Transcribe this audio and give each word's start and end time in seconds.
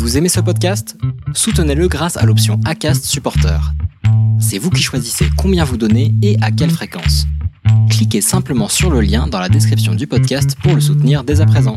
Vous 0.00 0.16
aimez 0.16 0.30
ce 0.30 0.40
podcast? 0.40 0.96
Soutenez-le 1.34 1.86
grâce 1.86 2.16
à 2.16 2.24
l'option 2.24 2.58
ACAST 2.64 3.04
Supporter. 3.04 3.60
C'est 4.40 4.56
vous 4.56 4.70
qui 4.70 4.82
choisissez 4.82 5.26
combien 5.36 5.62
vous 5.64 5.76
donnez 5.76 6.14
et 6.22 6.38
à 6.40 6.50
quelle 6.50 6.70
fréquence. 6.70 7.26
Cliquez 7.90 8.22
simplement 8.22 8.68
sur 8.68 8.88
le 8.90 9.02
lien 9.02 9.26
dans 9.26 9.38
la 9.40 9.50
description 9.50 9.94
du 9.94 10.06
podcast 10.06 10.56
pour 10.62 10.74
le 10.74 10.80
soutenir 10.80 11.22
dès 11.22 11.42
à 11.42 11.46
présent. 11.46 11.74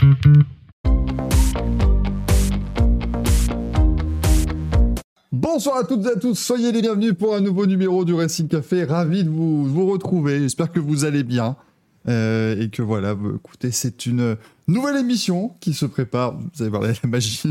Bonsoir 5.34 5.78
à 5.80 5.84
toutes 5.84 6.06
et 6.06 6.10
à 6.12 6.16
tous, 6.16 6.36
soyez 6.36 6.72
les 6.72 6.82
bienvenus 6.82 7.14
pour 7.18 7.36
un 7.36 7.42
nouveau 7.42 7.66
numéro 7.66 8.06
du 8.06 8.14
Racing 8.14 8.48
Café. 8.48 8.86
Ravi 8.86 9.26
de 9.26 9.30
vous, 9.30 9.66
vous 9.66 9.86
retrouver, 9.92 10.40
j'espère 10.40 10.72
que 10.72 10.80
vous 10.80 11.04
allez 11.06 11.24
bien. 11.24 11.58
Euh, 12.08 12.60
et 12.62 12.70
que 12.70 12.82
voilà, 12.82 13.14
vous- 13.14 13.36
écoutez, 13.36 13.72
c'est 13.72 14.06
une 14.06 14.36
nouvelle 14.68 14.98
émission 14.98 15.54
qui 15.62 15.74
se 15.74 15.86
prépare. 15.86 16.38
Vous 16.38 16.62
allez 16.62 16.70
voir 16.70 16.82
la 16.84 16.94
magie, 17.10 17.42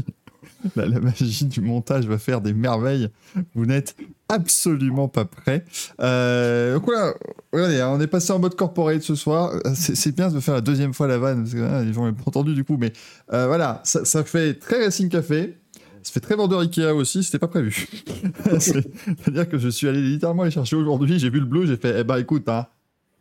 la, 0.77 0.87
la 0.87 1.01
magie 1.01 1.45
du 1.47 1.61
montage 1.61 2.07
va 2.07 2.19
faire 2.19 2.41
des 2.41 2.53
merveilles. 2.53 3.09
Vous 3.55 3.67
n'êtes 3.67 3.96
absolument 4.29 5.09
pas 5.09 5.25
prêts. 5.25 5.64
Euh, 6.00 6.75
donc 6.75 6.85
voilà, 6.86 7.14
regardez, 7.53 7.81
hein, 7.81 7.91
on 7.93 8.00
est 8.00 8.07
passé 8.07 8.32
en 8.32 8.39
mode 8.39 8.55
corporate 8.55 9.03
ce 9.03 9.14
soir. 9.14 9.53
C'est 9.75 10.14
bien 10.14 10.31
de 10.31 10.41
faire 10.41 10.55
la 10.55 10.61
deuxième 10.61 10.95
fois 10.95 11.07
la 11.07 11.19
vanne, 11.19 11.43
parce 11.43 11.55
que 11.55 11.85
les 11.85 11.93
gens 11.93 12.07
l'ont 12.07 12.14
entendu 12.27 12.55
du 12.55 12.64
coup, 12.64 12.77
mais 12.79 12.93
euh, 13.33 13.46
voilà, 13.46 13.81
ça, 13.85 14.25
fait 14.25 14.55
très 14.55 14.85
Racing 14.85 15.09
Café. 15.09 15.59
Ça 16.03 16.13
fait 16.13 16.21
très 16.21 16.35
vendeur 16.35 16.61
Ikea 16.61 16.93
aussi, 16.94 17.22
c'était 17.22 17.39
pas 17.39 17.47
prévu. 17.47 17.89
C'est- 18.58 18.89
C'est-à-dire 19.05 19.49
que 19.49 19.57
je 19.58 19.69
suis 19.69 19.86
allé 19.86 20.00
littéralement 20.00 20.43
les 20.43 20.50
chercher 20.50 20.75
aujourd'hui, 20.75 21.19
j'ai 21.21 21.31
vu 21.31 21.39
le 21.39 21.47
bleu, 21.47 21.64
j'ai 21.64 21.77
fait, 21.77 22.00
eh 22.00 22.05
ben 22.05 22.17
écoute, 22.17 22.49
hein, 22.49 22.67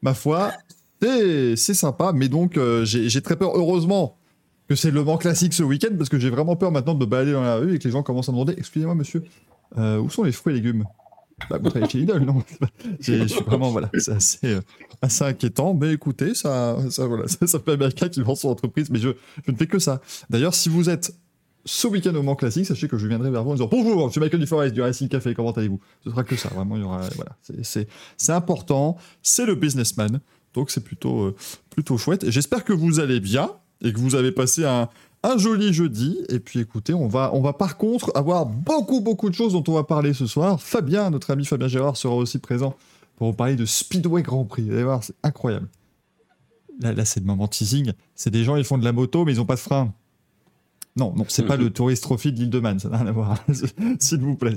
ma 0.02 0.16
foi, 0.16 0.52
c'est 1.02 1.56
sympa, 1.74 2.12
mais 2.14 2.28
donc 2.28 2.58
euh, 2.58 2.84
j'ai 2.86 3.22
très 3.22 3.36
peur, 3.36 3.52
heureusement, 3.56 4.18
que 4.72 4.76
c'est 4.78 4.92
le 4.92 5.04
Mans 5.04 5.18
classique 5.18 5.54
ce 5.54 5.64
week-end, 5.64 5.94
parce 5.98 6.08
que 6.08 6.18
j'ai 6.18 6.30
vraiment 6.30 6.56
peur 6.56 6.72
maintenant 6.72 6.94
de 6.94 7.00
me 7.00 7.06
balader 7.06 7.34
dans 7.34 7.42
la 7.42 7.58
rue 7.58 7.76
et 7.76 7.80
que 7.80 7.84
les 7.84 7.92
gens 7.92 8.04
commencent 8.04 8.30
à 8.30 8.32
me 8.32 8.38
demander, 8.38 8.54
excusez-moi 8.58 8.96
monsieur, 8.96 9.22
euh, 9.78 10.00
où 10.00 10.10
sont 10.10 10.24
les 10.24 10.32
fruits 10.32 10.54
et 10.54 10.56
légumes? 10.56 10.86
Bah, 11.50 11.58
vous 11.62 11.70
travaillez 11.70 11.92
chez 11.92 11.98
Lidl, 11.98 12.20
non? 12.20 12.42
Je 13.02 13.28
suis 13.28 13.44
vraiment, 13.44 13.70
voilà, 13.72 13.90
c'est 13.98 14.14
assez, 14.14 14.40
euh, 14.46 14.62
assez 15.02 15.26
inquiétant, 15.26 15.74
mais 15.74 15.92
écoutez, 15.92 16.36
ça, 16.36 16.78
ça, 16.90 17.06
voilà, 17.06 17.28
ça, 17.28 17.48
ça 17.48 17.60
fait 17.60 17.72
Américain 17.74 18.08
qui 18.08 18.22
vend 18.22 18.36
son 18.36 18.48
entreprise, 18.48 18.90
mais 18.90 19.00
je, 19.00 19.10
je 19.46 19.52
ne 19.52 19.58
fais 19.58 19.68
que 19.68 19.78
ça. 19.78 20.00
D'ailleurs, 20.30 20.54
si 20.54 20.70
vous 20.70 20.90
êtes 20.90 21.14
ce 21.66 21.88
week-end 21.88 22.16
au 22.16 22.24
Mans 22.24 22.36
Classique, 22.38 22.66
sachez 22.66 22.88
que 22.88 22.98
je 22.98 23.08
viendrai 23.08 23.30
vers 23.30 23.44
vous 23.44 23.50
en 23.52 23.56
disant 23.56 23.68
Bonjour, 23.70 24.08
je 24.08 24.12
suis 24.14 24.22
Michael 24.22 24.40
Duforest 24.40 24.74
du 24.74 24.82
Racing 24.82 25.10
Café, 25.10 25.34
comment 25.34 25.52
allez-vous? 25.52 25.82
Ce 26.06 26.12
sera 26.12 26.24
que 26.24 26.38
ça, 26.38 26.48
vraiment, 26.48 26.78
il 26.78 26.84
y 26.84 26.86
aura. 26.86 27.02
Voilà, 27.18 27.36
c'est- 27.42 28.32
important, 28.32 28.96
c'est 29.22 29.46
le 29.46 29.56
businessman, 29.56 30.22
donc 30.54 30.72
c'est 30.72 30.84
plutôt, 30.84 31.24
euh, 31.24 31.36
plutôt 31.72 31.98
chouette. 31.98 32.24
Et 32.24 32.32
J'espère 32.32 32.64
que 32.64 32.72
vous 32.72 33.02
allez 33.02 33.20
bien 33.20 33.50
et 33.82 33.94
que 33.94 34.00
vous 34.00 34.16
avez 34.16 34.32
passé 34.32 34.66
un, 34.66 34.90
un 35.24 35.38
joli 35.38 35.74
jeudi. 35.74 36.20
Et 36.30 36.40
puis 36.40 36.60
écoutez, 36.60 36.94
on 36.94 37.08
va, 37.08 37.32
on 37.34 37.42
va 37.42 37.54
par 37.54 37.78
contre 37.78 38.12
avoir 38.16 38.46
beaucoup, 38.46 39.02
beaucoup 39.02 39.30
de 39.30 39.36
choses 39.36 39.54
dont 39.54 39.64
on 39.68 39.74
va 39.74 39.84
parler 39.84 40.14
ce 40.14 40.26
soir. 40.26 40.62
Fabien, 40.62 41.10
notre 41.10 41.32
ami 41.32 41.46
Fabien 41.46 41.68
Gérard, 41.68 41.98
sera 41.98 42.16
aussi 42.16 42.40
présent 42.40 42.76
pour 43.16 43.28
vous 43.28 43.36
parler 43.36 43.56
de 43.56 43.66
Speedway 43.66 44.24
Grand 44.24 44.46
Prix. 44.46 44.64
Vous 44.64 44.74
allez 44.74 44.84
voir, 44.84 45.04
c'est 45.04 45.16
incroyable. 45.24 45.68
Là, 46.80 46.94
là 46.94 47.06
c'est 47.06 47.20
le 47.20 47.26
moment 47.26 47.48
teasing. 47.48 47.92
C'est 48.16 48.32
des 48.32 48.44
gens, 48.44 48.56
ils 48.56 48.64
font 48.64 48.78
de 48.78 48.86
la 48.86 48.92
moto, 48.92 49.26
mais 49.26 49.34
ils 49.34 49.38
n'ont 49.38 49.46
pas 49.46 49.56
de 49.56 49.60
frein. 49.60 49.94
Non, 50.98 51.14
non, 51.16 51.26
c'est 51.28 51.46
pas 51.46 51.56
le 51.56 51.70
Tourist 51.74 52.04
Trophy 52.04 52.34
de 52.34 52.40
l'île 52.40 52.50
de 52.50 52.60
Man, 52.60 52.80
ça 52.80 52.90
n'a 52.90 52.98
rien 52.98 53.08
à 53.08 53.12
voir. 53.12 53.38
S'il 54.00 54.20
vous 54.20 54.36
plaît, 54.36 54.56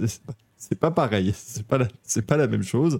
c'est 0.57 0.79
pas, 0.79 0.91
pareil, 0.91 1.33
c'est 1.37 1.67
pas, 1.67 1.79
la, 1.79 1.89
c'est 2.03 2.23
pas 2.23 2.37
la 2.37 2.49
même 2.49 2.63
chose. 2.63 2.99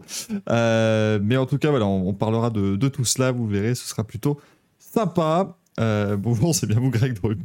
Euh, 0.51 1.19
mais 1.23 1.37
en 1.37 1.47
tout 1.47 1.59
cas, 1.59 1.71
voilà, 1.71 1.87
on, 1.87 2.09
on 2.09 2.15
parlera 2.15 2.51
de, 2.51 2.77
de 2.77 2.89
tout 2.89 3.05
cela, 3.05 3.33
vous 3.33 3.49
verrez, 3.49 3.75
ce 3.75 3.89
sera 3.89 4.05
plutôt 4.05 4.39
sympa. 4.79 5.57
Euh, 5.81 6.17
bonjour, 6.17 6.55
c'est 6.55 6.67
bien 6.67 6.79
vous, 6.79 6.91
Greg 6.91 7.15
Drut. 7.15 7.39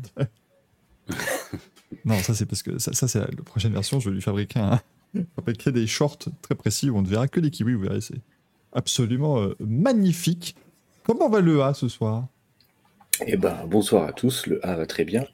non, 2.06 2.18
ça 2.20 2.34
c'est 2.34 2.46
parce 2.46 2.64
que 2.64 2.78
ça, 2.78 3.08
c'est 3.08 3.20
la 3.20 3.44
prochaine 3.44 3.74
version, 3.74 4.00
je 4.00 4.10
vais 4.10 4.16
lui 4.16 4.22
fabriquer, 4.22 4.60
un, 4.60 4.80
fabriquer 5.36 5.72
des 5.72 5.88
shorts 5.88 6.20
très 6.42 6.56
précis 6.56 6.90
où 6.90 6.98
on 6.98 7.02
ne 7.02 7.08
verra 7.08 7.28
que 7.28 7.40
les 7.40 7.50
kiwis, 7.50 7.74
vous 7.74 7.82
verrez, 7.82 8.02
c'est 8.02 8.22
absolument 8.74 9.40
euh, 9.40 9.56
magnifique. 9.60 10.56
Comment 11.04 11.30
va 11.30 11.42
le 11.42 11.64
A 11.64 11.74
ce 11.74 11.88
soir? 11.88 12.28
Eh 13.26 13.36
ben, 13.36 13.66
bonsoir 13.68 14.08
à 14.08 14.14
tous. 14.14 14.46
Le 14.46 14.66
A 14.66 14.76
va 14.76 14.86
très 14.86 15.04
bien. 15.04 15.26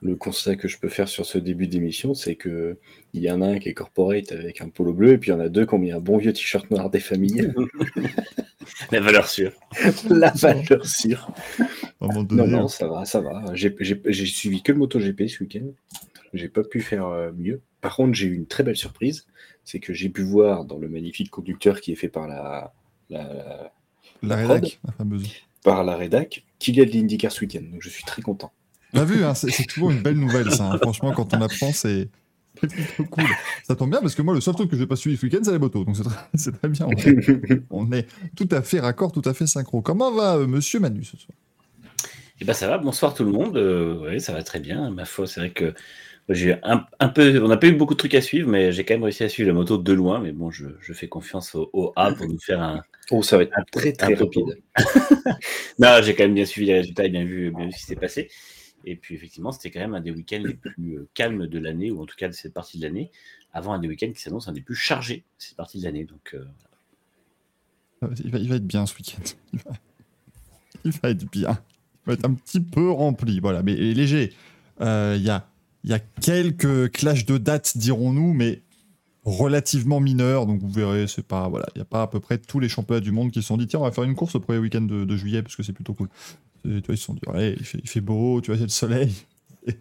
Le 0.00 0.14
constat 0.14 0.56
que 0.56 0.68
je 0.68 0.78
peux 0.78 0.88
faire 0.88 1.08
sur 1.08 1.26
ce 1.26 1.38
début 1.38 1.66
d'émission, 1.66 2.14
c'est 2.14 2.36
que 2.36 2.78
il 3.14 3.22
y 3.22 3.30
en 3.30 3.42
a 3.42 3.46
un 3.46 3.58
qui 3.58 3.68
est 3.68 3.74
corporate 3.74 4.30
avec 4.32 4.60
un 4.60 4.68
polo 4.68 4.92
bleu, 4.92 5.12
et 5.12 5.18
puis 5.18 5.30
il 5.30 5.34
y 5.34 5.36
en 5.36 5.40
a 5.40 5.48
deux 5.48 5.66
qui 5.66 5.74
ont 5.74 5.78
mis 5.78 5.90
un 5.90 6.00
bon 6.00 6.18
vieux 6.18 6.32
t-shirt 6.32 6.70
noir 6.70 6.90
des 6.90 7.00
familles. 7.00 7.52
La 8.92 9.00
valeur 9.00 9.28
sûre. 9.28 9.52
La 10.08 10.30
valeur 10.30 10.86
sûre. 10.86 11.30
Non, 12.00 12.46
non, 12.46 12.68
ça 12.68 12.86
va, 12.86 13.04
ça 13.04 13.20
va. 13.20 13.44
J'ai 13.54 14.26
suivi 14.26 14.62
que 14.62 14.72
le 14.72 14.78
MotoGP 14.78 15.26
ce 15.28 15.42
week-end. 15.42 15.66
J'ai 16.34 16.48
pas 16.48 16.62
pu 16.62 16.80
faire 16.80 17.06
euh, 17.06 17.32
mieux. 17.36 17.60
Par 17.80 17.96
contre, 17.96 18.14
j'ai 18.14 18.26
eu 18.26 18.34
une 18.34 18.46
très 18.46 18.62
belle 18.62 18.76
surprise. 18.76 19.26
C'est 19.64 19.80
que 19.80 19.92
j'ai 19.94 20.08
pu 20.08 20.22
voir 20.22 20.64
dans 20.64 20.78
le 20.78 20.88
magnifique 20.88 21.30
conducteur 21.30 21.80
qui 21.80 21.92
est 21.92 21.96
fait 21.96 22.08
par 22.08 22.28
la, 22.28 22.72
la, 23.08 23.72
la 24.22 24.36
prod. 24.36 24.50
rédac, 24.56 24.80
la 24.84 24.92
fameuse. 24.92 25.28
par 25.64 25.84
la 25.84 25.96
rédac, 25.96 26.44
qu'il 26.58 26.76
y 26.76 26.80
a 26.80 26.84
de 26.84 26.90
l'IndyCar 26.90 27.32
ce 27.32 27.40
week-end. 27.40 27.62
Donc 27.70 27.82
je 27.82 27.88
suis 27.88 28.04
très 28.04 28.22
content. 28.22 28.52
On 28.94 29.00
a 29.00 29.04
vu, 29.04 29.24
hein, 29.24 29.34
c'est 29.34 29.50
toujours 29.66 29.90
une 29.90 30.02
belle 30.02 30.16
nouvelle, 30.18 30.50
ça. 30.50 30.70
hein. 30.72 30.78
Franchement, 30.78 31.12
quand 31.12 31.34
on 31.34 31.40
apprend, 31.42 31.72
c'est 31.72 32.08
plutôt 32.56 33.04
cool. 33.10 33.24
Ça 33.66 33.76
tombe 33.76 33.90
bien 33.90 34.00
parce 34.00 34.14
que 34.14 34.22
moi, 34.22 34.34
le 34.34 34.40
seul 34.40 34.54
truc 34.54 34.70
que 34.70 34.76
j'ai 34.76 34.86
pas 34.86 34.96
suivi 34.96 35.16
ce 35.16 35.26
week-end, 35.26 35.40
c'est 35.42 35.52
les 35.52 35.58
motos. 35.58 35.84
Donc 35.84 35.96
c'est 35.96 36.04
très, 36.04 36.52
très 36.52 36.68
bien. 36.68 36.86
On 36.86 36.92
est, 36.92 37.62
on 37.70 37.92
est 37.92 38.06
tout 38.36 38.48
à 38.50 38.62
fait 38.62 38.80
raccord, 38.80 39.12
tout 39.12 39.22
à 39.24 39.34
fait 39.34 39.46
synchro. 39.46 39.82
Comment 39.82 40.10
va 40.12 40.36
euh, 40.36 40.46
Monsieur 40.46 40.80
Manu 40.80 41.04
ce 41.04 41.16
soir? 41.16 41.36
Et 42.40 42.44
ben 42.44 42.52
ça 42.52 42.68
va, 42.68 42.78
bonsoir 42.78 43.14
tout 43.14 43.24
le 43.24 43.30
monde. 43.32 43.56
Euh, 43.56 43.98
ouais, 44.00 44.18
ça 44.20 44.32
va 44.32 44.42
très 44.42 44.60
bien. 44.60 44.90
Ma 44.90 45.04
foi, 45.04 45.26
c'est 45.26 45.40
vrai 45.40 45.50
que 45.50 45.74
j'ai 46.28 46.56
un, 46.62 46.84
un 47.00 47.08
peu, 47.08 47.42
on 47.42 47.48
n'a 47.48 47.56
pas 47.56 47.66
eu 47.66 47.72
beaucoup 47.72 47.94
de 47.94 47.98
trucs 47.98 48.14
à 48.14 48.20
suivre, 48.20 48.48
mais 48.48 48.70
j'ai 48.72 48.84
quand 48.84 48.94
même 48.94 49.02
réussi 49.02 49.24
à 49.24 49.28
suivre 49.28 49.48
la 49.48 49.54
moto 49.54 49.76
de 49.78 49.92
loin. 49.92 50.20
Mais 50.20 50.32
bon, 50.32 50.50
je, 50.50 50.66
je 50.80 50.92
fais 50.92 51.08
confiance 51.08 51.54
au, 51.54 51.68
au 51.72 51.92
A 51.96 52.12
pour 52.12 52.26
nous 52.26 52.38
faire 52.38 52.60
un. 52.62 52.82
Oh, 53.10 53.22
ça 53.22 53.36
va 53.38 53.44
être 53.44 53.52
Un 53.56 53.62
très 53.72 53.92
très 53.92 54.14
peu 54.14 54.24
rapide. 54.24 54.62
Non, 55.78 55.98
j'ai 56.02 56.14
quand 56.14 56.24
même 56.24 56.34
bien 56.34 56.44
suivi 56.44 56.66
les 56.68 56.74
résultats 56.74 57.04
et 57.04 57.08
bien 57.08 57.24
vu, 57.24 57.50
bien 57.50 57.66
vu 57.66 57.72
ce 57.72 57.78
qui 57.78 57.84
s'est 57.84 57.96
passé. 57.96 58.28
Et 58.84 58.96
puis 58.96 59.14
effectivement, 59.14 59.52
c'était 59.52 59.70
quand 59.70 59.80
même 59.80 59.94
un 59.94 60.00
des 60.00 60.10
week-ends 60.10 60.42
les 60.44 60.54
plus 60.54 60.96
euh, 60.96 61.08
calmes 61.14 61.46
de 61.46 61.58
l'année, 61.58 61.90
ou 61.90 62.02
en 62.02 62.06
tout 62.06 62.16
cas 62.16 62.28
de 62.28 62.32
cette 62.32 62.54
partie 62.54 62.78
de 62.78 62.84
l'année, 62.84 63.10
avant 63.52 63.72
un 63.72 63.78
des 63.78 63.88
week-ends 63.88 64.12
qui 64.12 64.20
s'annonce 64.20 64.48
un 64.48 64.52
des 64.52 64.60
plus 64.60 64.74
chargés 64.74 65.18
de 65.18 65.42
cette 65.42 65.56
partie 65.56 65.78
de 65.78 65.84
l'année. 65.84 66.04
Donc 66.04 66.34
euh, 66.34 66.44
Euh, 68.04 68.14
il 68.24 68.30
va, 68.30 68.56
être 68.56 68.66
bien 68.66 68.86
ce 68.86 68.94
week-end. 68.94 69.22
Il 70.84 70.92
va, 70.92 71.10
être 71.10 71.28
bien. 71.30 71.58
Il 72.04 72.06
va 72.06 72.12
être 72.12 72.24
un 72.24 72.34
petit 72.34 72.60
peu 72.60 72.88
rempli, 72.90 73.40
voilà, 73.40 73.64
mais 73.64 73.74
léger. 73.74 74.32
Il 74.80 75.22
y, 75.22 75.28
a, 75.30 75.98
quelques 76.20 76.92
clashs 76.92 77.26
de 77.26 77.36
dates, 77.36 77.76
dirons-nous, 77.76 78.32
mais 78.32 78.62
relativement 79.24 79.98
mineurs. 79.98 80.46
Donc 80.46 80.60
vous 80.60 80.70
verrez, 80.70 81.08
c'est 81.08 81.26
pas 81.26 81.48
voilà, 81.48 81.66
il 81.74 81.78
n'y 81.78 81.82
a 81.82 81.84
pas 81.84 82.02
à 82.02 82.06
peu 82.06 82.20
près 82.20 82.38
tous 82.38 82.60
les 82.60 82.68
championnats 82.68 83.00
du 83.00 83.10
monde 83.10 83.32
qui 83.32 83.42
se 83.42 83.48
sont 83.48 83.56
dit 83.56 83.66
tiens, 83.66 83.80
on 83.80 83.82
va 83.82 83.90
faire 83.90 84.04
une 84.04 84.14
course 84.14 84.36
au 84.36 84.40
premier 84.40 84.60
week-end 84.60 84.82
de 84.82 85.16
juillet 85.16 85.42
parce 85.42 85.56
que 85.56 85.64
c'est 85.64 85.72
plutôt 85.72 85.94
cool. 85.94 86.08
Tu 86.68 86.82
vois, 86.86 86.94
ils 86.94 86.98
sont 86.98 87.14
dit 87.14 87.20
ouais, 87.28 87.56
il 87.58 87.88
fait, 87.88 88.00
beau, 88.00 88.40
tu 88.40 88.50
vois, 88.50 88.56
il 88.56 88.60
y 88.60 88.62
a 88.62 88.66
le 88.66 88.70
soleil. 88.70 89.14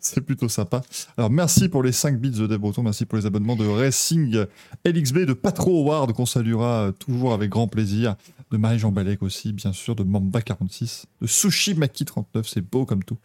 C'est 0.00 0.20
plutôt 0.20 0.48
sympa. 0.48 0.82
Alors, 1.16 1.30
merci 1.30 1.68
pour 1.68 1.82
les 1.82 1.92
5 1.92 2.20
bits 2.20 2.30
de 2.30 2.46
Dave 2.46 2.58
Breton. 2.58 2.82
Merci 2.82 3.06
pour 3.06 3.16
les 3.16 3.24
abonnements 3.24 3.56
de 3.56 3.66
Racing 3.66 4.44
LXB, 4.84 5.20
de 5.20 5.32
Patro 5.32 5.80
Howard, 5.80 6.12
qu'on 6.12 6.26
saluera 6.26 6.92
toujours 6.98 7.32
avec 7.32 7.48
grand 7.48 7.68
plaisir. 7.68 8.16
De 8.50 8.58
Marie-Jean 8.58 8.92
Balek 8.92 9.22
aussi, 9.22 9.52
bien 9.52 9.72
sûr. 9.72 9.94
De 9.94 10.04
Mamba46. 10.04 11.04
De 11.22 11.26
Sushi 11.26 11.74
Maki39, 11.74 12.42
c'est 12.44 12.60
beau 12.60 12.84
comme 12.84 13.02
tout. 13.02 13.16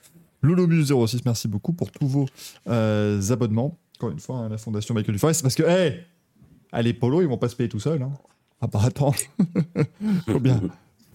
Lolomus06, 0.42 1.22
merci 1.26 1.48
beaucoup 1.48 1.74
pour 1.74 1.92
tous 1.92 2.08
vos 2.08 2.28
euh, 2.68 3.22
abonnements. 3.30 3.78
Encore 3.98 4.12
une 4.12 4.20
fois, 4.20 4.38
hein, 4.38 4.50
la 4.50 4.58
fondation 4.58 4.94
Michael 4.94 5.16
Duforest. 5.16 5.42
Parce 5.42 5.56
que, 5.56 5.64
hé 5.64 6.06
ah, 6.72 6.82
les 6.82 6.94
polos, 6.94 7.22
ils 7.22 7.28
vont 7.28 7.38
pas 7.38 7.50
se 7.50 7.56
payer 7.56 7.70
tout 7.70 7.80
seuls. 7.80 8.02
Hein. 8.02 8.12
Ah 8.60 8.68
bah 8.68 8.80
attends, 8.84 9.14
faut 10.26 10.40
bien, 10.40 10.60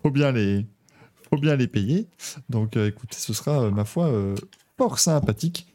faut 0.03 0.11
bien 0.11 0.31
les, 0.31 0.67
faut 1.31 1.39
bien 1.41 1.57
les 1.57 1.67
payer. 1.69 2.07
Donc, 2.49 2.77
euh, 2.77 2.89
écoutez, 2.89 3.17
ce 3.19 3.33
sera, 3.33 3.63
euh, 3.65 3.71
ma 3.71 3.85
foi, 3.85 4.07
euh, 4.07 4.35
fort 4.77 4.99
sympathique. 4.99 5.67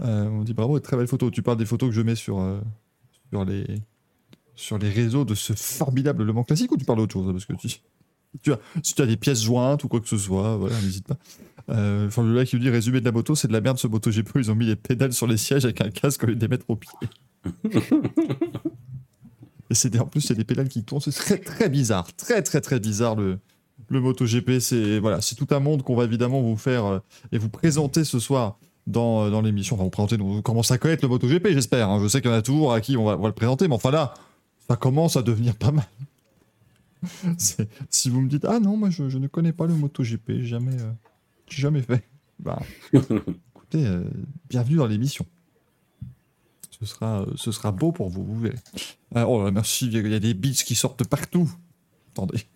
On 0.00 0.42
dit 0.42 0.54
bravo, 0.54 0.80
très 0.80 0.96
belle 0.96 1.06
photo. 1.06 1.30
Tu 1.30 1.42
parles 1.42 1.58
des 1.58 1.66
photos 1.66 1.90
que 1.90 1.94
je 1.94 2.00
mets 2.00 2.14
sur, 2.14 2.42
sur, 3.30 3.44
les, 3.44 3.66
sur 4.54 4.78
les 4.78 4.88
réseaux 4.88 5.24
de 5.26 5.34
ce 5.34 5.52
formidable 5.52 6.24
Le 6.24 6.32
Mans 6.32 6.44
Classique 6.44 6.72
ou 6.72 6.76
tu 6.78 6.84
parles 6.86 6.98
d'autre 6.98 7.12
chose 7.12 7.30
Parce 7.30 7.44
que 7.44 7.52
tu, 7.54 7.68
tu 8.42 8.52
as, 8.52 8.58
si 8.82 8.94
tu 8.94 9.02
as 9.02 9.06
des 9.06 9.18
pièces 9.18 9.42
jointes 9.42 9.84
ou 9.84 9.88
quoi 9.88 10.00
que 10.00 10.08
ce 10.08 10.16
soit, 10.16 10.56
voilà, 10.56 10.80
n'hésite 10.80 11.06
pas. 11.06 11.18
Euh, 11.68 12.06
enfin, 12.08 12.22
le 12.24 12.34
gars 12.34 12.44
qui 12.46 12.56
nous 12.56 12.62
dit 12.62 12.70
résumé 12.70 13.00
de 13.00 13.04
la 13.04 13.12
moto, 13.12 13.34
c'est 13.34 13.48
de 13.48 13.52
la 13.52 13.60
merde 13.60 13.78
ce 13.78 13.86
moto 13.86 14.10
GP. 14.10 14.30
Ils 14.36 14.50
ont 14.50 14.54
mis 14.54 14.64
les 14.66 14.76
pédales 14.76 15.12
sur 15.12 15.26
les 15.26 15.36
sièges 15.36 15.66
avec 15.66 15.80
un 15.82 15.90
casque 15.90 16.24
au 16.24 16.26
lieu 16.28 16.36
de 16.36 16.40
les 16.40 16.48
mettre 16.48 16.64
au 16.68 16.76
pied. 16.76 16.90
Et 19.70 19.74
c'est 19.74 19.90
des- 19.90 19.98
en 20.00 20.06
plus, 20.06 20.20
c'est 20.20 20.34
des 20.34 20.44
pédales 20.44 20.68
qui 20.68 20.84
tournent. 20.84 21.00
C'est 21.00 21.12
très, 21.12 21.38
très 21.38 21.68
bizarre. 21.68 22.06
Très, 22.16 22.42
très, 22.42 22.60
très 22.60 22.80
bizarre 22.80 23.16
le, 23.16 23.38
le 23.92 24.00
MotoGP. 24.00 24.58
C'est 24.58 24.98
voilà, 24.98 25.20
c'est 25.20 25.34
tout 25.36 25.46
un 25.50 25.60
monde 25.60 25.82
qu'on 25.82 25.94
va 25.94 26.04
évidemment 26.04 26.40
vous 26.42 26.56
faire 26.56 26.84
euh, 26.86 26.98
et 27.30 27.38
vous 27.38 27.48
présenter 27.48 28.04
ce 28.04 28.18
soir 28.18 28.58
dans, 28.86 29.24
euh, 29.26 29.30
dans 29.30 29.42
l'émission. 29.42 29.76
Enfin, 29.76 29.84
vous 29.84 29.90
présenter, 29.90 30.16
vous 30.16 30.42
commencez 30.42 30.74
à 30.74 30.78
connaître 30.78 31.02
le 31.04 31.08
MotoGP, 31.08 31.48
j'espère. 31.52 31.88
hein. 31.88 32.00
Je 32.02 32.08
sais 32.08 32.20
qu'il 32.20 32.30
y 32.30 32.34
en 32.34 32.36
a 32.36 32.42
toujours 32.42 32.72
à 32.72 32.80
qui 32.80 32.96
on 32.96 33.04
va, 33.04 33.16
on 33.16 33.22
va 33.22 33.28
le 33.28 33.34
présenter, 33.34 33.68
mais 33.68 33.74
enfin 33.74 33.90
là, 33.90 34.14
ça 34.68 34.76
commence 34.76 35.16
à 35.16 35.22
devenir 35.22 35.54
pas 35.56 35.70
mal. 35.72 35.86
Si 37.90 38.10
vous 38.10 38.20
me 38.20 38.28
dites, 38.28 38.44
ah 38.44 38.60
non, 38.60 38.76
moi 38.76 38.88
je, 38.90 39.08
je 39.08 39.18
ne 39.18 39.26
connais 39.26 39.52
pas 39.52 39.66
le 39.66 39.74
MotoGP, 39.74 40.42
jamais, 40.42 40.80
euh, 40.80 40.92
jamais 41.48 41.82
fait. 41.82 42.04
Bah, 42.38 42.62
écoutez, 42.92 43.84
euh, 43.86 44.04
bienvenue 44.48 44.76
dans 44.76 44.86
l'émission. 44.86 45.26
Ce 46.70 46.86
sera, 46.86 47.26
ce 47.36 47.50
sera 47.52 47.72
beau 47.72 47.90
pour 47.92 48.08
vous, 48.08 48.24
vous 48.24 48.38
verrez. 48.38 48.58
Oh 49.14 49.42
là, 49.44 49.50
merci, 49.50 49.86
il 49.86 50.08
y 50.08 50.14
a 50.14 50.18
des 50.20 50.34
beats 50.34 50.62
qui 50.64 50.74
sortent 50.74 51.04
partout. 51.06 51.50
Attendez. 52.12 52.46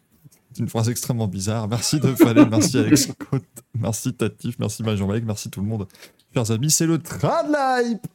C'est 0.57 0.63
une 0.63 0.71
phrase 0.71 0.89
extrêmement 0.89 1.29
bizarre. 1.29 1.69
Merci 1.69 2.01
de 2.01 2.15
Fallen, 2.15 2.49
merci 2.49 2.79
Alex 2.79 3.09
Côte, 3.31 3.45
merci 3.79 4.15
Tatif, 4.15 4.59
merci 4.59 4.83
Major 4.83 5.07
Mike, 5.07 5.25
merci 5.27 5.51
tout 5.51 5.61
le 5.61 5.67
monde. 5.67 5.87
Chers 6.33 6.51
amis, 6.51 6.71
c'est 6.71 6.87
le 6.87 6.99
train 6.99 7.43
de 7.45 7.85
l'hype 7.91 8.07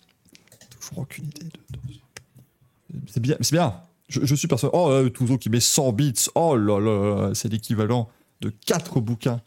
Toujours 0.79 0.97
aucune 1.03 1.25
idée 1.25 1.43
de... 1.43 1.77
de- 1.77 2.99
C'est 3.05 3.19
bien, 3.19 3.35
c'est 3.41 3.55
bien. 3.55 3.75
Je, 4.09 4.25
je 4.25 4.33
suis 4.33 4.47
personne. 4.47 4.71
Oh, 4.73 4.89
là, 4.89 5.07
Touzo 5.11 5.37
qui 5.37 5.51
met 5.51 5.59
100 5.59 5.93
bits. 5.93 6.13
Oh 6.33 6.57
là 6.57 6.79
là, 6.79 7.27
là, 7.27 7.35
c'est 7.35 7.47
l'équivalent 7.47 8.09
de 8.41 8.49
4 8.65 8.99
bouquins 9.01 9.39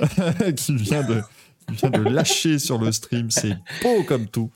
qui 0.56 0.74
vient 0.76 1.02
de, 1.02 1.20
qui 1.68 1.74
vient 1.76 1.90
de 1.90 2.00
lâcher 2.08 2.58
sur 2.58 2.78
le 2.78 2.90
stream. 2.92 3.30
C'est 3.30 3.58
beau 3.82 4.04
comme 4.04 4.26
tout. 4.26 4.50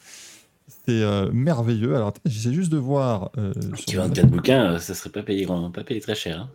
C'est 0.86 1.02
euh, 1.02 1.30
merveilleux. 1.30 1.94
Alors, 1.94 2.14
j'essaie 2.24 2.54
juste 2.54 2.72
de 2.72 2.78
voir. 2.78 3.30
euh, 3.36 3.52
sur 3.76 3.84
Qui 3.84 3.94
le- 3.96 4.00
24 4.02 4.26
bouquins, 4.30 4.72
euh, 4.72 4.78
ça 4.78 4.94
serait 4.94 5.10
pas 5.10 5.22
payé, 5.22 5.44
grand- 5.44 5.70
pas 5.70 5.84
payé 5.84 6.00
très 6.00 6.14
cher. 6.14 6.40
hein. 6.40 6.50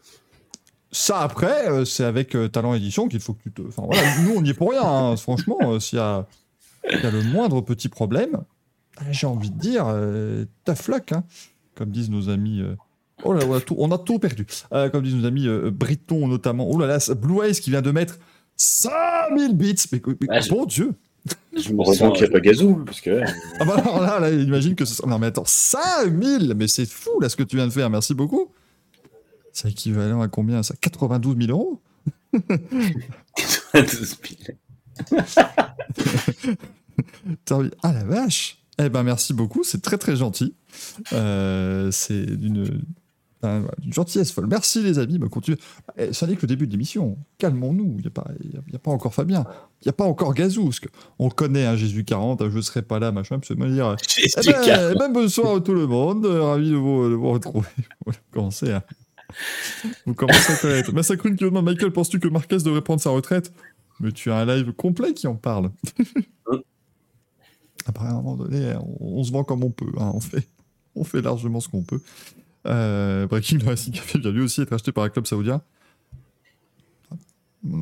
Ça, 0.92 1.19
après, 1.19 1.69
euh, 1.69 1.86
c'est 1.86 2.04
avec 2.06 2.36
euh, 2.36 2.48
Talent 2.48 2.74
Édition 2.74 3.07
qu'il 3.07 3.19
faut 3.19 3.34
que 3.34 3.44
tu 3.44 3.51
te. 3.51 3.62
Enfin, 3.68 3.84
voilà, 3.86 4.01
nous, 4.24 4.36
on 4.38 4.42
n'y 4.42 4.51
est 4.51 4.54
pour 4.54 4.72
rien. 4.72 4.84
hein. 4.84 5.18
Franchement, 5.18 5.57
euh, 5.63 5.80
s'il 5.80 5.98
y, 6.00 6.01
a 6.01 6.25
s'il 6.89 7.01
y 7.01 7.06
a 7.06 7.12
le 7.12 7.24
moindre 7.24 7.62
petit 7.62 7.89
problème, 7.89 8.38
j'ai 9.12 9.28
envie 9.28 9.50
de 9.51 9.60
dire, 9.60 9.86
euh, 9.88 10.45
tough 10.66 10.88
luck, 10.88 11.12
hein. 11.12 11.24
comme 11.75 11.89
disent 11.92 12.10
nos 12.10 12.30
amis. 12.30 12.62
euh, 12.62 12.75
Oh 13.24 13.34
là, 13.34 13.45
on 13.48 13.54
a 13.56 13.60
tout, 13.60 13.75
on 13.80 13.92
a 13.92 13.98
tout 13.98 14.19
perdu. 14.19 14.45
Euh, 14.74 14.89
comme 14.89 15.04
disent 15.04 15.16
nos 15.16 15.25
amis 15.25 15.48
euh, 15.48 15.72
britons, 15.72 16.28
notamment. 16.28 16.68
Oh 16.69 16.80
là 16.80 16.88
là, 16.88 17.00
Blue 17.16 17.44
Eyes 17.44 17.54
qui 17.60 17.69
vient 17.72 17.81
de 17.81 17.92
mettre 17.92 18.18
5000 18.56 19.56
bits. 19.56 19.75
Mais, 19.92 20.01
mais 20.22 20.28
Ah, 20.30 20.40
je- 20.40 20.50
bon 20.50 20.66
Dieu. 20.66 20.92
Je 21.57 21.74
me 21.74 21.80
Heureusement 21.83 22.10
sens- 22.10 22.18
qu'il 22.19 22.28
n'y 22.28 22.30
a 22.30 22.31
pas 22.33 22.40
Gazou, 22.40 22.83
parce 22.86 23.01
que 23.01 23.10
là, 23.10 23.25
Ah 23.60 23.66
bah 23.66 23.75
alors 23.78 24.00
là, 24.01 24.19
là, 24.19 24.30
imagine 24.31 24.75
que 24.75 24.86
ce 24.86 24.94
sera... 24.95 25.10
Non 25.10 25.19
mais 25.19 25.28
attends, 25.28 25.44
5000 25.45 26.54
Mais 26.56 26.68
c'est 26.69 26.86
fou 26.88 27.19
là 27.19 27.28
ce 27.28 27.36
que 27.36 27.44
tu 27.44 27.57
viens 27.57 27.68
de 27.68 27.74
faire, 27.74 27.90
merci 27.90 28.13
beaucoup. 28.13 28.50
C'est 29.59 29.69
équivalent 29.71 30.21
à 30.21 30.27
combien 30.27 30.62
ça? 30.62 30.75
92 30.80 31.36
000 31.48 31.50
euros? 31.51 31.81
12 32.31 32.42
000. 33.74 35.18
T'as 37.45 37.56
envie- 37.56 37.71
Ah 37.81 37.92
la 37.92 38.04
vache 38.04 38.59
Eh 38.80 38.89
ben 38.89 39.01
merci 39.01 39.33
beaucoup, 39.33 39.63
c'est 39.63 39.81
très 39.81 39.98
très 39.98 40.15
gentil. 40.15 40.54
Euh, 41.12 41.89
c'est 41.92 42.38
d'une 42.38 42.83
un- 43.42 43.63
d'une 43.80 43.94
gentillesse 43.94 44.31
folle. 44.31 44.45
Merci 44.48 44.83
les 44.83 45.00
amis, 45.00 45.18
bah, 45.18 45.27
continue. 45.27 45.57
Eh, 45.98 46.13
ça 46.13 46.27
n'est 46.27 46.36
que 46.36 46.42
le 46.44 46.48
début 46.48 46.68
de 46.68 46.71
l'émission. 46.74 47.18
Calmons-nous, 47.39 47.95
il 47.98 48.01
n'y 48.01 48.07
a, 48.07 48.12
pas- 48.12 48.27
y 48.44 48.57
a- 48.57 48.62
il 48.68 48.74
y 48.74 48.75
a 48.75 48.80
pas 48.80 48.92
encore 48.92 49.15
Fabien, 49.15 49.44
il 49.81 49.86
n'y 49.88 49.89
a 49.89 49.94
pas 49.94 50.06
encore 50.06 50.36
Gazou, 50.36 50.65
parce 50.65 50.80
que 50.80 50.89
on 51.18 51.30
connaît 51.30 51.65
un 51.65 51.75
Jésus 51.75 52.04
40, 52.04 52.48
je 52.48 52.56
ne 52.56 52.62
serai 52.62 52.83
pas 52.83 53.00
là, 53.00 53.12
machin, 53.12 53.39
puis 53.39 53.56
me 53.56 53.69
dire 53.71 53.95
Eh 54.18 54.51
ben, 54.51 54.92
eh 54.94 55.00
ben, 55.00 55.12
bonsoir 55.12 55.56
à 55.56 55.62
tout 55.62 55.74
le 55.74 55.88
monde, 55.88 56.27
euh, 56.27 56.44
ravi 56.44 56.69
de 56.69 56.75
vous, 56.75 57.09
de 57.09 57.15
vous 57.15 57.31
retrouver. 57.31 57.68
À, 58.74 58.83
vous 60.06 60.13
commencez 60.13 60.53
à 60.53 60.56
connaître. 60.57 60.94
Massacrune 60.94 61.35
qui 61.35 61.44
demande 61.44 61.65
Michael, 61.65 61.91
penses-tu 61.91 62.19
que 62.19 62.27
Marquez 62.27 62.57
devrait 62.57 62.81
prendre 62.81 63.01
sa 63.01 63.09
retraite? 63.09 63.53
Mais 64.00 64.12
tu 64.12 64.31
as 64.31 64.38
un 64.38 64.45
live 64.45 64.71
complet 64.74 65.13
qui 65.13 65.27
en 65.27 65.35
parle. 65.35 65.71
Après, 67.85 68.06
à 68.06 68.12
un 68.12 68.15
moment 68.15 68.35
donné, 68.35 68.74
on, 68.75 69.19
on 69.19 69.24
se 69.24 69.31
vend 69.31 69.44
comme 69.44 69.63
on 69.63 69.71
peut. 69.71 69.91
hein, 69.97 70.12
On, 70.13 70.19
fait, 70.19 70.47
on 70.95 71.03
fait 71.03 71.21
largement 71.21 71.59
ce 71.59 71.69
qu'on 71.69 71.83
peut. 71.83 72.01
Euh, 72.65 73.27
Breaking 73.27 73.59
le 73.59 73.65
Racing 73.65 73.94
Café 73.94 74.19
vient 74.19 74.31
lui 74.31 74.41
aussi 74.41 74.62
être 74.62 74.74
acheté 74.74 74.91
par 74.91 75.03
un 75.06 75.09
club 75.09 75.25
saoudien. 75.25 75.62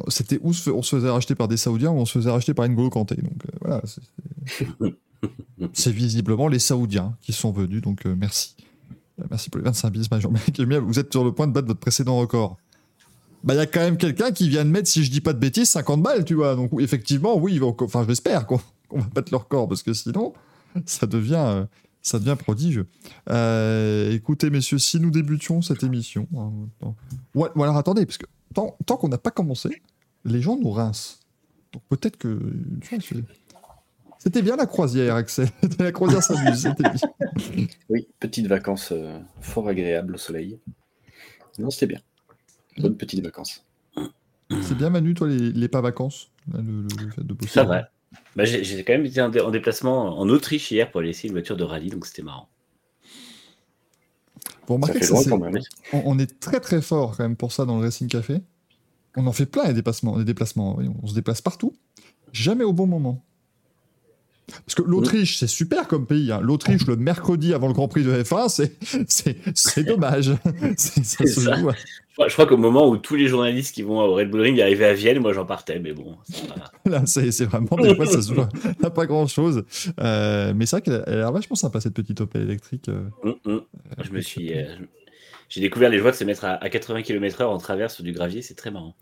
C'était 0.08 0.40
où 0.42 0.50
on 0.50 0.82
se 0.82 0.96
faisait 0.96 1.10
racheter 1.10 1.36
par 1.36 1.48
des 1.48 1.58
Saoudiens 1.58 1.92
ou 1.92 1.98
on 1.98 2.06
se 2.06 2.14
faisait 2.14 2.32
racheter 2.32 2.54
par 2.54 2.68
N'Golo 2.68 2.90
Kanté? 2.90 3.16
Donc 3.16 3.46
euh, 3.46 3.58
voilà, 3.62 3.82
c'est 5.74 5.92
visiblement 5.92 6.48
les 6.48 6.60
Saoudiens 6.60 7.16
qui 7.22 7.34
sont 7.34 7.52
venus, 7.52 7.82
donc 7.82 8.06
euh, 8.06 8.16
merci. 8.18 8.56
Euh, 9.20 9.24
Merci 9.30 9.50
pour 9.50 9.60
les 9.60 9.66
25 9.66 9.90
bis, 9.92 10.10
Major 10.12 10.32
Vous 10.84 11.00
êtes 11.00 11.12
sur 11.12 11.24
le 11.24 11.32
point 11.34 11.48
de 11.48 11.54
battre 11.54 11.68
votre 11.68 11.80
précédent 11.80 12.18
record. 12.18 12.58
Bah, 13.44 13.54
il 13.54 13.58
y 13.58 13.60
a 13.62 13.66
quand 13.68 13.80
même 13.82 13.98
quelqu'un 13.98 14.32
qui 14.32 14.50
vient 14.50 14.66
de 14.66 14.70
mettre, 14.72 14.88
si 14.90 15.04
je 15.04 15.12
dis 15.12 15.22
pas 15.22 15.34
de 15.34 15.40
bêtises, 15.40 15.70
50 15.70 16.02
balles, 16.02 16.26
tu 16.26 16.34
vois. 16.34 16.56
Donc, 16.56 16.72
effectivement, 16.80 17.38
oui, 17.38 17.60
enfin, 17.62 18.04
j'espère 18.08 18.48
qu'on 18.48 18.58
va 18.92 19.04
battre 19.14 19.32
le 19.32 19.38
record, 19.38 19.68
parce 19.68 19.84
que 19.84 19.94
sinon, 19.94 20.34
ça 20.86 21.06
devient, 21.06 21.36
euh, 21.46 21.66
ça 22.02 22.18
devient 22.18 22.36
prodigieux. 22.38 22.88
Euh, 23.30 24.12
écoutez, 24.12 24.50
messieurs, 24.50 24.80
si 24.80 25.00
nous 25.00 25.12
débutions 25.12 25.62
cette 25.62 25.84
émission. 25.84 26.28
hein, 26.36 26.52
ou, 27.36 27.46
ou 27.56 27.64
alors, 27.64 27.78
attendez, 27.78 28.06
parce 28.06 28.18
que 28.18 28.26
tant, 28.54 28.76
tant 28.86 28.98
qu'on 28.98 29.10
n'a 29.10 29.20
pas 29.20 29.32
commencé, 29.32 29.82
les 30.24 30.42
gens 30.42 30.58
nous 30.58 30.72
rincent. 30.72 31.20
Donc, 31.72 31.84
peut-être 31.90 32.18
que. 32.18 32.40
tu 32.82 32.96
vois, 32.96 33.00
c'est- 33.08 33.24
C'était 34.26 34.42
bien 34.42 34.56
la 34.56 34.66
croisière, 34.66 35.16
Axel. 35.16 35.48
la 35.80 35.92
croisière 35.92 36.24
s'amuse, 36.24 36.62
c'était 36.62 36.84
bien. 36.84 37.68
oui, 37.90 38.08
petites 38.20 38.48
vacances 38.48 38.90
euh, 38.92 39.20
fort 39.40 39.68
agréables 39.68 40.16
au 40.16 40.18
soleil. 40.18 40.60
Non, 41.60 41.70
c'était 41.70 41.88
bien. 41.88 42.00
Bonnes 42.80 42.98
petites 42.98 43.24
vacances. 43.24 43.64
C'est 44.62 44.76
bien, 44.76 44.90
Manu, 44.90 45.14
toi, 45.14 45.28
les, 45.28 45.52
les 45.52 45.68
pas 45.68 45.82
vacances 45.82 46.32
là, 46.52 46.60
le, 46.62 46.82
le- 46.84 47.06
le 47.06 47.12
fait 47.12 47.24
de 47.24 47.34
bosser? 47.34 47.52
Ça 47.52 47.64
va. 47.64 47.90
Bah, 48.36 48.46
j'ai 48.46 48.84
quand 48.84 48.94
même 48.94 49.06
été 49.06 49.22
en, 49.22 49.30
dé- 49.30 49.42
en 49.42 49.52
déplacement 49.52 50.18
en 50.20 50.28
Autriche 50.30 50.72
hier 50.72 50.90
pour 50.92 51.02
aller 51.02 51.10
essayer 51.10 51.30
une 51.30 51.36
voiture 51.36 51.58
de 51.58 51.64
rallye, 51.64 51.90
donc 51.90 52.06
c'était 52.06 52.22
marrant. 52.22 52.50
Vous 54.68 54.68
Ça 54.68 54.74
remarquez 54.74 54.94
fait 54.94 55.00
que 55.02 55.06
ça, 55.06 55.36
on, 55.94 56.02
on 56.06 56.20
est 56.20 56.40
très 56.40 56.60
très 56.60 56.82
fort 56.82 57.16
quand 57.18 57.24
même 57.24 57.36
pour 57.36 57.52
ça 57.52 57.66
dans 57.66 57.78
le 57.78 57.86
Racing 57.86 58.08
Café. 58.08 58.42
On 59.16 59.28
en 59.28 59.32
fait 59.32 59.46
plein 59.46 59.66
les 59.68 59.74
déplacements, 59.74 60.18
les 60.18 60.26
déplacements. 60.26 60.78
on 61.04 61.08
se 61.08 61.14
déplace 61.14 61.42
partout, 61.42 61.74
jamais 62.34 62.64
au 62.64 62.74
bon 62.74 62.88
moment. 62.88 63.24
Parce 64.48 64.76
que 64.76 64.84
l'Autriche, 64.84 65.38
c'est 65.38 65.48
super 65.48 65.88
comme 65.88 66.06
pays. 66.06 66.32
hein. 66.32 66.40
L'Autriche, 66.42 66.86
le 66.88 66.96
mercredi 66.96 67.54
avant 67.54 67.68
le 67.68 67.74
Grand 67.74 67.88
Prix 67.88 68.04
de 68.04 68.12
F1, 68.24 68.50
c'est, 69.08 69.84
dommage. 69.84 70.32
Ça. 70.78 71.56
joue 71.58 71.70
à- 71.70 71.76
Je 72.28 72.34
crois, 72.34 72.46
qu'au 72.46 72.56
moment 72.58 72.88
où 72.88 72.96
tous 72.98 73.16
les 73.16 73.28
journalistes 73.28 73.74
qui 73.76 73.82
vont 73.82 74.00
au 74.00 74.14
Red 74.14 74.30
Bull 74.30 74.42
Ring 74.42 74.62
arrivaient 74.62 74.86
à 74.86 74.94
Vienne, 74.94 75.20
moi 75.20 75.34
j'en 75.34 75.46
partais, 75.46 75.80
mais 75.80 75.94
bon. 75.94 76.16
Là, 76.86 77.02
c'est, 77.06 77.30
vraiment 77.46 77.76
des 77.78 77.96
fois, 77.96 78.06
ça 78.06 78.22
se 78.22 78.34
joue 78.34 78.42
à, 78.42 78.50
à 78.86 78.90
pas 78.90 79.06
grand 79.06 79.28
chose. 79.28 79.64
mais 79.98 80.66
c'est 80.66 80.72
vrai 80.78 80.82
qu'elle 80.82 81.04
a, 81.08 81.16
l'air 81.16 81.32
vachement 81.32 81.56
sympa 81.56 81.82
cette 81.82 81.94
petite 81.96 82.22
Opel 82.22 82.44
électrique. 82.44 82.88
euh. 82.90 83.10
Je 84.04 84.12
me 84.12 84.22
suis. 84.22 84.54
euh, 84.54 84.66
je- 84.80 84.86
J'ai 85.50 85.62
découvert 85.62 85.90
les 85.90 86.00
joies 86.00 86.12
de 86.12 86.16
se 86.16 86.24
mettre 86.24 86.46
à, 86.46 86.54
à 86.64 86.70
80 86.70 87.02
km/h 87.02 87.46
en 87.46 87.58
travers 87.58 87.92
sur 87.92 88.04
du 88.04 88.12
gravier, 88.14 88.42
c'est 88.42 88.56
très 88.56 88.72
marrant. 88.72 88.96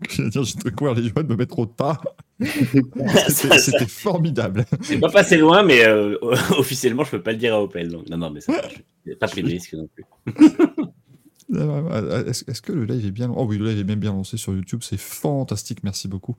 Dire, 0.18 0.44
j'ai 0.44 0.58
découvert 0.62 0.94
les 0.94 1.08
joies 1.08 1.22
de 1.22 1.28
me 1.28 1.36
mettre 1.36 1.58
au. 1.58 1.66
Ça, 1.78 1.98
C'était, 3.58 3.86
formidable. 3.86 4.66
C'est 4.82 4.98
pas 4.98 5.08
passé 5.08 5.38
loin, 5.38 5.62
mais 5.62 5.86
euh, 5.86 6.18
officiellement, 6.58 7.04
je 7.04 7.12
peux 7.12 7.22
pas 7.22 7.32
le 7.32 7.38
dire 7.38 7.54
à 7.54 7.62
Opel. 7.62 7.88
Donc, 7.88 8.08
non, 8.10 8.18
non, 8.18 8.30
mais 8.30 8.40
ça 8.40 8.52
marche. 8.52 8.82
Pas 9.18 9.28
pris 9.28 9.42
de 9.42 9.48
risque 9.48 9.72
non 9.74 9.88
plus. 9.94 10.04
Euh, 11.54 12.24
Est-ce 12.26 12.44
est-ce 12.50 12.60
que 12.60 12.72
le 12.72 12.84
live 12.84 13.06
est 13.06 13.10
bien 13.10 13.32
Oh 13.34 13.44
oui, 13.44 13.56
le 13.56 13.66
live 13.66 13.78
est 13.78 13.84
même 13.84 14.00
bien 14.00 14.12
lancé 14.12 14.36
sur 14.36 14.52
YouTube, 14.52 14.80
c'est 14.82 14.98
fantastique, 14.98 15.84
merci 15.84 16.08
beaucoup. 16.08 16.36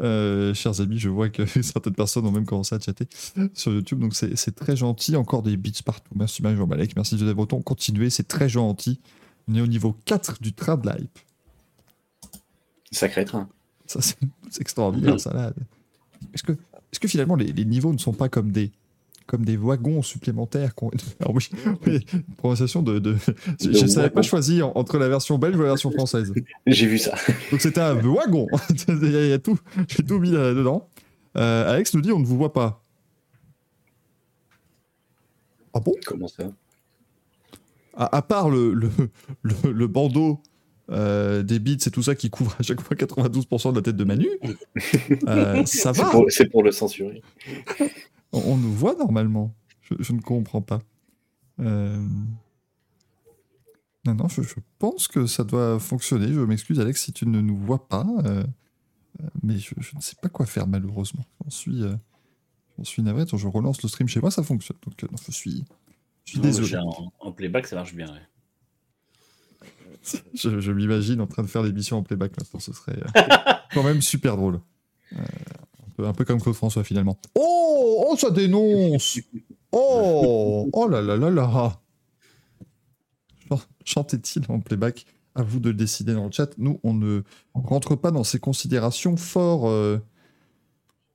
Euh, 0.00 0.52
chers 0.54 0.80
amis, 0.80 0.98
je 0.98 1.08
vois 1.08 1.28
que 1.28 1.44
certaines 1.62 1.94
personnes 1.94 2.26
ont 2.26 2.32
même 2.32 2.44
commencé 2.44 2.74
à 2.74 2.80
chatter 2.80 3.06
sur 3.54 3.72
YouTube, 3.72 4.00
donc 4.00 4.14
c'est 4.14 4.54
très 4.54 4.76
gentil. 4.76 5.16
Encore 5.16 5.42
des 5.42 5.56
bits 5.56 5.80
partout. 5.84 6.12
Merci 6.14 6.42
Marie 6.42 6.56
Malek, 6.56 6.96
merci 6.96 7.16
Joseph 7.16 7.36
Breton. 7.36 7.62
Continuez, 7.62 8.10
c'est 8.10 8.26
très 8.26 8.48
gentil. 8.48 9.00
On 9.48 9.54
est 9.54 9.60
au 9.60 9.66
niveau 9.66 9.96
4 10.04 10.42
du 10.42 10.52
trad 10.52 10.84
live. 10.84 11.08
Sacré 12.90 13.24
train. 13.24 13.48
Ça, 13.86 14.00
c'est 14.02 14.16
extraordinaire, 14.60 15.18
ça 15.20 15.32
là. 15.32 15.52
Est-ce 16.34 16.42
que, 16.42 16.52
est 16.52 16.98
que 16.98 17.08
finalement 17.08 17.36
les, 17.36 17.52
les 17.52 17.64
niveaux 17.64 17.92
ne 17.92 17.98
sont 17.98 18.12
pas 18.12 18.28
comme 18.28 18.50
des, 18.50 18.72
comme 19.26 19.44
des 19.44 19.56
wagons 19.56 20.02
supplémentaires 20.02 20.74
qu'on- 20.74 20.90
Alors 21.20 21.34
oui, 21.34 21.48
oui, 21.86 22.04
prononciation 22.38 22.82
de. 22.82 22.98
de... 22.98 23.16
Je 23.60 23.68
ne 23.82 23.86
savais 23.86 24.10
pas 24.10 24.22
choisir 24.22 24.76
entre 24.76 24.98
la 24.98 25.08
version 25.08 25.38
belge 25.38 25.56
ou 25.56 25.62
la 25.62 25.68
version 25.68 25.90
française. 25.90 26.32
J'ai 26.66 26.86
vu 26.86 26.98
ça. 26.98 27.14
Donc 27.50 27.60
c'était 27.60 27.80
un 27.80 27.94
wagon. 27.94 28.46
il, 28.70 29.10
y 29.10 29.16
a, 29.16 29.24
il 29.24 29.30
y 29.30 29.32
a 29.32 29.38
tout, 29.38 29.58
j'ai 29.88 30.02
tout 30.02 30.18
mis 30.18 30.30
là-dedans. 30.30 30.88
Euh, 31.36 31.70
Alex 31.72 31.94
nous 31.94 32.00
dit 32.00 32.10
on 32.12 32.18
ne 32.18 32.26
vous 32.26 32.36
voit 32.36 32.52
pas. 32.52 32.82
Ah 35.74 35.80
bon? 35.80 35.92
Comment 36.06 36.28
ça? 36.28 36.44
À, 37.94 38.16
à 38.16 38.22
part 38.22 38.48
le, 38.50 38.72
le, 38.74 38.90
le, 39.42 39.72
le 39.72 39.86
bandeau 39.86 40.40
euh, 40.90 41.42
des 41.42 41.58
bits 41.58 41.78
et 41.86 41.90
tout 41.90 42.02
ça 42.02 42.14
qui 42.14 42.30
couvre 42.30 42.56
à 42.58 42.62
chaque 42.62 42.80
fois 42.80 42.96
92% 42.96 43.70
de 43.72 43.76
la 43.76 43.82
tête 43.82 43.96
de 43.96 44.04
Manu, 44.04 44.28
euh, 45.28 45.64
ça 45.66 45.92
va. 45.92 46.10
c'est 46.28 46.48
pour 46.50 46.62
le 46.62 46.72
censurer. 46.72 47.22
On, 48.32 48.40
on 48.52 48.56
nous 48.56 48.72
voit 48.72 48.94
normalement. 48.94 49.54
Je, 49.82 49.94
je 50.00 50.12
ne 50.12 50.20
comprends 50.20 50.62
pas. 50.62 50.80
Euh, 51.60 52.02
Non, 54.06 54.14
non, 54.14 54.28
je, 54.28 54.42
je 54.42 54.54
pense 54.78 55.08
que 55.08 55.26
ça 55.26 55.44
doit 55.44 55.78
fonctionner. 55.78 56.32
Je 56.32 56.40
m'excuse, 56.40 56.80
Alex, 56.80 57.02
si 57.04 57.12
tu 57.12 57.26
ne 57.26 57.40
nous 57.40 57.56
vois 57.56 57.88
pas. 57.88 58.06
Mais 59.42 59.58
je, 59.58 59.74
je 59.78 59.96
ne 59.96 60.00
sais 60.00 60.14
pas 60.22 60.28
quoi 60.28 60.46
faire, 60.46 60.66
malheureusement. 60.66 61.24
J'en 61.44 61.50
suis, 61.50 61.82
suis 62.84 63.02
navré. 63.02 63.24
Je 63.30 63.46
relance 63.46 63.82
le 63.82 63.88
stream 63.88 64.08
chez 64.08 64.20
moi, 64.20 64.30
ça 64.30 64.42
fonctionne. 64.42 64.76
Donc, 64.86 65.02
non, 65.02 65.18
je 65.26 65.32
suis, 65.32 65.64
je 66.24 66.30
suis 66.30 66.38
Non, 66.38 66.44
désolé. 66.44 66.76
en 67.18 67.32
playback, 67.32 67.66
ça 67.66 67.76
marche 67.76 67.94
bien. 67.94 68.06
ouais. 68.06 68.20
Je, 70.34 70.60
je 70.60 70.72
m'imagine 70.72 71.20
en 71.20 71.26
train 71.26 71.42
de 71.42 71.48
faire 71.48 71.62
l'émission 71.62 71.98
en 71.98 72.02
playback 72.02 72.32
maintenant. 72.38 72.60
Ce 72.60 72.72
serait 72.72 72.98
euh, 73.16 73.22
quand 73.74 73.82
même 73.82 74.02
super 74.02 74.36
drôle. 74.36 74.60
Euh, 75.14 75.18
un, 75.18 75.90
peu, 75.96 76.06
un 76.06 76.12
peu 76.12 76.24
comme 76.24 76.40
Claude 76.40 76.54
François, 76.54 76.84
finalement. 76.84 77.18
Oh, 77.34 78.06
oh, 78.10 78.16
ça 78.16 78.30
dénonce 78.30 79.18
Oh 79.72 80.22
Oh 80.24 80.70
Oh 80.72 80.88
là 80.88 81.02
là 81.02 81.16
là 81.16 81.30
là 81.30 81.80
Chantait-il 83.84 84.42
en 84.48 84.60
playback? 84.60 85.06
À 85.34 85.42
vous 85.42 85.60
de 85.60 85.70
le 85.70 85.74
décider 85.74 86.14
dans 86.14 86.26
le 86.26 86.32
chat. 86.32 86.50
Nous, 86.58 86.80
on 86.82 86.94
ne 86.94 87.22
rentre 87.54 87.96
pas 87.96 88.10
dans 88.10 88.24
ces 88.24 88.38
considérations 88.38 89.16
fort... 89.16 89.68
euh, 89.68 89.98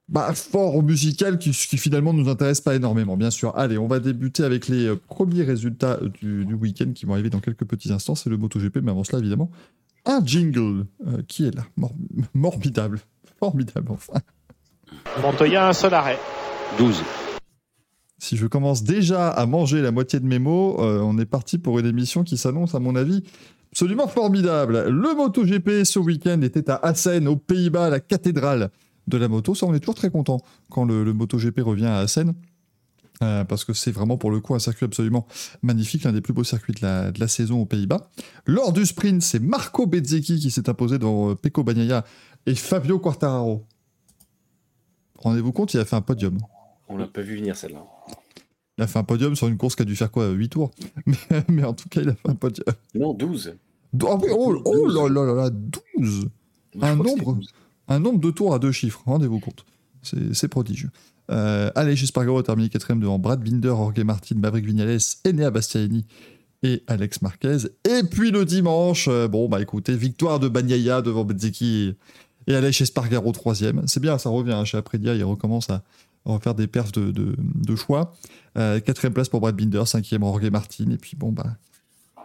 bah, 0.10 0.34
fort 0.34 0.84
musical 0.84 1.38
qui, 1.38 1.52
qui 1.52 1.78
finalement 1.78 2.14
nous 2.14 2.30
intéresse 2.30 2.62
pas 2.62 2.76
énormément, 2.76 3.16
bien 3.18 3.32
sûr. 3.32 3.58
Allez, 3.58 3.78
on 3.78 3.88
va 3.88 4.00
débuter 4.00 4.44
avec 4.44 4.68
les 4.68 4.86
euh, 4.88 4.96
premiers 4.96 5.44
résultats 5.44 5.98
euh, 6.02 6.10
du, 6.10 6.46
du 6.46 6.54
week-end 6.54 6.92
qui 6.94 7.06
vont 7.06 7.14
arriver 7.14 7.30
dans 7.30 7.40
quelques 7.40 7.66
petits 7.66 7.92
instants. 7.92 8.16
C'est 8.16 8.30
le 8.30 8.38
MotoGP, 8.38 8.78
mais 8.84 8.92
avant 8.92 9.04
cela, 9.04 9.20
évidemment, 9.20 9.50
un 10.06 10.24
jingle 10.26 10.86
euh, 11.08 11.22
qui 11.28 11.46
est 11.46 11.56
là. 11.56 11.64
Mor- 11.78 11.96
morbidable. 12.34 13.00
Formidable, 13.40 13.92
enfin. 13.92 14.20
Montoya, 15.22 15.68
un 15.70 15.74
seul 15.74 15.94
arrêt. 15.94 16.18
12. 16.78 17.02
Si 18.20 18.38
je 18.38 18.48
commence 18.48 18.84
déjà 18.84 19.30
à 19.30 19.46
manger 19.46 19.82
la 19.82 19.92
moitié 19.92 20.20
de 20.20 20.26
mes 20.26 20.40
mots, 20.40 20.78
euh, 20.80 21.00
on 21.02 21.18
est 21.18 21.26
parti 21.26 21.58
pour 21.58 21.80
une 21.80 21.86
émission 21.86 22.24
qui 22.24 22.38
s'annonce, 22.38 22.74
à 22.76 22.80
mon 22.80 22.96
avis, 22.96 23.24
absolument 23.72 24.08
formidable. 24.08 24.86
Le 24.90 25.16
MotoGP 25.16 25.84
ce 25.84 26.00
week-end 26.00 26.42
était 26.42 26.70
à 26.70 26.76
Assen, 26.84 27.28
aux 27.28 27.36
Pays-Bas, 27.36 27.90
la 27.90 28.00
cathédrale 28.00 28.70
de 29.08 29.18
la 29.18 29.28
moto. 29.28 29.56
Ça, 29.56 29.66
on 29.66 29.74
est 29.74 29.80
toujours 29.80 29.96
très 29.96 30.10
content 30.10 30.42
quand 30.70 30.86
le, 30.86 31.04
le 31.04 31.14
MotoGP 31.14 31.60
revient 31.62 31.86
à 31.86 31.98
Assen. 32.00 32.34
euh, 33.22 33.44
parce 33.46 33.64
que 33.66 33.74
c'est 33.74 33.92
vraiment 33.92 34.18
pour 34.18 34.32
le 34.32 34.40
coup 34.40 34.56
un 34.56 34.60
circuit 34.60 34.86
absolument 34.86 35.28
magnifique, 35.62 36.04
l'un 36.04 36.12
des 36.12 36.22
plus 36.22 36.34
beaux 36.34 36.44
circuits 36.44 36.74
de 36.74 36.82
la, 36.82 37.12
de 37.12 37.20
la 37.20 37.28
saison 37.28 37.62
aux 37.62 37.66
Pays-Bas. 37.66 38.10
Lors 38.46 38.74
du 38.74 38.86
sprint, 38.86 39.22
c'est 39.22 39.40
Marco 39.40 39.86
Bezzecchi 39.86 40.40
qui 40.40 40.52
s'est 40.52 40.68
imposé 40.70 40.98
dans 41.00 41.32
euh, 41.32 41.36
Pecco 41.36 41.64
Bagnaia 41.64 42.04
et 42.46 42.56
Fabio 42.56 43.00
Quartararo. 43.00 43.66
Rendez-vous 45.20 45.52
compte, 45.54 45.74
il 45.74 45.80
a 45.80 45.86
fait 45.86 45.96
un 45.96 46.02
podium. 46.02 46.38
On 46.90 46.98
l'a 46.98 47.08
pas 47.08 47.22
vu 47.22 47.38
venir 47.38 47.56
celle-là. 47.56 47.84
Il 48.78 48.84
a 48.84 48.88
fait 48.88 49.00
un 49.00 49.04
podium 49.04 49.36
sur 49.36 49.48
une 49.48 49.58
course 49.58 49.76
qui 49.76 49.84
a 49.84 49.86
dû 49.86 49.96
faire 49.96 50.12
quoi 50.12 50.30
8 50.32 50.50
tours? 50.50 50.72
Mais, 51.06 51.16
mais 51.48 51.64
en 51.64 51.74
tout 51.74 51.88
cas, 51.90 52.02
il 52.02 52.10
a 52.10 52.16
fait 52.16 52.30
un 52.30 52.36
podium. 52.36 52.66
Non, 52.96 53.14
12. 53.14 53.56
Ah 54.06 54.16
oui, 54.16 54.30
oh, 54.32 54.62
oh 54.66 54.88
là 54.88 55.08
là 55.08 55.24
là 55.26 55.34
là, 55.44 55.50
12 55.52 55.82
Je 56.74 56.80
Un 56.82 56.96
nombre 56.96 57.36
12. 57.36 57.48
Un 57.88 58.00
nombre 58.00 58.20
de 58.20 58.32
tours 58.32 58.54
à 58.54 58.60
deux 58.60 58.72
chiffres, 58.72 59.02
rendez-vous 59.06 59.40
compte. 59.40 59.66
C'est 60.02 60.48
prodigieux. 60.48 60.90
Euh, 61.32 61.72
allez, 61.76 61.94
Espargaro 61.94 62.40
a 62.40 62.44
terminé 62.44 62.70
quatrième 62.70 63.00
devant 63.00 63.20
Brad 63.20 63.42
Binder, 63.42 63.70
Jorge 63.70 64.00
Martin, 64.00 64.36
Maverick 64.36 64.66
Vignales, 64.66 65.00
Enea 65.26 65.50
Bastianini 65.50 66.06
et 66.64 66.84
Alex 66.88 67.22
Marquez. 67.22 67.58
Et 67.86 68.04
puis 68.04 68.32
le 68.32 68.46
dimanche, 68.46 69.08
euh, 69.10 69.28
bon 69.28 69.48
bah 69.48 69.62
écoutez, 69.62 69.96
victoire 69.96 70.40
de 70.40 70.48
Bagnaia 70.48 71.02
devant 71.02 71.24
Bezzecchi 71.24 71.96
et, 72.48 72.56
Alex 72.56 72.82
Espargaro 72.82 73.32
troisième. 73.32 73.84
C'est 73.88 74.02
bien, 74.02 74.18
ça 74.18 74.30
revient 74.30 74.54
hein, 74.54 74.66
chez 74.66 74.78
Aprilia, 74.78 75.14
il 75.14 75.24
recommence 75.24 75.70
à, 75.70 75.84
refaire 76.26 76.56
des 76.56 76.68
perfs 76.68 76.94
de 76.94 77.76
choix. 77.76 78.14
Euh, 78.58 78.80
quatrième 78.80 79.14
place 79.14 79.30
pour 79.30 79.42
Brad 79.42 79.56
Binder, 79.56 79.84
cinquième 79.86 80.22
Jorge 80.22 80.50
Martin, 80.50 80.92
et 80.92 80.98
puis 80.98 81.16
bon 81.18 81.32
bah 81.32 81.58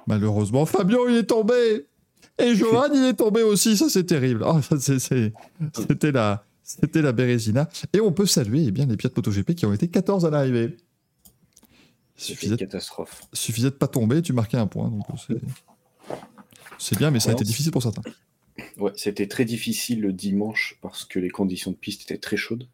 malheureusement 0.06 0.66
Fabio 0.66 1.08
il 1.08 1.16
est 1.16 1.24
tombé 1.24 1.86
et 2.38 2.54
Johan 2.54 2.88
il 2.94 3.04
est 3.04 3.14
tombé 3.14 3.42
aussi, 3.42 3.76
ça 3.76 3.88
c'est 3.88 4.04
terrible. 4.04 4.44
Ah, 4.44 4.60
C'était 4.78 6.12
la, 6.12 6.44
c'était 6.62 7.02
la 7.02 7.12
Bérésina. 7.12 7.68
Et 7.92 8.00
on 8.00 8.12
peut 8.12 8.26
saluer 8.26 8.64
eh 8.68 8.70
bien, 8.70 8.86
les 8.86 8.96
pilotes 8.96 9.16
MotoGP 9.16 9.54
qui 9.54 9.66
ont 9.66 9.72
été 9.72 9.88
14 9.88 10.26
à 10.26 10.30
l'arrivée. 10.30 10.76
Suffisait, 12.14 12.52
une 12.52 12.58
catastrophe. 12.58 13.22
suffisait 13.32 13.70
de 13.70 13.74
pas 13.74 13.86
tomber, 13.86 14.20
tu 14.22 14.32
marquais 14.32 14.56
un 14.56 14.66
point. 14.66 14.88
Donc 14.90 15.06
c'est, 16.78 16.98
bien, 16.98 17.10
mais 17.10 17.20
ça 17.20 17.30
a 17.30 17.32
été 17.32 17.44
difficile 17.44 17.72
pour 17.72 17.82
certains. 17.82 18.02
Ouais, 18.76 18.92
c'était 18.96 19.28
très 19.28 19.44
difficile 19.44 20.00
le 20.00 20.12
dimanche 20.12 20.78
parce 20.82 21.04
que 21.04 21.18
les 21.18 21.30
conditions 21.30 21.70
de 21.70 21.76
piste 21.76 22.02
étaient 22.02 22.18
très 22.18 22.36
chaudes. 22.36 22.68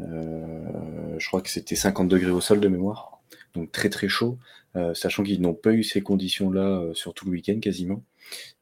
Euh, 0.00 1.18
je 1.18 1.26
crois 1.26 1.42
que 1.42 1.50
c'était 1.50 1.76
50 1.76 2.08
degrés 2.08 2.30
au 2.30 2.40
sol 2.40 2.60
de 2.60 2.68
mémoire, 2.68 3.20
donc 3.54 3.70
très 3.72 3.90
très 3.90 4.08
chaud, 4.08 4.38
euh, 4.76 4.94
sachant 4.94 5.22
qu'ils 5.22 5.40
n'ont 5.40 5.54
pas 5.54 5.72
eu 5.72 5.82
ces 5.82 6.00
conditions-là 6.00 6.62
euh, 6.62 6.94
sur 6.94 7.14
tout 7.14 7.26
le 7.26 7.32
week-end 7.32 7.58
quasiment. 7.60 8.02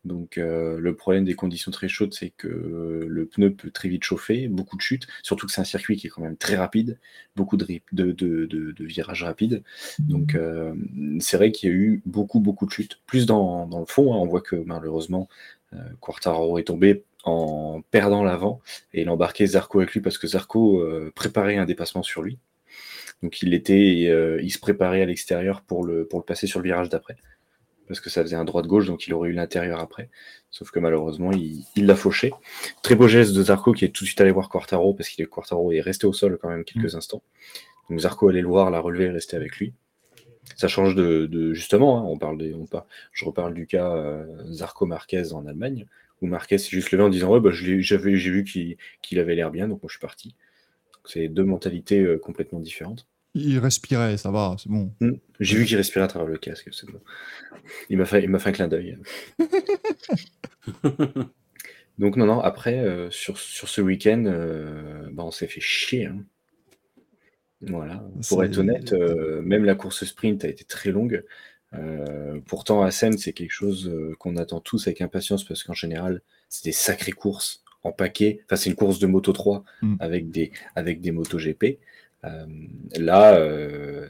Donc 0.05 0.39
euh, 0.39 0.79
le 0.79 0.95
problème 0.97 1.25
des 1.25 1.35
conditions 1.35 1.71
très 1.71 1.89
chaudes, 1.89 2.15
c'est 2.15 2.31
que 2.31 2.49
euh, 2.49 3.05
le 3.07 3.27
pneu 3.27 3.53
peut 3.53 3.71
très 3.71 3.89
vite 3.89 4.03
chauffer, 4.03 4.49
beaucoup 4.49 4.77
de 4.77 4.81
chutes, 4.81 5.07
surtout 5.23 5.47
que 5.47 5.53
c'est 5.53 5.61
un 5.61 5.65
circuit 5.65 5.97
qui 5.97 6.07
est 6.07 6.11
quand 6.11 6.23
même 6.23 6.39
très 6.39 6.57
rapide, 6.57 6.99
beaucoup 7.37 7.59
de, 7.59 7.65
ri- 7.65 7.83
de, 7.93 8.13
de- 8.13 8.47
de- 8.47 8.73
de 8.73 8.85
virages 8.87 9.25
rapides. 9.25 9.63
Donc 9.99 10.35
euh, 10.35 10.75
c'est 11.21 11.37
vrai 11.37 11.53
qu'il 11.53 11.69
y 11.69 11.73
a 11.73 11.77
eu 11.77 12.03
beaucoup 12.07 12.41
beaucoup 12.41 12.65
de 12.65 12.71
chutes, 12.71 12.99
plus 13.07 13.27
dans, 13.27 13.67
dans 13.67 13.81
le 13.81 13.87
fond. 13.87 14.15
hein, 14.15 14.17
on 14.17 14.27
voit 14.27 14.41
que 14.41 14.57
malheureusement 14.57 15.29
euh, 15.75 15.79
Quartararo 16.01 16.59
est 16.59 16.65
tombé 16.65 17.05
en 17.25 17.83
perdant 17.91 18.25
l'avant 18.25 18.61
et 18.95 19.03
il 19.03 19.09
a 19.09 19.13
embarqué 19.13 19.47
Zarco 19.47 19.81
avec 19.81 19.93
lui 19.93 20.01
parce 20.01 20.17
que 20.17 20.27
Zarco 20.27 20.83
préparait 21.15 21.59
un 21.59 21.67
dépassement 21.67 22.03
sur 22.03 22.23
lui. 22.23 22.39
Donc 23.23 23.43
il 23.43 23.53
était, 23.53 24.41
il 24.43 24.51
se 24.51 24.59
préparait 24.59 25.03
à 25.03 25.07
l'extérieur 25.07 25.61
pour 25.61 25.85
le, 25.85 26.07
pour 26.07 26.19
le 26.21 26.25
passer 26.25 26.47
sur 26.47 26.61
le 26.61 26.65
virage 26.65 26.89
d'après. 26.89 27.17
Parce 27.91 27.99
que 27.99 28.09
ça 28.09 28.23
faisait 28.23 28.37
un 28.37 28.45
droit-gauche, 28.45 28.87
donc 28.87 29.09
il 29.09 29.15
aurait 29.15 29.31
eu 29.31 29.33
l'intérieur 29.33 29.81
après. 29.81 30.11
Sauf 30.53 30.71
que 30.71 30.79
malheureusement, 30.79 31.33
il 31.33 31.87
l'a 31.87 31.97
fauché. 31.97 32.31
Très 32.85 32.95
beau 32.95 33.09
geste 33.09 33.33
de 33.33 33.43
Zarco 33.43 33.73
qui 33.73 33.85
est 33.85 33.89
tout 33.89 34.05
de 34.05 34.07
suite 34.07 34.21
allé 34.21 34.31
voir 34.31 34.49
Quartaro 34.49 34.95
parce 34.95 35.09
qu'il 35.09 35.25
est 35.25 35.27
Quartaro 35.27 35.73
est 35.73 35.81
resté 35.81 36.07
au 36.07 36.13
sol 36.13 36.39
quand 36.41 36.49
même 36.49 36.63
quelques 36.63 36.95
instants. 36.95 37.21
Donc 37.89 37.99
Zarco 37.99 38.29
allait 38.29 38.43
le 38.43 38.47
voir, 38.47 38.71
l'a 38.71 38.79
relevé 38.79 39.07
et 39.07 39.11
rester 39.11 39.35
avec 39.37 39.57
lui. 39.57 39.75
Ça 40.55 40.69
change 40.69 40.95
de, 40.95 41.27
de- 41.27 41.53
justement, 41.53 41.99
hein, 41.99 42.05
on 42.07 42.17
parle 42.17 42.39
des, 42.39 42.55
on 42.55 42.65
par- 42.65 42.87
je 43.13 43.25
reparle 43.25 43.55
du 43.55 43.67
cas 43.67 43.91
euh, 43.97 44.25
Zarco 44.53 44.87
Marquez 44.87 45.33
en 45.33 45.45
Allemagne, 45.47 45.87
où 46.23 46.29
Marquez 46.29 46.59
s'est 46.59 46.71
juste 46.71 46.93
levé 46.93 47.03
en 47.03 47.09
disant 47.09 47.33
ouais 47.33 47.41
bah 47.41 47.51
j'ai 47.51 47.75
vu 47.97 48.45
qu'il 48.45 49.19
avait 49.19 49.35
l'air 49.35 49.51
bien, 49.51 49.67
donc 49.67 49.83
moi 49.83 49.89
je 49.89 49.95
suis 49.95 50.01
parti. 50.01 50.37
C'est 51.05 51.27
deux 51.27 51.45
mentalités 51.45 51.99
euh, 51.99 52.19
complètement 52.19 52.61
différentes. 52.61 53.09
Il 53.35 53.59
respirait, 53.59 54.17
ça 54.17 54.31
va, 54.31 54.57
c'est 54.59 54.69
bon. 54.69 54.93
Hmm. 55.01 55.13
J'ai 55.39 55.57
vu 55.57 55.65
qu'il 55.65 55.77
respirait 55.77 56.05
à 56.05 56.09
travers 56.09 56.29
le 56.29 56.39
casque, 56.39 56.69
c'est 56.73 56.91
bon. 56.91 57.01
Il 57.89 57.99
m'a 57.99 58.05
fait, 58.05 58.25
il 58.25 58.39
fait 58.39 58.49
un 58.49 58.53
clin 58.53 58.69
d'œil. 58.69 58.99
Donc 61.99 62.17
non, 62.17 62.27
non, 62.27 62.41
après, 62.41 62.79
euh, 62.79 63.11
sur, 63.11 63.39
sur 63.39 63.69
ce 63.69 63.81
week-end, 63.81 64.25
euh, 64.27 65.09
bah, 65.13 65.23
on 65.25 65.31
s'est 65.31 65.47
fait 65.47 65.61
chier. 65.61 66.07
hein. 66.07 66.25
Voilà. 67.63 68.03
Pour 68.29 68.43
être 68.43 68.57
honnête, 68.59 68.95
euh, 68.95 69.43
même 69.43 69.65
la 69.65 69.75
course 69.75 70.05
sprint 70.05 70.45
a 70.45 70.49
été 70.49 70.65
très 70.65 70.91
longue. 70.91 71.25
Pourtant, 72.47 72.83
à 72.83 72.91
Seine, 72.91 73.17
c'est 73.19 73.33
quelque 73.33 73.53
chose 73.53 73.93
qu'on 74.19 74.37
attend 74.37 74.61
tous 74.61 74.89
avec 74.89 75.03
impatience 75.03 75.45
parce 75.45 75.63
qu'en 75.63 75.75
général, 75.75 76.23
c'est 76.49 76.65
des 76.65 76.73
sacrées 76.73 77.13
courses 77.13 77.63
en 77.85 77.93
paquet. 77.93 78.41
Enfin, 78.47 78.57
c'est 78.57 78.71
une 78.71 78.77
course 78.77 78.99
de 78.99 79.07
Moto 79.07 79.33
3 79.33 79.63
Mm. 79.83 79.97
avec 80.01 80.31
des, 80.31 80.51
avec 80.75 81.01
des 81.01 81.13
motos 81.13 81.39
GP. 81.39 81.79
Là, 82.23 83.39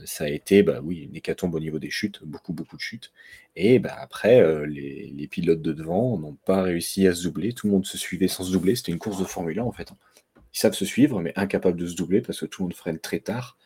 ça 0.04 0.24
a 0.24 0.28
été, 0.28 0.62
bah 0.62 0.80
oui, 0.82 1.08
une 1.08 1.16
hécatombe 1.16 1.54
au 1.54 1.60
niveau 1.60 1.78
des 1.78 1.90
chutes, 1.90 2.24
beaucoup, 2.24 2.52
beaucoup 2.52 2.76
de 2.76 2.80
chutes. 2.80 3.12
Et 3.56 3.78
bah, 3.78 3.96
après, 4.00 4.66
les, 4.66 5.28
pilotes 5.30 5.62
de 5.62 5.72
devant 5.72 6.18
n'ont 6.18 6.36
pas 6.44 6.62
réussi 6.62 7.06
à 7.06 7.14
se 7.14 7.22
doubler. 7.22 7.52
Tout 7.52 7.68
le 7.68 7.72
monde 7.74 7.86
se 7.86 7.98
suivait 7.98 8.28
sans 8.28 8.44
se 8.44 8.52
doubler. 8.52 8.74
C'était 8.74 8.92
une 8.92 8.98
course 8.98 9.18
de 9.18 9.24
Formule 9.24 9.60
1 9.60 9.62
en 9.64 9.72
fait. 9.72 9.92
Ils 10.52 10.58
savent 10.58 10.74
se 10.74 10.84
suivre, 10.84 11.20
mais 11.20 11.32
incapables 11.36 11.78
de 11.78 11.86
se 11.86 11.94
doubler 11.94 12.20
parce 12.20 12.40
que 12.40 12.46
tout 12.46 12.62
le 12.62 12.66
monde 12.66 12.74
freine 12.74 12.98
très 12.98 13.20
tard. 13.20 13.56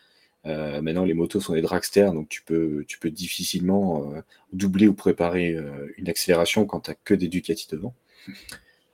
Maintenant, 0.44 1.04
les 1.04 1.14
motos 1.14 1.40
sont 1.40 1.54
des 1.54 1.62
dragsters, 1.62 2.12
donc 2.12 2.28
tu 2.28 2.42
peux, 2.42 2.84
tu 2.86 2.98
peux 2.98 3.10
difficilement 3.10 4.12
doubler 4.52 4.88
ou 4.88 4.94
préparer 4.94 5.56
une 5.96 6.08
accélération 6.08 6.66
quand 6.66 6.80
tu 6.80 6.90
n'as 6.90 6.96
que 7.02 7.14
des 7.14 7.28
Ducati 7.28 7.66
devant. 7.70 7.94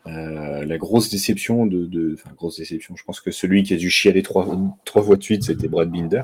Euh, 0.07 0.65
la 0.65 0.79
grosse 0.79 1.11
déception 1.11 1.69
je 1.71 3.05
pense 3.05 3.21
que 3.21 3.31
celui 3.31 3.63
qui 3.63 3.75
a 3.75 3.77
dû 3.77 3.91
chialer 3.91 4.23
trois, 4.23 4.59
trois 4.85 5.03
fois 5.03 5.17
de 5.17 5.23
suite, 5.23 5.45
c'était 5.45 5.69
Brad 5.69 5.91
Binder. 5.91 6.23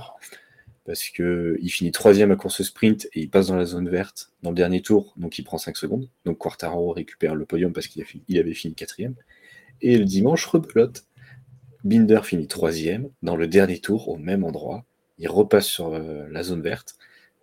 Parce 0.84 1.08
que 1.08 1.58
il 1.60 1.68
finit 1.68 1.90
troisième 1.90 2.30
à 2.30 2.36
course 2.36 2.62
sprint 2.62 3.06
et 3.12 3.22
il 3.22 3.28
passe 3.28 3.48
dans 3.48 3.56
la 3.56 3.64
zone 3.64 3.88
verte 3.88 4.30
dans 4.42 4.50
le 4.50 4.56
dernier 4.56 4.82
tour, 4.82 5.14
donc 5.16 5.36
il 5.36 5.42
prend 5.42 5.58
5 5.58 5.76
secondes. 5.76 6.08
Donc 6.24 6.38
Quartaro 6.38 6.92
récupère 6.92 7.34
le 7.34 7.44
podium 7.44 7.72
parce 7.72 7.88
qu'il 7.88 8.04
avait 8.38 8.54
fini 8.54 8.74
quatrième. 8.74 9.16
Et 9.82 9.98
le 9.98 10.04
dimanche, 10.04 10.46
rebelote. 10.46 11.04
Binder 11.82 12.20
finit 12.22 12.46
troisième 12.46 13.10
dans 13.22 13.36
le 13.36 13.48
dernier 13.48 13.80
tour 13.80 14.08
au 14.08 14.16
même 14.16 14.44
endroit. 14.44 14.84
Il 15.18 15.28
repasse 15.28 15.66
sur 15.66 15.94
euh, 15.94 16.26
la 16.30 16.42
zone 16.44 16.62
verte. 16.62 16.96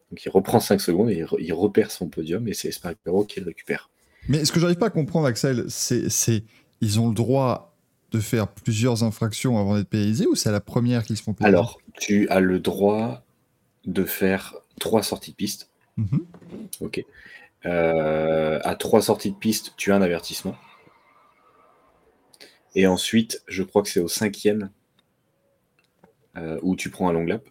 Donc 0.09 0.23
il 0.23 0.29
reprend 0.29 0.61
5 0.61 0.79
secondes 0.79 1.09
et 1.09 1.25
il 1.39 1.53
repère 1.53 1.91
son 1.91 2.07
podium 2.07 2.47
et 2.47 2.53
c'est 2.53 2.69
Espargaro 2.69 3.25
qui 3.25 3.41
le 3.41 3.47
récupère. 3.47 3.89
Mais 4.29 4.45
ce 4.45 4.51
que 4.51 4.59
j'arrive 4.59 4.77
pas 4.77 4.87
à 4.87 4.91
comprendre, 4.91 5.27
Axel, 5.27 5.65
c'est, 5.67 6.43
ils 6.81 6.99
ont 6.99 7.09
le 7.09 7.15
droit 7.15 7.75
de 8.11 8.19
faire 8.19 8.47
plusieurs 8.47 9.03
infractions 9.03 9.57
avant 9.59 9.75
d'être 9.75 9.89
pénalisés 9.89 10.27
ou 10.27 10.35
c'est 10.35 10.49
à 10.49 10.51
la 10.51 10.61
première 10.61 11.03
qu'ils 11.03 11.17
se 11.17 11.23
font 11.23 11.33
pénaliser 11.33 11.57
Alors, 11.57 11.79
tu 11.99 12.29
as 12.29 12.39
le 12.39 12.59
droit 12.59 13.23
de 13.85 14.05
faire 14.05 14.55
trois 14.79 15.03
sorties 15.03 15.31
de 15.31 15.35
piste. 15.35 15.69
Mhm. 15.97 16.25
Ok. 16.79 17.03
Euh, 17.65 18.59
à 18.63 18.75
trois 18.75 19.01
sorties 19.01 19.31
de 19.31 19.35
piste, 19.35 19.73
tu 19.77 19.91
as 19.91 19.95
un 19.95 20.01
avertissement. 20.01 20.55
Et 22.75 22.87
ensuite, 22.87 23.43
je 23.47 23.63
crois 23.63 23.83
que 23.83 23.89
c'est 23.89 23.99
au 23.99 24.07
cinquième 24.07 24.69
euh, 26.37 26.59
où 26.61 26.75
tu 26.75 26.89
prends 26.89 27.09
un 27.09 27.13
long 27.13 27.25
lap. 27.25 27.47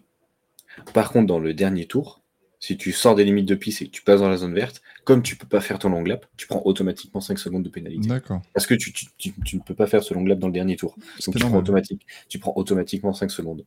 Par 0.94 1.12
contre, 1.12 1.26
dans 1.26 1.38
le 1.38 1.54
dernier 1.54 1.86
tour, 1.86 2.21
si 2.64 2.76
tu 2.76 2.92
sors 2.92 3.16
des 3.16 3.24
limites 3.24 3.46
de 3.48 3.56
piste 3.56 3.82
et 3.82 3.86
que 3.86 3.90
tu 3.90 4.02
passes 4.02 4.20
dans 4.20 4.28
la 4.28 4.36
zone 4.36 4.54
verte, 4.54 4.82
comme 5.02 5.20
tu 5.24 5.34
peux 5.34 5.48
pas 5.48 5.60
faire 5.60 5.80
ton 5.80 5.88
long 5.88 6.04
lap, 6.04 6.26
tu 6.36 6.46
prends 6.46 6.62
automatiquement 6.64 7.20
5 7.20 7.36
secondes 7.40 7.64
de 7.64 7.68
pénalité. 7.68 8.06
D'accord. 8.06 8.40
Parce 8.54 8.68
que 8.68 8.74
tu, 8.74 8.92
tu- 8.92 9.06
tu- 9.18 9.34
tu 9.44 9.56
ne 9.56 9.62
peux 9.62 9.74
pas 9.74 9.88
faire 9.88 10.04
ce 10.04 10.14
long 10.14 10.24
lap 10.24 10.38
dans 10.38 10.46
le 10.46 10.52
dernier 10.52 10.76
tour. 10.76 10.94
Donc 10.94 11.02
tu 11.18 11.30
prends, 11.32 11.40
normal. 11.40 11.58
automatique, 11.60 12.06
tu 12.28 12.38
prends 12.38 12.52
automatiquement 12.54 13.12
5 13.12 13.32
secondes. 13.32 13.64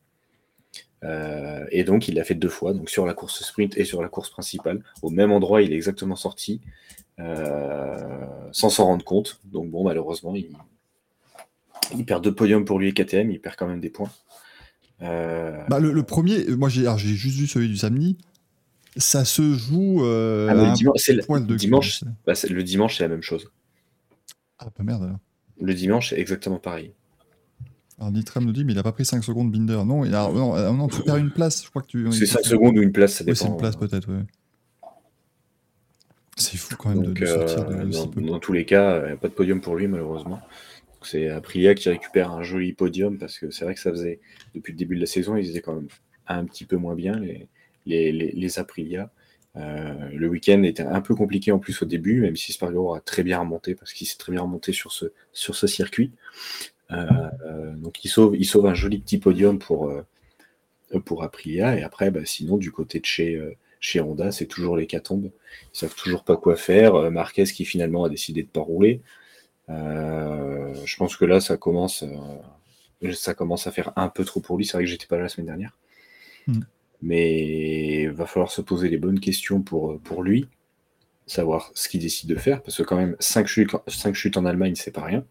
Euh, 1.04 1.66
et 1.72 1.84
donc, 1.84 2.08
il 2.08 2.16
l'a 2.16 2.24
fait 2.24 2.36
deux 2.36 2.48
fois, 2.50 2.74
donc 2.74 2.90
sur 2.90 3.06
la 3.06 3.14
course 3.14 3.44
sprint 3.44 3.78
et 3.78 3.84
sur 3.84 4.02
la 4.02 4.08
course 4.08 4.30
principale. 4.30 4.82
Au 5.02 5.10
même 5.10 5.32
endroit, 5.34 5.62
il 5.62 5.74
est 5.74 5.76
exactement 5.76 6.16
sorti, 6.16 6.62
euh, 7.20 8.26
sans 8.54 8.70
s'en 8.70 8.86
rendre 8.86 9.04
compte. 9.04 9.42
Donc, 9.44 9.70
bon, 9.70 9.84
malheureusement, 9.84 10.34
il, 10.36 10.48
il 11.98 12.06
perd 12.06 12.24
deux 12.24 12.34
podiums 12.34 12.64
pour 12.66 12.80
lui 12.80 12.88
et 12.90 12.94
KTM, 12.94 13.30
il 13.30 13.40
perd 13.42 13.56
quand 13.58 13.68
même 13.68 13.82
des 13.82 13.90
points. 13.90 14.10
Euh, 15.02 15.62
Bah, 15.68 15.80
le, 15.80 15.92
le 15.92 16.04
premier, 16.04 16.46
moi 16.56 16.70
j'ai 16.70 16.86
juste 16.98 17.38
vu 17.38 17.48
celui 17.48 17.68
du 17.68 17.76
samedi. 17.78 18.18
Ça 18.98 19.26
se 19.26 19.54
joue. 19.54 20.04
euh, 20.06 20.48
ah, 20.50 20.54
à 20.54 20.70
un 20.72 20.74
dimanche, 20.74 21.06
de 21.10 21.56
dimanche, 21.56 22.04
bah, 22.26 22.34
c'est- 22.36 22.48
le 22.50 22.64
dimanche, 22.64 22.98
c'est 22.98 23.04
la 23.04 23.10
même 23.10 23.22
chose. 23.22 23.52
Ah, 24.60 24.68
bah 24.78 24.84
merde 24.84 25.04
alors. 25.04 25.18
Le 25.62 25.74
dimanche, 25.74 26.10
c'est 26.12 26.20
exactement 26.20 26.60
pareil. 26.60 26.94
Alors 28.00 28.12
Nitram 28.12 28.44
nous 28.46 28.52
dit, 28.52 28.64
mais 28.66 28.74
il 28.74 28.80
a 28.80 28.84
pas 28.84 28.92
pris 28.92 29.06
5 29.06 29.24
secondes 29.24 29.52
Binder. 29.52 29.84
Non, 29.86 30.04
il 30.06 30.14
a, 30.16 30.30
non, 30.30 30.56
euh, 30.56 30.72
non, 30.72 30.88
tu 30.88 31.02
perds 31.02 31.18
une 31.18 31.32
place. 31.32 31.64
Je 31.64 31.70
crois 31.70 31.82
que 31.82 31.88
tu. 31.88 32.12
C'est 32.12 32.26
5 32.26 32.44
secondes 32.46 32.78
ou 32.78 32.82
une 32.82 32.92
place, 32.92 33.14
ça 33.16 33.24
Oui, 33.26 33.34
dépend. 33.34 33.46
c'est 33.46 33.52
une 33.52 33.58
place 33.58 33.76
peut-être, 33.76 34.10
ouais. 34.12 34.24
C'est 36.38 36.58
fou 36.58 36.76
quand 36.78 36.90
même 36.90 37.00
de, 37.02 37.06
Donc, 37.08 37.20
de 37.20 37.26
sortir 37.26 37.66
de, 37.66 37.74
euh, 37.76 37.86
de 37.86 37.92
dans, 37.92 38.08
peu. 38.08 38.22
dans 38.22 38.40
tous 38.40 38.52
les 38.54 38.66
cas, 38.66 39.00
il 39.04 39.06
n'y 39.08 39.12
a 39.14 39.18
pas 39.18 39.30
de 39.30 39.34
podium 39.34 39.62
pour 39.62 39.76
lui, 39.76 39.88
malheureusement. 39.88 40.42
C'est 41.02 41.30
Aprilia 41.30 41.76
qui 41.76 41.88
récupère 41.90 42.32
un 42.32 42.44
joli 42.44 42.74
podium 42.74 43.18
parce 43.18 43.38
que 43.40 43.52
c'est 43.52 43.64
vrai 43.64 43.76
que 43.76 43.80
ça 43.80 43.92
faisait, 43.92 44.20
depuis 44.56 44.72
le 44.74 44.78
début 44.78 44.96
de 44.96 45.02
la 45.02 45.06
saison, 45.06 45.38
ils 45.38 45.50
étaient 45.50 45.62
quand 45.62 45.76
même 45.76 45.88
un 46.28 46.44
petit 46.46 46.66
peu 46.66 46.76
moins 46.78 46.96
bien, 46.96 47.18
les, 47.20 47.48
les, 47.86 48.12
les, 48.12 48.32
les 48.32 48.60
Aprilia. 48.60 49.12
Euh, 49.58 50.10
le 50.14 50.28
week-end 50.28 50.64
était 50.64 50.84
un 50.84 51.02
peu 51.02 51.16
compliqué 51.16 51.52
en 51.52 51.60
plus 51.60 51.82
au 51.82 51.86
début, 51.86 52.22
même 52.22 52.36
si 52.36 52.52
Spargaro 52.52 52.94
a 52.94 53.00
très 53.00 53.24
bien 53.24 53.40
remonté 53.40 53.74
parce 53.74 53.94
qu'il 53.94 54.06
s'est 54.08 54.18
très 54.18 54.32
bien 54.32 54.42
remonté 54.42 54.74
sur 54.74 54.92
ce, 54.92 55.68
circuit. 55.68 56.12
Euh, 56.92 57.06
euh, 57.46 57.74
donc 57.74 58.04
il 58.04 58.10
sauve, 58.10 58.66
un 58.66 58.74
joli 58.74 59.00
petit 59.00 59.18
podium 59.18 59.60
pour, 59.60 59.92
pour 61.06 61.24
Aprilia. 61.24 61.78
Et 61.78 61.84
après, 61.84 62.12
bah, 62.12 62.26
sinon, 62.26 62.58
du 62.58 62.72
côté 62.72 63.00
de 63.00 63.06
chez, 63.06 63.42
chez 63.80 64.02
Honda, 64.02 64.32
c'est 64.32 64.46
toujours 64.46 64.78
l'hécatombe. 64.78 65.32
Ils 65.74 65.78
savent 65.80 65.96
toujours 65.96 66.24
pas 66.24 66.36
quoi 66.36 66.56
faire. 66.56 67.10
Marquez 67.12 67.46
qui 67.46 67.66
finalement 67.66 68.04
a 68.04 68.10
décidé 68.10 68.44
de 68.44 68.50
pas 68.50 68.62
rouler. 68.62 69.02
Je 69.70 70.98
pense 70.98 71.16
que 71.16 71.26
là, 71.26 71.40
ça 71.40 71.56
commence, 71.56 72.04
ça 73.14 73.34
commence 73.34 73.68
à 73.68 73.72
faire 73.72 73.94
un 73.96 74.10
peu 74.10 74.26
trop 74.26 74.42
pour 74.42 74.58
lui. 74.58 74.66
C'est 74.66 74.74
vrai 74.74 74.84
que 74.84 74.90
j'étais 74.90 75.08
pas 75.08 75.16
là 75.16 75.24
la 75.24 75.30
semaine 75.30 75.48
dernière. 75.48 75.78
Mm. 76.48 76.60
Mais 77.06 78.02
il 78.02 78.10
va 78.10 78.26
falloir 78.26 78.52
se 78.52 78.62
poser 78.62 78.90
les 78.90 78.98
bonnes 78.98 79.20
questions 79.20 79.62
pour, 79.62 80.00
pour 80.02 80.24
lui, 80.24 80.48
savoir 81.28 81.72
ce 81.76 81.88
qu'il 81.88 82.02
décide 82.02 82.30
de 82.30 82.36
faire, 82.36 82.64
parce 82.64 82.78
que 82.78 82.84
quand 82.84 82.98
même, 82.98 83.16
5 83.20 83.46
chutes, 83.46 84.38
en 84.38 84.46
Allemagne, 84.46 84.74
c'est 84.74 84.92
pas 84.92 85.04
rien. 85.04 85.24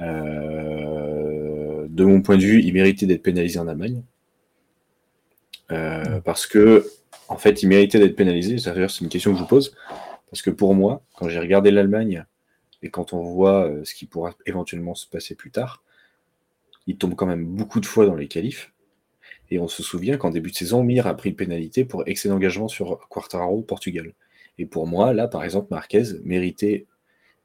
Euh, 0.00 1.86
de 1.88 2.04
mon 2.04 2.20
point 2.20 2.36
de 2.36 2.42
vue, 2.42 2.60
il 2.62 2.72
méritait 2.72 3.06
d'être 3.06 3.22
pénalisé 3.22 3.60
en 3.60 3.68
Allemagne. 3.68 4.02
Euh, 5.70 6.20
parce 6.20 6.48
que, 6.48 6.84
en 7.28 7.36
fait, 7.36 7.62
il 7.62 7.68
méritait 7.68 8.00
d'être 8.00 8.16
pénalisé. 8.16 8.56
D'ailleurs, 8.56 8.90
c'est 8.90 9.04
une 9.04 9.10
question 9.10 9.30
que 9.30 9.38
je 9.38 9.42
vous 9.42 9.48
pose. 9.48 9.76
Parce 10.30 10.42
que 10.42 10.50
pour 10.50 10.74
moi, 10.74 11.02
quand 11.16 11.28
j'ai 11.28 11.38
regardé 11.38 11.70
l'Allemagne 11.70 12.24
et 12.82 12.90
quand 12.90 13.12
on 13.12 13.22
voit 13.22 13.68
euh, 13.68 13.84
ce 13.84 13.94
qui 13.94 14.06
pourra 14.06 14.34
éventuellement 14.46 14.96
se 14.96 15.06
passer 15.06 15.36
plus 15.36 15.52
tard, 15.52 15.84
il 16.88 16.96
tombe 16.96 17.14
quand 17.14 17.26
même 17.26 17.44
beaucoup 17.44 17.78
de 17.78 17.86
fois 17.86 18.04
dans 18.04 18.16
les 18.16 18.26
qualifs. 18.26 18.72
Et 19.50 19.58
on 19.58 19.68
se 19.68 19.82
souvient 19.82 20.16
qu'en 20.16 20.30
début 20.30 20.50
de 20.50 20.56
saison, 20.56 20.82
Mir 20.82 21.06
a 21.06 21.16
pris 21.16 21.30
une 21.30 21.36
pénalité 21.36 21.84
pour 21.84 22.02
excès 22.06 22.28
d'engagement 22.28 22.68
sur 22.68 23.08
Quartararo, 23.08 23.62
Portugal. 23.62 24.12
Et 24.58 24.66
pour 24.66 24.86
moi, 24.86 25.12
là, 25.14 25.28
par 25.28 25.44
exemple, 25.44 25.68
Marquez 25.70 26.02
méritait, 26.24 26.86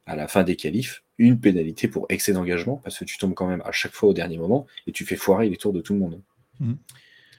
à 0.06 0.16
la 0.16 0.28
fin 0.28 0.44
des 0.44 0.56
qualifs, 0.56 1.04
une 1.18 1.40
pénalité 1.40 1.88
pour 1.88 2.06
excès 2.10 2.34
d'engagement, 2.34 2.82
parce 2.84 3.00
que 3.00 3.06
tu 3.06 3.18
tombes 3.18 3.34
quand 3.34 3.48
même 3.48 3.62
à 3.66 3.72
chaque 3.72 3.94
fois 3.94 4.10
au 4.10 4.14
dernier 4.14 4.38
moment 4.38 4.66
et 4.88 4.92
tu 4.92 5.06
fais 5.06 5.16
foirer 5.16 5.50
les 5.50 5.58
tours 5.58 5.74
de 5.74 5.82
tout 5.82 5.94
le 5.94 6.00
monde. 6.00 6.22
Mhm. 6.60 6.78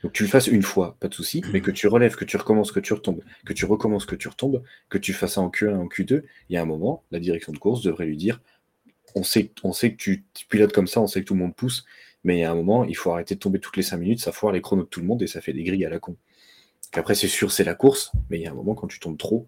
Donc 0.03 0.13
tu 0.13 0.23
le 0.23 0.29
fasses 0.29 0.49
une 0.49 0.63
fois, 0.63 0.97
pas 1.01 1.09
de 1.09 1.15
souci, 1.15 1.43
mais 1.53 1.63
que 1.63 1.71
tu 1.71 1.89
relèves, 1.89 2.15
que 2.15 2.27
tu 2.27 2.37
recommences, 2.37 2.73
que 2.73 2.81
tu 2.81 2.93
retombes, 2.93 3.23
que 3.47 3.55
tu 3.55 3.65
recommences, 3.65 4.05
que 4.05 4.17
tu 4.17 4.29
retombes, 4.29 4.63
que 4.91 4.99
tu 4.99 5.15
fasses 5.15 5.35
ça 5.35 5.41
en 5.41 5.49
Q1, 5.49 5.77
en 5.77 5.87
Q2, 5.87 6.23
il 6.51 6.55
y 6.55 6.57
a 6.59 6.63
un 6.63 6.67
moment, 6.67 7.05
la 7.11 7.19
direction 7.21 7.53
de 7.53 7.59
course 7.59 7.83
devrait 7.83 8.05
lui 8.05 8.19
dire 8.19 8.41
on 9.15 9.23
sait, 9.23 9.51
on 9.63 9.73
sait 9.73 9.93
que 9.93 9.97
tu, 9.97 10.25
tu 10.35 10.47
pilotes 10.47 10.73
comme 10.73 10.89
ça, 10.89 11.01
on 11.01 11.07
sait 11.07 11.21
que 11.21 11.27
tout 11.27 11.35
le 11.35 11.41
monde 11.41 11.55
pousse, 11.55 11.87
mais 12.25 12.39
il 12.39 12.41
y 12.41 12.45
a 12.45 12.51
un 12.51 12.55
moment, 12.55 12.85
il 12.85 12.97
faut 12.97 13.13
arrêter 13.13 13.35
de 13.35 13.41
tomber 13.41 13.61
toutes 13.61 13.77
les 13.77 13.83
5 13.83 13.97
minutes, 13.99 14.21
ça 14.21 14.33
foire 14.33 14.53
les 14.53 14.61
chronos 14.61 14.85
de 14.85 14.89
tout 14.89 15.01
le 15.01 15.07
monde 15.07 15.23
et 15.23 15.27
ça 15.27 15.41
fait 15.41 15.53
des 15.53 15.63
grilles 15.63 15.85
à 15.85 15.91
la 15.91 15.99
con. 15.99 16.17
Après, 16.95 17.15
c'est 17.15 17.29
sûr, 17.29 17.53
c'est 17.53 17.65
la 17.65 17.75
course, 17.75 18.13
mais 18.31 18.39
il 18.39 18.43
y 18.43 18.47
a 18.47 18.51
un 18.51 18.55
moment, 18.55 18.75
quand 18.75 18.87
tu 18.87 19.01
tombes 19.01 19.19
trop, 19.19 19.47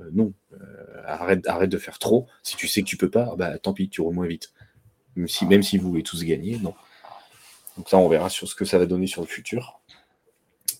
euh, 0.00 0.10
non, 0.12 0.32
Euh, 0.52 1.02
arrête, 1.06 1.46
arrête 1.46 1.70
de 1.70 1.78
faire 1.78 1.98
trop. 1.98 2.26
Si 2.42 2.56
tu 2.56 2.68
sais 2.68 2.82
que 2.82 2.88
tu 2.88 2.96
peux 2.96 3.10
pas, 3.10 3.34
bah 3.36 3.58
tant 3.58 3.72
pis, 3.74 3.88
tu 3.88 4.00
roules 4.00 4.14
moins 4.14 4.26
vite. 4.26 4.52
Même 5.16 5.28
si, 5.28 5.46
même 5.46 5.62
si 5.62 5.78
vous 5.78 5.88
voulez 5.88 6.02
tous 6.02 6.24
gagner, 6.24 6.58
non. 6.58 6.74
Donc 7.76 7.88
ça, 7.88 7.98
on 7.98 8.08
verra 8.08 8.28
sur 8.30 8.48
ce 8.48 8.54
que 8.54 8.64
ça 8.64 8.78
va 8.78 8.86
donner 8.86 9.06
sur 9.06 9.22
le 9.22 9.26
futur. 9.28 9.80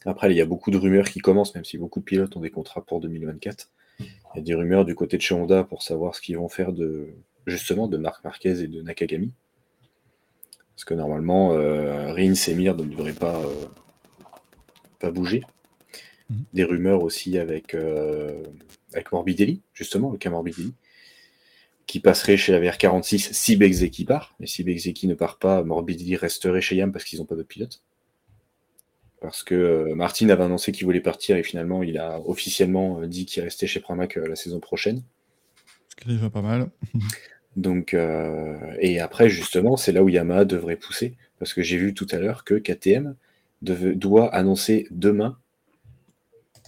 Après, 0.07 0.31
il 0.31 0.37
y 0.37 0.41
a 0.41 0.47
beaucoup 0.47 0.71
de 0.71 0.79
rumeurs 0.79 1.09
qui 1.11 1.21
commencent, 1.21 1.55
même 1.55 1.65
si 1.65 1.79
beaucoup 1.79 2.01
de 2.01 2.05
pilotes 2.05 2.37
ont 2.37 2.41
des 2.41 2.51
contrats 2.51 2.85
pour 2.85 3.01
2024. 3.01 3.71
Il 4.01 4.07
y 4.37 4.39
a 4.41 4.43
des 4.43 4.55
rumeurs 4.55 4.85
du 4.85 4.95
côté 4.95 5.17
de 5.17 5.23
chez 5.23 5.35
Honda 5.35 5.65
pour 5.65 5.83
savoir 5.83 6.15
ce 6.15 6.21
qu'ils 6.21 6.37
vont 6.39 6.49
faire 6.49 6.73
de 6.73 7.09
justement 7.47 7.89
de 7.89 7.97
Marc 7.99 8.25
Marquez 8.25 8.61
et 8.63 8.69
de 8.69 8.83
Nakagami. 8.83 9.33
Parce 10.77 10.85
que 10.85 10.95
normalement, 10.95 11.55
euh, 11.55 12.13
Rins 12.13 12.35
et 12.49 12.55
Mir 12.55 12.77
ne 12.77 12.85
devraient 12.85 13.15
pas, 13.15 13.41
euh, 13.41 13.65
pas 14.99 15.11
bouger. 15.11 15.43
Mhm. 16.29 16.45
Des 16.53 16.65
rumeurs 16.65 17.03
aussi 17.03 17.39
avec, 17.39 17.75
euh, 17.75 18.43
avec 18.93 19.11
Morbidelli, 19.11 19.63
justement, 19.73 20.11
le 20.13 20.19
cas 20.19 20.29
Morbidelli, 20.29 20.75
qui 21.87 21.99
passerait 21.99 22.37
chez 22.37 22.53
la 22.53 22.61
VR46 22.61 23.33
si 23.33 23.57
Begzeki 23.57 24.05
part. 24.05 24.35
Mais 24.39 24.47
si 24.47 24.65
Begzeki 24.65 25.07
ne 25.07 25.15
part 25.15 25.39
pas, 25.39 25.65
Morbidelli 25.65 26.15
resterait 26.15 26.61
chez 26.61 26.77
Yam 26.77 26.93
parce 26.93 27.07
qu'ils 27.07 27.21
n'ont 27.21 27.25
pas 27.25 27.37
de 27.37 27.43
pilote. 27.43 27.83
Parce 29.23 29.43
que 29.43 29.55
euh, 29.55 29.95
Martin 29.95 30.29
avait 30.29 30.45
annoncé 30.45 30.73
qu'il 30.73 30.85
voulait 30.85 31.01
partir 31.01 31.39
et 31.39 31.43
finalement 31.43 31.83
il 31.83 31.97
a 31.97 32.21
officiellement 32.27 33.01
dit 33.07 33.25
qu'il 33.25 33.43
restait 33.43 33.67
chez 33.67 33.81
Pramac 33.81 34.17
la 34.17 34.37
saison 34.37 34.61
prochaine. 34.61 35.03
Ce 35.89 35.97
qui 35.97 36.11
est 36.11 36.13
déjà 36.13 36.29
pas 36.29 36.43
mal. 36.43 36.71
Donc, 37.57 37.95
euh, 37.95 38.55
et 38.81 39.01
après, 39.01 39.29
justement, 39.29 39.77
c'est 39.77 39.93
là 39.93 40.03
où 40.03 40.09
Yamaha 40.09 40.45
devrait 40.45 40.77
pousser. 40.77 41.17
Parce 41.39 41.53
que 41.55 41.63
j'ai 41.63 41.77
vu 41.79 41.95
tout 41.95 42.07
à 42.11 42.19
l'heure 42.19 42.45
que 42.45 42.55
KTM 42.55 43.15
deve- 43.63 43.95
doit 43.95 44.35
annoncer 44.35 44.87
demain 44.91 45.37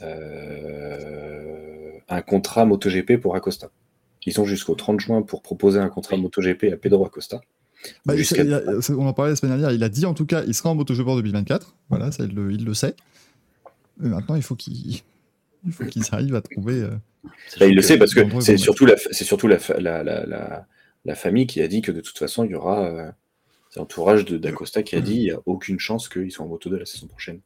euh, 0.02 1.90
un 2.08 2.22
contrat 2.22 2.64
MotoGP 2.64 3.16
pour 3.20 3.36
Acosta. 3.36 3.70
Ils 4.26 4.40
ont 4.40 4.44
jusqu'au 4.44 4.74
30 4.74 5.00
juin 5.00 5.22
pour 5.22 5.42
proposer 5.42 5.78
un 5.78 5.88
contrat 5.88 6.16
MotoGP 6.16 6.72
à 6.72 6.76
Pedro 6.76 7.04
Acosta. 7.06 7.40
Bah, 8.04 8.16
Jusqu'à- 8.16 8.42
il 8.42 8.52
a- 8.52 8.80
ça, 8.82 8.92
on 8.94 9.06
en 9.06 9.12
parlait 9.12 9.32
la 9.32 9.36
semaine 9.36 9.52
dernière. 9.58 9.72
Il 9.72 9.82
a 9.84 9.88
dit 9.88 10.04
en 10.06 10.14
tout 10.14 10.26
cas, 10.26 10.42
il 10.46 10.54
sera 10.54 10.70
en 10.70 10.74
MotoGP 10.74 11.06
en 11.08 11.16
2024. 11.16 11.76
Voilà, 11.88 12.10
ça, 12.12 12.24
il, 12.24 12.34
le, 12.34 12.52
il 12.52 12.64
le 12.64 12.74
sait. 12.74 12.94
Mais 13.98 14.08
maintenant, 14.08 14.34
il 14.34 14.42
faut 14.42 14.56
qu'il 14.56 15.00
il 15.66 15.72
faut 15.72 15.84
qu'ils 15.84 16.04
arrivent 16.12 16.34
à 16.34 16.40
trouver. 16.40 16.80
euh, 16.82 16.90
Bah, 17.58 17.66
il 17.66 17.74
le 17.74 17.82
sait 17.82 17.98
parce 17.98 18.14
que 18.14 18.20
c'est 18.40 18.56
surtout, 18.56 18.86
la, 18.86 18.96
c'est 18.96 19.24
surtout 19.24 19.48
la, 19.48 19.58
fa- 19.58 19.80
la, 19.80 20.02
la, 20.04 20.66
la, 21.08 21.14
famille 21.14 21.46
qui 21.46 21.60
a 21.60 21.68
dit 21.68 21.82
que 21.82 21.92
de 21.92 22.00
toute 22.00 22.18
façon, 22.18 22.44
il 22.44 22.50
y 22.50 22.54
aura. 22.54 22.84
euh, 22.86 23.10
c'est 23.70 23.80
l'entourage 23.80 24.24
de- 24.24 24.38
d'Acosta 24.38 24.82
qui 24.82 24.96
a 24.96 25.00
dit 25.00 25.14
il 25.16 25.22
n'y 25.24 25.30
a 25.30 25.38
aucune 25.44 25.78
chance 25.78 26.08
qu'ils 26.08 26.32
soient 26.32 26.46
en 26.46 26.48
moto 26.48 26.70
2 26.70 26.78
la 26.78 26.86
saison 26.86 27.06
prochaine. 27.06 27.40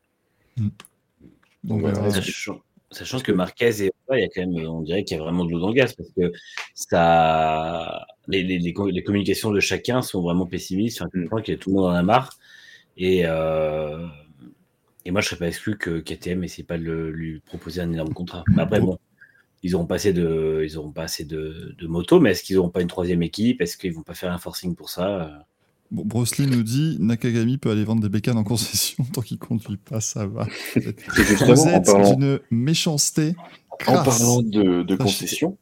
donc, 1.65 1.81
voilà. 1.81 1.99
voilà. 1.99 2.13
Sachant, 2.13 2.61
sachant 2.91 3.21
que 3.21 3.33
Marquez 3.33 3.83
et 3.83 3.91
il 4.13 4.19
y 4.21 4.23
a 4.23 4.29
quand 4.29 4.47
même, 4.47 4.69
on 4.69 4.83
dirait 4.83 5.03
qu'il 5.05 5.17
y 5.17 5.21
a 5.21 5.23
vraiment 5.23 5.45
de 5.45 5.51
l'eau 5.51 5.59
dans 5.61 5.69
le 5.69 5.75
gaz 5.75 5.95
parce 5.95 6.11
que 6.17 6.33
ça, 6.75 8.07
les, 8.29 8.43
les, 8.43 8.59
les, 8.59 8.73
co- 8.73 8.89
les 8.89 9.03
communications 9.03 9.51
de 9.51 9.61
chacun 9.61 10.03
sont 10.03 10.23
vraiment 10.23 10.47
pessimistes. 10.47 11.01
Enfin, 11.03 11.11
Mm. 11.15 11.29
sens 11.29 11.43
que 11.43 11.53
tout 11.53 11.71
le 11.71 11.77
monde 11.77 11.87
en 11.87 11.95
a 11.95 12.03
marre. 12.03 12.39
Et, 12.97 13.23
euh, 13.25 14.07
et 15.05 15.11
moi, 15.11 15.21
je 15.23 15.29
serais 15.29 15.39
pas 15.39 15.49
exclu 15.49 15.77
que 15.79 16.01
KTM 16.01 16.45
essaie 16.45 16.63
pas 16.63 16.79
de 16.79 16.93
lui 16.93 17.41
proposer 17.41 17.81
un 17.81 17.93
énorme 17.93 18.13
contrat. 18.15 18.45
Mais 18.55 18.63
après, 18.63 18.81
bon, 18.81 18.99
ils 19.63 19.75
auront 19.77 19.87
pas 19.87 19.97
assez 19.97 20.13
de, 20.13 20.63
ils 20.65 20.77
auront 20.77 20.91
pas 20.91 21.05
assez 21.05 21.25
de, 21.25 21.75
de 21.79 21.87
motos, 21.87 22.21
mais 22.21 22.33
est-ce 22.33 22.43
qu'ils 22.43 22.59
auront 22.59 22.71
pas 22.71 22.83
une 22.83 22.89
troisième 22.89 23.23
équipe? 23.23 23.61
Est-ce 23.61 23.77
qu'ils 23.77 23.93
vont 23.93 24.03
pas 24.03 24.15
faire 24.15 24.33
un 24.33 24.39
forcing 24.39 24.75
pour 24.75 24.91
ça? 24.91 25.47
Bon, 25.93 26.05
Brosley 26.05 26.47
nous 26.47 26.63
dit 26.63 26.97
Nakagami 27.01 27.59
peut 27.59 27.71
aller 27.71 27.85
vendre 27.85 28.01
des 28.01 28.09
bécanes 28.09 28.39
en 28.39 28.45
concession 28.45 29.05
tant 29.13 29.21
qu'il 29.21 29.39
conduit 29.39 29.77
pas, 29.77 30.01
ça 30.01 30.27
va. 30.27 30.47
Vous 30.75 31.33
êtes 31.33 31.85
parlant, 31.85 32.15
d'une 32.15 32.41
méchanceté. 32.51 33.35
en 33.87 34.03
parlant 34.03 34.43
de, 34.43 34.97
concession, 34.97 35.59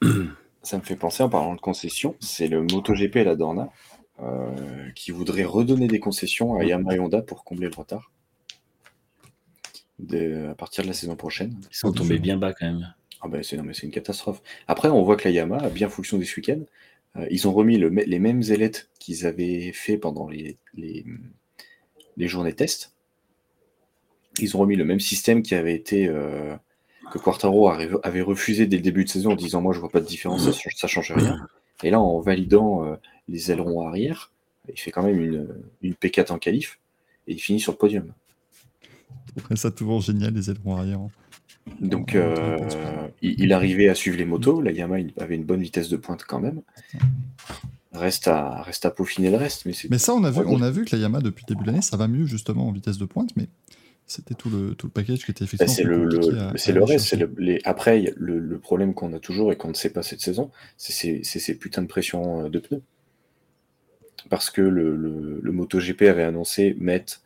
ça 0.62 0.78
me 0.78 0.82
fait 0.82 0.96
penser 0.96 1.22
en 1.22 1.28
parlant 1.28 1.54
de 1.56 1.60
concession, 1.60 2.14
c'est 2.20 2.46
le 2.48 2.62
MotoGP 2.62 3.16
et 3.16 3.24
la 3.24 3.36
Dorna 3.36 3.70
euh, 4.22 4.90
qui 4.94 5.10
voudrait 5.10 5.44
redonner 5.44 5.88
des 5.88 5.98
concessions 5.98 6.54
à 6.54 6.64
Yamaha 6.64 6.96
et 6.96 7.00
Honda 7.00 7.20
pour 7.20 7.42
combler 7.42 7.68
le 7.68 7.76
retard 7.76 8.12
de- 9.98 10.48
à 10.50 10.54
partir 10.54 10.84
de 10.84 10.88
la 10.88 10.94
saison 10.94 11.16
prochaine. 11.16 11.60
Ils 11.70 11.76
sont 11.76 11.92
tombés 11.92 12.18
bien 12.18 12.36
bas 12.36 12.52
quand 12.52 12.66
même. 12.66 12.94
Ah 13.22 13.28
ben 13.28 13.42
c'est 13.42 13.56
non 13.56 13.62
mais 13.62 13.74
c'est 13.74 13.86
une 13.86 13.92
catastrophe. 13.92 14.42
Après, 14.66 14.88
on 14.88 15.02
voit 15.02 15.16
que 15.16 15.24
la 15.24 15.30
Yamaha 15.30 15.66
a 15.66 15.70
bien 15.70 15.88
fonctionné 15.88 16.24
ce 16.24 16.36
week-end. 16.36 16.60
Euh, 17.16 17.26
ils 17.30 17.48
ont 17.48 17.52
remis 17.52 17.76
le, 17.76 17.88
les 17.88 18.18
mêmes 18.18 18.42
ailettes 18.50 18.88
qu'ils 18.98 19.26
avaient 19.26 19.72
fait 19.72 19.98
pendant 19.98 20.28
les, 20.28 20.56
journées 22.18 22.54
test. 22.54 22.94
Ils 24.38 24.56
ont 24.56 24.60
remis 24.60 24.76
le 24.76 24.84
même 24.84 25.00
système 25.00 25.42
qui 25.42 25.54
avait 25.54 25.74
été 25.74 26.06
euh, 26.08 26.54
que 27.10 27.18
Quartaro 27.18 27.68
avait, 27.68 28.20
refusé 28.20 28.66
dès 28.66 28.76
le 28.76 28.82
début 28.82 29.04
de 29.04 29.08
saison 29.08 29.32
en 29.32 29.36
disant 29.36 29.60
moi 29.60 29.74
je 29.74 29.80
vois 29.80 29.90
pas 29.90 30.00
de 30.00 30.06
différence, 30.06 30.48
ça, 30.48 30.70
ça 30.74 30.86
change 30.86 31.12
rien. 31.12 31.46
Et 31.82 31.90
là 31.90 32.00
en 32.00 32.20
validant 32.20 32.84
euh, 32.84 32.96
les 33.28 33.50
ailerons 33.50 33.86
arrière, 33.86 34.32
il 34.68 34.78
fait 34.78 34.92
quand 34.92 35.02
même 35.02 35.20
une, 35.20 35.48
une 35.82 35.94
P4 35.94 36.32
en 36.32 36.38
qualif 36.38 36.78
et 37.26 37.32
il 37.32 37.38
finit 37.40 37.60
sur 37.60 37.72
le 37.72 37.78
podium. 37.78 38.12
Je 39.50 39.56
ça 39.56 39.70
toujours 39.70 40.00
génial, 40.00 40.34
les 40.34 40.50
ailerons 40.50 40.76
arrière. 40.76 41.00
Donc, 41.80 42.14
euh, 42.14 42.58
il, 43.22 43.40
il 43.40 43.52
arrivait 43.52 43.88
à 43.88 43.94
suivre 43.94 44.16
les 44.18 44.24
motos. 44.24 44.60
La 44.60 44.72
Yamaha 44.72 45.02
avait 45.18 45.36
une 45.36 45.44
bonne 45.44 45.62
vitesse 45.62 45.88
de 45.88 45.96
pointe 45.96 46.24
quand 46.24 46.40
même. 46.40 46.62
Reste 47.92 48.28
à, 48.28 48.62
reste 48.62 48.86
à 48.86 48.90
peaufiner 48.90 49.30
le 49.30 49.36
reste. 49.36 49.66
Mais, 49.90 49.98
ça, 49.98 50.14
on 50.14 50.22
a 50.24 50.30
vu, 50.30 50.40
on 50.46 50.62
a 50.62 50.70
vu 50.70 50.84
que 50.84 50.94
la 50.94 51.02
Yamaha 51.02 51.22
depuis 51.22 51.44
le 51.48 51.54
début 51.54 51.64
de 51.64 51.70
l'année, 51.70 51.82
ça 51.82 51.96
va 51.96 52.08
mieux 52.08 52.26
justement 52.26 52.68
en 52.68 52.72
vitesse 52.72 52.98
de 52.98 53.04
pointe, 53.04 53.30
mais 53.36 53.46
c'était 54.06 54.34
tout 54.34 54.48
le, 54.50 54.74
tout 54.74 54.86
le 54.86 54.92
package 54.92 55.24
qui 55.24 55.30
était 55.30 55.44
Bah, 55.44 55.50
effectivement. 55.54 55.74
c'est 55.74 55.84
le, 55.84 56.56
c'est 56.56 56.72
le 56.72 56.82
reste. 56.84 57.16
le- 57.16 57.32
les, 57.38 57.60
après, 57.64 58.12
le, 58.16 58.38
le 58.38 58.58
problème 58.58 58.94
qu'on 58.94 59.12
a 59.12 59.18
toujours 59.20 59.52
et 59.52 59.56
qu'on 59.56 59.68
ne 59.68 59.74
sait 59.74 59.90
pas 59.90 60.02
cette 60.02 60.20
saison, 60.20 60.50
c'est 60.76 61.22
ces, 61.24 61.54
putains 61.56 61.82
de 61.82 61.86
pressions 61.88 62.44
euh, 62.44 62.48
de 62.48 62.58
pneus. 62.58 62.82
Parce 64.28 64.50
que 64.50 64.60
le 64.60 65.50
MotoGP 65.52 66.02
avait 66.02 66.24
annoncé 66.24 66.76
mettre, 66.78 67.22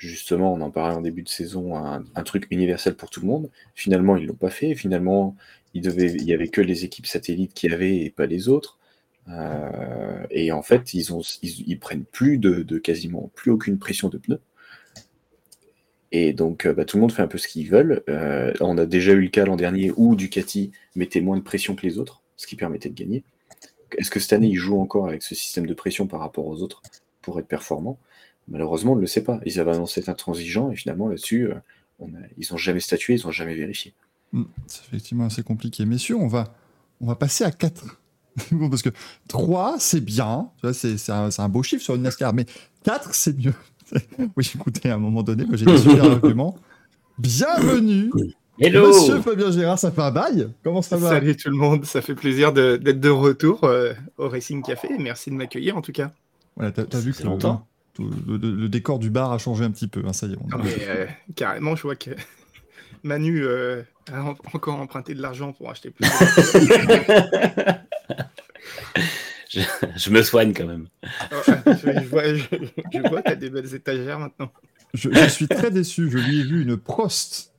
justement, 0.00 0.52
on 0.54 0.60
en 0.62 0.70
parlait 0.70 0.96
en 0.96 1.02
début 1.02 1.22
de 1.22 1.28
saison, 1.28 1.76
un, 1.76 2.22
truc 2.24 2.46
universel 2.50 2.96
pour 2.96 3.10
tout 3.10 3.20
le 3.20 3.26
monde. 3.26 3.50
Finalement, 3.74 4.16
ils 4.16 4.26
l'ont 4.26 4.34
pas 4.34 4.50
fait. 4.50 4.74
Finalement, 4.74 5.36
il 5.74 5.82
devait, 5.82 6.10
il 6.10 6.24
y 6.24 6.32
avait 6.32 6.48
que 6.48 6.62
les 6.62 6.84
équipes 6.84 7.06
satellites 7.06 7.54
qui 7.54 7.70
avaient 7.70 7.98
et 7.98 8.10
pas 8.10 8.26
les 8.26 8.48
autres. 8.48 8.78
Euh, 9.28 10.26
et 10.30 10.52
en 10.52 10.62
fait, 10.62 10.94
ils, 10.94 11.12
ont, 11.12 11.20
prennent 11.80 12.04
plus 12.04 12.38
de, 12.38 12.62
de 12.62 12.78
quasiment 12.78 13.30
plus 13.34 13.50
aucune 13.50 13.78
pression 13.78 14.08
de 14.08 14.16
pneus. 14.16 14.40
Et 16.12 16.32
donc, 16.32 16.66
euh, 16.66 16.72
bah, 16.72 16.84
tout 16.86 16.96
le 16.96 17.02
monde 17.02 17.12
fait 17.12 17.22
un 17.22 17.28
peu 17.28 17.38
ce 17.38 17.46
qu'ils 17.46 17.70
veulent. 17.70 18.02
Euh, 18.08 18.52
on 18.60 18.78
a 18.78 18.86
déjà 18.86 19.12
eu 19.12 19.20
le 19.20 19.28
cas 19.28 19.44
l'an 19.44 19.56
dernier 19.56 19.92
où 19.96 20.16
Ducati 20.16 20.72
mettait 20.96 21.20
moins 21.20 21.36
de 21.36 21.42
pression 21.42 21.76
que 21.76 21.86
les 21.86 21.98
autres, 21.98 22.22
ce 22.36 22.46
qui 22.46 22.56
permettait 22.56 22.88
de 22.88 22.94
gagner. 22.94 23.22
Est-ce 23.98 24.10
que 24.10 24.18
cette 24.18 24.32
année, 24.32 24.48
ils 24.48 24.56
jouent 24.56 24.80
encore 24.80 25.08
avec 25.08 25.22
ce 25.22 25.34
système 25.34 25.66
de 25.66 25.74
pression 25.74 26.06
par 26.06 26.20
rapport 26.20 26.46
aux 26.46 26.62
autres 26.62 26.80
pour 27.20 27.38
être 27.38 27.46
performants? 27.46 27.98
Malheureusement, 28.48 28.92
on 28.92 28.96
ne 28.96 29.00
le 29.00 29.06
sait 29.06 29.22
pas. 29.22 29.40
Ils 29.46 29.60
avaient 29.60 29.72
annoncé 29.72 30.00
être 30.00 30.08
intransigeants 30.08 30.70
et 30.70 30.76
finalement, 30.76 31.08
là-dessus, 31.08 31.48
euh, 31.48 31.54
on 31.98 32.06
a- 32.08 32.26
ils 32.38 32.46
n'ont 32.50 32.56
jamais 32.56 32.80
statué, 32.80 33.14
ils 33.14 33.24
n'ont 33.24 33.30
jamais 33.32 33.54
vérifié. 33.54 33.94
Mm, 34.32 34.42
C'est 34.66 34.82
effectivement 34.86 35.24
assez 35.26 35.42
compliqué. 35.42 35.84
Messieurs, 35.86 36.16
on 36.16 36.26
va, 36.28 36.54
on 37.00 37.06
va 37.06 37.14
passer 37.14 37.44
à 37.44 37.50
4. 37.52 37.98
Parce 38.70 38.82
que 38.82 38.90
3, 39.28 39.76
c'est 39.78 40.00
bien. 40.00 40.50
C'est 40.72 41.10
un, 41.10 41.48
beau 41.48 41.62
chiffre 41.62 41.82
sur 41.82 41.94
une 41.94 42.02
NASCAR. 42.02 42.32
Mais 42.32 42.46
4, 42.84 43.14
c'est 43.14 43.36
mieux. 43.38 43.54
oui, 44.36 44.50
écoutez, 44.54 44.88
à 44.90 44.94
un 44.94 44.98
moment 44.98 45.22
donné, 45.22 45.44
j'ai 45.52 45.64
des 45.66 45.78
super 45.78 46.04
arguments. 46.12 46.56
Bienvenue, 47.18 48.10
Hello 48.58 48.88
monsieur 48.88 49.20
Fabien 49.20 49.50
Gérard. 49.50 49.78
Ça 49.78 49.90
fait 49.90 50.00
un 50.00 50.10
bail 50.10 50.48
Comment 50.62 50.80
ça 50.82 50.96
va? 50.96 51.08
Salut 51.10 51.36
tout 51.36 51.50
le 51.50 51.56
monde, 51.56 51.84
ça 51.84 52.00
fait 52.02 52.14
plaisir 52.14 52.52
de- 52.52 52.76
d'être 52.76 53.00
de 53.00 53.08
retour 53.10 53.64
euh, 53.64 53.92
au 54.16 54.28
Racing 54.28 54.62
Café. 54.62 54.88
Merci 54.98 55.30
de 55.30 55.34
m'accueillir 55.34 55.76
en 55.76 55.82
tout 55.82 55.92
cas. 55.92 56.12
Voilà, 56.56 56.72
T'as 56.72 57.00
vu 57.00 57.12
Ça 57.12 57.18
que 57.20 57.24
le, 57.24 57.30
longtemps. 57.30 57.66
Tout- 57.94 58.10
le- 58.26 58.36
le- 58.36 58.54
le 58.56 58.68
décor 58.68 58.98
du 58.98 59.10
bar 59.10 59.32
a 59.32 59.38
changé 59.38 59.64
un 59.64 59.70
petit 59.70 59.88
peu. 59.88 60.02
hein, 60.06 60.12
ça 60.12 60.26
y 60.26 60.32
est. 60.32 60.36
on 60.42 60.48
a- 60.54 60.58
Non, 60.58 60.64
mais, 60.64 60.76
euh, 60.88 61.06
carrément, 61.36 61.74
je 61.76 61.82
vois 61.82 61.96
que 61.96 62.10
Manu 63.02 63.42
euh, 63.44 63.82
a 64.12 64.22
en- 64.22 64.36
encore 64.54 64.78
emprunté 64.80 65.14
de 65.14 65.22
l'argent 65.22 65.52
pour 65.52 65.70
acheter 65.70 65.90
plus. 65.90 66.04
de- 66.06 66.10
je, 69.50 69.60
je 69.96 70.10
me 70.10 70.22
soigne 70.22 70.52
quand 70.52 70.66
même. 70.66 70.86
Ouais, 71.02 71.54
je, 71.66 72.00
je 72.00 72.08
vois, 72.08 72.34
je, 72.34 72.44
je 72.92 73.08
vois 73.08 73.22
t'as 73.22 73.34
des 73.34 73.50
belles 73.50 73.74
étagères 73.74 74.18
maintenant. 74.18 74.50
Je, 74.94 75.08
je 75.12 75.28
suis 75.28 75.48
très 75.48 75.70
déçu. 75.70 76.10
Je 76.10 76.18
lui 76.18 76.40
ai 76.40 76.42
vu 76.44 76.62
une 76.62 76.76
Prost 76.76 77.52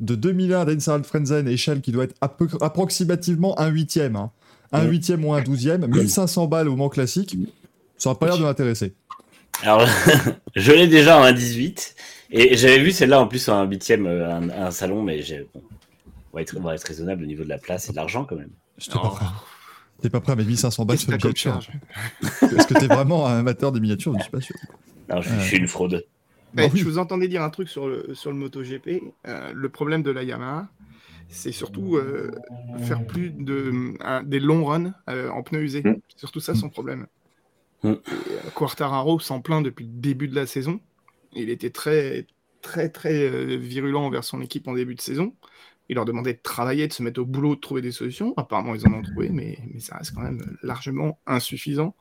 de 0.00 0.14
2001 0.14 0.64
d'Ensarald 0.64 1.04
Frenzen, 1.04 1.46
échelle 1.48 1.80
qui 1.82 1.92
doit 1.92 2.04
être 2.04 2.16
peu- 2.36 2.48
approximativement 2.60 3.58
un 3.60 3.68
huitième. 3.68 4.16
hein. 4.16 4.30
Un 4.72 4.84
huitième 4.84 5.24
ou 5.24 5.34
un 5.34 5.42
douzième. 5.42 5.86
1500 5.86 6.46
balles 6.46 6.68
au 6.68 6.76
Mans 6.76 6.88
classique. 6.88 7.36
Ça 7.98 8.10
n'a 8.10 8.14
pas 8.14 8.26
l'air 8.26 8.38
de 8.38 8.44
m'intéresser. 8.44 8.94
Alors, 9.62 9.86
je 10.56 10.72
l'ai 10.72 10.86
déjà 10.88 11.18
en 11.20 11.24
1,18 11.24 11.94
et 12.32 12.56
j'avais 12.56 12.78
vu 12.78 12.92
celle-là 12.92 13.20
en 13.20 13.26
plus 13.26 13.48
en 13.48 13.56
un 13.58 13.64
huitième, 13.64 14.06
euh, 14.06 14.30
un, 14.32 14.48
un 14.50 14.70
salon, 14.70 15.02
mais 15.02 15.22
bon, 15.54 15.62
on, 16.32 16.36
va 16.36 16.42
être, 16.42 16.56
on 16.56 16.62
va 16.62 16.74
être 16.74 16.84
raisonnable 16.84 17.24
au 17.24 17.26
niveau 17.26 17.44
de 17.44 17.48
la 17.48 17.58
place 17.58 17.88
et 17.88 17.92
de 17.92 17.96
l'argent 17.96 18.24
quand 18.24 18.36
même. 18.36 18.50
Je 18.78 18.90
pas 18.90 18.98
prêt. 19.00 19.26
T'es 20.00 20.08
pas 20.08 20.20
prêt 20.20 20.32
à 20.32 20.36
mettre 20.36 20.48
1500 20.48 20.84
balles 20.86 20.98
sur 20.98 21.10
une 21.10 21.16
miniature. 21.16 21.52
charge 21.52 21.70
Est-ce 22.42 22.66
que 22.66 22.74
t'es 22.74 22.86
vraiment 22.86 23.26
un 23.26 23.40
amateur 23.40 23.70
des 23.72 23.80
miniatures? 23.80 24.14
Je 24.16 24.22
suis 24.22 24.30
pas 24.30 24.40
sûr. 24.40 24.56
Non, 25.10 25.20
je, 25.20 25.28
je 25.28 25.40
suis 25.40 25.56
une 25.58 25.68
fraude. 25.68 26.04
Bah 26.54 26.62
oui. 26.72 26.78
Je 26.80 26.84
vous 26.84 26.98
entendais 26.98 27.28
dire 27.28 27.42
un 27.42 27.50
truc 27.50 27.68
sur 27.68 27.86
le, 27.86 28.14
sur 28.14 28.30
le 28.30 28.36
MotoGP. 28.38 29.02
Euh, 29.28 29.52
le 29.54 29.68
problème 29.68 30.02
de 30.02 30.10
la 30.10 30.22
Yamaha, 30.22 30.68
c'est 31.28 31.52
surtout 31.52 31.96
euh, 31.96 32.30
faire 32.78 33.04
plus 33.06 33.30
de, 33.30 33.94
un- 34.00 34.22
des 34.22 34.40
longs 34.40 34.64
runs 34.64 34.94
euh, 35.10 35.28
en 35.30 35.42
pneus 35.42 35.62
usés. 35.62 35.82
Mm. 35.84 35.96
C'est 36.08 36.18
surtout 36.20 36.40
ça 36.40 36.54
son 36.54 36.70
problème. 36.70 37.06
Mm. 37.82 37.88
Euh, 37.88 37.98
Quartararo 38.54 39.18
s'en 39.20 39.40
plaint 39.40 39.64
depuis 39.64 39.86
le 39.86 39.92
début 39.92 40.28
de 40.28 40.34
la 40.34 40.46
saison. 40.46 40.80
Il 41.34 41.50
était 41.50 41.70
très, 41.70 42.26
très, 42.62 42.88
très 42.88 43.22
euh, 43.22 43.56
virulent 43.56 44.02
envers 44.02 44.24
son 44.24 44.40
équipe 44.40 44.68
en 44.68 44.74
début 44.74 44.94
de 44.94 45.00
saison. 45.00 45.34
Il 45.88 45.96
leur 45.96 46.04
demandait 46.04 46.34
de 46.34 46.40
travailler, 46.42 46.86
de 46.86 46.92
se 46.92 47.02
mettre 47.02 47.20
au 47.20 47.24
boulot, 47.24 47.56
de 47.56 47.60
trouver 47.60 47.82
des 47.82 47.90
solutions. 47.92 48.34
Apparemment, 48.36 48.74
ils 48.74 48.86
en 48.86 48.92
ont 48.92 49.02
trouvé, 49.02 49.28
mais, 49.28 49.58
mais 49.72 49.80
ça 49.80 49.96
reste 49.96 50.14
quand 50.14 50.22
même 50.22 50.56
largement 50.62 51.18
insuffisant. 51.26 51.96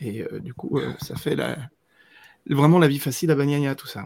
Et 0.00 0.22
euh, 0.22 0.40
du 0.40 0.54
coup, 0.54 0.78
euh, 0.78 0.92
ça 1.00 1.14
fait 1.14 1.36
la... 1.36 1.56
vraiment 2.48 2.78
la 2.78 2.88
vie 2.88 2.98
facile 2.98 3.30
à 3.30 3.36
Bagnaia, 3.36 3.74
tout 3.76 3.86
ça. 3.86 4.04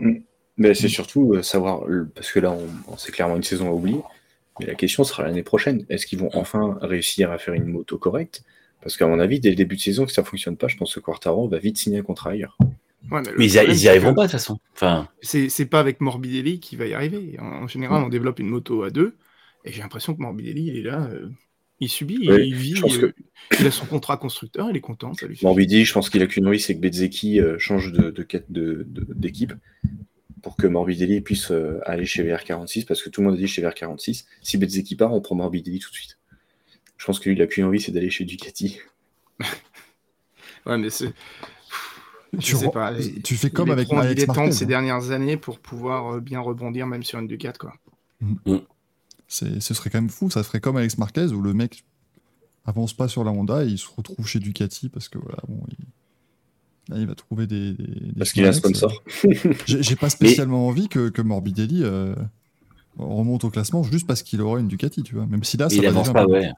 Mais 0.58 0.74
c'est 0.74 0.88
surtout 0.88 1.34
euh, 1.34 1.42
savoir, 1.42 1.84
parce 2.14 2.30
que 2.30 2.40
là, 2.40 2.50
on, 2.50 2.68
on- 2.92 2.96
c'est 2.98 3.12
clairement 3.12 3.36
une 3.36 3.42
saison 3.42 3.70
à 3.70 3.72
oublier, 3.72 4.02
mais 4.58 4.66
la 4.66 4.74
question 4.74 5.04
sera 5.04 5.22
l'année 5.22 5.42
prochaine. 5.42 5.86
Est-ce 5.88 6.04
qu'ils 6.04 6.18
vont 6.18 6.30
enfin 6.34 6.76
réussir 6.82 7.30
à 7.30 7.38
faire 7.38 7.54
une 7.54 7.64
moto 7.64 7.96
correcte? 7.96 8.42
Parce 8.82 8.96
qu'à 8.96 9.06
mon 9.06 9.18
avis, 9.20 9.40
dès 9.40 9.50
le 9.50 9.56
début 9.56 9.76
de 9.76 9.80
saison, 9.80 10.06
que 10.06 10.12
ça 10.12 10.24
fonctionne 10.24 10.56
pas, 10.56 10.68
je 10.68 10.76
pense 10.76 10.94
que 10.94 11.00
Quartaro 11.00 11.48
va 11.48 11.58
vite 11.58 11.76
signer 11.78 11.98
un 11.98 12.02
contrat 12.02 12.30
ailleurs. 12.30 12.56
Ouais, 13.10 13.20
mais 13.36 13.46
ils 13.46 13.52
y, 13.52 13.56
problème, 13.56 13.76
ils 13.76 13.82
y 13.82 13.88
arriveront 13.88 14.14
pas 14.14 14.22
de 14.22 14.26
toute 14.26 14.32
façon. 14.32 14.58
Enfin, 14.74 15.08
C'est 15.22 15.66
pas 15.66 15.80
avec 15.80 16.00
Morbidelli 16.00 16.60
qui 16.60 16.76
va 16.76 16.86
y 16.86 16.94
arriver. 16.94 17.36
En, 17.40 17.44
en 17.64 17.66
général, 17.66 18.02
on 18.02 18.08
développe 18.08 18.38
une 18.38 18.48
moto 18.48 18.82
à 18.82 18.90
deux, 18.90 19.16
et 19.64 19.72
j'ai 19.72 19.80
l'impression 19.82 20.14
que 20.14 20.20
Morbidelli, 20.22 20.68
il 20.68 20.76
est 20.78 20.82
là, 20.82 21.08
euh, 21.12 21.28
il 21.80 21.88
subit, 21.88 22.18
Oui, 22.28 22.48
il 22.48 22.54
vit, 22.54 22.74
je 22.76 22.82
pense 22.82 22.96
euh, 22.98 23.12
il 23.58 23.66
a 23.66 23.70
son 23.70 23.86
contrat 23.86 24.16
constructeur, 24.18 24.68
il 24.70 24.76
est 24.76 24.80
content, 24.82 25.14
ça 25.14 25.26
lui. 25.26 25.38
Morbidi, 25.42 25.84
je 25.84 25.92
pense 25.92 26.10
qu'il 26.10 26.22
a 26.22 26.26
qu'une 26.26 26.46
envie, 26.46 26.60
c'est 26.60 26.74
que 26.74 26.80
Bezzecchi 26.80 27.40
euh, 27.40 27.58
change 27.58 27.92
de, 27.92 28.10
de, 28.10 28.22
quête- 28.22 28.50
de- 28.50 28.86
de- 28.88 29.06
d'équipe 29.14 29.54
pour 30.42 30.56
que 30.56 30.66
Morbidelli 30.66 31.20
puisse 31.20 31.50
euh, 31.50 31.80
aller 31.84 32.06
chez 32.06 32.22
VR46, 32.22 32.86
parce 32.86 33.02
que 33.02 33.10
tout 33.10 33.20
le 33.22 33.26
monde 33.28 33.36
a 33.36 33.38
dit 33.40 33.46
chez 33.46 33.62
VR46, 33.62 34.24
si 34.42 34.58
Bezzecchi 34.58 34.96
part, 34.96 35.12
on 35.12 35.20
prend 35.20 35.34
Morbidelli 35.34 35.78
tout 35.80 35.90
de 35.90 35.94
suite. 35.96 36.18
Je 37.00 37.06
pense 37.06 37.18
que 37.18 37.30
lui, 37.30 37.36
il 37.36 37.40
a 37.40 37.46
qu'une 37.46 37.64
envie, 37.64 37.80
c'est 37.80 37.92
d'aller 37.92 38.10
chez 38.10 38.24
Ducati. 38.26 38.78
Ouais, 40.66 40.76
mais 40.76 40.90
c'est. 40.90 41.14
Je 42.34 42.38
Tu, 42.38 42.54
sais 42.56 42.68
pas. 42.70 42.92
tu 43.24 43.34
fais 43.36 43.48
il 43.48 43.52
comme 43.52 43.70
est 43.70 43.72
avec 43.72 43.90
en 43.90 43.96
Alex 43.98 44.14
dilettante 44.14 44.36
Marquez. 44.36 44.52
ces 44.52 44.64
hein. 44.64 44.68
dernières 44.68 45.10
années 45.10 45.38
pour 45.38 45.58
pouvoir 45.58 46.16
euh, 46.16 46.20
bien 46.20 46.38
rebondir 46.40 46.86
même 46.86 47.02
sur 47.02 47.18
une 47.18 47.26
Ducat, 47.26 47.54
quoi. 47.58 47.72
C'est- 49.26 49.58
Ce 49.60 49.72
serait 49.72 49.88
quand 49.88 49.98
même 50.02 50.10
fou. 50.10 50.28
Ça 50.30 50.42
ferait 50.42 50.60
comme 50.60 50.76
Alex 50.76 50.98
Marquez 50.98 51.28
où 51.32 51.40
le 51.40 51.54
mec 51.54 51.82
avance 52.66 52.92
pas 52.92 53.08
sur 53.08 53.24
la 53.24 53.30
Honda 53.30 53.64
et 53.64 53.68
il 53.68 53.78
se 53.78 53.88
retrouve 53.96 54.26
chez 54.26 54.38
Ducati 54.38 54.90
parce 54.90 55.08
que 55.08 55.16
voilà, 55.18 55.38
bon, 55.48 55.60
il, 55.70 56.94
là, 56.94 57.00
il 57.00 57.06
va 57.06 57.14
trouver 57.14 57.46
des. 57.46 57.72
des- 57.72 57.84
des 57.84 58.12
Parce 58.18 58.32
qu'il 58.32 58.44
a 58.44 58.48
un 58.48 58.52
sponsor. 58.52 59.02
J'ai 59.66 59.96
pas 59.96 60.10
spécialement 60.10 60.68
envie 60.68 60.88
que, 60.90 61.08
que 61.08 61.22
Morbidelli 61.22 61.82
euh, 61.84 62.14
remonte 62.98 63.44
au 63.44 63.50
classement 63.50 63.82
juste 63.82 64.06
parce 64.06 64.22
qu'il 64.22 64.42
aura 64.42 64.60
une 64.60 64.68
Ducati, 64.68 65.02
tu 65.02 65.14
vois. 65.14 65.24
Même 65.26 65.42
si 65.42 65.56
là, 65.56 65.70
ça 65.70 65.74
il 65.76 65.82
va 65.82 65.88
avance 65.88 66.02
déjà 66.08 66.12
pas, 66.12 66.22
un 66.24 66.26
peu. 66.26 66.32
ouais. 66.32 66.50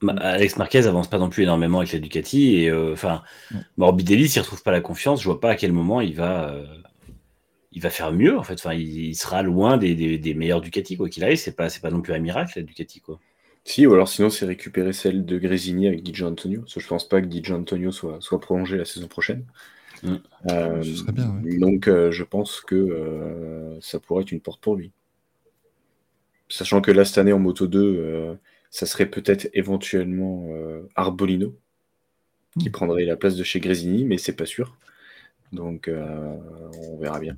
Ma- 0.00 0.12
Alex 0.14 0.56
Marquez 0.56 0.86
avance 0.86 1.08
pas 1.08 1.18
non 1.18 1.28
plus 1.30 1.42
énormément 1.44 1.78
avec 1.80 1.92
la 1.92 1.98
Ducati 1.98 2.56
et 2.56 2.70
euh, 2.70 2.92
enfin 2.92 3.22
Ouais. 3.52 3.60
Morbidelli 3.76 4.28
s'il 4.28 4.42
retrouve 4.42 4.62
pas 4.62 4.70
la 4.72 4.80
confiance, 4.80 5.20
je 5.20 5.24
vois 5.28 5.40
pas 5.40 5.50
à 5.50 5.56
quel 5.56 5.72
moment 5.72 6.00
il 6.00 6.14
va 6.14 6.50
euh, 6.50 6.64
il 7.72 7.82
va 7.82 7.90
faire 7.90 8.12
mieux 8.12 8.38
en 8.38 8.42
fait. 8.42 8.54
Enfin, 8.54 8.74
il, 8.74 8.88
il 9.08 9.14
sera 9.14 9.42
loin 9.42 9.76
des, 9.76 9.94
des, 9.94 10.18
des 10.18 10.34
meilleurs 10.34 10.60
Ducati 10.60 10.96
quoi 10.96 11.08
qu'il 11.08 11.24
arrive. 11.24 11.36
C'est 11.38 11.56
pas 11.56 11.68
c'est 11.68 11.80
pas 11.80 11.90
non 11.90 12.00
plus 12.00 12.12
un 12.14 12.18
miracle 12.18 12.52
la 12.56 12.62
Ducati 12.62 13.00
quoi. 13.00 13.18
Si, 13.64 13.86
ou 13.86 13.92
alors 13.92 14.08
sinon, 14.08 14.30
c'est 14.30 14.46
récupérer 14.46 14.94
celle 14.94 15.26
de 15.26 15.36
Grésini 15.38 15.88
avec 15.88 16.02
Di 16.02 16.22
Antonio. 16.22 16.60
Parce 16.62 16.74
que 16.74 16.80
je 16.80 16.86
pense 16.88 17.06
pas 17.06 17.20
que 17.20 17.26
Di 17.26 17.42
Antonio 17.52 17.92
soit, 17.92 18.16
soit 18.20 18.40
prolongé 18.40 18.78
la 18.78 18.86
saison 18.86 19.08
prochaine. 19.08 19.44
Mm. 20.02 20.14
Euh, 20.50 20.82
Ce 20.82 20.94
serait 20.94 21.12
bien, 21.12 21.28
ouais. 21.44 21.58
Donc, 21.58 21.86
euh, 21.86 22.10
je 22.10 22.24
pense 22.24 22.62
que 22.62 22.74
euh, 22.74 23.78
ça 23.82 23.98
pourrait 24.00 24.22
être 24.22 24.32
une 24.32 24.40
porte 24.40 24.62
pour 24.62 24.74
lui. 24.76 24.90
Sachant 26.48 26.80
que 26.80 26.90
là, 26.90 27.04
cette 27.04 27.18
année, 27.18 27.32
en 27.34 27.38
Moto 27.38 27.66
2, 27.66 27.78
euh, 27.98 28.34
ça 28.70 28.86
serait 28.86 29.06
peut-être 29.06 29.48
éventuellement 29.54 30.48
euh, 30.50 30.88
Arbolino 30.94 31.54
qui 32.58 32.68
Mm. 32.68 32.72
prendrait 32.72 33.04
la 33.04 33.16
place 33.16 33.36
de 33.36 33.44
chez 33.44 33.60
Grésini, 33.60 34.04
mais 34.04 34.18
c'est 34.18 34.32
pas 34.34 34.46
sûr. 34.46 34.76
Donc, 35.52 35.88
euh, 35.88 36.36
on 36.90 36.98
verra 36.98 37.20
bien. 37.20 37.36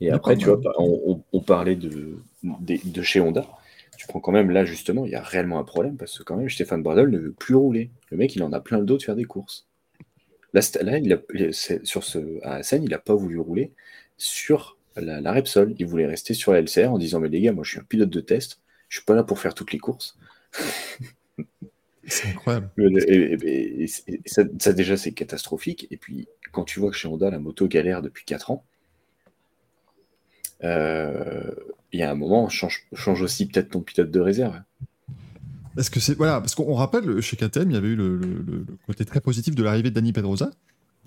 Et 0.00 0.10
après, 0.10 0.36
tu 0.36 0.46
vois, 0.46 0.56
bah, 0.56 0.72
on, 0.78 1.40
parlait 1.40 1.76
de, 1.76 2.18
de, 2.42 2.78
de 2.84 3.02
chez 3.02 3.20
Honda. 3.20 3.48
Tu 3.96 4.06
prends 4.06 4.20
quand 4.20 4.32
même 4.32 4.50
là, 4.50 4.64
justement, 4.66 5.06
il 5.06 5.12
y 5.12 5.14
a 5.14 5.22
réellement 5.22 5.58
un 5.58 5.64
problème 5.64 5.96
parce 5.96 6.18
que 6.18 6.22
quand 6.22 6.36
même, 6.36 6.50
Stéphane 6.50 6.82
Bradel 6.82 7.08
ne 7.08 7.18
veut 7.18 7.32
plus 7.32 7.54
rouler. 7.54 7.90
Le 8.10 8.18
mec, 8.18 8.36
il 8.36 8.42
en 8.42 8.52
a 8.52 8.60
plein 8.60 8.78
le 8.78 8.84
dos 8.84 8.98
de 8.98 9.02
faire 9.02 9.16
des 9.16 9.24
courses. 9.24 9.66
Là, 10.52 10.60
il 10.98 11.12
a, 11.12 11.52
sur 11.82 12.04
ce, 12.04 12.18
à 12.42 12.56
Assen, 12.56 12.82
il 12.82 12.90
n'a 12.90 12.98
pas 12.98 13.14
voulu 13.14 13.38
rouler 13.38 13.72
sur 14.18 14.76
la, 14.96 15.20
la 15.20 15.32
Repsol. 15.32 15.74
Il 15.78 15.86
voulait 15.86 16.06
rester 16.06 16.34
sur 16.34 16.52
la 16.52 16.60
LCR 16.60 16.92
en 16.92 16.98
disant 16.98 17.20
Mais 17.20 17.28
les 17.28 17.40
gars, 17.40 17.52
moi, 17.52 17.64
je 17.64 17.70
suis 17.70 17.80
un 17.80 17.84
pilote 17.84 18.10
de 18.10 18.20
test. 18.20 18.60
Je 18.88 18.98
suis 18.98 19.04
pas 19.04 19.14
là 19.14 19.24
pour 19.24 19.38
faire 19.38 19.54
toutes 19.54 19.72
les 19.72 19.78
courses. 19.78 20.16
C'est 22.08 22.28
incroyable. 22.28 22.70
Et, 22.78 22.82
et- 22.84 23.32
et- 23.32 23.84
et- 23.84 23.90
et 24.08 24.22
ça, 24.26 24.42
ça, 24.58 24.72
déjà, 24.72 24.96
c'est 24.96 25.12
catastrophique. 25.12 25.88
Et 25.90 25.96
puis, 25.96 26.28
quand 26.52 26.62
tu 26.64 26.78
vois 26.78 26.90
que 26.90 26.96
chez 26.96 27.08
Honda, 27.08 27.30
la 27.30 27.40
moto 27.40 27.66
galère 27.66 28.00
depuis 28.00 28.24
4 28.24 28.50
ans, 28.52 28.64
euh, 30.64 31.50
il 31.92 32.00
y 32.00 32.02
a 32.02 32.10
un 32.10 32.14
moment, 32.14 32.48
change, 32.48 32.86
change 32.94 33.22
aussi 33.22 33.46
peut-être 33.46 33.70
ton 33.70 33.80
pilote 33.80 34.10
de 34.10 34.20
réserve. 34.20 34.60
Est-ce 35.76 35.90
que 35.90 36.00
c'est 36.00 36.14
voilà 36.14 36.40
parce 36.40 36.54
qu'on 36.54 36.72
rappelle 36.74 37.20
chez 37.20 37.36
KTM, 37.36 37.70
il 37.70 37.74
y 37.74 37.76
avait 37.76 37.88
eu 37.88 37.96
le, 37.96 38.16
le- 38.16 38.42
le 38.46 38.66
côté 38.86 39.04
très 39.04 39.20
positif 39.20 39.54
de 39.54 39.62
l'arrivée 39.62 39.90
de 39.90 39.94
Dani 39.94 40.12
Pedrosa. 40.12 40.50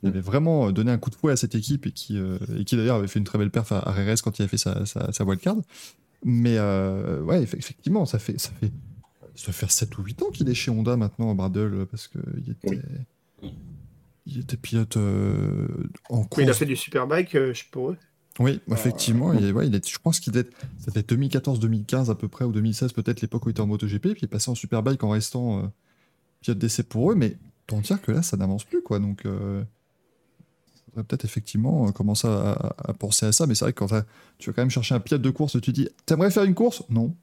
Il 0.03 0.09
Mm. 0.09 0.11
avait 0.11 0.21
vraiment 0.21 0.71
donné 0.71 0.91
un 0.91 0.97
coup 0.97 1.09
de 1.09 1.15
fouet 1.15 1.33
à 1.33 1.35
cette 1.35 1.55
équipe 1.55 1.87
et 1.87 1.91
qui, 1.91 2.17
euh, 2.19 2.37
et 2.57 2.63
qui 2.65 2.77
d'ailleurs 2.77 2.97
avait 2.97 3.07
fait 3.07 3.19
une 3.19 3.25
très 3.25 3.37
belle 3.39 3.49
perf 3.49 3.71
à, 3.71 3.79
à 3.79 3.91
RRS 3.91 4.21
quand 4.23 4.37
il 4.37 4.43
a 4.43 4.47
fait 4.47 4.57
sa, 4.57 4.85
sa, 4.85 5.11
sa 5.11 5.23
wildcard. 5.23 5.57
Mais 6.23 6.57
euh, 6.57 7.21
ouais, 7.21 7.43
eff- 7.43 7.55
effectivement, 7.57 8.05
ça 8.05 8.19
fait, 8.19 8.39
ça 8.39 8.51
fait, 8.59 8.71
ça 9.35 9.51
faire 9.53 9.71
7 9.71 9.97
ou 9.97 10.03
8 10.03 10.21
ans 10.23 10.29
qu'il 10.31 10.49
est 10.49 10.53
chez 10.53 10.69
Honda 10.71 10.97
maintenant, 10.97 11.33
Bradle, 11.35 11.85
parce 11.89 12.07
qu'il 12.07 12.49
était, 12.49 12.81
il 14.25 14.39
était 14.39 14.57
pilote 14.57 14.97
euh, 14.97 15.67
en 16.09 16.23
course. 16.23 16.37
Mais 16.37 16.43
il 16.43 16.49
a 16.49 16.53
fait 16.53 16.65
du 16.65 16.75
superbike 16.75 17.35
euh, 17.35 17.53
pour 17.71 17.91
eux. 17.91 17.97
Oui, 18.39 18.61
effectivement. 18.71 19.33
il 19.33 19.45
est- 19.45 19.51
ouais, 19.51 19.67
il 19.67 19.75
est- 19.75 19.89
je 19.89 19.97
pense 19.99 20.19
qu'il 20.19 20.33
ça 20.77 20.91
fait 20.91 21.03
2014-2015 21.09 22.09
à 22.09 22.15
peu 22.15 22.27
près, 22.27 22.45
ou 22.45 22.51
2016 22.51 22.93
peut-être, 22.93 23.21
l'époque 23.21 23.45
où 23.45 23.49
il 23.49 23.51
était 23.51 23.61
en 23.61 23.67
MotoGP, 23.67 24.01
puis 24.11 24.15
il 24.21 24.25
est 24.25 24.27
passé 24.29 24.49
en 24.51 24.55
Superbike 24.55 25.03
en 25.03 25.09
restant 25.09 25.59
euh, 25.63 25.67
pilote 26.41 26.57
d'essai 26.57 26.83
pour 26.83 27.11
eux, 27.11 27.15
mais 27.15 27.37
tant 27.67 27.79
dire 27.81 28.01
que 28.01 28.11
là, 28.11 28.21
ça 28.21 28.37
n'avance 28.37 28.63
plus, 28.63 28.81
quoi. 28.81 28.99
Donc, 28.99 29.25
euh, 30.99 31.03
peut-être 31.03 31.25
effectivement 31.25 31.87
euh, 31.87 31.91
commencer 31.91 32.27
à, 32.27 32.93
penser 32.97 33.25
à 33.25 33.31
ça, 33.31 33.47
mais 33.47 33.55
c'est 33.55 33.65
vrai 33.65 33.73
que 33.73 33.79
quand 33.79 34.03
tu 34.37 34.49
vas 34.49 34.53
quand 34.53 34.61
même 34.61 34.69
chercher 34.69 34.95
un 34.95 34.99
pilote 34.99 35.21
de 35.21 35.29
course, 35.29 35.59
tu 35.61 35.71
dis, 35.71 35.89
t'aimerais 36.05 36.31
faire 36.31 36.43
une 36.43 36.55
course? 36.55 36.83
Non. 36.89 37.13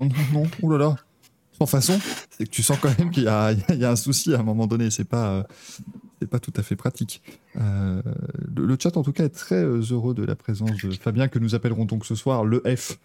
Non, 0.00 0.08
non, 0.08 0.40
non, 0.40 0.50
oulala. 0.62 0.96
Sans 1.58 1.66
façon, 1.66 1.98
c'est 2.30 2.44
que 2.44 2.50
tu 2.50 2.62
sens 2.62 2.78
quand 2.80 2.96
même 2.98 3.10
qu'il 3.10 3.24
y 3.24 3.28
a, 3.28 3.54
un 3.90 3.96
souci 3.96 4.34
à 4.34 4.40
un 4.40 4.42
moment 4.42 4.66
donné, 4.66 4.90
c'est 4.90 5.04
pas... 5.04 5.30
euh, 5.30 5.42
c'est 6.20 6.28
pas 6.28 6.40
tout 6.40 6.52
à 6.56 6.62
fait 6.62 6.74
pratique. 6.74 7.22
Le, 7.54 8.76
chat, 8.80 8.96
en 8.96 9.04
tout 9.04 9.12
cas, 9.12 9.24
est 9.24 9.28
très 9.28 9.62
heureux 9.64 10.14
de 10.14 10.24
la 10.24 10.34
présence 10.34 10.76
de 10.82 10.90
Fabien, 10.90 11.28
que 11.28 11.38
nous 11.38 11.54
appellerons 11.54 11.84
donc 11.84 12.04
ce 12.04 12.16
soir 12.16 12.44
le 12.44 12.60
F. 12.76 12.98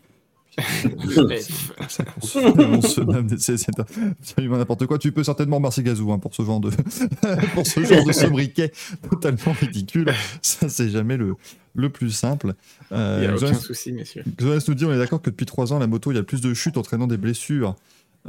C'est 1.88 2.06
on 2.18 2.82
se 2.82 3.02
nomme 3.02 3.28
des- 3.28 3.38
c'est 3.38 3.58
c'est 3.58 3.72
absolument 3.80 4.58
n'importe 4.58 4.86
quoi. 4.86 4.98
Tu 5.00 5.12
peux 5.12 5.24
certainement 5.24 5.58
remercier 5.58 5.84
Gazou 5.84 6.12
hein, 6.12 6.20
pour 6.20 6.36
ce 6.36 6.44
genre 6.44 6.60
de 6.60 6.70
pour 7.54 7.66
ce 7.66 7.84
genre 7.84 8.06
de 8.06 8.12
sobriquet 8.12 8.72
totalement 9.10 9.54
ridicule. 9.60 10.14
Ça, 10.42 10.70
c'est 10.70 10.90
jamais 10.90 11.18
le, 11.18 11.36
le 11.76 11.90
plus 11.90 12.12
simple. 12.12 12.54
Euh, 12.92 13.20
Il 13.24 13.28
n'y 13.28 13.34
a 13.34 13.36
aucun 13.36 13.54
souci, 13.60 13.92
messieurs. 13.94 14.24
Nous 14.42 14.74
dit 14.76 14.86
on 14.86 14.94
est 14.94 14.98
d'accord 14.98 15.22
que 15.22 15.30
depuis 15.30 15.46
trois 15.46 15.74
ans, 15.74 15.80
la 15.80 15.88
moto, 15.88 16.12
il 16.12 16.16
y 16.16 16.18
a 16.18 16.22
le 16.22 16.26
plus 16.26 16.42
de 16.42 16.54
chutes 16.54 16.78
entraînant 16.78 17.08
des 17.08 17.18
blessures. 17.18 17.76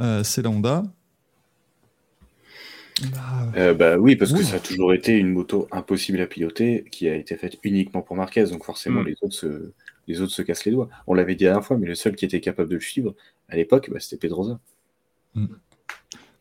Euh, 0.01 0.23
c'est 0.23 0.41
la 0.41 0.49
Honda. 0.49 0.83
Bah, 3.11 3.51
Euh, 3.57 3.73
bah 3.73 3.97
oui, 3.97 4.15
parce 4.15 4.31
Oui. 4.31 4.39
que 4.39 4.45
ça 4.45 4.55
a 4.55 4.59
toujours 4.59 4.93
été 4.93 5.13
une 5.17 5.29
moto 5.29 5.67
impossible 5.71 6.19
à 6.21 6.27
piloter, 6.27 6.85
qui 6.91 7.09
a 7.09 7.15
été 7.15 7.35
faite 7.35 7.57
uniquement 7.63 8.01
pour 8.01 8.15
Marquez, 8.15 8.45
donc 8.45 8.63
forcément 8.63 9.01
Mm. 9.01 9.07
les 9.07 9.15
autres 9.21 9.33
se 9.35 9.71
les 10.07 10.21
autres 10.21 10.31
se 10.33 10.41
cassent 10.41 10.65
les 10.65 10.71
doigts. 10.71 10.89
On 11.07 11.13
l'avait 11.13 11.35
dit 11.35 11.43
la 11.45 11.51
dernière 11.51 11.65
fois, 11.65 11.77
mais 11.77 11.87
le 11.87 11.95
seul 11.95 12.15
qui 12.15 12.25
était 12.25 12.41
capable 12.41 12.69
de 12.69 12.75
le 12.75 12.81
suivre 12.81 13.15
à 13.49 13.55
l'époque, 13.55 13.89
bah, 13.91 13.99
c'était 13.99 14.17
Pedrosa. 14.17 14.59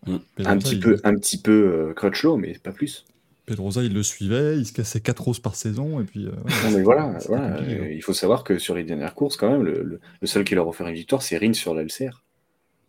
Un 0.06 0.18
Pedrosa, 0.36 0.56
petit 0.58 0.74
il- 0.74 0.80
peu, 0.80 0.96
un 1.04 1.14
petit 1.14 1.40
peu 1.40 1.50
euh, 1.90 1.94
Crutchlow, 1.94 2.36
mais 2.36 2.58
pas 2.58 2.72
plus. 2.72 3.04
Pedrosa, 3.46 3.82
il 3.82 3.92
le 3.92 4.02
suivait, 4.02 4.56
il 4.58 4.66
se 4.66 4.72
cassait 4.72 5.00
4 5.00 5.22
roses 5.22 5.40
par 5.40 5.54
saison, 5.54 6.00
et 6.00 6.04
puis. 6.04 6.26
euh, 6.26 6.30
ouais, 6.30 6.52
Non, 6.64 6.70
mais 6.76 6.82
voilà, 6.82 7.18
euh, 7.30 7.34
hein. 7.36 7.88
il 7.90 8.02
faut 8.02 8.14
savoir 8.14 8.42
que 8.44 8.58
sur 8.58 8.74
les 8.74 8.84
dernières 8.84 9.14
courses, 9.14 9.36
quand 9.36 9.50
même, 9.50 9.62
le, 9.62 9.82
le- 9.82 10.00
le 10.20 10.26
seul 10.26 10.44
qui 10.44 10.54
leur 10.54 10.66
a 10.66 10.68
offert 10.68 10.86
une 10.88 10.94
victoire, 10.94 11.22
c'est 11.22 11.36
Rins 11.36 11.52
sur 11.52 11.74
l'Alcer. 11.74 12.10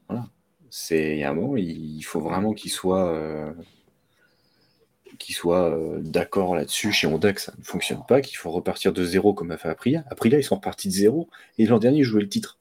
Voilà. 0.07 0.27
C'est 0.69 1.13
il 1.15 1.19
y 1.19 1.23
a 1.23 1.31
un 1.31 1.33
moment, 1.33 1.57
il, 1.57 1.97
il 1.97 2.01
faut 2.03 2.19
vraiment 2.21 2.53
qu'il 2.53 2.71
soit, 2.71 3.13
qu'il 5.17 5.35
soit 5.35 5.75
euh, 5.75 5.99
d'accord 6.01 6.55
là-dessus 6.55 6.91
chez 6.91 7.07
Honda 7.07 7.33
que 7.33 7.41
ça 7.41 7.53
ne 7.57 7.63
fonctionne 7.63 8.01
pas, 8.07 8.21
qu'il 8.21 8.37
faut 8.37 8.51
repartir 8.51 8.93
de 8.93 9.03
zéro 9.03 9.33
comme 9.33 9.51
a 9.51 9.57
fait 9.57 9.69
Aprilia. 9.69 10.03
Aprilia, 10.09 10.39
ils 10.39 10.43
sont 10.43 10.55
repartis 10.55 10.87
de 10.87 10.93
zéro 10.93 11.29
et 11.57 11.65
l'an 11.65 11.79
dernier, 11.79 11.99
ils 11.99 12.03
jouaient 12.03 12.21
le 12.21 12.29
titre. 12.29 12.59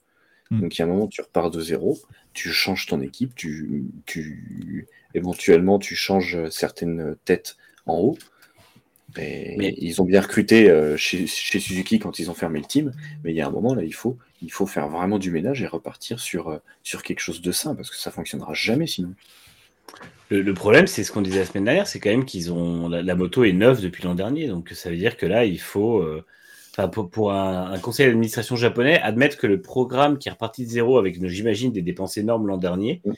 Mm. 0.50 0.60
Donc 0.60 0.76
il 0.76 0.78
y 0.80 0.82
a 0.82 0.84
un 0.84 0.88
moment, 0.88 1.06
tu 1.06 1.20
repars 1.20 1.50
de 1.50 1.60
zéro, 1.60 1.98
tu 2.32 2.50
changes 2.50 2.86
ton 2.86 3.00
équipe, 3.00 3.34
tu, 3.34 3.84
tu 4.06 4.86
éventuellement 5.14 5.78
tu 5.78 5.94
changes 5.94 6.48
certaines 6.50 7.16
têtes 7.24 7.56
en 7.86 7.98
haut. 7.98 8.18
Et 9.16 9.54
Mais- 9.56 9.74
ils 9.78 10.02
ont 10.02 10.04
bien 10.04 10.20
recruté 10.20 10.68
euh, 10.68 10.96
chez, 10.96 11.26
chez 11.26 11.60
Suzuki 11.60 11.98
quand 11.98 12.18
ils 12.18 12.30
ont 12.30 12.34
fermé 12.34 12.58
le 12.58 12.64
team, 12.64 12.92
mais 13.22 13.30
il 13.32 13.36
y 13.36 13.40
a 13.40 13.46
un 13.46 13.50
moment 13.50 13.74
là, 13.74 13.84
il 13.84 13.94
faut, 13.94 14.18
il 14.42 14.50
faut 14.50 14.66
faire 14.66 14.88
vraiment 14.88 15.18
du 15.18 15.30
ménage 15.30 15.62
et 15.62 15.66
repartir 15.66 16.18
sur, 16.18 16.48
euh, 16.48 16.58
sur 16.82 17.02
quelque 17.02 17.20
chose 17.20 17.40
de 17.40 17.52
sain 17.52 17.74
parce 17.74 17.90
que 17.90 17.96
ça 17.96 18.10
fonctionnera 18.10 18.54
jamais 18.54 18.86
sinon. 18.86 19.14
Le, 20.30 20.40
le 20.42 20.54
problème, 20.54 20.86
c'est 20.86 21.04
ce 21.04 21.12
qu'on 21.12 21.20
disait 21.22 21.40
la 21.40 21.44
semaine 21.46 21.64
dernière, 21.64 21.86
c'est 21.86 22.00
quand 22.00 22.10
même 22.10 22.24
qu'ils 22.24 22.52
ont 22.52 22.88
la, 22.88 23.02
la 23.02 23.14
moto 23.14 23.44
est 23.44 23.52
neuve 23.52 23.82
depuis 23.82 24.02
l'an 24.04 24.14
dernier, 24.14 24.48
donc 24.48 24.70
ça 24.70 24.90
veut 24.90 24.96
dire 24.96 25.16
que 25.16 25.26
là, 25.26 25.44
il 25.44 25.60
faut, 25.60 25.98
euh, 26.00 26.24
pour, 26.92 27.10
pour 27.10 27.32
un, 27.32 27.70
un 27.72 27.78
conseil 27.78 28.06
d'administration 28.06 28.56
japonais, 28.56 28.98
admettre 29.00 29.36
que 29.36 29.46
le 29.46 29.60
programme 29.60 30.18
qui 30.18 30.28
est 30.28 30.32
reparti 30.32 30.64
de 30.64 30.70
zéro 30.70 30.98
avec, 30.98 31.24
j'imagine, 31.28 31.72
des 31.72 31.82
dépenses 31.82 32.16
énormes 32.16 32.46
l'an 32.46 32.56
dernier, 32.56 33.02
Mm. 33.04 33.12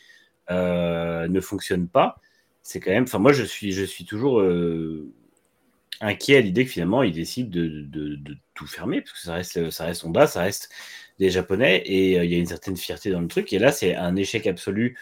euh, 0.50 1.28
ne 1.28 1.40
fonctionne 1.40 1.88
pas. 1.88 2.20
C'est 2.62 2.80
quand 2.80 2.90
même, 2.90 3.04
enfin, 3.04 3.18
moi, 3.18 3.32
je 3.32 3.44
suis, 3.44 3.72
je 3.72 3.84
suis 3.84 4.04
toujours 4.04 4.40
euh, 4.40 5.08
inquiet 6.00 6.36
à 6.38 6.40
l'idée 6.40 6.64
que 6.64 6.70
finalement, 6.70 7.02
ils 7.02 7.12
décident 7.12 7.48
de, 7.50 7.68
de- 7.82 8.16
de 8.16 8.36
tout 8.54 8.66
fermer, 8.66 9.00
parce 9.00 9.12
que 9.12 9.18
ça 9.20 9.34
reste, 9.34 9.70
ça 9.70 9.84
reste 9.86 10.04
Honda, 10.04 10.26
ça 10.26 10.42
reste 10.42 10.70
des 11.18 11.30
Japonais, 11.30 11.82
et 11.86 12.18
euh, 12.18 12.24
il 12.24 12.32
y 12.32 12.34
a 12.34 12.38
une 12.38 12.46
certaine 12.46 12.76
fierté 12.76 13.10
dans 13.10 13.20
le 13.20 13.28
truc. 13.28 13.52
Et 13.52 13.58
là, 13.58 13.72
c'est 13.72 13.94
un 13.94 14.16
échec 14.16 14.46
absolu 14.46 14.96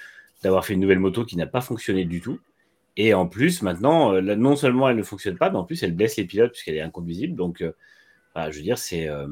d'avoir 0.45 0.65
fait 0.65 0.75
une 0.75 0.81
nouvelle 0.81 1.01
moto 1.01 1.25
qui 1.25 1.37
n'a 1.37 1.47
pas 1.47 1.61
fonctionné 1.61 2.05
du 2.05 2.21
tout. 2.21 2.39
Et 2.97 3.13
en 3.13 3.27
plus, 3.27 3.63
maintenant, 3.63 4.13
euh, 4.15 4.21
là, 4.21 4.37
non 4.37 4.55
seulement 4.55 4.89
elle 4.89 4.97
ne 4.97 5.03
fonctionne 5.03 5.37
pas, 5.37 5.51
mais 5.51 5.57
en 5.57 5.65
plus, 5.65 5.83
elle 5.83 5.95
blesse 5.97 6.17
les 6.17 6.25
pilotes 6.25 6.53
puisqu'elle 6.53 6.77
est 6.77 6.81
inconduisible. 6.81 7.35
Donc, 7.35 7.61
euh, 7.61 7.73
voilà, 8.35 8.51
je 8.53 8.59
veux 8.59 8.63
dire, 8.63 8.79
c'est. 8.79 9.09
euh, 9.09 9.27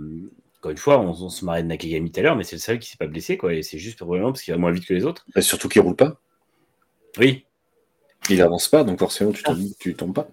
encore 0.58 0.70
une 0.72 0.78
fois, 0.78 0.98
on, 1.00 1.10
on 1.10 1.28
se 1.28 1.44
marrait 1.44 1.62
de 1.62 1.68
Nakagami 1.68 2.10
tout 2.10 2.20
à 2.20 2.22
l'heure, 2.24 2.36
mais 2.36 2.44
c'est 2.44 2.56
le 2.56 2.60
seul 2.60 2.78
qui 2.80 2.88
s'est 2.90 2.96
pas 2.96 3.06
blessé, 3.06 3.36
quoi. 3.36 3.52
Et 3.54 3.62
c'est 3.62 3.78
juste 3.78 3.98
probablement 3.98 4.32
parce 4.32 4.42
qu'il 4.42 4.52
va 4.54 4.58
moins 4.58 4.72
vite 4.72 4.86
que 4.86 4.94
les 4.94 5.04
autres. 5.04 5.26
Bah, 5.34 5.42
surtout 5.42 5.68
qu'il 5.68 5.82
roule 5.82 5.96
pas, 5.96 6.20
Oui, 7.18 7.44
il 8.30 8.40
avance 8.42 8.68
pas, 8.68 8.84
donc 8.84 8.98
forcément 8.98 9.32
tu 9.32 9.42
tombes, 9.42 9.58
tu 9.78 9.94
tombes 9.94 10.14
pas. 10.14 10.28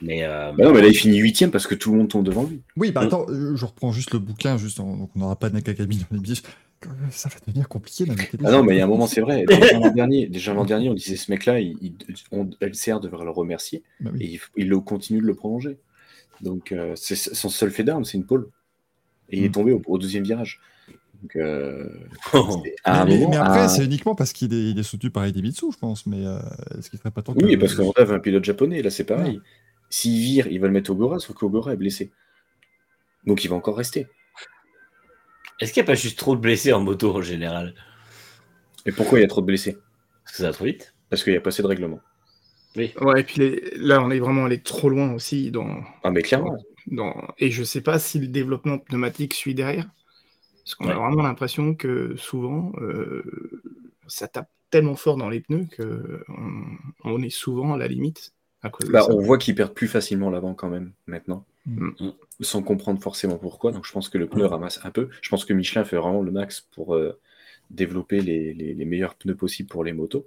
mais. 0.00 0.24
euh, 0.24 0.52
Bah 0.52 0.64
non, 0.64 0.72
mais 0.72 0.80
là 0.82 0.88
il 0.88 0.94
finit 0.94 1.18
huitième 1.18 1.50
parce 1.50 1.66
que 1.66 1.74
tout 1.74 1.92
le 1.92 1.98
monde 1.98 2.08
tombe 2.08 2.24
devant 2.24 2.44
lui. 2.44 2.62
Oui, 2.76 2.92
bah 2.92 3.02
Mm. 3.02 3.06
attends, 3.06 3.26
je 3.28 3.64
reprends 3.64 3.92
juste 3.92 4.12
le 4.12 4.18
bouquin, 4.18 4.58
juste 4.58 4.80
en- 4.80 4.96
donc 4.96 5.10
on 5.16 5.20
n'aura 5.20 5.36
pas 5.36 5.48
de 5.48 5.54
Nakagami 5.54 5.96
dans 5.98 6.06
les 6.12 6.18
biches. 6.20 6.42
Ça 7.10 7.28
va 7.28 7.36
devenir 7.46 7.68
compliqué 7.68 8.04
là. 8.06 8.14
Ah 8.44 8.50
non, 8.52 8.62
mais 8.62 8.74
il 8.74 8.78
y 8.78 8.80
a 8.80 8.84
un 8.84 8.88
moment, 8.88 9.06
c'est 9.06 9.20
vrai. 9.20 9.44
Déjà 9.48 9.78
l'an 9.78 9.90
dernier, 9.90 10.26
déjà 10.26 10.54
l'an 10.54 10.64
dernier, 10.64 10.88
on 10.88 10.94
disait 10.94 11.16
ce 11.16 11.30
mec-là, 11.30 11.60
il, 11.60 11.76
il- 11.80 11.94
on- 12.30 12.48
LCR 12.60 13.00
devrait 13.00 13.24
le 13.24 13.30
remercier 13.30 13.82
Bah 14.00 14.10
oui. 14.14 14.24
et 14.24 14.40
il, 14.56 14.70
continue 14.80 15.20
de 15.20 15.26
le 15.26 15.34
prolonger. 15.34 15.78
Donc 16.40 16.72
euh, 16.72 16.94
c'est 16.96 17.16
son 17.16 17.48
seul 17.48 17.70
fait 17.70 17.84
d'arme, 17.84 18.04
c'est 18.04 18.18
une 18.18 18.26
pole. 18.26 18.48
Et 19.30 19.38
il 19.38 19.44
est 19.44 19.48
Mm. 19.48 19.52
tombé 19.52 19.72
au, 19.72 19.82
au 19.86 19.98
deuxième 19.98 20.24
virage. 20.24 20.60
Donc 21.22 21.36
euh, 21.36 21.88
oh, 22.34 22.62
un 22.84 23.04
mais, 23.04 23.16
moment, 23.18 23.30
mais 23.30 23.36
après, 23.36 23.68
c'est 23.68 23.84
uniquement 23.84 24.14
parce 24.16 24.32
qu'il 24.32 24.52
est, 24.52 24.82
soutenu 24.82 25.10
par 25.10 25.26
Idemitsu, 25.26 25.66
je 25.72 25.78
pense. 25.78 26.04
Mais 26.06 26.26
euh, 26.26 26.38
est-ce 26.76 26.90
qu'il 26.90 26.98
ferait 26.98 27.12
pas 27.12 27.22
tant 27.22 27.32
que. 27.34 27.44
Oui, 27.44 27.56
parce 27.56 27.74
qu'on 27.74 27.92
avait 27.92 28.14
un 28.14 28.18
pilote 28.18 28.44
japonais, 28.44 28.82
là 28.82 28.90
c'est 28.90 29.04
pareil. 29.04 29.40
S'il 29.88 30.18
vire, 30.20 30.46
il 30.48 30.58
va 30.58 30.66
le 30.66 30.72
mettre 30.72 30.90
au 30.90 30.94
Gora, 30.96 31.18
sauf 31.20 31.36
qu'Ogora 31.36 31.74
est 31.74 31.76
blessé. 31.76 32.10
Donc 33.24 33.44
il 33.44 33.48
va 33.48 33.56
encore 33.56 33.76
rester. 33.76 34.08
Est-ce 35.62 35.72
qu'il 35.72 35.80
n'y 35.80 35.86
a 35.86 35.92
pas 35.92 35.94
juste 35.94 36.18
trop 36.18 36.34
de 36.34 36.40
blessés 36.40 36.72
en 36.72 36.80
moto 36.80 37.14
en 37.14 37.22
général? 37.22 37.74
Et 38.84 38.90
pourquoi 38.90 39.18
il 39.18 39.22
y 39.22 39.24
a 39.24 39.28
trop 39.28 39.40
de 39.40 39.46
blessés? 39.46 39.76
Parce 40.24 40.36
que 40.36 40.42
ça 40.42 40.48
va 40.48 40.52
trop 40.52 40.64
vite. 40.64 40.92
Parce 41.08 41.22
qu'il 41.22 41.32
n'y 41.32 41.36
a 41.36 41.40
pas 41.40 41.50
assez 41.50 41.62
de 41.62 41.68
règlement. 41.68 42.00
Oui. 42.76 42.92
Ouais, 43.00 43.20
et 43.20 43.24
puis 43.24 43.40
les- 43.40 43.72
là, 43.76 44.02
on 44.02 44.10
est 44.10 44.18
vraiment 44.18 44.46
allé 44.46 44.60
trop 44.60 44.88
loin 44.88 45.12
aussi 45.12 45.50
dans, 45.50 45.82
Ah 46.02 46.10
mais 46.10 46.22
clairement. 46.22 46.56
dans... 46.86 47.14
Et 47.38 47.50
je 47.50 47.62
sais 47.62 47.80
pas 47.80 47.98
si 47.98 48.18
le 48.18 48.26
développement 48.28 48.78
pneumatique 48.78 49.34
suit 49.34 49.54
derrière. 49.54 49.88
Parce 50.64 50.74
qu'on 50.74 50.88
a 50.88 50.94
vraiment 50.94 51.22
l'impression 51.22 51.74
que 51.74 52.16
souvent, 52.16 52.72
euh, 52.80 53.22
ça 54.06 54.26
tape 54.28 54.48
tellement 54.70 54.96
fort 54.96 55.16
dans 55.16 55.28
les 55.28 55.40
pneus 55.40 55.66
qu'on 55.76 56.64
on 57.04 57.22
est 57.22 57.30
souvent 57.30 57.74
à 57.74 57.78
la 57.78 57.88
limite 57.88 58.32
à 58.62 58.70
cause 58.70 58.88
de 58.88 58.92
Bah, 58.92 59.02
ça. 59.02 59.12
on 59.12 59.20
voit 59.20 59.38
qu'ils 59.38 59.54
perdent 59.54 59.74
plus 59.74 59.88
facilement 59.88 60.30
l'avant 60.30 60.54
quand 60.54 60.70
même 60.70 60.92
maintenant, 61.06 61.44
Mm. 61.66 61.90
Mm. 62.00 62.12
sans 62.40 62.62
comprendre 62.62 63.00
forcément 63.00 63.38
pourquoi. 63.38 63.70
Donc 63.72 63.86
je 63.86 63.92
pense 63.92 64.08
que 64.08 64.18
le 64.18 64.26
pneu 64.26 64.46
ramasse 64.46 64.80
un 64.84 64.90
peu. 64.90 65.08
Je 65.20 65.28
pense 65.28 65.44
que 65.44 65.52
Michelin 65.52 65.84
fait 65.84 65.96
vraiment 65.96 66.20
le 66.22 66.32
max 66.32 66.60
pour 66.72 66.96
euh, 66.96 67.18
développer 67.70 68.20
les, 68.20 68.52
les- 68.52 68.74
les 68.74 68.84
meilleurs 68.84 69.14
pneus 69.14 69.36
possibles 69.36 69.68
pour 69.68 69.84
les 69.84 69.92
motos. 69.92 70.26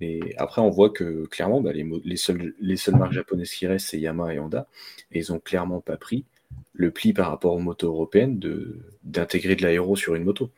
Mais 0.00 0.20
après, 0.38 0.62
on 0.62 0.70
voit 0.70 0.88
que 0.90 1.26
clairement, 1.26 1.60
bah, 1.60 1.72
les, 1.74 2.16
seules, 2.16 2.54
les 2.60 2.76
seules 2.76 2.96
marques 2.96 3.12
japonaises 3.12 3.50
qui 3.52 3.66
restent, 3.66 3.88
c'est 3.88 4.00
Yamaha 4.00 4.34
et 4.34 4.38
Honda. 4.38 4.66
Et 5.12 5.18
ils 5.18 5.32
ont 5.32 5.38
clairement 5.38 5.80
pas 5.80 5.96
pris 5.98 6.24
le 6.72 6.90
pli 6.90 7.12
par 7.12 7.28
rapport 7.28 7.52
aux 7.54 7.58
motos 7.60 7.88
européennes 7.88 8.38
de- 8.38 8.78
d'intégrer 9.04 9.56
de 9.56 9.62
l'aéro 9.62 9.96
sur 9.96 10.14
une 10.14 10.24
moto. 10.24 10.50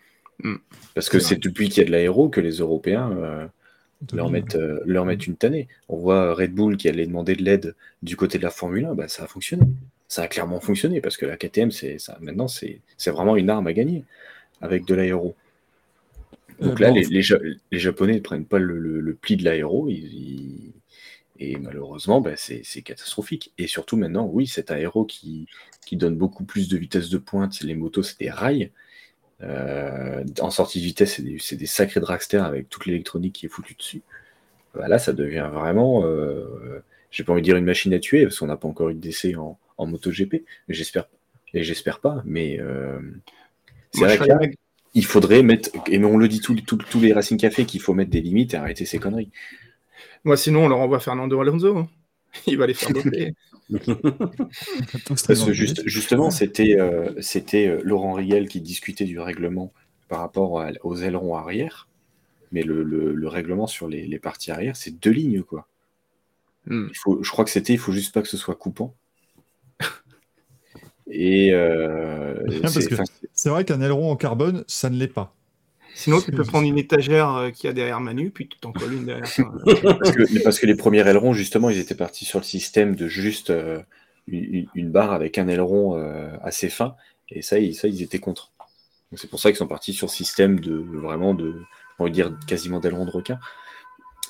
Mm. 0.45 0.55
Parce 0.95 1.09
que 1.09 1.19
C'est 1.19 1.37
depuis 1.43 1.69
qu'il 1.69 1.83
y 1.83 1.85
a 1.85 1.87
de 1.87 1.93
l'aéro 1.93 2.29
que 2.29 2.41
les 2.41 2.59
Européens 2.59 3.11
euh, 3.11 3.47
leur 4.15 4.31
mettent, 4.31 4.55
euh, 4.55 4.81
leur 4.87 5.05
mettent 5.05 5.27
une 5.27 5.37
tannée. 5.37 5.69
On 5.89 5.97
voit 5.97 6.33
Red 6.33 6.55
Bull 6.55 6.77
qui 6.77 6.89
allait 6.89 7.07
demander 7.07 7.35
de 7.35 7.43
l'aide 7.43 7.75
du 8.03 8.17
côté 8.17 8.39
de 8.39 8.43
la 8.45 8.51
Formule 8.51 8.85
1, 8.87 8.95
bah, 8.95 9.09
ça 9.09 9.25
a 9.25 9.27
fonctionné. 9.27 9.65
Ça 10.13 10.23
a 10.25 10.29
clairement 10.29 10.61
fonctionné 10.61 11.01
parce 11.01 11.17
que 11.17 11.27
la 11.27 11.37
KTM, 11.37 11.71
c'est 11.73 11.99
ça, 11.99 12.19
maintenant, 12.21 12.49
c'est 12.49 12.81
c'est 12.99 13.11
vraiment 13.11 13.37
une 13.37 13.51
arme 13.51 13.67
à 13.67 13.73
gagner 13.73 14.05
avec 14.63 14.85
de 14.87 14.95
l'aéro. 14.95 15.37
Donc 16.61 16.79
Euh, 16.79 16.81
là, 16.81 16.91
bon, 16.91 16.91
les, 16.91 17.05
les 17.05 17.23
Ja- 17.23 17.39
les 17.71 17.79
Japonais 17.79 18.15
ne 18.15 18.21
prennent 18.21 18.45
pas 18.47 18.59
le, 18.59 18.79
le- 18.79 19.01
le 19.01 19.15
pli 19.15 19.37
de 19.37 19.45
l'aéro, 19.45 19.89
ils, 19.89 19.95
ils- 20.15 20.73
Et 21.41 21.59
malheureusement, 21.59 22.21
bah, 22.23 22.37
c'est 22.37 22.63
c'est 22.65 22.83
catastrophique. 22.83 23.53
Et 23.59 23.67
surtout 23.69 23.97
maintenant, 23.99 24.27
oui, 24.33 24.47
cet 24.47 24.71
aéro 24.73 25.05
qui, 25.07 25.49
qui 25.87 25.97
donne 25.97 26.17
beaucoup 26.17 26.45
plus 26.45 26.69
de 26.69 26.79
vitesse 26.79 27.11
de 27.11 27.19
pointe, 27.19 27.61
les 27.63 27.75
motos, 27.77 28.05
c'est 28.05 28.19
des 28.21 28.31
rails. 28.31 28.71
Euh, 29.43 30.25
en 30.41 30.51
sortie 30.51 30.81
de 30.81 30.85
vitesse, 30.87 31.15
c'est 31.17 31.23
des, 31.25 31.39
c'est 31.41 31.57
des 31.57 31.67
sacrés 31.67 32.01
dragsters 32.01 32.45
avec 32.45 32.69
toute 32.71 32.87
l'électronique 32.87 33.35
qui 33.35 33.47
est 33.47 33.51
foutue 33.51 33.75
dessus. 33.77 34.03
Bah, 34.75 34.89
là, 34.89 34.99
ça 34.99 35.13
devient 35.13 35.49
vraiment, 35.53 36.05
euh, 36.07 36.81
j'ai 37.11 37.25
pas 37.25 37.33
envie 37.33 37.43
de 37.43 37.47
dire 37.47 37.57
une 37.57 37.65
machine 37.67 37.95
à 37.95 37.99
tuer, 38.01 38.25
parce 38.25 38.39
qu'on 38.39 38.47
n'a 38.47 38.57
pas 38.57 38.69
encore 38.69 38.91
eu 38.91 38.95
de 38.95 39.01
décès 39.01 39.35
en, 39.37 39.59
en 39.79 39.87
MotoGP, 39.87 40.45
mais 40.69 40.75
j'espère 40.75 41.07
et 41.55 41.65
j'espère 41.65 42.01
pas, 42.01 42.23
mais 42.25 42.59
euh, 42.61 42.99
c'est 43.93 44.05
vrai 44.05 44.19
mec- 44.39 44.59
il 44.95 45.05
faudrait 45.05 45.43
mettre, 45.43 45.71
et 45.87 46.03
on 46.05 46.17
le 46.17 46.29
dit 46.29 46.41
tous 46.41 46.55
tous- 46.63 46.77
tous 46.79 47.01
les 47.01 47.13
Racing 47.13 47.39
Café 47.39 47.65
qu'il 47.67 47.81
faut 47.81 47.93
mettre 47.95 48.11
des 48.11 48.21
limites 48.23 48.55
et 48.55 48.57
arrêter 48.57 48.85
ces 48.87 48.99
conneries. 48.99 49.31
Moi, 50.25 50.37
sinon, 50.37 50.65
on 50.65 50.69
leur 50.69 50.79
envoie 50.79 51.01
Fernando 51.01 51.39
Alonso. 51.41 51.77
hein. 51.77 51.89
Il 52.47 52.57
va 52.57 52.67
les 52.67 52.73
faire 52.75 52.89
Parce 55.09 55.45
que 55.45 55.53
juste- 55.53 55.83
justement, 55.87 56.31
c'était 56.31 56.77
euh, 56.79 57.13
c'était 57.21 57.69
euh, 57.69 57.81
Laurent 57.85 58.15
Riel 58.15 58.49
qui 58.49 58.61
discutait 58.61 59.05
du 59.05 59.19
règlement 59.19 59.73
par 60.09 60.21
rapport 60.21 60.61
à- 60.61 60.71
aux 60.83 60.97
ailerons 60.97 61.37
arrière, 61.37 61.89
mais 62.51 62.63
le, 62.63 62.83
le- 62.83 63.15
le 63.15 63.29
règlement 63.29 63.67
sur 63.67 63.89
les, 63.89 64.07
les 64.07 64.19
parties 64.19 64.51
arrière, 64.51 64.77
c'est 64.77 64.99
deux 64.99 65.11
lignes, 65.11 65.43
quoi. 65.43 65.67
Hmm. 66.67 66.89
Il 66.91 66.97
faut, 66.97 67.23
je 67.23 67.31
crois 67.31 67.45
que 67.45 67.51
c'était, 67.51 67.73
il 67.73 67.79
faut 67.79 67.93
juste 67.93 68.15
pas 68.15 68.23
que 68.23 68.29
ce 68.29 68.37
soit 68.37 68.55
coupant. 68.55 68.95
Et 71.11 71.53
euh, 71.53 72.35
Bien, 72.47 72.59
parce 72.63 72.75
c'est- 72.75 72.89
que- 72.89 72.95
enfin, 72.95 73.05
C'est 73.35 73.49
vrai 73.51 73.65
qu'un 73.65 73.81
aileron 73.81 74.11
en 74.11 74.17
carbone, 74.17 74.65
ça 74.67 74.91
ne 74.91 74.97
l'est 74.97 75.09
pas. 75.09 75.35
Sinon, 75.95 76.21
tu 76.21 76.31
peux 76.33 76.43
prendre 76.45 76.67
une 76.67 76.79
étagère 76.79 77.35
euh, 77.37 77.51
qu'il 77.51 77.67
y 77.69 77.71
a 77.71 77.75
derrière 77.75 78.01
Manu, 78.01 78.31
puis 78.31 78.49
tu 78.49 78.59
t'en 78.59 78.73
colles 78.73 78.95
une 78.95 79.05
derrière. 79.05 79.27
Parce 80.01 80.17
que, 80.17 80.43
parce 80.43 80.59
que 80.59 80.67
les 80.67 80.75
premiers 80.75 81.07
ailerons, 81.07 81.35
justement, 81.35 81.69
ils 81.71 81.79
étaient 81.79 81.95
partis 81.95 82.25
sur 82.25 82.39
le 82.39 82.45
système 82.45 82.97
de 82.97 83.09
juste 83.09 83.51
euh, 83.51 83.81
une, 84.27 84.67
une 84.75 84.91
barre 84.91 85.13
avec 85.13 85.37
un 85.37 85.49
aileron 85.49 85.97
euh, 85.99 86.31
assez 86.43 86.71
fin, 86.71 86.95
et 87.29 87.43
ça, 87.43 87.59
ils, 87.59 87.75
ça, 87.75 87.89
ils 87.89 88.03
étaient 88.03 88.19
contre. 88.19 88.53
C'est 89.15 89.29
pour 89.29 89.39
ça 89.41 89.51
qu'ils 89.51 89.59
sont 89.59 89.67
partis 89.67 89.93
sur 89.93 90.07
le 90.07 90.13
système 90.13 90.59
de 90.61 90.75
vraiment 90.75 91.35
de, 91.35 91.61
on 91.99 92.05
va 92.05 92.11
dire 92.11 92.33
quasiment 92.47 92.81
d'aileron 92.81 93.05
de 93.05 93.11
requin, 93.11 93.39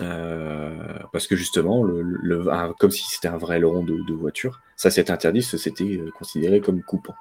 Euh, 0.01 0.99
parce 1.13 1.27
que 1.27 1.37
justement, 1.37 1.83
le, 1.83 2.03
le- 2.03 2.51
un- 2.53 2.73
comme 2.79 2.91
si 2.91 3.05
c'était 3.09 3.29
un 3.29 3.37
vrai 3.37 3.57
aileron 3.59 3.85
de, 3.85 3.95
de 4.07 4.15
voiture, 4.15 4.61
ça 4.77 4.91
c'est 4.91 5.11
interdit, 5.11 5.43
c'était 5.43 5.85
euh, 5.85 6.11
considéré 6.19 6.61
comme 6.61 6.83
coupant. 6.83 7.15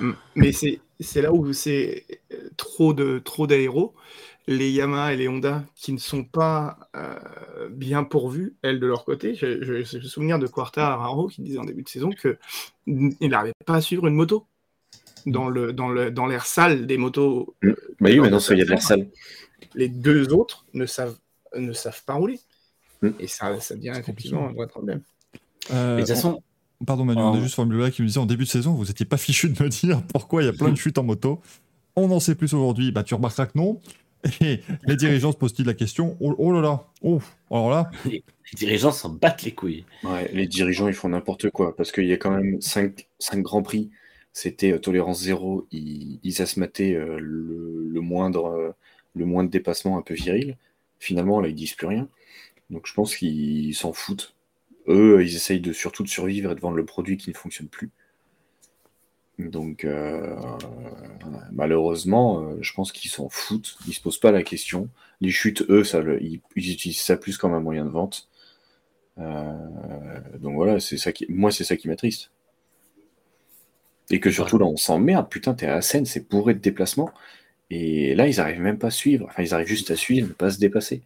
Mm. 0.00 0.12
Mais 0.36 0.52
c'est 0.52 1.22
là 1.22 1.32
où 1.32 1.52
c'est 1.52 2.06
euh, 2.32 2.48
trop 2.56 2.94
de 2.94 3.18
trop 3.18 3.46
d'aéros. 3.46 3.94
Les 4.48 4.70
Yamaha 4.70 5.12
et 5.12 5.16
les 5.16 5.28
Honda 5.28 5.64
qui 5.76 5.92
ne 5.92 5.98
sont 5.98 6.24
pas 6.24 6.76
euh, 6.96 7.68
bien 7.70 8.02
pourvus, 8.02 8.54
elles 8.62 8.80
de 8.80 8.86
leur 8.86 9.04
côté. 9.04 9.34
Je, 9.34 9.46
le 9.46 9.84
souvenir 9.84 10.38
de 10.40 10.48
Quarta 10.48 10.92
Araro 10.92 11.28
qui 11.28 11.42
disait 11.42 11.58
en 11.58 11.64
début 11.64 11.82
de 11.84 11.88
saison 11.88 12.10
que 12.10 12.38
n- 12.88 13.14
il 13.20 13.30
n'arrivait 13.30 13.52
pas 13.66 13.74
à 13.74 13.80
suivre 13.80 14.06
une 14.08 14.14
moto 14.14 14.46
dans 15.26 15.48
le 15.48 15.72
dans 15.72 15.88
le 15.88 16.10
dans 16.10 16.26
l'air 16.26 16.44
sale 16.44 16.86
des 16.86 16.98
motos. 16.98 17.54
Bah 17.62 17.74
oui, 18.00 18.18
maintenant 18.18 18.38
il 18.50 18.58
y 18.58 18.62
a 18.62 18.64
de 18.64 18.70
l'air 18.70 18.82
sale. 18.82 19.08
Les 19.74 19.88
deux 19.88 20.32
autres 20.32 20.66
ne 20.74 20.86
savent 20.86 21.16
ne 21.56 21.72
savent 21.72 22.02
pas 22.04 22.14
rouler. 22.14 22.40
Mm. 23.02 23.10
Et 23.18 23.26
ça, 23.26 23.58
ça 23.60 23.74
devient 23.74 23.94
effectivement 23.96 24.48
un 24.48 24.52
vrai 24.52 24.66
problème. 24.66 25.02
Euh, 25.70 25.96
Mais 25.96 26.02
de 26.02 26.06
toute 26.06 26.16
façon, 26.16 26.42
Pardon 26.86 27.04
Manu, 27.04 27.20
on 27.20 27.34
a 27.34 27.40
juste 27.40 27.54
Formule 27.54 27.90
qui 27.90 28.02
me 28.02 28.06
disait 28.06 28.18
en 28.18 28.26
début 28.26 28.44
de 28.44 28.48
saison, 28.48 28.72
vous 28.72 28.86
n'étiez 28.86 29.06
pas 29.06 29.16
fichu 29.16 29.48
de 29.48 29.62
me 29.62 29.68
dire 29.68 30.02
pourquoi 30.12 30.42
il 30.42 30.46
y 30.46 30.48
a 30.48 30.52
plein 30.52 30.70
de 30.70 30.76
chutes 30.76 30.98
en 30.98 31.04
moto. 31.04 31.40
On 31.94 32.10
en 32.10 32.20
sait 32.20 32.34
plus 32.34 32.54
aujourd'hui. 32.54 32.90
Bah, 32.90 33.04
tu 33.04 33.14
remarqueras 33.14 33.46
que 33.46 33.58
non. 33.58 33.80
Et 34.40 34.60
les 34.86 34.96
dirigeants 34.96 35.32
se 35.32 35.36
posent-ils 35.36 35.66
la 35.66 35.74
question 35.74 36.16
oh, 36.20 36.34
oh 36.38 36.52
là 36.52 36.60
là, 36.60 36.84
oh, 37.02 37.20
alors 37.50 37.70
là, 37.70 37.90
les 38.04 38.22
dirigeants 38.54 38.92
s'en 38.92 39.08
battent 39.08 39.42
les 39.42 39.52
couilles. 39.52 39.84
Ouais, 40.04 40.30
les 40.32 40.46
dirigeants, 40.46 40.86
ils 40.86 40.94
font 40.94 41.08
n'importe 41.08 41.50
quoi, 41.50 41.74
parce 41.74 41.90
qu'il 41.90 42.06
y 42.06 42.12
a 42.12 42.16
quand 42.16 42.30
même 42.30 42.60
5, 42.60 43.04
grands 43.38 43.62
prix. 43.62 43.90
C'était 44.32 44.72
euh, 44.72 44.78
tolérance 44.78 45.22
zéro, 45.22 45.66
ils, 45.72 46.20
ils 46.22 46.40
asthmataient 46.40 46.94
euh, 46.94 47.18
le, 47.18 47.88
le 47.90 48.00
moindre, 48.00 48.46
euh, 48.46 48.70
le 49.14 49.26
moindre 49.26 49.50
dépassement 49.50 49.98
un 49.98 50.02
peu 50.02 50.14
viril. 50.14 50.56
Finalement, 51.02 51.40
là, 51.40 51.48
ils 51.48 51.54
disent 51.56 51.74
plus 51.74 51.88
rien. 51.88 52.08
Donc 52.70 52.86
je 52.86 52.94
pense 52.94 53.16
qu'ils 53.16 53.74
s'en 53.74 53.92
foutent. 53.92 54.36
Eux, 54.86 55.20
ils 55.20 55.34
essayent 55.34 55.60
de, 55.60 55.72
surtout 55.72 56.04
de 56.04 56.08
survivre 56.08 56.52
et 56.52 56.54
de 56.54 56.60
vendre 56.60 56.76
le 56.76 56.84
produit 56.84 57.16
qui 57.16 57.30
ne 57.30 57.34
fonctionne 57.34 57.66
plus. 57.66 57.90
Donc 59.40 59.84
euh, 59.84 60.36
malheureusement, 61.50 62.42
euh, 62.42 62.58
je 62.60 62.72
pense 62.72 62.92
qu'ils 62.92 63.10
s'en 63.10 63.28
foutent. 63.28 63.76
Ils 63.88 63.94
se 63.94 64.00
posent 64.00 64.20
pas 64.20 64.30
la 64.30 64.44
question. 64.44 64.88
Les 65.20 65.30
chutes, 65.32 65.64
eux, 65.68 65.82
ils, 66.20 66.40
utilisent 66.54 67.00
ça 67.00 67.16
plus 67.16 67.36
comme 67.36 67.52
un 67.52 67.60
moyen 67.60 67.84
de 67.84 67.90
vente. 67.90 68.28
Euh, 69.18 69.58
donc 70.38 70.54
voilà, 70.54 70.78
c'est 70.78 70.98
ça 70.98 71.10
qui, 71.10 71.26
moi 71.28 71.50
c'est 71.50 71.64
ça 71.64 71.76
qui 71.76 71.88
m'attriste. 71.88 72.30
Et 74.10 74.20
que 74.20 74.30
surtout 74.30 74.58
là, 74.58 74.66
on 74.66 74.76
s'emmerde, 74.76 75.28
putain, 75.28 75.54
t'es 75.54 75.66
à 75.66 75.82
scène, 75.82 76.06
c'est 76.06 76.30
bourré 76.30 76.54
de 76.54 76.60
déplacements. 76.60 77.10
Et 77.74 78.14
là, 78.14 78.28
ils 78.28 78.38
arrivent 78.38 78.60
même 78.60 78.78
pas 78.78 78.88
à 78.88 78.90
suivre. 78.90 79.24
Enfin, 79.30 79.42
ils 79.42 79.54
arrivent 79.54 79.66
juste 79.66 79.90
à 79.90 79.96
suivre, 79.96 80.28
mais 80.28 80.34
pas 80.34 80.46
à 80.46 80.50
se 80.50 80.58
dépasser. 80.58 81.00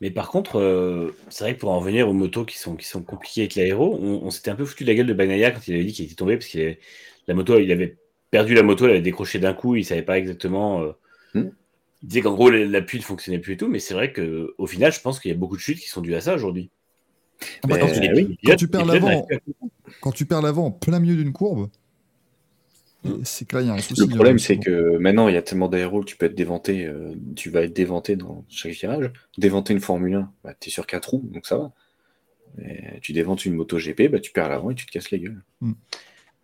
Mais 0.00 0.12
par 0.12 0.30
contre, 0.30 0.60
euh, 0.60 1.12
c'est 1.28 1.42
vrai 1.42 1.54
que 1.54 1.60
pour 1.60 1.70
en 1.70 1.80
revenir 1.80 2.08
aux 2.08 2.12
motos 2.12 2.44
qui 2.44 2.56
sont, 2.56 2.76
qui 2.76 2.86
sont 2.86 3.02
compliquées 3.02 3.40
avec 3.42 3.56
l'aéro, 3.56 3.98
on, 4.00 4.22
on 4.24 4.30
s'était 4.30 4.50
un 4.52 4.54
peu 4.54 4.64
foutu 4.64 4.84
de 4.84 4.88
la 4.88 4.94
gueule 4.94 5.06
de 5.08 5.12
Bagnaia 5.12 5.50
quand 5.50 5.66
il 5.66 5.74
avait 5.74 5.84
dit 5.84 5.92
qu'il 5.92 6.04
était 6.04 6.14
tombé 6.14 6.36
parce 6.36 6.46
qu'il 6.46 6.60
avait 6.60 6.78
la 7.26 7.34
moto, 7.34 7.58
il 7.58 7.72
avait 7.72 7.96
perdu 8.30 8.54
la 8.54 8.62
moto, 8.62 8.84
elle 8.84 8.92
avait 8.92 9.00
décroché 9.00 9.40
d'un 9.40 9.54
coup, 9.54 9.74
il 9.74 9.84
savait 9.84 10.02
pas 10.02 10.18
exactement. 10.18 10.82
euh, 10.82 10.92
Hmm. 11.34 11.48
Il 12.02 12.08
disait 12.08 12.20
qu'en 12.20 12.34
gros 12.34 12.50
l'appui 12.50 12.98
ne 12.98 13.02
fonctionnait 13.02 13.38
plus 13.38 13.54
et 13.54 13.56
tout, 13.56 13.68
mais 13.68 13.78
c'est 13.78 13.94
vrai 13.94 14.12
que 14.12 14.54
au 14.58 14.66
final, 14.66 14.92
je 14.92 15.00
pense 15.00 15.18
qu'il 15.18 15.30
y 15.30 15.34
a 15.34 15.36
beaucoup 15.36 15.56
de 15.56 15.62
chutes 15.62 15.78
qui 15.80 15.88
sont 15.88 16.02
dues 16.02 16.14
à 16.14 16.20
ça 16.20 16.34
aujourd'hui. 16.34 16.68
Ah 17.40 17.68
bah, 17.68 17.68
Mais, 17.74 17.78
quand, 17.80 17.86
tu, 17.86 17.98
euh, 18.00 18.12
les- 18.12 18.24
oui, 18.24 18.38
quand 18.44 18.56
tu 18.56 18.68
perds 18.68 18.84
l'avant, 18.84 19.08
n'arrivent 19.08 19.40
quand 20.00 20.12
tu 20.12 20.26
perds 20.26 20.42
l'avant 20.42 20.66
en 20.66 20.70
plein 20.70 21.00
milieu 21.00 21.16
d'une 21.16 21.32
courbe, 21.32 21.70
c'est 23.24 23.46
que 23.46 23.56
là, 23.56 23.62
il 23.62 23.68
y 23.68 23.70
a 23.70 23.74
un 23.74 23.78
souci. 23.78 24.00
Le 24.02 24.08
problème, 24.08 24.38
c'est 24.38 24.58
que 24.58 24.96
maintenant, 24.98 25.28
il 25.28 25.34
y 25.34 25.38
a 25.38 25.42
tellement 25.42 25.68
d'aéros 25.68 26.00
que 26.00 26.06
tu 26.06 26.16
peux 26.16 26.26
être 26.26 26.34
déventé, 26.34 26.86
euh, 26.86 27.14
tu 27.36 27.50
vas 27.50 27.62
être 27.62 27.72
déventé 27.72 28.16
dans 28.16 28.44
chaque 28.48 28.72
virage. 28.72 29.10
Déventer 29.38 29.72
une 29.72 29.80
Formule 29.80 30.14
1, 30.14 30.32
bah, 30.44 30.54
tu 30.58 30.68
es 30.68 30.72
sur 30.72 30.86
4 30.86 31.10
roues, 31.10 31.28
donc 31.32 31.46
ça 31.46 31.56
va. 31.58 31.72
Mais 32.58 32.98
tu 33.02 33.12
déventes 33.12 33.44
une 33.46 33.54
moto 33.54 33.78
GP, 33.78 34.08
bah, 34.10 34.20
tu 34.20 34.30
perds 34.32 34.48
l'avant 34.50 34.70
et 34.70 34.74
tu 34.74 34.86
te 34.86 34.92
casses 34.92 35.10
la 35.10 35.18
gueule. 35.18 35.42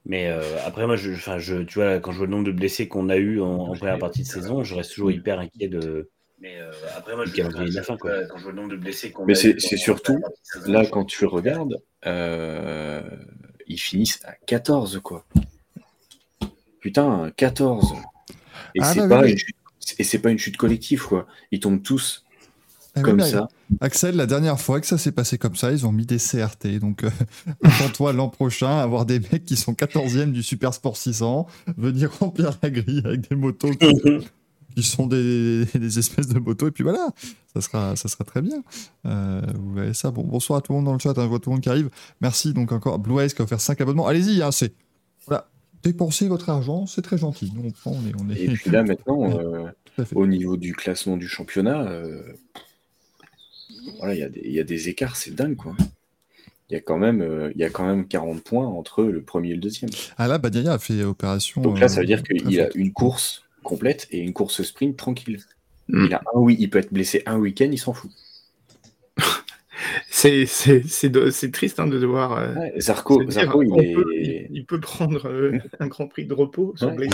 Mais 0.07 0.29
euh, 0.29 0.41
après, 0.65 0.87
moi, 0.87 0.97
je, 0.97 1.13
enfin, 1.13 1.39
je, 1.39 1.63
tu 1.63 1.75
vois, 1.79 1.99
quand 2.01 2.13
je 2.13 2.19
vois 2.19 2.27
le 2.27 2.31
nombre 2.33 2.47
de 2.47 2.53
blessés 2.53 2.89
qu'on 2.89 3.09
a 3.11 3.17
eu 3.17 3.41
en, 3.41 3.47
en 3.51 3.75
première 3.75 3.99
partie 3.99 4.23
de 4.23 4.27
saison, 4.29 4.65
je 4.65 4.75
reste 4.75 4.93
toujours 4.95 5.11
hyper 5.11 5.39
inquiet 5.39 5.69
de. 5.69 6.09
Mais 6.41 6.57
euh, 6.57 6.71
après, 6.97 7.15
moi, 7.17 7.25
je 7.27 7.33
calendrier 7.35 7.69
de 7.69 7.75
la 7.75 7.83
fin, 7.83 7.97
quoi. 7.97 8.13
Quand 8.31 8.39
je 8.39 8.45
vois 8.45 8.53
le 8.53 8.57
nombre 8.59 8.71
de 8.71 8.77
blessés 8.77 9.11
qu'on 9.11 9.27
Mais 9.27 9.33
a 9.33 9.37
c'est- 9.37 9.57
eu 9.57 9.61
c'est 9.61 9.77
surtout, 9.77 10.21
saison, 10.43 10.73
Là, 10.73 10.83
je- 10.85 10.91
quand 10.91 11.05
tu 11.05 11.27
regardes, 11.27 11.83
euh, 12.07 13.03
ils 13.67 13.77
finissent 13.81 14.21
à 14.25 14.33
14, 14.47 15.01
quoi. 15.03 15.27
Putain, 16.81 17.31
14. 17.37 17.95
Et 18.75 18.81
Ah, 18.83 18.93
c'est 18.93 19.01
bah, 19.01 19.09
pas, 19.09 19.23
oui, 19.23 19.33
une 19.33 19.39
chute- 19.39 19.57
et 19.99 20.05
c'est 20.05 20.19
pas 20.19 20.31
une 20.31 20.39
chute 20.39 20.57
collective, 20.57 21.03
quoi. 21.07 21.27
Ils 21.51 21.61
tombent 21.61 21.83
tous 21.83 22.25
Ah 22.95 22.99
oui, 22.99 23.03
comme 23.03 23.21
ça. 23.21 23.49
Axel, 23.81 24.17
la 24.17 24.27
dernière 24.27 24.61
fois 24.61 24.81
que 24.81 24.87
ça 24.87 24.99
s'est 24.99 25.13
passé 25.13 25.39
comme 25.39 25.57
ça, 25.57 25.73
ils 25.73 25.87
ont 25.87 25.93
mis 25.93 26.07
des 26.07 26.19
CRT. 26.19 26.79
Donc, 26.81 27.05
euh, 27.05 27.11
attends-toi 27.65 28.13
l'an 28.13 28.29
prochain 28.29 28.79
à 28.79 28.83
avoir 28.83 29.07
des 29.07 29.19
mecs 29.21 29.45
qui 29.45 29.57
sont 29.57 29.73
14e 29.73 30.33
du 30.33 30.43
Super 30.43 30.75
Sport 30.75 30.97
600, 30.97 31.47
venir 31.77 32.13
remplir 32.21 32.53
la 32.63 32.71
grille 32.71 33.03
avec 33.05 33.29
des 33.29 33.37
motos 33.37 33.71
qui, 33.73 33.89
qui 34.77 34.83
sont 34.83 35.07
des, 35.07 35.65
des 35.75 35.99
espèces 35.99 36.29
de 36.29 36.39
motos. 36.39 36.69
Et 36.69 36.71
puis 36.71 36.85
voilà, 36.85 37.09
ça 37.55 37.61
sera, 37.61 37.97
ça 37.97 38.09
sera 38.09 38.25
très 38.25 38.43
bien. 38.43 38.63
Euh, 39.07 39.41
vous 39.55 39.75
verrez 39.75 39.95
ça. 39.95 40.11
Bon, 40.11 40.23
bonsoir 40.25 40.59
à 40.59 40.63
tout 40.63 40.73
le 40.73 40.77
monde 40.77 40.87
dans 40.87 40.93
le 40.93 40.99
chat. 40.99 41.11
hein, 41.11 41.23
je 41.23 41.29
vois 41.29 41.39
tout 41.41 41.51
le 41.51 41.55
monde 41.55 41.63
qui 41.63 41.69
arrive. 41.71 41.91
Merci 42.21 42.53
donc 42.53 42.73
encore. 42.73 42.99
Blue 42.99 43.19
Eyes 43.21 43.31
qui 43.33 43.41
a 43.41 43.45
offert 43.45 43.61
5 43.61 43.81
abonnements. 43.81 44.07
Allez-y, 44.07 44.43
hein, 44.43 44.53
c'est. 44.53 44.73
Voilà. 45.27 45.49
Dépensez 45.83 46.29
votre 46.29 46.51
argent, 46.51 46.87
c'est 46.87 47.03
très 47.03 47.19
gentil. 47.19 47.53
Nous, 47.55 47.63
on 47.67 47.71
prend, 47.71 47.93
on 47.93 48.09
est. 48.09 48.13
On 48.21 48.31
est... 48.31 48.41
Et 48.41 48.49
puis 48.49 48.71
là, 48.71 48.83
maintenant, 48.83 49.31
euh, 49.39 49.67
au 50.15 50.27
niveau 50.27 50.57
du 50.57 50.75
classement 50.75 51.17
du 51.17 51.29
championnat, 51.29 51.83
euh, 51.89 52.23
voilà, 53.99 54.15
il 54.15 54.21
y, 54.21 54.23
a 54.23 54.29
des- 54.29 54.43
il 54.45 54.53
y 54.53 54.61
a 54.61 54.65
des 54.65 54.89
écarts, 54.89 55.17
c'est 55.17 55.35
dingue, 55.35 55.57
quoi. 55.57 55.77
Il 56.71 56.75
y, 56.75 56.77
a 56.77 56.81
quand 56.81 56.99
même, 56.99 57.23
euh, 57.23 57.51
il 57.55 57.61
y 57.61 57.65
a 57.65 57.71
quand 57.71 57.87
même 57.87 58.07
40 58.07 58.43
points 58.43 58.67
entre 58.67 59.03
le 59.05 59.23
premier 59.23 59.51
et 59.51 59.55
le 59.55 59.61
deuxième. 59.61 59.91
Ah 60.19 60.29
là, 60.29 60.37
Badiaya 60.37 60.75
a 60.75 60.79
fait 60.79 61.03
opération. 61.03 61.63
Donc 61.63 61.79
là, 61.79 61.87
euh, 61.87 61.89
ça 61.89 62.01
veut 62.01 62.07
dire 62.07 62.23
qu'il 62.23 62.61
a 62.61 62.69
une 62.75 62.93
course 62.93 63.43
complète 63.63 64.07
et 64.11 64.19
une 64.19 64.35
course 64.35 64.63
sprint 64.63 64.97
tranquille. 64.97 65.41
Mm. 65.89 66.05
Il 66.07 66.15
a 66.15 66.23
un 66.35 66.39
oui, 66.39 66.57
il 66.59 66.69
peut 66.69 66.79
être 66.79 66.93
blessé 66.93 67.23
un 67.25 67.39
week-end, 67.39 67.71
il 67.73 67.79
s'en 67.79 67.95
fout. 67.95 68.11
C'est 70.11 70.47
c'est- 70.47 70.83
c'est 70.89 71.09
de- 71.09 71.31
c'est 71.31 71.51
triste 71.51 71.79
hein, 71.81 71.87
de 71.87 71.99
devoir. 71.99 72.33
euh, 72.39 72.55
Ouais, 72.55 72.73
Zarco, 72.81 73.21
se 73.21 73.27
dire, 73.27 73.43
Zarco, 73.43 73.63
il 73.63 73.69
est 73.85 73.95
peut- 73.95 74.05
il, 74.17 74.47
il 74.51 74.67
peut 74.67 74.81
prendre 74.81 75.29
euh, 75.29 75.59
un 75.81 75.87
grand 75.87 76.09
prix 76.09 76.27
de 76.27 76.35
repos 76.35 76.75
sur 76.77 76.89
Ouais. 76.95 77.09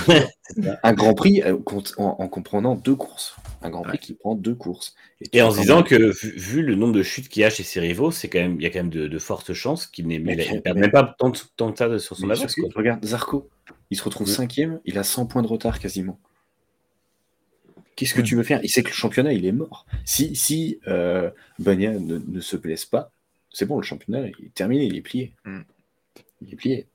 un 0.83 0.93
Grand 0.93 1.15
Prix 1.15 1.43
euh, 1.43 1.57
en, 1.99 2.05
en 2.19 2.29
comprenant 2.29 2.75
deux 2.75 2.95
courses. 2.95 3.37
Un 3.63 3.71
Grand 3.71 3.83
Prix 3.83 3.93
Ouais. 3.93 3.99
qui 3.99 4.15
prend 4.15 4.35
deux 4.35 4.55
courses. 4.55 4.95
Et 5.33 5.43
en 5.43 5.51
se 5.51 5.61
disant 5.61 5.83
que 5.83 5.95
vu, 5.95 6.31
vu 6.37 6.63
le 6.63 6.75
nombre 6.75 6.93
de 6.93 7.03
chutes 7.03 7.29
qu'il 7.29 7.43
y 7.43 7.45
a 7.45 7.51
chez 7.51 7.63
ses 7.63 7.81
rivaux, 7.81 8.11
c'est 8.11 8.29
quand 8.29 8.41
même, 8.41 8.57
il 8.61 8.63
y 8.63 8.67
a 8.67 8.71
quand 8.71 8.81
même 8.81 8.91
de, 8.91 9.07
de 9.09 9.19
fortes 9.19 9.53
chances 9.55 9.87
qu'il 9.87 10.07
n'ait 10.07 10.19
même 10.19 10.91
pas 10.91 11.15
tant, 11.19 11.31
de- 11.31 11.39
tant 11.57 11.73
que 11.73 11.79
ça 11.79 11.99
sur 11.99 12.17
son 12.17 12.29
avance. 12.31 12.55
regarde, 12.75 13.05
Zarco, 13.05 13.49
il 13.91 13.97
se 13.97 14.03
retrouve 14.05 14.27
cinquième, 14.29 14.81
il 14.85 14.99
a 14.99 15.03
100 15.03 15.27
points 15.27 15.43
de 15.43 15.47
retard 15.49 15.79
quasiment. 15.79 16.19
Qu'est-ce 17.97 18.13
que 18.15 18.19
Ouais. 18.21 18.25
tu 18.25 18.35
veux 18.37 18.43
faire? 18.43 18.61
Il 18.63 18.69
sait 18.69 18.83
que 18.83 18.89
le 18.89 18.95
championnat, 18.95 19.33
il 19.33 19.45
est 19.47 19.53
mort. 19.53 19.87
Si, 20.05 20.35
si 20.35 20.79
euh, 20.89 21.31
Bagna 21.59 21.93
ne, 21.93 22.19
ne 22.27 22.41
se 22.41 22.57
blesse 22.57 22.85
pas, 22.85 23.11
c'est 23.53 23.67
bon, 23.67 23.77
le 23.77 23.85
championnat, 23.85 24.27
il 24.39 24.47
est 24.47 24.55
terminé, 24.55 24.85
il 24.87 24.97
est 24.97 25.01
plié. 25.03 25.33
Mm. 25.45 25.61
Il 26.43 26.53
est 26.53 26.57
plié. 26.57 26.87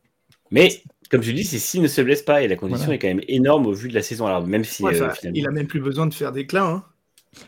Mais, 0.51 0.81
comme 1.09 1.21
je 1.21 1.31
dis, 1.31 1.43
c'est 1.45 1.59
s'il 1.59 1.81
ne 1.81 1.87
se 1.87 2.01
blesse 2.01 2.21
pas, 2.21 2.41
et 2.43 2.47
la 2.47 2.55
condition 2.55 2.85
Voilà. 2.85 2.95
est 2.95 2.99
quand 2.99 3.07
même 3.07 3.21
énorme 3.27 3.65
au 3.67 3.73
vu 3.73 3.87
de 3.87 3.93
la 3.93 4.01
saison. 4.01 4.25
Alors, 4.27 4.45
même 4.45 4.63
si. 4.65 4.83
Ouais, 4.83 4.99
euh, 5.01 5.09
finalement- 5.11 5.37
il 5.39 5.47
a 5.47 5.51
même 5.51 5.67
plus 5.67 5.79
besoin 5.79 6.05
de 6.07 6.13
faire 6.13 6.31
d'éclat. 6.31 6.65
Hein. 6.65 6.83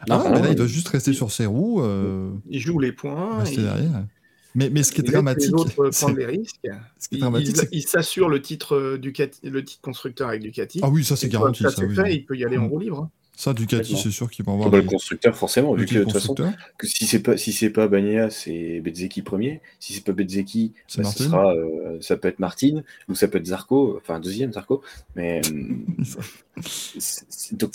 Ah, 0.09 0.21
Ah, 0.25 0.29
mais 0.35 0.41
là, 0.43 0.49
il 0.49 0.55
doit 0.55 0.67
juste 0.67 0.87
rester 0.89 1.11
sur 1.11 1.31
ses 1.31 1.45
roues, 1.47 1.81
euh, 1.81 2.31
Il 2.49 2.59
joue 2.59 2.79
les 2.79 2.91
points. 2.91 3.39
rester 3.39 3.63
derrière. 3.63 4.05
Mais, 4.53 4.69
mais 4.69 4.83
ce 4.83 4.91
qui 4.91 5.01
est 5.01 5.03
il 5.05 5.11
dramatique, 5.11 5.49
c'est- 5.91 6.13
des 6.13 6.25
risques. 6.25 6.55
ce 6.99 7.07
qui 7.09 7.15
est 7.15 7.17
Il, 7.17 7.19
dramatique, 7.19 7.49
il- 7.49 7.55
c'est 7.57 7.65
que- 7.67 7.75
il 7.75 7.81
s'assure 7.87 8.29
le 8.29 8.41
titre 8.41 8.75
euh, 8.75 8.97
Ducati, 8.97 9.39
le 9.49 9.63
titre 9.63 9.81
constructeur 9.81 10.27
avec 10.29 10.41
Ducati. 10.41 10.79
Ah 10.83 10.89
oui, 10.89 11.03
ça 11.03 11.15
c'est 11.15 11.29
garanti. 11.29 11.63
Ça, 11.63 11.69
Ça, 11.69 11.77
c'est 11.77 11.85
oui. 11.85 11.95
fait, 11.95 12.13
il 12.15 12.25
peut 12.25 12.37
y 12.37 12.43
aller 12.45 12.57
en 12.57 12.63
Mm. 12.63 12.67
roue 12.67 12.79
libre. 12.79 13.09
Ça, 13.35 13.53
Ducati, 13.53 13.97
c'est 13.97 14.11
sûr 14.11 14.29
qu'ils 14.29 14.45
vont 14.45 14.53
avoir 14.53 14.69
bah, 14.69 14.77
le 14.79 14.83
constructeur, 14.83 15.35
forcément, 15.35 15.73
vu 15.73 15.85
que 15.87 15.95
de 15.95 16.03
toute 16.03 16.13
façon, 16.13 16.35
que 16.77 16.85
si 16.85 17.07
c'est 17.07 17.21
pas 17.23 17.37
si 17.37 17.51
c'est 17.53 17.71
pas 17.71 17.87
Bagna, 17.87 18.29
c'est 18.29 18.81
Bezzecchi 18.81 19.23
premier. 19.23 19.61
Si 19.79 19.93
c'est 19.93 20.03
pas 20.03 20.11
Bezzecchi, 20.11 20.73
bah, 20.75 20.81
ce 20.87 21.01
Martin. 21.01 21.23
sera 21.23 21.55
euh, 21.55 21.97
ça 22.01 22.17
peut 22.17 22.27
être 22.27 22.37
Martin 22.39 22.83
ou 23.09 23.15
ça 23.15 23.27
peut 23.27 23.39
être 23.39 23.47
Zarco, 23.47 23.97
enfin 23.97 24.19
deuxième 24.19 24.53
Zarco. 24.53 24.83
Mais 25.15 25.41
c'est- 26.61 27.55
donc 27.55 27.71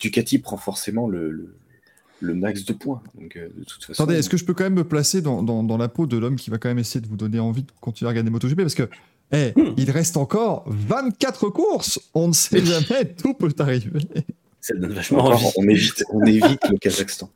Ducati 0.00 0.38
prend 0.38 0.56
forcément 0.56 1.06
le, 1.08 1.30
le, 1.30 1.54
le 2.20 2.34
max 2.34 2.64
de 2.64 2.72
points. 2.72 3.02
Donc 3.20 3.36
euh, 3.36 3.48
de 3.56 3.64
toute 3.64 3.84
façon. 3.84 4.02
Attendez, 4.02 4.18
est-ce 4.18 4.30
que 4.30 4.36
je 4.36 4.44
peux 4.44 4.54
quand 4.54 4.64
même 4.64 4.74
me 4.74 4.84
placer 4.84 5.22
dans, 5.22 5.42
dans- 5.42 5.62
dans 5.62 5.76
la 5.76 5.88
peau 5.88 6.06
de 6.06 6.16
l'homme 6.16 6.36
qui 6.36 6.50
va 6.50 6.58
quand 6.58 6.68
même 6.68 6.78
essayer 6.78 7.00
de 7.00 7.06
vous 7.08 7.16
donner 7.16 7.38
envie 7.38 7.62
de 7.62 7.70
continuer 7.80 8.08
à 8.08 8.10
regarder 8.10 8.30
MotoGP? 8.30 8.56
Parce 8.62 8.74
que, 8.74 8.88
eh, 9.32 9.52
Hmm. 9.56 9.74
il 9.76 9.90
reste 9.90 10.16
encore 10.16 10.64
24 10.66 11.48
courses. 11.50 12.00
On 12.14 12.28
ne 12.28 12.32
sait 12.32 12.64
jamais, 12.64 13.14
tout 13.14 13.34
peut 13.34 13.52
arriver. 13.58 13.90
Ça 14.62 14.74
donne 14.74 14.92
vachement 14.92 15.18
Encore, 15.18 15.34
envie. 15.34 15.52
on 15.58 15.68
évite 15.68 16.04
on 16.10 16.24
évite 16.24 16.68
le 16.70 16.78
Kazakhstan. 16.78 17.28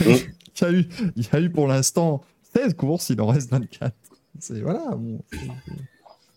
Il 0.00 0.62
y 0.62 0.64
a 0.64 0.72
eu, 0.72 0.86
il 1.16 1.22
y 1.24 1.28
a 1.32 1.40
eu 1.40 1.50
pour 1.50 1.66
l'instant 1.68 2.24
16 2.54 2.74
courses, 2.74 3.10
il 3.10 3.20
en 3.20 3.26
reste 3.26 3.50
24. 3.50 3.94
C'est 4.38 4.60
voilà. 4.60 4.94
bon, 4.96 5.20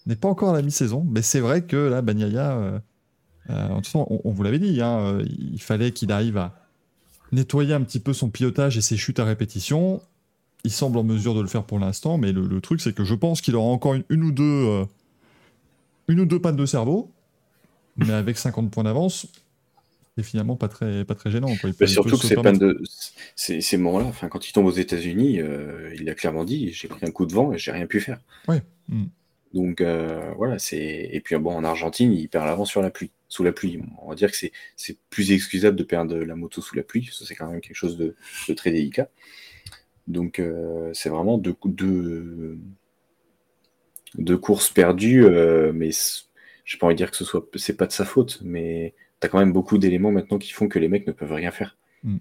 n'est 0.06 0.18
pas 0.18 0.28
encore 0.28 0.50
à 0.50 0.54
la 0.54 0.62
mi-saison, 0.62 1.06
mais 1.10 1.22
c'est 1.22 1.40
vrai 1.40 1.62
que 1.62 1.78
là, 1.78 2.02
Bagnaia, 2.02 2.52
euh, 2.52 2.80
euh, 3.50 3.68
de 3.70 3.76
toute 3.76 3.86
façon, 3.86 4.06
on, 4.10 4.20
on 4.26 4.32
vous 4.32 4.44
l'avait 4.44 4.60
dit, 4.60 4.82
hein, 4.82 5.00
euh, 5.00 5.26
il 5.26 5.62
fallait 5.62 5.92
qu'il 5.94 6.12
arrive 6.12 6.36
à 6.38 6.54
nettoyer 7.32 7.74
un 7.74 7.82
petit 7.82 8.00
peu 8.02 8.12
son 8.12 8.30
pilotage 8.30 8.78
et 8.78 8.82
ses 8.82 8.98
chutes 8.98 9.20
à 9.20 9.24
répétition. 9.24 10.02
Il 10.66 10.72
semble 10.72 10.98
en 10.98 11.04
mesure 11.04 11.34
de 11.34 11.42
le 11.42 11.48
faire 11.48 11.64
pour 11.64 11.80
l'instant, 11.80 12.18
mais 12.18 12.34
le, 12.34 12.46
le 12.46 12.60
truc, 12.62 12.82
c'est 12.82 12.92
que 12.94 13.06
je 13.06 13.16
pense 13.16 13.40
qu'il 13.40 13.56
aura 13.56 13.70
encore 13.70 13.94
une, 13.94 14.04
une 14.10 14.24
ou 14.24 14.32
deux, 14.34 14.44
euh, 14.44 14.86
une 16.10 16.20
ou 16.20 16.26
deux 16.26 16.42
pannes 16.42 16.58
de 16.58 16.66
cerveau, 16.66 17.10
mais 17.96 18.12
avec 18.12 18.38
50 18.38 18.70
points 18.70 18.84
d'avance, 18.84 19.28
finalement 20.24 20.56
pas 20.56 20.68
très, 20.68 21.06
pas 21.06 21.16
très 21.16 21.32
gênant. 21.32 21.56
Quoi. 21.58 21.70
Il 21.70 21.74
peut- 21.76 21.86
il 21.86 21.90
surtout 21.90 22.18
que 22.18 22.26
ces 22.26 22.36
de 22.36 22.82
ces, 23.36 23.62
ces 23.62 23.78
moments-là, 23.78 24.12
quand 24.30 24.48
il 24.48 24.54
tombe 24.54 24.66
aux 24.66 24.72
États-Unis, 24.72 25.40
euh, 25.42 25.94
il 26.00 26.10
a 26.10 26.16
clairement 26.16 26.46
dit 26.46 26.72
j'ai 26.72 26.88
pris 26.88 27.06
un 27.06 27.12
coup 27.12 27.26
de 27.26 27.34
vent 27.34 27.54
et 27.54 27.58
j'ai 27.58 27.72
rien 27.72 27.86
pu 27.88 28.00
faire. 28.00 28.20
Ouais. 28.48 28.62
Mm. 28.88 29.06
Donc 29.54 29.82
euh, 29.82 30.32
voilà, 30.38 30.60
c'est 30.60 31.10
et 31.12 31.20
puis 31.22 31.36
bon 31.38 31.56
en 31.56 31.64
Argentine, 31.64 32.14
il 32.14 32.30
perd 32.30 32.46
l'avant 32.46 32.66
sur 32.66 32.82
la 32.84 32.92
pluie, 32.92 33.12
sous 33.30 33.44
la 33.44 33.52
pluie. 33.52 33.80
On 34.02 34.10
va 34.10 34.16
dire 34.16 34.32
que 34.32 34.38
c'est 34.38 34.98
plus 35.10 35.32
excusable 35.32 35.76
de 35.76 35.84
perdre 35.84 36.16
la 36.18 36.36
moto 36.36 36.62
sous 36.62 36.76
la 36.76 36.84
pluie, 36.84 37.02
parce 37.02 37.18
que 37.20 37.26
c'est 37.26 37.36
quand 37.36 37.50
même 37.50 37.62
quelque 37.62 37.76
chose 37.76 37.98
de, 37.98 38.16
de 38.48 38.54
très 38.54 38.72
délicat. 38.72 39.10
Donc 40.08 40.40
euh, 40.40 40.92
c'est 40.94 41.10
vraiment 41.10 41.38
deux, 41.40 41.56
deux, 41.66 42.60
deux 44.18 44.38
courses 44.38 44.70
perdues, 44.70 45.26
euh, 45.26 45.72
mais 45.74 45.90
j'ai 46.66 46.78
pas 46.78 46.86
envie 46.86 46.96
de 46.96 46.98
dire 46.98 47.10
que 47.10 47.18
ce 47.18 47.26
soit 47.26 47.48
c'est 47.56 47.76
pas 47.78 47.88
de 47.88 47.92
sa 47.92 48.06
faute, 48.06 48.40
mais 48.44 48.94
t'as 49.20 49.28
quand 49.28 49.40
même 49.40 49.54
beaucoup 49.54 49.78
d'éléments 49.78 50.12
maintenant 50.12 50.38
qui 50.38 50.52
font 50.52 50.68
que 50.68 50.80
les 50.80 50.88
mecs 50.88 51.06
ne 51.08 51.12
peuvent 51.12 51.34
rien 51.34 51.52
faire. 51.52 51.78
Mm. 52.04 52.18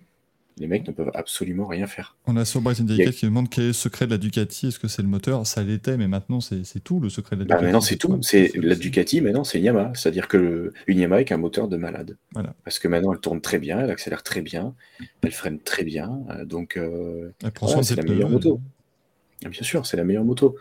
Les 0.61 0.67
mecs 0.67 0.85
ne 0.89 0.93
peuvent 0.93 1.13
absolument 1.15 1.67
rien 1.67 1.87
faire. 1.87 2.17
On 2.27 2.37
a 2.37 2.45
Sobright 2.45 2.79
Il 2.81 2.85
y 2.87 2.89
Syndicate 2.89 3.15
a- 3.15 3.17
qui 3.17 3.27
demande 3.27 3.49
quel 3.49 3.63
est 3.65 3.67
le 3.69 3.73
secret 3.73 4.07
de 4.07 4.11
la 4.11 4.19
Ducati. 4.19 4.67
Est-ce 4.67 4.81
que 4.81 4.89
c'est 4.89 5.03
le 5.03 5.09
moteur? 5.09 5.47
Ça 5.47 5.63
l'était, 5.63 5.97
mais 5.97 6.09
maintenant 6.09 6.41
c'est 6.41 6.65
tout 6.83 6.99
le 6.99 7.09
secret 7.11 7.37
de 7.37 7.43
la 7.43 7.47
Bah, 7.47 7.55
Ducati. 7.55 7.65
maintenant, 7.67 7.81
c'est 7.81 7.97
tout. 7.97 8.19
C'est 8.23 8.51
la 8.57 8.75
Ducati, 8.75 9.21
maintenant, 9.21 9.45
c'est 9.45 9.59
une 9.59 9.65
Yamaha. 9.67 9.93
C'est-à-dire 9.95 10.27
que 10.27 10.37
le- 10.37 10.73
une 10.89 10.99
Yamaha 10.99 11.19
avec 11.19 11.31
un 11.31 11.37
moteur 11.37 11.69
de 11.69 11.77
malade. 11.77 12.17
Voilà. 12.33 12.55
Parce 12.65 12.81
que 12.81 12.89
maintenant, 12.89 13.13
elle 13.13 13.21
tourne 13.21 13.41
très 13.41 13.61
bien, 13.61 13.79
elle 13.79 13.91
accélère 13.91 14.25
très 14.25 14.41
bien, 14.43 14.75
elle 15.23 15.31
freine 15.31 15.61
très 15.61 15.85
bien. 15.85 16.19
euh, 16.31 16.45
Donc, 16.45 16.77
euh, 16.77 17.31
Elle 17.45 17.53
prend 17.53 17.69
voilà, 17.69 17.83
c'est 17.85 17.95
la 17.95 18.03
meilleure 18.03 18.27
pneus. 18.29 18.35
moto. 18.35 18.61
bien 19.43 19.63
sûr, 19.63 19.87
c'est 19.87 19.97
la 19.97 20.03
meilleure 20.03 20.25
moto. 20.25 20.57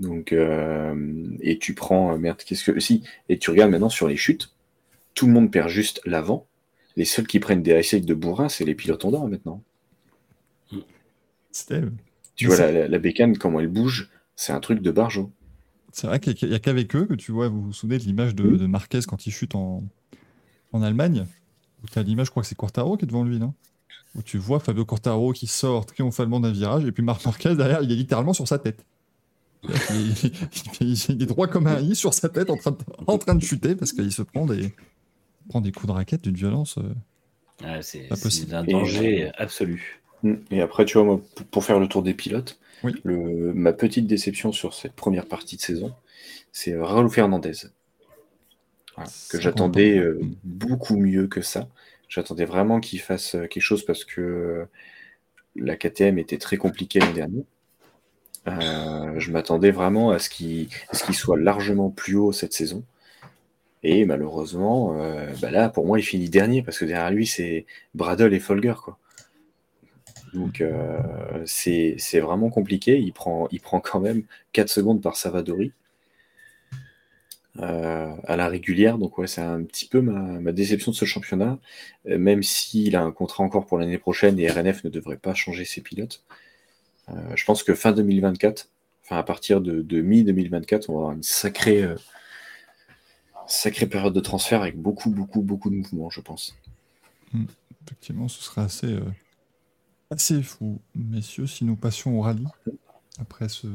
Donc, 0.00 0.32
euh, 0.32 0.96
et 1.40 1.58
tu 1.58 1.74
prends, 1.74 2.12
euh, 2.14 2.18
merde, 2.18 2.38
qu'est-ce 2.44 2.72
que. 2.72 2.80
Si, 2.80 3.04
et 3.28 3.38
tu 3.38 3.50
regardes 3.50 3.70
maintenant 3.70 3.88
sur 3.88 4.08
les 4.08 4.16
chutes, 4.16 4.50
tout 5.18 5.26
le 5.26 5.32
monde 5.32 5.50
perd 5.50 5.68
juste 5.68 6.00
l'avant. 6.04 6.46
Les 6.94 7.04
seuls 7.04 7.26
qui 7.26 7.40
prennent 7.40 7.60
des 7.60 7.72
essais 7.72 7.98
de 7.98 8.14
bourrin, 8.14 8.48
c'est 8.48 8.64
les 8.64 8.76
pilotes 8.76 9.04
Honda 9.04 9.18
maintenant. 9.26 9.64
Tu 12.36 12.46
vois, 12.46 12.56
la, 12.56 12.70
la, 12.70 12.88
la 12.88 12.98
bécane, 13.00 13.36
comment 13.36 13.58
elle 13.58 13.66
bouge, 13.66 14.10
c'est 14.36 14.52
un 14.52 14.60
truc 14.60 14.80
de 14.80 14.92
barjo. 14.92 15.32
C'est 15.92 16.06
vrai 16.06 16.20
qu'il 16.20 16.48
n'y 16.48 16.54
a 16.54 16.60
qu'avec 16.60 16.94
eux 16.94 17.04
que 17.04 17.14
tu 17.14 17.32
vois, 17.32 17.48
vous 17.48 17.62
vous 17.62 17.72
souvenez 17.72 17.98
de 17.98 18.04
l'image 18.04 18.36
de, 18.36 18.64
Marquez 18.66 19.00
quand 19.08 19.26
il 19.26 19.32
chute 19.32 19.56
en, 19.56 19.82
en 20.72 20.82
Allemagne? 20.82 21.26
Où 21.82 21.88
tu 21.88 21.98
as 21.98 22.04
l'image, 22.04 22.26
je 22.26 22.30
crois 22.30 22.44
que 22.44 22.48
c'est 22.48 22.54
Quartaro 22.54 22.96
qui 22.96 23.04
est 23.04 23.08
devant 23.08 23.24
lui, 23.24 23.40
non? 23.40 23.54
Où 24.14 24.22
tu 24.22 24.38
vois 24.38 24.60
Fabio 24.60 24.84
Quartaro 24.84 25.32
qui 25.32 25.48
sort 25.48 25.84
triomphalement 25.84 26.38
d'un 26.38 26.52
virage 26.52 26.84
et 26.84 26.92
puis 26.92 27.02
Marc 27.02 27.24
Marquez 27.24 27.56
derrière, 27.56 27.82
il 27.82 27.90
est 27.90 27.96
littéralement 27.96 28.34
sur 28.34 28.46
sa 28.46 28.60
tête. 28.60 28.84
Il 30.80 31.22
est 31.22 31.26
droit 31.26 31.48
comme 31.48 31.66
un 31.66 31.80
i 31.80 31.96
sur 31.96 32.14
sa 32.14 32.28
tête 32.28 32.50
en 32.50 32.56
train 32.56 32.70
de, 32.70 32.78
en 33.08 33.18
train 33.18 33.34
de 33.34 33.42
chuter 33.42 33.74
parce 33.74 33.92
qu'il 33.92 34.12
se 34.12 34.22
prend 34.22 34.46
des, 34.46 34.72
prend 35.48 35.60
des 35.60 35.72
coups 35.72 35.86
de 35.86 35.92
raquette 35.92 36.22
d'une 36.22 36.36
violence. 36.36 36.78
euh, 36.78 36.82
Ouais, 37.64 37.82
c'est 37.82 38.00
Pas 38.08 38.16
possible. 38.16 38.48
c'est 38.50 38.54
un 38.56 38.64
Et- 38.64 38.72
danger 38.72 39.30
absolu. 39.36 40.00
Mm. 40.22 40.34
Et 40.52 40.60
après, 40.60 40.84
tu 40.84 40.94
vois, 40.98 41.04
moi, 41.04 41.20
pour- 41.50 41.64
faire 41.64 41.80
le 41.80 41.88
tour 41.88 42.02
des 42.02 42.14
pilotes, 42.14 42.58
Oui. 42.84 42.92
le, 43.04 43.52
ma 43.52 43.72
petite 43.72 44.06
déception 44.06 44.52
sur 44.52 44.74
cette 44.74 44.92
première 44.92 45.26
partie 45.26 45.56
de 45.56 45.60
saison, 45.60 45.92
c'est 46.52 46.76
Raúl 46.76 47.10
Fernandez. 47.10 47.52
Voilà, 48.96 49.10
que 49.30 49.40
j'attendais 49.40 49.96
euh, 49.98 50.20
beaucoup 50.44 50.96
mieux 50.96 51.26
que 51.28 51.40
ça. 51.42 51.68
J'attendais 52.08 52.44
vraiment 52.44 52.80
qu'il 52.80 53.00
fasse 53.00 53.34
euh, 53.34 53.46
quelque 53.46 53.62
chose 53.62 53.84
parce 53.84 54.04
que 54.04 54.20
euh, 54.20 54.64
la 55.56 55.76
KTM 55.76 56.18
était 56.18 56.38
très 56.38 56.56
compliquée 56.56 57.00
l'an 57.00 57.12
dernier. 57.12 57.44
Euh, 58.46 59.18
je 59.18 59.30
m'attendais 59.30 59.70
vraiment 59.72 60.10
à 60.10 60.18
ce 60.18 60.30
qu'il 60.30 60.68
à 60.88 60.94
ce 60.96 61.04
qu'il 61.04 61.14
soit 61.14 61.36
largement 61.38 61.90
plus 61.90 62.16
haut 62.16 62.32
cette 62.32 62.54
saison. 62.54 62.82
Et 63.82 64.04
malheureusement, 64.04 65.00
euh, 65.00 65.32
bah 65.40 65.50
là, 65.50 65.68
pour 65.68 65.86
moi, 65.86 65.98
il 65.98 66.02
finit 66.02 66.28
dernier 66.28 66.62
parce 66.62 66.78
que 66.78 66.84
derrière 66.84 67.10
lui, 67.10 67.26
c'est 67.26 67.66
Bradle 67.94 68.34
et 68.34 68.40
Folger. 68.40 68.74
Quoi. 68.82 68.98
Donc, 70.34 70.60
euh, 70.60 70.98
c'est 71.46 72.20
vraiment 72.20 72.50
compliqué. 72.50 72.98
Il 72.98 73.12
prend, 73.12 73.48
il 73.52 73.60
prend 73.60 73.80
quand 73.80 74.00
même 74.00 74.24
4 74.52 74.68
secondes 74.68 75.00
par 75.00 75.16
Savadori 75.16 75.72
euh, 77.60 78.12
à 78.24 78.36
la 78.36 78.48
régulière. 78.48 78.98
Donc, 78.98 79.16
ouais, 79.18 79.28
c'est 79.28 79.42
un 79.42 79.62
petit 79.62 79.86
peu 79.86 80.00
ma, 80.00 80.52
déception 80.52 80.90
de 80.90 80.96
ce 80.96 81.04
championnat. 81.04 81.58
Même 82.04 82.42
s'il 82.42 82.96
a 82.96 83.02
un 83.02 83.12
contrat 83.12 83.44
encore 83.44 83.66
pour 83.66 83.78
l'année 83.78 83.98
prochaine 83.98 84.40
et 84.40 84.50
RNF 84.50 84.84
ne 84.84 84.90
devrait 84.90 85.18
pas 85.18 85.34
changer 85.34 85.64
ses 85.64 85.82
pilotes. 85.82 86.24
Je 87.34 87.44
pense 87.46 87.62
que 87.62 87.74
fin 87.74 87.92
2024, 87.92 88.68
enfin 89.02 89.16
à 89.16 89.22
partir 89.22 89.62
de, 89.62 89.80
de 89.80 90.02
mi-2024, 90.02 90.86
on 90.88 90.92
va 90.92 90.98
avoir 90.98 91.12
une 91.12 91.22
sacrée, 91.22 91.88
sacrée 93.48 93.86
période 93.86 94.14
de 94.14 94.20
transfert 94.20 94.62
avec 94.62 94.80
beaucoup, 94.80 95.10
beaucoup, 95.10 95.42
beaucoup 95.42 95.70
de 95.70 95.76
mouvements, 95.76 96.10
je 96.10 96.20
pense. 96.20 96.54
Effectivement, 97.84 98.28
ce 98.28 98.42
serait 98.42 98.60
assez, 98.60 98.92
euh, 98.92 99.00
assez 100.10 100.42
fou, 100.42 100.80
messieurs, 100.94 101.46
si 101.46 101.64
nous 101.64 101.76
passions 101.76 102.18
au 102.18 102.22
rallye. 102.22 102.46
Après 103.18 103.48
ce, 103.48 103.66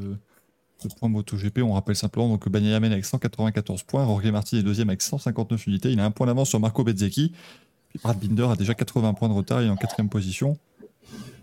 ce 0.78 0.88
point 0.88 1.10
MotoGP, 1.10 1.60
on 1.60 1.74
rappelle 1.74 1.96
simplement 1.96 2.30
donc, 2.30 2.48
mène 2.48 2.92
avec 2.92 3.04
194 3.04 3.84
points, 3.84 4.06
Jorge 4.06 4.32
Martin 4.32 4.58
est 4.58 4.64
deuxième 4.64 4.90
avec 4.90 5.02
159 5.02 5.68
unités, 5.68 5.92
il 5.92 6.00
a 6.00 6.06
un 6.06 6.12
point 6.12 6.28
d'avance 6.28 6.50
sur 6.50 6.60
Marco 6.60 6.84
Bezzecchi, 6.84 7.34
puis 7.90 8.00
Brad 8.02 8.20
Binder 8.20 8.48
a 8.52 8.56
déjà 8.56 8.74
80 8.74 9.16
points 9.16 9.30
de 9.30 9.34
retard, 9.34 9.62
il 9.62 9.68
est 9.68 9.72
en 9.72 9.76
quatrième 9.76 10.10
position. 10.10 10.58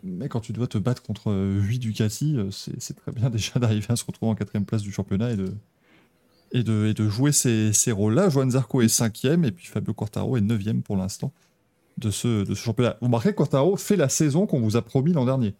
Mais 0.02 0.28
quand 0.28 0.40
tu 0.40 0.52
dois 0.52 0.66
te 0.66 0.78
battre 0.78 1.02
contre 1.02 1.32
8 1.32 1.78
Ducati, 1.78 2.36
euh, 2.36 2.50
c'est 2.50 2.94
très 2.94 3.12
bien 3.12 3.28
déjà 3.30 3.58
d'arriver 3.58 3.86
à 3.90 3.96
se 3.96 4.04
retrouver 4.04 4.32
en 4.32 4.34
quatrième 4.34 4.64
place 4.64 4.82
du 4.82 4.92
championnat 4.92 5.32
et 5.32 5.36
de, 5.36 5.52
et 6.52 6.62
de, 6.62 6.86
et 6.86 6.94
de 6.94 7.08
jouer 7.08 7.32
ces, 7.32 7.72
ces 7.72 7.92
rôles-là. 7.92 8.28
Joan 8.28 8.50
Zarco 8.50 8.82
est 8.82 8.88
cinquième 8.88 9.44
et 9.44 9.52
puis 9.52 9.66
Fabio 9.66 9.94
Quartaro 9.94 10.36
est 10.36 10.40
neuvième 10.40 10.82
pour 10.82 10.96
l'instant 10.96 11.32
de 11.98 12.10
ce, 12.10 12.44
de 12.44 12.54
ce 12.54 12.60
championnat. 12.62 12.96
Vous 13.00 13.06
remarquez 13.06 13.30
que 13.30 13.36
Quartaro 13.36 13.76
fait 13.76 13.96
la 13.96 14.08
saison 14.08 14.46
qu'on 14.46 14.60
vous 14.60 14.76
a 14.76 14.82
promis 14.82 15.12
l'an 15.12 15.24
dernier. 15.24 15.54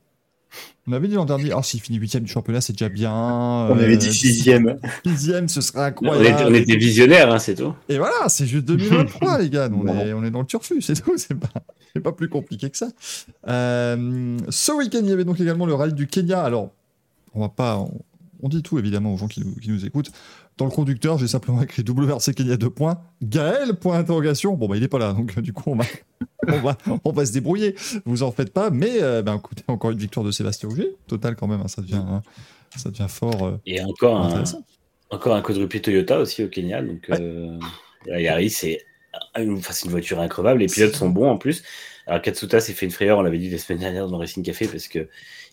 On 0.88 0.92
avait 0.92 1.06
dit 1.06 1.14
l'an 1.14 1.26
dernier, 1.26 1.52
ah, 1.54 1.62
s'il 1.62 1.80
finit 1.80 1.98
huitième 1.98 2.24
du 2.24 2.32
championnat, 2.32 2.60
c'est 2.60 2.72
déjà 2.72 2.88
bien. 2.88 3.12
On 3.12 3.78
avait 3.78 3.96
dit 3.96 4.08
Euh, 4.08 4.12
sixième. 4.12 4.80
Sixième, 5.06 5.48
ce 5.48 5.60
serait 5.60 5.78
On 5.78 5.84
incroyable. 5.84 6.26
était, 6.26 6.44
on 6.44 6.54
était 6.54 6.76
visionnaires, 6.76 7.32
hein, 7.32 7.38
c'est 7.38 7.54
tout. 7.54 7.72
Et 7.88 7.98
voilà, 7.98 8.28
c'est 8.28 8.46
juste 8.46 8.64
2023, 8.64 9.38
les 9.42 9.48
gars. 9.50 9.68
On 9.72 9.86
est, 9.86 10.12
on 10.12 10.24
est 10.24 10.30
dans 10.32 10.40
le 10.40 10.46
turfu, 10.46 10.82
c'est 10.82 11.00
tout. 11.00 11.12
C'est 11.16 11.36
pas, 11.36 11.52
pas 12.02 12.10
plus 12.12 12.28
compliqué 12.28 12.68
que 12.68 12.76
ça. 12.76 12.88
Euh, 13.46 14.38
ce 14.48 14.72
week-end, 14.72 15.00
il 15.02 15.08
y 15.10 15.12
avait 15.12 15.24
donc 15.24 15.38
également 15.40 15.66
le 15.66 15.74
rallye 15.74 15.94
du 15.94 16.08
Kenya. 16.08 16.42
Alors, 16.42 16.70
on 17.34 17.40
va 17.42 17.48
pas. 17.48 17.78
On, 17.78 17.92
on 18.42 18.48
dit 18.48 18.62
tout, 18.62 18.78
évidemment, 18.78 19.14
aux 19.14 19.18
gens 19.18 19.28
qui 19.28 19.40
nous, 19.44 19.54
qui 19.54 19.70
nous 19.70 19.84
écoutent. 19.86 20.10
Dans 20.60 20.66
le 20.66 20.70
conducteur, 20.72 21.16
j'ai 21.16 21.26
simplement 21.26 21.62
écrit 21.62 21.82
WRC 21.82 22.34
Kenya 22.34 22.58
2 22.58 22.68
points. 22.68 23.00
Gaël, 23.22 23.72
point 23.76 23.96
d'interrogation. 23.98 24.52
Bon, 24.56 24.68
bah, 24.68 24.76
il 24.76 24.82
est 24.82 24.88
pas 24.88 24.98
là, 24.98 25.14
donc 25.14 25.40
du 25.40 25.54
coup, 25.54 25.70
on 25.70 25.76
va, 25.76 25.84
on, 26.48 26.58
va, 26.60 26.76
on 27.02 27.12
va 27.12 27.24
se 27.24 27.32
débrouiller. 27.32 27.74
Vous 28.04 28.22
en 28.22 28.30
faites 28.30 28.52
pas. 28.52 28.68
Mais 28.68 29.00
euh, 29.00 29.22
ben, 29.22 29.36
écoutez, 29.36 29.62
encore 29.68 29.90
une 29.90 29.96
victoire 29.98 30.26
de 30.26 30.30
Sébastien 30.30 30.68
Auger. 30.68 30.96
Total, 31.06 31.34
quand 31.34 31.46
même. 31.46 31.62
hein, 31.62 31.68
ça, 31.68 31.80
devient, 31.80 31.94
hein, 32.06 32.20
ça 32.76 32.90
devient 32.90 33.06
fort. 33.08 33.42
euh, 33.46 33.58
Et 33.64 33.80
encore 33.82 34.18
un, 34.20 34.44
encore 35.08 35.34
un 35.34 35.40
quadruplé 35.40 35.80
Toyota 35.80 36.20
aussi 36.20 36.44
au 36.44 36.48
Kenya. 36.48 36.82
Donc, 36.82 37.08
euh, 37.08 37.58
la 38.04 38.20
Yaris, 38.20 38.50
c'est 38.50 38.84
enfin, 39.34 39.72
c'est 39.72 39.86
une 39.86 39.92
voiture 39.92 40.20
increvable. 40.20 40.60
Les 40.60 40.66
pilotes 40.66 40.94
sont 40.94 41.08
bons 41.08 41.30
en 41.30 41.38
plus. 41.38 41.62
Alors, 42.06 42.20
Katsuta 42.20 42.60
s'est 42.60 42.74
fait 42.74 42.84
une 42.84 42.92
frayeur, 42.92 43.16
on 43.18 43.22
l'avait 43.22 43.38
dit 43.38 43.48
la 43.48 43.56
semaine 43.56 43.78
dernière 43.80 44.08
dans 44.08 44.18
Racing 44.18 44.42
Café, 44.42 44.66
parce 44.66 44.88
que 44.88 45.08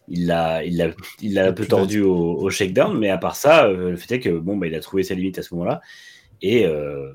il 0.07 0.27
l'a 0.27 0.63
il 0.63 0.77
l'a 0.77 0.89
il 1.21 1.33
l'a 1.33 1.47
un 1.47 1.53
peu 1.53 1.65
tordu 1.65 2.01
au, 2.01 2.35
au 2.37 2.49
shakedown. 2.49 2.97
Mais 2.97 3.09
à 3.09 3.17
part 3.17 3.35
ça, 3.35 3.65
euh, 3.65 3.91
le 3.91 3.97
fait 3.97 4.15
est 4.15 4.19
que 4.19 4.29
bon, 4.37 4.57
bah, 4.57 4.67
il 4.67 4.75
a 4.75 4.79
trouvé 4.79 5.03
sa 5.03 5.13
limite 5.15 5.37
à 5.39 5.43
ce 5.43 5.53
moment-là. 5.55 5.81
Et, 6.41 6.65
euh, 6.65 7.11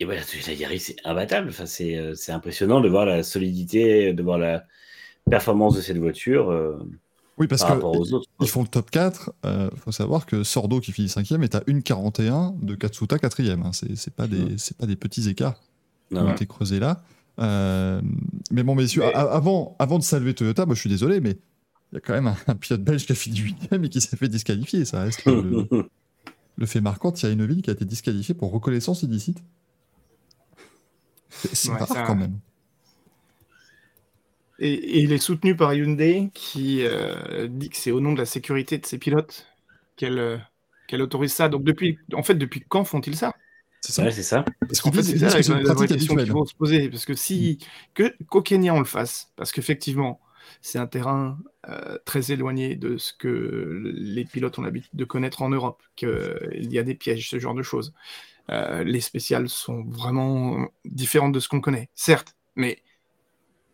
et 0.00 0.04
voilà, 0.04 0.20
la 0.46 0.52
Yaris, 0.52 0.80
c'est 0.80 0.96
imbattable. 1.04 1.48
Enfin, 1.50 1.66
c'est 1.66 1.96
euh, 1.96 2.14
c'est 2.14 2.32
impressionnant 2.32 2.80
de 2.80 2.88
voir 2.88 3.06
la 3.06 3.22
solidité, 3.22 4.12
de 4.12 4.22
voir 4.22 4.38
la 4.38 4.64
performance 5.30 5.76
de 5.76 5.80
cette 5.80 5.98
voiture 5.98 6.50
euh, 6.50 6.76
Oui, 7.38 7.46
parce 7.46 7.62
par 7.62 7.70
que 7.70 7.74
rapport 7.74 7.98
aux 7.98 8.12
autres. 8.12 8.26
ils 8.40 8.48
font 8.48 8.62
le 8.62 8.68
top 8.68 8.90
4. 8.90 9.32
Il 9.44 9.78
faut 9.78 9.92
savoir 9.92 10.26
que 10.26 10.42
Sordo, 10.42 10.80
qui 10.80 10.92
finit 10.92 11.08
5 11.08 11.30
est 11.32 11.54
à 11.54 11.60
1,41 11.60 12.58
de 12.60 12.74
Katsuta 12.74 13.18
4 13.18 13.40
hein. 13.50 13.70
C'est 13.72 13.96
c'est 13.96 14.14
pas, 14.14 14.26
des- 14.26 14.58
c'est 14.58 14.76
pas 14.76 14.86
des 14.86 14.96
petits 14.96 15.28
écarts 15.28 15.60
qui 16.10 16.16
ont 16.16 16.30
été 16.32 16.46
creusés 16.46 16.80
là. 16.80 17.02
Mais 17.38 18.62
bon, 18.62 18.74
messieurs, 18.74 19.02
Mais- 19.06 19.14
avant, 19.14 19.76
avant 19.78 19.98
de 19.98 20.04
saluer 20.04 20.34
Toyota, 20.34 20.66
moi 20.66 20.74
je 20.74 20.80
suis 20.80 20.90
désolé, 20.90 21.20
mais 21.20 21.36
il 21.92 21.96
y 21.96 21.98
a 21.98 22.00
quand 22.00 22.14
même 22.14 22.26
un, 22.26 22.36
un 22.46 22.54
pilote 22.56 22.82
belge 22.82 23.06
qui 23.06 23.12
a 23.12 23.14
fini 23.14 23.38
8 23.38 23.68
et 23.72 23.88
qui 23.88 24.00
s'est 24.00 24.16
fait 24.16 24.28
disqualifier. 24.28 24.84
Ça 24.84 25.02
reste 25.02 25.24
le, 25.26 25.40
le- 25.42 25.68
le 26.56 26.66
fait 26.66 26.80
marquant. 26.80 27.12
Thierry 27.12 27.36
Neuville 27.36 27.62
qui 27.62 27.70
a 27.70 27.74
été 27.74 27.84
disqualifié 27.84 28.34
pour 28.34 28.52
reconnaissance 28.52 29.02
illicite. 29.02 29.42
C'est 31.28 31.54
c'est 31.54 31.70
Ouais, 31.70 31.78
rare 31.78 31.88
ça- 31.88 32.02
quand 32.02 32.14
même. 32.14 32.38
Et, 34.58 34.72
et 34.74 35.00
il 35.00 35.12
est 35.12 35.18
soutenu 35.18 35.56
par 35.56 35.74
Hyundai 35.74 36.30
qui 36.34 36.84
euh, 36.84 37.48
dit 37.48 37.70
que 37.70 37.76
c'est 37.76 37.90
au 37.90 38.00
nom 38.00 38.12
de 38.12 38.18
la 38.18 38.26
sécurité 38.26 38.78
de 38.78 38.86
ses 38.86 38.98
pilotes 38.98 39.46
qu'elle 39.96 40.18
euh, 40.18 40.38
qu'elle 40.86 41.02
autorise 41.02 41.32
ça. 41.32 41.48
Donc 41.48 41.64
depuis, 41.64 41.98
en 42.14 42.22
fait, 42.22 42.34
depuis 42.34 42.62
quand 42.68 42.84
font-ils 42.84 43.16
ça? 43.16 43.32
C'est 43.80 43.92
ça. 43.92 44.04
Ouais, 44.04 44.12
c'est 44.12 44.22
ça. 44.22 44.44
Parce 44.68 44.80
En 44.80 44.90
qu'ils 44.90 44.94
fait, 44.94 45.02
c'est 45.02 45.18
ça 45.18 45.30
la, 45.30 45.40
une 45.58 45.64
vraie 45.74 45.88
question 45.88 46.16
qu'il 46.16 46.30
faut 46.30 46.46
se 46.46 46.54
poser. 46.54 46.88
Parce 46.90 47.04
que 47.06 47.14
si 47.14 47.58
que 47.94 48.14
qu'au 48.26 48.42
Kenya 48.42 48.74
on 48.74 48.78
le 48.78 48.84
fasse, 48.84 49.32
parce 49.36 49.52
qu'effectivement, 49.52 50.20
c'est 50.60 50.78
un 50.78 50.86
terrain 50.86 51.38
euh, 51.68 51.98
très 52.04 52.32
éloigné 52.32 52.76
de 52.76 52.96
ce 52.98 53.12
que 53.12 53.80
les 53.94 54.24
pilotes 54.24 54.58
ont 54.58 54.62
l'habitude 54.62 54.90
de 54.94 55.04
connaître 55.04 55.42
en 55.42 55.48
Europe, 55.48 55.82
qu'il 55.96 56.68
y 56.72 56.78
a 56.78 56.82
des 56.82 56.94
pièges, 56.94 57.28
ce 57.30 57.38
genre 57.38 57.54
de 57.54 57.62
choses. 57.62 57.92
Euh, 58.50 58.84
les 58.84 59.00
spéciales 59.00 59.48
sont 59.48 59.84
vraiment 59.84 60.68
différentes 60.84 61.32
de 61.32 61.40
ce 61.40 61.48
qu'on 61.48 61.60
connaît, 61.60 61.88
certes, 61.94 62.34
mais 62.56 62.82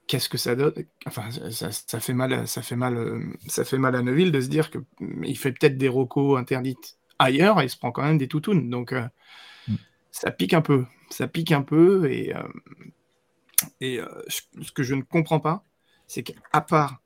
qu'est-ce 0.06 0.28
que 0.28 0.38
ça 0.38 0.56
donne 0.56 0.72
Enfin, 1.06 1.30
ça, 1.50 1.70
ça 1.72 2.00
fait 2.00 2.14
mal, 2.14 2.32
à- 2.32 2.46
ça 2.46 2.62
fait 2.62 2.76
mal, 2.76 2.96
euh, 2.96 3.20
ça 3.46 3.64
fait 3.64 3.78
mal 3.78 3.94
à 3.94 4.02
Neuville 4.02 4.32
de 4.32 4.40
se 4.40 4.48
dire 4.48 4.70
que 4.70 4.78
mm, 5.00 5.24
il 5.24 5.36
fait 5.38 5.52
peut-être 5.52 5.76
des 5.78 5.88
rocos 5.88 6.36
interdites 6.36 6.98
ailleurs 7.18 7.60
et 7.60 7.64
il 7.64 7.70
se 7.70 7.76
prend 7.76 7.92
quand 7.92 8.02
même 8.02 8.18
des 8.18 8.28
toutounes. 8.28 8.70
Donc, 8.70 8.92
euh, 8.92 9.06
Mm. 9.68 9.74
ça 10.12 10.30
pique 10.30 10.54
un 10.54 10.62
peu, 10.62 10.84
ça 11.10 11.28
pique 11.28 11.52
un 11.52 11.62
peu 11.62 12.10
et 12.10 12.34
euh, 12.34 12.42
et 13.80 14.00
euh, 14.00 14.06
je- 14.28 14.62
ce 14.62 14.72
que 14.72 14.82
je 14.82 14.94
ne 14.94 15.02
comprends 15.02 15.40
pas, 15.40 15.64
c'est 16.08 16.24
qu'à 16.24 16.60
part 16.60 17.00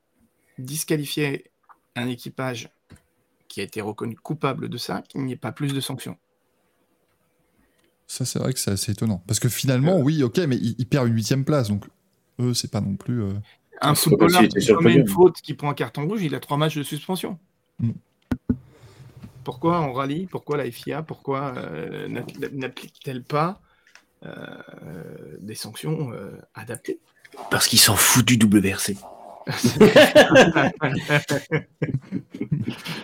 disqualifier 0.57 1.51
un 1.95 2.07
équipage 2.07 2.69
qui 3.47 3.61
a 3.61 3.63
été 3.63 3.81
reconnu 3.81 4.15
coupable 4.15 4.69
de 4.69 4.77
ça, 4.77 5.03
qu'il 5.03 5.21
n'y 5.23 5.33
ait 5.33 5.37
pas 5.37 5.51
plus 5.51 5.73
de 5.73 5.79
sanctions. 5.79 6.17
Ça, 8.07 8.25
c'est 8.25 8.39
vrai 8.39 8.53
que 8.53 8.59
c'est 8.59 8.71
assez 8.71 8.91
étonnant. 8.91 9.23
Parce 9.27 9.39
que 9.39 9.49
finalement, 9.49 9.99
oui, 9.99 10.23
ok, 10.23 10.39
mais 10.39 10.55
il, 10.57 10.75
il 10.77 10.87
perd 10.87 11.07
une 11.07 11.15
huitième 11.15 11.45
place, 11.45 11.69
donc 11.69 11.85
eux, 12.39 12.53
c'est 12.53 12.71
pas 12.71 12.81
non 12.81 12.95
plus. 12.95 13.21
euh, 13.21 13.33
Un 13.81 13.89
comme 13.89 13.95
footballeur 13.95 14.47
qui 14.47 14.65
commet 14.65 14.95
une 14.95 15.07
faute, 15.07 15.35
qui 15.41 15.53
prend 15.53 15.69
un 15.69 15.73
carton 15.73 16.07
rouge, 16.07 16.23
il 16.23 16.33
a 16.35 16.39
trois 16.39 16.57
matchs 16.57 16.77
de 16.77 16.83
suspension. 16.83 17.37
Mm. 17.79 17.91
Pourquoi 19.43 19.81
on 19.81 19.93
rallye 19.93 20.25
Pourquoi 20.27 20.57
la 20.57 20.69
FIA 20.71 21.03
Pourquoi 21.03 21.53
euh, 21.57 22.07
n'a- 22.07 22.25
n'applique-t-elle 22.51 23.23
pas 23.23 23.61
euh, 24.25 24.57
des 25.39 25.55
sanctions 25.55 26.11
euh, 26.13 26.31
adaptées? 26.53 26.99
Parce 27.51 27.67
qu'ils 27.67 27.79
s'en 27.79 27.95
foutent 27.95 28.25
du 28.25 28.35
WRC. 28.45 28.95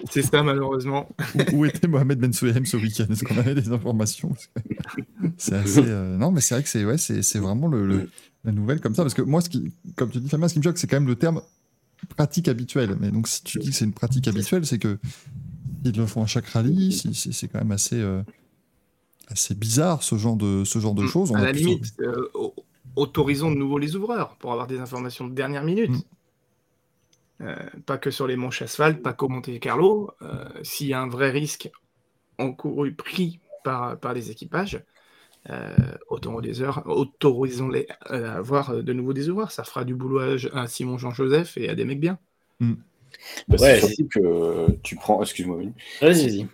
C'est 0.10 0.22
ça, 0.24 0.42
malheureusement. 0.44 1.08
où, 1.54 1.66
était 1.66 1.88
Mohamed 1.88 2.20
Ben 2.20 2.34
ce 2.34 2.46
week-end? 2.78 3.06
Est-ce 3.10 3.24
qu'on 3.24 3.38
avait 3.38 3.56
des 3.56 3.72
informations? 3.72 4.34
C'est 5.38 5.54
assez. 5.56 5.84
euh, 5.86 6.18
Non, 6.18 6.32
mais 6.32 6.42
c'est 6.42 6.56
vrai 6.56 6.64
que 6.64 6.70
c'est 6.70 6.86
ouais, 6.86 6.98
c'est 6.98 7.22
c'est 7.22 7.40
vraiment 7.40 7.68
le, 7.68 7.86
le- 7.86 8.10
la 8.46 8.52
nouvelle 8.52 8.80
comme 8.80 8.96
ça. 8.96 9.04
Parce 9.04 9.14
que 9.14 9.22
moi, 9.22 9.42
ce 9.42 9.50
qui, 9.50 9.72
comme 9.96 10.10
tu 10.10 10.20
dis, 10.20 10.30
Fabien, 10.30 10.48
ce 10.48 10.54
qui 10.54 10.60
me 10.60 10.64
choque, 10.64 10.78
c'est 10.78 10.88
quand 10.88 10.98
même 10.98 11.08
le 11.08 11.16
terme 11.16 11.42
pratique 12.16 12.48
habituelle. 12.48 12.96
Mais 13.00 13.12
donc, 13.12 13.28
si 13.28 13.44
tu 13.44 13.60
dis 13.60 13.70
que 13.70 13.76
c'est 13.76 13.86
une 13.86 13.94
pratique 13.94 14.28
habituelle, 14.28 14.66
c'est 14.66 14.80
que 14.80 14.98
ils 15.84 15.96
le 15.96 16.06
font 16.06 16.24
à 16.24 16.28
chaque 16.28 16.48
rallye. 16.48 16.94
C'est 17.14 17.48
quand 17.48 17.60
même 17.60 17.72
assez. 17.72 18.00
euh, 18.00 18.22
assez 19.28 19.54
bizarre 19.54 20.02
ce 20.02 20.16
genre 20.18 20.36
de 20.38 20.64
ce 20.64 20.80
genre 20.80 20.96
de 20.96 21.06
choses. 21.06 21.30
On 21.32 21.36
à 21.36 21.40
a 21.40 21.44
la 21.44 21.52
limite, 21.52 21.94
euh, 22.02 22.28
au- 22.34 22.56
autorisons 22.96 23.52
de 23.52 23.56
nouveau 23.56 23.78
les 23.78 23.96
ouvreurs 23.96 24.36
pour 24.38 24.52
avoir 24.52 24.68
des 24.68 24.80
informations 24.80 25.28
de 25.28 25.34
dernière 25.34 25.64
minute. 25.64 25.92
Mm. 25.92 26.00
Euh, 27.42 27.56
pas 27.86 27.98
que 27.98 28.12
sur 28.12 28.28
les 28.28 28.36
manches 28.36 28.62
asphalte, 28.62 29.02
pas 29.02 29.14
qu'au 29.14 29.30
Monte 29.30 29.60
Carlo. 29.60 30.12
Euh, 30.22 30.46
S'il 30.64 30.88
y 30.88 30.94
a 30.94 31.02
un 31.02 31.08
vrai 31.08 31.30
risque 31.30 31.70
encouru, 32.38 32.94
pris 32.94 33.40
par, 33.64 34.00
par 34.00 34.14
les 34.14 34.32
équipages, 34.32 34.84
euh, 35.50 35.76
autorisons- 36.10 36.84
autorisons-les 36.86 37.88
à 38.02 38.36
avoir 38.36 38.84
de 38.84 38.94
nouveau 38.94 39.14
des 39.14 39.30
ouvreurs. 39.30 39.52
Ça 39.52 39.64
fera 39.64 39.86
du 39.86 39.96
boulot 39.96 40.20
à, 40.20 40.62
à 40.62 40.68
Simon 40.68 40.98
Jean-Joseph 40.98 41.58
et 41.58 41.70
à 41.70 41.76
des 41.76 41.86
mecs 41.86 42.00
bien. 42.02 42.20
Bah, 43.48 43.58
Ouais, 43.58 43.80
c'est 43.80 43.88
surtout 43.88 44.08
que 44.10 44.72
tu 44.84 44.96
prends. 44.96 45.22
Excuse-moi, 45.22 45.58
Manu. 45.58 45.74
Vas-y, 46.02 46.28
vas-y. 46.28 46.48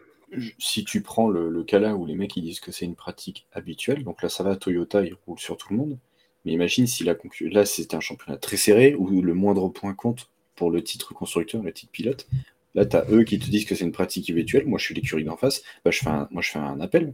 si 0.60 0.84
tu 0.84 1.02
prends 1.02 1.30
le, 1.30 1.50
le 1.50 1.64
cas 1.64 1.80
là 1.80 1.96
où 1.96 2.06
les 2.06 2.16
mecs 2.16 2.36
ils 2.36 2.44
disent 2.44 2.60
que 2.60 2.72
c'est 2.72 2.86
une 2.86 2.96
pratique 2.96 3.48
habituelle, 3.54 4.04
donc 4.04 4.22
là 4.22 4.30
ça 4.30 4.44
va, 4.44 4.56
Toyota 4.56 5.04
il 5.04 5.16
roule 5.26 5.40
sur 5.40 5.58
tout 5.58 5.68
le 5.72 5.78
monde, 5.78 5.98
mais 6.46 6.52
imagine 6.54 6.88
si 6.88 7.04
la 7.04 7.14
concu- 7.16 7.50
là 7.50 7.66
c'était 7.66 7.96
un 7.96 8.00
championnat 8.00 8.38
très 8.38 8.58
serré 8.58 8.96
où 8.96 9.22
le 9.22 9.34
moindre 9.34 9.68
point 9.70 9.94
compte 9.94 10.30
pour 10.56 10.72
le 10.72 10.84
titre 10.84 11.14
constructeur, 11.14 11.62
le 11.64 11.74
titre 11.74 11.92
pilote. 11.92 12.28
Là, 12.76 12.86
tu 12.86 12.98
as 12.98 13.06
eux 13.10 13.24
qui 13.24 13.40
te 13.40 13.50
disent 13.50 13.64
que 13.66 13.74
c'est 13.74 13.86
une 13.86 13.94
pratique 13.94 14.30
habituelle. 14.30 14.66
Moi, 14.68 14.78
je 14.78 14.84
suis 14.84 14.94
l'écurie 14.96 15.24
d'en 15.24 15.38
face. 15.38 15.64
Bah, 15.86 15.92
je 15.92 16.00
fais 16.00 16.10
un, 16.10 16.28
moi, 16.32 16.42
je 16.42 16.52
fais 16.52 16.60
un 16.60 16.80
appel. 16.82 17.14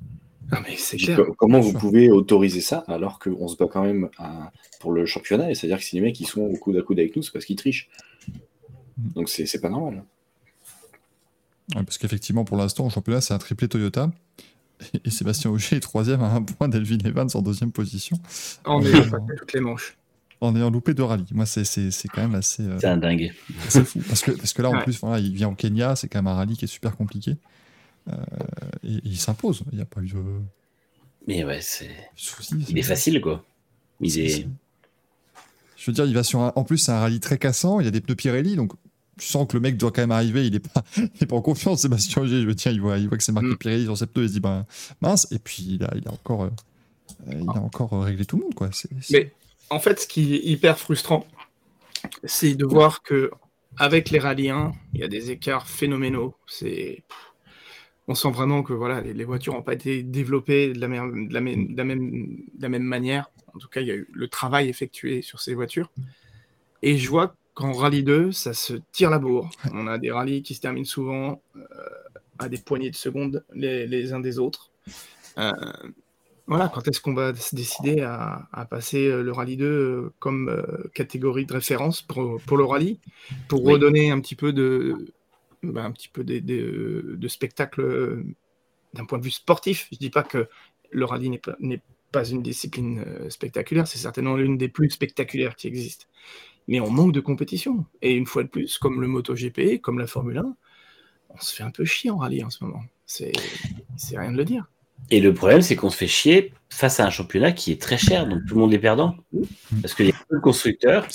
Non, 0.51 0.57
mais 0.63 0.75
c'est 0.75 0.97
Je 0.97 1.05
dis, 1.05 1.13
clair. 1.13 1.25
co- 1.27 1.33
comment 1.37 1.59
vous 1.59 1.73
pouvez 1.73 2.09
autoriser 2.09 2.61
ça 2.61 2.83
alors 2.87 3.19
qu'on 3.19 3.47
se 3.47 3.55
bat 3.57 3.67
quand 3.71 3.83
même 3.83 4.09
à- 4.17 4.51
pour 4.79 4.91
le 4.91 5.05
championnat? 5.05 5.51
Et 5.51 5.55
c'est-à-dire 5.55 5.77
que 5.77 5.83
si 5.83 5.95
les 5.95 6.01
mecs 6.01 6.19
ils 6.19 6.25
sont 6.25 6.41
au 6.41 6.57
coude 6.57 6.77
à 6.77 6.81
coude 6.81 6.99
avec 6.99 7.15
nous, 7.15 7.21
c'est 7.21 7.31
parce 7.31 7.45
qu'ils 7.45 7.55
trichent. 7.57 7.89
Donc 9.15 9.29
c'est 9.29 9.45
c'est 9.45 9.61
pas 9.61 9.69
normal. 9.69 10.03
Ouais, 11.75 11.83
parce 11.83 11.97
qu'effectivement, 11.97 12.43
pour 12.43 12.57
l'instant, 12.57 12.87
au 12.87 12.89
championnat, 12.89 13.21
c'est 13.21 13.33
un 13.33 13.37
triplé 13.37 13.67
Toyota. 13.67 14.11
Et, 14.93 15.01
et 15.05 15.09
Sébastien 15.11 15.51
Auger 15.51 15.75
est 15.77 15.79
troisième 15.79 16.21
à 16.21 16.31
un 16.33 16.41
point 16.41 16.67
d'Elvin 16.67 16.97
Evans 17.05 17.29
en 17.33 17.41
deuxième 17.41 17.71
position, 17.71 18.17
On 18.65 18.81
est 18.81 18.91
pas 18.91 19.17
fait 19.19 19.35
toutes 19.37 19.53
les 19.53 19.59
manches. 19.61 19.95
en 20.41 20.55
ayant 20.55 20.69
loupé 20.71 20.93
deux 20.93 21.03
rallyes. 21.03 21.25
Moi, 21.33 21.45
c'est- 21.45 21.63
c'est 21.65 21.91
c'est 21.91 22.07
quand 22.07 22.21
même 22.21 22.35
assez, 22.35 22.63
euh, 22.63 22.77
C'est 22.79 22.87
un 22.87 22.97
dingue. 22.97 23.31
assez 23.67 23.83
fou. 23.83 23.99
Parce 24.07 24.21
que, 24.21 24.31
parce 24.31 24.53
que 24.53 24.61
là, 24.63 24.69
en 24.69 24.73
Ouais. 24.77 24.83
plus, 24.83 24.99
voilà, 24.99 25.19
il 25.19 25.33
vient 25.33 25.49
au 25.49 25.55
Kenya, 25.55 25.95
c'est 25.95 26.07
quand 26.07 26.19
même 26.19 26.27
un 26.27 26.33
rallye 26.35 26.57
qui 26.57 26.65
est 26.65 26.67
super 26.67 26.95
compliqué. 26.97 27.35
Euh, 28.09 28.13
et, 28.83 28.95
et 28.95 29.01
il 29.05 29.17
s'impose. 29.19 29.63
Il 29.71 29.75
n'y 29.75 29.81
a 29.83 29.85
pas 29.85 30.01
eu 30.01 30.07
de 30.07 30.15
Mais 31.27 31.43
ouais, 31.45 31.61
c'est. 31.61 31.89
Il 32.67 32.77
est 32.79 32.81
facile, 32.83 33.21
quoi. 33.21 33.45
Il 33.99 34.19
est. 34.19 34.47
Je 35.77 35.85
veux 35.89 35.93
dire, 35.93 36.05
il 36.05 36.13
va 36.13 36.23
sur 36.23 36.41
un... 36.41 36.53
En 36.55 36.63
plus, 36.63 36.77
c'est 36.79 36.91
un 36.91 36.99
rallye 36.99 37.19
très 37.19 37.37
cassant. 37.37 37.79
Il 37.79 37.85
y 37.85 37.87
a 37.87 37.91
des 37.91 38.01
pneus 38.01 38.15
Pirelli, 38.15 38.55
donc 38.55 38.73
tu 39.21 39.27
sens 39.27 39.47
que 39.47 39.53
le 39.55 39.59
mec 39.61 39.77
doit 39.77 39.91
quand 39.91 40.01
même 40.01 40.11
arriver. 40.11 40.47
Il 40.47 40.55
est 40.55 40.59
pas, 40.73 40.83
il 40.97 41.09
est 41.21 41.25
pas 41.27 41.35
en 41.35 41.41
confiance, 41.41 41.81
Sébastien 41.83 42.23
Auger. 42.23 42.41
Je 42.41 42.47
veux 42.47 42.55
dire, 42.55 42.71
il 42.71 42.81
voit, 42.81 42.97
il 42.97 43.07
voit 43.07 43.17
que 43.17 43.23
c'est 43.23 43.31
marqué 43.31 43.49
Mm. 43.49 43.57
Pirelli 43.57 43.83
sur 43.95 44.07
pneus. 44.07 44.23
Il 44.23 44.27
se 44.29 44.33
dit, 44.33 44.39
ben 44.39 44.65
mince. 45.01 45.27
Et 45.31 45.39
puis, 45.39 45.63
il 45.79 45.83
a, 45.83 45.91
il 45.95 46.07
a 46.07 46.11
encore, 46.11 46.43
euh, 46.43 46.49
il 47.31 47.47
a 47.49 47.61
encore 47.61 47.93
euh, 47.93 47.99
réglé 47.99 48.25
tout 48.25 48.37
le 48.37 48.43
monde, 48.43 48.55
quoi. 48.55 48.69
Mais 49.11 49.31
en 49.69 49.79
fait, 49.79 49.99
ce 50.01 50.07
qui 50.07 50.33
est 50.35 50.43
hyper 50.43 50.79
frustrant, 50.79 51.27
c'est 52.23 52.55
de 52.55 52.65
voir 52.65 53.03
que 53.03 53.29
avec 53.77 54.09
les 54.09 54.19
rallyes 54.19 54.49
1, 54.49 54.71
il 54.95 54.99
y 55.01 55.03
a 55.03 55.07
des 55.07 55.29
écarts 55.31 55.67
phénoménaux. 55.67 56.35
C'est 56.47 57.03
on 58.07 58.15
sent 58.15 58.31
vraiment 58.31 58.63
que 58.63 58.73
voilà, 58.73 58.99
les, 59.01 59.13
les 59.13 59.23
voitures 59.23 59.53
n'ont 59.53 59.61
pas 59.61 59.73
été 59.75 60.01
développées 60.03 60.73
de 60.73 60.79
la, 60.81 60.87
même, 60.87 61.27
de, 61.29 61.33
la 61.33 61.39
même, 61.41 61.67
de 61.73 61.77
la 61.77 61.83
même- 61.83 62.35
de 62.55 62.61
la 62.61 62.69
même 62.69 62.83
manière. 62.83 63.29
En 63.53 63.59
tout 63.59 63.67
cas, 63.69 63.79
il 63.81 63.87
y 63.87 63.91
a 63.91 63.95
eu 63.95 64.07
le 64.11 64.27
travail 64.27 64.67
effectué 64.67 65.21
sur 65.21 65.39
ces 65.39 65.53
voitures. 65.53 65.91
Et 66.81 66.97
je 66.97 67.07
vois 67.09 67.35
qu'en 67.53 67.73
rallye 67.73 68.03
2, 68.03 68.31
ça 68.31 68.53
se 68.53 68.73
tire 68.91 69.09
la 69.09 69.19
bourre. 69.19 69.49
On 69.73 69.87
a 69.87 69.97
des 69.97 70.11
rallyes 70.11 70.41
qui 70.43 70.55
se 70.55 70.61
terminent 70.61 70.85
souvent 70.85 71.41
euh, 71.55 71.61
à 72.39 72.49
des 72.49 72.57
poignées 72.57 72.89
de 72.89 72.95
secondes 72.95 73.43
les, 73.53 73.87
les 73.87 74.13
uns 74.13 74.19
des 74.19 74.39
autres. 74.39 74.71
Euh, 75.37 75.51
voilà, 76.47 76.67
quand 76.67 76.85
est-ce 76.87 76.99
qu'on 76.99 77.13
va 77.13 77.33
se 77.33 77.55
décider 77.55 78.01
à, 78.01 78.47
à 78.51 78.65
passer 78.65 79.07
euh, 79.07 79.21
le 79.23 79.31
rallye 79.31 79.57
2 79.57 79.65
euh, 79.65 80.13
comme 80.19 80.49
euh, 80.49 80.89
catégorie 80.93 81.45
de 81.45 81.53
référence 81.53 82.01
pour, 82.01 82.41
pour 82.41 82.57
le 82.57 82.65
rallye, 82.65 82.99
pour 83.47 83.63
Oui. 83.63 83.73
redonner 83.73 84.11
un 84.11 84.19
petit 84.19 84.35
peu 84.35 84.51
de, 84.51 85.13
bah, 85.63 85.85
un 85.85 85.91
petit 85.91 86.09
peu 86.09 86.23
de 86.25 87.27
spectacle 87.27 88.23
d'un 88.93 89.05
point 89.05 89.17
de 89.19 89.23
vue 89.23 89.31
sportif. 89.31 89.87
Je 89.93 89.97
dis 89.97 90.09
pas 90.09 90.23
que 90.23 90.49
le 90.89 91.05
rallye 91.05 91.29
n'est 91.29 91.81
pas, 92.11 92.25
une 92.29 92.41
discipline 92.41 93.05
spectaculaire, 93.29 93.87
c'est 93.87 93.99
certainement 93.99 94.35
l'une 94.35 94.57
des 94.57 94.67
plus 94.67 94.89
spectaculaires 94.89 95.55
qui 95.55 95.67
existent. 95.67 96.07
Mais 96.71 96.79
on 96.79 96.89
manque 96.89 97.11
de 97.11 97.19
compétition. 97.19 97.85
Et 98.01 98.13
une 98.13 98.25
fois 98.25 98.43
de 98.43 98.47
plus, 98.47 98.77
comme 98.77 99.01
le 99.01 99.07
MotoGP, 99.07 99.81
comme 99.81 99.99
la 99.99 100.07
Formule 100.07 100.37
1, 100.37 100.55
on 101.29 101.37
se 101.37 101.53
fait 101.53 101.63
un 101.63 101.69
peu 101.69 101.83
chier 101.83 102.09
en 102.09 102.17
rallye 102.17 102.45
en 102.45 102.49
ce 102.49 102.63
moment. 102.63 102.81
C'est 103.05 103.33
c'est 103.97 104.17
rien 104.17 104.31
de 104.31 104.37
le 104.37 104.45
dire. 104.45 104.65
Et 105.09 105.19
le 105.19 105.33
problème, 105.33 105.61
c'est 105.61 105.75
qu'on 105.75 105.89
se 105.89 105.97
fait 105.97 106.07
chier 106.07 106.53
face 106.69 107.01
à 107.01 107.05
un 107.05 107.09
championnat 107.09 107.51
qui 107.51 107.73
est 107.73 107.81
très 107.81 107.97
cher, 107.97 108.25
donc 108.25 108.45
tout 108.47 108.55
le 108.55 108.61
monde 108.61 108.73
est 108.73 108.79
perdant. 108.79 109.17
Parce 109.81 109.93
qu'il 109.93 110.05
y 110.05 110.11
a 110.11 110.13
peu 110.29 110.37
de 110.37 110.41
constructeurs. 110.41 111.09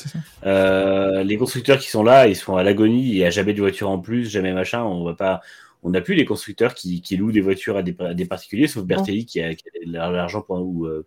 Euh, 0.44 1.22
les 1.22 1.38
constructeurs 1.38 1.78
qui 1.78 1.88
sont 1.88 2.02
là, 2.02 2.28
ils 2.28 2.36
sont 2.36 2.56
à 2.56 2.62
l'agonie, 2.62 3.08
il 3.08 3.14
n'y 3.14 3.24
a 3.24 3.30
jamais 3.30 3.54
de 3.54 3.60
voiture 3.60 3.88
en 3.88 3.98
plus, 3.98 4.28
jamais 4.28 4.52
machin. 4.52 4.82
On 4.82 5.04
va 5.04 5.14
pas. 5.14 5.40
On 5.82 5.90
n'a 5.90 6.00
plus 6.00 6.14
les 6.14 6.24
constructeurs 6.24 6.74
qui, 6.74 7.00
qui 7.00 7.16
louent 7.16 7.30
des 7.32 7.40
voitures 7.40 7.76
à 7.76 7.82
des, 7.82 7.94
à 8.00 8.12
des 8.14 8.24
particuliers, 8.24 8.66
sauf 8.66 8.84
Bertelli 8.84 9.24
qui 9.24 9.40
a, 9.40 9.54
qui 9.54 9.64
a 9.68 10.10
l'argent 10.10 10.42
pour 10.42 10.58
nous 10.58 10.84
euh, 10.86 11.06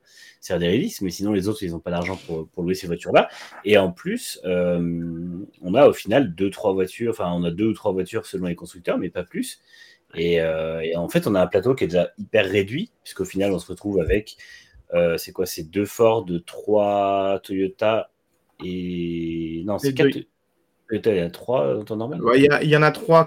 releases, 0.50 1.02
mais 1.02 1.10
sinon 1.10 1.34
les 1.34 1.48
autres, 1.50 1.64
ils 1.64 1.72
n'ont 1.72 1.80
pas 1.80 1.92
d'argent 1.92 2.18
pour, 2.26 2.48
pour 2.48 2.64
louer 2.64 2.76
ces 2.76 2.88
voitures-là. 2.88 3.28
Et 3.66 3.78
en 3.78 3.92
plus, 3.92 4.40
euh, 4.46 5.28
on 5.62 5.74
a 5.74 5.88
au 5.88 5.94
final 5.94 6.34
deux, 6.34 6.50
trois 6.50 6.72
voitures, 6.74 7.12
enfin, 7.12 7.32
on 7.34 7.44
a 7.44 7.52
deux 7.52 7.68
ou 7.68 7.74
trois 7.74 7.92
voitures 7.92 8.26
selon 8.26 8.46
les 8.48 8.56
constructeurs, 8.56 8.98
mais 8.98 9.10
pas 9.10 9.24
plus. 9.24 9.60
Et, 10.16 10.40
euh, 10.42 10.80
et 10.80 10.96
en 10.96 11.10
fait, 11.10 11.28
on 11.28 11.36
a 11.36 11.42
un 11.42 11.48
plateau 11.48 11.76
qui 11.76 11.84
est 11.84 11.88
déjà 11.88 12.12
hyper 12.18 12.46
réduit, 12.46 12.92
puisqu'au 13.04 13.26
final, 13.26 13.52
on 13.52 13.60
se 13.60 13.68
retrouve 13.68 14.00
avec, 14.00 14.38
euh, 14.94 15.18
c'est 15.18 15.32
quoi, 15.34 15.46
c'est 15.46 15.70
deux 15.70 15.86
Ford, 15.86 16.26
trois 16.46 17.40
Toyota 17.44 18.10
et. 18.64 19.62
Non, 19.66 19.78
c'est 19.78 19.94
quatre. 19.94 20.10
deux- 20.12 20.26
il 20.92 21.16
y 21.16 21.20
a 21.20 21.30
trois 21.30 21.78
en 21.78 21.84
temps 21.84 21.96
normal 21.96 22.22
Ouais, 22.24 22.40
Il 22.40 22.46
y, 22.46 22.50
a- 22.50 22.64
il 22.64 22.70
y 22.70 22.76
en 22.78 22.82
a 22.82 22.92
trois, 22.92 23.26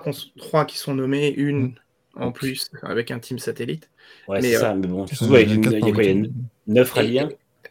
qui 0.65 0.79
sont 0.79 0.95
nommés, 0.95 1.29
une 1.31 1.75
en 2.15 2.31
plus 2.33 2.71
avec 2.83 3.11
un 3.11 3.19
team 3.19 3.39
satellite. 3.39 3.89
Ouais, 4.29 4.41
c'est 4.43 4.57
euh, 4.57 4.61
ça, 4.61 4.75
mais 4.75 4.87
bon, 4.87 5.05
il 5.07 5.49
y 5.49 5.53
a 5.53 5.55
une- 5.55 5.61
quatre 5.63 5.73
il 5.73 5.79
y 5.79 5.81
par 5.81 5.89
a 5.89 5.93
quoi, 5.93 6.03
il 6.05 6.07
y 6.07 6.11
a 6.11 6.13
week-end. 6.15 6.33
neuf 6.67 6.91
Et, 6.95 6.95
rallyes 6.95 7.21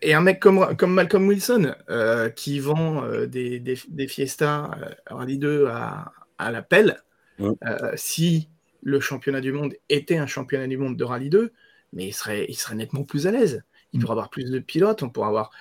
et 0.02 0.14
un 0.14 0.22
mec 0.22 0.40
comme, 0.40 0.76
comme 0.78 0.94
Malcolm 0.94 1.28
Wilson 1.28 1.76
euh, 1.90 2.30
qui 2.30 2.60
vend 2.60 3.04
euh, 3.04 3.28
des, 3.28 3.60
des, 3.60 3.78
des 3.90 4.08
Fiesta 4.08 4.72
euh, 4.82 4.90
Rallye 5.16 5.38
2 5.38 5.68
à, 5.68 6.12
à 6.38 6.52
la 6.52 6.62
pelle, 6.62 6.98
Ouais. 7.40 7.56
euh, 7.66 7.94
si 7.96 8.50
le 8.84 9.00
championnat 9.00 9.42
du 9.42 9.52
monde 9.52 9.74
était 9.90 10.18
un 10.18 10.28
championnat 10.28 10.68
du 10.68 10.78
monde 10.78 10.98
de 10.98 11.04
Rallye 11.04 11.30
2, 11.30 11.52
mais 11.94 12.08
il 12.08 12.14
serait, 12.14 12.46
il 12.50 12.56
serait 12.56 12.76
nettement 12.76 13.04
plus 13.04 13.28
à 13.28 13.32
l'aise. 13.32 13.64
Il 13.94 14.00
pourrait 14.00 14.14
avoir 14.14 14.30
plus 14.30 14.50
de 14.50 14.60
pilotes, 14.60 15.04
on 15.04 15.10
pourrait 15.10 15.28
avoir. 15.28 15.52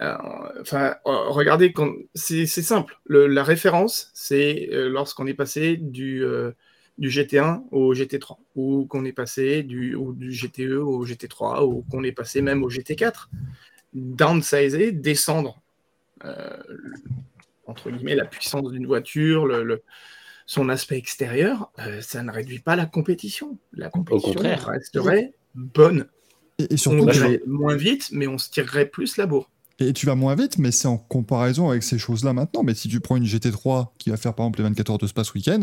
euh, 0.00 0.16
Enfin, 0.60 0.94
euh, 1.06 1.28
regardez, 1.30 1.74
c'est 2.14 2.46
simple. 2.46 2.98
Le- 3.04 3.26
la 3.26 3.42
référence, 3.42 4.10
c'est 4.14 4.68
euh, 4.72 4.88
lorsqu'on 4.88 5.26
est 5.26 5.34
passé 5.34 5.76
du, 5.76 6.24
euh, 6.24 6.52
du 6.98 7.10
GT1 7.10 7.64
au 7.72 7.92
GT3, 7.94 8.38
ou 8.54 8.86
qu'on 8.86 9.04
est 9.04 9.12
passé 9.12 9.62
du, 9.62 9.94
ou 9.94 10.12
du 10.12 10.30
GTE 10.32 10.78
au 10.78 11.04
GT3, 11.04 11.64
ou 11.66 11.82
qu'on 11.90 12.04
est 12.04 12.12
passé 12.12 12.42
même 12.42 12.62
au 12.62 12.70
GT4. 12.70 13.28
Downsizer, 13.92 14.92
descendre, 14.92 15.60
euh, 16.24 16.56
entre 17.66 17.90
guillemets, 17.90 18.14
la 18.14 18.24
puissance 18.24 18.70
d'une 18.70 18.86
voiture, 18.86 19.46
le, 19.46 19.64
le- 19.64 19.82
son 20.46 20.68
aspect 20.68 20.96
extérieur, 20.96 21.70
euh, 21.80 22.00
ça 22.00 22.22
ne 22.22 22.30
réduit 22.30 22.58
pas 22.58 22.76
la 22.76 22.86
compétition. 22.86 23.58
La 23.72 23.88
compétition 23.88 24.32
contraire. 24.34 24.66
resterait 24.66 25.32
bonne. 25.54 26.06
Et, 26.60 26.64
et 26.64 26.74
On 26.74 26.76
surtout, 26.76 27.06
tu, 27.10 27.16
irait 27.18 27.42
moins 27.46 27.76
vite, 27.76 28.08
mais 28.12 28.26
on 28.26 28.38
se 28.38 28.50
tirerait 28.50 28.86
plus 28.86 29.16
la 29.16 29.26
bourre. 29.26 29.50
et 29.78 29.92
tu 29.92 30.06
vas 30.06 30.14
moins 30.14 30.34
vite, 30.34 30.58
mais 30.58 30.70
c'est 30.72 30.88
en 30.88 30.98
comparaison 30.98 31.70
avec 31.70 31.82
ces 31.82 31.98
choses-là 31.98 32.32
maintenant. 32.32 32.62
Mais 32.62 32.74
si 32.74 32.88
tu 32.88 33.00
prends 33.00 33.16
une 33.16 33.24
GT3 33.26 33.88
qui 33.98 34.10
va 34.10 34.16
faire 34.16 34.34
par 34.34 34.44
exemple 34.46 34.58
les 34.60 34.64
24 34.68 34.90
heures 34.90 34.98
de 34.98 35.06
Spa 35.06 35.24
ce 35.24 35.32
week-end, 35.34 35.62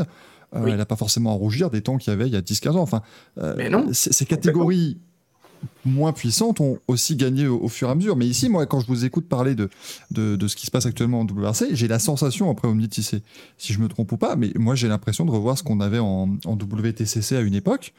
euh, 0.55 0.61
Oui. 0.63 0.71
elle 0.71 0.77
n'a 0.77 0.85
pas 0.85 0.95
forcément 0.95 1.31
à 1.31 1.35
rougir 1.35 1.69
des 1.69 1.81
temps 1.81 1.97
qu'il 1.97 2.11
y 2.11 2.13
avait 2.13 2.27
il 2.27 2.33
y 2.33 2.37
a 2.37 2.41
10-15 2.41 2.69
ans. 2.71 2.81
Enfin, 2.81 3.01
euh, 3.37 3.53
Mais 3.57 3.69
non. 3.69 3.87
Ces, 3.91 4.25
catégories 4.25 4.97
moins 5.85 6.13
puissantes 6.13 6.61
ont 6.61 6.77
aussi 6.87 7.15
gagné 7.15 7.47
au, 7.47 7.59
au 7.59 7.67
fur 7.67 7.87
et 7.89 7.91
à 7.91 7.95
mesure. 7.95 8.15
Mais 8.15 8.25
ici, 8.27 8.47
moi, 8.47 8.65
quand 8.65 8.79
je 8.79 8.87
vous 8.87 9.05
écoute 9.05 9.27
parler 9.27 9.55
de, 9.55 9.69
de, 10.11 10.35
de 10.35 10.47
ce 10.47 10.55
qui 10.55 10.65
se 10.67 10.71
passe 10.71 10.85
actuellement 10.85 11.19
en 11.19 11.25
WRC, 11.25 11.69
j'ai 11.71 11.87
la 11.87 11.99
sensation, 11.99 12.49
après 12.51 12.67
vous 12.67 12.75
me 12.75 12.81
dites 12.81 12.93
si, 12.93 13.73
je 13.73 13.79
me 13.79 13.87
trompe 13.87 14.11
ou 14.11 14.17
pas, 14.17 14.35
mais 14.35 14.51
moi 14.55 14.75
j'ai 14.75 14.87
l'impression 14.87 15.25
de 15.25 15.31
revoir 15.31 15.57
ce 15.57 15.63
qu'on 15.63 15.79
avait 15.79 15.99
en, 15.99 16.37
en 16.45 16.53
WTCC 16.53 17.35
à 17.35 17.41
une 17.41 17.55
époque, 17.55 17.93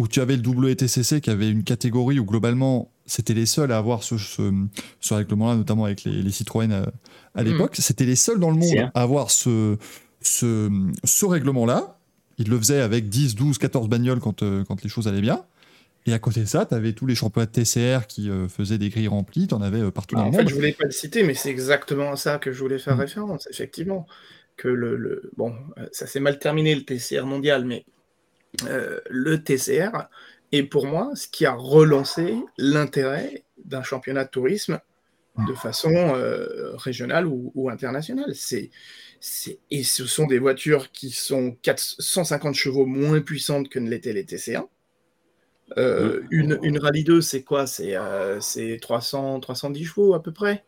où 0.00 0.08
tu 0.08 0.20
avais 0.22 0.34
le 0.36 0.42
WTCC 0.42 1.20
qui 1.20 1.28
avait 1.28 1.50
une 1.50 1.62
catégorie 1.62 2.18
où 2.18 2.24
globalement 2.24 2.90
c'était 3.04 3.34
les 3.34 3.44
seuls 3.44 3.70
à 3.70 3.76
avoir 3.76 4.02
ce, 4.02 4.16
ce, 4.16 4.50
ce 5.00 5.12
règlement-là, 5.14 5.56
notamment 5.56 5.84
avec 5.84 6.04
les, 6.04 6.22
les 6.22 6.30
Citroën 6.30 6.72
à, 6.72 6.90
à 7.34 7.42
l'époque. 7.42 7.76
C'était 7.78 8.06
les 8.06 8.16
seuls 8.16 8.38
dans 8.40 8.50
le 8.50 8.56
monde 8.56 8.90
à 8.94 9.02
avoir 9.02 9.30
ce, 9.30 9.76
ce, 10.22 10.70
ce 11.04 11.24
règlement-là. 11.26 11.98
Ils 12.38 12.48
le 12.48 12.58
faisaient 12.58 12.80
avec 12.80 13.10
10, 13.10 13.34
12, 13.34 13.58
14 13.58 13.88
bagnoles 13.90 14.20
quand, 14.20 14.42
euh, 14.42 14.64
quand 14.64 14.82
les 14.82 14.88
choses 14.88 15.06
allaient 15.06 15.20
bien. 15.20 15.44
Et 16.06 16.14
à 16.14 16.18
côté 16.18 16.40
de 16.40 16.46
ça, 16.46 16.64
tu 16.64 16.74
avais 16.74 16.94
tous 16.94 17.04
les 17.04 17.14
championnats 17.14 17.44
de 17.44 17.50
TCR 17.52 18.06
qui 18.06 18.30
euh, 18.30 18.48
faisaient 18.48 18.78
des 18.78 18.88
grilles 18.88 19.08
remplies, 19.08 19.48
tu 19.48 19.54
en 19.54 19.60
avais 19.60 19.80
euh, 19.82 19.90
partout 19.90 20.14
Bah, 20.16 20.22
dans 20.22 20.28
en 20.28 20.30
le 20.30 20.36
fait, 20.36 20.42
monde. 20.44 20.48
je 20.50 20.54
voulais 20.54 20.72
pas 20.72 20.84
le 20.86 20.92
citer, 20.92 21.24
mais 21.24 21.34
c'est 21.34 21.50
exactement 21.50 22.12
à 22.12 22.16
ça 22.16 22.38
que 22.38 22.52
je 22.52 22.58
voulais 22.60 22.78
faire 22.78 22.96
Mm. 22.96 23.00
référence, 23.00 23.48
effectivement. 23.50 24.06
Que 24.56 24.68
le, 24.68 24.96
le- 24.96 25.30
bon, 25.36 25.54
euh, 25.78 25.86
ça 25.92 26.06
s'est 26.06 26.20
mal 26.20 26.38
terminé 26.38 26.74
le 26.74 26.84
TCR 26.84 27.26
mondial, 27.26 27.66
mais 27.66 27.84
euh, 28.66 29.00
le 29.08 29.42
TCR 29.42 30.08
est 30.52 30.64
pour 30.64 30.86
moi 30.86 31.10
ce 31.14 31.28
qui 31.28 31.46
a 31.46 31.52
relancé 31.52 32.36
l'intérêt 32.58 33.44
d'un 33.64 33.82
championnat 33.82 34.24
de 34.24 34.30
tourisme 34.30 34.80
de 35.48 35.54
façon 35.54 35.92
euh, 35.94 36.76
régionale 36.76 37.26
ou, 37.26 37.52
ou 37.54 37.70
internationale. 37.70 38.34
C'est, 38.34 38.70
et 39.70 39.82
ce 39.84 40.06
sont 40.06 40.26
des 40.26 40.38
voitures 40.38 40.90
qui 40.92 41.10
sont 41.10 41.56
450 41.62 42.54
chevaux 42.54 42.84
moins 42.84 43.20
puissantes 43.20 43.68
que 43.68 43.78
ne 43.78 43.88
l'étaient 43.88 44.12
les 44.12 44.24
TC1. 44.24 44.68
Euh, 45.78 46.22
une, 46.30 46.58
une 46.62 46.78
Rallye 46.78 47.04
2, 47.04 47.20
c'est 47.20 47.42
quoi? 47.42 47.66
C'est 47.66 47.96
euh, 47.96 48.40
c'est 48.40 48.78
300, 48.82 49.40
310 49.40 49.84
chevaux 49.84 50.14
à 50.14 50.22
peu 50.22 50.32
près 50.32 50.64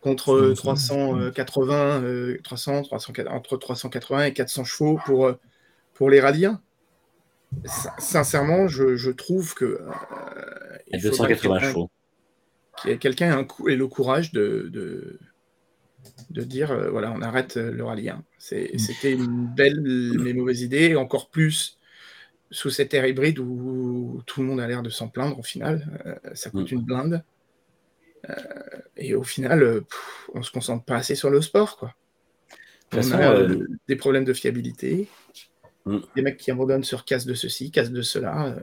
Contre 0.00 0.34
euh, 0.34 0.48
C'est- 0.50 0.56
c'est- 0.56 0.62
380, 0.62 2.02
euh, 2.02 2.38
300, 2.44 2.82
300, 2.82 3.12
entre 3.30 3.56
380 3.56 4.24
et 4.26 4.32
400 4.32 4.64
chevaux 4.64 4.98
pour, 5.06 5.32
pour 5.94 6.10
les 6.10 6.20
Rallye 6.20 6.46
1. 6.46 6.60
Sin- 7.64 7.92
Sincèrement, 7.98 8.68
je, 8.68 8.96
je 8.96 9.10
trouve 9.10 9.54
que. 9.54 9.64
euh, 9.64 9.78
Il 10.88 10.92
y 10.92 10.94
a 10.94 10.98
il 10.98 11.10
faudrait 11.10 11.28
280 11.28 11.34
que 11.36 11.42
quelqu'un- 11.60 11.68
chevaux. 11.68 11.90
qu'il 12.80 12.90
y 12.90 12.94
ait 12.94 12.98
quelqu'un 12.98 13.46
ait 13.68 13.76
le 13.76 13.86
courage 13.86 14.32
de, 14.32 14.68
de, 14.72 15.18
de 16.30 16.42
dire 16.42 16.70
euh, 16.72 16.90
voilà, 16.90 17.12
on 17.12 17.20
arrête 17.22 17.56
euh, 17.56 17.70
le 17.70 17.84
rallye 17.84 18.08
1. 18.10 18.22
C'est- 18.38 18.70
Mm. 18.74 18.78
C'était 18.78 19.12
une 19.12 19.46
belle 19.46 19.80
mais 20.18 20.32
mauvaise 20.32 20.62
idée, 20.62 20.96
encore 20.96 21.28
plus 21.30 21.78
sous 22.50 22.68
cette 22.70 22.92
ère 22.94 23.06
hybride 23.06 23.38
où 23.38 24.22
tout 24.26 24.42
le 24.42 24.46
monde 24.46 24.60
a 24.60 24.66
l'air 24.66 24.82
de 24.82 24.90
s'en 24.90 25.08
plaindre 25.08 25.38
au 25.38 25.42
final. 25.42 26.00
Euh, 26.06 26.14
ça 26.34 26.50
coûte 26.50 26.70
Mm. 26.72 26.74
une 26.74 26.82
blinde. 26.82 27.24
Euh, 28.30 28.34
et 28.96 29.14
au 29.14 29.22
final, 29.24 29.62
euh, 29.62 29.80
pff, 29.80 30.30
on 30.34 30.42
se 30.42 30.50
concentre 30.52 30.84
pas 30.84 30.96
assez 30.96 31.14
sur 31.14 31.28
le 31.30 31.40
sport. 31.42 31.76
Quoi. 31.76 31.94
De 32.92 32.98
on 32.98 33.02
façon, 33.02 33.14
a 33.14 33.32
euh, 33.32 33.48
euh, 33.48 33.68
des 33.88 33.96
problèmes 33.96 34.24
de 34.24 34.32
fiabilité, 34.32 35.08
Mm. 35.86 35.98
des 36.14 36.22
mecs 36.22 36.36
qui 36.38 36.50
abandonnent 36.50 36.84
sur 36.84 37.04
casse 37.04 37.26
de 37.26 37.34
ceci, 37.34 37.70
casse 37.70 37.90
de 37.90 38.02
cela. 38.02 38.46
euh, 38.48 38.60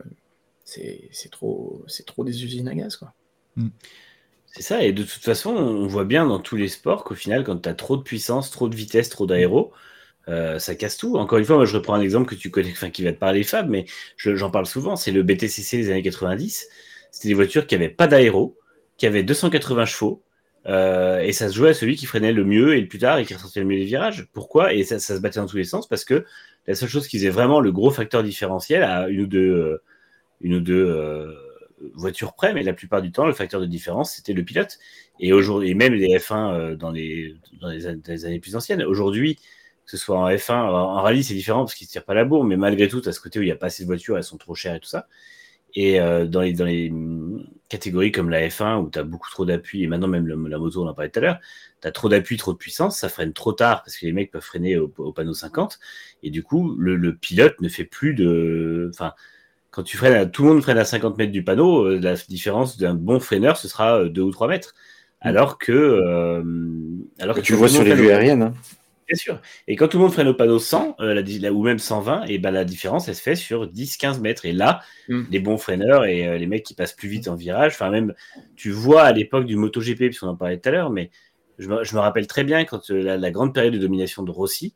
c'est 0.63 1.09
c'est 1.11 1.29
trop, 1.31 1.83
c'est 1.87 2.05
trop 2.05 2.23
des 2.23 2.43
usines 2.43 2.67
à 2.67 2.75
gaz. 2.75 2.95
Quoi. 2.97 3.13
C'est 4.45 4.63
ça, 4.63 4.83
et 4.83 4.93
de 4.93 5.03
toute 5.03 5.23
façon, 5.23 5.51
on 5.51 5.87
voit 5.87 6.05
bien 6.05 6.25
dans 6.27 6.39
tous 6.39 6.55
les 6.55 6.69
sports 6.69 7.03
qu'au 7.03 7.15
final, 7.15 7.43
quand 7.43 7.57
tu 7.59 7.69
as 7.69 7.73
trop 7.75 7.97
de 7.97 8.01
puissance, 8.03 8.49
trop 8.51 8.67
de 8.67 8.75
vitesse, 8.75 9.09
trop 9.09 9.27
d'aéro, 9.27 9.71
euh, 10.29 10.59
ça 10.59 10.75
casse 10.75 10.97
tout. 10.97 11.17
Encore 11.17 11.39
une 11.39 11.45
fois, 11.45 11.57
moi 11.57 11.65
je 11.65 11.75
reprends 11.75 11.95
un 11.95 12.01
exemple 12.01 12.27
que 12.29 12.35
tu 12.35 12.51
connais, 12.51 12.71
enfin 12.71 12.89
qui 12.91 13.03
va 13.03 13.13
te 13.13 13.19
parler, 13.19 13.43
Fab, 13.43 13.69
mais 13.69 13.85
je- 14.17 14.35
j'en 14.35 14.51
parle 14.51 14.65
souvent, 14.67 14.95
c'est 14.95 15.11
le 15.11 15.23
BTCC 15.23 15.77
des 15.77 15.91
années 15.91 16.03
90. 16.03 16.69
C'était 17.11 17.29
des 17.29 17.33
voitures 17.35 17.67
qui 17.67 17.75
n'avaient 17.75 17.89
pas 17.89 18.07
d'aéro, 18.07 18.57
qui 18.97 19.07
avaient 19.07 19.23
280 19.23 19.85
chevaux, 19.85 20.23
euh, 20.67 21.19
et 21.21 21.33
ça 21.33 21.49
se 21.49 21.55
jouait 21.55 21.69
à 21.69 21.73
celui 21.73 21.95
qui 21.95 22.05
freinait 22.05 22.33
le 22.33 22.43
mieux 22.45 22.75
et 22.77 22.81
le 22.81 22.87
plus 22.87 22.99
tard 22.99 23.17
et 23.19 23.25
qui 23.25 23.33
ressortait 23.35 23.61
le 23.61 23.65
mieux 23.67 23.77
des 23.77 23.85
virages. 23.85 24.27
Pourquoi? 24.33 24.73
Et 24.73 24.83
ça, 24.83 24.99
ça 24.99 25.15
se 25.15 25.21
battait 25.21 25.39
dans 25.39 25.47
tous 25.47 25.57
les 25.57 25.63
sens 25.63 25.87
parce 25.87 26.05
que 26.05 26.25
la 26.69 26.75
seule 26.75 26.87
chose 26.87 27.07
qui 27.07 27.17
faisait 27.17 27.31
vraiment 27.31 27.61
le 27.61 27.71
gros 27.71 27.89
facteur 27.89 28.21
différentiel 28.21 28.83
à 28.83 29.09
une 29.09 29.21
ou 29.21 29.25
deux, 29.25 29.49
euh, 29.49 29.81
euh, 30.45 31.35
voitures 31.95 32.35
près, 32.35 32.53
mais 32.53 32.61
la 32.61 32.73
plupart 32.73 33.01
du 33.01 33.11
temps, 33.11 33.25
le 33.25 33.33
facteur 33.33 33.59
de 33.59 33.65
différence, 33.65 34.13
c'était 34.13 34.33
le 34.33 34.43
pilote. 34.43 34.77
Et 35.19 35.33
aujourd'hui, 35.33 35.73
même 35.73 35.95
les 35.95 36.15
F1 36.19 36.53
euh, 36.53 36.75
dans, 36.75 36.91
les, 36.91 37.35
dans, 37.59 37.69
les, 37.69 37.87
années 37.87 38.39
plus 38.39 38.55
anciennes. 38.55 38.83
Aujourd'hui, 38.83 39.37
que 39.37 39.91
ce 39.91 39.97
soit 39.97 40.19
en 40.19 40.29
F1, 40.29 40.53
en, 40.53 41.01
rallye, 41.01 41.23
c'est 41.23 41.33
différent 41.33 41.61
parce 41.61 41.73
qu'ils 41.73 41.87
ne 41.87 41.89
tirent 41.89 42.05
pas 42.05 42.13
la 42.13 42.23
bourre, 42.23 42.43
mais 42.43 42.55
malgré 42.55 42.87
tout, 42.87 43.01
à 43.03 43.13
ce 43.13 43.19
côté 43.19 43.39
où 43.39 43.41
il 43.41 43.45
n'y 43.47 43.51
a 43.51 43.55
pas 43.55 43.67
assez 43.67 43.81
de 43.81 43.87
voitures, 43.87 44.15
elles 44.17 44.23
sont 44.23 44.37
trop 44.37 44.53
chères 44.53 44.75
et 44.75 44.79
tout 44.79 44.89
ça. 44.89 45.07
Et 45.75 45.99
euh, 45.99 46.25
dans, 46.25 46.41
les, 46.41 46.53
dans 46.53 46.65
les 46.65 46.91
catégories 47.69 48.11
comme 48.11 48.29
la 48.29 48.47
F1, 48.49 48.77
où 48.81 48.89
tu 48.89 48.97
as 48.99 49.03
beaucoup 49.03 49.29
trop 49.29 49.45
d'appui, 49.45 49.83
et 49.83 49.87
maintenant 49.87 50.07
même 50.07 50.25
le- 50.25 50.47
la 50.47 50.57
moto, 50.57 50.83
on 50.83 50.87
en 50.87 50.93
parlait 50.93 51.09
tout 51.11 51.19
à 51.19 51.21
l'heure, 51.21 51.39
tu 51.81 51.87
as 51.87 51.91
trop 51.91 52.09
d'appui, 52.09 52.37
trop 52.37 52.53
de 52.53 52.57
puissance, 52.57 52.97
ça 52.99 53.09
freine 53.09 53.33
trop 53.33 53.53
tard 53.53 53.83
parce 53.83 53.95
que 53.97 54.05
les 54.05 54.11
mecs 54.11 54.31
peuvent 54.31 54.41
freiner 54.43 54.77
au, 54.77 54.91
au 54.97 55.13
panneau 55.13 55.33
50. 55.33 55.79
Et 56.23 56.31
du 56.31 56.43
coup, 56.43 56.75
le, 56.77 56.95
le 56.95 57.15
pilote 57.15 57.59
ne 57.61 57.69
fait 57.69 57.85
plus 57.85 58.13
de. 58.15 58.89
Enfin, 58.93 59.13
quand 59.71 59.83
tu 59.83 59.97
freines, 59.97 60.13
à, 60.13 60.25
tout 60.25 60.43
le 60.43 60.49
monde 60.49 60.61
freine 60.63 60.79
à 60.79 60.85
50 60.85 61.17
mètres 61.17 61.31
du 61.31 61.43
panneau, 61.43 61.83
euh, 61.85 61.99
la 61.99 62.15
différence 62.15 62.77
d'un 62.77 62.95
bon 62.95 63.19
freineur, 63.19 63.57
ce 63.57 63.67
sera 63.67 64.05
2 64.05 64.23
ou 64.23 64.31
3 64.31 64.47
mètres. 64.47 64.73
Alors 65.21 65.57
que. 65.59 65.71
euh, 65.71 66.43
alors 67.19 67.35
que 67.35 67.41
Tu 67.41 67.51
le 67.53 67.59
vois 67.59 67.67
sur 67.69 67.83
le 67.83 67.89
les 67.89 67.95
vues 67.95 68.09
aériennes. 68.09 68.41
hein. 68.41 68.53
Bien 69.09 69.17
sûr. 69.17 69.41
Et 69.67 69.75
quand 69.75 69.87
tout 69.87 69.97
le 69.97 70.03
monde 70.03 70.13
freine 70.13 70.27
au 70.27 70.33
panneau 70.35 70.59
100, 70.59 70.95
euh, 70.99 71.13
la 71.15 71.23
di- 71.23 71.39
la- 71.39 71.51
ou 71.51 71.63
même 71.63 71.79
120, 71.79 72.25
et 72.25 72.37
ben 72.37 72.51
la 72.51 72.63
différence, 72.63 73.07
elle 73.07 73.15
se 73.15 73.21
fait 73.21 73.35
sur 73.35 73.67
10-15 73.67 74.19
mètres. 74.21 74.45
Et 74.45 74.51
là, 74.53 74.81
Mm. 75.07 75.23
les 75.31 75.39
bons 75.39 75.57
freineurs 75.57 76.05
et 76.05 76.27
euh, 76.27 76.37
les 76.37 76.45
mecs 76.45 76.63
qui 76.63 76.75
passent 76.75 76.93
plus 76.93 77.09
vite 77.09 77.27
en 77.27 77.35
virage, 77.35 77.73
enfin 77.73 77.89
même, 77.89 78.13
tu 78.55 78.69
vois 78.69 79.01
à 79.03 79.11
l'époque 79.11 79.45
du 79.45 79.55
MotoGP, 79.55 79.97
puisqu'on 80.09 80.27
en 80.27 80.35
parlait 80.35 80.59
tout 80.59 80.69
à 80.69 80.71
l'heure, 80.71 80.91
mais 80.91 81.09
je 81.57 81.67
me, 81.67 81.83
je 81.83 81.95
me 81.95 81.99
rappelle 81.99 82.27
très 82.27 82.43
bien 82.43 82.63
quand 82.65 82.91
euh, 82.91 83.01
la, 83.01 83.17
la 83.17 83.31
grande 83.31 83.53
période 83.53 83.73
de 83.73 83.79
domination 83.79 84.21
de 84.21 84.29
Rossi, 84.31 84.75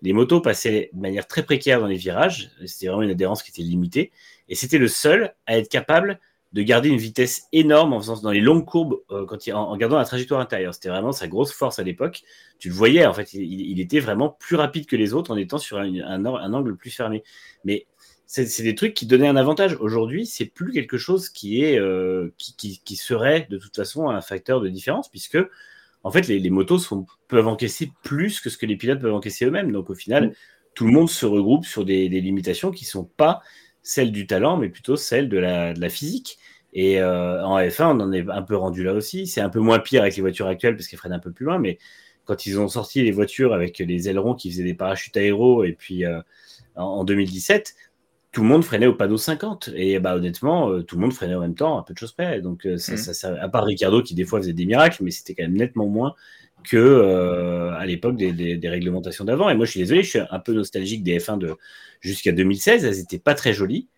les 0.00 0.12
motos 0.14 0.40
passaient 0.40 0.90
de 0.94 1.00
manière 1.00 1.26
très 1.26 1.42
précaire 1.42 1.80
dans 1.80 1.86
les 1.86 1.96
virages. 1.96 2.50
C'était 2.64 2.86
vraiment 2.86 3.02
une 3.02 3.10
adhérence 3.10 3.42
qui 3.42 3.50
était 3.50 3.62
limitée. 3.62 4.12
Et 4.48 4.54
c'était 4.54 4.78
le 4.78 4.88
seul 4.88 5.34
à 5.46 5.56
être 5.58 5.68
capable 5.70 6.18
de 6.54 6.62
garder 6.62 6.88
une 6.88 6.98
vitesse 6.98 7.48
énorme 7.52 7.92
en 7.92 8.00
faisant 8.00 8.20
dans 8.20 8.30
les 8.30 8.40
longues 8.40 8.64
courbes, 8.64 9.00
euh, 9.10 9.26
quand 9.26 9.46
il, 9.46 9.52
en, 9.52 9.70
en 9.70 9.76
gardant 9.76 9.98
la 9.98 10.04
trajectoire 10.04 10.40
intérieure. 10.40 10.72
C'était 10.72 10.88
vraiment 10.88 11.12
sa 11.12 11.26
grosse 11.26 11.52
force 11.52 11.80
à 11.80 11.82
l'époque. 11.82 12.22
Tu 12.60 12.68
le 12.68 12.74
voyais, 12.74 13.04
en 13.04 13.12
fait, 13.12 13.34
il, 13.34 13.42
il 13.42 13.80
était 13.80 13.98
vraiment 13.98 14.30
plus 14.30 14.54
rapide 14.56 14.86
que 14.86 14.94
les 14.94 15.14
autres 15.14 15.32
en 15.32 15.36
étant 15.36 15.58
sur 15.58 15.78
un, 15.78 15.92
un, 16.00 16.24
un 16.24 16.52
angle 16.52 16.76
plus 16.76 16.90
fermé. 16.90 17.24
Mais 17.64 17.86
c'est 18.26 18.62
des 18.62 18.74
trucs 18.74 18.94
qui 18.94 19.06
donnaient 19.06 19.28
un 19.28 19.36
avantage. 19.36 19.76
Aujourd'hui, 19.80 20.26
c'est 20.26 20.46
plus 20.46 20.72
quelque 20.72 20.96
chose 20.96 21.28
qui 21.28 21.62
est 21.62 21.78
euh, 21.78 22.32
qui, 22.38 22.56
qui, 22.56 22.80
qui 22.84 22.96
serait 22.96 23.46
de 23.50 23.58
toute 23.58 23.74
façon 23.76 24.08
un 24.08 24.20
facteur 24.20 24.60
de 24.60 24.68
différence, 24.68 25.08
puisque 25.08 25.38
en 26.04 26.10
fait, 26.10 26.28
les, 26.28 26.38
les 26.38 26.50
motos 26.50 26.78
sont, 26.78 27.06
peuvent 27.28 27.48
encaisser 27.48 27.90
plus 28.04 28.40
que 28.40 28.48
ce 28.48 28.56
que 28.58 28.66
les 28.66 28.76
pilotes 28.76 29.00
peuvent 29.00 29.14
encaisser 29.14 29.44
eux-mêmes. 29.44 29.72
Donc 29.72 29.90
au 29.90 29.94
final, 29.94 30.28
Mm. 30.28 30.32
tout 30.74 30.86
le 30.86 30.92
monde 30.92 31.10
se 31.10 31.26
regroupe 31.26 31.64
sur 31.66 31.84
des, 31.84 32.08
des 32.08 32.20
limitations 32.20 32.70
qui 32.70 32.84
sont 32.84 33.04
pas 33.04 33.42
celles 33.84 34.10
du 34.12 34.26
talent, 34.26 34.56
mais 34.56 34.68
plutôt 34.70 34.96
celles 34.96 35.28
de 35.28 35.38
la, 35.38 35.74
de 35.74 35.80
la 35.80 35.90
physique. 35.90 36.38
Et 36.72 37.00
euh, 37.00 37.44
en 37.44 37.58
F1, 37.60 37.96
on 37.96 38.00
en 38.00 38.12
est 38.12 38.28
un 38.28 38.42
peu 38.42 38.56
rendu 38.56 38.82
là 38.82 38.94
aussi. 38.94 39.28
C'est 39.28 39.40
un 39.42 39.50
peu 39.50 39.60
moins 39.60 39.78
pire 39.78 40.02
avec 40.02 40.16
les 40.16 40.22
voitures 40.22 40.48
actuelles 40.48 40.76
parce 40.76 40.88
qu'elles 40.88 40.98
freinent 40.98 41.12
un 41.12 41.20
peu 41.20 41.30
plus 41.32 41.46
loin, 41.46 41.60
mais 41.60 41.78
quand 42.24 42.46
ils 42.46 42.58
ont 42.58 42.68
sorti 42.68 43.02
les 43.02 43.12
voitures 43.12 43.54
avec 43.54 43.78
les 43.78 44.08
ailerons 44.08 44.34
qui 44.34 44.50
faisaient 44.50 44.64
des 44.64 44.74
parachutes 44.74 45.16
aéro, 45.16 45.62
et 45.64 45.72
puis 45.74 46.04
euh, 46.04 46.20
en, 46.76 46.84
en 46.84 47.04
2017, 47.04 47.74
tout 48.32 48.42
le 48.42 48.48
monde 48.48 48.64
freinait 48.64 48.86
au 48.86 48.94
panneau 48.94 49.16
50. 49.18 49.70
Et 49.76 50.00
bah, 50.00 50.16
honnêtement, 50.16 50.70
euh, 50.70 50.82
tout 50.82 50.96
le 50.96 51.02
monde 51.02 51.12
freinait 51.12 51.34
en 51.36 51.40
même 51.40 51.54
temps, 51.54 51.78
à 51.78 51.84
peu 51.84 51.94
de 51.94 51.98
choses 51.98 52.12
près. 52.12 52.40
Donc, 52.40 52.66
euh, 52.66 52.78
ça, 52.78 52.96
ça- 52.96 53.14
ça- 53.14 53.36
à 53.40 53.48
part 53.48 53.64
Ricardo 53.64 54.02
qui 54.02 54.14
des 54.14 54.24
fois 54.24 54.40
faisait 54.40 54.52
des 54.54 54.66
miracles, 54.66 55.04
mais 55.04 55.10
c'était 55.12 55.34
quand 55.34 55.44
même 55.44 55.56
nettement 55.56 55.86
moins 55.86 56.14
que 56.64 56.76
euh, 56.76 57.72
à 57.74 57.86
l'époque 57.86 58.16
des, 58.16 58.68
réglementations 58.68 59.24
d'avant. 59.24 59.48
Et 59.48 59.54
moi, 59.54 59.66
je 59.66 59.72
suis 59.72 59.80
désolé, 59.80 60.02
je 60.02 60.10
suis 60.10 60.18
un 60.18 60.38
peu 60.40 60.52
nostalgique 60.52 61.02
des 61.02 61.18
F1 61.18 61.38
de 61.38 61.54
jusqu'à 62.00 62.32
2016. 62.32 62.84
Elles 62.84 62.96
n'étaient 62.96 63.18
pas 63.18 63.34
très 63.34 63.52
jolies. 63.52 63.88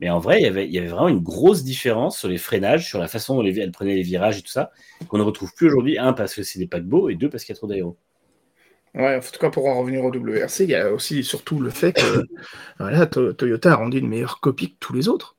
Mais 0.00 0.10
en 0.10 0.18
vrai, 0.18 0.40
il 0.40 0.42
y, 0.42 0.46
avait, 0.46 0.68
y 0.68 0.76
avait 0.78 0.88
vraiment 0.88 1.08
une 1.08 1.22
grosse 1.22 1.62
différence 1.62 2.18
sur 2.18 2.28
les 2.28 2.36
freinages, 2.38 2.86
sur 2.86 2.98
la 2.98 3.06
façon 3.06 3.36
dont 3.36 3.42
les, 3.42 3.58
elles 3.60 3.70
prenaient 3.70 3.94
les 3.94 4.02
virages 4.02 4.38
et 4.38 4.42
tout 4.42 4.50
ça, 4.50 4.72
qu'on 5.08 5.18
ne 5.18 5.22
retrouve 5.22 5.54
plus 5.54 5.68
aujourd'hui. 5.68 5.98
Un, 5.98 6.12
parce 6.12 6.34
que 6.34 6.42
c'est 6.42 6.58
des 6.58 6.66
paquebots, 6.66 7.10
et 7.10 7.14
deux, 7.14 7.30
parce 7.30 7.44
qu'il 7.44 7.54
y 7.54 7.56
a 7.56 7.58
trop 7.58 7.68
d'aéro. 7.68 7.96
Ouais, 8.94 9.16
en 9.16 9.20
tout 9.20 9.38
cas, 9.38 9.50
pour 9.50 9.66
en 9.66 9.78
revenir 9.78 10.04
au 10.04 10.10
WRC, 10.10 10.60
il 10.60 10.70
y 10.70 10.74
a 10.74 10.92
aussi 10.92 11.22
surtout 11.22 11.60
le 11.60 11.70
fait 11.70 11.92
que 11.92 13.32
Toyota 13.32 13.72
a 13.72 13.76
rendu 13.76 13.98
une 13.98 14.08
meilleure 14.08 14.40
copie 14.40 14.72
que 14.72 14.76
tous 14.80 14.92
les 14.92 15.08
autres. 15.08 15.36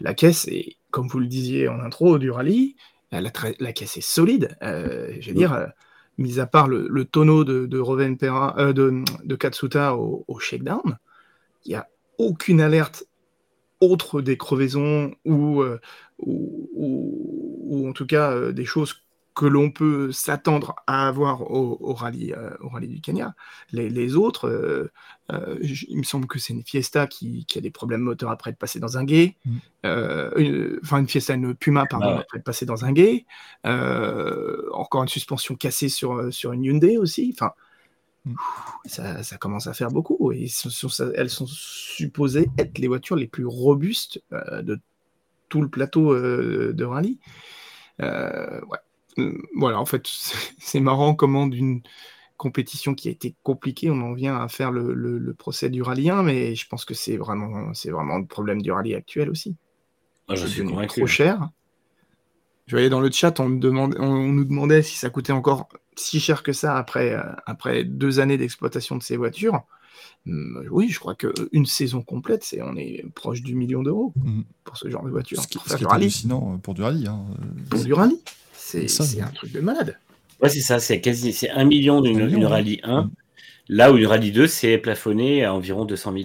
La 0.00 0.14
caisse 0.14 0.48
est, 0.48 0.76
comme 0.90 1.08
vous 1.08 1.18
le 1.18 1.26
disiez 1.26 1.68
en 1.68 1.80
intro 1.80 2.18
du 2.18 2.30
rallye, 2.30 2.76
la, 3.12 3.30
tra- 3.30 3.54
la 3.60 3.72
caisse 3.72 3.96
est 3.96 4.02
solide. 4.02 4.56
Euh, 4.62 5.12
je 5.20 5.28
veux 5.28 5.36
dire, 5.36 5.52
euh, 5.52 5.66
mis 6.22 6.40
à 6.40 6.46
part 6.46 6.68
le, 6.68 7.04
tonneau 7.04 7.44
de, 7.44 7.78
Rovanpera- 7.78 8.54
euh, 8.58 8.72
de, 8.72 9.36
Katsuta 9.36 9.96
au, 9.96 10.38
shakedown, 10.38 10.98
il 11.64 11.70
n'y 11.70 11.74
a 11.74 11.88
aucune 12.18 12.60
alerte 12.60 13.04
autre 13.80 14.22
des 14.22 14.36
crevaisons 14.36 15.12
ou, 15.24 15.60
euh, 15.60 15.80
ou, 16.18 17.88
en 17.88 17.92
tout 17.92 18.06
cas 18.06 18.30
euh, 18.30 18.52
des 18.52 18.64
choses 18.64 19.02
que 19.34 19.46
l'on 19.46 19.70
peut 19.70 20.12
s'attendre 20.12 20.76
à 20.86 21.08
avoir 21.08 21.50
au, 21.50 21.94
rallye, 21.94 22.34
au 22.60 22.68
rallye 22.68 22.88
du 22.88 23.00
Kenya. 23.00 23.34
Les 23.72 24.14
autres, 24.14 24.90
euh, 25.32 25.58
il 25.62 25.96
me 25.98 26.02
semble 26.02 26.26
que 26.26 26.38
c'est 26.38 26.52
une 26.52 26.62
Fiesta 26.62 27.06
qui, 27.06 27.44
qui 27.46 27.58
a 27.58 27.60
des 27.60 27.70
problèmes 27.70 28.02
moteurs 28.02 28.30
après 28.30 28.50
être 28.50 28.58
passée 28.58 28.78
dans 28.80 28.98
un 28.98 29.04
guet. 29.04 29.36
Mm. 29.44 29.56
Euh, 29.86 30.30
une- 30.36 30.78
Enfin, 30.82 30.98
une 30.98 31.08
Fiesta, 31.08 31.34
une 31.34 31.54
Puma, 31.54 31.86
pardon, 31.86 32.06
Ah 32.08 32.14
ouais. 32.16 32.20
après 32.20 32.38
être 32.38 32.44
passée 32.44 32.66
dans 32.66 32.84
un 32.84 32.92
guet. 32.92 33.24
Euh, 33.66 34.68
encore 34.72 35.02
une 35.02 35.08
suspension 35.08 35.54
cassée 35.56 35.88
sur, 35.88 36.32
sur 36.32 36.52
une 36.52 36.64
Hyundai 36.64 36.98
aussi. 36.98 37.32
Enfin, 37.34 37.52
Mm. 38.24 38.34
ça, 38.84 39.22
ça 39.24 39.36
commence 39.36 39.66
à 39.66 39.74
faire 39.74 39.90
beaucoup. 39.90 40.30
Et 40.32 40.46
sont- 40.46 40.88
elles 41.16 41.30
sont 41.30 41.46
supposées 41.48 42.48
être 42.58 42.78
les 42.78 42.86
voitures 42.86 43.16
les 43.16 43.26
plus 43.26 43.46
robustes 43.46 44.22
de 44.30 44.78
tout 45.48 45.60
le 45.60 45.68
plateau 45.68 46.14
de 46.14 46.84
rallye. 46.84 47.18
Ouais. 47.98 48.06
Euh, 49.18 49.32
Voilà, 49.56 49.78
en 49.80 49.84
fait, 49.86 50.06
c'est 50.58 50.80
marrant 50.80 51.14
comment 51.14 51.46
d'une 51.46 51.82
compétition 52.46 52.94
qui 52.94 53.06
a 53.06 53.12
été 53.12 53.36
compliquée, 53.44 53.88
on 53.88 54.00
en 54.00 54.14
vient 54.14 54.36
à 54.36 54.48
faire 54.48 54.72
le, 54.72 54.94
le- 54.94 55.18
le 55.18 55.32
procès 55.34 55.70
du 55.70 55.80
rallye 55.80 56.10
1, 56.10 56.24
mais 56.24 56.56
je 56.56 56.66
pense 56.66 56.84
que 56.84 56.92
c'est 56.92 57.16
vraiment, 57.16 57.72
c'est 57.72 57.90
vraiment 57.92 58.18
le 58.18 58.26
problème 58.26 58.60
du 58.60 58.72
rallye 58.72 58.96
actuel 58.96 59.30
aussi. 59.30 59.54
Moi, 60.28 60.34
je 60.36 60.46
C'est 60.46 60.52
suis 60.54 60.64
convaincu. 60.64 60.88
trop 61.00 61.06
cher. 61.06 61.48
Je 62.66 62.74
voyais 62.74 62.90
dans 62.90 63.00
le 63.00 63.10
chat, 63.12 63.38
on, 63.38 63.48
me 63.48 63.60
demandait- 63.60 63.98
on 64.00 64.32
nous 64.32 64.44
demandait 64.44 64.82
si 64.82 64.96
ça 64.98 65.08
coûtait 65.08 65.32
encore 65.32 65.68
si 65.96 66.18
cher 66.18 66.42
que 66.42 66.52
ça 66.52 66.76
après, 66.76 67.12
euh, 67.12 67.22
après 67.46 67.84
deux 67.84 68.18
années 68.18 68.38
d'exploitation 68.38 68.96
de 68.96 69.02
ces 69.04 69.16
voitures. 69.16 69.60
Hum, 70.26 70.66
oui, 70.70 70.88
je 70.88 70.98
crois 70.98 71.14
qu'une 71.14 71.66
saison 71.66 72.02
complète, 72.02 72.42
c'est, 72.44 72.60
on 72.62 72.74
est 72.76 73.04
proche 73.14 73.42
du 73.42 73.54
million 73.54 73.82
d'euros 73.84 74.12
Mhm. 74.16 74.44
pour 74.64 74.76
ce 74.76 74.88
genre 74.90 75.04
de 75.04 75.10
voiture. 75.10 75.40
Ce 75.40 75.46
qui, 75.46 75.58
pour 75.58 75.68
ce 75.68 75.76
qui 75.76 75.84
est 75.84 75.92
hallucinant 75.92 76.58
pour 76.58 76.74
du 76.74 76.82
rallye. 76.82 77.06
hein. 77.06 77.24
Pour 77.70 77.84
du 77.84 77.92
rallye. 77.92 78.20
C'est, 78.52 78.88
Ça, 78.88 79.04
c'est 79.04 79.16
oui. 79.18 79.22
un 79.22 79.30
truc 79.30 79.52
de 79.52 79.60
malade. 79.60 79.96
Ouais, 80.42 80.48
c'est 80.48 80.60
ça, 80.60 80.80
c'est 80.80 81.00
quasi 81.00 81.32
c'est 81.32 81.50
un 81.50 81.64
million 81.64 82.00
d'une 82.00 82.44
rallye 82.44 82.80
1, 82.82 83.02
Mm. 83.02 83.10
là 83.68 83.92
où 83.92 83.96
une 83.96 84.06
rallye 84.06 84.32
2, 84.32 84.46
c'est 84.46 84.76
plafonné 84.78 85.44
à 85.44 85.54
environ 85.54 85.84
200 85.84 86.12
000. 86.12 86.24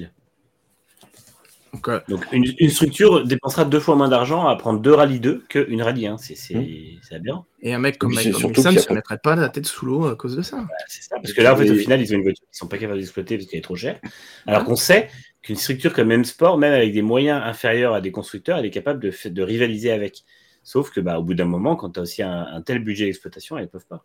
Donc, 1.73 1.89
Donc 2.09 2.25
une, 2.31 2.45
une 2.57 2.69
structure 2.69 3.23
dépensera 3.25 3.63
deux 3.65 3.79
fois 3.79 3.95
moins 3.95 4.07
d'argent 4.09 4.47
à 4.47 4.55
prendre 4.55 4.79
deux 4.79 4.93
rallyes 4.93 5.19
2 5.19 5.43
qu'une 5.49 5.81
rallye 5.83 6.07
1. 6.07 6.17
C'est 6.17 6.35
c'est- 6.35 6.55
Mm. 6.55 6.65
c'est 7.03 7.15
aberrant. 7.15 7.45
et 7.61 7.73
un 7.73 7.79
mec 7.79 7.97
comme 7.99 8.13
Michael 8.13 8.33
Wilson 8.35 8.71
ne 8.71 8.77
a 8.77 8.81
se 8.81 8.93
mettrait 8.93 9.17
pas 9.19 9.35
la 9.35 9.49
tête 9.49 9.65
sous 9.67 9.85
l'eau 9.85 10.05
à 10.07 10.15
cause 10.15 10.35
de 10.35 10.41
ça. 10.41 10.57
Bah, 10.57 10.67
c'est 10.87 11.03
ça, 11.03 11.17
parce 11.17 11.33
que 11.33 11.41
là, 11.41 11.53
en 11.53 11.57
fait, 11.57 11.69
au 11.69 11.75
final, 11.75 12.01
ils 12.01 12.11
ont 12.13 12.17
une 12.17 12.23
voiture 12.23 12.45
qu'ils 12.49 12.57
sont 12.57 12.67
pas 12.67 12.77
capables 12.77 12.99
d'exploiter 12.99 13.37
parce 13.37 13.47
qu'elle 13.49 13.59
est 13.59 13.63
trop 13.63 13.75
chère. 13.75 13.99
Alors 14.47 14.63
qu'on 14.63 14.75
sait 14.75 15.09
qu'une 15.43 15.55
structure 15.57 15.93
comme 15.93 16.11
M-Sport, 16.11 16.57
même 16.57 16.73
avec 16.73 16.93
des 16.93 17.01
moyens 17.03 17.41
inférieurs 17.45 17.93
à 17.93 18.01
des 18.01 18.11
constructeurs, 18.11 18.57
elle 18.57 18.65
est 18.65 18.71
capable 18.71 18.99
de, 19.01 19.11
de 19.29 19.41
rivaliser 19.43 19.91
avec. 19.91 20.23
Sauf 20.67 20.91
que, 20.91 20.99
bah, 20.99 21.17
au 21.19 21.23
bout 21.23 21.33
d'un 21.33 21.45
moment, 21.45 21.77
quand 21.77 21.91
tu 21.91 21.99
as 21.99 22.03
aussi 22.03 22.23
un, 22.23 22.45
un 22.45 22.61
tel 22.61 22.83
budget 22.83 23.05
d'exploitation, 23.05 23.57
elles 23.57 23.63
ne 23.65 23.69
peuvent 23.69 23.87
pas. 23.87 24.03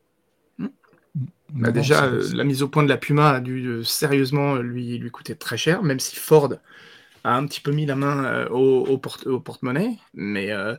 Bah, 1.55 1.69
Non, 1.69 1.73
déjà, 1.73 2.05
euh, 2.07 2.31
la 2.35 2.45
mise 2.45 2.63
au 2.63 2.69
point 2.69 2.83
de 2.83 2.89
la 2.89 2.97
Puma 2.97 3.31
a 3.31 3.41
dû 3.41 3.67
euh, 3.67 3.83
sérieusement 3.85 4.57
euh, 4.57 4.63
lui, 4.63 4.97
lui 4.99 5.11
coûter 5.11 5.37
très 5.37 5.57
cher, 5.59 5.83
même 5.83 6.01
si 6.01 6.17
Ford 6.17 6.55
a 7.25 7.37
un 7.37 7.47
petit 7.47 7.61
peu 7.61 7.73
mis 7.73 7.87
la 7.87 7.97
main 7.97 8.25
euh, 8.25 8.49
au, 8.51 8.87
au 8.87 8.99
porte- 8.99 9.27
au 9.29 9.41
porte-monnaie, 9.41 9.99
mais 10.15 10.53
euh, 10.53 10.77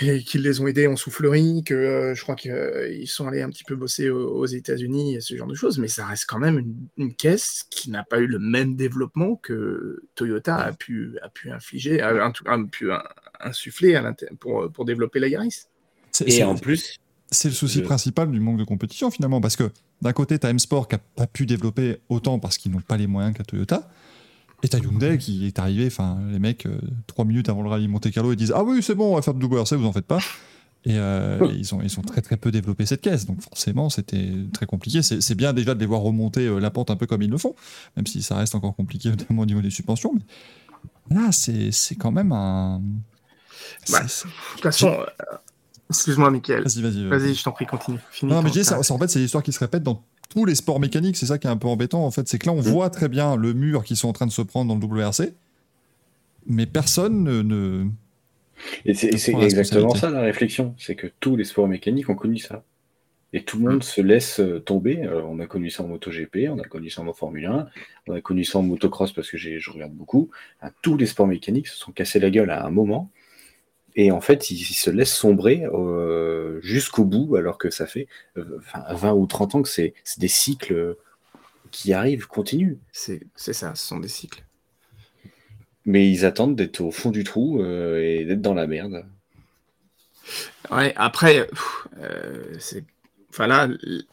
et 0.00 0.22
qu'ils 0.22 0.42
les 0.42 0.60
ont 0.60 0.66
aidés 0.68 0.86
en 0.86 0.96
soufflerie, 0.96 1.62
que 1.64 1.74
euh, 1.74 2.14
je 2.14 2.22
crois 2.22 2.36
qu'ils 2.36 3.08
sont 3.08 3.28
allés 3.28 3.42
un 3.42 3.50
petit 3.50 3.64
peu 3.64 3.76
bosser 3.76 4.10
aux, 4.10 4.28
aux 4.36 4.46
États-Unis 4.46 5.16
et 5.16 5.20
ce 5.20 5.36
genre 5.36 5.48
de 5.48 5.54
choses, 5.54 5.78
mais 5.78 5.88
ça 5.88 6.06
reste 6.06 6.26
quand 6.28 6.38
même 6.40 6.58
une, 6.58 6.76
une 6.98 7.14
caisse 7.14 7.64
qui 7.70 7.90
n'a 7.90 8.04
pas 8.04 8.18
eu 8.20 8.26
le 8.26 8.38
même 8.38 8.76
développement 8.76 9.36
que 9.36 10.02
Toyota 10.14 10.56
a 10.56 10.72
pu, 10.72 11.18
a 11.22 11.28
pu 11.30 11.50
infliger, 11.50 12.00
a, 12.02 12.10
a- 12.26 12.32
a 12.46 12.58
pu 12.70 12.90
insuffler 13.40 13.94
à 13.96 14.14
pour, 14.40 14.70
pour 14.72 14.84
développer 14.84 15.18
la 15.20 15.28
Yaris. 15.28 15.64
c'est- 16.12 16.28
Et 16.30 16.44
en 16.44 16.54
plus, 16.56 16.96
C'est 17.30 17.48
le 17.48 17.54
souci 17.54 17.78
Le- 17.78 17.84
principal 17.84 18.30
du 18.30 18.38
manque 18.38 18.58
de 18.58 18.64
compétition 18.64 19.10
finalement, 19.10 19.40
parce 19.40 19.56
que 19.56 19.70
d'un 20.00 20.12
côté, 20.12 20.38
tu 20.38 20.46
as 20.46 20.50
M-Sport 20.50 20.86
qui 20.88 20.94
n'a 20.94 21.00
pas 21.16 21.26
pu 21.26 21.44
développer 21.44 21.98
autant 22.08 22.38
parce 22.38 22.56
qu'ils 22.56 22.70
n'ont 22.72 22.80
pas 22.80 22.96
les 22.96 23.06
moyens 23.08 23.36
qu'à 23.36 23.42
Toyota, 23.42 23.90
et 24.62 24.68
tu 24.68 24.76
Hyundai 24.78 25.18
qui 25.18 25.44
est 25.46 25.58
arrivé, 25.58 25.86
enfin 25.88 26.18
les 26.30 26.38
mecs, 26.38 26.66
euh, 26.66 26.78
trois 27.08 27.24
minutes 27.24 27.48
avant 27.48 27.62
le 27.62 27.68
rallye 27.68 27.88
Monte 27.88 28.10
Carlo, 28.12 28.32
ils 28.32 28.36
disent 28.36 28.52
Ah 28.54 28.62
oui, 28.64 28.80
c'est 28.82 28.94
bon, 28.94 29.12
on 29.12 29.16
va 29.16 29.22
faire 29.22 29.34
de 29.34 29.44
WRC, 29.44 29.74
vous 29.76 29.86
en 29.86 29.92
faites 29.92 30.06
pas. 30.06 30.20
Et, 30.84 30.98
euh, 30.98 31.44
et 31.50 31.54
ils, 31.56 31.74
ont, 31.74 31.82
ils 31.82 31.98
ont 31.98 32.02
très 32.02 32.22
très 32.22 32.36
peu 32.36 32.52
développé 32.52 32.86
cette 32.86 33.00
caisse, 33.00 33.26
donc 33.26 33.40
forcément 33.42 33.90
c'était 33.90 34.30
très 34.52 34.66
compliqué. 34.66 35.02
C'est 35.02 35.34
bien 35.34 35.52
déjà 35.52 35.74
de 35.74 35.80
les 35.80 35.86
voir 35.86 36.00
remonter 36.02 36.46
euh, 36.46 36.60
la 36.60 36.70
pente 36.70 36.92
un 36.92 36.96
peu 36.96 37.06
comme 37.06 37.22
ils 37.22 37.30
le 37.30 37.38
font, 37.38 37.56
même 37.96 38.06
si 38.06 38.22
ça 38.22 38.36
reste 38.36 38.54
encore 38.54 38.76
compliqué 38.76 39.08
notamment 39.10 39.42
au 39.42 39.46
niveau 39.46 39.60
des 39.62 39.70
suspensions. 39.70 40.14
Mais 41.10 41.16
là, 41.16 41.32
c'est 41.32 41.72
c'est 41.72 41.96
quand 41.96 42.12
même 42.12 42.30
un. 42.30 42.80
Bah, 43.90 44.00
De 44.02 44.08
toute 44.54 44.62
façon, 44.62 44.88
euh, 44.88 45.36
excuse-moi, 45.90 46.30
Michael. 46.30 46.62
Vas-y, 46.64 46.82
vas-y. 46.82 47.04
Vas-y, 47.06 47.34
je 47.34 47.42
t'en 47.44 47.52
prie, 47.52 47.66
continue. 47.66 47.98
Finis 48.10 48.32
Non, 48.32 48.42
mais 48.42 48.48
je 48.48 48.54
dis, 48.54 48.64
ça, 48.64 48.82
ça, 48.82 48.94
en 48.94 48.98
fait, 48.98 49.08
c'est 49.08 49.18
l'histoire 49.18 49.42
qui 49.42 49.52
se 49.52 49.58
répète 49.60 49.82
dans 49.82 50.02
tous 50.28 50.44
les 50.44 50.54
sports 50.54 50.80
mécaniques. 50.80 51.16
C'est 51.16 51.26
ça 51.26 51.38
qui 51.38 51.46
est 51.46 51.50
un 51.50 51.56
peu 51.56 51.68
embêtant, 51.68 52.04
en 52.04 52.10
fait. 52.10 52.26
C'est 52.28 52.38
que 52.38 52.46
là, 52.46 52.52
on 52.52 52.56
Mm. 52.62 52.70
voit 52.72 52.90
très 52.90 53.08
bien 53.08 53.36
le 53.36 53.52
mur 53.54 53.84
qu'ils 53.84 53.96
sont 53.96 54.08
en 54.08 54.12
train 54.12 54.26
de 54.26 54.32
se 54.32 54.42
prendre 54.42 54.68
dans 54.74 54.78
le 54.80 54.92
WRC, 54.94 55.32
mais 56.46 56.66
personne 56.66 57.24
ne. 57.24 57.42
ne- 57.42 57.86
Et 58.84 58.94
c'est 58.94 59.34
exactement 59.34 59.94
ça 59.94 60.10
la 60.10 60.22
réflexion, 60.22 60.74
c'est 60.78 60.94
que 60.96 61.08
tous 61.20 61.36
les 61.36 61.44
sports 61.44 61.68
mécaniques 61.68 62.08
ont 62.08 62.14
connu 62.14 62.38
ça. 62.38 62.64
Et 63.32 63.42
tout 63.42 63.58
le 63.58 63.70
monde 63.70 63.82
se 63.82 64.00
laisse 64.00 64.40
euh, 64.40 64.60
tomber. 64.60 65.02
Euh, 65.04 65.20
on 65.28 65.40
a 65.40 65.46
connu 65.46 65.68
ça 65.68 65.82
en 65.82 65.88
MotoGP, 65.88 66.48
on 66.48 66.58
a 66.58 66.62
connu 66.64 66.88
ça 66.88 67.02
en 67.02 67.12
Formule 67.12 67.44
1, 67.46 67.66
on 68.06 68.14
a 68.14 68.20
connu 68.22 68.44
ça 68.44 68.58
en 68.58 68.62
motocross 68.62 69.12
parce 69.12 69.30
que 69.30 69.36
j'ai- 69.36 69.58
je 69.58 69.70
regarde 69.70 69.92
beaucoup. 69.92 70.30
Tous 70.80 70.96
les 70.96 71.06
sports 71.06 71.26
mécaniques 71.26 71.66
se 71.66 71.76
sont 71.76 71.92
cassés 71.92 72.18
la 72.20 72.30
gueule 72.30 72.50
à 72.50 72.64
un 72.64 72.70
moment. 72.70 73.10
Et 73.96 74.12
en 74.12 74.20
fait, 74.20 74.50
ils, 74.50 74.60
ils 74.60 74.74
se 74.74 74.90
laissent 74.90 75.14
sombrer 75.14 75.64
euh, 75.64 76.60
jusqu'au 76.60 77.04
bout, 77.04 77.36
alors 77.36 77.58
que 77.58 77.70
ça 77.70 77.86
fait 77.86 78.06
euh, 78.36 78.58
enfin, 78.58 78.84
20 78.94 79.12
ou 79.14 79.26
30 79.26 79.54
ans 79.56 79.62
que 79.62 79.68
c'est 79.68 79.94
des 80.18 80.28
cycles 80.28 80.96
qui 81.70 81.92
arrivent 81.92 82.26
continuent. 82.26 82.78
C'est 82.92 83.20
ça, 83.36 83.74
ce 83.74 83.86
sont 83.86 83.98
des 83.98 84.08
cycles. 84.08 84.44
Mais 85.84 86.10
ils 86.10 86.24
attendent 86.24 86.56
d'être 86.56 86.80
au 86.80 86.90
fond 86.90 87.10
du 87.10 87.22
trou 87.22 87.62
euh, 87.62 88.00
et 88.02 88.24
d'être 88.24 88.42
dans 88.42 88.54
la 88.54 88.66
merde. 88.66 89.04
Ouais, 90.70 90.92
après, 90.96 91.46
pff, 91.46 91.88
euh, 91.98 92.54
c'est, 92.58 92.84
enfin 93.30 93.46
là, 93.46 93.68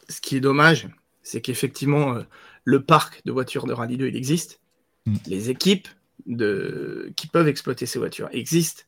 ce 0.08 0.20
qui 0.20 0.36
est 0.36 0.40
dommage, 0.40 0.88
c'est 1.22 1.40
qu'effectivement, 1.40 2.14
euh, 2.14 2.22
le 2.64 2.82
parc 2.82 3.22
de 3.24 3.32
voitures 3.32 3.66
de 3.66 3.72
Rallye 3.72 3.96
2, 3.96 4.06
il 4.08 4.16
existe. 4.16 4.60
Mm. 5.06 5.16
Les 5.26 5.50
équipes 5.50 5.88
de... 6.26 7.12
qui 7.16 7.26
peuvent 7.26 7.48
exploiter 7.48 7.86
ces 7.86 7.98
voitures 7.98 8.28
existent. 8.32 8.84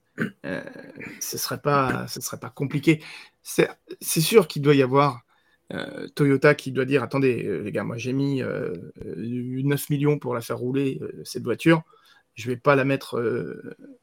Euh, 0.47 0.63
ce 1.21 1.37
serait 1.39 1.61
pas, 1.61 2.07
ce 2.09 2.21
serait 2.21 2.39
pas 2.39 2.51
compliqué. 2.51 3.03
C'est, 3.43 3.69
sûr 4.01 4.49
qu'il 4.49 4.63
doit 4.63 4.75
y 4.75 4.83
avoir 4.83 5.21
euh, 5.73 6.09
Toyota 6.15 6.55
qui 6.55 6.73
doit 6.73 6.85
dire, 6.85 7.03
attendez, 7.03 7.45
euh, 7.45 7.63
les 7.63 7.73
gars, 7.73 7.85
moi 7.85 7.97
j'ai 7.99 8.13
mis 8.13 8.43
euh, 8.43 8.73
euh, 9.05 9.63
9 9.63 9.91
millions 9.91 10.19
pour 10.19 10.35
la 10.35 10.41
faire 10.41 10.59
rouler, 10.59 11.01
cette 11.25 11.43
voiture. 11.43 11.83
Je 12.35 12.49
vais 12.49 12.57
pas 12.57 12.77
la 12.77 12.85
mettre 12.85 13.19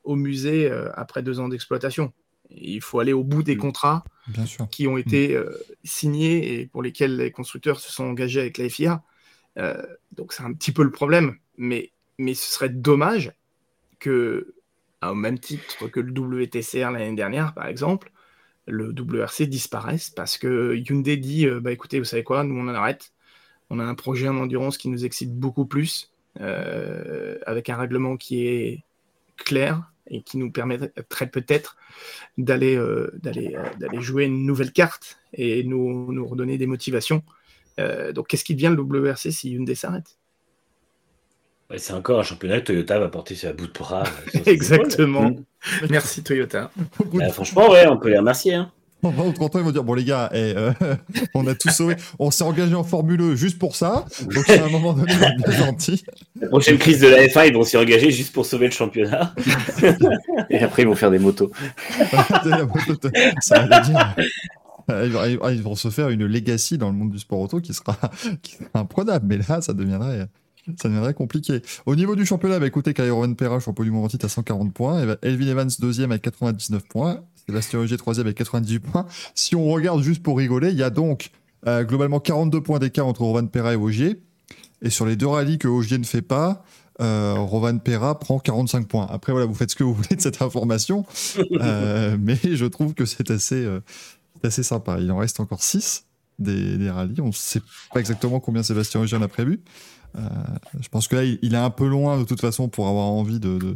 au 0.03 0.16
musée 0.16 0.72
après 0.95 1.22
deux 1.22 1.39
ans 1.39 1.49
d'exploitation. 1.49 2.14
Il 2.49 2.82
faut 2.82 2.99
aller 2.99 3.14
au 3.14 3.24
bout 3.24 3.43
des 3.43 3.55
Mm. 3.55 3.59
contrats 3.59 4.03
Bien 4.28 4.45
sûr. 4.45 4.68
qui 4.70 4.88
ont 4.88 4.97
été 4.97 5.36
euh, 5.36 5.55
signés 5.84 6.59
et 6.59 6.66
pour 6.68 6.82
lesquels 6.82 7.16
les 7.16 7.32
constructeurs 7.32 7.80
se 7.80 7.91
sont 7.91 8.05
engagés 8.05 8.39
avec 8.39 8.57
la 8.57 8.70
FIA. 8.70 9.03
Donc 10.14 10.34
c'est 10.34 10.41
un 10.43 10.51
petit 10.53 10.72
peu 10.72 10.84
le 10.84 10.89
problème, 10.91 11.38
mais, 11.57 11.91
mais 12.18 12.34
ce 12.34 12.51
serait 12.51 12.70
dommage 12.70 13.34
que, 13.99 14.55
au 15.11 15.15
même 15.15 15.39
titre 15.39 15.87
que 15.87 15.99
le 15.99 16.11
WTCR 16.11 16.91
l'année 16.91 17.15
dernière, 17.15 17.53
par 17.53 17.67
exemple, 17.67 18.11
le 18.67 18.89
WRC 18.89 19.47
disparaisse 19.47 20.09
parce 20.09 20.37
que 20.37 20.75
Hyundai 20.75 21.17
dit 21.17 21.47
euh, 21.47 21.59
bah 21.59 21.71
écoutez, 21.71 21.99
vous 21.99 22.05
savez 22.05 22.23
quoi, 22.23 22.43
nous 22.43 22.55
on 22.55 22.67
en 22.69 22.75
arrête. 22.75 23.13
On 23.69 23.79
a 23.79 23.83
un 23.83 23.95
projet 23.95 24.27
en 24.27 24.37
endurance 24.37 24.77
qui 24.77 24.89
nous 24.89 25.05
excite 25.05 25.33
beaucoup 25.33 25.65
plus, 25.65 26.11
euh, 26.39 27.37
avec 27.45 27.69
un 27.69 27.77
règlement 27.77 28.17
qui 28.17 28.47
est 28.47 28.83
clair 29.37 29.91
et 30.07 30.21
qui 30.21 30.37
nous 30.37 30.51
permettrait 30.51 31.27
peut-être 31.27 31.77
d'aller 32.37 32.75
euh, 32.75 33.09
jouer 33.99 34.25
une 34.25 34.45
nouvelle 34.45 34.71
carte 34.71 35.17
et 35.33 35.63
nous, 35.63 36.11
nous 36.11 36.25
redonner 36.25 36.57
des 36.57 36.67
motivations. 36.67 37.23
Donc 37.77 38.27
qu'est-ce 38.27 38.43
qui 38.43 38.53
devient 38.53 38.75
le 38.75 38.83
WRC 38.83 39.31
si 39.31 39.51
Hyundai 39.51 39.75
s'arrête? 39.75 40.17
C'est 41.78 41.93
encore 41.93 42.19
un 42.19 42.24
championnat 42.24 42.59
que 42.59 42.65
Toyota 42.65 42.99
va 42.99 43.07
porter 43.09 43.36
sur 43.36 43.49
la 43.49 43.53
bout 43.53 43.67
de 43.67 43.71
bras. 43.74 44.03
Exactement. 44.45 45.32
Merci 45.89 46.24
Toyota. 46.24 46.71
Euh, 47.15 47.30
franchement, 47.32 47.69
ouais, 47.71 47.88
on 47.88 47.97
peut 47.97 48.09
les 48.09 48.17
remercier. 48.17 48.53
Hein. 48.55 48.71
Au 49.01 49.11
bout 49.11 49.32
de 49.32 49.36
30 49.36 49.55
ans, 49.55 49.59
ils 49.59 49.65
vont 49.65 49.71
dire 49.71 49.84
Bon, 49.84 49.93
les 49.95 50.05
gars, 50.05 50.30
eh, 50.34 50.53
euh, 50.55 50.71
on 51.34 51.45
a 51.47 51.55
tout 51.55 51.69
sauvé. 51.69 51.95
On 52.19 52.32
s'est 52.32 52.43
engagé 52.45 52.74
en 52.74 52.84
Formule 52.86 53.19
E 53.21 53.36
juste 53.36 53.59
pour 53.59 53.76
ça. 53.76 54.05
Donc, 54.34 54.49
à 54.49 54.63
un 54.65 54.69
moment 54.69 54.93
donné, 54.93 55.11
on 55.19 55.24
est 55.26 55.49
bien 55.49 55.65
gentil. 55.65 56.03
La 56.39 56.47
prochaine 56.47 56.78
crise 56.78 57.01
de 57.01 57.07
la 57.07 57.26
F1, 57.28 57.47
ils 57.49 57.53
vont 57.53 57.63
s'y 57.63 57.76
engager 57.78 58.11
juste 58.11 58.32
pour 58.34 58.45
sauver 58.45 58.67
le 58.67 58.71
championnat. 58.71 59.34
Et 60.49 60.59
après, 60.59 60.84
ils 60.84 60.88
vont 60.88 60.95
faire 60.95 61.11
des 61.11 61.19
motos. 61.19 61.51
Ça 63.41 63.59
veut 63.61 63.84
dire. 63.91 64.15
Ils 64.89 65.11
vont- 65.11 65.49
Ils 65.49 65.61
vont 65.61 65.76
se 65.76 65.89
faire 65.89 66.09
une 66.09 66.26
legacy 66.26 66.78
dans 66.78 66.88
le 66.88 66.93
monde 66.95 67.11
du 67.11 67.19
sport 67.19 67.39
auto 67.39 67.59
qui 67.59 67.74
sera, 67.74 67.97
qui 68.41 68.53
sera 68.55 68.67
imprenable. 68.76 69.26
Mais 69.28 69.38
là, 69.38 69.61
ça 69.61 69.74
deviendrait, 69.74 70.28
ça 70.80 70.88
deviendrait 70.88 71.14
compliqué. 71.14 71.61
Au 71.86 71.95
niveau 71.95 72.16
du 72.16 72.26
championnat, 72.26 72.59
bah, 72.59 72.68
écoutez, 72.68 72.93
Kyron 72.93 73.34
Perra, 73.34 73.59
champion 73.59 73.84
du 73.84 73.91
monde 73.91 74.05
en 74.05 74.07
titre 74.07 74.26
à 74.26 74.30
140 74.30 74.74
points. 74.74 75.03
Et 75.03 75.05
bah, 75.05 75.18
Elvin 75.22 75.47
Evans, 75.47 75.70
deuxième 75.80 76.11
avec 76.11 76.24
99 76.24 76.84
points. 76.88 77.22
Sébastien 77.45 77.80
Ogier, 77.80 77.97
troisième 77.97 78.28
avec 78.28 78.38
98 78.38 78.80
points. 78.80 79.05
Si 79.36 79.55
on 79.55 79.66
regarde 79.70 80.01
juste 80.01 80.24
pour 80.24 80.38
rigoler, 80.38 80.70
il 80.70 80.78
y 80.78 80.84
a 80.84 80.89
donc 80.89 81.32
euh, 81.68 81.84
globalement 81.84 82.20
42 82.20 82.61
points 82.61 82.80
d'écart 82.80 83.07
entre 83.07 83.22
Rovan 83.22 83.47
Perra 83.47 83.74
et 83.74 83.76
Ogier. 83.76 84.22
Et 84.82 84.89
sur 84.89 85.05
les 85.05 85.16
deux 85.16 85.28
rallyes 85.28 85.57
que 85.57 85.68
Ogier 85.68 85.97
ne 85.97 86.05
fait 86.05 86.22
pas, 86.22 86.64
euh, 87.01 87.36
Rovan 87.38 87.80
Perra 87.80 88.20
prend 88.20 88.39
45 88.39 88.88
points. 88.88 89.07
Après, 89.09 89.32
voilà, 89.32 89.47
vous 89.47 89.55
faites 89.55 89.72
ce 89.72 89.76
que 89.76 89.84
vous 89.84 89.93
voulez 89.93 90.16
de 90.16 90.22
cette 90.22 90.41
information. 90.41 91.05
Euh, 91.53 92.18
mais 92.20 92.38
je 92.43 92.66
trouve 92.66 92.93
que 92.93 93.05
c'est 93.05 93.32
assez, 93.32 93.64
euh, 93.64 93.80
assez 94.43 94.64
sympa. 94.64 94.97
Il 94.99 95.11
en 95.11 95.18
reste 95.18 95.39
encore 95.39 95.64
6 95.64 96.05
des, 96.39 96.78
des 96.78 96.89
rallyes. 96.89 97.22
On 97.22 97.28
ne 97.28 97.32
sait 97.32 97.61
pas 97.93 97.99
exactement 97.99 98.39
combien 98.39 98.64
Sébastien 98.64 99.01
Ogier 99.01 99.18
en 99.18 99.22
a 99.22 99.28
prévu. 99.28 99.61
Euh, 100.16 100.20
je 100.80 100.88
pense 100.89 101.07
que 101.07 101.16
là, 101.16 101.24
il, 101.24 101.39
il 101.41 101.53
est 101.53 101.57
un 101.57 101.70
peu 101.70 101.88
loin 101.88 102.20
de 102.20 102.24
toute 102.26 102.41
façon 102.41 102.70
pour 102.70 102.88
avoir 102.88 103.05
envie 103.05 103.39
de, 103.39 103.57
de, 103.57 103.74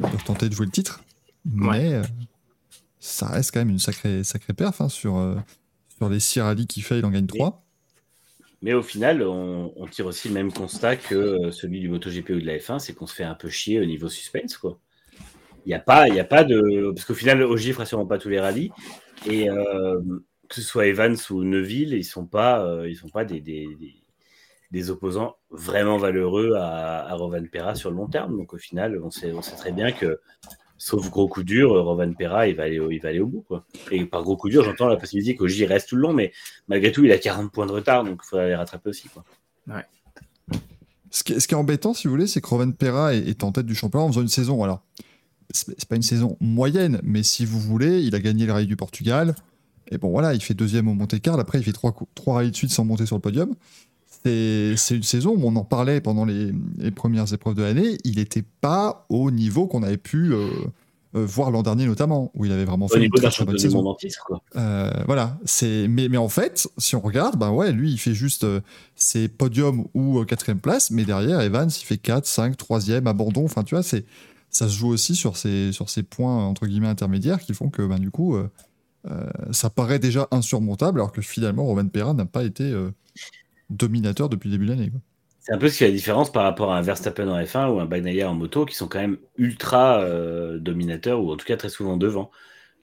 de 0.00 0.24
tenter 0.24 0.48
de 0.48 0.54
jouer 0.54 0.66
le 0.66 0.72
titre. 0.72 1.02
Mais 1.44 1.66
Ouais. 1.68 1.94
euh, 1.94 2.02
ça 2.98 3.26
reste 3.28 3.52
quand 3.52 3.60
même 3.60 3.70
une 3.70 3.78
sacrée, 3.78 4.24
sacrée 4.24 4.52
perf 4.52 4.80
hein, 4.80 4.88
sur, 4.88 5.16
euh, 5.16 5.36
sur 5.96 6.08
les 6.08 6.20
6 6.20 6.40
rallyes 6.40 6.66
qu'il 6.66 6.82
fait. 6.82 6.98
Il 6.98 7.04
en 7.06 7.10
gagne 7.10 7.26
3. 7.26 7.64
Mais 8.62 8.74
au 8.74 8.82
final, 8.82 9.22
on, 9.22 9.72
on 9.76 9.86
tire 9.86 10.06
aussi 10.06 10.28
le 10.28 10.34
même 10.34 10.52
constat 10.52 10.96
que 10.96 11.50
celui 11.50 11.80
du 11.80 11.88
MotoGP 11.88 12.30
ou 12.30 12.40
de 12.40 12.46
la 12.46 12.58
F1, 12.58 12.78
c'est 12.78 12.92
qu'on 12.94 13.06
se 13.06 13.14
fait 13.14 13.24
un 13.24 13.34
peu 13.34 13.48
chier 13.48 13.80
au 13.80 13.86
niveau 13.86 14.08
suspense. 14.08 14.58
quoi. 14.58 14.78
Il 15.64 15.70
n'y 15.70 15.74
a, 15.74 15.78
pas- 15.80 16.08
y 16.08 16.20
a 16.20 16.24
pas 16.24 16.44
de. 16.44 16.92
Parce 16.94 17.06
qu'au 17.06 17.14
final, 17.14 17.42
Ogier 17.42 17.72
fera 17.72 17.86
sûrement 17.86 18.06
pas 18.06 18.18
tous 18.18 18.28
les 18.28 18.40
rallyes. 18.40 18.70
Et 19.26 19.48
euh, 19.48 19.98
que 20.48 20.54
ce 20.56 20.62
soit 20.62 20.86
Evans 20.86 21.16
ou 21.30 21.42
Neuville, 21.42 21.92
ils 21.94 21.98
ne 21.98 22.02
sont 22.02 22.26
pas, 22.26 22.64
euh, 22.66 22.88
ils 22.88 22.96
sont 22.96 23.08
pas 23.08 23.24
des, 23.24 23.40
des, 23.40 23.66
des- 23.78 23.99
des 24.70 24.90
opposants 24.90 25.36
vraiment 25.50 25.96
valeureux 25.98 26.52
à, 26.56 27.06
à 27.08 27.14
Rovan 27.14 27.44
Perra 27.50 27.74
sur 27.74 27.90
le 27.90 27.96
long 27.96 28.06
terme. 28.06 28.36
Donc 28.36 28.54
au 28.54 28.58
final, 28.58 29.00
on 29.02 29.10
sait, 29.10 29.32
on 29.32 29.42
sait 29.42 29.56
très 29.56 29.72
bien 29.72 29.90
que, 29.92 30.20
sauf 30.78 31.10
gros 31.10 31.26
coup 31.28 31.42
dur, 31.42 31.70
Rovan 31.84 32.12
Perra, 32.14 32.46
il 32.48 32.54
va 32.56 32.62
aller, 32.64 32.78
au- 32.78 32.90
il 32.90 32.98
va 33.00 33.08
aller 33.08 33.20
au 33.20 33.26
bout. 33.26 33.42
Quoi. 33.42 33.64
Et 33.90 34.04
par 34.04 34.22
gros 34.22 34.36
coup 34.36 34.48
dur, 34.48 34.62
j'entends 34.64 34.86
la 34.88 34.96
possibilité 34.96 35.34
qu'Ogier 35.36 35.66
reste 35.66 35.88
tout 35.88 35.96
le 35.96 36.02
long, 36.02 36.12
mais 36.12 36.32
malgré 36.68 36.92
tout, 36.92 37.04
il 37.04 37.10
a 37.12 37.18
40 37.18 37.50
points 37.52 37.66
de 37.66 37.72
retard, 37.72 38.04
donc 38.04 38.20
il 38.24 38.28
faudra 38.28 38.46
les 38.46 38.54
rattraper 38.54 38.90
aussi. 38.90 39.08
Quoi. 39.08 39.24
Ce 41.10 41.24
qui, 41.24 41.32
est, 41.32 41.40
ce 41.40 41.48
qui 41.48 41.54
est 41.54 41.56
embêtant, 41.56 41.92
si 41.92 42.06
vous 42.06 42.12
voulez, 42.12 42.28
c'est 42.28 42.40
que 42.40 42.46
Rovan 42.46 42.70
Perra 42.72 43.14
est, 43.14 43.28
est 43.28 43.42
en 43.42 43.50
tête 43.50 43.66
du 43.66 43.74
championnat 43.74 44.04
en 44.04 44.08
faisant 44.08 44.22
une 44.22 44.28
saison. 44.28 44.62
Alors, 44.62 44.82
c'est 45.52 45.84
pas 45.88 45.96
une 45.96 46.02
saison 46.02 46.36
moyenne, 46.40 47.00
mais 47.02 47.24
si 47.24 47.44
vous 47.44 47.58
voulez, 47.58 48.00
il 48.02 48.14
a 48.14 48.20
gagné 48.20 48.46
le 48.46 48.52
rallye 48.52 48.68
du 48.68 48.76
Portugal. 48.76 49.34
Et 49.90 49.98
bon, 49.98 50.10
voilà, 50.10 50.34
il 50.34 50.40
fait 50.40 50.54
deuxième 50.54 50.86
au 50.86 50.94
Monte 50.94 51.20
Carlo. 51.20 51.40
Après, 51.40 51.58
il 51.58 51.64
fait 51.64 51.72
trois, 51.72 51.92
trois 52.14 52.34
rallyes 52.34 52.52
de 52.52 52.56
suite 52.56 52.70
sans 52.70 52.84
monter 52.84 53.06
sur 53.06 53.16
le 53.16 53.20
podium. 53.20 53.56
C'est 54.24 54.74
une 54.90 55.02
saison 55.02 55.30
où 55.36 55.46
on 55.46 55.56
en 55.56 55.64
parlait 55.64 56.00
pendant 56.00 56.24
les, 56.24 56.52
les 56.78 56.90
premières 56.90 57.32
épreuves 57.32 57.54
de 57.54 57.62
l'année. 57.62 57.96
Il 58.04 58.16
n'était 58.16 58.44
pas 58.60 59.06
au 59.08 59.30
niveau 59.30 59.66
qu'on 59.66 59.82
avait 59.82 59.96
pu 59.96 60.32
euh, 60.32 60.48
euh, 61.16 61.26
voir 61.26 61.50
l'an 61.50 61.64
dernier, 61.64 61.86
notamment, 61.86 62.30
où 62.34 62.44
il 62.44 62.52
avait 62.52 62.64
vraiment 62.64 62.86
Au 62.86 62.88
fait 62.88 63.04
une 63.04 63.10
très, 63.10 63.28
très 63.30 63.44
bonne 63.44 63.58
saison. 63.58 63.82
quoi. 64.24 64.42
Euh, 64.54 64.92
voilà, 65.06 65.38
mais, 65.88 66.08
mais 66.08 66.16
en 66.16 66.28
fait, 66.28 66.68
si 66.78 66.94
on 66.94 67.00
regarde, 67.00 67.36
ben 67.36 67.50
ouais, 67.50 67.72
lui 67.72 67.90
il 67.90 67.98
fait 67.98 68.14
juste 68.14 68.44
euh, 68.44 68.60
ses 68.94 69.26
podiums 69.26 69.86
ou 69.94 70.24
quatrième 70.24 70.60
place, 70.60 70.92
mais 70.92 71.04
derrière 71.04 71.40
Evans 71.40 71.68
il 71.68 71.84
fait 71.84 71.96
4, 71.96 72.26
5, 72.26 72.56
troisième, 72.56 73.08
abandon. 73.08 73.44
Enfin, 73.44 73.64
tu 73.64 73.74
vois, 73.74 73.82
c'est 73.82 74.04
ça 74.50 74.68
se 74.68 74.76
joue 74.76 74.88
aussi 74.88 75.16
sur 75.16 75.36
ces 75.36 75.72
sur 75.72 75.90
ces 75.90 76.04
points 76.04 76.44
entre 76.44 76.66
guillemets 76.66 76.88
intermédiaires 76.88 77.40
qui 77.40 77.54
font 77.54 77.70
que 77.70 77.82
ben 77.82 77.98
du 77.98 78.10
coup 78.10 78.36
ça 79.52 79.70
paraît 79.70 80.00
déjà 80.00 80.28
insurmontable, 80.32 81.00
alors 81.00 81.12
que 81.12 81.22
finalement 81.22 81.64
Roman 81.64 81.86
Perra 81.86 82.14
n'a 82.14 82.24
pas 82.26 82.44
été 82.44 82.72
dominateur 83.70 84.28
depuis 84.28 84.48
le 84.48 84.54
début 84.54 84.66
de 84.66 84.70
l'année. 84.72 84.90
quoi. 84.90 85.00
C'est 85.40 85.54
un 85.54 85.58
peu 85.58 85.68
ce 85.68 85.72
qui 85.72 85.78
fait 85.78 85.86
la 85.86 85.96
différence 85.96 86.30
par 86.30 86.42
rapport 86.42 86.70
à 86.72 86.78
un 86.78 86.82
Verstappen 86.82 87.26
en 87.28 87.40
F1 87.40 87.70
ou 87.70 87.80
un 87.80 87.86
Bagnaia 87.86 88.30
en 88.30 88.34
moto 88.34 88.66
qui 88.66 88.74
sont 88.74 88.88
quand 88.88 89.00
même 89.00 89.16
ultra 89.38 90.00
euh, 90.00 90.58
dominateurs 90.58 91.22
ou 91.22 91.32
en 91.32 91.36
tout 91.36 91.46
cas 91.46 91.56
très 91.56 91.70
souvent 91.70 91.96
devant. 91.96 92.30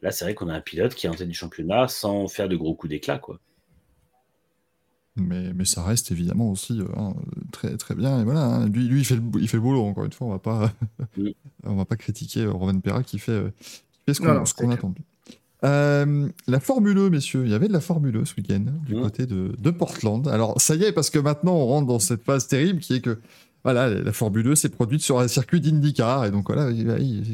Là, 0.01 0.11
c'est 0.11 0.25
vrai 0.25 0.33
qu'on 0.33 0.49
a 0.49 0.53
un 0.53 0.61
pilote 0.61 0.95
qui 0.95 1.05
est 1.05 1.09
en 1.09 1.13
tête 1.13 1.27
du 1.27 1.35
championnat 1.35 1.87
sans 1.87 2.27
faire 2.27 2.49
de 2.49 2.55
gros 2.55 2.73
coups 2.73 2.89
d'éclat. 2.89 3.19
quoi. 3.19 3.39
Mais, 5.15 5.53
mais 5.53 5.65
ça 5.65 5.83
reste 5.83 6.11
évidemment 6.11 6.51
aussi 6.51 6.79
euh, 6.79 6.85
hein, 6.95 7.15
très, 7.51 7.77
très 7.77 7.95
bien. 7.95 8.21
Et 8.21 8.23
voilà, 8.23 8.45
hein, 8.45 8.69
lui, 8.69 8.87
lui 8.87 8.99
il, 9.01 9.05
fait 9.05 9.15
le, 9.15 9.23
il 9.39 9.47
fait 9.47 9.57
le 9.57 9.63
boulot, 9.63 9.83
encore 9.83 10.05
une 10.05 10.11
fois. 10.11 10.27
On 10.27 10.31
va 10.31 10.39
pas, 10.39 10.71
Oui. 11.17 11.35
on 11.63 11.75
va 11.75 11.85
pas 11.85 11.95
critiquer 11.95 12.45
Roman 12.45 12.79
Perra 12.79 13.03
qui 13.03 13.19
fait, 13.19 13.31
euh, 13.31 13.51
qui 13.59 14.01
fait 14.05 14.13
ce 14.13 14.21
qu'on 14.21 14.71
attend. 14.71 14.93
Euh, 15.63 16.27
la 16.47 16.59
Formule 16.59 16.97
1, 16.97 17.09
messieurs, 17.09 17.43
il 17.45 17.51
y 17.51 17.55
avait 17.55 17.67
de 17.67 17.73
la 17.73 17.79
Formule 17.79 18.17
1 18.17 18.25
ce 18.25 18.35
week-end 18.35 18.65
du 18.85 18.95
mmh. 18.95 19.01
côté 19.01 19.25
de, 19.25 19.71
Portland. 19.71 20.27
Alors 20.27 20.59
ça 20.61 20.75
y 20.75 20.83
est, 20.83 20.91
parce 20.91 21.09
que 21.09 21.19
maintenant 21.19 21.53
on 21.55 21.65
rentre 21.65 21.87
dans 21.87 21.99
cette 21.99 22.23
phase 22.23 22.47
terrible 22.47 22.79
qui 22.79 22.95
est 22.95 23.01
que 23.01 23.19
voilà, 23.63 23.89
la 23.89 24.13
Formule 24.13 24.47
1 24.47 24.55
s'est 24.55 24.69
produite 24.69 25.01
sur 25.01 25.19
un 25.19 25.27
circuit 25.27 25.59
d'IndyCar. 25.59 26.25
Et 26.25 26.31
donc 26.31 26.47
voilà, 26.47 26.71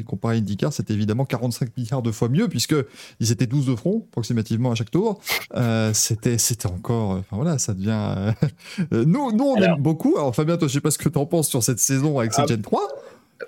comparé 0.04 0.34
à 0.34 0.38
IndyCar, 0.38 0.72
c'est 0.72 0.90
évidemment 0.90 1.24
45 1.24 1.76
milliards 1.76 2.02
de 2.02 2.10
fois 2.10 2.28
mieux, 2.28 2.48
puisque 2.48 2.74
ils 3.20 3.30
étaient 3.30 3.46
12 3.46 3.66
de 3.66 3.76
front, 3.76 4.04
approximativement 4.08 4.72
à 4.72 4.74
chaque 4.74 4.90
tour. 4.90 5.20
Euh, 5.54 5.92
c'était, 5.94 6.38
c'était 6.38 6.66
encore. 6.66 7.12
Euh, 7.12 7.18
enfin 7.18 7.36
voilà, 7.36 7.58
ça 7.58 7.72
devient. 7.72 8.34
nous, 8.90 9.30
nous, 9.30 9.44
on 9.44 9.56
aime 9.56 9.80
beaucoup. 9.80 10.16
Alors 10.16 10.34
Fabien, 10.34 10.56
toi, 10.56 10.66
je 10.66 10.72
ne 10.72 10.78
sais 10.78 10.80
pas 10.80 10.90
ce 10.90 10.98
que 10.98 11.08
tu 11.08 11.18
en 11.18 11.26
penses 11.26 11.48
sur 11.48 11.62
cette 11.62 11.78
saison 11.78 12.18
avec 12.18 12.32
cette 12.32 12.46
ah. 12.46 12.52
Gen 12.52 12.62
3. 12.62 12.88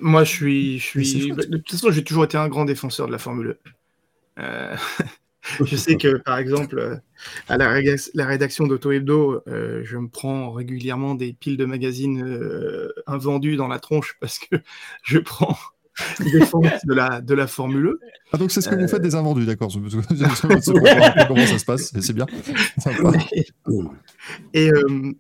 Moi, 0.00 0.22
je 0.22 0.30
suis. 0.30 0.78
Je 0.78 0.84
suis... 0.84 1.30
De 1.30 1.56
toute 1.56 1.72
façon, 1.72 1.90
j'ai 1.90 2.04
toujours 2.04 2.24
été 2.24 2.36
un 2.36 2.48
grand 2.48 2.66
défenseur 2.66 3.08
de 3.08 3.12
la 3.12 3.18
Formule 3.18 3.56
1. 3.66 3.70
je 5.64 5.76
sais 5.76 5.97
que, 5.97 6.16
par 6.18 6.39
exemple, 6.39 6.78
euh, 6.78 6.97
à 7.49 7.57
la, 7.57 7.72
rédac- 7.72 8.11
la 8.14 8.26
rédaction 8.26 8.66
d'Auto 8.66 8.91
Hebdo, 8.93 9.43
euh, 9.49 9.82
je 9.84 9.97
me 9.97 10.09
prends 10.09 10.51
régulièrement 10.53 11.14
des 11.14 11.32
piles 11.32 11.57
de 11.57 11.64
magazines 11.64 12.22
euh, 12.22 12.93
invendus 13.07 13.57
dans 13.57 13.68
la 13.68 13.78
tronche 13.78 14.16
parce 14.20 14.39
que 14.39 14.57
je 15.05 15.18
prends 15.18 15.57
défense 16.32 16.84
de 16.84 16.93
la, 16.93 17.20
de 17.22 17.32
la 17.34 17.47
Formule 17.47 17.87
E. 17.87 18.01
Ah, 18.32 18.37
donc 18.37 18.51
c'est 18.51 18.61
ce 18.61 18.68
que 18.68 18.74
Euh. 18.74 18.82
vous 18.82 18.89
faites 18.89 19.01
des 19.01 19.14
invendus, 19.14 19.47
d'accord. 19.47 19.70
Peu 19.72 19.80
comment 21.28 21.47
ça 21.47 21.59
se 21.59 21.64
passe. 21.64 21.91
C'est 22.01 22.12
bien. 22.12 22.26
Sympa. 22.76 23.12
Et, 24.53 24.70
euh, 24.70 25.12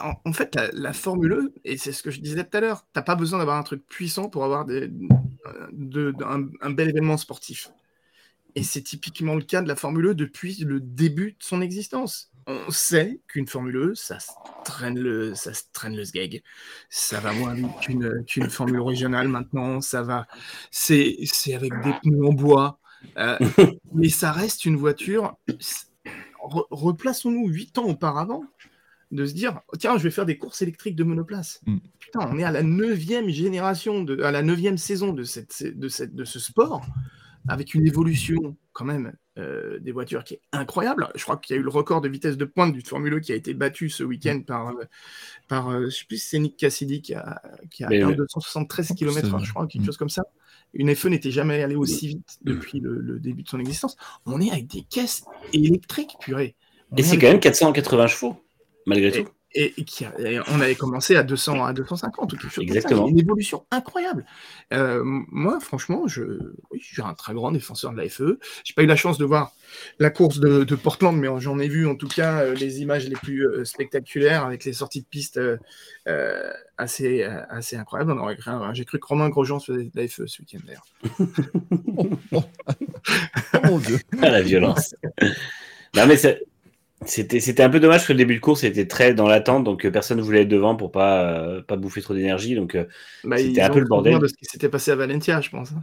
En, 0.00 0.14
en 0.24 0.32
fait, 0.32 0.54
la, 0.54 0.70
la 0.72 0.92
Formule 0.92 1.32
E, 1.32 1.54
et 1.64 1.76
c'est 1.76 1.92
ce 1.92 2.02
que 2.02 2.10
je 2.10 2.20
disais 2.20 2.44
tout 2.44 2.56
à 2.56 2.60
l'heure, 2.60 2.86
t'as 2.92 3.02
pas 3.02 3.14
besoin 3.14 3.38
d'avoir 3.38 3.58
un 3.58 3.62
truc 3.62 3.86
puissant 3.88 4.28
pour 4.28 4.44
avoir 4.44 4.64
des, 4.64 4.90
de- 5.72 6.14
un, 6.24 6.48
un 6.60 6.70
bel 6.70 6.88
événement 6.90 7.16
sportif. 7.16 7.70
Et 8.54 8.62
c'est 8.62 8.82
typiquement 8.82 9.34
le 9.34 9.42
cas 9.42 9.62
de 9.62 9.68
la 9.68 9.76
Formule 9.76 10.06
E 10.08 10.14
depuis 10.14 10.56
le 10.64 10.80
début 10.80 11.32
de 11.32 11.36
son 11.40 11.60
existence. 11.60 12.30
On 12.46 12.70
sait 12.70 13.20
qu'une 13.28 13.46
Formule 13.46 13.76
E, 13.76 13.94
ça 13.94 14.20
se 14.20 14.30
traîne 14.64 14.98
le, 14.98 15.34
ça 15.34 15.52
se 15.54 15.64
traîne 15.72 15.96
le 15.96 16.04
sgeg. 16.04 16.42
Ça 16.88 17.20
va 17.20 17.32
moins 17.32 17.54
vite 17.54 17.68
qu'une 17.82 18.24
qu'une 18.26 18.50
Formule 18.50 18.80
régionale 18.80 19.28
maintenant. 19.28 19.80
Ça 19.80 20.02
va, 20.02 20.26
c'est 20.70 21.16
c'est 21.24 21.54
avec 21.54 21.72
des 21.82 21.92
pneus 22.02 22.26
en 22.26 22.32
bois. 22.32 22.78
Euh, 23.18 23.38
mais 23.94 24.08
ça 24.08 24.32
reste 24.32 24.64
une 24.64 24.76
voiture. 24.76 25.36
Re- 26.42 26.66
Replaçons-nous 26.70 27.48
huit 27.48 27.76
ans 27.78 27.84
auparavant 27.86 28.44
de 29.12 29.24
se 29.24 29.34
dire 29.34 29.60
oh, 29.72 29.76
tiens, 29.76 29.96
je 29.98 30.02
vais 30.02 30.10
faire 30.10 30.26
des 30.26 30.36
courses 30.38 30.62
électriques 30.62 30.96
de 30.96 31.04
monoplace. 31.04 31.60
Mm. 31.66 31.76
Putain, 31.98 32.28
on 32.32 32.38
est 32.38 32.44
à 32.44 32.50
la 32.50 32.62
neuvième 32.62 33.28
génération, 33.28 34.02
de, 34.02 34.20
à 34.22 34.30
la 34.32 34.42
neuvième 34.42 34.78
saison 34.78 35.12
de, 35.12 35.22
cette, 35.22 35.62
de, 35.64 35.88
cette, 35.88 36.14
de 36.14 36.24
ce 36.24 36.38
sport, 36.38 36.84
avec 37.48 37.74
une 37.74 37.86
évolution 37.86 38.56
quand 38.72 38.84
même 38.84 39.12
euh, 39.38 39.78
des 39.78 39.92
voitures 39.92 40.24
qui 40.24 40.34
est 40.34 40.40
incroyable. 40.52 41.08
Je 41.14 41.22
crois 41.22 41.36
qu'il 41.36 41.54
y 41.54 41.58
a 41.58 41.60
eu 41.60 41.64
le 41.64 41.70
record 41.70 42.00
de 42.00 42.08
vitesse 42.08 42.36
de 42.36 42.44
pointe 42.44 42.72
du 42.72 42.80
Formule 42.80 43.14
1 43.14 43.20
qui 43.20 43.32
a 43.32 43.36
été 43.36 43.54
battu 43.54 43.88
ce 43.88 44.02
week-end 44.02 44.40
par, 44.44 44.68
euh, 44.70 44.84
par 45.46 45.70
euh, 45.70 45.84
je 45.84 45.90
sais 45.90 46.04
plus 46.06 46.18
c'est 46.18 46.38
Nick 46.40 46.56
Cassidy 46.56 47.00
qui 47.02 47.14
a, 47.14 47.40
qui 47.70 47.84
a 47.84 47.88
Mais 47.88 47.98
atteint 47.98 48.08
ouais. 48.08 48.16
273 48.16 48.86
C'est 48.88 48.94
km/h, 48.94 49.44
je 49.44 49.50
crois, 49.52 49.66
quelque 49.68 49.82
Mm. 49.82 49.86
chose 49.86 49.96
comme 49.96 50.08
ça. 50.10 50.24
Une 50.74 50.90
F1 50.90 51.10
n'était 51.10 51.30
jamais 51.30 51.62
allée 51.62 51.76
aussi 51.76 52.08
vite 52.08 52.38
depuis 52.42 52.80
le, 52.80 52.98
le 53.00 53.20
début 53.20 53.44
de 53.44 53.48
son 53.48 53.60
existence. 53.60 53.96
On 54.26 54.40
est 54.40 54.50
avec 54.50 54.66
des 54.66 54.82
caisses 54.82 55.24
électriques, 55.52 56.16
purée. 56.20 56.56
On 56.90 56.96
Et 56.96 57.00
est 57.00 57.02
c'est 57.04 57.10
avec- 57.12 57.20
quand 57.22 57.28
même 57.28 57.40
480 57.40 58.06
chevaux, 58.08 58.36
malgré 58.86 59.10
tout. 59.12 59.28
et, 59.52 59.74
et 59.78 59.84
qui 59.84 60.04
a- 60.04 60.12
et 60.20 60.38
on 60.48 60.60
avait 60.60 60.74
commencé 60.74 61.16
à 61.16 61.22
200 61.22 61.64
à 61.64 61.72
250 61.72 62.32
ou 62.32 62.36
quelque 62.36 62.52
chose 62.52 62.62
Exactement. 62.64 63.00
comme 63.02 63.08
ça. 63.08 63.12
Une 63.12 63.18
évolution 63.20 63.64
incroyable. 63.70 64.26
Euh, 64.72 65.00
moi, 65.04 65.58
franchement, 65.60 66.06
je, 66.08 66.22
oui, 66.70 66.78
je 66.80 66.86
suis 66.92 67.02
un 67.02 67.14
très 67.14 67.32
grand 67.34 67.52
défenseur 67.52 67.92
de 67.92 67.96
la 67.98 68.08
FE. 68.08 68.38
J'ai 68.64 68.74
pas 68.74 68.82
eu 68.82 68.86
la 68.86 68.96
chance 68.96 69.16
de 69.18 69.24
voir 69.24 69.52
la 69.98 70.10
course 70.10 70.40
de, 70.40 70.64
de 70.64 70.74
Portland, 70.74 71.16
mais 71.16 71.28
j'en 71.38 71.58
ai 71.58 71.68
vu 71.68 71.86
en 71.86 71.94
tout 71.94 72.08
cas 72.08 72.42
euh, 72.42 72.54
les 72.54 72.80
images 72.82 73.08
les 73.08 73.16
plus 73.16 73.46
euh, 73.48 73.64
spectaculaires 73.64 74.44
avec 74.44 74.64
les 74.64 74.72
sorties 74.74 75.00
de 75.02 75.06
piste 75.06 75.40
assez, 76.78 77.22
assez 77.22 77.76
incroyables. 77.76 78.12
On 78.12 78.18
aurait 78.18 78.36
cru- 78.36 78.74
J'ai 78.74 78.84
cru 78.84 78.98
que 79.00 79.06
Romain 79.06 79.28
Grosjean 79.30 79.58
faisait 79.60 79.84
de 79.84 79.90
la 79.94 80.06
FE 80.08 80.26
ce 80.26 80.42
week-end 80.42 80.58
d'ailleurs. 80.66 80.86
Oh 83.54 83.58
mon 83.64 83.78
dieu. 83.78 83.98
Ah, 84.20 84.30
la 84.30 84.42
violence. 84.42 84.94
non, 85.94 86.06
mais 86.06 86.16
c'est- 86.16 86.42
c'était, 87.04 87.40
c'était 87.40 87.62
un 87.62 87.70
peu 87.70 87.78
dommage 87.80 88.06
que 88.06 88.12
le 88.12 88.18
début 88.18 88.36
de 88.36 88.40
course 88.40 88.64
était 88.64 88.86
très 88.86 89.12
dans 89.14 89.28
l'attente, 89.28 89.64
donc 89.64 89.84
euh, 89.84 89.90
personne 89.90 90.18
ne 90.18 90.22
voulait 90.22 90.42
être 90.42 90.48
devant 90.48 90.76
pour 90.76 90.90
pas, 90.90 91.30
euh, 91.30 91.62
pas 91.62 91.76
bouffer 91.76 92.00
trop 92.00 92.14
d'énergie. 92.14 92.54
Donc, 92.54 92.74
euh, 92.74 92.84
Bah, 93.24 93.36
C'était 93.38 93.60
un 93.62 93.70
peu 93.70 93.80
le 93.80 93.86
bordel. 93.86 94.18
de 94.18 94.26
ce 94.26 94.34
qui 94.34 94.46
s'était 94.46 94.68
passé 94.68 94.90
à 94.90 94.96
Valentia, 94.96 95.40
je 95.40 95.50
pense. 95.50 95.72
hein. 95.72 95.82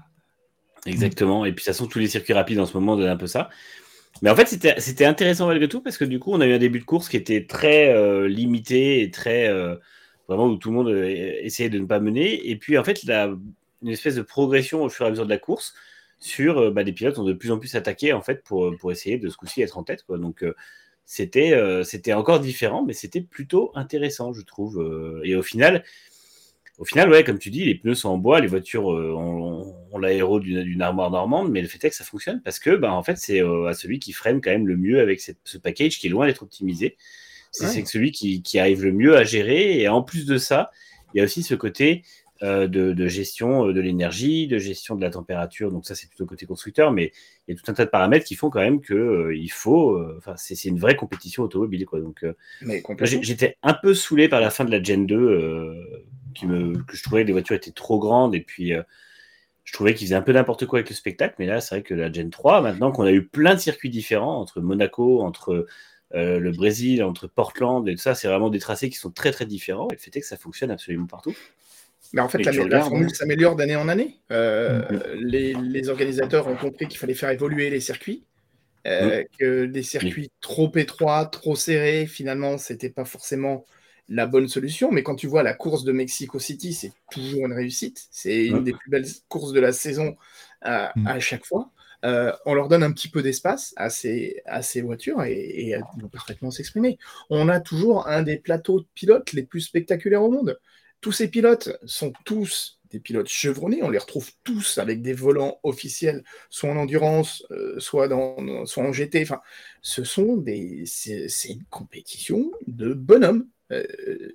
exactement. 0.86 1.46
Et 1.46 1.50
puis, 1.52 1.56
de 1.56 1.60
toute 1.62 1.66
façon, 1.68 1.88
tous 1.88 2.00
les 2.00 2.08
circuits 2.08 2.34
rapides 2.34 2.60
en 2.60 2.66
ce 2.66 2.74
moment 2.74 2.96
donnent 2.96 3.08
un 3.10 3.18
peu 3.18 3.28
ça. 3.28 3.50
Mais 4.22 4.30
en 4.30 4.36
fait, 4.36 4.48
c'était, 4.48 4.80
c'était 4.80 5.06
intéressant 5.06 5.48
malgré 5.48 5.68
tout 5.68 5.82
parce 5.82 5.98
que 5.98 6.06
du 6.06 6.20
coup, 6.20 6.32
on 6.34 6.42
a 6.42 6.48
eu 6.48 6.54
un 6.54 6.60
début 6.60 6.80
de 6.80 6.86
course 6.86 7.10
qui 7.10 7.18
était 7.18 7.46
très 7.46 7.94
euh, 7.94 8.28
limité 8.28 9.02
et 9.02 9.12
très. 9.12 9.48
euh, 9.50 9.76
vraiment 10.28 10.48
où 10.48 10.58
tout 10.58 10.70
le 10.70 10.76
monde 10.76 10.90
essayait 10.90 11.70
de 11.70 11.80
ne 11.80 11.86
pas 11.86 12.00
mener. 12.00 12.50
Et 12.50 12.56
puis, 12.58 12.78
en 12.78 12.84
fait, 12.84 13.04
la- 13.04 13.32
une 13.82 13.90
espèce 13.90 14.16
de 14.16 14.22
progression 14.22 14.84
au 14.84 14.90
fur 14.90 15.06
et 15.06 15.08
à 15.10 15.12
mesure 15.12 15.26
de 15.26 15.30
la 15.30 15.38
course 15.40 15.74
sur 16.20 16.72
bah, 16.72 16.84
des 16.86 16.94
pilotes 16.94 17.20
ont 17.20 17.26
de 17.26 17.34
plus 17.34 17.52
en 17.52 17.60
plus 17.60 17.76
attaqué 17.76 18.14
en 18.14 18.22
fait 18.22 18.44
pour, 18.46 18.74
pour 18.78 18.94
essayer 18.94 19.18
de 19.18 19.28
ce 19.30 19.36
coup-ci 19.36 19.62
être 19.62 19.78
en 19.78 19.84
tête. 19.84 20.04
Quoi. 20.04 20.18
Donc, 20.18 20.46
c'était, 21.06 21.54
euh, 21.54 21.84
c'était 21.84 22.14
encore 22.14 22.40
différent, 22.40 22.84
mais 22.86 22.94
c'était 22.94 23.22
plutôt 23.22 23.72
intéressant, 23.76 24.34
je 24.34 24.42
trouve. 24.42 24.80
euh, 24.82 25.22
et 25.24 25.36
au 25.36 25.44
final, 25.44 25.84
au 26.80 26.86
final, 26.86 27.10
ouais, 27.12 27.24
comme 27.24 27.38
tu 27.38 27.52
dis, 27.52 27.66
les 27.66 27.76
pneus 27.76 27.94
sont 27.96 28.10
en 28.10 28.18
bois, 28.18 28.40
les 28.40 28.48
voitures 28.48 28.92
euh, 28.92 29.14
ont, 29.16 29.76
ont 29.92 29.98
l'aéro 30.00 30.40
d'une, 30.40 30.82
armoire 30.82 31.12
normande, 31.12 31.52
mais 31.52 31.62
le 31.62 31.68
fait 31.68 31.84
est 31.86 31.90
que 31.92 31.96
ça 31.96 32.04
fonctionne 32.04 32.42
parce 32.44 32.58
que, 32.60 32.76
bah, 32.76 32.92
en 32.94 33.04
fait, 33.04 33.18
c'est 33.18 33.42
à 33.42 33.74
celui 33.74 34.00
qui 34.00 34.12
freine 34.12 34.42
quand 34.42 34.50
même 34.52 34.68
le 34.68 34.76
mieux 34.76 35.00
avec 35.00 35.22
cette- 35.22 35.38
ce 35.44 35.58
package 35.60 36.00
qui 36.00 36.08
est 36.08 36.10
loin 36.10 36.26
d'être 36.26 36.42
optimisé. 36.44 36.98
C'est, 37.52 37.66
Ouais. 37.82 37.86
celui 37.86 38.12
qui, 38.12 38.42
qui 38.42 38.58
arrive 38.58 38.84
le 38.84 38.92
mieux 38.92 39.16
à 39.16 39.24
gérer. 39.24 39.80
Et 39.80 39.88
en 39.88 40.02
plus 40.02 40.26
de 40.26 40.38
ça, 40.40 40.72
il 41.14 41.20
y 41.20 41.22
a 41.22 41.24
aussi 41.24 41.44
ce 41.44 41.54
côté 41.54 42.02
de, 42.68 42.94
de 42.94 43.08
gestion 43.08 43.68
euh, 43.70 43.74
de 43.74 43.82
l'énergie, 43.82 44.48
de 44.48 44.58
gestion 44.60 44.96
de 44.96 45.02
la 45.02 45.10
température. 45.10 45.72
Donc 45.72 45.86
ça, 45.86 45.96
c'est 45.96 46.08
plutôt 46.10 46.26
côté 46.26 46.46
constructeur, 46.46 46.92
mais 46.92 47.12
il 47.48 47.56
y 47.56 47.58
a 47.58 47.62
tout 47.62 47.72
un 47.72 47.74
tas 47.74 47.86
de 47.86 47.90
paramètres 47.90 48.26
qui 48.26 48.36
font 48.36 48.50
quand 48.50 48.60
même 48.62 48.82
que 48.82 48.94
euh, 48.94 49.36
il 49.36 49.50
faut. 49.52 49.92
euh, 49.98 50.16
Enfin, 50.18 50.36
c'est, 50.38 50.56
c'est 50.56 50.70
une 50.70 50.80
vraie 50.80 50.96
compétition 50.96 51.44
automobile, 51.44 51.86
quoi. 51.86 52.00
Donc 52.02 52.24
euh, 52.24 52.34
J'étais 53.24 53.58
un 53.64 53.74
peu 53.74 53.94
saoulé 53.94 54.28
par 54.30 54.42
la 54.42 54.50
fin 54.50 54.66
de 54.66 54.72
la 54.72 54.82
Gen 54.84 55.06
2, 55.08 55.16
euh, 55.16 55.74
qui 56.36 56.48
me, 56.48 56.74
que 56.84 56.96
je 56.98 57.04
trouvais 57.04 57.24
que 57.24 57.28
les 57.28 57.34
voitures 57.34 57.56
étaient 57.56 57.72
trop 57.72 58.00
grandes 58.00 58.36
et 58.36 58.42
puis 58.42 58.74
euh, 58.74 58.82
je 59.64 59.74
trouvais 59.74 59.94
qu'ils 59.94 60.08
faisaient 60.08 60.16
un 60.16 60.22
peu 60.22 60.34
n'importe 60.34 60.66
quoi 60.66 60.80
avec 60.80 60.90
le 60.90 60.96
spectacle. 60.96 61.36
Mais 61.40 61.46
là, 61.46 61.62
c'est 61.62 61.76
vrai 61.76 61.84
que 61.84 61.94
la 61.94 62.12
Gen 62.12 62.30
3, 62.30 62.62
maintenant 62.62 62.92
qu'on 62.92 63.04
a 63.04 63.12
eu 63.12 63.26
plein 63.28 63.56
de 63.56 63.60
circuits 63.60 63.90
différents 63.90 64.40
entre 64.40 64.62
Monaco, 64.62 65.22
entre 65.22 65.66
euh, 66.16 66.40
le 66.40 66.52
Brésil, 66.52 67.04
entre 67.04 67.28
Portland 67.28 67.88
et 67.88 67.94
tout 67.96 68.02
ça, 68.02 68.16
c'est 68.16 68.28
vraiment 68.28 68.50
des 68.50 68.60
tracés 68.60 68.90
qui 68.90 68.98
sont 68.98 69.12
très 69.12 69.32
très 69.32 69.46
différents. 69.46 69.90
Et 69.92 69.96
le 69.96 70.00
fait 70.00 70.16
est 70.18 70.22
que 70.22 70.28
ça 70.28 70.38
fonctionne 70.38 70.72
absolument 70.72 71.08
partout. 71.08 71.36
Mais 72.14 72.22
en 72.22 72.30
fait, 72.30 72.44
la, 72.44 72.52
tu 72.52 72.58
la 72.60 72.64
regardes, 72.64 72.90
formule 72.90 73.08
hein. 73.08 73.14
s'améliore 73.14 73.56
d'année 73.56 73.76
en 73.76 73.90
année. 73.90 74.22
Euh, 74.32 74.84
Mhm. 74.92 75.02
les, 75.16 75.54
les 75.56 75.90
organisateurs 75.90 76.48
ont 76.48 76.56
compris 76.58 76.88
qu'il 76.88 77.00
fallait 77.00 77.16
faire 77.16 77.30
évoluer 77.32 77.70
les 77.70 77.80
circuits, 77.82 78.26
euh, 78.88 79.24
que 79.40 79.66
des 79.66 79.84
circuits 79.84 80.32
trop 80.42 80.72
étroits, 80.78 81.26
trop 81.28 81.56
serrés, 81.56 82.06
finalement, 82.08 82.58
c'était 82.58 82.90
pas 82.92 83.06
forcément 83.06 83.66
la 84.10 84.28
bonne 84.28 84.48
solution. 84.48 84.92
Mais 84.92 85.04
quand 85.04 85.16
tu 85.16 85.28
vois 85.28 85.44
la 85.44 85.54
course 85.54 85.84
de 85.86 85.92
Mexico 85.94 86.40
City, 86.40 86.74
c'est 86.74 86.94
toujours 87.12 87.46
une 87.48 87.54
réussite. 87.54 88.08
C'est 88.12 88.46
une 88.48 88.64
des 88.64 88.74
plus 88.74 88.90
belles 88.92 89.08
courses 89.30 89.54
de 89.54 89.60
la 89.62 89.72
saison 89.74 90.16
à, 90.62 90.94
Mhm. 90.96 91.08
à 91.08 91.20
chaque 91.20 91.46
fois. 91.46 91.72
Euh, 92.06 92.34
on 92.46 92.54
leur 92.54 92.68
donne 92.68 92.84
un 92.84 92.92
petit 92.92 93.10
peu 93.10 93.24
d'espace 93.24 93.74
à 93.78 93.90
ces, 93.90 94.42
à 94.46 94.62
ces 94.62 94.82
voitures 94.82 95.24
et, 95.24 95.32
et 95.34 95.70
elles 95.70 95.84
vont 96.02 96.10
parfaitement 96.10 96.52
s'exprimer. 96.52 96.98
On 97.30 97.48
a 97.50 97.62
toujours 97.62 98.08
un 98.08 98.24
des 98.24 98.38
plateaux 98.38 98.82
de 98.82 98.88
pilotes 98.94 99.32
les 99.34 99.44
plus 99.44 99.62
spectaculaires 99.62 100.22
au 100.24 100.30
monde 100.32 100.60
tous 101.04 101.12
ces 101.12 101.28
pilotes 101.28 101.78
sont 101.86 102.14
tous 102.24 102.80
des 102.90 103.00
pilotes 103.00 103.28
chevronnés, 103.28 103.84
on 103.84 103.90
les 103.90 103.98
retrouve 103.98 104.32
tous 104.44 104.78
avec 104.78 105.02
des 105.02 105.14
volants 105.14 105.60
officiels, 105.64 106.24
soit 106.50 106.70
en 106.70 106.78
endurance, 106.78 107.44
euh, 107.52 107.78
soit, 107.80 108.08
dans, 108.08 108.66
soit 108.66 108.84
en 108.84 108.94
GT. 108.94 109.24
Enfin, 109.24 109.42
ce 109.82 110.06
sont 110.06 110.38
des, 110.38 110.84
c'est 110.86 111.50
une 111.50 111.66
compétition 111.66 112.52
de 112.68 112.94
bonhommes. 112.94 113.48
Euh, 113.72 113.84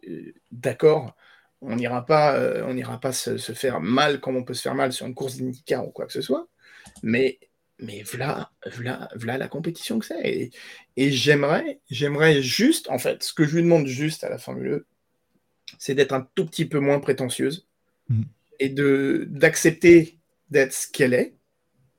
euh, 0.09 0.35
D'accord, 0.53 1.16
on 1.62 1.77
n'ira 1.77 2.05
pas, 2.05 2.39
on 2.66 2.75
n'ira 2.75 3.01
pas 3.01 3.12
se, 3.12 3.39
faire 3.39 3.81
mal 3.81 4.21
comme 4.21 4.37
on 4.37 4.45
peut 4.45 4.55
se 4.55 4.62
faire 4.62 4.75
mal 4.75 4.93
sur 4.93 5.07
une 5.07 5.14
course 5.14 5.37
d'IndyCar 5.37 5.87
ou 5.87 5.91
quoi 5.91 6.07
que 6.07 6.12
ce 6.12 6.21
soit, 6.21 6.49
mais 7.03 7.39
mais 7.81 8.03
voilà, 8.03 8.51
voilà, 8.75 9.09
voilà 9.14 9.39
la 9.39 9.49
compétition 9.49 10.01
que 10.01 10.07
c'est. 10.07 10.51
Et, 10.97 11.11
j'aimerais, 11.12 11.81
j'aimerais 11.91 12.43
juste, 12.43 12.91
en 12.91 12.99
fait, 12.99 13.23
ce 13.23 13.33
que 13.33 13.45
je 13.47 13.55
lui 13.57 13.62
demande 13.62 13.87
juste 13.87 14.25
à 14.25 14.29
la 14.29 14.39
Formule 14.39 14.75
1, 14.75 14.97
c'est 15.79 15.95
d'être 15.95 16.12
un 16.12 16.27
tout 16.35 16.47
petit 16.47 16.64
peu 16.66 16.81
moins 16.81 17.01
prétentieuse 17.01 17.66
Mhm. 18.09 18.25
et 18.61 18.69
de 18.71 19.27
d'accepter 19.31 20.19
d'être 20.51 20.73
ce 20.73 20.91
qu'elle 20.91 21.14
est, 21.14 21.35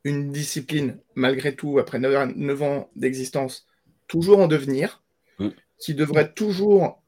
une 0.03 0.31
discipline, 0.31 0.97
malgré 1.15 1.55
tout, 1.55 1.77
après 1.77 1.99
9, 1.99 2.61
ans 2.61 2.89
d'existence, 2.95 3.67
toujours 4.07 4.39
en 4.39 4.47
devenir, 4.47 5.03
Mhm. 5.39 5.51
qui 5.77 5.93
devrait 5.93 6.33
toujours, 6.33 7.01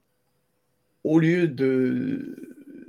au 1.03 1.19
lieu 1.19 1.47
de, 1.47 2.35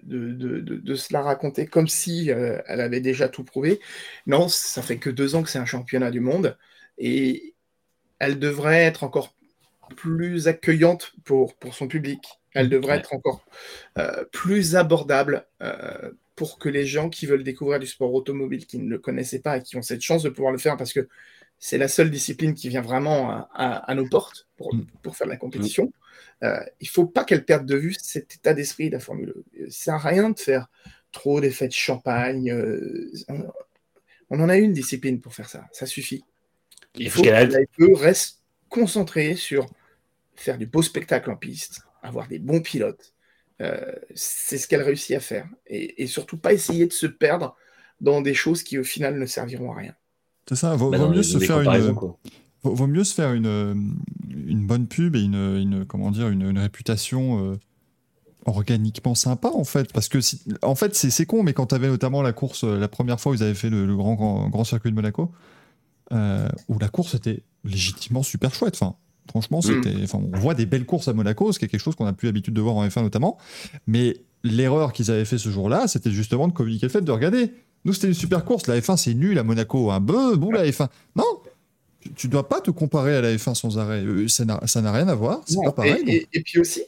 de, 0.03 0.33
de, 0.33 0.61
de- 0.61 0.77
de 0.77 0.95
se 0.95 1.12
la 1.12 1.23
raconter 1.23 1.66
comme 1.66 1.89
si 1.89 2.31
euh, 2.31 2.61
elle 2.66 2.81
avait 2.81 3.01
déjà 3.01 3.29
tout 3.29 3.45
prouvé, 3.45 3.81
non, 4.27 4.49
ça 4.49 4.83
fait 4.83 4.99
que 4.99 5.09
deux 5.09 5.35
ans 5.35 5.43
que 5.43 5.49
c'est 5.49 5.59
un 5.59 5.64
championnat 5.64 6.11
du 6.11 6.20
monde, 6.20 6.59
et 6.99 7.55
elle 8.18 8.39
devrait 8.39 8.83
être 8.83 9.05
encore 9.05 9.35
plus 9.97 10.49
accueillante 10.49 11.14
pour, 11.25 11.57
pour 11.57 11.75
son 11.75 11.89
public. 11.89 12.41
Elle 12.55 12.68
devrait 12.68 12.92
Ouais. 12.92 12.98
être 12.98 13.14
encore 13.14 13.44
euh, 13.98 14.24
plus 14.32 14.76
abordable 14.76 15.46
euh, 15.62 16.11
pour 16.36 16.59
que 16.59 16.68
les 16.68 16.86
gens 16.86 17.09
qui 17.11 17.26
veulent 17.26 17.44
découvrir 17.44 17.78
du 17.80 17.86
sport 17.86 18.12
automobile, 18.12 18.66
qui 18.66 18.78
ne 18.78 18.88
le 18.90 18.98
connaissaient 18.98 19.40
pas 19.40 19.59
et 19.59 19.62
qui 19.62 19.76
ont 19.76 19.82
cette 19.82 20.00
chance 20.03 20.22
de 20.22 20.28
pouvoir 20.30 20.53
le 20.53 20.59
faire, 20.59 20.76
parce 20.76 20.92
que 20.92 21.09
c'est 21.59 21.78
la 21.78 21.88
seule 21.88 22.11
discipline 22.11 22.55
qui 22.55 22.68
vient 22.68 22.80
vraiment 22.82 23.30
à, 23.30 23.48
à- 23.55 23.90
à 23.90 23.94
nos 23.94 24.09
portes 24.09 24.48
pour, 24.57 24.74
Mm. 24.74 24.86
pour 25.03 25.16
faire 25.16 25.26
de 25.26 25.32
la 25.32 25.36
compétition. 25.38 25.92
Euh, 26.42 26.59
il 26.80 26.88
faut 26.88 27.07
pas 27.07 27.24
qu'elle 27.24 27.44
perde 27.44 27.66
de 27.66 27.76
vue 27.76 27.94
cet 28.00 28.34
état 28.34 28.53
d'esprit 28.55 28.88
de 28.88 28.94
la 28.94 29.00
Formule 29.00 29.32
1. 29.61 29.64
Ça 29.66 29.70
sert 29.70 29.94
à 29.94 29.98
rien 30.09 30.30
de 30.30 30.38
faire 30.38 30.66
trop 31.12 31.40
d'effets 31.40 31.68
de 31.68 31.72
champagne. 31.72 32.50
euh, 32.50 33.11
on, 34.30 34.40
en 34.40 34.48
a 34.48 34.57
une 34.57 34.72
discipline 34.72 35.20
pour 35.20 35.34
faire 35.34 35.48
ça, 35.48 35.66
ça 35.72 35.86
suffit. 35.86 36.24
Il 36.96 37.11
faut 37.11 37.22
que 37.22 37.28
qu'elle 37.28 37.48
la 37.50 37.98
reste 38.00 38.40
concentrée 38.68 39.36
sur 39.36 39.66
faire 40.34 40.59
du 40.59 40.66
beau 40.66 40.82
spectacle 40.82 41.30
en 41.30 41.36
piste, 41.36 41.82
avoir 42.03 42.28
des 42.28 42.38
bons 42.38 42.61
pilotes. 42.61 43.14
Euh, 43.61 43.92
c'est 44.14 44.59
ce 44.59 44.66
qu'elle 44.68 44.82
réussit 44.82 45.16
à 45.16 45.20
faire. 45.20 45.48
Et, 45.66 46.03
et 46.03 46.07
surtout 46.07 46.38
pas 46.38 46.53
essayer 46.53 46.86
de 46.86 46.92
se 46.92 47.07
perdre 47.07 47.57
dans 48.00 48.20
des 48.20 48.34
choses 48.34 48.62
qui 48.62 48.78
au 48.78 48.84
final 48.84 49.18
ne 49.18 49.26
serviront 49.26 49.72
à 49.72 49.76
rien. 49.76 49.94
C'est 50.48 50.57
ça, 50.57 50.74
vaut, 50.74 50.90
Bah, 50.90 50.98
vaut 50.98 51.09
mieux 51.09 51.22
se 51.22 51.38
faire 51.38 51.61
une, 51.61 51.94
quoi. 51.94 52.18
vaut, 52.64 52.86
mieux 52.86 53.05
se 53.05 53.14
faire 53.14 53.32
une, 53.32 53.96
une 54.30 54.66
bonne 54.66 54.86
pub 54.88 55.16
et 55.16 55.20
une, 55.22 55.34
une 55.34 55.84
comment 55.86 56.11
dire, 56.11 56.28
une, 56.28 56.42
une 56.42 56.59
réputation 56.59 57.53
euh, 57.53 57.57
organiquement 58.46 59.14
sympa 59.14 59.48
en 59.48 59.64
fait. 59.64 59.92
Parce 59.92 60.09
que, 60.09 60.20
si- 60.20 60.42
en 60.62 60.74
fait, 60.74 60.94
c'est 60.94 61.11
c'est 61.11 61.26
con, 61.26 61.42
mais 61.42 61.53
quand 61.55 61.66
tu 61.66 61.74
avais 61.74 61.88
notamment 61.88 62.22
la 62.22 62.32
course, 62.32 62.64
euh, 62.64 62.78
la 62.78 62.88
première 62.88 63.20
fois 63.20 63.32
où 63.32 63.34
ils 63.34 63.42
avaient 63.42 63.55
fait 63.55 63.70
le, 63.70 63.86
le 63.86 63.96
grand, 63.96 64.14
grand, 64.14 64.48
grand 64.48 64.64
circuit 64.64 64.90
de 64.90 64.96
Monaco, 64.96 65.32
euh, 66.12 66.48
où 66.68 66.78
la 66.78 66.88
course 66.88 67.14
était 67.14 67.42
légitimement 67.64 68.22
super 68.22 68.55
chouette. 68.55 68.74
Enfin, 68.80 68.96
franchement, 69.29 69.61
c'était, 69.62 69.95
enfin, 70.03 70.20
on 70.33 70.39
voit 70.39 70.55
des 70.55 70.66
belles 70.66 70.85
courses 70.87 71.09
à 71.09 71.12
Monaco, 71.12 71.53
ce 71.53 71.59
qui 71.59 71.64
est 71.64 71.68
quelque 71.68 71.81
chose 71.81 71.95
qu'on 71.95 72.07
a 72.07 72.12
plus 72.12 72.27
l'habitude 72.27 72.55
de 72.55 72.61
voir 72.61 72.77
en 72.77 72.87
F1 72.87 73.03
notamment. 73.03 73.39
Mais 73.87 74.16
l'erreur 74.45 74.93
qu'ils 74.93 75.11
avaient 75.11 75.25
fait 75.25 75.39
ce 75.39 75.49
jour-là, 75.49 75.87
c'était 75.89 76.11
justement 76.11 76.49
de 76.49 76.53
communiquer 76.53 76.87
le 76.87 76.93
fait 76.93 77.01
de 77.03 77.12
regarder. 77.12 77.53
Nous, 77.85 77.93
c'était 77.93 78.09
une 78.09 78.14
super 78.14 78.45
course. 78.45 78.66
La 78.66 78.79
F1, 78.81 78.97
c'est 78.97 79.14
nul 79.14 79.39
à 79.39 79.43
Monaco. 79.43 79.91
Un 79.91 80.01
bœuf, 80.01 80.37
bout 80.39 80.53
la 80.53 80.64
F1. 80.64 80.89
Non, 81.16 81.25
tu- 82.01 82.12
tu 82.14 82.29
dois 82.29 82.49
pas 82.49 82.61
te 82.61 82.70
comparer 82.70 83.16
à 83.16 83.20
la 83.20 83.35
F1 83.35 83.55
sans 83.55 83.79
arrêt. 83.79 84.03
Euh, 84.05 84.27
Ça 84.29 84.45
n'a 84.45 84.93
rien 84.93 85.09
à 85.09 85.14
voir. 85.14 85.43
C'est 85.47 85.57
pas 85.64 85.73
pareil. 85.73 85.93
Et, 85.95 85.99
donc. 85.99 86.09
et- 86.09 86.29
et 86.33 86.41
puis 86.43 86.59
aussi, 86.61 86.83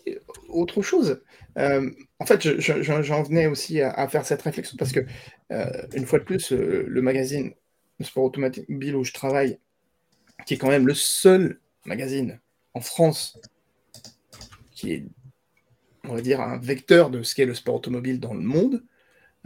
autre 0.48 0.82
chose. 0.82 1.20
euh, 1.56 1.88
en 2.18 2.26
fait, 2.26 2.42
je- 2.42 2.60
je- 2.60 2.82
je- 2.82 3.02
j'en 3.02 3.22
venais 3.22 3.46
aussi 3.46 3.80
à, 3.80 3.92
à 3.92 4.08
faire 4.08 4.24
cette 4.26 4.42
réflexion 4.42 4.76
parce 4.76 4.90
que, 4.90 5.00
euh, 5.52 5.66
une 5.94 6.04
fois 6.04 6.18
de 6.18 6.24
plus, 6.24 6.52
euh, 6.52 6.84
le 6.88 7.00
magazine 7.02 7.52
Sport 8.00 8.24
Automobile 8.24 8.96
où 8.96 9.04
je 9.04 9.12
travaille, 9.12 9.58
qui 10.46 10.54
est 10.54 10.56
quand 10.56 10.68
même 10.68 10.86
le 10.88 10.94
seul 10.94 11.60
magazine 11.84 12.40
en 12.74 12.80
France 12.80 13.38
qui 14.72 14.92
est, 14.92 15.04
on 16.04 16.14
va 16.14 16.20
dire, 16.20 16.40
un 16.40 16.58
vecteur 16.58 17.10
de 17.10 17.22
ce 17.22 17.34
qu'est 17.34 17.46
le 17.46 17.54
sport 17.54 17.76
automobile 17.76 18.20
dans 18.20 18.34
le 18.34 18.40
monde, 18.40 18.82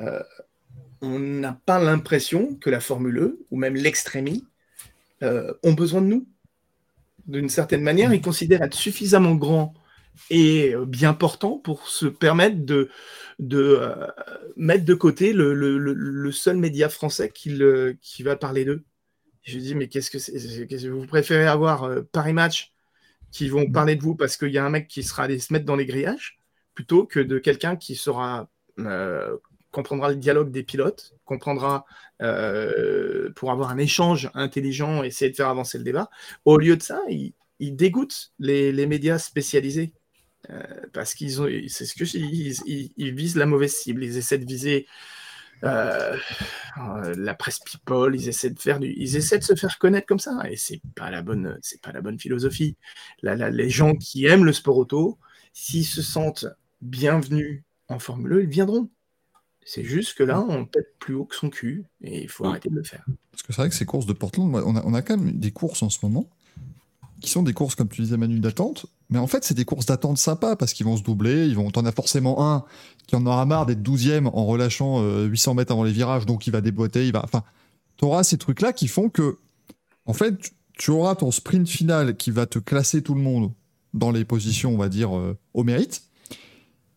euh, 0.01 0.23
on 1.01 1.19
n'a 1.19 1.53
pas 1.67 1.79
l'impression 1.79 2.55
que 2.57 2.71
la 2.71 2.81
Formule 2.81 3.19
E 3.19 3.47
ou 3.51 3.57
même 3.59 3.77
l'extrémie 3.77 4.47
euh, 5.23 5.53
ont 5.63 5.75
besoin 5.75 6.01
de 6.01 6.07
nous. 6.07 6.27
D'une 7.27 7.49
certaine 7.49 7.83
manière, 7.83 8.13
ils 8.15 8.23
considèrent 8.23 8.63
être 8.63 8.75
suffisamment 8.75 9.35
grands 9.35 9.75
et 10.31 10.75
bien 10.87 11.15
portants 11.15 11.59
pour 11.59 11.89
se 11.89 12.07
permettre 12.07 12.65
de, 12.65 12.89
euh, 13.53 14.07
mettre 14.57 14.85
de 14.85 14.95
côté 14.95 15.33
le- 15.33 15.53
le 15.53 16.33
seul 16.33 16.57
média 16.57 16.89
français 16.89 17.31
qui, 17.31 17.51
le- 17.51 17.97
qui 18.01 18.23
va 18.23 18.35
parler 18.35 18.65
d'eux. 18.65 18.83
Je 19.49 19.59
dis, 19.59 19.75
mais 19.75 19.89
qu'est-ce 19.89 20.11
que 20.11 20.19
c'est 20.19 20.89
Vous 20.89 21.07
préférez 21.07 21.47
avoir 21.47 21.85
euh, 21.85 22.03
Paris 22.13 22.35
Match 22.35 22.75
qui 23.33 23.49
vont 23.49 23.71
parler 23.71 23.97
de 23.97 24.03
vous 24.03 24.15
parce 24.15 24.37
qu'il 24.37 24.51
y 24.51 24.59
a 24.59 24.65
un 24.65 24.71
mec 24.71 24.89
qui 24.89 25.03
sera 25.03 25.23
allé 25.25 25.39
se 25.39 25.53
mettre 25.53 25.65
dans 25.65 25.77
les 25.77 25.87
grillages 25.87 26.39
plutôt 26.75 27.07
que 27.07 27.19
de 27.19 27.39
quelqu'un 27.39 27.77
qui 27.77 27.97
sera 27.97 28.51
euh, 28.79 29.37
comprendra 29.71 30.11
le 30.11 30.17
dialogue 30.17 30.51
des 30.51 30.63
pilotes, 30.63 31.15
comprendra 31.25 31.87
euh, 32.21 33.31
pour 33.37 33.51
avoir 33.51 33.71
un 33.71 33.79
échange 33.79 34.31
intelligent, 34.35 35.03
essayer 35.03 35.31
de 35.31 35.37
faire 35.37 35.49
avancer 35.49 35.79
le 35.79 35.85
débat. 35.85 36.11
Au 36.45 36.59
lieu 36.59 36.77
de 36.77 36.83
ça, 36.83 37.01
ils, 37.09 37.33
ils 37.59 37.75
dégoûtent 37.75 38.33
les, 38.39 38.71
les 38.71 38.87
médias 38.87 39.19
spécialisés. 39.19 39.93
Parce 40.93 41.15
qu'ils 41.15 41.43
ont, 41.43 41.49
c'est 41.69 41.85
ce 41.85 41.95
que 41.95 42.05
ils- 42.17 42.93
ils 42.97 43.15
visent 43.15 43.37
la 43.37 43.47
mauvaise 43.47 43.75
cible, 43.75 44.05
ils 44.05 44.17
essaient 44.17 44.39
de 44.39 44.47
viser 44.47 44.87
euh, 45.65 46.17
euh, 46.79 47.15
la 47.17 47.35
presse 47.35 47.59
people, 47.61 48.15
ils 48.15 48.29
essaient 48.29 48.51
de 48.51 48.59
faire 48.59 48.79
du, 48.81 48.93
ils 48.97 49.17
essaient 49.17 49.39
de 49.39 49.45
se 49.45 49.55
faire 49.55 49.79
connaître 49.79 50.07
comme 50.07 50.19
ça, 50.19 50.41
et 50.51 50.57
c'est 50.57 50.81
pas 50.95 51.11
la 51.11 51.23
bonne, 51.23 51.59
c'est 51.63 51.81
pas 51.81 51.93
la 51.93 52.01
bonne 52.01 52.19
philosophie. 52.19 52.77
La- 53.23 53.35
la- 53.37 53.51
les 53.51 53.71
gens 53.71 53.95
qui 53.95 54.27
aiment 54.27 54.45
le 54.45 54.53
sport 54.53 54.77
auto, 54.77 55.19
s'ils 55.53 55.87
se 55.87 56.03
sentent 56.03 56.47
bienvenus 56.81 57.63
en 57.89 57.99
Formule 57.99 58.33
1, 58.35 58.41
ils 58.41 58.47
viendront. 58.49 58.89
C'est 59.65 59.85
juste 59.85 60.17
que 60.17 60.23
là, 60.23 60.41
on 60.41 60.65
pète 60.65 60.95
plus 60.99 61.15
haut 61.15 61.25
que 61.27 61.35
son 61.37 61.51
cul, 61.51 61.85
et 62.03 62.23
il 62.23 62.29
faut 62.29 62.45
Ouais. 62.45 62.51
arrêter 62.51 62.71
de 62.71 62.75
le 62.77 62.83
faire. 62.85 63.05
Parce 63.33 63.43
que 63.43 63.53
c'est 63.53 63.61
vrai 63.63 63.69
que 63.69 63.75
ces 63.75 63.85
courses 63.85 64.07
de 64.07 64.13
Portland, 64.15 64.55
on 64.55 64.77
a, 64.77 64.83
on 64.85 64.95
a 64.95 65.03
quand 65.03 65.17
même 65.19 65.39
des 65.39 65.51
courses 65.51 65.83
en 65.83 65.91
ce 65.91 65.99
moment 66.03 66.29
qui 67.21 67.29
sont 67.31 67.43
des 67.43 67.53
courses, 67.53 67.75
comme 67.75 67.89
tu 67.89 68.01
disais, 68.01 68.17
Manu, 68.17 68.39
d'attente. 68.41 68.87
Mais 69.11 69.19
en 69.19 69.27
fait, 69.27 69.45
c'est 69.45 69.55
des 69.55 69.65
courses 69.65 69.87
d'attente 69.87 70.19
sympas 70.19 70.57
parce 70.57 70.73
qu'ils 70.73 70.85
vont 70.85 70.97
se 70.97 71.03
doubler. 71.03 71.47
Ils 71.47 71.57
vont, 71.57 71.71
t'en 71.71 71.87
as 71.87 71.93
forcément 71.93 72.47
un 72.47 72.65
qui 73.07 73.17
en 73.17 73.25
aura 73.25 73.47
marre 73.47 73.65
d'être 73.65 73.83
12e 73.83 74.27
en 74.27 74.45
relâchant 74.45 75.03
euh, 75.03 75.25
800 75.25 75.55
mètres 75.55 75.73
avant 75.73 75.85
les 75.85 75.93
virages, 75.93 76.27
donc 76.27 76.47
il 76.47 76.51
va 76.51 76.61
déboîter. 76.61 77.07
Il 77.07 77.13
va, 77.13 77.23
enfin, 77.25 77.43
tu 77.97 78.05
auras 78.05 78.23
ces 78.23 78.37
trucs-là 78.37 78.73
qui 78.75 78.87
font 78.87 79.09
que, 79.09 79.39
en 80.05 80.13
fait, 80.13 80.37
tu, 80.37 80.51
tu 80.79 80.91
auras 80.91 81.15
ton 81.15 81.31
sprint 81.31 81.69
final 81.69 82.17
qui 82.17 82.31
va 82.31 82.47
te 82.47 82.59
classer 82.59 83.03
tout 83.03 83.15
le 83.15 83.23
monde 83.23 83.53
dans 83.95 84.11
les 84.11 84.25
positions, 84.25 84.75
on 84.75 84.79
va 84.79 84.91
dire, 84.91 85.17
euh, 85.17 85.39
au 85.55 85.65
mérite. 85.65 86.03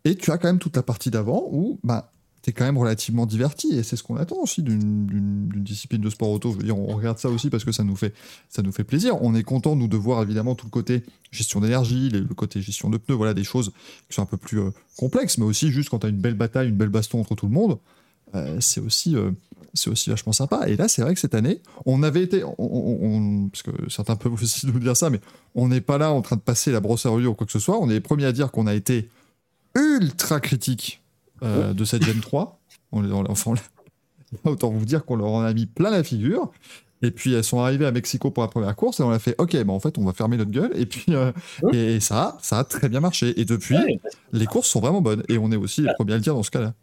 Et 0.04 0.16
tu 0.16 0.32
as 0.32 0.38
quand 0.38 0.48
même 0.48 0.60
toute 0.60 0.76
la 0.76 0.84
partie 0.84 1.12
d'avant 1.12 1.48
où, 1.52 1.80
bah, 1.84 2.12
t'es 2.42 2.52
quand 2.54 2.66
même 2.66 2.78
relativement 2.78 3.26
diverti 3.28 3.74
et 3.76 3.84
c'est 3.84 3.96
ce 3.96 4.04
qu'on 4.04 4.16
attend 4.18 4.38
aussi 4.38 4.64
d'une- 4.64 5.48
discipline 5.64 6.02
de 6.02 6.10
sport 6.10 6.30
auto. 6.32 6.52
Je 6.52 6.58
veux 6.58 6.64
dire, 6.64 6.78
on 6.78 6.96
regarde 6.96 7.20
ça 7.20 7.30
aussi 7.30 7.50
parce 7.50 7.64
que 7.64 7.72
ça 7.72 7.84
nous 7.84 7.96
fait, 7.96 8.14
ça 8.50 8.62
nous 8.64 8.72
fait 8.72 8.84
plaisir. 8.84 9.22
On 9.22 9.36
est 9.36 9.44
content, 9.44 9.76
nous, 9.76 9.88
de 9.88 9.98
voir 9.98 10.24
évidemment 10.24 10.56
tout 10.56 10.66
le 10.66 10.72
côté 10.72 11.04
gestion 11.32 11.60
d'énergie, 11.60 12.10
le 12.10 12.24
côté 12.34 12.62
gestion 12.62 12.90
de 12.90 12.98
pneus, 12.98 13.16
voilà, 13.16 13.34
des 13.36 13.44
choses 13.44 13.72
qui 14.10 14.16
sont 14.16 14.24
un 14.24 14.26
peu 14.26 14.38
plus 14.38 14.60
euh, 14.60 14.72
complexes, 14.98 15.38
mais 15.38 15.46
aussi 15.46 15.72
juste 15.72 15.90
quand 15.90 16.00
tu 16.00 16.08
as 16.08 16.10
une 16.10 16.20
belle 16.20 16.34
bataille, 16.34 16.70
une 16.70 16.78
belle 16.78 16.90
baston 16.90 17.20
entre 17.20 17.36
tout 17.36 17.46
le 17.46 17.54
monde, 17.54 17.78
euh, 18.34 18.58
c'est 18.60 18.80
aussi, 18.82 19.16
euh, 19.16 19.32
c'est 19.74 19.90
aussi 19.92 20.10
vachement 20.10 20.34
sympa. 20.34 20.68
Et 20.68 20.76
là, 20.78 20.88
c'est 20.88 21.02
vrai 21.04 21.14
que 21.14 21.20
cette 21.20 21.36
année, 21.36 21.62
on 21.86 22.02
avait 22.02 22.24
été, 22.24 22.44
on, 22.44 22.56
on- 22.58 22.98
on- 23.46 23.50
parce 23.50 23.62
que 23.62 23.72
certains 23.90 24.16
peuvent 24.16 24.34
aussi 24.34 24.66
nous 24.74 24.80
dire 24.80 24.98
ça, 24.98 25.10
mais 25.12 25.20
on 25.54 25.68
n'est 25.68 25.82
pas 25.82 25.98
là 26.00 26.12
en 26.12 26.22
train 26.22 26.38
de 26.38 26.42
passer 26.42 26.72
la 26.72 26.80
brosse 26.80 27.06
à 27.06 27.12
ou 27.14 27.34
quoi 27.36 27.46
que 27.46 27.52
ce 27.54 27.60
soit. 27.60 27.78
On 27.80 27.90
est 27.90 27.94
les 27.94 28.00
premiers 28.02 28.26
à 28.26 28.32
dire 28.32 28.52
qu'on 28.52 28.66
a 28.68 28.74
été 28.74 29.10
ultra 29.76 30.40
critique 30.40 31.01
euh, 31.44 31.74
de 31.74 31.84
cette 31.86 32.04
Gen 32.04 32.20
3. 32.20 32.60
On, 32.92 33.04
on, 33.10 33.26
enfin, 33.30 33.54
on- 34.46 34.50
autant 34.52 34.70
vous 34.70 34.86
dire 34.86 35.06
qu'on 35.06 35.16
leur 35.16 35.28
en 35.30 35.42
a 35.44 35.54
mis 35.54 35.66
plein 35.66 35.90
la 35.90 36.04
figure. 36.04 36.52
Et 37.04 37.10
puis 37.10 37.34
elles 37.34 37.44
sont 37.44 37.60
arrivées 37.60 37.88
à 37.88 37.92
Mexico 37.92 38.30
pour 38.30 38.44
la 38.44 38.48
première 38.48 38.76
course 38.76 39.00
et 39.00 39.04
on 39.04 39.10
a 39.10 39.18
fait 39.18 39.34
OK, 39.40 39.56
bah 39.64 39.74
en 39.74 39.80
fait 39.80 39.98
on 39.98 40.06
va 40.06 40.14
fermer 40.14 40.38
notre 40.38 40.52
gueule 40.52 40.70
et 40.76 40.86
puis 40.86 41.04
euh, 41.10 41.32
et 41.74 42.00
ça 42.00 42.38
ça 42.44 42.60
a 42.60 42.64
très 42.64 42.90
bien 42.90 43.00
marché 43.00 43.34
et 43.42 43.44
depuis 43.44 43.76
les 44.34 44.46
courses 44.46 44.68
sont 44.68 44.82
vraiment 44.82 45.02
bonnes 45.02 45.24
et 45.28 45.40
on 45.40 45.52
est 45.52 45.56
aussi 45.56 45.82
les 45.82 45.92
premiers 45.96 46.14
à 46.14 46.18
le 46.18 46.22
dire 46.22 46.36
dans 46.36 46.44
ce 46.44 46.52
cas-là. 46.52 46.76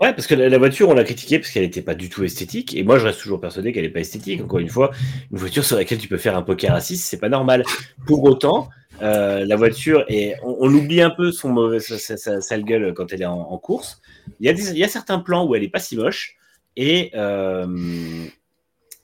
Ouais, 0.00 0.14
parce 0.14 0.26
que 0.26 0.34
la, 0.34 0.48
la 0.48 0.56
voiture, 0.58 0.88
on 0.88 0.94
l'a 0.94 1.04
critiquée 1.04 1.38
parce 1.38 1.50
qu'elle 1.52 1.64
n'était 1.64 1.82
pas 1.82 1.94
du 1.94 2.08
tout 2.08 2.24
esthétique. 2.24 2.74
Et 2.74 2.82
moi, 2.82 2.98
je 2.98 3.04
reste 3.04 3.20
toujours 3.20 3.40
persuadé 3.40 3.72
qu'elle 3.72 3.84
n'est 3.84 3.90
pas 3.90 4.00
esthétique. 4.00 4.40
Encore 4.42 4.58
une 4.58 4.68
fois, 4.70 4.90
une 5.30 5.38
voiture 5.38 5.64
sur 5.64 5.76
laquelle 5.76 5.98
tu 5.98 6.08
peux 6.08 6.16
faire 6.16 6.36
un 6.36 6.42
poker 6.42 6.74
à 6.74 6.80
6, 6.80 6.96
c'est 6.96 7.18
pas 7.18 7.28
normal. 7.28 7.62
Pour 8.06 8.24
autant, 8.24 8.70
euh, 9.02 9.44
la 9.44 9.56
voiture, 9.56 10.04
est, 10.08 10.34
on, 10.42 10.56
on 10.60 10.72
oublie 10.74 11.00
un 11.02 11.10
peu 11.10 11.30
son 11.32 11.48
mauvais, 11.50 11.80
sa, 11.80 11.98
sa- 11.98 12.16
sa 12.16 12.40
sale 12.40 12.64
gueule 12.64 12.94
quand 12.94 13.12
elle 13.12 13.22
est 13.22 13.26
en, 13.26 13.38
en 13.40 13.58
course. 13.58 14.00
Il 14.40 14.46
y, 14.46 14.48
a 14.48 14.52
des- 14.52 14.70
il 14.70 14.78
y 14.78 14.84
a 14.84 14.88
certains 14.88 15.18
plans 15.18 15.46
où 15.46 15.54
elle 15.54 15.62
est 15.62 15.68
pas 15.68 15.78
si 15.80 15.96
moche. 15.96 16.36
Et 16.76 17.10
euh, 17.14 17.66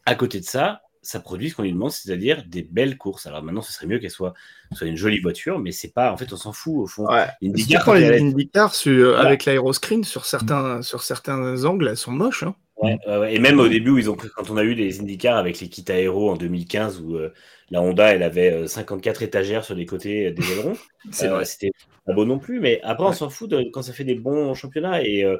à 0.07 0.15
côté 0.15 0.39
de 0.41 0.45
ça, 0.45 0.83
ça 1.03 1.21
produit 1.21 1.51
ce 1.51 1.57
qu'on 1.57 1.63
lui 1.63 1.73
demande, 1.73 1.91
c'est-à-dire 1.91 2.45
des 2.47 2.63
belles 2.63 2.97
courses. 2.97 3.27
Alors 3.27 3.43
maintenant, 3.43 3.63
ce 3.63 3.73
serait 3.73 3.87
mieux 3.87 3.99
qu'elle 3.99 4.11
soit, 4.11 4.33
soit 4.73 4.87
une 4.87 4.97
jolie 4.97 5.21
voiture, 5.21 5.59
mais 5.59 5.71
c'est 5.73 5.93
pas, 5.93 6.11
en 6.13 6.17
fait, 6.17 6.33
on 6.33 6.37
s'en 6.37 6.53
fout 6.53 6.75
au 6.77 6.87
fond. 6.87 7.07
Ouais. 7.07 7.27
Prends 7.75 7.85
quand 7.85 7.93
les 7.95 8.21
IndyCar 8.21 8.73
euh, 8.87 9.11
Voilà. 9.13 9.29
avec 9.29 9.45
l'aéroscreen 9.45 10.03
sur 10.05 10.25
certains, 10.25 10.83
sur 10.83 11.03
certains 11.03 11.65
angles, 11.65 11.89
elles 11.89 11.97
sont 11.97 12.13
moches. 12.13 12.43
Hein. 12.45 12.55
Ouais, 12.83 12.99
et 13.35 13.39
même 13.39 13.61
au 13.61 13.69
début, 13.69 13.91
où 13.91 13.99
ils 13.99 14.11
ont, 14.11 14.17
quand 14.17 14.51
on 14.51 14.57
a 14.57 14.63
eu 14.63 14.75
les 14.75 15.01
IndyCar 15.01 15.37
avec 15.37 15.61
les 15.61 15.69
kits 15.69 15.85
aéro 15.91 16.31
en 16.31 16.37
2015, 16.37 17.01
où 17.01 17.17
euh, 17.17 17.33
la 17.71 17.83
Honda, 17.83 18.15
elle 18.15 18.23
avait 18.23 18.53
euh, 18.53 18.67
54 18.67 19.23
étagères 19.23 19.65
sur 19.65 19.75
les 19.75 19.87
côtés 19.87 20.27
euh, 20.29 20.33
des 20.33 20.53
ailerons, 20.53 20.75
C'est 21.13 21.29
euh, 21.29 21.45
c'était 21.45 21.73
pas 22.07 22.13
beau 22.15 22.25
non 22.25 22.39
plus, 22.39 22.61
mais 22.61 22.81
après, 22.83 23.07
on 23.07 23.13
s'en 23.13 23.31
fout 23.31 23.51
de- 23.51 23.65
quand 23.73 23.83
ça 23.83 23.93
fait 23.93 24.05
des 24.05 24.15
bons 24.15 24.55
championnats. 24.55 25.03
Et, 25.05 25.25
euh, 25.25 25.39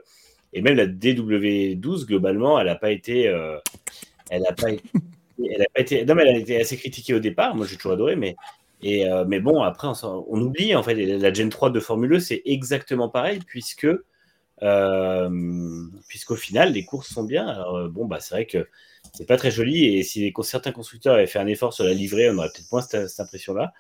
et 0.53 0.63
même 0.63 0.77
la 0.77 0.87
DW12, 0.87 2.07
globalement, 2.07 2.59
elle 2.61 2.67
n'a 2.67 2.77
pas 2.77 2.91
été. 2.91 3.29
euh, 3.29 3.59
elle 4.31 4.47
a 4.47 4.53
pas 4.53 4.71
été. 4.73 4.83
Elle 5.39 5.63
a 5.63 5.67
pas 5.75 5.81
été 5.81 6.05
non, 6.05 6.15
mais 6.15 6.23
elle 6.23 6.37
a 6.37 6.39
été 6.39 6.61
assez 6.61 6.77
critiquée 6.77 7.13
au 7.15 7.19
départ. 7.19 7.57
Moi, 7.57 7.67
j'ai 7.67 7.77
toujours 7.77 7.93
adoré, 7.93 8.15
mais. 8.17 8.37
Et, 8.83 9.09
euh, 9.11 9.25
mais 9.27 9.41
bon, 9.41 9.63
après, 9.63 9.89
on, 9.89 10.27
on 10.29 10.41
oublie, 10.41 10.77
en 10.77 10.83
fait, 10.85 10.95
la 10.95 11.33
Gen 11.33 11.49
3 11.49 11.71
de 11.71 11.81
Formule 11.81 12.15
E, 12.15 12.21
c'est 12.21 12.43
exactement 12.45 13.09
pareil, 13.09 13.41
puisque 13.47 13.87
euh, 14.63 15.29
puisqu'au 16.09 16.37
final, 16.37 16.73
les 16.73 16.85
courses 16.85 17.09
sont 17.13 17.25
bien. 17.25 17.47
Alors, 17.49 17.77
euh, 17.77 17.89
bon, 17.89 18.07
bah, 18.07 18.21
c'est 18.21 18.35
vrai 18.35 18.47
que 18.47 18.69
c'est 19.13 19.27
pas 19.27 19.37
très 19.37 19.51
joli, 19.51 19.85
et 19.97 20.03
si 20.03 20.33
certains 20.43 20.73
constructeurs 20.73 21.15
avaient 21.15 21.27
fait 21.27 21.39
un 21.39 21.47
effort 21.47 21.73
sur 21.73 21.85
la 21.85 21.93
livrée, 21.95 22.31
on 22.31 22.39
aurait 22.39 22.49
peut-être 22.49 22.71
moins 22.73 22.81
cette, 22.83 23.09
cette 23.09 23.21
impression-là. 23.21 23.73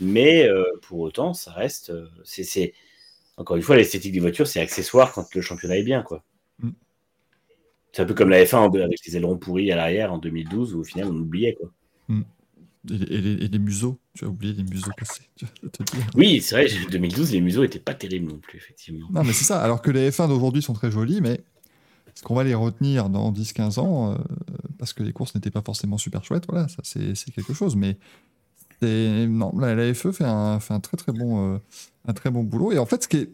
Mais 0.00 0.46
euh, 0.48 0.64
pour 0.82 1.00
autant, 1.00 1.32
ça 1.34 1.52
reste. 1.52 1.90
euh, 1.90 2.06
c'est, 2.24 2.72
Encore 3.36 3.56
une 3.56 3.62
fois, 3.62 3.76
l'esthétique 3.76 4.12
des 4.12 4.20
voitures, 4.20 4.46
c'est 4.46 4.60
accessoire 4.60 5.12
quand 5.12 5.34
le 5.34 5.40
championnat 5.42 5.78
est 5.78 5.82
bien, 5.84 6.02
quoi. 6.02 6.22
Mm. 6.58 6.70
C'est 7.92 8.02
un 8.02 8.06
peu 8.06 8.14
comme 8.14 8.30
la 8.30 8.42
F1 8.44 8.56
en 8.56 8.68
deux- 8.70 8.82
avec 8.82 9.04
les 9.06 9.16
ailerons 9.16 9.36
pourris 9.38 9.70
à 9.70 9.76
l'arrière 9.76 10.12
en 10.12 10.18
2012, 10.18 10.74
où 10.74 10.80
au 10.80 10.84
final, 10.84 11.08
on 11.08 11.16
oubliait, 11.16 11.54
quoi. 11.54 11.70
Et, 12.90 12.94
les- 12.98 13.14
et 13.16 13.20
les, 13.20 13.44
et 13.44 13.48
les 13.48 13.58
museaux, 13.60 13.98
tu 14.14 14.24
as 14.24 14.28
oublié 14.28 14.52
les 14.54 14.64
museaux 14.64 14.90
cassés. 14.96 15.28
Oui, 16.16 16.40
c'est 16.40 16.56
vrai, 16.56 16.66
2012, 16.90 17.32
les 17.32 17.40
museaux 17.40 17.62
étaient 17.62 17.78
pas 17.78 17.94
terribles 17.94 18.28
non 18.28 18.38
plus, 18.38 18.56
effectivement. 18.58 19.06
Non 19.12 19.22
mais 19.22 19.32
c'est 19.32 19.44
ça. 19.44 19.60
Alors 19.62 19.80
que 19.82 19.90
les 19.92 20.10
F1 20.10 20.26
d'aujourd'hui 20.28 20.62
sont 20.62 20.72
très 20.72 20.90
jolis, 20.90 21.20
mais 21.20 21.40
qu'on 22.20 22.34
va 22.34 22.44
les 22.44 22.54
retenir 22.54 23.08
dans 23.08 23.32
10-15 23.32 23.80
ans 23.80 24.12
euh, 24.12 24.16
parce 24.78 24.92
que 24.92 25.02
les 25.02 25.12
courses 25.12 25.34
n'étaient 25.34 25.50
pas 25.50 25.62
forcément 25.62 25.98
super 25.98 26.24
chouettes 26.24 26.44
Voilà, 26.48 26.68
ça 26.68 26.82
c'est 26.84 27.14
quelque 27.34 27.54
chose. 27.54 27.76
Mais 27.76 27.96
non, 28.82 29.52
la, 29.58 29.74
la 29.74 29.94
FE 29.94 30.12
fait 30.12 30.24
un, 30.24 30.60
fait 30.60 30.74
un 30.74 30.80
très 30.80 30.96
très 30.96 31.12
bon 31.12 31.54
euh, 31.54 31.58
un 32.06 32.12
très 32.12 32.30
bon 32.30 32.42
boulot. 32.42 32.72
Et 32.72 32.78
en 32.78 32.86
fait, 32.86 33.04
ce 33.04 33.08
qui 33.08 33.16
est 33.18 33.30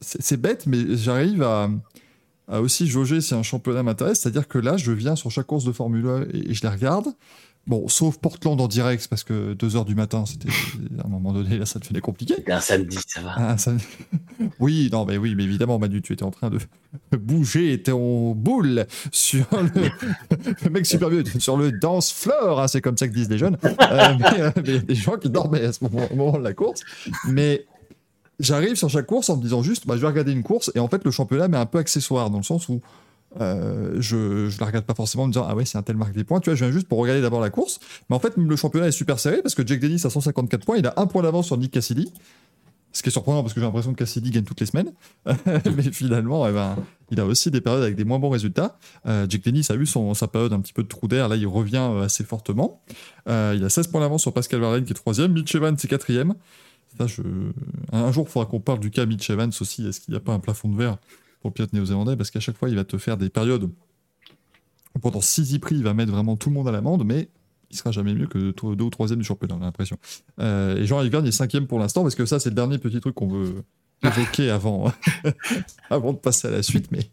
c'est 0.00 0.22
c'est 0.22 0.36
bête, 0.36 0.66
mais 0.66 0.96
j'arrive 0.96 1.42
à, 1.42 1.70
à 2.48 2.60
aussi 2.60 2.86
jauger 2.86 3.20
si 3.20 3.34
un 3.34 3.42
championnat 3.42 3.82
m'intéresse. 3.82 4.20
C'est-à-dire 4.20 4.48
que 4.48 4.58
là, 4.58 4.76
je 4.76 4.92
viens 4.92 5.16
sur 5.16 5.30
chaque 5.30 5.46
course 5.46 5.64
de 5.64 5.72
Formule 5.72 6.06
1 6.06 6.22
et, 6.32 6.50
et 6.50 6.54
je 6.54 6.62
les 6.62 6.68
regarde. 6.68 7.08
Bon, 7.66 7.88
sauf 7.88 8.18
Portland 8.18 8.60
en 8.60 8.68
direct, 8.68 9.08
parce 9.08 9.24
que 9.24 9.54
2h 9.54 9.84
du 9.86 9.96
matin, 9.96 10.24
c'était 10.24 10.48
à 11.02 11.06
un 11.06 11.08
moment 11.10 11.32
donné, 11.32 11.58
là, 11.58 11.66
ça 11.66 11.80
devenait 11.80 12.00
compliqué. 12.00 12.34
C'était 12.36 12.52
un 12.52 12.60
samedi, 12.60 12.96
ça 13.08 13.20
va. 13.22 13.32
Ah, 13.36 13.58
ça- 13.58 13.72
Oui, 14.60 14.88
non, 14.92 15.04
mais 15.04 15.16
oui, 15.16 15.34
mais 15.34 15.42
évidemment, 15.42 15.78
Manu, 15.78 16.00
tu 16.00 16.12
étais 16.12 16.22
en 16.22 16.30
train 16.30 16.48
de 16.48 16.58
bouger 17.18 17.82
ton 17.82 18.32
boule 18.36 18.86
sur 19.10 19.46
le, 19.52 19.90
le 20.64 20.70
mec 20.70 20.86
super 20.86 21.08
vieux, 21.08 21.24
sur 21.40 21.56
le 21.56 21.72
dance 21.72 22.12
floor, 22.12 22.60
hein, 22.60 22.68
c'est 22.68 22.80
comme 22.80 22.96
ça 22.96 23.08
que 23.08 23.12
disent 23.14 23.30
les 23.30 23.38
jeunes. 23.38 23.58
Euh, 23.64 24.14
mais, 24.18 24.40
euh, 24.40 24.50
mais 24.64 24.78
des 24.78 24.94
gens 24.94 25.16
qui 25.16 25.28
dormaient 25.28 25.64
à 25.64 25.72
ce 25.72 25.82
moment, 25.82 26.06
au 26.12 26.14
moment 26.14 26.38
de 26.38 26.44
la 26.44 26.54
course. 26.54 26.82
Mais 27.28 27.66
j'arrive 28.38 28.76
sur 28.76 28.88
chaque 28.90 29.06
course 29.06 29.28
en 29.28 29.38
me 29.38 29.42
disant 29.42 29.64
juste, 29.64 29.88
bah, 29.88 29.96
je 29.96 30.02
vais 30.02 30.06
regarder 30.06 30.30
une 30.30 30.44
course, 30.44 30.70
et 30.76 30.78
en 30.78 30.86
fait, 30.88 31.02
le 31.04 31.10
championnat 31.10 31.48
m'est 31.48 31.56
un 31.56 31.66
peu 31.66 31.78
accessoire, 31.78 32.30
dans 32.30 32.38
le 32.38 32.44
sens 32.44 32.68
où 32.68 32.80
euh, 33.40 33.96
je, 34.00 34.48
je 34.48 34.60
la 34.60 34.66
regarde 34.66 34.84
pas 34.84 34.94
forcément 34.94 35.24
en 35.24 35.26
me 35.26 35.32
disant 35.32 35.46
ah 35.48 35.54
ouais 35.54 35.64
c'est 35.64 35.78
un 35.78 35.82
tel 35.82 35.96
marque 35.96 36.14
des 36.14 36.24
points. 36.24 36.40
Tu 36.40 36.50
vois 36.50 36.56
je 36.56 36.64
viens 36.64 36.72
juste 36.72 36.88
pour 36.88 36.98
regarder 36.98 37.22
d'abord 37.22 37.40
la 37.40 37.50
course. 37.50 37.80
Mais 38.08 38.16
en 38.16 38.18
fait 38.18 38.36
le 38.36 38.56
championnat 38.56 38.88
est 38.88 38.92
super 38.92 39.18
serré 39.18 39.42
parce 39.42 39.54
que 39.54 39.66
Jack 39.66 39.80
Dennis 39.80 40.02
a 40.04 40.10
154 40.10 40.64
points 40.64 40.76
il 40.78 40.86
a 40.86 40.94
un 40.96 41.06
point 41.06 41.22
d'avance 41.22 41.46
sur 41.46 41.56
Nick 41.56 41.72
Cassidy. 41.72 42.12
Ce 42.92 43.02
qui 43.02 43.10
est 43.10 43.12
surprenant 43.12 43.42
parce 43.42 43.52
que 43.52 43.60
j'ai 43.60 43.66
l'impression 43.66 43.92
que 43.92 43.98
Cassidy 43.98 44.30
gagne 44.30 44.44
toutes 44.44 44.60
les 44.60 44.66
semaines. 44.66 44.90
Mais 45.46 45.92
finalement 45.92 46.46
eh 46.48 46.52
ben, 46.52 46.76
il 47.10 47.20
a 47.20 47.26
aussi 47.26 47.50
des 47.50 47.60
périodes 47.60 47.82
avec 47.82 47.94
des 47.94 48.04
moins 48.04 48.18
bons 48.18 48.30
résultats. 48.30 48.78
Euh, 49.06 49.26
Jack 49.28 49.42
Dennis 49.42 49.66
a 49.68 49.74
eu 49.74 49.84
son, 49.84 50.14
sa 50.14 50.28
période 50.28 50.54
un 50.54 50.60
petit 50.60 50.72
peu 50.72 50.82
de 50.82 50.88
trou 50.88 51.06
d'air. 51.06 51.28
Là 51.28 51.36
il 51.36 51.46
revient 51.46 51.76
euh, 51.76 52.04
assez 52.04 52.24
fortement. 52.24 52.82
Euh, 53.28 53.54
il 53.54 53.64
a 53.64 53.68
16 53.68 53.88
points 53.88 54.00
d'avance 54.00 54.22
sur 54.22 54.32
Pascal 54.32 54.60
Verlaine 54.60 54.84
qui 54.84 54.92
est 54.92 54.94
troisième. 54.94 55.32
Mitch 55.32 55.54
Evans 55.54 55.76
c'est 55.76 55.88
quatrième. 55.88 56.34
Je... 57.04 57.20
un 57.92 58.10
jour 58.10 58.24
il 58.26 58.32
faudra 58.32 58.48
qu'on 58.48 58.60
parle 58.60 58.80
du 58.80 58.90
cas 58.90 59.04
Mitch 59.04 59.28
Evans 59.28 59.52
aussi. 59.60 59.86
Est-ce 59.86 60.00
qu'il 60.00 60.12
n'y 60.12 60.16
a 60.16 60.20
pas 60.20 60.32
un 60.32 60.40
plafond 60.40 60.70
de 60.70 60.76
verre 60.76 60.96
pour 61.40 61.50
le 61.50 61.54
pilote 61.54 61.72
néo-zélandais 61.72 62.16
parce 62.16 62.30
qu'à 62.30 62.40
chaque 62.40 62.56
fois 62.56 62.68
il 62.68 62.76
va 62.76 62.84
te 62.84 62.98
faire 62.98 63.16
des 63.16 63.28
périodes 63.30 63.64
où 63.64 64.98
pendant 65.00 65.20
6 65.20 65.58
prix 65.58 65.76
il 65.76 65.82
va 65.84 65.94
mettre 65.94 66.12
vraiment 66.12 66.36
tout 66.36 66.48
le 66.48 66.54
monde 66.54 66.68
à 66.68 66.72
l'amende 66.72 67.04
mais 67.04 67.28
il 67.70 67.76
sera 67.76 67.90
jamais 67.90 68.14
mieux 68.14 68.26
que 68.26 68.52
2 68.74 68.84
ou 68.84 68.90
3 68.90 69.08
du 69.08 69.24
championnat, 69.24 69.56
on 69.56 69.62
a 69.62 69.64
l'impression. 69.64 69.96
Euh, 70.40 70.76
et 70.76 70.86
Jean-Yves 70.86 71.10
Vergne 71.10 71.26
est 71.26 71.32
5 71.32 71.66
pour 71.66 71.78
l'instant, 71.78 72.02
parce 72.02 72.14
que 72.14 72.24
ça, 72.24 72.38
c'est 72.38 72.50
le 72.50 72.54
dernier 72.54 72.78
petit 72.78 73.00
truc 73.00 73.14
qu'on 73.14 73.26
veut 73.26 73.64
évoquer 74.04 74.50
avant, 74.50 74.92
avant 75.90 76.12
de 76.12 76.18
passer 76.18 76.48
à 76.48 76.50
la 76.52 76.62
suite. 76.62 76.90
Mais 76.92 77.10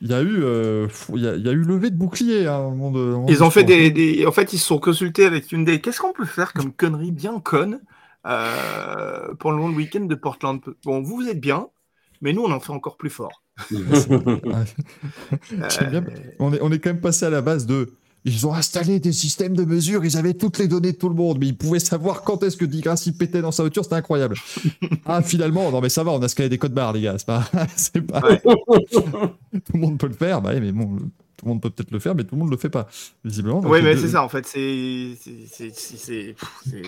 il 0.00 0.08
y 0.08 0.14
a 0.14 0.22
eu, 0.22 0.42
euh, 0.42 0.88
il 1.14 1.22
y 1.22 1.28
a, 1.28 1.36
il 1.36 1.44
y 1.46 1.48
a 1.48 1.52
eu 1.52 1.62
levé 1.62 1.90
de 1.90 1.96
bouclier 1.96 2.46
hein, 2.46 2.70
moment 2.70 2.90
de. 2.90 3.14
Ils 3.28 3.42
ont 3.42 3.50
fait 3.50 3.64
des, 3.64 3.90
des- 3.90 4.26
En 4.26 4.32
fait, 4.32 4.52
ils 4.52 4.58
se 4.58 4.66
sont 4.66 4.78
consultés 4.78 5.24
avec 5.24 5.52
une 5.52 5.64
des. 5.64 5.80
Qu'est-ce 5.80 6.00
qu'on 6.00 6.12
peut 6.12 6.26
faire 6.26 6.52
comme 6.52 6.72
connerie 6.72 7.12
bien 7.12 7.40
conne 7.40 7.80
euh, 8.26 9.34
pour 9.36 9.52
le 9.52 9.62
week-end 9.62 10.04
de 10.04 10.14
Portland? 10.14 10.60
Bon, 10.84 11.00
vous, 11.02 11.16
vous 11.16 11.28
êtes 11.28 11.40
bien, 11.40 11.68
mais 12.20 12.32
nous, 12.32 12.42
on 12.42 12.50
en 12.52 12.60
fait 12.60 12.72
encore 12.72 12.96
plus 12.96 13.10
fort. 13.10 13.42
Bien. 13.70 14.44
Euh, 15.50 16.00
On 16.38 16.52
est, 16.52 16.60
on 16.60 16.70
est 16.72 16.78
quand 16.78 16.90
même 16.90 17.00
passé 17.00 17.24
à 17.24 17.30
la 17.30 17.40
base 17.42 17.66
de. 17.66 17.92
Ils 18.28 18.44
ont 18.44 18.52
installé 18.52 18.98
des 18.98 19.12
systèmes 19.12 19.54
de 19.54 19.64
mesure, 19.64 20.04
ils 20.04 20.16
avaient 20.16 20.34
toutes 20.34 20.58
les 20.58 20.66
données 20.66 20.90
de 20.90 20.96
tout 20.96 21.08
le 21.08 21.14
monde, 21.14 21.38
mais 21.38 21.46
ils 21.46 21.56
pouvaient 21.56 21.78
savoir 21.78 22.22
quand 22.22 22.42
est-ce 22.42 22.56
que 22.56 22.64
Digrassi 22.64 23.12
pétait 23.12 23.40
dans 23.40 23.52
sa 23.52 23.62
voiture, 23.62 23.84
c'était 23.84 23.94
incroyable. 23.94 24.34
ah, 25.06 25.22
finalement, 25.22 25.70
non 25.70 25.80
mais 25.80 25.88
ça 25.88 26.02
va, 26.02 26.10
on 26.10 26.20
a 26.20 26.26
scalé 26.26 26.48
des 26.48 26.58
codes 26.58 26.74
barres, 26.74 26.92
les 26.92 27.02
gars, 27.02 27.16
c'est 27.18 27.26
pas. 27.26 27.48
c'est 27.76 28.00
pas... 28.00 28.20
Ouais. 28.22 28.40
tout 28.42 29.72
le 29.74 29.78
monde 29.78 29.96
peut 29.98 30.08
le 30.08 30.14
faire, 30.14 30.42
bah 30.42 30.58
mais 30.58 30.72
bon, 30.72 30.96
tout 31.36 31.44
le 31.44 31.50
monde 31.50 31.62
peut 31.62 31.70
peut-être 31.70 31.92
le 31.92 32.00
faire, 32.00 32.16
mais 32.16 32.24
tout 32.24 32.34
le 32.34 32.40
monde 32.40 32.50
le 32.50 32.56
fait 32.56 32.68
pas, 32.68 32.88
visiblement. 33.24 33.60
Oui, 33.60 33.80
mais 33.80 33.94
deux- 33.94 34.00
c'est 34.00 34.08
ça, 34.08 34.24
en 34.24 34.28
fait. 34.28 34.44
C'est- 34.44 36.34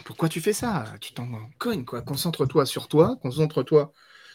Pourquoi 0.05 0.29
tu 0.29 0.41
fais 0.41 0.53
ça? 0.53 0.87
Tu 1.01 1.13
t'en 1.13 1.29
cognes, 1.59 1.85
quoi. 1.85 2.03
Concentre-toi 2.03 2.67
sur 2.67 2.89
toi, 2.89 3.17
concentre-toi 3.23 3.93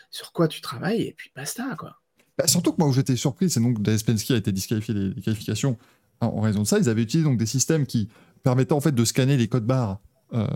sur 0.10 0.32
quoi 0.32 0.48
tu 0.48 0.62
travailles, 0.62 1.02
et 1.02 1.14
puis 1.18 1.32
basta, 1.36 1.76
quoi. 1.78 1.98
Bah, 2.38 2.48
surtout 2.48 2.72
que 2.72 2.78
moi 2.80 2.88
où 2.88 2.94
j'étais 2.94 3.16
surpris, 3.16 3.50
c'est 3.50 3.60
donc 3.60 3.82
Dave 3.82 4.04
Pensky 4.04 4.34
a 4.34 4.38
été 4.38 4.52
disqualifié 4.52 4.94
des, 4.94 5.22
qualifications 5.22 5.78
en, 6.20 6.42
raison 6.42 6.62
de 6.62 6.68
ça. 6.68 6.80
Ils 6.80 6.90
avaient 6.90 7.04
utilisé 7.04 7.28
donc 7.28 7.38
des 7.38 7.46
systèmes 7.46 7.86
qui 7.86 8.10
permettaient 8.44 8.74
en 8.74 8.82
fait 8.82 8.94
de 8.94 9.06
scanner 9.06 9.38
les 9.38 9.48
codes 9.48 9.66
barres 9.66 10.00
euh, 10.34 10.48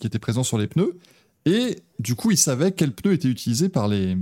qui 0.00 0.06
étaient 0.06 0.18
présents 0.18 0.42
sur 0.42 0.58
les 0.58 0.66
pneus 0.66 0.98
et 1.44 1.76
du 1.98 2.14
coup 2.14 2.30
ils 2.30 2.36
savaient 2.36 2.72
quel 2.72 2.92
pneu 2.92 3.12
était 3.12 3.28
utilisé 3.28 3.68
par 3.68 3.88
les 3.88 4.16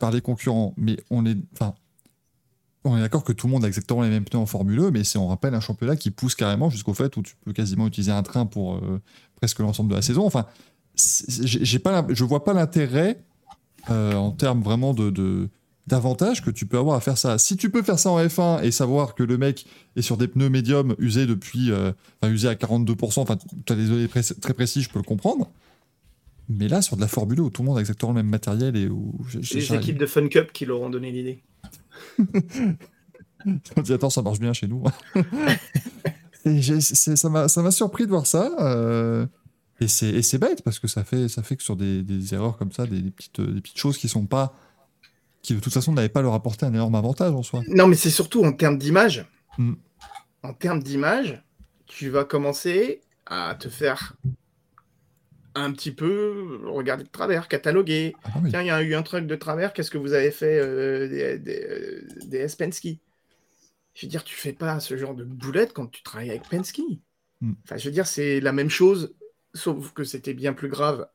par 0.00 0.10
les 0.10 0.20
concurrents. 0.20 0.74
Mais 0.76 0.96
on 1.10 1.24
est 1.26 1.38
on 2.84 2.96
est 2.96 3.00
d'accord 3.00 3.24
que 3.24 3.32
tout 3.32 3.46
le 3.46 3.52
monde 3.52 3.64
a 3.64 3.68
exactement 3.68 4.02
les 4.02 4.08
mêmes 4.08 4.24
pneus 4.24 4.40
en 4.40 4.46
Formule 4.46 4.80
1, 4.80 4.90
mais 4.90 5.04
c'est 5.04 5.18
on 5.18 5.28
rappelle 5.28 5.54
un 5.54 5.60
championnat 5.60 5.96
qui 5.96 6.10
pousse 6.10 6.34
carrément 6.34 6.70
jusqu'au 6.70 6.94
fait 6.94 7.16
où 7.16 7.22
tu 7.22 7.36
peux 7.44 7.52
quasiment 7.52 7.86
utiliser 7.86 8.12
un 8.12 8.22
train 8.22 8.46
pour 8.46 8.76
euh, 8.76 9.00
presque 9.36 9.58
l'ensemble 9.60 9.90
de 9.90 9.94
la 9.94 10.02
saison. 10.02 10.24
Enfin, 10.24 10.46
j'ai 10.96 11.78
pas, 11.78 12.06
je 12.08 12.24
vois 12.24 12.42
pas 12.42 12.52
l'intérêt 12.52 13.22
euh, 13.90 14.14
en 14.14 14.32
termes 14.32 14.62
vraiment 14.62 14.92
de 14.92 15.48
d'avantage 15.86 16.42
que 16.44 16.50
tu 16.50 16.66
peux 16.66 16.78
avoir 16.78 16.96
à 16.96 17.00
faire 17.00 17.18
ça. 17.18 17.38
Si 17.38 17.56
tu 17.56 17.70
peux 17.70 17.82
faire 17.82 17.98
ça 17.98 18.10
en 18.10 18.22
F1 18.22 18.62
et 18.62 18.70
savoir 18.70 19.14
que 19.14 19.22
le 19.22 19.38
mec 19.38 19.66
est 19.96 20.02
sur 20.02 20.16
des 20.16 20.28
pneus 20.28 20.48
médiums 20.50 20.94
usés 20.98 21.26
depuis, 21.26 21.72
euh, 21.72 21.92
enfin 22.22 22.32
usés 22.32 22.48
à 22.48 22.54
42%, 22.54 23.20
enfin 23.20 23.36
tu 23.66 23.72
as 23.72 23.76
des 23.76 23.86
données 23.86 24.08
très 24.08 24.54
précis, 24.54 24.82
je 24.82 24.90
peux 24.90 24.98
le 24.98 25.04
comprendre. 25.04 25.50
Mais 26.48 26.68
là, 26.68 26.82
sur 26.82 26.96
de 26.96 27.00
la 27.00 27.08
Formule 27.08 27.38
1 27.40 27.42
où 27.44 27.50
tout 27.50 27.62
le 27.62 27.68
monde 27.68 27.78
a 27.78 27.80
exactement 27.80 28.12
le 28.12 28.16
même 28.16 28.28
matériel 28.30 28.76
et 28.76 28.88
où 28.88 29.14
C'est 29.30 29.54
les 29.54 29.74
équipes 29.74 29.98
de 29.98 30.06
Fun 30.06 30.26
Cup 30.28 30.52
qui 30.52 30.66
leur 30.66 30.80
ont 30.80 30.90
donné 30.90 31.12
l'idée. 31.12 31.42
On 33.76 33.80
dit 33.82 33.92
attends, 33.92 34.10
ça 34.10 34.22
marche 34.22 34.40
bien 34.40 34.52
chez 34.52 34.66
nous. 34.66 34.82
et 36.44 36.60
ça 36.80 37.28
m'a 37.28 37.48
ça 37.48 37.62
m'a 37.62 37.70
surpris 37.70 38.04
de 38.04 38.10
voir 38.10 38.26
ça. 38.26 38.50
euh, 38.60 39.26
et 39.80 39.88
c'est 39.88 40.10
et 40.10 40.22
c'est 40.22 40.38
bête 40.38 40.62
parce 40.62 40.78
que 40.78 40.88
ça 40.88 41.04
fait, 41.04 41.28
ça 41.28 41.42
fait 41.42 41.56
que 41.56 41.62
sur 41.62 41.76
des, 41.76 42.02
des 42.02 42.34
erreurs 42.34 42.58
comme 42.58 42.72
ça, 42.72 42.86
des, 42.86 43.00
des 43.00 43.10
petites, 43.10 43.40
des 43.40 43.60
petites 43.60 43.78
choses 43.78 43.96
qui 43.96 44.08
sont 44.08 44.26
pas. 44.26 44.54
Qui 45.42 45.54
de 45.54 45.60
toute 45.60 45.72
façon 45.72 45.92
n'avaient 45.92 46.08
pas 46.08 46.22
leur 46.22 46.34
apporter 46.34 46.66
un 46.66 46.74
énorme 46.74 46.94
avantage 46.94 47.32
en 47.32 47.42
soi. 47.42 47.62
Non, 47.68 47.86
mais 47.86 47.96
c'est 47.96 48.10
surtout 48.10 48.44
en 48.44 48.52
termes 48.52 48.78
d'image. 48.78 49.24
Mm. 49.58 49.74
En 50.42 50.54
termes 50.54 50.82
d'image, 50.82 51.42
tu 51.86 52.08
vas 52.08 52.24
commencer 52.24 53.00
à 53.26 53.54
te 53.54 53.68
faire 53.68 54.14
un 55.54 55.72
petit 55.72 55.92
peu 55.92 56.60
regarder 56.66 57.04
de 57.04 57.08
travers, 57.08 57.48
cataloguer. 57.48 58.14
Ah 58.24 58.30
oui. 58.42 58.50
Tiens, 58.50 58.62
il 58.62 58.66
y 58.66 58.70
a 58.70 58.82
eu 58.82 58.94
un 58.94 59.02
truc 59.02 59.26
de 59.26 59.34
travers, 59.34 59.72
qu'est-ce 59.72 59.90
que 59.90 59.98
vous 59.98 60.12
avez 60.12 60.30
fait 60.30 60.58
euh, 60.58 61.08
des, 61.08 61.38
des, 61.38 61.64
euh, 61.64 62.08
des 62.26 62.46
Penske? 62.56 62.98
Je 63.94 64.06
veux 64.06 64.10
dire, 64.10 64.24
tu 64.24 64.36
fais 64.36 64.52
pas 64.52 64.78
ce 64.80 64.96
genre 64.96 65.14
de 65.14 65.24
boulette 65.24 65.72
quand 65.72 65.86
tu 65.86 66.02
travailles 66.02 66.30
avec 66.30 66.48
Penske. 66.48 66.80
Mm. 67.40 67.52
Enfin, 67.64 67.76
je 67.76 67.84
veux 67.86 67.92
dire, 67.92 68.06
c'est 68.06 68.40
la 68.40 68.52
même 68.52 68.70
chose, 68.70 69.14
sauf 69.54 69.92
que 69.92 70.04
c'était 70.04 70.34
bien 70.34 70.52
plus 70.52 70.68
grave 70.68 71.08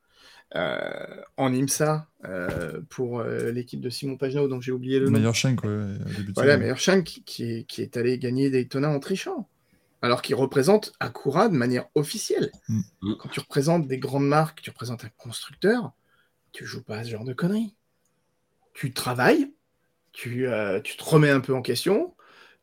euh, 0.55 1.21
en 1.37 1.53
IMSA 1.53 2.07
euh, 2.23 2.79
pour 2.89 3.19
euh, 3.19 3.51
l'équipe 3.51 3.81
de 3.81 3.89
Simon 3.89 4.15
Pagenaud, 4.15 4.47
dont 4.47 4.61
j'ai 4.61 4.71
oublié 4.71 4.99
le 4.99 5.07
nom. 5.07 5.13
Meilleur 5.13 5.35
Schenk, 5.35 5.63
ouais, 5.63 5.69
au 5.69 6.13
début 6.15 6.33
Voilà. 6.33 6.57
Meilleur 6.57 6.79
Shank 6.79 7.21
qui 7.25 7.43
est, 7.43 7.63
qui 7.63 7.81
est 7.81 7.97
allé 7.97 8.17
gagner 8.19 8.49
Daytona 8.49 8.89
en 8.89 8.99
trichant. 8.99 9.49
Alors 10.01 10.21
qu'il 10.21 10.35
représente 10.35 10.93
Acura 10.99 11.49
de 11.49 11.55
manière 11.55 11.87
officielle. 11.95 12.51
Mm. 12.69 12.81
Quand 13.19 13.29
tu 13.29 13.39
représentes 13.39 13.87
des 13.87 13.97
grandes 13.97 14.27
marques, 14.27 14.61
tu 14.61 14.69
représentes 14.69 15.03
un 15.03 15.09
constructeur, 15.17 15.93
tu 16.51 16.65
joues 16.65 16.83
pas 16.83 16.97
à 16.97 17.03
ce 17.03 17.09
genre 17.09 17.25
de 17.25 17.33
conneries. 17.33 17.75
Tu 18.73 18.93
travailles, 18.93 19.51
tu, 20.11 20.47
tu 20.83 20.97
te 20.97 21.03
remets 21.03 21.29
un 21.31 21.39
peu 21.39 21.55
en 21.55 21.61
question, 21.61 22.13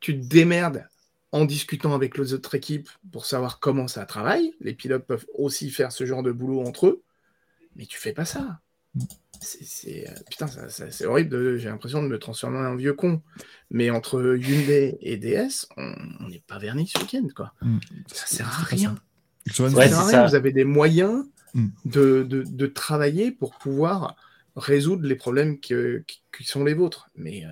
tu 0.01 0.19
te 0.19 0.27
démerdes 0.27 0.87
en 1.33 1.47
discutant 1.47 1.95
avec 1.95 2.19
les 2.19 2.35
autres 2.35 2.55
équipes 2.55 2.89
pour 3.11 3.25
savoir 3.25 3.59
comment 3.59 3.89
ça 3.89 4.05
travaille. 4.05 4.55
Les 4.61 4.75
pilotes 4.75 5.07
peuvent 5.07 5.27
aussi 5.35 5.71
faire 5.71 5.91
ce 5.91 6.05
genre 6.05 6.23
de 6.23 6.31
boulot 6.31 6.61
entre 6.61 6.87
eux, 6.87 7.03
mais 7.77 7.87
tu 7.87 7.99
fais 7.99 8.13
pas 8.13 8.25
ça. 8.25 8.61
C'est, 9.41 9.65
c'est, 9.65 10.09
euh, 10.09 10.13
putain, 10.31 10.47
ça- 10.47 10.69
ça- 10.69 10.91
c'est 10.91 11.07
horrible. 11.07 11.31
de- 11.31 11.57
J'ai 11.57 11.69
l'impression 11.69 12.03
de 12.03 12.09
me 12.09 12.19
transformer 12.19 12.59
en 12.59 12.63
un 12.65 12.77
vieux 12.77 12.93
con. 12.95 13.23
Mais 13.71 13.91
entre 13.91 14.37
Hyundai 14.37 14.99
et 15.01 15.17
DS, 15.17 15.67
on 15.77 16.29
n'est 16.29 16.43
pas 16.47 16.59
vernis 16.59 16.87
ce 16.89 16.99
week-end, 17.01 17.27
quoi. 17.35 17.53
Mm. 17.63 17.79
Ça 18.13 18.27
sert 18.27 18.47
à 18.49 18.63
rien. 18.65 18.95
Ouais, 19.47 19.53
Ça 19.53 19.71
sert 19.71 19.79
à 19.79 19.89
c'est 19.91 19.95
rien. 19.95 20.11
ça. 20.11 20.27
Vous 20.27 20.35
avez 20.35 20.53
des 20.53 20.65
moyens 20.65 21.25
Mm. 21.55 21.69
de, 21.87 22.23
de- 22.23 22.43
de 22.45 22.67
travailler 22.67 23.33
pour 23.33 23.57
pouvoir 23.59 24.15
résoudre 24.57 25.05
les 25.07 25.17
problèmes 25.17 25.59
que- 25.59 26.05
qui, 26.07 26.23
qui 26.37 26.45
sont 26.45 26.63
les 26.65 26.75
vôtres. 26.75 27.09
Mais 27.17 27.45
euh, 27.47 27.49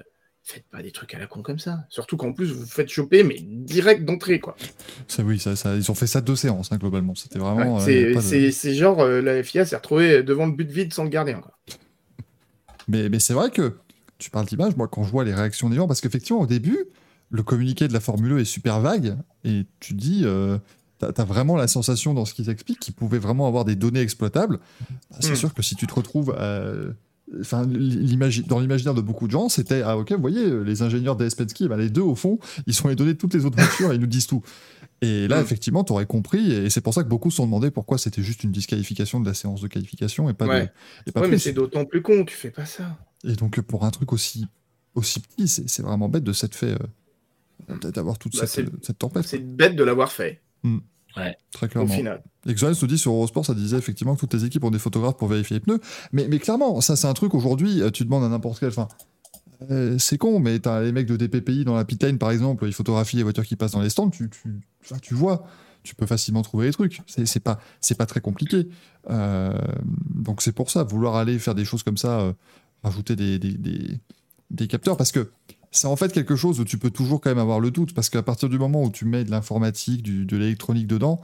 faites 0.50 0.64
pas 0.70 0.82
des 0.82 0.90
trucs 0.90 1.14
à 1.14 1.18
la 1.18 1.26
con 1.26 1.42
comme 1.42 1.58
ça. 1.58 1.84
Surtout 1.88 2.16
qu'en 2.16 2.32
plus, 2.32 2.46
vous 2.52 2.60
vous 2.60 2.66
faites 2.66 2.88
choper, 2.88 3.22
mais 3.22 3.36
direct 3.40 4.04
d'entrée, 4.04 4.40
quoi. 4.40 4.56
ça, 5.08 5.22
oui, 5.22 5.38
ça, 5.38 5.56
ça- 5.56 5.76
ils 5.76 5.90
ont 5.90 5.94
fait 5.94 6.06
ça 6.06 6.20
deux 6.20 6.36
séances 6.36 6.72
hein, 6.72 6.76
globalement. 6.78 7.14
C'était 7.14 7.38
vraiment. 7.38 7.76
Ouais, 7.78 7.82
euh, 8.14 8.20
c'est 8.20 8.68
de- 8.70 8.74
genre, 8.74 9.00
euh, 9.00 9.20
la 9.20 9.42
FIA 9.42 9.64
s'est 9.64 9.76
retrouvée 9.76 10.22
devant 10.22 10.46
le 10.46 10.52
but 10.52 10.70
vide 10.70 10.92
sans 10.92 11.04
le 11.04 11.10
gardien, 11.10 11.40
quoi. 11.40 11.52
Mais, 12.88 13.08
mais 13.08 13.20
c'est 13.20 13.34
vrai 13.34 13.50
que 13.50 13.76
tu 14.18 14.30
parles 14.30 14.46
d'image, 14.46 14.76
moi 14.76 14.88
quand 14.88 15.02
je 15.04 15.10
vois 15.10 15.24
les 15.24 15.34
réactions 15.34 15.70
des 15.70 15.76
gens, 15.76 15.86
parce 15.86 16.00
qu'effectivement 16.00 16.40
au 16.42 16.46
début, 16.46 16.78
le 17.30 17.42
communiqué 17.42 17.86
de 17.88 17.92
la 17.92 18.00
Formule 18.00 18.32
1 18.32 18.38
est 18.38 18.44
super 18.44 18.80
vague, 18.80 19.16
et 19.44 19.64
tu 19.78 19.94
dis, 19.94 20.22
euh, 20.24 20.58
t'as 20.98 21.08
as 21.16 21.24
vraiment 21.24 21.56
la 21.56 21.68
sensation 21.68 22.12
dans 22.14 22.24
ce 22.24 22.34
qu'ils 22.34 22.50
expliquent 22.50 22.80
qu'ils 22.80 22.94
pouvaient 22.94 23.18
vraiment 23.20 23.46
avoir 23.46 23.64
des 23.64 23.76
données 23.76 24.00
exploitables. 24.00 24.58
Bah, 25.10 25.16
c'est 25.20 25.32
Mm. 25.32 25.36
sûr 25.36 25.54
que 25.54 25.62
si 25.62 25.76
tu 25.76 25.86
te 25.86 25.94
retrouves 25.94 26.32
à- 26.36 26.74
Enfin, 27.40 27.64
dans 27.64 28.58
l'imaginaire 28.58 28.94
de 28.94 29.00
beaucoup 29.00 29.26
de 29.26 29.32
gens, 29.32 29.48
c'était 29.48 29.82
ah 29.82 29.96
ok, 29.96 30.12
vous 30.12 30.20
voyez, 30.20 30.50
les 30.64 30.82
ingénieurs 30.82 31.14
des 31.16 31.28
Penske, 31.28 31.62
ben, 31.68 31.76
les 31.76 31.90
deux 31.90 32.00
au 32.00 32.14
fond, 32.16 32.38
ils 32.66 32.74
sont 32.74 32.88
les 32.88 32.96
données 32.96 33.12
de 33.12 33.18
toutes 33.18 33.34
les 33.34 33.44
autres 33.44 33.56
voitures 33.56 33.92
et 33.92 33.94
ils 33.94 34.00
nous 34.00 34.06
disent 34.08 34.26
tout. 34.26 34.42
Et 35.02 35.28
là, 35.28 35.40
effectivement, 35.40 35.82
tu 35.84 35.92
aurais 35.92 36.06
compris, 36.06 36.52
et 36.52 36.68
c'est 36.70 36.80
pour 36.80 36.92
ça 36.92 37.02
que 37.02 37.08
beaucoup 37.08 37.30
se 37.30 37.36
sont 37.36 37.46
demandé 37.46 37.70
pourquoi 37.70 37.96
c'était 37.98 38.22
juste 38.22 38.44
une 38.44 38.50
disqualification 38.50 39.20
de 39.20 39.26
la 39.26 39.32
séance 39.34 39.60
de 39.62 39.68
qualification 39.68 40.28
et 40.28 40.34
pas, 40.34 40.44
de, 40.46 40.50
Ouais. 40.50 40.72
et 41.06 41.12
pas 41.12 41.20
Ouais, 41.20 41.28
mais 41.28 41.38
c'est 41.38 41.52
d'autant 41.52 41.84
plus 41.84 42.02
con, 42.02 42.24
tu 42.24 42.34
fais 42.36 42.50
pas 42.50 42.66
ça. 42.66 42.98
Et 43.24 43.34
donc, 43.34 43.60
pour 43.62 43.84
un 43.84 43.90
truc 43.90 44.12
aussi, 44.12 44.46
aussi 44.94 45.20
petit, 45.20 45.46
c'est 45.48 45.82
vraiment 45.82 46.08
bête 46.08 46.24
de 46.24 46.32
s'être 46.32 46.54
fait. 46.54 46.72
euh, 46.72 47.90
d'avoir 47.92 48.18
toute 48.18 48.36
Bah, 48.36 48.46
cette, 48.46 48.98
tempête. 48.98 49.24
C'est 49.26 49.38
bête 49.38 49.76
de 49.76 49.84
l'avoir 49.84 50.10
fait. 50.10 50.40
Mm. 50.64 50.78
Très 51.14 51.66
au 51.66 51.68
clairement. 51.68 51.94
final. 51.94 52.22
Exoens 52.46 52.72
nous 52.80 52.86
dit 52.88 52.98
sur 52.98 53.12
Eurosport, 53.12 53.44
ça 53.44 53.54
disait 53.54 53.76
effectivement 53.76 54.14
que 54.14 54.20
toutes 54.20 54.34
les 54.34 54.44
équipes 54.44 54.64
ont 54.64 54.70
des 54.70 54.78
photographes 54.78 55.16
pour 55.16 55.28
vérifier 55.28 55.56
les 55.56 55.60
pneus. 55.60 55.80
Mais, 56.12 56.26
mais 56.28 56.38
clairement, 56.38 56.80
ça 56.80 56.96
c'est 56.96 57.06
un 57.08 57.14
truc 57.14 57.34
aujourd'hui, 57.34 57.82
euh, 57.82 57.90
tu 57.90 58.04
demandes 58.04 58.24
à 58.24 58.28
n'importe 58.28 58.60
quel. 58.60 58.68
Enfin, 58.70 58.88
euh, 59.70 59.98
c'est 59.98 60.16
con, 60.18 60.40
mais 60.40 60.58
t'as 60.58 60.80
les 60.82 60.92
mecs 60.92 61.06
de 61.06 61.16
DPPI 61.16 61.64
dans 61.64 61.74
la 61.76 61.84
pit 61.84 62.02
lane 62.02 62.16
par 62.18 62.30
exemple, 62.30 62.66
ils 62.66 62.72
photographient 62.72 63.16
les 63.18 63.22
voitures 63.24 63.44
qui 63.44 63.56
passent 63.56 63.72
dans 63.72 63.82
les 63.82 63.90
stands, 63.90 64.08
tu, 64.10 64.30
tu, 64.30 64.60
enfin, 64.82 64.96
tu 65.02 65.14
vois, 65.14 65.44
tu 65.82 65.94
peux 65.94 66.06
facilement 66.06 66.42
trouver 66.42 66.66
les 66.66 66.72
trucs. 66.72 67.02
C'est 67.06 67.26
c'est 67.26 67.40
pas, 67.40 67.58
c'est 67.80 67.96
pas 67.98 68.06
très 68.06 68.20
compliqué. 68.20 68.68
Euh, 69.10 69.52
donc 70.14 70.40
c'est 70.42 70.52
pour 70.52 70.70
ça, 70.70 70.82
vouloir 70.84 71.16
aller 71.16 71.38
faire 71.38 71.54
des 71.54 71.64
choses 71.64 71.82
comme 71.82 71.96
ça, 71.98 72.20
euh, 72.20 72.32
rajouter 72.82 73.16
des, 73.16 73.38
des, 73.38 73.52
des- 73.52 73.98
des 74.50 74.66
capteurs, 74.66 74.96
parce 74.96 75.12
que 75.12 75.30
c'est 75.70 75.86
en 75.86 75.96
fait 75.96 76.12
quelque 76.12 76.36
chose 76.36 76.60
où 76.60 76.64
tu 76.64 76.78
peux 76.78 76.90
toujours 76.90 77.20
quand 77.20 77.30
même 77.30 77.38
avoir 77.38 77.60
le 77.60 77.70
doute, 77.70 77.94
parce 77.94 78.10
qu'à 78.10 78.22
partir 78.22 78.48
du 78.48 78.58
moment 78.58 78.84
où 78.84 78.90
tu 78.90 79.04
mets 79.04 79.24
de 79.24 79.30
l'informatique, 79.30 80.02
de 80.02 80.36
l'électronique 80.36 80.86
dedans, 80.86 81.20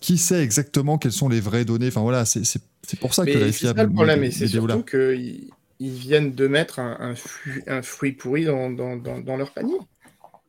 qui 0.00 0.18
sait 0.18 0.42
exactement 0.42 0.98
quelles 0.98 1.12
sont 1.12 1.28
les 1.28 1.40
vraies 1.40 1.64
données? 1.64 1.88
Enfin 1.88 2.02
voilà, 2.02 2.24
c'est 2.24 2.60
pour 3.00 3.14
ça 3.14 3.24
que 3.24 3.38
la 3.38 3.52
FIA 3.52 3.74
c'est 3.74 3.82
le 3.82 3.90
problème, 3.90 4.22
et 4.24 4.30
c'est 4.30 4.46
surtout 4.46 4.82
qu'ils 4.82 5.50
ils 5.78 5.92
viennent 5.92 6.32
de 6.34 6.46
mettre 6.46 6.78
un, 6.78 6.96
un 7.00 7.14
fu- 7.14 7.62
un 7.66 7.82
fruit 7.82 8.12
pourri 8.12 8.44
dans, 8.44 8.70
dans- 8.70 8.96
dans- 8.96 9.20
dans 9.20 9.36
leur 9.36 9.52
panier. 9.52 9.76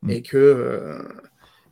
Mm. 0.02 0.10
Et 0.12 0.22
que 0.22 0.38
euh, 0.38 1.04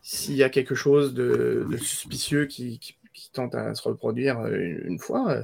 s'il 0.02 0.36
y 0.36 0.44
a 0.44 0.50
quelque 0.50 0.76
chose 0.76 1.14
de, 1.14 1.66
de 1.70 1.78
suspicieux 1.78 2.46
qui, 2.48 2.80
qui- 2.80 2.96
qui 3.14 3.32
tente 3.32 3.56
à 3.56 3.74
se 3.76 3.84
reproduire 3.84 4.40
euh, 4.40 4.56
une, 4.58 4.94
une 4.94 5.00
fois, 5.00 5.32
euh, 5.32 5.44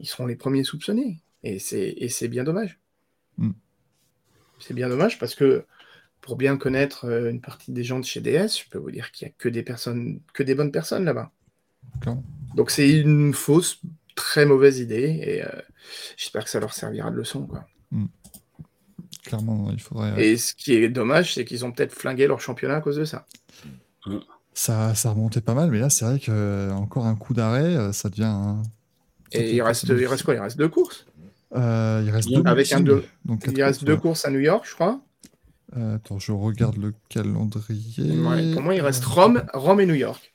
ils 0.00 0.06
seront 0.06 0.26
les 0.26 0.36
premiers 0.36 0.64
soupçonnés. 0.64 1.18
Et 1.42 1.58
c'est 1.58 1.94
et 1.96 2.08
c'est 2.08 2.28
bien 2.28 2.44
dommage. 2.44 2.78
Mm. 3.38 3.50
C'est 4.60 4.74
bien 4.74 4.88
dommage 4.88 5.18
parce 5.18 5.34
que 5.34 5.64
pour 6.22 6.36
bien 6.36 6.56
connaître 6.58 7.06
euh, 7.06 7.30
une 7.30 7.40
partie 7.40 7.72
des 7.72 7.84
gens 7.84 8.00
de 8.00 8.04
chez 8.04 8.20
DS, 8.20 8.58
je 8.60 8.68
peux 8.70 8.78
vous 8.78 8.90
dire 8.92 9.12
qu'il 9.12 9.26
n'y 9.28 9.32
a 9.32 9.34
que 9.38 9.48
des 9.48 9.62
personnes, 9.62 10.20
que 10.34 10.42
des 10.42 10.54
bonnes 10.54 10.72
personnes 10.72 11.04
là-bas. 11.04 11.32
Donc 12.54 12.70
c'est 12.70 12.90
une 12.90 13.34
fausse, 13.34 13.80
très 14.14 14.46
mauvaise 14.46 14.78
idée 14.78 15.20
et 15.24 15.44
euh, 15.44 15.48
j'espère 16.16 16.44
que 16.44 16.50
ça 16.50 16.60
leur 16.60 16.72
servira 16.72 17.10
de 17.10 17.16
leçon. 17.16 17.46
Quoi. 17.46 17.66
Clairement, 19.24 19.70
il 19.72 19.80
faudrait. 19.80 20.12
euh, 20.12 20.20
Et 20.20 20.36
ce 20.36 20.54
qui 20.54 20.74
est 20.74 20.88
dommage, 20.88 21.34
c'est 21.34 21.44
qu'ils 21.44 21.64
ont 21.64 21.72
peut-être 21.72 21.92
flingué 21.94 22.26
leur 22.26 22.40
championnat 22.40 22.76
à 22.76 22.80
cause 22.80 22.96
de 22.96 23.04
ça. 23.04 23.26
Ça, 24.54 24.94
ça 24.94 25.10
remontait 25.10 25.40
pas 25.40 25.54
mal, 25.54 25.70
mais 25.70 25.80
là, 25.80 25.90
c'est 25.90 26.04
vrai 26.04 26.20
que 26.20 26.70
encore 26.72 27.06
un 27.06 27.16
coup 27.16 27.34
d'arrêt, 27.34 27.92
ça 27.92 28.08
devient. 28.08 28.24
un- 28.24 28.62
Et 29.32 29.54
il 29.56 29.62
reste, 29.62 29.88
il 29.88 30.06
reste 30.06 30.22
quoi? 30.22 30.34
Il 30.34 30.40
reste 30.40 30.56
deux 30.56 30.68
courses. 30.68 31.06
Euh, 31.54 32.02
il 32.04 32.10
reste 32.10 32.28
Avec 32.32 32.42
deux 32.44 32.50
un 32.50 32.54
meetings, 32.80 32.84
deux- 32.84 33.04
donc 33.24 33.42
Il 33.46 33.52
quatre 33.52 33.66
reste 33.66 33.78
courses, 33.80 33.84
deux 33.86 33.92
ouais. 33.94 34.00
courses 34.00 34.24
à 34.24 34.30
New 34.30 34.40
York, 34.40 34.64
je 34.68 34.74
crois. 34.74 35.00
Euh, 35.76 35.96
attends, 35.96 36.18
je 36.18 36.32
regarde 36.32 36.76
le 36.76 36.94
calendrier. 37.08 38.18
Ouais, 38.18 38.52
pour 38.52 38.62
moi, 38.62 38.74
il 38.74 38.80
reste 38.80 39.04
Rome, 39.04 39.42
Rome 39.54 39.80
et 39.80 39.86
New 39.86 39.94
York. 39.94 40.34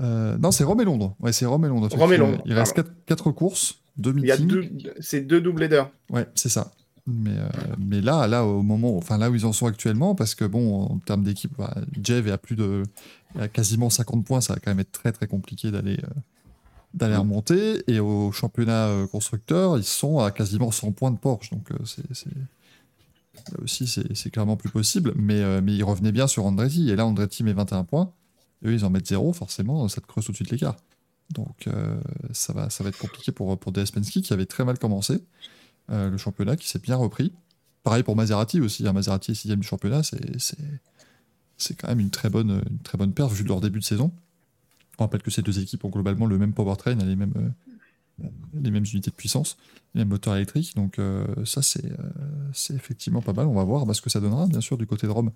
Euh, 0.00 0.36
non, 0.38 0.50
c'est 0.50 0.64
Rome 0.64 0.80
et 0.80 0.84
Londres. 0.84 1.14
Ouais, 1.20 1.32
c'est 1.32 1.46
Rome 1.46 1.64
et 1.64 1.68
Londres. 1.68 1.88
Rome 1.96 2.12
et. 2.12 2.16
Londres, 2.16 2.42
Il 2.46 2.52
reste 2.54 2.74
quatre, 2.74 2.90
quatre 3.06 3.30
courses, 3.30 3.80
deux 3.96 4.12
Il 4.16 4.24
y 4.26 4.32
a 4.32 4.36
meetings. 4.36 4.48
deux, 4.78 4.94
c'est 5.00 5.20
deux 5.20 5.40
double 5.40 5.62
headers. 5.62 5.90
Ouais, 6.10 6.26
c'est 6.34 6.48
ça. 6.48 6.72
Mais, 7.06 7.30
euh, 7.38 7.48
mais 7.78 8.00
là, 8.00 8.26
là, 8.26 8.44
au 8.44 8.62
moment, 8.62 8.96
enfin 8.96 9.18
là 9.18 9.30
où 9.30 9.34
ils 9.34 9.44
en 9.44 9.52
sont 9.52 9.66
actuellement, 9.66 10.14
parce 10.14 10.34
que 10.34 10.44
bon, 10.46 10.84
en 10.84 10.98
termes 11.00 11.22
d'équipe, 11.22 11.52
bah, 11.58 11.74
Jeff 12.02 12.26
est 12.26 12.30
à 12.32 12.38
plus 12.38 12.56
de, 12.56 12.82
à 13.38 13.46
quasiment 13.48 13.90
50 13.90 14.24
points, 14.24 14.40
ça 14.40 14.54
va 14.54 14.58
quand 14.60 14.70
même 14.70 14.80
être 14.80 14.90
très 14.92 15.12
très 15.12 15.26
compliqué 15.26 15.70
d'aller 15.70 15.98
euh, 16.02 16.20
d'aller 16.94 17.16
remonter. 17.16 17.82
Et 17.90 18.00
au 18.00 18.32
championnat 18.32 18.86
euh, 18.86 19.06
constructeur, 19.06 19.76
ils 19.76 19.84
sont 19.84 20.20
à 20.20 20.30
quasiment 20.30 20.70
100 20.70 20.92
points 20.92 21.10
de 21.10 21.18
Porsche, 21.18 21.50
donc 21.50 21.70
euh, 21.70 21.76
c'est 21.84 22.34
là 23.50 23.58
aussi 23.62 23.86
c'est 23.86 24.30
clairement 24.30 24.56
plus 24.56 24.70
possible. 24.70 25.12
Mais 25.16 25.40
euh, 25.42 25.60
mais 25.62 25.74
ils 25.74 25.82
revenaient 25.84 26.12
bien 26.12 26.26
sur 26.26 26.46
Andretti, 26.46 26.90
et 26.90 26.96
là 26.96 27.04
Andretti 27.06 27.42
met 27.44 27.52
21 27.52 27.84
points, 27.84 28.12
et 28.62 28.68
eux 28.68 28.72
ils 28.74 28.84
en 28.84 28.90
mettent 28.90 29.08
0, 29.08 29.32
forcément, 29.32 29.86
ça 29.88 30.00
te 30.00 30.06
creuse 30.06 30.24
tout 30.24 30.32
de 30.32 30.36
suite 30.36 30.50
l'écart. 30.50 30.76
Donc 31.30 31.66
euh, 31.66 32.00
ça 32.32 32.52
va 32.52 32.70
ça 32.70 32.84
va 32.84 32.90
être 32.90 32.98
compliqué 32.98 33.32
pour 33.32 33.58
pour 33.58 33.72
DS 33.72 33.90
Penske 33.92 34.20
qui 34.20 34.32
avait 34.32 34.46
très 34.46 34.64
mal 34.64 34.78
commencé 34.78 35.24
euh, 35.90 36.10
le 36.10 36.16
championnat 36.18 36.56
qui 36.56 36.68
s'est 36.68 36.78
bien 36.78 36.96
repris. 36.96 37.32
Pareil 37.82 38.02
pour 38.02 38.16
Maserati 38.16 38.60
aussi. 38.60 38.86
hein. 38.86 38.92
Maserati 38.92 39.32
est 39.32 39.34
sixième 39.34 39.60
du 39.60 39.66
championnat, 39.66 40.02
c'est 40.02 41.74
quand 41.76 41.88
même 41.88 42.00
une 42.00 42.10
très 42.10 42.30
bonne 42.30 42.62
une 42.70 42.78
très 42.80 42.98
bonne 42.98 43.12
perf 43.12 43.32
vu 43.32 43.44
leur 43.44 43.60
début 43.60 43.80
de 43.80 43.84
saison. 43.84 44.12
On 44.98 45.04
rappelle 45.04 45.22
que 45.22 45.30
ces 45.30 45.42
deux 45.42 45.60
équipes 45.60 45.84
ont 45.84 45.90
globalement 45.90 46.26
le 46.26 46.38
même 46.38 46.52
powertrain, 46.52 46.94
les 46.94 47.16
mêmes 47.16 47.32
euh, 48.22 48.28
les 48.54 48.70
mêmes 48.70 48.84
unités 48.84 49.10
de 49.10 49.16
puissance, 49.16 49.56
les 49.94 50.00
mêmes 50.00 50.08
moteurs 50.08 50.36
électriques. 50.36 50.76
Donc 50.76 50.98
euh, 50.98 51.26
ça 51.44 51.62
c'est 51.62 51.84
euh, 51.84 51.96
c'est 52.52 52.74
effectivement 52.74 53.22
pas 53.22 53.32
mal. 53.32 53.46
On 53.46 53.54
va 53.54 53.64
voir 53.64 53.86
bah, 53.86 53.94
ce 53.94 54.00
que 54.00 54.10
ça 54.10 54.20
donnera 54.20 54.46
bien 54.46 54.60
sûr 54.60 54.78
du 54.78 54.86
côté 54.86 55.06
de 55.06 55.12
Rome 55.12 55.32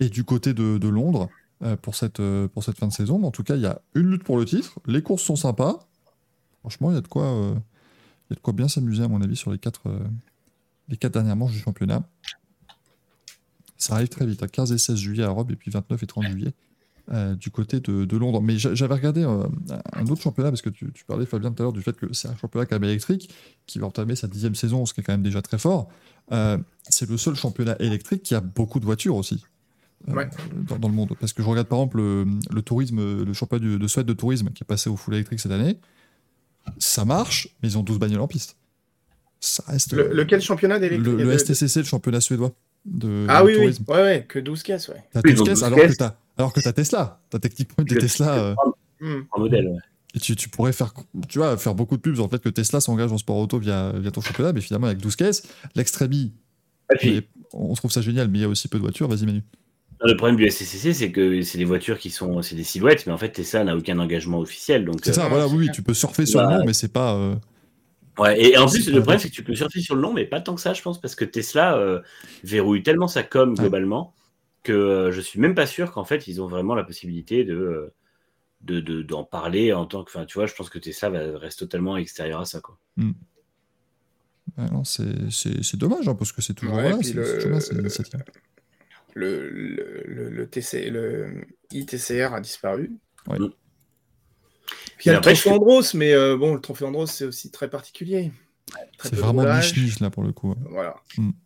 et 0.00 0.08
du 0.08 0.24
côté 0.24 0.52
de, 0.52 0.88
Londres 0.88 1.28
pour 1.82 1.94
cette 1.94 2.18
fin 2.18 2.86
de 2.86 2.92
saison. 2.92 3.18
Mais 3.18 3.26
en 3.26 3.30
tout 3.30 3.44
cas 3.44 3.54
il 3.54 3.62
y 3.62 3.66
a 3.66 3.80
une 3.94 4.10
lutte 4.10 4.24
pour 4.24 4.38
le 4.38 4.44
titre. 4.44 4.80
Les 4.86 5.02
courses 5.02 5.22
sont 5.22 5.36
sympas. 5.36 5.86
Franchement 6.60 6.90
il 6.90 6.94
y 6.94 6.98
a 6.98 7.00
de 7.00 7.08
quoi 7.08 8.52
bien 8.52 8.68
s'amuser, 8.68 9.04
à 9.04 9.08
mon 9.08 9.22
avis, 9.22 9.36
sur 9.36 9.52
les 9.52 9.58
quatre 9.58 9.88
dernières 11.08 11.36
manches 11.36 11.52
du 11.52 11.60
championnat. 11.60 12.02
Ça 13.78 13.94
arrive 13.94 14.08
très 14.08 14.26
vite, 14.26 14.42
à 14.42 14.48
15 14.48 14.72
et 14.72 14.78
16 14.78 14.96
juillet 14.96 15.22
à 15.22 15.28
Rome, 15.28 15.50
et 15.50 15.56
puis 15.56 15.70
29 15.70 16.02
et 16.02 16.06
30 16.06 16.26
juillet 16.28 16.54
euh, 17.12 17.34
du 17.34 17.50
côté 17.50 17.80
de, 17.80 18.04
de 18.04 18.16
Londres. 18.16 18.40
Mais 18.40 18.58
j'a- 18.58 18.74
j'avais 18.74 18.94
regardé 18.94 19.22
euh, 19.24 19.44
un 19.92 20.06
autre 20.06 20.22
championnat, 20.22 20.50
parce 20.50 20.62
que 20.62 20.70
tu, 20.70 20.92
tu 20.92 21.04
parlais, 21.04 21.26
Fabien, 21.26 21.52
tout 21.52 21.62
à 21.62 21.64
l'heure, 21.64 21.72
du 21.72 21.82
fait 21.82 21.96
que 21.96 22.12
c'est 22.12 22.28
un 22.28 22.36
championnat 22.36 22.66
quand 22.66 22.76
même 22.76 22.88
électrique, 22.90 23.30
qui 23.66 23.78
va 23.78 23.86
entamer 23.86 24.16
sa 24.16 24.26
dixième 24.28 24.54
saison, 24.54 24.86
ce 24.86 24.94
qui 24.94 25.00
est 25.00 25.04
quand 25.04 25.12
même 25.12 25.22
déjà 25.22 25.42
très 25.42 25.58
fort. 25.58 25.88
Euh, 26.32 26.58
c'est 26.88 27.08
le 27.08 27.16
seul 27.16 27.34
championnat 27.36 27.76
électrique 27.80 28.22
qui 28.22 28.34
a 28.34 28.40
beaucoup 28.40 28.80
de 28.80 28.84
voitures 28.84 29.16
aussi. 29.16 29.44
euh, 30.08 30.12
Ouais. 30.14 30.28
dans, 30.68 30.78
dans 30.78 30.88
le 30.88 30.94
monde. 30.94 31.12
Parce 31.20 31.32
que 31.32 31.42
je 31.42 31.48
regarde 31.48 31.68
par 31.68 31.78
exemple 31.78 31.96
le, 31.98 32.26
le 32.50 32.62
tourisme, 32.62 33.24
le 33.24 33.32
championnat 33.32 33.64
du- 33.64 33.78
de 33.78 33.86
Suède 33.88 34.06
de 34.06 34.12
tourisme 34.12 34.50
qui 34.50 34.62
est 34.62 34.66
passé 34.66 34.90
au 34.90 34.96
full 34.96 35.14
électrique 35.14 35.40
cette 35.40 35.52
année. 35.52 35.78
Ça 36.78 37.04
marche, 37.04 37.48
mais 37.62 37.68
ils 37.70 37.78
ont 37.78 37.82
12 37.82 37.98
bagnoles 37.98 38.20
en 38.20 38.26
piste. 38.28 38.56
Ça 39.40 39.62
reste. 39.68 39.92
Le- 39.92 40.12
lequel 40.12 40.40
championnat 40.40 40.78
d'électrique 40.78 41.06
le, 41.06 41.16
le 41.24 41.32
de- 41.32 41.38
STCC, 41.38 41.80
le 41.80 41.84
championnat 41.86 42.20
suédois 42.20 42.52
de, 42.84 43.26
Ah 43.28 43.40
de 43.42 43.46
oui, 43.46 43.52
oui, 43.52 43.58
tourisme. 43.62 43.84
ouais, 43.88 44.02
ouais, 44.02 44.26
que 44.28 44.38
12 44.38 44.62
caisses, 44.62 44.88
ouais. 44.88 45.02
T'as 45.12 45.20
Oui, 45.24 45.30
12 45.30 45.38
donc 45.38 45.46
caisses 45.48 45.58
12 45.60 45.64
alors 45.64 45.78
que 45.78 45.94
t'as 45.94 46.16
alors 46.36 46.52
que 46.52 46.60
t'as 46.60 46.72
Tesla. 46.72 47.20
T'as 47.30 47.38
techniquement 47.38 47.84
des 47.84 47.96
Tesla. 47.96 48.54
euh. 49.02 49.22
En 49.30 49.40
modèle, 49.40 49.68
ouais. 49.68 49.78
et 50.14 50.20
tu, 50.20 50.34
tu 50.36 50.48
pourrais 50.48 50.72
faire, 50.72 50.94
tu 51.28 51.38
vois, 51.38 51.56
faire 51.58 51.74
beaucoup 51.74 51.96
de 51.96 52.00
pubs 52.00 52.18
en 52.20 52.28
fait 52.28 52.38
que 52.42 52.48
Tesla 52.48 52.80
s'engage 52.80 53.12
en 53.12 53.18
sport 53.18 53.36
auto 53.36 53.58
via, 53.58 53.92
via 53.92 54.10
ton 54.10 54.20
championnat, 54.22 54.52
mais 54.54 54.60
finalement 54.62 54.86
avec 54.86 54.98
12 54.98 55.16
caisses, 55.16 55.42
puis, 56.98 57.22
on 57.52 57.74
trouve 57.74 57.90
ça 57.90 58.00
génial, 58.00 58.28
mais 58.28 58.38
il 58.38 58.42
y 58.42 58.44
a 58.44 58.48
aussi 58.48 58.68
peu 58.68 58.78
de 58.78 58.82
voitures. 58.82 59.08
Vas-y 59.08 59.26
Manu. 59.26 59.42
le 60.04 60.16
problème 60.16 60.36
du 60.36 60.48
SCCC, 60.48 60.94
c'est 60.94 61.10
que 61.12 61.42
c'est 61.42 61.58
des 61.58 61.64
voitures 61.64 61.98
qui 61.98 62.10
sont, 62.10 62.40
c'est 62.42 62.54
des 62.54 62.64
silhouettes, 62.64 63.06
mais 63.06 63.12
en 63.12 63.18
fait, 63.18 63.30
Tesla 63.30 63.64
n'a 63.64 63.76
aucun 63.76 63.98
engagement 63.98 64.38
officiel. 64.38 64.84
Donc, 64.84 65.00
C'est 65.02 65.12
ça, 65.12 65.26
euh, 65.26 65.28
voilà, 65.28 65.46
oui, 65.48 65.68
tu 65.74 65.82
peux 65.82 65.94
surfer 65.94 66.26
sur 66.26 66.40
le 66.40 66.46
Bah, 66.46 66.58
nom, 66.58 66.64
mais 66.64 66.72
c'est 66.74 66.92
pas. 66.92 67.14
euh, 67.16 67.34
Ouais, 68.18 68.40
et 68.42 68.56
en 68.56 68.66
C'est 68.68 68.78
plus, 68.78 68.86
le 68.86 68.92
problème, 69.00 69.04
vrai. 69.04 69.18
c'est 69.18 69.28
que 69.28 69.34
tu 69.34 69.42
peux 69.42 69.54
surfer 69.54 69.80
sur 69.80 69.94
le 69.94 70.00
nom, 70.00 70.12
mais 70.14 70.24
pas 70.24 70.40
tant 70.40 70.54
que 70.54 70.60
ça, 70.60 70.72
je 70.72 70.80
pense, 70.80 70.98
parce 71.00 71.14
que 71.14 71.24
Tesla 71.26 71.76
euh, 71.76 72.00
verrouille 72.44 72.82
tellement 72.82 73.08
sa 73.08 73.22
com 73.22 73.50
Ouais. 73.50 73.56
globalement 73.56 74.14
que 74.66 74.72
euh, 74.72 75.12
je 75.12 75.20
suis 75.20 75.40
même 75.40 75.54
pas 75.54 75.66
sûr 75.66 75.92
qu'en 75.92 76.04
fait, 76.04 76.26
ils 76.28 76.40
ont 76.42 76.46
vraiment 76.48 76.74
la 76.74 76.84
possibilité 76.84 77.44
de 77.44 77.54
euh, 77.54 77.94
de- 78.62 78.80
de- 78.80 79.02
d'en 79.02 79.22
parler 79.24 79.72
en 79.72 79.86
tant 79.86 80.02
que. 80.04 80.10
Enfin, 80.10 80.24
tu 80.26 80.34
vois, 80.38 80.46
je 80.46 80.54
pense 80.54 80.70
que 80.70 80.78
Tesla 80.78 81.10
va, 81.10 81.38
reste 81.38 81.58
totalement 81.60 81.96
extérieur 81.96 82.40
à 82.40 82.44
ça, 82.44 82.60
quoi. 82.60 82.78
non, 84.56 84.84
c'est- 84.84 85.30
c'est 85.30 85.62
c'est 85.62 85.76
dommage, 85.76 86.08
hein, 86.08 86.14
parce 86.14 86.32
que 86.32 86.40
c'est 86.42 86.54
toujours 86.54 86.76
Ouais, 86.76 86.92
c'est 87.02 87.14
le-. 87.14 87.24
Le, 89.14 89.48
le, 89.50 90.02
le, 90.06 90.28
le 90.30 90.46
TC, 90.46 90.90
le 90.90 91.44
ITCR 91.72 92.34
a 92.34 92.40
disparu. 92.40 92.92
Ouais. 93.28 93.38
Mm. 93.38 93.50
Puis 94.98 95.06
il 95.06 95.08
y 95.08 95.10
a 95.10 95.14
le 95.14 95.20
trophée 95.22 95.50
Andros, 95.50 95.94
mais 95.94 96.12
euh, 96.14 96.36
bon, 96.36 96.54
le 96.54 96.60
trophée 96.60 96.84
Andros, 96.84 97.06
c'est 97.10 97.24
aussi 97.24 97.50
très 97.50 97.68
particulier. 97.70 98.32
C'est 99.02 99.14
vraiment 99.14 99.44
niche-niche 99.44 100.00
là 100.00 100.10
pour 100.10 100.22
le 100.24 100.32
coup. 100.32 100.54
Voilà. 100.68 100.96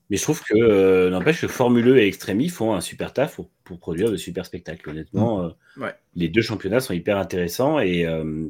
Mais 0.09 0.17
je 0.17 0.23
trouve 0.23 0.43
que, 0.43 0.55
euh, 0.57 1.11
n'empêche 1.11 1.41
que 1.41 1.49
Formule 1.49 1.89
E 1.89 1.99
et 1.99 2.07
Extremi 2.07 2.49
font 2.49 2.75
un 2.75 2.81
super 2.81 3.13
taf 3.13 3.37
pour, 3.37 3.51
pour 3.65 3.79
produire 3.79 4.11
de 4.11 4.17
super 4.17 4.47
spectacles. 4.47 4.89
Honnêtement, 4.89 5.43
euh, 5.45 5.49
Ouais. 5.77 5.95
les 6.15 6.29
deux 6.29 6.43
championnats 6.43 6.81
sont 6.81 6.95
hyper 6.95 7.19
intéressants 7.19 7.79
et, 7.79 8.07
euh, 8.07 8.47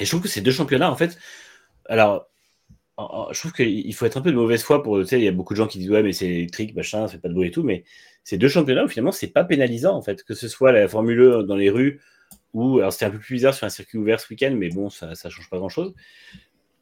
et 0.00 0.04
je 0.04 0.10
trouve 0.10 0.22
que 0.22 0.28
ces 0.28 0.40
deux 0.40 0.50
championnats, 0.50 0.90
en 0.90 0.96
fait, 0.96 1.18
alors, 1.88 2.28
en- 2.96 3.04
en- 3.28 3.32
je 3.32 3.38
trouve 3.38 3.52
qu'il 3.52 3.94
faut 3.94 4.04
être 4.06 4.16
un 4.16 4.20
peu 4.22 4.30
de 4.32 4.36
mauvaise 4.36 4.62
foi 4.62 4.82
pour, 4.82 4.98
tu 5.00 5.06
sais, 5.06 5.18
il 5.18 5.24
y 5.24 5.28
a 5.28 5.32
beaucoup 5.32 5.54
de 5.54 5.58
gens 5.58 5.66
qui 5.68 5.78
disent 5.78 5.90
ouais, 5.90 6.02
mais 6.02 6.12
c'est 6.12 6.28
électrique, 6.28 6.74
machin, 6.74 7.06
ça 7.06 7.12
fait 7.14 7.18
pas 7.18 7.28
de 7.28 7.34
bruit 7.34 7.48
et 7.48 7.52
tout, 7.52 7.62
mais 7.62 7.84
ces 8.24 8.36
deux 8.36 8.48
championnats, 8.48 8.86
finalement, 8.88 9.12
c'est 9.12 9.28
pas 9.28 9.44
pénalisant, 9.44 9.94
en 9.96 10.02
fait, 10.02 10.22
que 10.24 10.34
ce 10.34 10.48
soit 10.48 10.72
la 10.72 10.88
Formule 10.88 11.20
E 11.20 11.42
dans 11.44 11.56
les 11.56 11.70
rues 11.70 12.00
ou, 12.52 12.78
alors 12.78 12.92
c'était 12.92 13.06
un 13.06 13.10
peu 13.10 13.18
plus 13.18 13.34
bizarre 13.36 13.54
sur 13.54 13.66
un 13.66 13.70
circuit 13.70 13.98
ouvert 13.98 14.20
ce 14.20 14.26
week-end, 14.30 14.54
mais 14.56 14.68
bon, 14.70 14.90
ça, 14.90 15.14
ça 15.14 15.30
change 15.30 15.48
pas 15.48 15.58
grand-chose, 15.58 15.94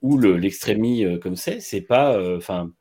ou 0.02 0.18
le- 0.18 0.36
l'extrémie 0.36 1.04
euh, 1.04 1.18
comme 1.18 1.36
c'est, 1.36 1.60
c'est 1.60 1.80
pas, 1.80 2.16
euh, 2.16 2.36
enfin, 2.38 2.72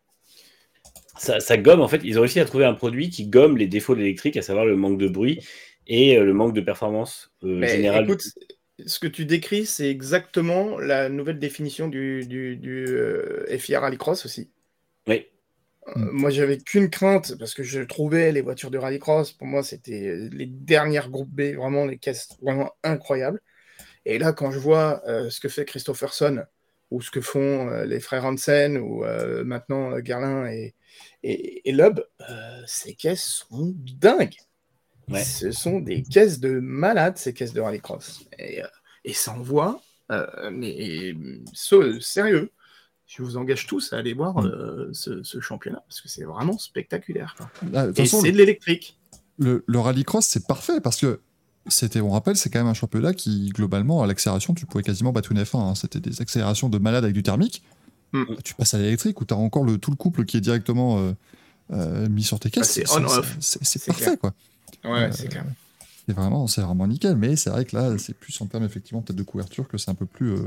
ça, 1.18 1.40
ça 1.40 1.58
gomme, 1.58 1.82
en 1.82 1.88
fait, 1.88 2.02
ils 2.04 2.18
ont 2.18 2.22
réussi 2.22 2.40
à 2.40 2.46
trouver 2.46 2.66
un 2.66 2.74
produit 2.74 3.10
qui 3.10 3.28
gomme 3.28 3.58
les 3.58 3.68
défauts 3.68 3.96
de 3.96 4.00
l'électrique, 4.00 4.38
à 4.38 4.42
savoir 4.42 4.66
le 4.66 4.76
manque 4.76 4.98
de 4.98 5.08
bruit 5.08 5.40
et 5.88 6.18
euh, 6.18 6.24
le 6.24 6.34
manque 6.34 6.54
de 6.54 6.62
performance 6.62 7.32
générale. 7.42 8.06
écoute, 8.06 8.24
ce 8.86 9.00
que 9.00 9.08
tu 9.08 9.26
décris, 9.26 9.66
c'est 9.66 9.90
exactement 9.90 10.80
la 10.80 11.10
nouvelle 11.10 11.40
définition 11.40 11.88
du, 11.88 12.26
du, 12.26 12.56
du 12.56 12.86
euh, 12.88 13.46
FIA 13.58 13.82
Rallycross 13.82 14.26
aussi. 14.26 14.50
Oui. 15.08 15.26
Euh, 15.88 15.94
moi, 16.12 16.30
j'avais 16.30 16.58
qu'une 16.58 16.90
crainte 16.90 17.36
parce 17.38 17.54
que 17.54 17.64
je 17.64 17.82
trouvais 17.82 18.32
les 18.32 18.42
voitures 18.42 18.72
de 18.72 18.78
rallycross, 18.78 19.34
pour 19.34 19.48
moi, 19.48 19.64
c'était 19.64 20.16
les 20.32 20.46
dernières 20.46 21.10
groupes 21.10 21.32
B, 21.32 21.56
vraiment 21.56 21.86
les 21.86 21.98
caisses 21.98 22.30
vraiment 22.42 22.72
incroyables. 22.84 23.42
Et 24.06 24.20
là, 24.20 24.34
quand 24.34 24.52
je 24.52 24.60
vois 24.60 25.02
euh, 25.08 25.30
ce 25.30 25.40
que 25.40 25.50
fait 25.50 25.66
Christopherson 25.66 26.44
ou 26.92 27.02
ce 27.02 27.12
que 27.12 27.22
font 27.22 27.70
euh, 27.70 27.86
les 27.86 28.00
frères 28.00 28.26
Hansen 28.26 28.78
ou 28.78 29.04
maintenant 29.46 29.98
Garlin 30.00 30.48
et, 30.48 30.74
et, 31.24 31.70
et 31.70 31.72
Loeb, 31.72 32.00
ces 32.66 32.96
caisses 32.96 33.46
sont 33.50 33.74
dingues. 34.00 34.38
Ce 35.24 35.52
sont 35.52 35.80
des 35.80 36.04
caisses 36.04 36.40
de 36.40 36.60
malades, 36.60 37.18
ces 37.18 37.34
caisses 37.34 37.54
de 37.54 37.62
rallycross. 37.62 38.28
Et, 38.38 38.62
et 39.06 39.14
ça 39.14 39.34
envoie, 39.34 39.82
mais 40.52 41.14
sérieux 41.54 42.52
je 43.10 43.24
vous 43.24 43.38
engage 43.38 43.66
tous 43.66 43.92
à 43.92 43.98
aller 43.98 44.14
voir 44.14 44.40
mm. 44.40 44.46
euh, 44.46 44.90
ce, 44.94 45.42
championnat 45.42 45.84
parce 45.88 46.00
que 46.00 46.08
c'est 46.08 46.24
vraiment 46.24 46.58
spectaculaire. 46.58 47.36
Ah, 47.74 47.88
et 47.96 48.06
c'est 48.06 48.32
de 48.32 48.38
l'électrique. 48.38 48.98
Le, 49.40 49.64
le 49.66 49.80
rallycross, 49.80 50.26
c'est 50.26 50.46
parfait 50.46 50.80
parce 50.80 51.02
que 51.02 51.20
c'était, 51.68 52.02
on 52.02 52.12
rappelle, 52.12 52.36
c'est 52.36 52.50
quand 52.50 52.60
même 52.60 52.68
un 52.68 52.74
championnat 52.74 53.14
qui, 53.14 53.50
globalement, 53.50 54.02
à 54.02 54.08
l'accélération, 54.08 54.54
tu 54.54 54.66
pouvais 54.66 54.84
quasiment 54.84 55.12
battre 55.12 55.32
une 55.32 55.42
F1. 55.42 55.58
Hein. 55.58 55.76
C'était 55.76 56.00
des 56.00 56.22
accélérations 56.22 56.70
de 56.70 56.78
malade 56.78 57.04
avec 57.04 57.14
du 57.14 57.24
thermique. 57.24 57.64
Mm. 58.14 58.24
Tu 58.44 58.56
passes 58.56 58.74
à 58.74 58.78
l'électrique 58.80 59.20
où 59.22 59.26
tu 59.26 59.34
as 59.34 59.38
encore 59.38 59.64
le, 59.64 59.78
tout 59.78 59.92
le 59.92 59.98
couple 59.98 60.26
qui 60.26 60.38
est 60.38 60.42
directement 60.42 61.00
euh, 61.00 61.12
euh, 61.72 62.10
mis 62.10 62.24
sur 62.24 62.40
tes 62.40 62.50
caisses. 62.50 62.80
Ah, 62.90 63.22
c'est 63.40 63.86
parfait, 63.86 64.18
quoi. 64.18 64.34
Ouais, 64.84 65.12
c'est 65.12 65.28
clair. 65.28 65.46
C'est 66.08 66.16
vraiment, 66.16 66.46
vraiment 66.46 66.88
nickel, 66.88 67.16
mais 67.18 67.36
c'est 67.36 67.52
vrai 67.52 67.66
que 67.66 67.76
là, 67.76 67.98
c'est 68.00 68.16
plus 68.16 68.40
en 68.42 68.48
termes 68.48 68.64
effectivement 68.64 69.02
peut-être 69.02 69.18
de 69.18 69.24
couverture 69.24 69.68
que 69.68 69.78
c'est 69.78 69.92
un 69.92 69.96
peu 69.96 70.08
plus 70.08 70.38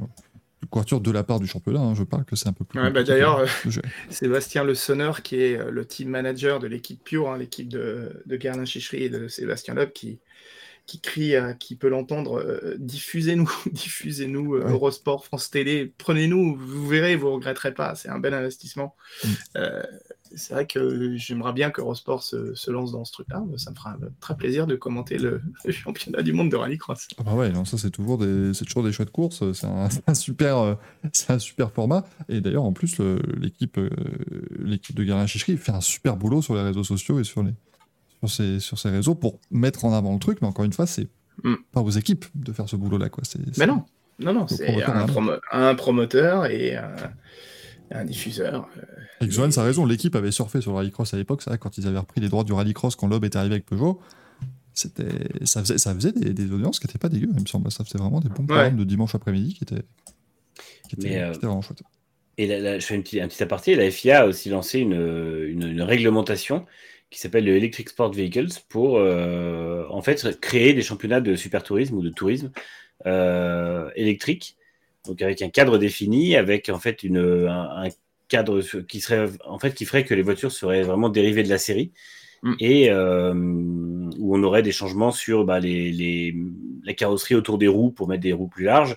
couverture 0.70 1.01
de 1.01 1.10
la 1.10 1.22
part 1.22 1.40
du 1.40 1.47
championnat, 1.47 1.80
hein, 1.80 1.94
je 1.94 2.05
parle 2.05 2.24
que 2.24 2.36
c'est 2.36 2.48
un 2.48 2.52
peu 2.52 2.64
plus. 2.64 2.80
Bah, 2.90 3.02
d'ailleurs, 3.02 3.40
euh, 3.40 3.47
Sébastien 4.10 4.64
Le 4.64 4.74
Sonneur, 4.74 5.22
qui 5.22 5.36
est 5.36 5.59
euh, 5.59 5.70
le 5.70 5.84
team 5.84 6.09
manager 6.09 6.60
de 6.60 6.66
l'équipe 6.66 7.02
Pure, 7.02 7.30
hein, 7.30 7.39
l'équipe 7.39 7.68
de, 7.68 8.22
de 8.26 8.40
Gerlin 8.40 8.64
Chichery 8.64 9.05
et 9.05 9.09
de 9.09 9.28
Sébastien 9.28 9.74
Loeb, 9.74 9.93
qui, 9.93 10.18
qui 10.86 11.00
crie, 11.00 11.34
qui 11.59 11.76
peut 11.76 11.88
l'entendre, 11.88 12.38
euh, 12.40 12.76
diffusez-nous, 12.78 13.50
diffusez-nous 13.72 14.56
Eurosport, 14.56 15.24
France 15.24 15.50
Télé, 15.50 15.92
prenez-nous, 15.98 16.56
vous 16.56 16.86
verrez, 16.86 17.16
vous 17.16 17.32
regretterez 17.32 17.74
pas, 17.74 17.94
c'est 17.94 18.09
un 18.09 18.18
bel 18.18 18.34
investissement. 18.34 18.96
Mm 19.24 19.28
c'est 20.36 20.54
vrai 20.54 20.66
que 20.66 21.16
j'aimerais 21.16 21.52
bien 21.52 21.70
que 21.70 21.80
Eurosport 21.80 22.22
se, 22.22 22.70
lance 22.70 22.92
dans 22.92 23.04
ce 23.04 23.12
truc-là. 23.12 23.42
Ça 23.56 23.70
me 23.70 23.76
fera 23.76 23.96
très 24.20 24.36
plaisir 24.36 24.66
de 24.66 24.74
commenter 24.76 25.18
le, 25.18 25.40
championnat 25.68 26.22
du 26.22 26.32
monde 26.32 26.50
de 26.50 26.56
rallycross. 26.56 27.09
Ah 27.18 27.22
bah 27.24 27.34
ouais, 27.34 27.50
non, 27.50 27.64
ça 27.64 27.78
c'est 27.78 27.90
toujours 27.90 28.18
des, 28.18 28.54
c'est 28.54 28.64
toujours 28.64 28.82
des 28.82 28.92
chouettes 28.92 29.10
courses. 29.10 29.42
C'est 29.52 29.66
un, 29.66 30.14
super, 30.14 30.59
euh, 30.59 30.74
c'est 31.12 31.30
un 31.30 31.38
super 31.38 31.70
format. 31.72 32.04
Et 32.28 32.40
d'ailleurs, 32.40 32.64
en 32.64 32.72
plus, 32.72 32.98
l'équipe, 33.40 33.78
euh, 33.78 33.90
l'équipe 34.59 34.96
de 34.96 35.04
Garin 35.04 35.26
Chichery 35.26 35.56
fait 35.56 35.72
un 35.72 35.80
super 35.80 36.16
boulot 36.16 36.42
sur 36.42 36.54
les 36.54 36.62
réseaux 36.62 36.84
sociaux 36.84 37.20
et 37.20 37.24
sur 37.24 37.42
les, 37.42 37.52
sur 38.23 38.31
ces, 38.31 38.61
sur 38.61 38.78
ces 38.78 38.90
réseaux 38.90 39.15
pour 39.15 39.39
mettre 39.51 39.85
en 39.85 39.93
avant 39.93 40.12
le 40.12 40.19
truc. 40.19 40.39
Mais 40.43 40.49
encore 40.49 40.65
une 40.65 40.73
fois, 40.73 40.86
c'est 40.86 41.09
mm. 41.44 41.55
pas 41.73 41.81
aux 41.81 41.90
équipes 41.90 42.24
de 42.35 42.53
faire 42.53 42.69
ce 42.69 42.77
boulot-là, 42.77 43.09
quoi. 43.09 43.23
Mais 43.59 43.66
non, 43.66 43.85
non, 44.19 44.32
non, 44.32 44.47
c'est 44.49 44.82
un, 44.82 45.07
un, 45.53 45.74
promoteur 45.74 46.47
et 46.47 46.77
un 47.94 48.05
diffuseur. 48.05 48.69
Euh, 49.23 49.27
Johan, 49.28 49.51
ça 49.51 49.62
a 49.62 49.65
raison, 49.65 49.85
l'équipe 49.85 50.15
avait 50.16 50.32
surfé 50.32 50.61
sur 50.61 50.73
le 50.73 50.78
rallycross 50.78 51.12
à 51.15 51.16
l'époque, 51.16 51.43
ça, 51.43 51.57
quand 51.59 51.78
ils 51.78 51.86
avaient 51.86 51.99
repris 51.99 52.20
les 52.20 52.28
droits 52.28 52.44
du 52.44 52.53
rallycross, 52.53 52.97
quand 52.97 53.07
Loeb 53.07 53.24
était 53.24 53.39
arrivé 53.39 53.55
avec 53.55 53.66
Peugeot. 53.66 54.01
C'était, 54.74 55.28
ça 55.44 55.61
faisait, 55.61 55.77
ça 55.77 55.94
faisait 55.94 56.12
des, 56.12 56.51
audiences 56.51 56.81
qui 56.81 56.86
n'étaient 56.86 56.99
pas 56.99 57.11
dégueu, 57.11 57.28
il 57.31 57.43
me 57.43 57.47
semble. 57.47 57.70
Ça 57.70 57.85
faisait 57.85 57.99
vraiment 57.99 58.20
des 58.20 58.31
bons 58.31 58.47
programmes 58.47 58.77
de 58.77 58.85
dimanche 58.85 59.15
après-midi 59.15 59.55
qui 59.55 59.65
étaient, 59.65 59.85
qui 60.89 60.97
étaient, 60.97 61.20
euh, 61.20 61.32
vraiment 61.32 61.61
chouettes. 61.61 61.82
Et 62.39 62.47
là, 62.47 62.78
je 62.78 62.86
fais 62.86 62.94
une 62.94 63.03
petite, 63.03 63.20
un 63.20 63.28
petit 63.28 63.43
aparté. 63.43 63.74
La 63.74 63.90
FIA 63.90 64.23
a 64.23 64.27
aussi 64.27 64.49
lancé 64.49 64.78
une, 64.78 64.94
une, 64.94 65.82
réglementation 65.82 66.65
qui 67.12 67.18
s'appelle 67.18 67.44
le 67.44 67.55
Electric 67.55 67.90
Sport 67.90 68.12
Vehicles 68.12 68.48
pour 68.70 68.97
euh, 68.97 69.84
en 69.90 70.01
fait 70.01 70.40
créer 70.40 70.72
des 70.72 70.82
championnats 70.82 71.20
de 71.20 71.36
super 71.36 71.62
tourisme 71.62 71.97
ou 71.97 72.02
de 72.02 72.09
tourisme 72.09 72.51
euh, 73.06 73.90
électrique 73.94 74.56
donc 75.06 75.20
avec 75.20 75.43
un 75.43 75.51
cadre 75.51 75.78
défini, 75.78 76.36
avec 76.36 76.68
en 76.68 76.78
fait 76.78 77.02
une, 77.02 77.18
un, 77.48 77.89
cadre 78.28 78.60
qui 78.62 79.01
serait 79.01 79.26
en 79.44 79.59
fait 79.59 79.74
qui 79.74 79.84
ferait 79.84 80.05
que 80.05 80.14
les 80.14 80.22
voitures 80.22 80.52
seraient 80.52 80.82
vraiment 80.82 81.09
dérivées 81.09 81.43
de 81.43 81.48
la 81.48 81.59
série 81.59 81.93
mm. 82.43 82.55
et 82.60 82.89
euh, 82.89 83.34
où 83.34 84.36
on 84.36 84.43
aurait 84.44 84.62
des 84.62 84.72
changements 84.72 85.10
sur 85.10 85.44
bah, 85.44 85.59
les, 85.60 85.90
les, 85.90 86.34
la 86.84 86.94
carrosserie 86.94 87.34
autour 87.34 87.59
des 87.59 87.68
roues 87.68 87.90
pour 87.90 88.09
mettre 88.09 88.22
des 88.22 88.32
roues 88.32 88.48
plus 88.48 88.64
larges 88.64 88.97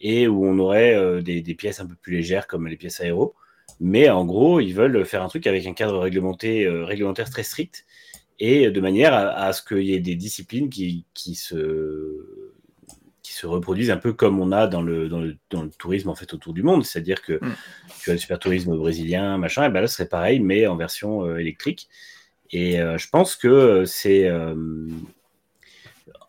et 0.00 0.28
où 0.28 0.44
on 0.44 0.58
aurait 0.58 1.22
des, 1.22 1.40
des, 1.40 1.54
pièces 1.54 1.80
un 1.80 1.86
peu 1.86 1.94
plus 1.94 2.12
légères 2.12 2.46
comme 2.46 2.66
les 2.66 2.76
pièces 2.76 3.00
aéro. 3.00 3.34
Mais 3.80 4.08
en 4.08 4.24
gros, 4.24 4.60
ils 4.60 4.74
veulent 4.74 5.04
faire 5.04 5.22
un 5.22 5.28
truc 5.28 5.46
avec 5.46 5.66
un 5.66 5.74
cadre 5.74 5.98
réglementé, 5.98 6.64
euh, 6.64 6.84
réglementaire 6.84 7.28
très 7.30 7.42
strict 7.42 7.84
et 8.38 8.70
de 8.70 8.80
manière 8.80 9.14
à, 9.14 9.30
à 9.30 9.52
ce 9.52 9.62
qu'il 9.62 9.84
y 9.84 9.94
ait 9.94 10.00
des 10.00 10.16
disciplines 10.16 10.68
qui, 10.68 11.04
qui 11.14 11.34
se 11.34 12.44
se 13.34 13.46
reproduisent 13.46 13.90
un 13.90 13.96
peu 13.96 14.12
comme 14.12 14.40
on 14.40 14.52
a 14.52 14.68
dans 14.68 14.80
le, 14.80 15.08
dans 15.08 15.20
le, 15.20 15.36
dans 15.50 15.62
le 15.62 15.70
tourisme 15.70 16.08
en 16.08 16.14
fait 16.14 16.32
autour 16.32 16.52
du 16.52 16.62
monde. 16.62 16.84
C'est-à-dire 16.84 17.20
que 17.20 17.32
mm. 17.32 17.54
tu 18.00 18.10
as 18.10 18.12
le 18.12 18.18
super 18.18 18.38
tourisme 18.38 18.76
brésilien, 18.76 19.38
machin, 19.38 19.64
et 19.64 19.70
ben 19.70 19.80
là 19.80 19.88
ce 19.88 19.96
serait 19.96 20.08
pareil, 20.08 20.38
mais 20.38 20.66
en 20.66 20.76
version 20.76 21.26
euh, 21.26 21.38
électrique. 21.38 21.88
Et 22.52 22.80
euh, 22.80 22.96
je 22.96 23.08
pense 23.08 23.34
que 23.34 23.84
c'est. 23.86 24.30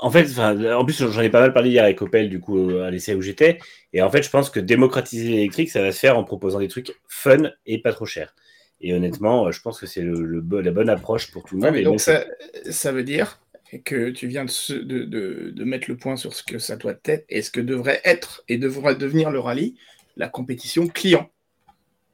Euh, 0.01 0.05
en 0.05 0.11
fait, 0.11 0.27
en 0.39 0.85
plus, 0.85 1.09
j'en 1.09 1.21
ai 1.21 1.29
pas 1.29 1.41
mal 1.41 1.53
parlé 1.53 1.69
hier 1.69 1.83
avec 1.83 2.01
Opel, 2.01 2.29
du 2.29 2.39
coup, 2.39 2.69
à 2.77 2.89
l'essai 2.89 3.15
où 3.15 3.21
j'étais. 3.21 3.59
Et 3.93 4.01
en 4.01 4.09
fait, 4.09 4.23
je 4.23 4.29
pense 4.29 4.49
que 4.49 4.59
démocratiser 4.59 5.29
l'électrique, 5.29 5.69
ça 5.69 5.81
va 5.81 5.91
se 5.91 5.99
faire 5.99 6.17
en 6.17 6.23
proposant 6.23 6.59
des 6.59 6.67
trucs 6.67 6.93
fun 7.07 7.51
et 7.65 7.81
pas 7.81 7.93
trop 7.93 8.05
chers. 8.05 8.35
Et 8.81 8.93
honnêtement, 8.93 9.51
je 9.51 9.61
pense 9.61 9.79
que 9.79 9.85
c'est 9.85 10.01
le, 10.01 10.43
la 10.61 10.71
bonne 10.71 10.89
approche 10.89 11.31
pour 11.31 11.43
tout 11.43 11.55
le 11.55 11.61
monde. 11.61 11.81
donc, 11.83 12.01
ça, 12.01 12.25
ça 12.69 12.91
veut 12.91 13.03
dire 13.03 13.39
que 13.83 14.09
tu 14.09 14.27
viens 14.27 14.45
de, 14.45 15.63
mettre 15.63 15.89
le 15.89 15.97
point 15.97 16.15
sur 16.15 16.33
ce 16.33 16.43
que 16.43 16.59
ça 16.59 16.75
doit 16.75 16.95
être 17.05 17.25
et 17.29 17.41
ce 17.41 17.51
que 17.51 17.61
devrait 17.61 18.01
être 18.03 18.43
et 18.47 18.57
devrait 18.57 18.95
devenir 18.95 19.31
le 19.31 19.39
rallye, 19.39 19.75
la 20.15 20.27
compétition 20.27 20.87
client. 20.87 21.29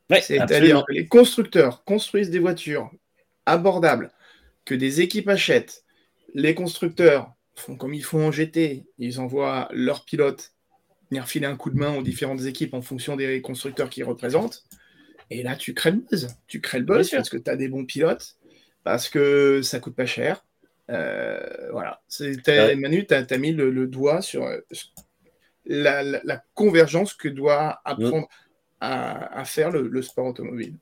C'est-à-dire 0.09 0.83
que 0.87 0.93
les 0.93 1.07
constructeurs 1.07 1.83
construisent 1.83 2.31
des 2.31 2.39
voitures 2.39 2.91
abordables, 3.45 4.11
que 4.65 4.75
des 4.75 5.01
équipes 5.01 5.29
achètent, 5.29 5.83
les 6.33 6.53
constructeurs 6.53 7.33
font 7.61 7.75
comme 7.75 7.93
ils 7.93 8.03
font 8.03 8.27
en 8.27 8.31
GT, 8.31 8.85
ils 8.97 9.19
envoient 9.19 9.69
leurs 9.71 10.05
pilotes 10.05 10.53
venir 11.09 11.27
filer 11.27 11.45
un 11.45 11.57
coup 11.57 11.69
de 11.69 11.77
main 11.77 11.95
aux 11.97 12.03
différentes 12.03 12.45
équipes 12.45 12.73
en 12.73 12.81
fonction 12.81 13.15
des 13.15 13.41
constructeurs 13.41 13.89
qu'ils 13.89 14.05
représentent. 14.05 14.63
Et 15.29 15.43
là, 15.43 15.55
tu 15.55 15.73
crées 15.73 15.91
le 15.91 15.97
buzz. 16.09 16.35
Tu 16.47 16.61
crées 16.61 16.79
le 16.79 16.85
buzz 16.85 17.09
parce 17.09 17.29
que 17.29 17.37
tu 17.37 17.49
as 17.49 17.55
des 17.55 17.67
bons 17.67 17.85
pilotes, 17.85 18.37
parce 18.83 19.09
que 19.09 19.61
ça 19.61 19.79
coûte 19.79 19.95
pas 19.95 20.05
cher, 20.05 20.45
euh, 20.89 21.39
voilà. 21.71 22.01
Manu, 22.75 23.05
tu 23.05 23.13
as, 23.13 23.37
mis 23.37 23.53
le, 23.53 23.87
doigt 23.87 24.21
sur 24.21 24.47
la, 25.65 26.43
convergence 26.53 27.13
que 27.13 27.29
doit 27.29 27.79
apprendre 27.85 28.27
à, 28.79 29.43
faire 29.45 29.71
le, 29.71 30.01
sport 30.01 30.27
automobile. 30.27 30.75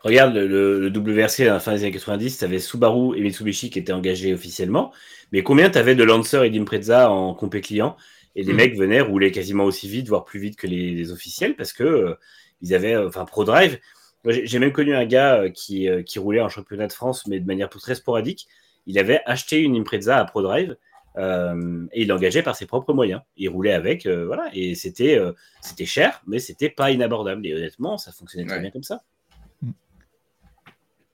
Regarde, 0.00 0.34
le, 0.34 0.88
WRC 0.88 1.40
à 1.40 1.54
la 1.54 1.60
fin 1.60 1.74
des 1.74 1.82
années 1.82 1.92
90, 1.92 2.38
tu 2.38 2.44
avais 2.44 2.58
Subaru 2.58 3.18
et 3.18 3.22
Mitsubishi 3.22 3.70
qui 3.70 3.78
étaient 3.78 3.92
engagés 3.92 4.32
officiellement. 4.32 4.92
Mais 5.32 5.42
combien 5.42 5.70
tu 5.70 5.78
avais 5.78 5.94
de 5.94 6.04
Lancer 6.04 6.44
et 6.44 6.50
d'Impreza 6.50 7.10
en 7.10 7.34
compé 7.34 7.60
client? 7.60 7.96
Et 8.34 8.44
les 8.44 8.52
hmm. 8.52 8.56
mecs 8.56 8.76
venaient 8.76 9.00
rouler 9.00 9.30
quasiment 9.30 9.64
aussi 9.64 9.88
vite, 9.88 10.08
voire 10.08 10.24
plus 10.24 10.40
vite 10.40 10.56
que 10.56 10.66
les, 10.66 11.12
officiels, 11.12 11.56
parce 11.56 11.72
que 11.72 11.84
euh, 11.84 12.14
ils 12.60 12.74
avaient, 12.74 12.96
enfin, 12.96 13.24
ProDrive. 13.24 13.78
J'ai 14.24 14.60
même 14.60 14.72
connu 14.72 14.94
un 14.94 15.04
gars 15.04 15.50
qui, 15.52 15.88
qui 16.06 16.18
roulait 16.20 16.40
en 16.40 16.48
championnat 16.48 16.86
de 16.86 16.92
France, 16.92 17.26
mais 17.26 17.40
de 17.40 17.46
manière 17.46 17.68
très 17.68 17.96
sporadique 17.96 18.46
il 18.86 18.98
avait 18.98 19.20
acheté 19.26 19.58
une 19.58 19.76
Impreza 19.76 20.18
à 20.18 20.24
ProDrive 20.24 20.76
euh, 21.16 21.86
et 21.92 22.02
il 22.02 22.08
l'engageait 22.08 22.42
par 22.42 22.56
ses 22.56 22.66
propres 22.66 22.92
moyens. 22.92 23.20
Il 23.36 23.48
roulait 23.48 23.72
avec, 23.72 24.06
euh, 24.06 24.26
voilà, 24.26 24.50
et 24.54 24.74
c'était 24.74 25.18
euh, 25.18 25.32
c'était 25.60 25.86
cher, 25.86 26.22
mais 26.26 26.38
c'était 26.38 26.70
pas 26.70 26.90
inabordable. 26.90 27.46
Et 27.46 27.54
honnêtement, 27.54 27.98
ça 27.98 28.12
fonctionnait 28.12 28.46
très 28.46 28.60
bien 28.60 28.70
comme 28.70 28.82
ça. 28.82 29.02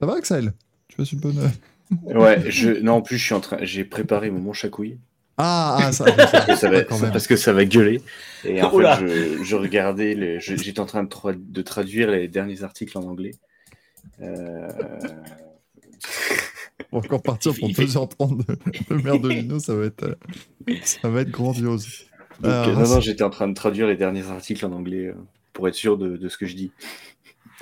Ça 0.00 0.06
va, 0.06 0.14
Axel? 0.14 0.52
Tu 0.86 0.96
passes 0.96 1.12
une 1.12 1.20
bonne. 1.20 1.50
Ouais, 1.90 2.50
je... 2.50 2.80
non, 2.80 2.94
en 2.94 3.02
plus, 3.02 3.18
je 3.18 3.24
suis 3.24 3.34
en 3.34 3.40
train, 3.40 3.58
j'ai 3.62 3.84
préparé 3.84 4.30
mon 4.30 4.52
chacouille. 4.52 4.98
Ah, 5.38 5.78
ah 5.80 5.92
ça, 5.92 6.04
parce, 6.12 6.46
que 6.46 6.56
ça 6.56 6.68
va, 6.68 6.82
parce 6.82 7.26
que 7.26 7.36
ça 7.36 7.52
va 7.52 7.64
gueuler. 7.64 8.02
Et 8.44 8.60
en 8.60 8.70
fait, 8.70 9.06
je, 9.06 9.44
je 9.44 9.56
regardais, 9.56 10.14
les... 10.14 10.40
j'étais 10.40 10.80
en 10.80 10.86
train 10.86 11.04
de, 11.04 11.08
de, 11.34 11.62
traduire 11.62 12.10
les 12.10 12.28
derniers 12.28 12.62
articles 12.64 12.96
en 12.98 13.04
anglais. 13.04 13.34
Euh... 14.20 14.68
On 16.92 17.00
va 17.00 17.06
encore 17.06 17.22
partir 17.22 17.54
pour 17.54 17.68
2h30 17.68 18.46
de, 18.46 18.94
de 18.94 19.02
Merdolino, 19.02 19.58
ça 19.58 19.74
va 19.74 19.86
être, 19.86 20.18
ça 20.82 21.08
va 21.08 21.20
être 21.20 21.30
grandiose. 21.30 21.86
Euh, 22.44 22.72
non, 22.72 22.88
non, 22.88 23.00
j'étais 23.00 23.24
en 23.24 23.30
train 23.30 23.48
de 23.48 23.54
traduire 23.54 23.86
les 23.86 23.96
derniers 23.96 24.28
articles 24.28 24.64
en 24.64 24.72
anglais 24.72 25.06
euh, 25.06 25.14
pour 25.52 25.68
être 25.68 25.74
sûr 25.74 25.98
de, 25.98 26.16
de 26.16 26.28
ce 26.28 26.38
que 26.38 26.46
je 26.46 26.54
dis. 26.54 26.70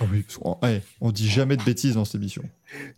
Oh 0.00 0.04
oui, 0.12 0.24
on, 0.42 0.58
on, 1.00 1.12
dit 1.12 1.28
jamais 1.28 1.56
de 1.56 1.62
bêtises 1.62 1.94
dans 1.94 2.04
cette 2.04 2.16
émission. 2.16 2.42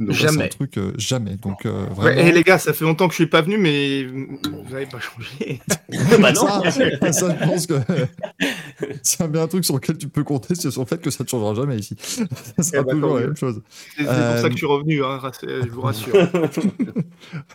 Jamais. 0.09 0.45
Un 0.45 0.49
truc, 0.49 0.79
jamais. 0.97 1.37
Donc, 1.37 1.67
vraiment... 1.67 2.09
et 2.21 2.33
les 2.33 2.43
gars, 2.43 2.59
ça 2.59 2.73
fait 2.73 2.85
longtemps 2.85 3.07
que 3.09 3.13
je 3.13 3.17
suis 3.23 3.27
pas 3.27 3.43
venu, 3.43 3.59
mais 3.59 4.05
vous 4.05 4.39
n'avez 4.71 4.87
pas 4.87 4.99
changé. 5.01 5.61
bah 6.21 6.33
non. 6.33 6.47
Ça, 6.71 7.13
ça, 7.13 7.39
je 7.39 7.45
pense 7.45 7.67
que 7.67 7.75
C'est 9.03 9.31
bien 9.31 9.43
un 9.43 9.49
truc 9.49 9.65
sur 9.65 9.75
lequel 9.75 9.99
tu 9.99 10.09
peux 10.09 10.23
compter, 10.25 10.55
c'est 10.55 10.71
sur 10.71 10.83
le 10.83 10.87
fait 10.87 11.01
que 11.01 11.11
ça 11.11 11.25
ne 11.25 11.29
changera 11.29 11.55
jamais 11.55 11.77
ici. 11.77 11.97
ça 12.57 12.63
sera 12.63 12.83
Eh 12.83 12.85
ben, 12.85 12.93
toujours 12.93 13.15
la 13.19 13.27
même 13.27 13.37
chose. 13.37 13.63
C'est 13.97 14.05
pour 14.05 14.13
Euh, 14.13 14.37
ça 14.43 14.49
que 14.49 14.53
je 14.53 14.57
suis 14.59 14.67
revenu, 14.67 15.05
hein, 15.05 15.21
euh, 15.45 15.63
je 15.65 15.71
vous 15.71 15.81
rassure. 15.81 16.15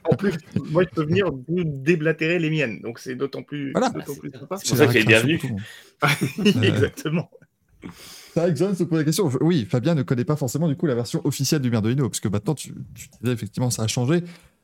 en 0.03 0.15
plus, 0.15 0.33
moi, 0.71 0.83
je 0.83 0.89
peux 0.95 1.05
venir 1.05 1.31
vous 1.31 1.63
déblatérer 1.63 2.39
les 2.39 2.49
miennes, 2.49 2.81
donc 2.81 2.99
c'est 2.99 3.15
d'autant 3.15 3.43
plus, 3.43 3.71
Voilà. 3.71 3.89
d'autant 3.89 4.15
plus 4.15 4.31
sympa. 4.31 4.57
C'est 4.57 4.67
pour 4.69 4.77
ça 4.77 4.87
qu'il 4.87 4.97
est 4.97 5.11
la 5.11 5.19
récréation 5.19 5.37
bienvenu. 5.37 5.37
pour 5.99 6.09
tout 6.09 6.41
le 6.43 6.53
monde. 6.53 6.63
Exactement. 6.65 7.29
Que 8.35 8.55
John 8.55 8.75
se 8.75 8.83
pose 8.83 8.99
la 8.99 9.03
question. 9.05 9.29
Oui, 9.41 9.65
Fabien 9.69 9.95
ne 9.95 10.03
connaît 10.03 10.25
pas 10.25 10.35
forcément 10.35 10.67
du 10.67 10.75
coup 10.75 10.85
la 10.87 10.95
version 10.95 11.21
officielle 11.25 11.61
du 11.61 11.69
Merdoino, 11.69 12.09
parce 12.09 12.19
que 12.19 12.27
maintenant, 12.27 12.55
tu, 12.55 12.73
tu 12.95 13.07
disais 13.21 13.33
effectivement, 13.33 13.69
ça 13.69 13.83
a 13.83 13.87
changé. 13.87 14.23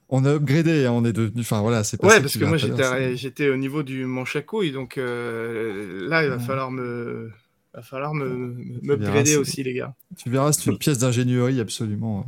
On 0.09 0.25
a 0.25 0.31
upgradé, 0.33 0.85
hein, 0.87 0.91
on 0.93 1.05
est 1.05 1.13
devenu. 1.13 1.41
Enfin 1.41 1.61
voilà, 1.61 1.83
c'est 1.83 1.97
pas 1.97 2.07
Ouais, 2.07 2.19
parce 2.19 2.35
que 2.35 2.43
moi, 2.45 2.57
j'étais, 2.57 2.77
l'heure, 2.77 2.93
à- 2.93 3.13
j'étais 3.13 3.49
au 3.49 3.57
niveau 3.57 3.83
du 3.83 4.05
manche 4.05 4.35
à 4.35 4.41
couilles, 4.41 4.71
donc 4.71 4.97
euh, 4.97 6.07
là, 6.09 6.23
il 6.23 6.29
va 6.29 6.37
Ouais. 6.37 6.41
falloir 6.43 6.71
me, 6.71 7.29
va 7.75 7.81
falloir 7.83 8.15
me, 8.15 8.55
upgrader 8.89 9.35
aussi, 9.35 9.61
les 9.61 9.75
gars. 9.75 9.93
Tu 10.17 10.29
verras, 10.31 10.51
c'est 10.51 10.65
une 10.65 10.79
pièce 10.79 10.97
d'ingénierie 10.97 11.59
absolument, 11.59 12.25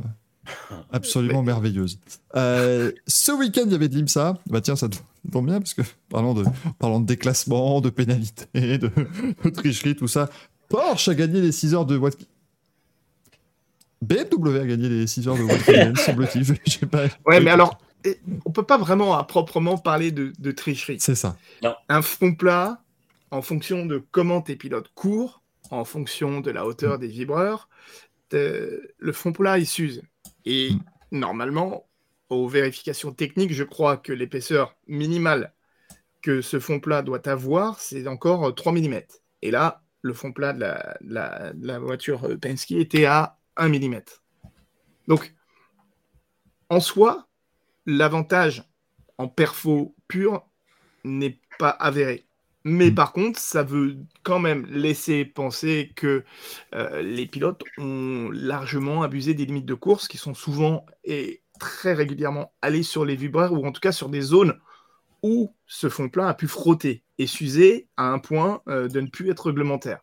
euh, 0.70 0.74
absolument 0.92 1.42
merveilleuse. 1.42 1.98
Euh, 2.36 2.92
ce 3.08 3.32
week-end, 3.32 3.62
il 3.66 3.72
y 3.72 3.74
avait 3.74 3.88
de 3.88 3.96
l'IMSA. 3.96 4.38
Bah 4.48 4.60
tiens, 4.60 4.76
ça 4.76 4.88
tombe 5.32 5.46
bien, 5.46 5.58
parce 5.60 5.74
que 5.74 5.82
parlant 6.08 6.34
de, 6.34 6.44
parlant 6.78 7.00
de 7.00 7.06
déclassement, 7.06 7.80
de 7.80 7.90
pénalité, 7.90 8.78
de, 8.78 8.90
de 9.44 9.50
tricherie, 9.50 9.96
tout 9.96 10.06
ça, 10.08 10.30
Porsche 10.72 11.08
a 11.08 11.14
gagné 11.14 11.40
les 11.42 11.52
6 11.52 11.74
heures 11.74 11.86
de 11.86 11.98
Watkins. 11.98 12.24
BMW 14.00 14.58
a 14.58 14.66
gagné 14.66 14.88
les 14.88 15.06
6 15.06 15.28
heures 15.28 15.36
de 15.36 15.42
Watkins, 15.42 15.94
semble-t-il. 15.96 16.44
Ouais, 17.26 17.40
mais 17.40 17.50
alors, 17.50 17.78
eh, 18.04 18.18
on 18.46 18.50
peut 18.50 18.62
pas 18.62 18.78
vraiment 18.78 19.14
à 19.16 19.24
proprement 19.24 19.76
parler 19.76 20.10
de, 20.12 20.32
de 20.38 20.50
tricherie. 20.50 20.98
C'est 20.98 21.14
ça. 21.14 21.36
Un 21.88 22.00
front 22.02 22.34
plat, 22.34 22.82
en 23.30 23.42
fonction 23.42 23.84
de 23.84 24.02
comment 24.10 24.40
tes 24.40 24.56
pilotes 24.56 24.90
courent, 24.94 25.42
en 25.70 25.84
fonction 25.84 26.40
de 26.40 26.50
la 26.50 26.64
hauteur 26.64 26.98
des 26.98 27.08
vibreurs, 27.08 27.68
le 28.32 29.12
front 29.12 29.32
plat, 29.32 29.58
il 29.58 29.66
s'use. 29.66 30.02
Et 30.46 30.72
Mm. 30.72 31.18
normalement, 31.18 31.86
aux 32.30 32.48
vérifications 32.48 33.12
techniques, 33.12 33.52
je 33.52 33.64
crois 33.64 33.98
que 33.98 34.12
l'épaisseur 34.12 34.74
minimale 34.88 35.52
que 36.22 36.40
ce 36.40 36.58
fond 36.58 36.80
plat 36.80 37.02
doit 37.02 37.28
avoir, 37.28 37.78
c'est 37.78 38.06
encore 38.06 38.44
euh, 38.46 38.52
3 38.52 38.72
mm. 38.72 39.00
Et 39.42 39.50
là, 39.50 39.82
le 40.02 40.12
fond 40.12 40.32
plat 40.32 40.52
de 40.52 40.60
la, 40.60 40.96
de 41.00 41.14
la- 41.14 41.52
de 41.52 41.66
la 41.66 41.78
voiture 41.78 42.24
euh, 42.24 42.36
Penske 42.36 42.72
était 42.72 43.04
à 43.06 43.38
1 43.56 43.68
mm. 43.68 44.00
Donc, 45.08 45.34
en 46.68 46.80
soi, 46.80 47.28
l'avantage 47.86 48.64
en 49.18 49.28
perfo 49.28 49.94
pur 50.08 50.46
n'est 51.04 51.38
pas 51.58 51.70
avéré. 51.70 52.26
Mais 52.64 52.90
Mm. 52.90 52.94
par 52.94 53.12
contre, 53.12 53.38
ça 53.40 53.62
veut 53.62 53.96
quand 54.22 54.38
même 54.38 54.66
laisser 54.66 55.24
penser 55.24 55.92
que 55.96 56.24
euh, 56.74 57.02
les 57.02 57.26
pilotes 57.26 57.62
ont 57.78 58.30
largement 58.32 59.02
abusé 59.02 59.34
des 59.34 59.46
limites 59.46 59.66
de 59.66 59.74
course 59.74 60.06
qui 60.08 60.16
sont 60.18 60.34
souvent 60.34 60.86
et 61.04 61.42
très 61.58 61.92
régulièrement 61.92 62.52
allés 62.62 62.82
sur 62.84 63.04
les 63.04 63.16
vibreurs 63.16 63.52
ou 63.52 63.66
en 63.66 63.72
tout 63.72 63.80
cas 63.80 63.92
sur 63.92 64.08
des 64.08 64.20
zones 64.20 64.58
où 65.22 65.54
ce 65.66 65.88
fond 65.88 66.08
plat 66.08 66.28
a 66.28 66.34
pu 66.34 66.48
frotter 66.48 67.01
s'user 67.26 67.88
à 67.96 68.04
un 68.04 68.18
point 68.18 68.62
euh, 68.68 68.88
de 68.88 69.00
ne 69.00 69.08
plus 69.08 69.30
être 69.30 69.46
réglementaire. 69.46 70.00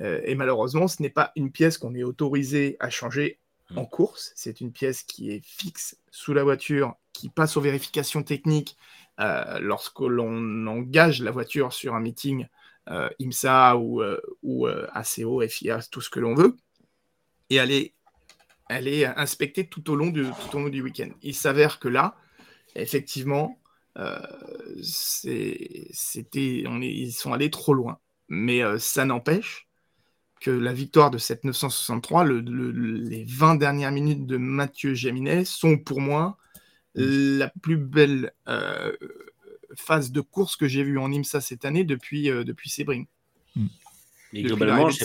Euh, 0.00 0.20
et 0.24 0.34
malheureusement, 0.34 0.88
ce 0.88 1.02
n'est 1.02 1.10
pas 1.10 1.32
une 1.36 1.50
pièce 1.50 1.78
qu'on 1.78 1.94
est 1.94 2.04
autorisé 2.04 2.76
à 2.80 2.90
changer 2.90 3.38
en 3.76 3.84
course. 3.84 4.32
C'est 4.34 4.60
une 4.60 4.72
pièce 4.72 5.02
qui 5.02 5.30
est 5.30 5.44
fixe 5.44 5.96
sous 6.10 6.32
la 6.34 6.44
voiture, 6.44 6.94
qui 7.12 7.28
passe 7.28 7.56
aux 7.56 7.60
vérifications 7.60 8.22
techniques 8.22 8.76
euh, 9.20 9.58
lorsque 9.60 10.00
l'on 10.00 10.66
engage 10.66 11.22
la 11.22 11.30
voiture 11.30 11.72
sur 11.72 11.94
un 11.94 12.00
meeting 12.00 12.46
euh, 12.88 13.08
IMSA 13.20 13.76
ou, 13.76 14.02
euh, 14.02 14.20
ou 14.42 14.66
ACO, 14.66 15.46
FIA, 15.46 15.80
tout 15.90 16.00
ce 16.00 16.10
que 16.10 16.20
l'on 16.20 16.34
veut. 16.34 16.56
Et 17.50 17.56
elle 17.56 17.70
est, 17.70 17.94
elle 18.68 18.88
est 18.88 19.04
inspectée 19.04 19.66
tout 19.66 19.90
au 19.90 19.96
long 19.96 20.08
du, 20.08 20.24
tout 20.24 20.56
au 20.56 20.60
long 20.60 20.68
du 20.68 20.82
week-end. 20.82 21.10
Il 21.22 21.34
s'avère 21.34 21.78
que 21.78 21.88
là, 21.88 22.16
effectivement, 22.76 23.58
c'était, 24.82 26.64
on 26.66 26.80
est, 26.82 26.88
ils 26.92 27.12
sont 27.12 27.32
allés 27.32 27.50
trop 27.50 27.74
loin. 27.74 27.98
Mais 28.28 28.62
euh, 28.62 28.78
ça 28.78 29.04
n'empêche 29.04 29.66
que 30.40 30.50
la 30.50 30.72
victoire 30.72 31.10
de 31.10 31.18
cette 31.18 31.44
963, 31.44 32.24
le- 32.24 32.40
le- 32.40 32.70
les 32.70 33.24
20 33.24 33.56
dernières 33.56 33.92
minutes 33.92 34.26
de 34.26 34.36
Mathieu 34.36 34.94
Jaminet 34.94 35.44
sont 35.44 35.76
pour 35.76 36.00
moi 36.00 36.38
la 36.94 37.48
plus 37.62 37.76
belle 37.76 38.32
euh, 38.48 38.92
phase 39.74 40.10
de 40.12 40.20
course 40.20 40.56
que 40.56 40.66
j'ai 40.66 40.82
vue 40.82 40.98
en 40.98 41.12
IMSA 41.12 41.40
cette 41.40 41.64
année 41.64 41.84
depuis, 41.84 42.30
euh, 42.30 42.42
depuis 42.42 42.68
Sebring. 42.70 43.06
Mais 43.56 44.42
Depuis 44.42 44.42
globalement, 44.44 44.88
je 44.90 45.00
de 45.00 45.04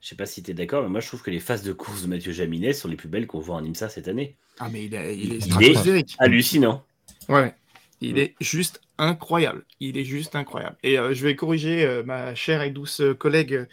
sais, 0.00 0.16
pas 0.16 0.26
si 0.26 0.42
tu 0.42 0.50
es 0.50 0.54
d'accord, 0.54 0.82
mais 0.82 0.88
moi 0.88 1.00
je 1.00 1.06
trouve 1.06 1.22
que 1.22 1.30
les 1.30 1.40
phases 1.40 1.62
de 1.62 1.72
course 1.72 2.02
de 2.02 2.08
Mathieu 2.08 2.32
Jaminet 2.32 2.72
sont 2.72 2.88
les 2.88 2.96
plus 2.96 3.08
belles 3.08 3.26
qu'on 3.26 3.40
voit 3.40 3.56
en 3.56 3.64
IMSA 3.64 3.88
cette 3.88 4.08
année. 4.08 4.36
Ah, 4.58 4.68
mais 4.70 4.84
il 4.86 4.94
est, 4.94 5.16
il 5.18 5.32
est 5.32 5.36
Il 5.36 5.42
est- 5.44 5.44
stratosphérique. 5.50 6.16
Hallucinant. 6.18 6.84
Ouais, 7.28 7.54
il 8.00 8.18
Mm. 8.18 8.18
est 8.18 8.34
juste 8.40 8.80
incroyable. 8.98 9.64
Il 9.80 9.96
est 9.98 10.04
juste 10.04 10.34
incroyable. 10.36 10.76
Et 10.82 10.98
euh, 10.98 11.14
je 11.14 11.22
vais 11.24 11.36
corriger 11.36 11.84
euh, 11.84 12.02
ma 12.04 12.34
chère 12.34 12.62
et 12.62 12.70
douce 12.70 13.02
collègue 13.18 13.54
euh, 13.54 13.66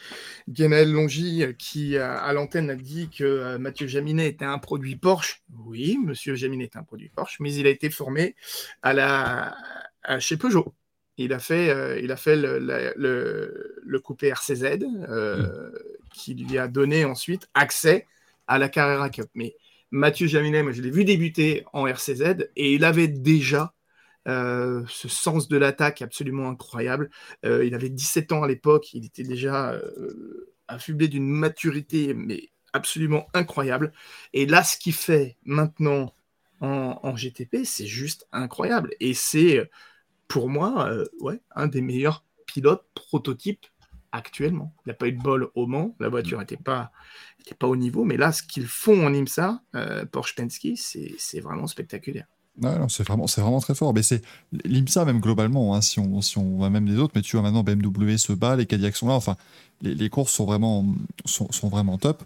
Guénel 0.49 0.91
Longy 0.91 1.43
qui, 1.57 1.97
à 1.97 2.31
l'antenne, 2.33 2.69
a 2.69 2.75
dit 2.75 3.09
que 3.09 3.23
euh, 3.23 3.57
Mathieu 3.59 3.87
Jaminet 3.87 4.27
était 4.27 4.45
un 4.45 4.59
produit 4.59 4.95
Porsche. 4.95 5.41
Oui, 5.65 5.97
monsieur 6.03 6.35
Jaminet 6.35 6.65
est 6.65 6.75
un 6.77 6.83
produit 6.83 7.09
Porsche, 7.09 7.37
mais 7.39 7.53
il 7.55 7.67
a 7.67 7.69
été 7.71 7.89
formé 7.89 8.35
à 8.83 8.93
la, 8.93 9.55
à- 10.03 10.19
chez 10.19 10.37
Peugeot. 10.37 10.73
Il 11.17 11.31
a 11.33 11.39
fait, 11.39 12.01
il 12.03 12.11
a 12.11 12.17
fait 12.17 12.35
le, 12.35 12.59
la- 12.59 12.93
le, 12.95 13.75
le 13.83 13.99
coupé 13.99 14.27
RCZ 14.27 14.83
euh, 15.09 15.71
qui 16.13 16.33
lui 16.35 16.57
a 16.57 16.67
donné 16.67 17.05
ensuite 17.05 17.47
accès 17.53 18.05
à 18.47 18.57
la 18.57 18.69
Carrera 18.69 19.09
Cup. 19.09 19.27
Mais 19.33 19.55
Mathieu 19.91 20.27
Jaminet, 20.27 20.61
moi 20.63 20.71
je 20.73 20.81
l'ai 20.81 20.91
vu 20.91 21.05
débuter 21.05 21.63
en 21.73 21.87
RCZ 21.87 22.49
et 22.57 22.73
il 22.73 22.83
avait 22.83 23.07
déjà 23.07 23.73
euh, 24.27 24.83
ce 24.87 25.07
sens 25.07 25.47
de 25.47 25.57
l'attaque 25.57 26.01
absolument 26.01 26.49
incroyable. 26.49 27.11
Euh, 27.45 27.65
il 27.65 27.75
avait 27.75 27.89
17 27.89 28.31
ans 28.31 28.43
à 28.43 28.47
l'époque, 28.47 28.93
il 28.93 29.05
était 29.05 29.23
déjà 29.23 29.73
euh, 29.73 30.51
affublé 30.67 31.07
d'une 31.07 31.27
maturité 31.27 32.13
mais 32.13 32.49
absolument 32.73 33.27
incroyable. 33.33 33.93
Et 34.33 34.45
là, 34.45 34.63
ce 34.63 34.77
qu'il 34.77 34.93
fait 34.93 35.37
maintenant 35.45 36.13
en, 36.61 37.15
GTP, 37.15 37.63
c'est 37.63 37.85
juste 37.85 38.27
incroyable. 38.31 38.91
Et 38.99 39.13
c'est 39.13 39.69
pour 40.27 40.49
moi 40.49 40.91
ouais, 41.19 41.39
un 41.55 41.67
des 41.67 41.81
meilleurs 41.81 42.25
pilotes 42.47 42.85
prototypes 42.95 43.67
actuellement. 44.11 44.73
Il 44.85 44.89
n'a 44.89 44.95
pas 44.95 45.07
eu 45.07 45.11
de 45.11 45.21
bol 45.21 45.49
au 45.53 45.67
Mans, 45.67 45.95
la 45.99 46.09
voiture 46.09 46.39
n'était 46.39 46.57
pas, 46.57 46.91
pas 47.59 47.67
au 47.67 47.75
niveau, 47.75 48.03
mais 48.03 48.17
là, 48.17 48.31
ce 48.31 48.41
qu'ils 48.41 48.65
font 48.65 49.05
en 49.05 49.13
IMSA, 49.13 49.61
Porsche 50.11 50.35
Penske, 50.35 50.69
c'est 50.75 51.39
vraiment 51.39 51.67
spectaculaire. 51.67 52.25
Non, 52.61 52.87
c'est 52.87 53.05
vraiment, 53.05 53.27
c'est 53.27 53.41
vraiment 53.41 53.59
très 53.59 53.75
fort. 53.75 53.93
Mais 53.93 54.01
c'est 54.03 54.21
l'IMSA, 54.63 55.03
même 55.05 55.19
globalement, 55.19 55.75
hein, 55.75 55.81
si, 55.81 55.99
on, 55.99 56.21
si 56.21 56.37
on 56.37 56.57
va 56.59 56.69
même 56.69 56.85
les 56.85 56.97
autres, 56.97 57.11
mais 57.15 57.21
tu 57.21 57.35
vois 57.35 57.43
maintenant 57.43 57.63
BMW 57.63 58.15
se 58.17 58.31
bat, 58.33 58.55
les 58.55 58.65
Cadillacs 58.65 58.95
sont 58.95 59.07
là. 59.07 59.13
Enfin, 59.15 59.35
les, 59.81 59.93
les 59.93 60.09
courses 60.09 60.31
sont 60.31 60.45
vraiment, 60.45 60.85
sont, 61.25 61.51
sont 61.51 61.67
vraiment 61.67 61.97
top. 61.97 62.23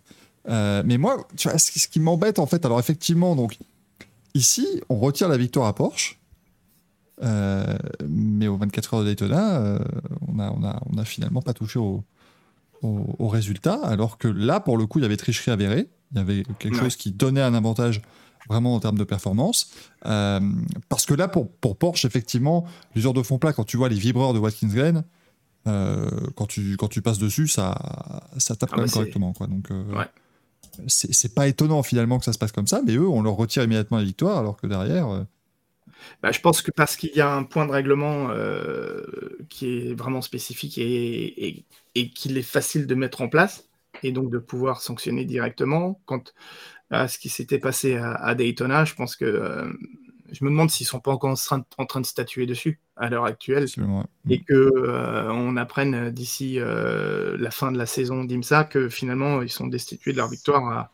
Euh, 0.47 0.83
mais 0.85 0.97
moi, 0.97 1.27
tu 1.35 1.49
vois, 1.49 1.57
ce, 1.57 1.71
qui- 1.71 1.79
ce 1.79 1.87
qui 1.87 1.99
m'embête, 1.99 2.37
en 2.39 2.45
fait, 2.45 2.63
alors 2.65 2.79
effectivement, 2.79 3.35
donc, 3.35 3.57
ici, 4.35 4.67
on 4.89 4.97
retire 4.99 5.29
la 5.29 5.37
victoire 5.37 5.65
à 5.67 5.73
Porsche. 5.73 6.19
Euh, 7.21 7.77
mais 8.07 8.47
aux 8.47 8.55
24 8.57 8.93
heures 8.93 8.99
de 9.01 9.05
Daytona, 9.07 9.57
euh, 9.57 9.79
on, 10.27 10.39
a, 10.39 10.49
on, 10.51 10.63
a, 10.63 10.81
on 10.93 10.97
a 10.97 11.05
finalement 11.05 11.41
pas 11.41 11.53
touché 11.53 11.77
au, 11.79 12.03
au, 12.81 13.05
au 13.19 13.27
résultat. 13.27 13.79
Alors 13.83 14.17
que 14.17 14.27
là, 14.27 14.59
pour 14.59 14.77
le 14.77 14.85
coup, 14.85 14.99
il 14.99 15.01
y 15.01 15.05
avait 15.05 15.17
tricherie 15.17 15.51
avérée. 15.51 15.89
Il 16.13 16.17
y 16.17 16.21
avait 16.21 16.43
quelque 16.59 16.75
Ouais. 16.75 16.79
chose 16.81 16.95
qui 16.95 17.11
donnait 17.11 17.41
un 17.41 17.53
avantage 17.53 18.01
vraiment 18.49 18.75
en 18.75 18.79
termes 18.79 18.97
de 18.97 19.03
performance. 19.05 19.71
Euh, 20.05 20.39
parce 20.89 21.05
que 21.05 21.13
là, 21.13 21.27
pour, 21.27 21.49
pour 21.51 21.77
Porsche, 21.77 22.05
effectivement, 22.05 22.65
l'usure 22.95 23.13
de 23.13 23.23
fond 23.23 23.37
plat, 23.39 23.53
quand 23.53 23.63
tu 23.63 23.77
vois 23.77 23.89
les 23.89 23.95
vibreurs 23.97 24.33
de 24.33 24.39
Watkins 24.39 24.67
Glen, 24.69 25.03
euh, 25.67 26.09
quand, 26.35 26.47
tu, 26.47 26.75
quand 26.77 26.87
tu 26.87 27.01
passes 27.01 27.19
dessus, 27.19 27.47
ça, 27.47 27.77
ça 28.37 28.55
tape 28.55 28.69
Ah 28.71 28.75
quand 28.75 28.77
bah 28.77 28.81
même 28.83 28.87
c'est- 28.89 28.93
correctement. 28.95 29.33
Quoi. 29.33 29.47
Donc, 29.47 29.71
euh, 29.71 29.83
Ouais. 29.93 30.05
c'est 30.87 31.13
c'est 31.13 31.35
pas 31.35 31.47
étonnant 31.47 31.83
finalement 31.83 32.19
que 32.19 32.25
ça 32.25 32.33
se 32.33 32.37
passe 32.39 32.51
comme 32.51 32.67
ça, 32.67 32.81
mais 32.85 32.93
eux, 32.95 33.07
on 33.07 33.21
leur 33.21 33.35
retire 33.35 33.63
immédiatement 33.63 33.97
la 33.97 34.03
victoire, 34.03 34.37
alors 34.39 34.57
que 34.57 34.67
derrière. 34.67 35.07
euh, 35.09 35.23
Bah, 36.23 36.31
je 36.31 36.39
pense 36.39 36.61
que 36.61 36.71
parce 36.71 36.95
qu'il 36.95 37.11
y 37.15 37.21
a 37.21 37.33
un 37.33 37.43
point 37.43 37.65
de 37.65 37.71
règlement 37.71 38.29
qui 39.49 39.65
est 39.89 39.93
vraiment 39.93 40.21
spécifique 40.21 40.77
et, 40.77 41.47
et, 41.47 41.65
et 41.95 42.09
qu'il 42.11 42.37
est 42.37 42.41
facile 42.43 42.87
de 42.87 42.95
mettre 42.95 43.21
en 43.21 43.29
place 43.29 43.65
et 44.03 44.11
donc 44.11 44.29
de 44.31 44.37
pouvoir 44.37 44.81
sanctionner 44.81 45.25
directement. 45.25 45.99
Quant 46.05 46.23
à 46.91 47.07
ce 47.07 47.19
qui 47.19 47.29
s'était 47.29 47.59
passé 47.59 47.95
à, 47.95 48.13
à 48.13 48.35
Daytona, 48.35 48.85
je 48.85 48.95
pense 48.95 49.15
que 49.15 49.25
euh, 49.25 49.71
je 50.31 50.43
me 50.43 50.49
demande 50.49 50.69
s'ils 50.69 50.85
sont 50.85 50.99
pas 50.99 51.11
encore 51.11 51.31
en 51.31 51.35
train, 51.35 51.63
en 51.77 51.85
train 51.85 52.01
de 52.01 52.05
statuer 52.05 52.45
dessus 52.45 52.79
à 52.95 53.09
l'heure 53.09 53.25
actuelle 53.25 53.63
absolument, 53.63 53.99
ouais. 53.99 54.35
et 54.35 54.41
que 54.41 54.53
euh, 54.53 55.31
on 55.31 55.57
apprenne 55.57 56.09
d'ici 56.11 56.59
euh, 56.59 57.37
la 57.39 57.51
fin 57.51 57.71
de 57.71 57.77
la 57.77 57.85
saison 57.85 58.23
d'IMSA 58.23 58.65
que 58.65 58.89
finalement 58.89 59.41
ils 59.41 59.49
sont 59.49 59.67
destitués 59.67 60.11
de 60.11 60.17
leur 60.17 60.29
victoire 60.29 60.91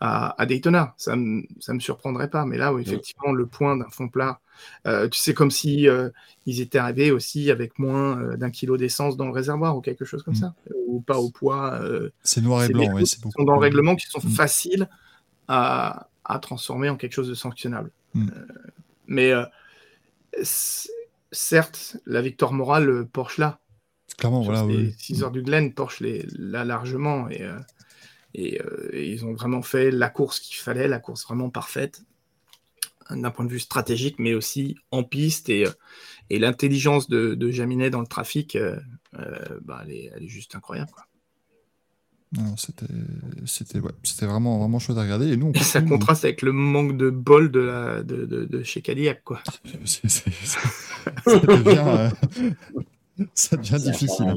à, 0.00 0.40
à, 0.40 0.46
Daytona. 0.46 0.94
Ça 0.96 1.14
ne 1.16 1.42
me 1.68 1.80
surprendrait 1.80 2.30
pas. 2.30 2.46
Mais 2.46 2.56
là, 2.56 2.72
où 2.72 2.78
effectivement, 2.78 3.32
le 3.32 3.44
point 3.44 3.76
d'un 3.76 3.90
fond 3.90 4.08
plat, 4.08 4.40
euh, 4.86 5.08
tu 5.08 5.18
sais, 5.18 5.34
comme 5.34 5.50
si 5.50 5.86
ils 6.46 6.60
étaient 6.62 6.78
arrivés 6.78 7.10
aussi 7.10 7.50
avec 7.50 7.78
moins 7.78 8.36
d'un 8.36 8.50
kilo 8.50 8.78
d'essence 8.78 9.18
dans 9.18 9.26
le 9.26 9.32
réservoir 9.32 9.76
ou 9.76 9.82
quelque 9.82 10.06
chose 10.06 10.22
comme 10.22 10.34
mm. 10.34 10.40
ça, 10.40 10.54
ou 10.86 11.00
pas 11.02 11.18
au 11.18 11.30
poids. 11.30 11.78
c'est 12.22 12.40
noir 12.40 12.64
et 12.64 12.68
blanc, 12.68 12.94
oui. 12.94 13.06
C'est 13.06 13.20
beaucoup. 13.20 13.44
dans 13.44 13.54
le 13.54 13.60
règlement 13.60 13.94
qui 13.94 14.06
sont 14.06 14.20
mm. 14.24 14.30
faciles 14.30 14.88
à, 15.52 16.38
transformer 16.40 16.88
en 16.88 16.96
quelque 16.96 17.12
chose 17.12 17.28
de 17.28 17.34
sanctionnable. 17.34 17.90
Mm. 18.14 18.28
mais 19.06 19.32
certes, 21.32 21.96
la 22.06 22.22
victoire 22.22 22.52
morale, 22.52 23.06
Porsche 23.06 23.38
là. 23.38 23.58
Clairement, 24.18 24.42
voilà. 24.42 24.66
6 24.98 25.22
heures 25.22 25.30
du 25.30 25.42
Glen, 25.42 25.72
Porsche 25.72 26.02
l'a 26.38 26.64
largement 26.64 27.28
et 27.28 27.48
euh, 28.38 28.90
et, 28.92 29.10
ils 29.10 29.24
ont 29.24 29.32
vraiment 29.32 29.62
fait 29.62 29.90
la 29.90 30.08
course 30.08 30.40
qu'il 30.40 30.56
fallait, 30.56 30.88
la 30.88 30.98
course 30.98 31.24
vraiment 31.24 31.50
parfaite 31.50 32.02
d'un 33.10 33.32
point 33.32 33.44
de 33.44 33.50
vue 33.50 33.58
stratégique, 33.58 34.20
mais 34.20 34.34
aussi 34.34 34.76
en 34.92 35.02
piste. 35.02 35.48
Et, 35.48 35.66
euh, 35.66 35.70
et 36.30 36.38
l'intelligence 36.38 37.08
de, 37.08 37.34
de, 37.34 37.50
Jaminet 37.50 37.90
dans 37.90 38.00
le 38.00 38.06
trafic, 38.06 38.54
euh, 38.54 38.78
bah, 39.62 39.82
elle, 39.84 39.92
est, 39.92 40.28
juste 40.28 40.54
incroyable. 40.54 40.92
C'était 42.56 42.86
c'était 43.44 43.80
ouais, 43.80 43.90
vraiment, 44.20 44.58
vraiment 44.58 44.78
chouette 44.78 44.98
à 44.98 45.02
regarder. 45.02 45.32
Et 45.32 45.36
nous, 45.36 45.52
ça 45.56 45.82
contraste 45.82 46.24
avec 46.24 46.42
le 46.42 46.52
manque 46.52 46.96
de 46.96 47.10
bol 47.10 47.50
de, 47.50 47.60
la, 47.60 48.02
de, 48.02 48.24
de, 48.24 48.62
chez 48.62 48.82
Cadillac. 48.82 49.24
Quoi. 49.24 49.40
ça 49.84 50.00
devient, 51.26 52.10
ça 53.34 53.56
devient 53.56 53.78
difficile. 53.82 54.34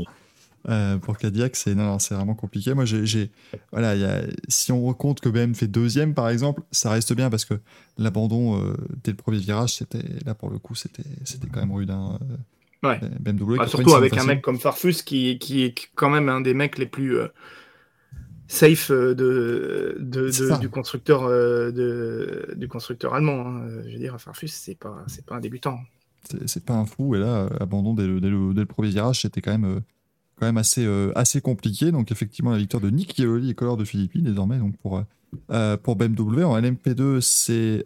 Euh, 0.70 0.98
pour 0.98 1.18
Cadillac, 1.18 1.56
c'est 1.56 1.76
non, 1.76 2.00
c'est 2.00 2.16
vraiment 2.16 2.36
compliqué. 2.36 2.74
Moi, 2.74 2.86
j'ai, 2.86 3.30
voilà, 3.72 3.96
y 3.96 4.06
a, 4.06 4.22
si 4.48 4.72
on 4.72 4.84
recompte 4.84 5.20
que 5.20 5.30
BM 5.30 5.54
fait 5.54 5.68
deuxième, 5.68 6.14
par 6.14 6.30
exemple, 6.30 6.64
ça 6.72 6.90
reste 6.90 7.14
bien 7.14 7.30
parce 7.30 7.46
que 7.46 7.56
l'abandon 7.98 8.60
euh, 8.60 8.74
dès 9.04 9.12
le 9.12 9.18
premier 9.18 9.40
virage, 9.40 9.76
c'était 9.76 10.04
là 10.26 10.34
pour 10.34 10.50
le 10.50 10.60
coup, 10.60 10.74
c'était, 10.74 11.04
c'était 11.26 11.48
quand 11.48 11.60
même 11.60 11.74
rude. 11.74 11.92
Hein, 11.92 12.18
euh, 12.84 12.90
ouais. 12.90 13.00
BMW. 13.20 13.58
Bah, 13.58 13.68
surtout 13.68 13.94
avec 13.94 14.18
un 14.18 14.24
mec 14.24 14.42
comme 14.42 14.58
Farfus 14.58 15.04
qui, 15.06 15.38
qui, 15.38 15.64
est 15.64 15.76
quand 15.96 16.10
même 16.10 16.30
un 16.30 16.42
des 16.42 16.54
mecs 16.54 16.78
les 16.78 16.88
plus 16.88 17.18
safe 18.54 18.92
de, 18.92 19.98
de, 20.00 20.60
du 20.60 20.70
constructeur 20.70 21.28
de, 21.28 22.54
du 22.56 22.68
constructeur 22.68 23.14
allemand. 23.14 23.48
Hein. 23.48 23.64
Je 23.86 23.94
veux 23.94 24.00
dire, 24.00 24.20
Farfus, 24.20 24.50
c'est 24.50 24.78
pas, 24.78 25.04
c'est 25.08 25.26
pas 25.26 25.36
un 25.36 25.40
débutant. 25.40 25.80
C'est, 26.46 26.64
pas 26.64 26.74
un 26.74 26.86
fou. 26.86 27.16
Et 27.16 27.20
là, 27.20 27.50
abandon 27.60 27.94
dès 27.94 28.08
le, 28.08 28.22
dès 28.22 28.30
le, 28.30 28.54
dès 28.54 28.62
le 28.62 28.66
premier 28.66 28.90
virage, 28.90 29.22
c'était 29.22 29.42
quand 29.42 29.52
même 29.52 29.82
quand 30.44 30.50
même 30.50 30.58
assez, 30.58 30.86
euh, 30.86 31.14
assez 31.16 31.40
compliqué. 31.40 31.92
Donc, 31.94 32.12
effectivement, 32.12 32.52
la 32.52 32.58
victoire 32.58 32.82
de 32.82 32.90
Nick 32.90 33.16
Chiavoli 33.16 33.50
et 33.50 33.54
Color 33.54 33.78
de 33.78 33.86
Philippines, 33.86 34.24
désormais, 34.24 34.58
donc 34.58 34.76
pour, 34.76 34.98
euh, 34.98 35.04
euh, 35.52 35.78
pour 35.78 35.96
BMW. 35.96 36.44
En 36.44 36.60
LMP2, 36.60 37.22
c'est 37.22 37.86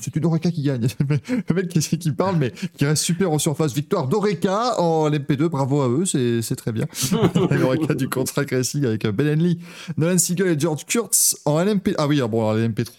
c'est 0.00 0.16
une 0.16 0.24
Oreca 0.24 0.50
qui 0.50 0.62
gagne. 0.62 0.88
le 1.48 1.54
mec 1.54 1.68
qui, 1.68 1.80
qui 1.80 2.10
parle, 2.10 2.38
mais 2.38 2.52
qui 2.76 2.84
reste 2.84 3.04
super 3.04 3.30
en 3.30 3.38
surface. 3.38 3.72
Victoire 3.72 4.08
d'Oreca 4.08 4.80
en 4.80 5.08
LMP2, 5.08 5.48
bravo 5.48 5.80
à 5.80 5.88
eux, 5.88 6.04
c'est 6.04 6.56
très 6.56 6.72
bien. 6.72 6.86
L'Oreca 7.50 7.94
du 7.94 8.08
contrat 8.08 8.42
Racing 8.50 8.84
avec 8.84 9.06
Ben 9.06 9.28
Henley, 9.28 9.58
Nolan 9.96 10.18
Siegel 10.18 10.48
et 10.48 10.58
George 10.58 10.84
Kurtz 10.86 11.40
en 11.44 11.62
LMP. 11.62 11.94
Ah 11.98 12.08
oui, 12.08 12.20
ah 12.20 12.26
bon, 12.26 12.48
alors 12.48 12.60
LMP3. 12.60 12.90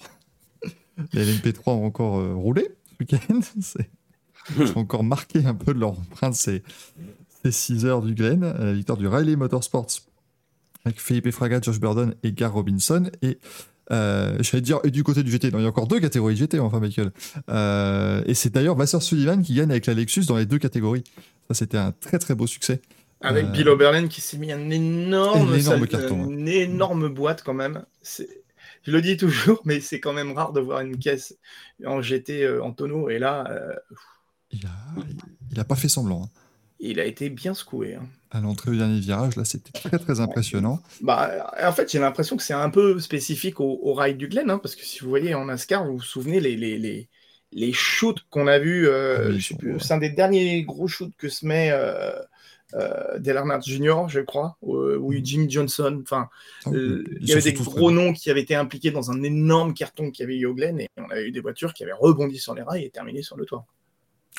Les 1.12 1.26
LMP3 1.26 1.62
ont 1.72 1.86
encore 1.86 2.24
roulé 2.36 2.70
ce 2.90 2.96
week-end. 3.02 3.42
Ils 4.60 4.68
sont 4.68 4.80
encore 4.80 5.04
marqués 5.04 5.46
un 5.46 5.54
peu 5.54 5.74
de 5.74 5.80
leur 5.80 5.92
empreinte. 5.92 6.36
C'est 6.36 6.64
c'est 7.44 7.52
6 7.52 7.86
heures 7.86 8.02
du 8.02 8.14
Glen, 8.14 8.42
la 8.42 8.60
euh, 8.60 8.74
victoire 8.74 8.98
du 8.98 9.08
Riley 9.08 9.36
Motorsports 9.36 9.88
avec 10.86 11.00
Philippe 11.00 11.30
Fraga, 11.32 11.60
Josh 11.62 11.80
Burden 11.80 12.16
et 12.24 12.32
Gar 12.32 12.54
Robinson. 12.54 13.10
Et 13.22 13.38
euh, 13.92 14.38
j'allais 14.40 14.62
dire, 14.62 14.80
et 14.84 14.90
du 14.90 15.04
côté 15.04 15.22
du 15.22 15.32
GT, 15.32 15.50
il 15.50 15.60
y 15.60 15.66
a 15.66 15.68
encore 15.68 15.88
deux 15.88 16.00
catégories 16.00 16.36
GT, 16.36 16.60
enfin, 16.60 16.80
Michael. 16.80 17.12
Euh, 17.50 18.24
et 18.26 18.34
c'est 18.34 18.52
d'ailleurs 18.52 18.76
Vassar 18.76 19.02
Sullivan 19.02 19.42
qui 19.44 19.54
gagne 19.54 19.70
avec 19.70 19.86
la 19.86 19.94
Lexus 19.94 20.26
dans 20.26 20.38
les 20.38 20.46
deux 20.46 20.58
catégories. 20.58 21.04
Ça, 21.48 21.54
c'était 21.54 21.78
un 21.78 21.92
très 21.92 22.18
très 22.18 22.34
beau 22.34 22.48
succès. 22.48 22.82
Avec 23.24 23.52
Bill 23.52 23.70
Oberlin 23.70 24.08
qui 24.08 24.22
s'est 24.22 24.40
mis 24.40 24.52
un 24.52 24.72
énorme, 24.72 25.54
énorme 25.54 25.86
carton. 25.86 26.28
Une 26.32 26.48
énorme 26.48 27.10
boîte 27.10 27.44
quand 27.44 27.54
même. 27.54 27.86
Je 28.04 28.92
le 28.92 29.02
dis 29.04 29.18
toujours, 29.18 29.62
mais 29.66 29.80
c'est 29.80 30.00
quand 30.00 30.14
même 30.14 30.32
rare 30.32 30.54
de 30.54 30.62
voir 30.62 30.82
une 30.82 30.98
caisse 30.98 31.38
en 31.86 32.02
GT 32.02 32.60
en 32.60 32.72
tonneau. 32.72 33.10
Et 33.12 33.20
là. 33.20 33.48
Il, 34.50 34.66
a, 34.66 34.72
il 35.52 35.60
a 35.60 35.64
pas 35.64 35.76
fait 35.76 35.90
semblant. 35.90 36.24
Hein 36.24 36.30
il 36.82 37.00
a 37.00 37.06
été 37.06 37.30
bien 37.30 37.54
secoué. 37.54 37.96
Hein. 37.96 38.04
À 38.32 38.42
l'entrée 38.42 38.72
du 38.72 38.78
dernier 38.78 39.00
virage, 39.00 39.36
là, 39.36 39.46
c'était 39.46 39.72
très 39.72 40.00
très 40.00 40.20
impressionnant. 40.20 40.82
Bah, 41.02 41.52
en 41.62 41.72
fait, 41.72 41.92
j'ai 41.92 42.00
l'impression 42.00 42.38
que 42.38 42.44
c'est 42.44 42.54
un 42.54 42.70
peu 42.70 43.00
spécifique 43.00 43.60
au, 43.60 43.94
rail 43.94 44.16
du 44.16 44.28
Glen, 44.28 44.50
hein, 44.50 44.58
parce 44.58 44.76
que 44.76 44.84
si 44.84 45.00
vous 45.00 45.10
voyez 45.10 45.36
en 45.36 45.46
NASCAR, 45.46 45.86
vous 45.86 45.98
vous 45.98 46.04
souvenez 46.04 46.40
les, 46.40 46.56
les, 46.56 46.78
les, 46.78 47.10
les 47.52 47.74
shoots 47.74 48.22
qu'on 48.30 48.48
a 48.48 48.58
vus, 48.58 48.88
euh, 48.88 49.38
ah 49.38 49.78
c'est 49.80 49.94
un 49.94 49.98
des 49.98 50.10
derniers 50.10 50.64
gros 50.64 50.88
shoots 50.88 51.14
que 51.18 51.30
se 51.30 51.46
met 51.46 51.72
euh, 51.72 52.14
euh, 52.76 53.20
Dale 53.20 53.44
Jr., 53.64 54.08
je 54.08 54.22
crois, 54.22 54.58
ou 54.62 55.14
Jim 55.22 55.46
Johnson. 55.50 56.00
Enfin, 56.02 56.30
euh, 56.68 57.04
il 57.20 57.28
y 57.28 57.34
avait 57.34 57.42
des 57.42 57.54
gros 57.54 57.92
noms 57.92 58.14
qui 58.14 58.32
avaient 58.32 58.42
été 58.42 58.56
impliqués 58.56 58.92
dans 58.92 59.12
un 59.12 59.22
énorme 59.24 59.74
carton 59.74 60.10
qui 60.12 60.24
avait 60.24 60.38
eu 60.38 60.46
au 60.46 60.54
Glen, 60.54 60.80
et 60.80 60.88
on 60.98 61.10
avait 61.10 61.28
eu 61.28 61.32
des 61.32 61.42
voitures 61.42 61.74
qui 61.74 61.84
avaient 61.84 61.92
rebondi 61.92 62.38
sur 62.38 62.56
les 62.56 62.62
rails 62.62 62.86
et 62.86 62.90
terminé 62.90 63.22
sur 63.22 63.38
le 63.38 63.46
toit. 63.46 63.66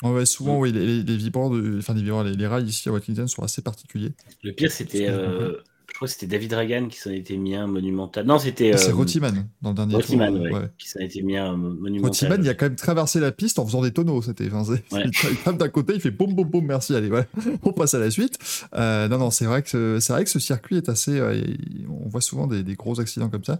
Ouais, 0.03 0.25
souvent, 0.25 0.57
mm. 0.57 0.61
oui, 0.61 0.71
les, 0.71 1.03
les, 1.03 1.17
vibrants, 1.17 1.49
de, 1.49 1.77
enfin, 1.79 1.93
les, 1.93 2.35
les, 2.35 2.47
rails 2.47 2.65
ici 2.65 2.89
à 2.89 2.91
Watkins 2.91 3.27
sont 3.27 3.43
assez 3.43 3.61
particuliers. 3.61 4.13
Le 4.43 4.51
pire, 4.51 4.71
c'était, 4.71 5.07
euh, 5.07 5.53
je 5.93 5.93
crois 5.93 6.07
que 6.07 6.13
c'était 6.13 6.27
David 6.27 6.53
Reagan 6.53 6.87
qui 6.87 6.97
s'en 6.97 7.11
était 7.11 7.37
mis 7.37 7.55
un 7.55 7.67
monumental. 7.67 8.25
Non, 8.25 8.39
c'était. 8.39 8.71
Ah, 8.73 8.77
c'est 8.77 8.91
euh, 8.91 8.95
Rotiman 8.95 9.47
dans 9.61 9.69
le 9.69 9.75
dernier 9.75 9.95
Rotiman, 9.95 10.33
tour. 10.33 10.41
Ouais, 10.41 10.69
qui 10.77 10.89
s'en 10.89 10.99
était 10.99 11.21
mis 11.21 11.37
un 11.37 11.55
monumental. 11.55 12.09
Rotiman, 12.09 12.43
il 12.43 12.49
a 12.49 12.53
quand 12.55 12.65
même 12.65 12.75
traversé 12.75 13.19
la 13.19 13.31
piste 13.31 13.59
en 13.59 13.65
faisant 13.65 13.81
des 13.81 13.91
tonneaux. 13.91 14.21
C'était, 14.21 14.49
enfin, 14.51 14.75
il 14.91 15.37
tape 15.43 15.57
d'un 15.57 15.69
côté, 15.69 15.93
il 15.93 16.01
fait 16.01 16.11
boum, 16.11 16.33
boum, 16.33 16.49
boum, 16.49 16.65
merci, 16.65 16.95
allez, 16.95 17.09
voilà. 17.09 17.27
On 17.63 17.73
passe 17.73 17.93
à 17.93 17.99
la 17.99 18.09
suite. 18.09 18.39
Euh, 18.75 19.07
non, 19.07 19.19
non, 19.19 19.29
c'est 19.29 19.45
vrai 19.45 19.61
que 19.61 19.99
c'est 19.99 20.13
vrai 20.13 20.23
que 20.23 20.29
ce 20.29 20.39
circuit 20.39 20.77
est 20.77 20.89
assez. 20.89 21.21
on 21.21 22.09
voit 22.09 22.21
souvent 22.21 22.47
des, 22.47 22.63
des 22.63 22.75
gros 22.75 22.99
accidents 22.99 23.29
comme 23.29 23.43
ça. 23.43 23.59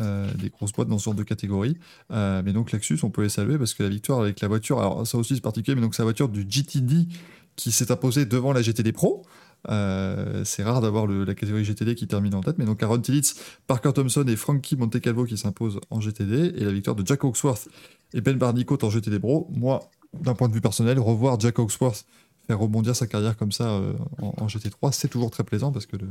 Euh, 0.00 0.32
des 0.34 0.50
grosses 0.50 0.72
boîtes 0.72 0.88
dans 0.88 0.98
ce 0.98 1.04
genre 1.04 1.14
de 1.14 1.22
catégorie. 1.22 1.78
Euh, 2.10 2.42
mais 2.44 2.52
donc 2.52 2.72
Lexus, 2.72 2.98
on 3.02 3.10
peut 3.10 3.22
les 3.22 3.28
saluer 3.28 3.58
parce 3.58 3.74
que 3.74 3.82
la 3.82 3.88
victoire 3.88 4.20
avec 4.20 4.40
la 4.40 4.48
voiture, 4.48 4.78
alors 4.78 5.06
ça 5.06 5.18
aussi 5.18 5.34
c'est 5.34 5.40
particulier, 5.40 5.74
mais 5.74 5.82
donc 5.82 5.96
la 5.96 6.04
voiture 6.04 6.28
du 6.28 6.46
GTD 6.48 7.08
qui 7.56 7.72
s'est 7.72 7.90
imposée 7.90 8.26
devant 8.26 8.52
la 8.52 8.62
GTD 8.62 8.92
Pro. 8.92 9.22
Euh, 9.68 10.44
c'est 10.44 10.62
rare 10.62 10.80
d'avoir 10.80 11.06
la 11.06 11.34
catégorie 11.34 11.64
GTD 11.64 11.94
qui 11.94 12.06
termine 12.06 12.34
en 12.34 12.42
tête, 12.42 12.58
mais 12.58 12.64
donc 12.64 12.82
Aaron 12.82 12.98
Tillitz, 13.00 13.34
Parker 13.66 13.92
Thompson 13.92 14.24
et 14.28 14.36
Frankie 14.36 14.76
Montecalvo 14.76 15.24
qui 15.24 15.36
s'imposent 15.36 15.80
en 15.90 16.00
GTD, 16.00 16.54
et 16.56 16.64
la 16.64 16.72
victoire 16.72 16.94
de 16.94 17.04
Jack 17.04 17.24
Hawksworth 17.24 17.68
et 18.14 18.20
Ben 18.20 18.36
Barnicot 18.36 18.78
en 18.82 18.90
GTD 18.90 19.18
Pro. 19.18 19.48
Moi, 19.50 19.90
d'un 20.20 20.34
point 20.34 20.48
de 20.48 20.54
vue 20.54 20.60
personnel, 20.60 20.98
revoir 20.98 21.40
Jack 21.40 21.58
Hawksworth 21.58 22.06
faire 22.46 22.58
rebondir 22.58 22.94
sa 22.94 23.08
carrière 23.08 23.36
comme 23.36 23.50
ça 23.50 23.80
en, 24.22 24.34
en, 24.38 24.46
GT3, 24.46 24.92
c'est 24.92 25.08
toujours 25.08 25.32
très 25.32 25.42
plaisant 25.42 25.72
parce 25.72 25.86
que 25.86 25.96
le, 25.96 26.06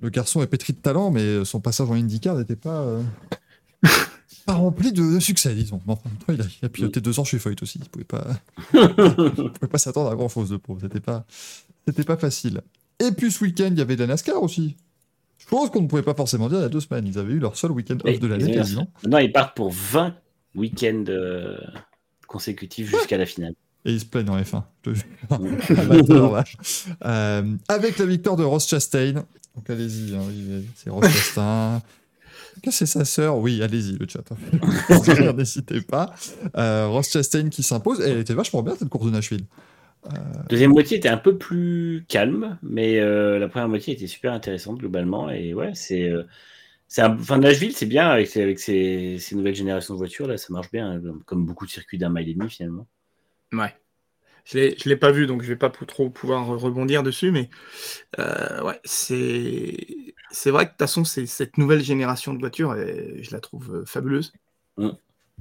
le 0.00 0.10
garçon 0.10 0.42
est 0.42 0.46
pétri 0.46 0.72
de 0.72 0.78
talent, 0.78 1.10
mais 1.10 1.44
son 1.44 1.60
passage 1.60 1.90
en 1.90 1.94
IndyCar 1.94 2.36
n'était 2.36 2.56
pas, 2.56 2.80
euh, 2.82 3.02
pas 4.46 4.54
rempli 4.54 4.92
de, 4.92 5.18
succès, 5.20 5.54
disons. 5.54 5.80
il, 6.28 6.40
a, 6.62 6.68
piloté 6.68 7.00
deux 7.00 7.18
ans 7.18 7.24
chez 7.24 7.38
Foyt 7.38 7.62
aussi. 7.62 7.78
Il 7.78 7.84
ne 7.84 7.88
pouvait 7.88 8.04
pas, 8.04 8.26
pouvait 9.52 9.68
pas 9.70 9.78
s'attendre 9.78 10.10
à 10.10 10.14
grand 10.14 10.28
chose 10.28 10.50
de 10.50 10.56
pro. 10.56 10.78
C'était 10.80 11.00
pas, 11.00 11.24
c'était 11.86 12.04
pas 12.04 12.16
facile. 12.16 12.60
Et 12.98 13.10
puis 13.10 13.30
ce 13.30 13.44
week-end, 13.44 13.68
il 13.70 13.78
y 13.78 13.80
avait 13.80 13.96
de 13.96 14.02
la 14.02 14.08
NASCAR 14.08 14.42
aussi. 14.42 14.76
Je 15.38 15.46
pense 15.46 15.70
qu'on 15.70 15.82
ne 15.82 15.86
pouvait 15.86 16.02
pas 16.02 16.14
forcément 16.14 16.48
dire 16.48 16.58
il 16.58 16.62
y 16.62 16.64
a 16.64 16.68
deux 16.68 16.80
semaines. 16.80 17.06
Ils 17.06 17.18
avaient 17.18 17.34
eu 17.34 17.38
leur 17.38 17.56
seul 17.56 17.70
week-end 17.72 17.98
off 18.04 18.20
de 18.20 18.26
l'année 18.26 18.52
quasiment. 18.52 18.90
Non, 19.06 19.18
ils 19.18 19.32
partent 19.32 19.56
pour 19.56 19.70
20 19.70 20.14
week-ends 20.54 21.04
euh, 21.08 21.58
consécutifs 22.26 22.90
jusqu'à 22.90 23.18
la 23.18 23.26
finale. 23.26 23.54
Et 23.84 23.92
ils 23.92 24.00
se 24.00 24.06
plaignent 24.06 24.30
en 24.30 24.40
F1. 24.40 24.62
euh, 27.04 27.56
avec 27.68 27.98
la 27.98 28.06
victoire 28.06 28.36
de 28.36 28.42
Ross 28.42 28.66
Chastain, 28.66 29.24
donc 29.56 29.70
allez-y, 29.70 30.14
hein, 30.14 30.22
c'est 30.74 30.90
Ross 30.90 31.08
Chastain. 31.08 31.82
Que 32.62 32.70
c'est 32.70 32.86
sa 32.86 33.04
sœur? 33.04 33.36
Oui, 33.36 33.62
allez-y, 33.62 33.98
le 33.98 34.06
chat. 34.08 34.24
Hein. 34.32 35.32
N'hésitez 35.36 35.82
pas. 35.82 36.14
Euh, 36.56 36.88
Ross 36.88 37.10
Chastain 37.10 37.50
qui 37.50 37.62
s'impose. 37.62 38.00
Elle 38.00 38.18
était 38.18 38.32
vachement 38.32 38.62
bien 38.62 38.74
cette 38.76 38.88
course 38.88 39.04
de 39.04 39.10
Nashville. 39.10 39.44
Euh... 40.06 40.10
Deuxième 40.48 40.70
moitié 40.70 40.96
était 40.96 41.08
un 41.08 41.18
peu 41.18 41.36
plus 41.36 42.06
calme, 42.08 42.58
mais 42.62 42.98
euh, 42.98 43.38
la 43.38 43.48
première 43.48 43.68
moitié 43.68 43.94
était 43.94 44.06
super 44.06 44.32
intéressante 44.32 44.78
globalement. 44.78 45.28
Et 45.30 45.52
ouais, 45.52 45.72
c'est. 45.74 46.08
Euh, 46.08 46.22
enfin, 46.98 47.38
Nashville, 47.38 47.74
c'est 47.74 47.86
bien 47.86 48.08
avec, 48.08 48.28
ces, 48.28 49.18
nouvelles 49.32 49.54
générations 49.54 49.92
de 49.94 49.98
voitures. 49.98 50.26
Là, 50.26 50.38
ça 50.38 50.50
marche 50.50 50.70
bien, 50.70 51.00
comme 51.26 51.44
beaucoup 51.44 51.66
de 51.66 51.70
circuits 51.70 51.98
d'un 51.98 52.08
mile 52.08 52.28
et 52.30 52.34
demi 52.34 52.48
finalement. 52.48 52.86
Ouais. 53.52 53.74
Je 54.46 54.58
ne 54.58 54.88
l'ai 54.88 54.96
pas 54.96 55.10
vu, 55.10 55.26
donc 55.26 55.42
je 55.42 55.48
ne 55.48 55.52
vais 55.52 55.58
pas 55.58 55.70
trop 55.70 56.08
pouvoir 56.08 56.46
rebondir 56.46 57.02
dessus, 57.02 57.30
mais 57.30 57.50
euh, 58.18 58.62
ouais, 58.62 58.80
c'est 58.84 59.76
vrai 60.46 60.64
que 60.64 60.70
de 60.70 60.72
toute 60.72 60.78
façon, 60.78 61.04
cette 61.04 61.58
nouvelle 61.58 61.82
génération 61.82 62.32
de 62.32 62.38
voitures, 62.38 62.74
je 62.76 63.30
la 63.30 63.40
trouve 63.40 63.74
euh, 63.74 63.84
fabuleuse. 63.84 64.32
Mm. 64.78 64.90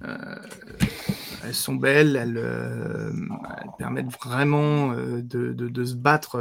Euh, 0.03 0.35
elles 1.45 1.55
sont 1.55 1.75
belles, 1.75 2.15
elles, 2.17 3.73
permettent 3.77 4.11
vraiment 4.11 4.93
de, 4.93 5.85
se 5.85 5.93
battre 5.93 6.37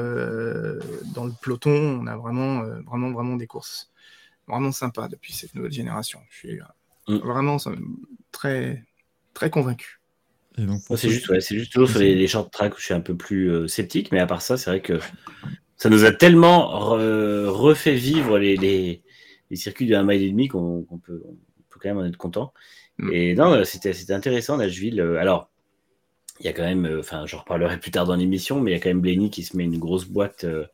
dans 1.14 1.26
le 1.26 1.32
peloton. 1.40 2.00
On 2.02 2.06
a 2.06 2.16
vraiment, 2.16 2.62
vraiment, 2.86 3.12
vraiment 3.12 3.36
des 3.36 3.46
courses 3.46 3.90
vraiment 4.48 4.72
sympa 4.72 5.08
depuis 5.08 5.32
cette 5.32 5.54
nouvelle 5.54 5.72
génération. 5.72 6.20
Je 6.30 6.36
suis 6.36 6.60
Mm. 7.08 7.16
vraiment 7.18 7.58
ça, 7.58 7.72
très, 8.32 8.82
très 9.34 9.50
convaincu. 9.50 10.00
C'est 10.96 11.08
juste, 11.10 11.28
ouais, 11.28 11.40
c'est 11.40 11.56
juste 11.58 11.72
toujours 11.72 11.88
sur 11.88 11.98
les, 12.00 12.14
les 12.14 12.26
short 12.28 12.52
tracks 12.52 12.74
où 12.74 12.78
je 12.78 12.84
suis 12.84 12.94
un 12.94 13.00
peu 13.00 13.16
plus 13.16 13.50
euh, 13.50 13.66
sceptique, 13.68 14.12
mais 14.12 14.20
à 14.20 14.26
part 14.26 14.42
ça, 14.42 14.56
c'est 14.56 14.70
vrai 14.70 14.80
que 14.80 14.98
ça 15.76 15.88
nous 15.90 16.04
a 16.04 16.12
tellement 16.12 16.96
re- 16.96 17.46
refait 17.46 17.94
vivre 17.94 18.38
les, 18.38 18.56
les, 18.56 19.02
les 19.50 19.56
circuits 19.56 19.86
de 19.86 19.94
1 19.96 20.04
mile 20.04 20.22
et 20.22 20.30
demi 20.30 20.48
qu'on 20.48 20.82
qu'on 20.84 20.98
peut, 20.98 21.22
on 21.26 21.34
peut 21.70 21.80
quand 21.82 21.88
même 21.88 21.98
en 21.98 22.04
être 22.06 22.16
content. 22.16 22.52
Mm. 22.98 23.10
Et 23.12 23.34
non, 23.34 23.64
c'était 23.64 23.92
c'était 23.92 24.12
intéressant, 24.14 24.56
Nashville. 24.56 25.00
Euh, 25.00 25.16
Alors, 25.18 25.50
il 26.40 26.46
y 26.46 26.48
a 26.48 26.52
quand 26.52 26.62
même, 26.64 26.86
euh, 26.86 27.00
enfin, 27.00 27.26
j'en 27.26 27.38
reparlerai 27.40 27.78
plus 27.80 27.90
tard 27.90 28.06
dans 28.06 28.16
l'émission, 28.16 28.60
mais 28.60 28.70
il 28.72 28.74
y 28.74 28.76
a 28.76 28.80
quand 28.80 28.90
même 28.90 29.00
Blaney 29.00 29.30
qui 29.30 29.42
se 29.42 29.56
met 29.56 29.64
une 29.64 29.78
grosse 29.78 30.04
boîte 30.06 30.44
euh, 30.44 30.64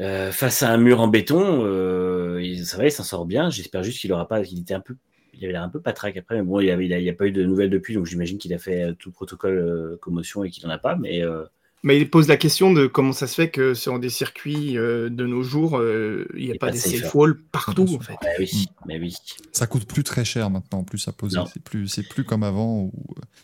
euh, 0.00 0.32
face 0.32 0.62
à 0.62 0.70
un 0.70 0.76
mur 0.76 1.00
en 1.00 1.08
béton. 1.08 1.64
Euh, 1.64 2.40
il- 2.42 2.66
ça 2.66 2.76
va, 2.76 2.86
il 2.86 2.92
s'en 2.92 3.04
sort 3.04 3.26
bien. 3.26 3.50
J'espère 3.50 3.82
juste 3.82 4.00
qu'il 4.00 4.12
aura 4.12 4.26
pas, 4.28 4.42
qu'il 4.42 4.58
était 4.60 4.74
un 4.74 4.80
peu 4.80 4.96
il 5.38 5.44
avait 5.44 5.52
l'air 5.52 5.62
un 5.62 5.68
peu 5.68 5.80
patraque 5.80 6.16
après, 6.16 6.36
mais 6.36 6.42
bon, 6.42 6.60
il 6.60 6.64
n'y 6.66 6.70
a, 6.70 6.80
il 6.80 6.92
a- 6.92 6.98
il 6.98 7.04
y 7.04 7.10
a 7.10 7.14
pas 7.14 7.26
eu 7.26 7.32
de 7.32 7.44
nouvelles 7.44 7.70
depuis, 7.70 7.94
donc 7.94 8.06
j'imagine 8.06 8.38
qu'il 8.38 8.52
a 8.54 8.58
fait 8.58 8.82
euh, 8.82 8.92
tout 8.98 9.08
le 9.10 9.14
protocole 9.14 9.58
euh, 9.58 9.96
commotion 10.00 10.44
et 10.44 10.50
qu'il 10.50 10.64
n'en 10.66 10.70
a 10.72 10.78
pas. 10.78 10.96
Mais 10.96 11.22
euh, 11.22 11.42
Mais 11.82 11.98
il 11.98 12.08
pose 12.08 12.28
la 12.28 12.36
question 12.38 12.72
de 12.72 12.86
comment 12.86 13.12
ça 13.12 13.26
se 13.26 13.34
fait 13.34 13.50
que 13.50 13.74
sur 13.74 13.98
des 13.98 14.08
circuits 14.08 14.78
euh, 14.78 15.10
de 15.10 15.26
nos 15.26 15.42
jours, 15.42 15.76
euh, 15.78 16.26
il 16.34 16.46
n'y 16.46 16.50
a 16.50 16.54
pas 16.54 16.68
pas 16.68 16.72
des 16.72 16.78
de 16.78 16.82
safe 16.82 17.00
safe 17.02 17.14
walls 17.14 17.36
partout 17.52 17.86
en 17.94 18.00
fait. 18.00 18.14
oui, 18.38 18.66
mais 18.86 18.98
oui. 18.98 19.14
Ça 19.52 19.66
coûte 19.66 19.86
plus 19.86 20.02
très 20.02 20.24
cher 20.24 20.48
maintenant, 20.48 20.78
en 20.78 20.84
plus 20.84 21.06
à 21.08 21.12
poser. 21.12 21.36
Non. 21.36 21.44
C'est 21.46 21.62
plus, 21.62 21.86
c'est 21.88 22.08
plus 22.08 22.24
comme 22.24 22.42
avant. 22.42 22.84
Où... 22.84 22.92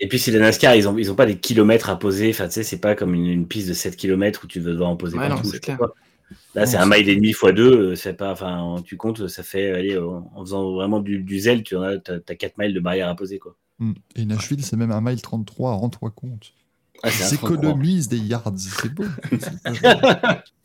Et 0.01 0.09
puis 0.09 0.19
c'est 0.19 0.31
la 0.33 0.39
NASCAR, 0.39 0.75
ils 0.75 0.89
ont, 0.89 0.97
ils 0.97 1.11
ont 1.13 1.15
pas 1.15 1.27
des 1.27 1.37
kilomètres 1.39 1.91
à 1.91 1.99
poser. 1.99 2.31
Enfin, 2.31 2.47
tu 2.47 2.55
sais, 2.55 2.63
c'est 2.63 2.81
pas 2.81 2.95
comme 2.95 3.13
une, 3.15 3.27
une 3.27 3.47
piste 3.47 3.69
de 3.69 3.75
7 3.75 3.95
km 3.97 4.45
où 4.45 4.47
tu 4.47 4.59
veux 4.61 4.73
devoir 4.73 4.89
en 4.89 4.97
poser 4.97 5.19
Ouais, 5.19 5.29
partout. 5.29 5.51
Là, 6.55 6.67
c'est 6.67 6.77
Non, 6.79 6.85
un 6.85 6.97
mile 6.99 7.09
et 7.09 7.17
demi 7.17 7.33
fois 7.33 7.53
deux. 7.53 7.91
euh, 7.93 7.95
C'est 7.97 8.15
pas, 8.15 8.33
enfin, 8.33 8.77
tu 8.85 8.97
comptes, 8.97 9.27
ça 9.29 9.43
fait, 9.43 9.71
allez, 9.73 9.99
en 9.99 10.41
faisant 10.41 10.73
vraiment 10.73 11.01
du, 11.01 11.19
du 11.23 11.39
zèle, 11.41 11.63
tu 11.63 11.77
en 11.77 11.83
as, 11.83 11.99
t'as, 11.99 12.19
t'as 12.21 12.35
4 12.35 12.59
miles 12.59 12.75
de 12.75 12.81
barrière 12.81 13.09
à 13.09 13.15
poser, 13.17 13.39
quoi. 13.39 13.57
Hmm. 13.79 13.93
Et 14.17 14.25
Nashville, 14.27 14.63
c'est 14.65 14.77
même 14.77 14.91
un 14.93 15.01
mile 15.01 15.23
33, 15.23 15.73
rends-toi 15.73 16.11
compte. 16.11 16.53
Ah, 17.03 17.09
Ils 17.09 17.35
économisent 17.35 18.09
des 18.09 18.19
yards, 18.19 18.53
c'est 18.59 18.93
beau. 18.93 19.05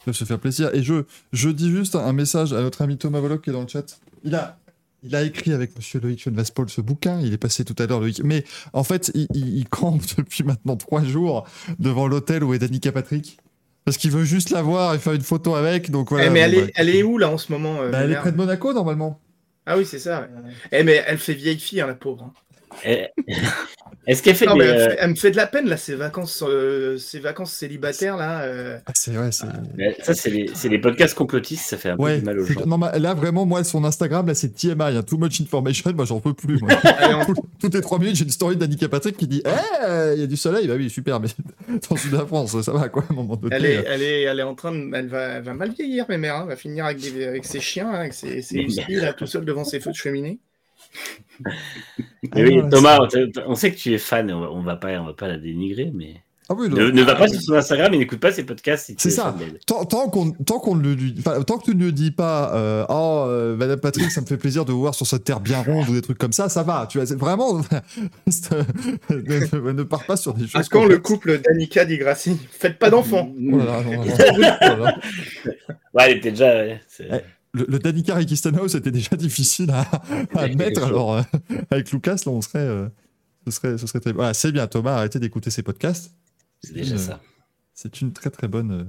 Ils 0.08 0.14
se 0.14 0.26
faire 0.26 0.40
plaisir. 0.40 0.70
Et 0.74 0.84
je, 0.84 1.04
je 1.32 1.50
dis 1.50 1.70
juste 1.72 1.96
un 1.96 2.14
message 2.14 2.54
à 2.54 2.62
notre 2.62 2.82
ami 2.82 2.98
Thomas 2.98 3.20
Voloc 3.20 3.42
qui 3.44 3.50
est 3.50 3.54
dans 3.54 3.62
le 3.62 3.68
chat. 3.68 4.00
Il 4.24 4.36
a, 4.36 4.58
il 5.04 5.16
a 5.16 5.24
écrit 5.24 5.54
avec 5.54 5.76
Monsieur 5.76 6.00
Loïc 6.00 6.22
Schoenvaspol 6.22 6.70
ce 6.70 6.82
bouquin. 6.82 7.20
Il 7.22 7.34
est 7.34 7.38
passé 7.38 7.64
tout 7.66 7.76
à 7.82 7.86
l'heure, 7.88 8.00
Loïc. 8.02 8.22
Mais 8.24 8.44
en 8.74 8.84
fait, 8.84 9.12
il, 9.16 9.28
il- 9.34 9.58
il 9.58 9.68
campe 9.70 10.02
depuis 10.18 10.44
maintenant 10.44 10.76
trois 10.76 11.04
jours 11.04 11.48
devant 11.80 12.08
l'hôtel 12.08 12.44
où 12.44 12.54
est 12.54 12.60
Danica 12.60 12.92
Patrick. 12.92 13.38
Parce 13.86 13.98
qu'il 13.98 14.12
veut 14.12 14.24
juste 14.24 14.50
la 14.50 14.62
voir 14.64 14.96
et 14.96 15.00
faire 15.00 15.14
une 15.14 15.22
photo 15.22 15.56
avec. 15.56 15.92
Donc 15.92 16.10
voilà. 16.10 16.26
Eh, 16.26 16.30
mais 16.30 16.40
bon, 16.42 16.46
elle, 16.46 16.54
est, 16.56 16.62
bah, 16.66 16.72
elle 16.76 16.90
est 16.90 17.04
où 17.04 17.18
là 17.20 17.30
en 17.30 17.38
ce 17.38 17.52
moment 17.52 17.82
euh, 17.82 17.92
bah, 17.92 18.00
elle 18.02 18.12
est 18.12 18.16
près 18.16 18.32
de 18.32 18.38
Monaco 18.38 18.74
normalement. 18.74 19.22
Ah 19.68 19.78
oui, 19.78 19.86
c'est 19.86 20.00
ça. 20.00 20.22
ouais. 20.22 20.28
Eh, 20.72 20.84
mais 20.84 21.04
elle 21.08 21.18
fait 21.18 21.34
vieille 21.34 21.60
fille, 21.60 21.82
hein, 21.82 21.88
la 21.88 21.96
pauvre. 21.96 22.24
hein. 22.24 22.34
Eh, 22.84 23.06
Est-ce 24.08 24.22
qu'elle 24.22 24.36
fait 24.36 24.46
Non, 24.46 24.54
des, 24.54 24.60
mais 24.60 24.66
elle, 24.66 24.78
euh, 24.82 24.90
fait- 24.90 24.98
elle 25.00 25.10
me 25.10 25.16
fait 25.16 25.32
de 25.32 25.36
la 25.36 25.48
peine 25.48 25.68
là, 25.68 25.78
ces 25.78 25.96
vacances, 25.96 26.44
euh, 26.48 26.96
ces 26.98 27.20
vacances 27.20 27.52
célibataires 27.54 28.18
là. 28.18 28.44
euh. 28.44 28.78
Ah, 28.86 28.92
c'est 28.94 29.12
mais 29.76 29.96
Ça, 30.04 30.14
c'est 30.14 30.30
les, 30.70 30.78
podcasts 30.80 31.16
complotistes, 31.16 31.66
ça 31.66 31.78
fait 31.78 31.90
un 31.90 31.98
peu 31.98 32.04
Ouais, 32.04 32.20
du 32.20 32.26
mal 32.26 32.40
aux 32.40 32.46
gens. 32.46 32.66
non, 32.68 32.78
mais 32.78 33.00
là 33.00 33.16
vraiment, 33.16 33.46
moi, 33.48 33.64
son 33.64 33.84
Instagram, 33.84 34.28
là, 34.28 34.36
c'est 34.36 34.50
TMI, 34.50 34.76
hein, 34.98 35.02
too 35.02 35.18
much 35.18 35.42
information, 35.42 35.92
moi, 35.96 36.06
j'en 36.06 36.20
peux 36.20 36.34
plus. 36.36 36.60
Moi. 36.60 36.70
Toutes 37.60 37.74
les 37.74 37.82
trois 37.82 37.98
minutes, 37.98 38.18
j'ai 38.18 38.26
une 38.26 38.30
story 38.30 38.56
d'Annika 38.58 38.88
Patrick 38.90 39.18
qui 39.18 39.28
dit 39.28 39.42
Eh, 39.46 40.14
il 40.14 40.20
y 40.20 40.24
a 40.24 40.28
du 40.28 40.38
soleil 40.38 40.68
Bah 40.68 40.76
oui, 40.78 40.90
super, 40.90 41.20
mais 41.20 41.30
dans 41.70 41.96
le 41.96 41.98
sud 41.98 42.12
de 42.12 42.18
la 42.18 42.26
France, 42.28 42.62
ça 42.62 42.72
va 42.74 42.90
quoi, 42.90 43.04
à 43.10 43.12
un 43.12 43.16
moment 43.16 43.36
donné. 43.38 43.56
Elle 43.56 43.66
est, 43.66 43.84
elle, 43.88 44.02
est, 44.04 44.22
elle 44.24 44.40
est 44.40 44.44
en 44.44 44.54
train 44.56 44.72
de. 44.72 44.88
Elle 44.94 45.08
va, 45.08 45.22
elle 45.38 45.44
va 45.44 45.54
mal 45.56 45.72
vieillir, 45.72 46.06
mes 46.10 46.18
mères. 46.18 46.36
hein. 46.36 46.42
Elle 46.44 46.50
va 46.50 46.56
finir 46.56 46.86
avec, 46.86 47.00
des, 47.00 47.26
avec 47.26 47.44
ses 47.46 47.60
chiens, 47.60 47.90
hein, 47.90 47.96
avec 48.02 48.14
ses, 48.14 48.44
ses 48.44 48.56
Mais- 48.58 48.64
huskies, 48.66 48.96
là, 48.96 49.14
tout 49.14 49.26
seul 49.26 49.46
devant 49.46 49.64
ses 49.64 49.80
feux 49.80 49.92
de 49.92 49.96
cheminée. 49.96 50.38
Oui, 51.44 51.50
Ah, 52.34 52.42
non, 52.64 52.70
Thomas, 52.70 53.00
on, 53.48 53.56
sait 53.56 53.72
que 53.72 53.78
tu 53.78 53.94
es 53.94 53.98
fan, 53.98 54.32
on 54.32 54.42
va, 54.42 54.52
on 54.52 54.62
va 54.62 54.76
pas, 54.76 54.90
on 55.00 55.06
va 55.06 55.14
pas 55.14 55.28
la 55.28 55.38
dénigrer, 55.38 55.92
mais 55.94 56.16
Ah 56.50 56.54
oui, 56.56 56.70
ne, 56.70 56.90
ne 56.92 57.04
va 57.04 57.16
pas 57.16 57.28
sur 57.28 57.42
son 57.42 57.54
Instagram 57.54 57.94
et 57.94 57.98
n'écoute 57.98 58.20
pas 58.20 58.32
ses 58.32 58.44
podcasts 58.44 58.86
si 58.86 58.96
C'est 58.98 59.10
es 59.10 59.12
ça. 59.12 59.36
Tant, 59.66 59.84
tant 59.86 60.08
qu'on 60.10 60.76
ne 60.76 60.84
le 60.84 60.94
lui- 60.94 61.16
tant 61.46 61.58
que 61.58 61.66
tu 61.66 61.76
ne 61.76 61.84
lui 61.86 61.94
dis 61.94 62.12
pas 62.12 62.54
euh, 62.56 62.86
oh 62.90 63.26
euh, 63.28 63.56
Madame 63.56 63.80
Patrick 63.80 64.12
ça 64.12 64.22
me 64.22 64.26
fait 64.28 64.38
plaisir 64.38 64.64
de 64.66 64.72
vous 64.72 64.80
voir 64.82 64.94
sur 64.96 65.08
cette 65.08 65.24
terre 65.24 65.40
bien 65.40 65.62
ronde 65.62 65.90
ou 65.90 65.94
des 65.94 66.02
trucs 66.02 66.18
comme 66.20 66.34
ça 66.34 66.48
ça 66.50 66.62
va 66.64 66.88
tu 66.90 67.00
vois 67.00 67.16
vraiment 67.18 67.58
ne, 67.58 67.64
ne- 69.10 69.72
ne 69.72 69.84
pars 69.84 70.06
pas 70.06 70.18
sur 70.18 70.34
des 70.36 70.48
choses 70.48 70.62
À 70.62 70.64
quand 70.70 70.86
le 70.86 71.00
couple 71.00 71.40
d'Annika 71.42 71.84
Di 71.86 71.98
Grassi? 71.98 72.38
Faites 72.52 72.78
pas 72.80 72.90
d'enfants. 72.90 73.34
Oh 73.52 73.58
là 73.58 73.66
là, 73.66 73.82
non, 73.84 73.92
non, 73.92 74.86
non. 74.86 74.92
Oh. 74.92 75.72
Ouais, 75.96 76.12
elle 76.12 76.18
était 76.18 76.32
déjà. 76.32 76.54
ouais, 76.58 76.82
le, 77.56 77.66
le 77.68 77.80
Danica 77.80 78.18
c'était 78.68 78.92
déjà 78.92 79.16
difficile 79.18 79.72
à, 79.72 79.82
à 80.34 80.42
admettre 80.42 80.84
alors 80.84 81.14
euh, 81.14 81.22
avec 81.72 81.92
Lucas 81.92 82.18
là 82.26 82.32
on 82.32 82.42
serait 82.42 82.60
euh, 82.60 82.88
ce 83.46 83.52
serait 83.52 83.78
ce 83.78 83.88
serait 83.88 84.00
très 84.00 84.12
voilà, 84.14 84.34
c'est 84.34 84.52
bien 84.52 84.68
Thomas 84.68 84.96
arrêtez 84.96 85.20
d'écouter 85.20 85.50
ses 85.50 85.64
podcasts 85.64 86.12
c'est 86.62 86.74
déjà 86.74 86.98
ça. 86.98 87.22
C'est 87.74 88.02
une 88.02 88.14
très 88.14 88.30
très 88.30 88.48
bonne, 88.48 88.72
euh, 88.72 88.84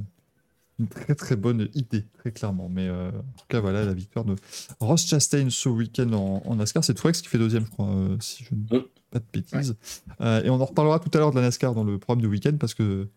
une 0.79 0.87
très 0.87 1.15
très 1.15 1.37
bonne 1.37 1.69
idée, 1.75 2.05
très 2.19 2.31
clairement. 2.31 2.69
Mais 2.71 2.89
en 2.89 3.11
tout 3.11 3.45
cas, 3.49 3.61
voilà 3.61 3.85
la 3.85 3.93
victoire 3.93 4.25
de 4.25 4.37
Ross 4.81 5.05
Chastain 5.05 5.49
ce 5.51 5.69
week-end 5.69 6.13
en, 6.13 6.43
en 6.47 6.57
NASCAR. 6.57 6.85
C'est 6.85 6.95
Truex 6.95 7.21
qui 7.21 7.29
fait 7.29 7.37
deuxième, 7.39 7.67
je 7.67 7.71
crois, 7.71 7.89
si 8.21 8.45
je 8.45 8.55
ne 8.55 8.61
dis 8.61 8.77
Mm. 8.77 8.83
pas 9.11 9.19
de 9.19 9.25
bêtises. 9.33 9.77
Et 10.21 10.49
on 10.49 10.61
en 10.61 10.65
reparlera 10.65 11.01
tout 11.01 11.11
à 11.15 11.19
l'heure 11.19 11.33
de 11.33 11.37
la 11.37 11.43
NASCAR 11.43 11.75
dans 11.75 11.85
le 11.85 11.99
programme 11.99 12.23
du 12.23 12.29
week-end 12.29 12.57
parce 12.59 12.75
que 12.75 13.09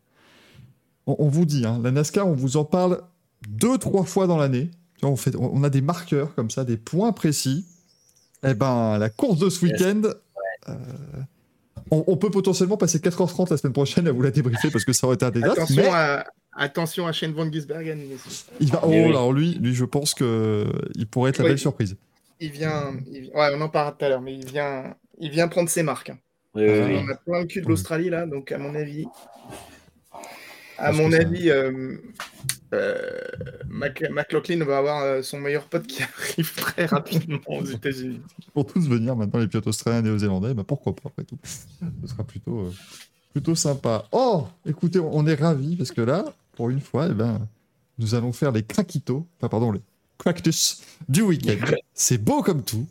on, 1.06 1.16
on 1.20 1.30
vous 1.30 1.46
dit, 1.46 1.66
hein, 1.66 1.80
la 1.84 1.92
NASCAR, 1.92 2.28
on 2.28 2.34
vous 2.36 2.58
en 2.58 2.66
parle 2.66 3.02
deux 3.48 3.78
trois 3.78 4.04
fois 4.04 4.28
dans 4.28 4.38
l'année. 4.38 4.72
Tu 5.00 5.06
vois, 5.06 5.12
On, 5.12 5.16
fait, 5.16 5.36
on 5.38 5.64
a 5.64 5.70
des 5.70 5.82
marqueurs 5.82 6.36
comme 6.36 6.50
ça, 6.52 6.64
des 6.66 6.78
points 6.78 7.12
précis. 7.14 7.66
Eh 8.46 8.54
ben, 8.54 8.98
la 8.98 9.10
course 9.10 9.40
de 9.40 9.50
ce 9.50 9.66
week-end. 9.66 10.02
euh, 10.70 10.74
on, 11.92 12.04
on 12.08 12.18
peut 12.18 12.30
potentiellement 12.30 12.78
passer 12.78 13.00
4h30 13.00 13.50
la 13.50 13.58
semaine 13.58 13.74
prochaine 13.74 14.08
à 14.08 14.12
vous 14.12 14.22
la 14.22 14.32
débriefer 14.32 14.70
parce 14.70 14.86
que 14.86 14.94
ça 14.94 15.08
aurait 15.08 15.16
été 15.16 15.26
un 15.26 15.32
désastre. 15.32 15.62
Attention, 15.64 15.82
mais 15.84 15.90
à, 15.90 16.26
attention 16.54 17.08
à 17.08 17.12
Shane 17.14 17.34
Van 17.34 17.52
Gisbergen. 17.52 17.98
messieurs. 17.98 18.46
il 18.60 18.70
va. 18.72 18.82
Oh, 18.84 18.90
oui. 18.90 18.98
alors 19.06 19.34
lui, 19.34 19.56
lui, 19.56 19.74
je 19.74 19.86
pense 19.86 20.14
que 20.14 20.68
il 20.96 21.08
pourrait 21.08 21.32
être 21.32 21.40
la 21.40 21.50
belle 21.50 21.58
surprise. 21.60 21.96
Il 22.40 22.52
vient, 22.52 22.94
il- 23.12 23.32
ouais, 23.34 23.50
on 23.56 23.62
en 23.62 23.70
parlera 23.70 23.94
tout 23.98 24.06
à 24.06 24.10
l'heure, 24.10 24.22
mais 24.22 24.36
il 24.36 24.46
vient, 24.46 24.96
il 25.20 25.32
vient 25.32 25.48
prendre 25.48 25.70
ses 25.70 25.84
marques. 25.84 26.10
hein. 26.12 26.18
Oui, 26.56 26.64
oui, 26.66 26.80
oui. 26.88 27.00
On 27.06 27.12
a 27.12 27.16
plein 27.16 27.40
le 27.42 27.46
cul 27.46 27.62
de 27.62 27.68
l'Australie 27.68 28.10
là, 28.10 28.26
donc 28.26 28.52
à 28.52 28.58
mon 28.58 28.74
avis, 28.76 29.06
à 30.78 30.86
Parce 30.86 30.98
mon 30.98 31.12
avis, 31.12 31.50
euh, 31.50 31.98
euh, 32.74 33.10
Mac- 33.68 34.04
McLaughlin 34.12 34.64
va 34.64 34.78
avoir 34.78 35.02
euh, 35.04 35.22
son 35.22 35.40
meilleur 35.40 35.66
pote 35.66 35.88
qui 35.88 36.04
arrive 36.34 36.54
très 36.56 36.86
rapidement 36.86 37.40
aux 37.48 37.66
États-Unis. 37.66 38.22
Pour 38.54 38.66
tous 38.66 38.88
venir 38.88 39.16
maintenant, 39.16 39.40
les 39.40 39.48
pilotes 39.48 39.68
australiens 39.68 40.00
et 40.00 40.04
néo-zélandais, 40.04 40.54
bah 40.54 40.64
pourquoi 40.66 40.96
pas 40.96 41.04
après 41.06 41.24
tout. 41.24 41.38
Ce 41.44 42.08
sera 42.08 42.24
plutôt, 42.24 42.60
euh, 42.60 42.74
plutôt 43.34 43.56
sympa. 43.56 44.06
Oh, 44.12 44.48
écoutez, 44.66 45.00
on 45.00 45.26
est 45.28 45.36
ravis 45.36 45.76
parce 45.76 45.92
que 45.92 46.02
là, 46.02 46.26
pour 46.56 46.70
une 46.70 46.82
fois, 46.82 47.08
eh 47.10 47.14
ben, 47.14 47.48
nous 47.98 48.16
allons 48.16 48.32
faire 48.34 48.52
les 48.52 48.64
craquitos, 48.64 49.26
enfin 49.38 49.50
pardon, 49.50 49.72
les 49.72 49.82
cactus 50.24 50.82
du 51.08 51.22
week-end. 51.22 51.66
C'est 51.94 52.18
beau 52.18 52.42
comme 52.44 52.64
tout. 52.64 52.86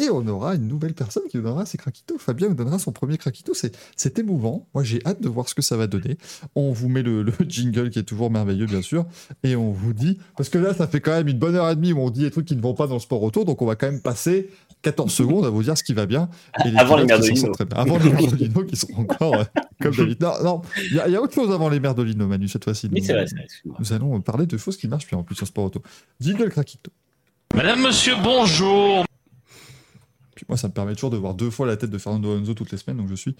Et 0.00 0.08
on 0.10 0.26
aura 0.26 0.54
une 0.54 0.66
nouvelle 0.68 0.94
personne 0.94 1.24
qui 1.30 1.36
nous 1.36 1.42
donnera 1.42 1.66
ses 1.66 1.76
craquitos. 1.76 2.16
Fabien 2.18 2.48
nous 2.48 2.54
donnera 2.54 2.78
son 2.78 2.92
premier 2.92 3.18
craquito. 3.18 3.52
C'est, 3.52 3.76
c'est 3.94 4.18
émouvant. 4.18 4.66
Moi, 4.74 4.84
j'ai 4.84 5.00
hâte 5.04 5.20
de 5.20 5.28
voir 5.28 5.48
ce 5.50 5.54
que 5.54 5.60
ça 5.60 5.76
va 5.76 5.86
donner. 5.86 6.16
On 6.54 6.72
vous 6.72 6.88
met 6.88 7.02
le, 7.02 7.22
le 7.22 7.32
jingle 7.48 7.90
qui 7.90 7.98
est 7.98 8.02
toujours 8.04 8.30
merveilleux, 8.30 8.64
bien 8.66 8.80
sûr. 8.80 9.04
Et 9.44 9.54
on 9.54 9.70
vous 9.70 9.92
dit, 9.92 10.18
parce 10.36 10.48
que 10.48 10.56
là, 10.58 10.72
ça 10.72 10.86
fait 10.86 11.00
quand 11.00 11.10
même 11.12 11.28
une 11.28 11.38
bonne 11.38 11.54
heure 11.56 11.68
et 11.68 11.76
demie 11.76 11.92
où 11.92 11.98
on 12.00 12.08
dit 12.10 12.20
des 12.22 12.30
trucs 12.30 12.46
qui 12.46 12.56
ne 12.56 12.62
vont 12.62 12.72
pas 12.74 12.86
dans 12.86 12.94
le 12.94 13.00
sport 13.00 13.22
auto. 13.22 13.44
Donc, 13.44 13.60
on 13.60 13.66
va 13.66 13.76
quand 13.76 13.86
même 13.86 14.00
passer 14.00 14.48
14 14.80 15.12
secondes 15.12 15.44
à 15.44 15.50
vous 15.50 15.62
dire 15.62 15.76
ce 15.76 15.84
qui 15.84 15.92
va 15.92 16.06
bien. 16.06 16.30
Et 16.64 16.76
Avant 16.78 16.96
les 16.96 17.02
qui 17.04 17.08
s'en 17.10 17.14
Merdolino. 17.18 17.40
sortent 17.40 17.54
très 17.54 17.64
bien. 17.66 17.76
Avant 17.76 17.98
les 17.98 18.10
Merdolino 18.12 18.64
qui 18.64 18.76
sont 18.76 18.88
encore 18.96 19.34
euh, 19.36 19.44
comme 19.80 19.94
David. 19.94 20.22
Non, 20.22 20.32
non, 20.42 20.62
il 20.90 20.96
y, 20.96 21.00
a- 21.00 21.06
il 21.08 21.12
y 21.12 21.16
a 21.16 21.20
autre 21.22 21.34
chose 21.34 21.50
avant 21.52 21.68
les 21.68 21.80
Merdolino, 21.80 22.26
Manu, 22.26 22.48
cette 22.48 22.64
fois-ci. 22.64 22.88
Oui, 22.90 23.00
Nous- 23.00 23.06
c'est 23.06 23.12
vrai, 23.12 23.26
c'est 23.26 23.34
vrai, 23.34 23.44
excuse-moi. 23.44 23.76
Nous 23.78 23.92
allons 23.92 24.20
parler 24.22 24.46
de 24.46 24.56
choses 24.56 24.76
qui 24.78 24.88
marchent 24.88 25.06
bien 25.06 25.18
en 25.18 25.22
plus 25.22 25.34
sur 25.36 25.46
sport 25.46 25.64
auto. 25.64 25.82
Jingle 26.18 26.48
craquito. 26.48 26.90
Madame, 27.54 27.82
monsieur, 27.82 28.14
bonjour. 28.24 29.04
Puis 30.42 30.46
moi, 30.48 30.58
ça 30.58 30.66
me 30.66 30.72
permet 30.72 30.94
toujours 30.94 31.10
de 31.10 31.16
voir 31.16 31.34
deux 31.34 31.50
fois 31.50 31.68
la 31.68 31.76
tête 31.76 31.90
de 31.90 31.98
Fernando 31.98 32.32
Alonso 32.32 32.52
toutes 32.54 32.72
les 32.72 32.78
semaines, 32.78 32.96
donc 32.96 33.08
je 33.08 33.14
suis 33.14 33.36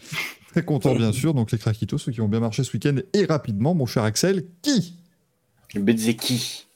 très 0.53 0.65
content, 0.65 0.95
bien 0.95 1.11
sûr. 1.11 1.35
Donc 1.35 1.51
les 1.51 1.59
craquitos, 1.59 1.99
ceux 1.99 2.13
qui 2.13 2.21
ont 2.21 2.29
bien 2.29 2.39
marché 2.39 2.63
ce 2.63 2.73
week-end 2.73 2.95
et 3.13 3.25
rapidement, 3.25 3.75
mon 3.75 3.87
cher 3.87 4.05
Axel, 4.05 4.45
qui? 4.63 4.95
Bezzeki. 5.75 6.69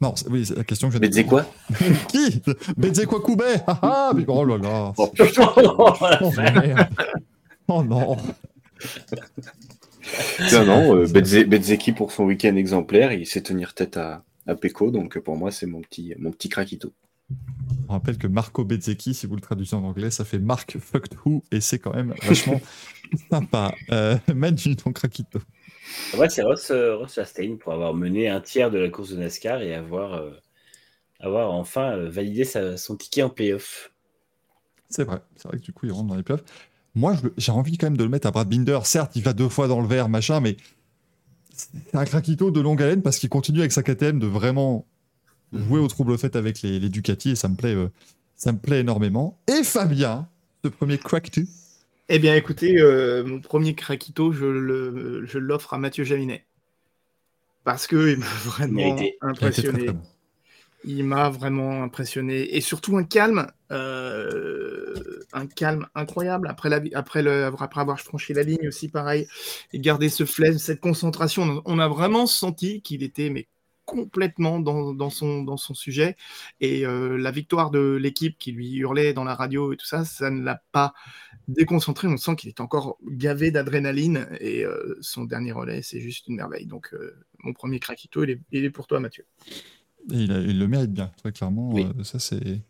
Non, 0.00 0.14
oui, 0.30 0.46
c'est 0.46 0.56
la 0.56 0.64
question 0.64 0.88
que 0.88 0.96
Bezzé 0.96 1.24
quoi? 1.24 1.44
Qui? 2.08 2.40
Benzekwa 2.78 3.20
Koubé 3.20 3.56
Ah 3.66 3.78
ah 3.82 4.12
Oh 4.28 4.44
là 4.46 4.56
là. 4.56 4.92
Oh, 4.96 5.12
Oh 6.22 6.32
merde. 6.34 6.88
Oh 7.68 7.82
non. 7.82 8.16
Non, 10.52 10.64
non, 10.64 10.96
euh, 10.96 11.92
pour 11.96 12.12
son 12.12 12.24
week-end 12.24 12.56
exemplaire, 12.56 13.12
il 13.12 13.26
sait 13.26 13.42
tenir 13.42 13.74
tête 13.74 13.98
à, 13.98 14.24
à 14.46 14.54
Pecco, 14.54 14.90
donc 14.90 15.18
pour 15.18 15.36
moi 15.36 15.50
c'est 15.50 15.66
mon 15.66 15.82
petit, 15.82 16.14
mon 16.18 16.30
petit 16.30 16.48
craquito. 16.48 16.92
On 17.88 17.92
rappelle 17.92 18.18
que 18.18 18.26
Marco 18.26 18.64
Bezzecchi, 18.64 19.14
si 19.14 19.26
vous 19.26 19.34
le 19.36 19.40
traduisez 19.40 19.76
en 19.76 19.84
anglais, 19.84 20.10
ça 20.10 20.24
fait 20.24 20.38
Mark 20.38 20.76
Fucked 20.78 21.16
Who, 21.24 21.42
et 21.52 21.60
c'est 21.60 21.78
quand 21.78 21.94
même 21.94 22.14
vachement 22.22 22.60
sympa. 23.30 23.74
Euh, 23.90 24.16
Manu, 24.34 24.76
ton 24.76 24.92
craquito. 24.92 25.38
Ouais, 26.16 26.28
c'est 26.28 26.42
Ross, 26.42 26.70
euh, 26.70 26.96
Ross 26.96 27.14
Chastain 27.14 27.56
pour 27.60 27.72
avoir 27.72 27.94
mené 27.94 28.28
un 28.28 28.40
tiers 28.40 28.70
de 28.70 28.78
la 28.78 28.88
course 28.88 29.10
de 29.10 29.16
NASCAR 29.16 29.60
et 29.62 29.74
avoir 29.74 30.14
euh, 30.14 30.30
avoir 31.20 31.52
enfin 31.52 31.92
euh, 31.92 32.08
validé 32.10 32.44
sa- 32.44 32.76
son 32.76 32.96
ticket 32.96 33.22
en 33.22 33.30
playoff. 33.30 33.92
C'est 34.88 35.04
vrai, 35.04 35.20
c'est 35.36 35.48
vrai 35.48 35.58
que 35.58 35.62
du 35.62 35.72
coup, 35.72 35.86
il 35.86 35.92
rentre 35.92 36.08
dans 36.08 36.14
les 36.16 36.22
playoffs. 36.22 36.44
Moi, 36.94 37.16
j'ai 37.36 37.52
envie 37.52 37.76
quand 37.76 37.86
même 37.86 37.96
de 37.96 38.04
le 38.04 38.10
mettre 38.10 38.26
à 38.28 38.30
Brad 38.30 38.48
Binder. 38.48 38.78
Certes, 38.84 39.12
il 39.16 39.22
va 39.22 39.32
deux 39.32 39.48
fois 39.48 39.66
dans 39.68 39.80
le 39.80 39.86
vert, 39.88 40.08
machin, 40.08 40.40
mais 40.40 40.56
c'est 41.52 41.68
un 41.94 42.04
craquito 42.04 42.50
de 42.50 42.60
longue 42.60 42.82
haleine 42.82 43.02
parce 43.02 43.18
qu'il 43.18 43.28
continue 43.28 43.60
avec 43.60 43.72
sa 43.72 43.82
KTM 43.82 44.18
de 44.18 44.26
vraiment 44.26 44.86
jouer 45.52 45.80
au 45.80 45.88
trouble 45.88 46.16
fait 46.18 46.36
avec 46.36 46.62
les, 46.62 46.80
les 46.80 46.88
Ducati 46.88 47.30
et 47.30 47.36
ça 47.36 47.48
me 47.48 47.56
plaît, 47.56 47.74
euh, 47.74 47.88
ça 48.36 48.52
me 48.52 48.58
plaît 48.58 48.80
énormément. 48.80 49.38
Et 49.48 49.62
Fabien, 49.64 50.28
ce 50.64 50.68
premier 50.68 50.98
crack 50.98 51.30
Eh 52.08 52.18
bien, 52.18 52.34
écoutez, 52.34 52.78
euh, 52.80 53.24
mon 53.24 53.40
premier 53.40 53.74
craquito, 53.74 54.32
je 54.32 54.44
le- 54.46 55.24
je 55.26 55.38
l'offre 55.38 55.74
à 55.74 55.78
Mathieu 55.78 56.04
Jaminet. 56.04 56.44
Parce 57.64 57.86
qu'il 57.86 58.18
m'a 58.18 58.26
vraiment 58.44 58.72
Mérité. 58.74 59.16
il 59.22 59.26
a 59.44 59.48
été 59.48 59.62
très, 59.62 59.70
impressionné. 59.70 59.84
très 59.84 59.92
bon. 59.94 60.02
Il 60.86 61.04
m'a 61.04 61.30
vraiment 61.30 61.82
impressionné. 61.82 62.54
Et 62.56 62.60
surtout 62.60 62.96
un 62.98 63.04
calme, 63.04 63.46
euh, 63.72 64.94
un 65.32 65.46
calme 65.46 65.86
incroyable. 65.94 66.46
Après, 66.48 66.68
la, 66.68 66.80
après, 66.92 67.22
le, 67.22 67.46
après 67.46 67.80
avoir 67.80 68.00
franchi 68.00 68.34
la 68.34 68.42
ligne 68.42 68.68
aussi, 68.68 68.88
pareil. 68.88 69.26
Et 69.72 69.78
garder 69.78 70.10
ce 70.10 70.26
flair, 70.26 70.58
cette 70.60 70.80
concentration. 70.80 71.62
On 71.64 71.78
a 71.78 71.88
vraiment 71.88 72.26
senti 72.26 72.82
qu'il 72.82 73.02
était 73.02 73.30
mais, 73.30 73.48
complètement 73.84 74.60
dans, 74.60 74.94
dans 74.94 75.10
son, 75.10 75.42
dans 75.42 75.56
son 75.56 75.74
sujet. 75.74 76.16
Et 76.60 76.86
euh, 76.86 77.16
la 77.16 77.30
victoire 77.30 77.70
de 77.70 77.96
l'équipe 78.00 78.38
qui 78.38 78.52
lui 78.52 78.74
hurlait 78.76 79.12
dans 79.12 79.24
la 79.24 79.34
radio 79.34 79.72
et 79.72 79.76
tout 79.76 79.86
ça, 79.86 80.04
ça 80.04 80.30
ne 80.30 80.42
l'a 80.42 80.62
pas 80.72 80.94
déconcentré. 81.48 82.08
On 82.08 82.16
sent 82.16 82.36
qu'il 82.36 82.48
est 82.48 82.60
encore 82.60 82.98
gavé 83.06 83.50
d'adrénaline. 83.50 84.26
Et 84.40 84.64
euh, 84.64 84.96
son 85.00 85.24
dernier 85.24 85.52
relais, 85.52 85.82
c'est 85.82 86.00
juste 86.00 86.26
une 86.28 86.36
merveille. 86.36 86.66
Donc, 86.66 86.92
euh, 86.94 87.16
mon 87.42 87.52
premier 87.52 87.78
craquito, 87.78 88.24
il 88.24 88.30
est, 88.30 88.40
il 88.52 88.64
est 88.64 88.70
pour 88.70 88.86
toi, 88.86 89.00
Mathieu. 89.00 89.24
Et 90.12 90.16
il, 90.24 90.32
a- 90.32 90.40
il 90.40 90.58
le 90.58 90.68
mérite 90.68 90.92
bien, 90.92 91.10
très 91.18 91.32
clairement. 91.32 91.70
Oui. 91.72 91.86
euh, 91.98 92.04
ça, 92.04 92.18
c'est. 92.18 92.60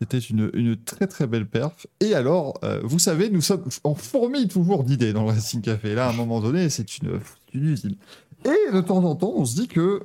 C'était 0.00 0.18
une, 0.18 0.50
une 0.54 0.76
très 0.76 1.06
très 1.06 1.28
belle 1.28 1.46
perf. 1.46 1.86
Et 2.00 2.14
alors, 2.14 2.58
euh, 2.64 2.80
vous 2.82 2.98
savez, 2.98 3.30
nous 3.30 3.40
sommes 3.40 3.64
en 3.84 3.94
fourmille 3.94 4.48
toujours 4.48 4.82
d'idées 4.82 5.12
dans 5.12 5.22
le 5.22 5.30
Racing 5.30 5.62
Café. 5.62 5.94
Là, 5.94 6.08
à 6.08 6.10
un 6.10 6.12
moment 6.12 6.40
donné, 6.40 6.68
c'est 6.68 6.98
une, 6.98 7.20
une 7.54 7.64
usine. 7.68 7.96
Et 8.44 8.72
de 8.72 8.80
temps 8.80 9.02
en 9.04 9.14
temps, 9.14 9.32
on 9.36 9.44
se 9.44 9.54
dit 9.54 9.68
que, 9.68 10.02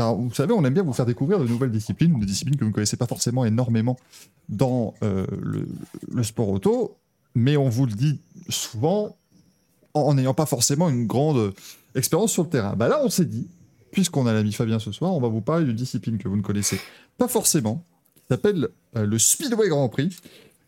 bah, 0.00 0.16
vous 0.18 0.32
savez, 0.32 0.54
on 0.54 0.64
aime 0.64 0.72
bien 0.72 0.82
vous 0.82 0.94
faire 0.94 1.04
découvrir 1.04 1.38
de 1.40 1.46
nouvelles 1.46 1.70
disciplines, 1.70 2.18
des 2.18 2.24
disciplines 2.24 2.56
que 2.56 2.64
vous 2.64 2.70
ne 2.70 2.74
connaissez 2.74 2.96
pas 2.96 3.06
forcément 3.06 3.44
énormément 3.44 3.98
dans 4.48 4.94
euh, 5.02 5.26
le, 6.10 6.22
sport 6.22 6.48
auto. 6.48 6.96
Mais 7.34 7.58
on 7.58 7.68
vous 7.68 7.84
le 7.84 7.92
dit 7.92 8.18
souvent 8.48 9.14
en 9.92 10.14
n'ayant 10.14 10.32
pas 10.32 10.46
forcément 10.46 10.88
une 10.88 11.06
grande 11.06 11.52
expérience 11.94 12.32
sur 12.32 12.44
le 12.44 12.48
terrain. 12.48 12.76
Bah 12.76 12.88
là, 12.88 12.98
on 13.04 13.10
s'est 13.10 13.26
dit, 13.26 13.46
puisqu'on 13.92 14.26
a 14.26 14.32
l'ami 14.32 14.54
Fabien 14.54 14.78
ce 14.78 14.90
soir, 14.90 15.14
on 15.14 15.20
va 15.20 15.28
vous 15.28 15.42
parler 15.42 15.66
d'une 15.66 15.76
discipline 15.76 16.16
que 16.16 16.28
vous 16.28 16.36
ne 16.36 16.42
connaissez 16.42 16.80
pas 17.18 17.28
forcément, 17.28 17.84
qui 18.14 18.22
s'appelle 18.30 18.68
euh, 18.96 19.04
le 19.04 19.18
Speedway 19.18 19.68
Grand 19.68 19.90
Prix. 19.90 20.16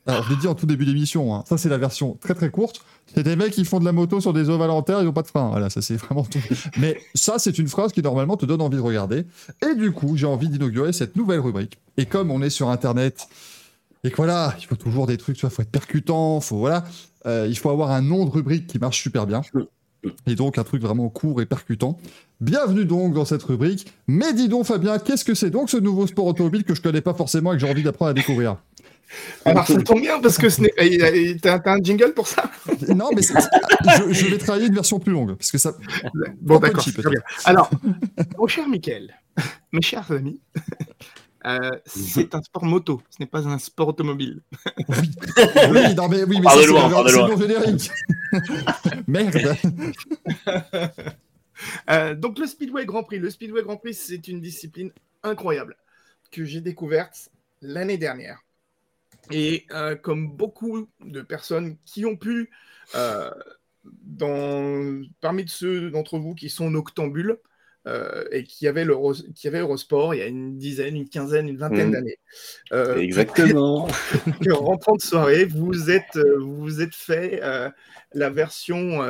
Alors, 0.06 0.24
je 0.24 0.30
l'ai 0.30 0.36
dit 0.36 0.48
en 0.48 0.54
tout 0.54 0.66
début 0.66 0.84
d'émission, 0.84 1.34
hein, 1.34 1.44
ça 1.48 1.56
c'est 1.56 1.68
la 1.68 1.78
version 1.78 2.18
très 2.20 2.34
très 2.34 2.50
courte. 2.50 2.84
C'est 3.14 3.22
des 3.22 3.36
mecs 3.36 3.52
qui 3.52 3.64
font 3.64 3.78
de 3.78 3.84
la 3.84 3.92
moto 3.92 4.20
sur 4.20 4.32
des 4.32 4.48
ovales 4.48 4.70
en 4.70 4.82
terre, 4.82 5.00
ils 5.00 5.04
n'ont 5.04 5.12
pas 5.12 5.22
de 5.22 5.28
frein. 5.28 5.50
Voilà, 5.50 5.70
ça 5.70 5.80
c'est 5.80 5.96
vraiment 5.96 6.24
tout. 6.24 6.40
Mais 6.78 6.98
ça, 7.14 7.38
c'est 7.38 7.58
une 7.58 7.68
phrase 7.68 7.92
qui 7.92 8.02
normalement 8.02 8.36
te 8.36 8.46
donne 8.46 8.62
envie 8.62 8.78
de 8.78 8.82
regarder. 8.82 9.26
Et 9.62 9.74
du 9.76 9.92
coup, 9.92 10.16
j'ai 10.16 10.26
envie 10.26 10.48
d'inaugurer 10.48 10.92
cette 10.92 11.14
nouvelle 11.14 11.40
rubrique. 11.40 11.78
Et 11.96 12.06
comme 12.06 12.30
on 12.30 12.42
est 12.42 12.50
sur 12.50 12.68
Internet, 12.68 13.28
et 14.04 14.10
que 14.10 14.16
voilà, 14.16 14.54
il 14.58 14.66
faut 14.66 14.76
toujours 14.76 15.06
des 15.06 15.16
trucs, 15.16 15.40
vois, 15.40 15.50
faut 15.50 15.62
être 15.62 15.70
percutant, 15.70 16.40
faut 16.40 16.58
voilà, 16.58 16.84
euh, 17.26 17.46
il 17.48 17.56
faut 17.56 17.70
avoir 17.70 17.92
un 17.92 18.02
nom 18.02 18.24
de 18.24 18.30
rubrique 18.30 18.66
qui 18.66 18.78
marche 18.78 19.00
super 19.00 19.26
bien. 19.26 19.42
Et 20.26 20.34
donc 20.34 20.58
un 20.58 20.64
truc 20.64 20.82
vraiment 20.82 21.08
court 21.08 21.40
et 21.40 21.46
percutant. 21.46 21.96
Bienvenue 22.40 22.84
donc 22.84 23.14
dans 23.14 23.24
cette 23.24 23.42
rubrique. 23.44 23.92
Mais 24.08 24.32
dis 24.32 24.48
donc 24.48 24.66
Fabien, 24.66 24.98
qu'est-ce 24.98 25.24
que 25.24 25.34
c'est 25.34 25.50
donc 25.50 25.70
ce 25.70 25.76
nouveau 25.76 26.08
sport 26.08 26.26
automobile 26.26 26.64
que 26.64 26.74
je 26.74 26.82
connais 26.82 27.00
pas 27.00 27.14
forcément 27.14 27.52
et 27.52 27.56
que 27.56 27.60
j'ai 27.60 27.70
envie 27.70 27.84
d'apprendre 27.84 28.10
à 28.10 28.14
découvrir? 28.14 28.56
Alors 29.44 29.66
ça 29.66 29.80
tombe 29.82 30.00
bien 30.00 30.20
parce 30.20 30.38
que 30.38 30.48
ce 30.48 30.62
T'as 31.40 31.60
un 31.66 31.82
jingle 31.82 32.14
pour 32.14 32.26
ça 32.26 32.50
Non, 32.88 33.10
mais 33.14 33.22
je, 33.22 34.12
je 34.12 34.26
vais 34.26 34.38
travailler 34.38 34.66
une 34.66 34.74
version 34.74 34.98
plus 34.98 35.12
longue 35.12 35.34
parce 35.36 35.50
que 35.50 35.58
ça. 35.58 35.74
Bon, 36.40 36.58
d'accord. 36.58 36.84
Alors, 37.44 37.70
mon 38.38 38.46
cher 38.46 38.68
Mickaël, 38.68 39.14
mes 39.72 39.82
chers 39.82 40.10
amis, 40.12 40.40
euh, 41.46 41.70
c'est 41.86 42.34
un 42.34 42.42
sport 42.42 42.64
moto, 42.64 43.02
ce 43.10 43.16
n'est 43.20 43.26
pas 43.26 43.46
un 43.48 43.58
sport 43.58 43.88
automobile. 43.88 44.40
Oui, 44.88 45.10
oui, 45.70 45.94
non, 45.96 46.08
mais 46.08 46.22
oui, 46.24 46.40
mais 46.40 46.50
c'est 46.54 46.66
loin, 46.66 46.80
le- 46.80 46.86
on 46.86 46.90
part 46.90 47.04
de 47.04 47.08
c'est 47.10 47.16
loin. 47.16 47.28
mon 47.28 47.36
générique. 47.36 47.90
Merde. 49.08 49.56
Euh, 51.90 52.14
donc 52.14 52.38
le 52.38 52.46
Speedway 52.46 52.86
Grand 52.86 53.02
Prix. 53.04 53.18
Le 53.18 53.30
Speedway 53.30 53.62
Grand 53.62 53.76
Prix, 53.76 53.94
c'est 53.94 54.26
une 54.28 54.40
discipline 54.40 54.90
incroyable 55.22 55.76
que 56.30 56.44
j'ai 56.44 56.60
découverte 56.60 57.28
l'année 57.60 57.98
dernière. 57.98 58.40
Et 59.32 59.66
euh, 59.72 59.96
comme 59.96 60.36
beaucoup 60.36 60.88
de 61.00 61.22
personnes 61.22 61.76
qui 61.84 62.04
ont 62.04 62.16
pu, 62.16 62.50
euh, 62.94 63.30
dans, 63.84 65.02
parmi 65.20 65.48
ceux 65.48 65.90
d'entre 65.90 66.18
vous 66.18 66.34
qui 66.34 66.48
sont 66.48 66.70
noctambules 66.70 67.38
euh, 67.88 68.24
et 68.30 68.44
qui 68.44 68.68
avaient, 68.68 68.86
qui 69.34 69.48
avaient 69.48 69.60
Eurosport 69.60 70.14
il 70.14 70.18
y 70.18 70.22
a 70.22 70.26
une 70.26 70.56
dizaine, 70.56 70.96
une 70.96 71.08
quinzaine, 71.08 71.48
une 71.48 71.56
vingtaine 71.56 71.88
Mhm. 71.88 71.92
d'années. 71.92 72.18
Exactement. 73.02 73.88
que 74.42 74.52
rentrant 74.52 74.96
de 74.96 75.02
soirée, 75.02 75.44
vous 75.44 75.90
êtes, 75.90 76.18
vous 76.40 76.80
êtes 76.80 76.94
fait 76.94 77.40
la 78.12 78.30
version 78.30 79.00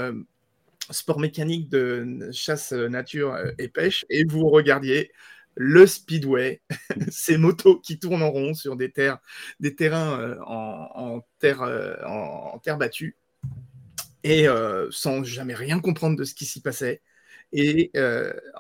sport 0.91 1.21
mécanique 1.21 1.69
de 1.69 2.31
chasse 2.33 2.73
nature 2.73 3.37
et 3.59 3.69
pêche 3.69 4.07
et 4.09 4.25
vous 4.25 4.49
regardiez 4.49 5.11
le 5.55 5.87
speedway, 5.87 6.63
ces 7.11 7.37
motos 7.37 7.79
qui 7.81 7.99
tournent 7.99 8.23
en 8.23 8.31
rond 8.31 8.55
sur 8.55 8.77
des 8.77 8.91
terres, 8.91 9.19
des 9.61 9.75
terrains 9.75 10.19
euh, 10.21 10.37
en, 10.47 10.89
en 10.95 11.27
terre, 11.39 11.63
euh, 11.63 11.95
en, 12.07 12.59
terre 12.59 12.79
battue 12.79 13.17
et 14.25 14.49
euh, 14.49 14.89
sans 14.91 15.25
jamais 15.25 15.55
rien 15.55 15.81
comprendre 15.81 16.17
de 16.17 16.25
ce 16.25 16.35
qui 16.35 16.47
s'y 16.47 16.61
passait 16.61 17.03
et 17.55 17.93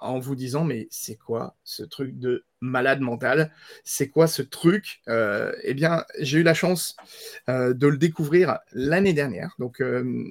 en 0.02 0.18
vous 0.18 0.34
disant 0.36 0.64
mais 0.64 0.86
c'est 0.90 1.16
quoi 1.16 1.56
ce 1.64 1.82
truc 1.82 2.18
de 2.18 2.44
malade 2.60 3.00
mental? 3.00 3.50
C'est 3.84 4.10
quoi 4.10 4.26
ce 4.26 4.42
truc? 4.42 5.00
Eh 5.06 5.72
bien, 5.72 6.04
j'ai 6.18 6.40
eu 6.40 6.42
la 6.42 6.52
chance 6.52 6.96
de 7.48 7.86
le 7.86 7.96
découvrir 7.96 8.58
l'année 8.72 9.14
dernière. 9.14 9.54
Donc, 9.58 9.82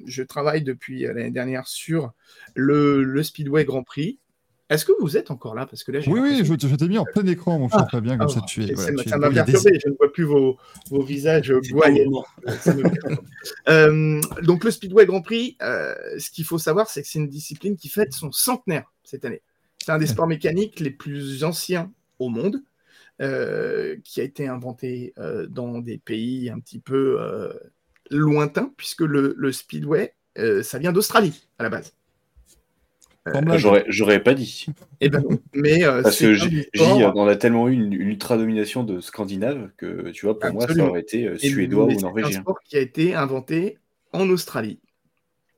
je 0.05 0.21
travaille 0.21 0.61
depuis 0.61 1.01
l'année 1.01 1.31
dernière 1.31 1.67
sur 1.67 2.11
le 2.53 3.23
Speedway 3.23 3.65
Grand 3.65 3.81
Prix. 3.81 4.19
Est-ce 4.71 4.85
que 4.85 4.93
vous 5.01 5.17
êtes 5.17 5.31
encore 5.31 5.53
là? 5.53 5.65
Parce 5.65 5.83
que 5.83 5.91
là, 5.91 5.99
j'ai 5.99 6.09
Oui, 6.09 6.19
oui, 6.21 6.37
je, 6.45 6.67
je 6.67 6.75
t'ai 6.75 6.87
mis 6.87 6.97
en 6.97 7.03
plein 7.03 7.25
écran, 7.27 7.59
mon 7.59 7.67
cher 7.67 7.81
Ah, 7.83 7.87
Fabien, 7.91 8.17
comme 8.17 8.27
ah, 8.29 8.33
ça 8.33 8.41
tu 8.47 8.63
es. 8.63 8.73
voilà, 8.73 9.03
ça 9.03 9.17
m'a 9.17 9.27
a 9.27 9.29
des- 9.29 9.35
perturbé. 9.35 9.77
Je 9.83 9.89
ne 9.89 9.95
vois 9.95 10.11
plus 10.13 10.23
vos, 10.23 10.57
vos 10.89 11.03
visages 11.03 11.51
me 11.51 12.81
perturbe. 12.81 13.25
Euh, 13.69 14.21
donc 14.43 14.63
le 14.63 14.71
Speedway 14.71 15.05
Grand 15.05 15.21
Prix, 15.21 15.57
euh, 15.61 15.93
ce 16.17 16.31
qu'il 16.31 16.45
faut 16.45 16.57
savoir, 16.57 16.89
c'est 16.89 17.01
que 17.01 17.07
c'est 17.09 17.19
une 17.19 17.27
discipline 17.27 17.75
qui 17.75 17.89
fête 17.89 18.13
son 18.13 18.31
centenaire 18.31 18.91
cette 19.03 19.25
année. 19.25 19.41
C'est 19.83 19.91
un 19.91 19.97
des 19.97 20.07
sports 20.07 20.27
mécaniques 20.27 20.79
les 20.79 20.91
plus 20.91 21.43
anciens 21.43 21.91
au 22.19 22.29
monde, 22.29 22.61
euh, 23.21 23.97
qui 24.05 24.21
a 24.21 24.23
été 24.23 24.47
inventé 24.47 25.13
euh, 25.17 25.47
dans 25.47 25.79
des 25.79 25.97
pays 25.97 26.49
un 26.49 26.59
petit 26.59 26.79
peu 26.79 27.17
euh, 27.19 27.51
lointains, 28.09 28.71
puisque 28.77 29.01
le, 29.01 29.33
le 29.37 29.51
Speedway, 29.51 30.13
euh, 30.37 30.63
ça 30.63 30.79
vient 30.79 30.91
d'Australie 30.93 31.45
à 31.59 31.63
la 31.63 31.69
base. 31.69 31.93
Blague. 33.25 33.85
J'aurais, 33.87 34.23
pas 34.23 34.33
dit. 34.33 34.65
Et 34.99 35.09
ben 35.09 35.21
non, 35.21 35.37
mais 35.53 35.83
euh, 35.85 36.01
Parce 36.01 36.17
c'est 36.17 36.25
que 36.25 36.33
J, 36.33 36.67
on 36.79 37.27
a 37.27 37.35
tellement 37.35 37.67
eu 37.69 37.73
une, 37.73 37.93
une 37.93 38.09
ultra-domination 38.09 38.83
de 38.83 38.99
Scandinaves 38.99 39.69
que, 39.77 40.09
tu 40.09 40.25
vois, 40.25 40.39
pour 40.39 40.51
moi, 40.53 40.67
ça 40.67 40.85
aurait 40.85 41.01
été 41.01 41.27
euh, 41.27 41.37
suédois 41.37 41.85
ou 41.85 41.91
c'est 41.91 42.01
norvégien. 42.01 42.39
un 42.39 42.41
sport 42.41 42.59
qui 42.65 42.77
a 42.77 42.79
été 42.79 43.13
inventé 43.13 43.77
en 44.11 44.27
Australie. 44.29 44.79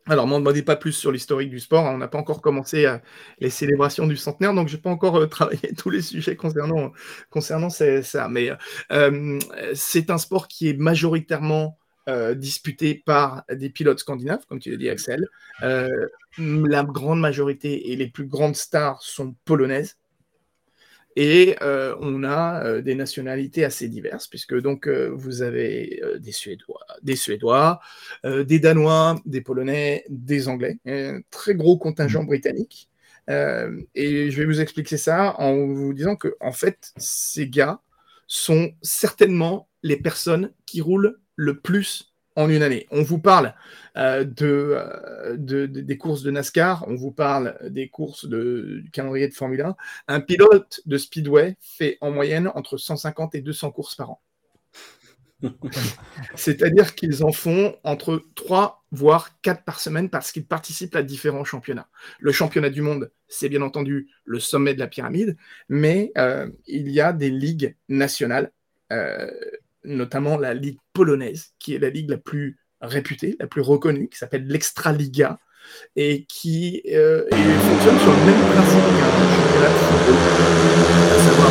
Alors, 0.05 0.27
m'en 0.27 0.39
demandez 0.39 0.63
pas 0.63 0.75
plus 0.75 0.91
sur 0.91 1.13
l'historique 1.13 1.49
du 1.49 1.61
sport. 1.61 1.87
hein, 1.87 1.93
On 1.95 1.97
n'a 1.97 2.09
pas 2.09 2.17
encore 2.17 2.41
commencé 2.41 2.85
euh, 2.85 2.97
les 3.39 3.49
célébrations 3.49 4.05
du 4.05 4.17
centenaire, 4.17 4.53
donc 4.53 4.67
je 4.67 4.75
n'ai 4.75 4.81
pas 4.81 4.89
encore 4.89 5.15
euh, 5.15 5.27
travaillé 5.27 5.73
tous 5.77 5.89
les 5.89 6.01
sujets 6.01 6.35
concernant, 6.35 6.91
concernant 7.29 7.69
ces- 7.69 8.03
ça. 8.03 8.27
Mais 8.27 8.49
euh, 8.91 9.39
c'est 9.73 10.09
un 10.09 10.17
sport 10.17 10.49
qui 10.49 10.67
est 10.67 10.77
majoritairement 10.77 11.77
euh, 12.09 12.35
disputé 12.35 12.95
par 12.95 13.43
des 13.49 13.69
pilotes 13.69 13.99
scandinaves, 13.99 14.45
comme 14.47 14.59
tu 14.59 14.71
l'as 14.71 14.77
dit, 14.77 14.89
Axel. 14.89 15.25
Euh, 15.61 15.87
la 16.37 16.83
grande 16.83 17.21
majorité 17.21 17.91
et 17.91 17.95
les 17.95 18.07
plus 18.07 18.25
grandes 18.25 18.55
stars 18.55 19.01
sont 19.01 19.35
polonaises. 19.45 19.97
Et 21.15 21.55
euh, 21.61 21.95
on 22.01 22.23
a 22.23 22.65
euh, 22.65 22.81
des 22.81 22.95
nationalités 22.95 23.63
assez 23.63 23.87
diverses, 23.87 24.27
puisque 24.27 24.59
donc 24.59 24.87
vous 24.87 25.43
avez 25.43 26.01
des 26.19 26.31
Suédois, 26.31 26.85
des, 27.03 27.15
Suédois 27.15 27.79
des 28.23 28.59
Danois, 28.59 29.15
des 29.25 29.41
Polonais, 29.41 30.03
des 30.09 30.47
Anglais, 30.49 30.79
un 30.85 31.21
très 31.29 31.55
gros 31.55 31.77
contingent 31.77 32.23
britannique. 32.23 32.89
Et 33.29 34.29
je 34.29 34.37
vais 34.37 34.45
vous 34.45 34.59
expliquer 34.59 34.97
ça 34.97 35.35
en 35.39 35.55
vous 35.67 35.93
disant 35.93 36.17
que 36.17 36.35
en 36.41 36.51
fait, 36.51 36.91
ces 36.97 37.47
gars 37.47 37.79
sont 38.27 38.73
certainement 38.81 39.69
les 39.83 39.97
personnes 39.97 40.51
qui 40.65 40.81
roulent 40.81 41.19
le 41.35 41.59
plus 41.59 42.13
en 42.35 42.49
une 42.49 42.63
année. 42.63 42.87
On 42.91 43.03
vous 43.03 43.19
parle 43.19 43.53
euh, 43.97 44.23
de, 44.23 44.77
de- 45.37 45.67
de- 45.67 45.81
des 45.81 45.97
courses 45.97 46.23
de 46.23 46.31
NASCAR, 46.31 46.83
on 46.87 46.95
vous 46.95 47.11
parle 47.11 47.57
des 47.69 47.89
courses 47.89 48.25
de, 48.25 48.79
du 48.83 48.89
calendrier 48.91 49.27
de 49.27 49.33
Formule 49.33 49.61
1. 49.61 49.75
Un 50.07 50.19
pilote 50.19 50.81
de 50.85 50.97
Speedway 50.97 51.57
fait 51.61 51.97
en 52.01 52.09
moyenne 52.11 52.49
entre 52.55 52.77
150 52.77 53.35
et 53.35 53.41
200 53.41 53.71
courses 53.71 53.95
par 53.95 54.09
an. 54.11 54.21
C'est-à-dire 56.35 56.95
qu'ils 56.95 57.23
en 57.23 57.31
font 57.31 57.75
entre 57.83 58.21
3 58.35 58.83
voire 58.91 59.39
4 59.41 59.63
par 59.63 59.79
semaine 59.79 60.09
parce 60.09 60.31
qu'ils 60.31 60.45
participent 60.45 60.95
à 60.95 61.03
différents 61.03 61.43
championnats. 61.43 61.89
Le 62.19 62.31
championnat 62.31 62.69
du 62.69 62.81
monde, 62.81 63.11
c'est 63.27 63.49
bien 63.49 63.61
entendu 63.61 64.09
le 64.23 64.39
sommet 64.39 64.73
de 64.73 64.79
la 64.79 64.87
pyramide, 64.87 65.35
mais 65.69 66.11
euh, 66.17 66.49
il 66.67 66.89
y 66.89 67.01
a 67.01 67.11
des 67.13 67.29
ligues 67.29 67.75
nationales, 67.89 68.51
euh, 68.91 69.29
notamment 69.85 70.37
la 70.37 70.53
ligue 70.53 70.77
polonaise, 70.93 71.53
qui 71.59 71.75
est 71.75 71.79
la 71.79 71.89
ligue 71.89 72.09
la 72.09 72.17
plus 72.17 72.57
réputée, 72.81 73.35
la 73.39 73.47
plus 73.47 73.61
reconnue, 73.61 74.09
qui 74.09 74.17
s'appelle 74.17 74.45
l'Extraliga, 74.47 75.39
et 75.95 76.25
qui 76.27 76.81
euh, 76.87 77.23
fonctionne 77.29 77.99
sur 77.99 78.11
le 78.11 78.25
même 78.25 78.41
principe 78.51 78.81
qu'un 78.81 79.11
championnat 79.17 79.71
à 81.11 81.19
savoir 81.19 81.49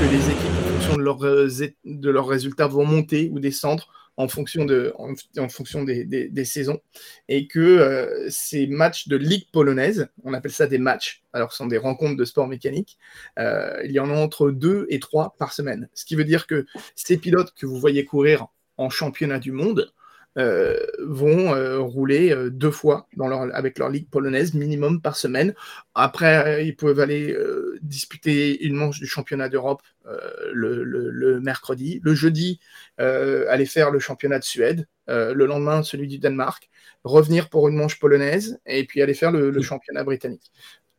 que 0.00 0.06
les 0.10 0.30
équipes, 0.30 0.56
en 0.58 0.70
fonction 0.70 0.96
de 0.96 1.02
leurs, 1.02 1.24
euh, 1.24 1.48
de 1.84 2.10
leurs 2.10 2.26
résultats, 2.28 2.66
vont 2.66 2.86
monter 2.86 3.30
ou 3.32 3.40
descendre 3.40 3.88
en 4.16 4.28
fonction, 4.28 4.64
des 4.64 6.44
saisons, 6.44 6.80
et 7.28 7.46
que 7.46 7.60
euh, 7.60 8.28
ces 8.28 8.66
matchs 8.66 9.08
de 9.08 9.16
ligue 9.16 9.50
polonaise, 9.52 10.08
on 10.24 10.34
appelle 10.34 10.52
ça 10.52 10.66
des 10.66 10.78
matchs, 10.78 11.22
alors 11.32 11.52
ce 11.52 11.58
sont 11.58 11.66
des 11.66 11.78
rencontres 11.78 12.16
de 12.16 12.24
sport 12.24 12.46
mécanique, 12.46 12.98
euh, 13.38 13.80
il 13.84 13.92
y 13.92 14.00
en 14.00 14.10
a 14.10 14.14
entre 14.14 14.50
deux 14.50 14.86
et 14.90 15.00
trois 15.00 15.34
par 15.38 15.52
semaine. 15.52 15.88
Ce 15.94 16.04
qui 16.04 16.14
veut 16.14 16.24
dire 16.24 16.46
que 16.46 16.66
ces 16.94 17.16
pilotes 17.16 17.52
que 17.54 17.66
vous 17.66 17.78
voyez 17.78 18.04
courir 18.04 18.46
en 18.76 18.90
championnat 18.90 19.38
du 19.38 19.52
monde 19.52 19.92
euh, 20.38 20.76
vont 21.06 21.54
euh, 21.54 21.78
rouler 21.78 22.32
euh, 22.32 22.50
deux 22.50 22.70
fois 22.70 23.06
dans 23.16 23.28
leur, 23.28 23.54
avec 23.54 23.78
leur 23.78 23.90
ligue 23.90 24.08
polonaise 24.08 24.54
minimum 24.54 25.02
par 25.02 25.16
semaine. 25.16 25.54
Après, 25.94 26.66
ils 26.66 26.76
peuvent 26.76 27.00
aller 27.00 27.36
disputer 27.82 28.64
une 28.64 28.74
manche 28.74 28.98
du 28.98 29.06
championnat 29.06 29.48
d'Europe 29.48 29.82
le, 30.52 30.84
le- 30.84 31.10
le 31.10 31.40
mercredi. 31.40 32.00
Le 32.02 32.14
jeudi, 32.14 32.60
aller 32.98 33.66
faire 33.66 33.90
le 33.90 33.98
championnat 33.98 34.38
de 34.38 34.44
Suède. 34.44 34.86
Le 35.08 35.44
lendemain, 35.46 35.82
celui 35.82 36.08
du 36.08 36.18
Danemark. 36.18 36.70
Revenir 37.04 37.50
pour 37.50 37.68
une 37.68 37.76
manche 37.76 37.98
polonaise 37.98 38.58
et 38.64 38.84
puis 38.86 39.02
aller 39.02 39.14
faire 39.14 39.32
le, 39.32 39.50
le 39.50 39.62
championnat 39.62 40.04
britannique. 40.04 40.50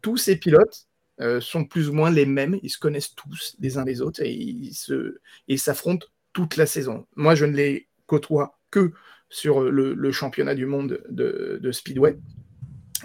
Tous 0.01 0.17
ces 0.17 0.35
pilotes 0.35 0.87
euh, 1.21 1.39
sont 1.39 1.63
plus 1.65 1.89
ou 1.89 1.93
moins 1.93 2.11
les 2.11 2.25
mêmes. 2.25 2.59
Ils 2.61 2.69
se 2.69 2.77
connaissent 2.77 3.15
tous 3.15 3.55
les 3.59 3.77
uns 3.77 3.85
les 3.85 4.01
autres 4.01 4.21
et 4.21 4.33
ils 4.33 5.59
s'affrontent 5.59 6.07
toute 6.33 6.57
la 6.57 6.65
saison. 6.65 7.07
Moi, 7.15 7.35
je 7.35 7.45
ne 7.45 7.55
les 7.55 7.87
côtoie 8.05 8.59
que 8.69 8.91
sur 9.33 9.61
le, 9.61 10.11
championnat 10.11 10.53
du 10.53 10.67
monde 10.67 11.01
de, 11.09 11.71
Speedway, 11.71 12.19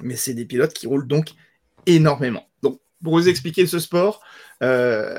mais 0.02 0.14
c'est 0.14 0.34
des 0.34 0.44
pilotes 0.44 0.74
qui 0.74 0.86
roulent 0.86 1.08
donc 1.08 1.30
énormément. 1.86 2.46
Donc, 2.62 2.80
pour 3.02 3.14
vous 3.14 3.30
expliquer 3.30 3.66
ce 3.66 3.78
sport, 3.78 4.22
euh, 4.62 5.18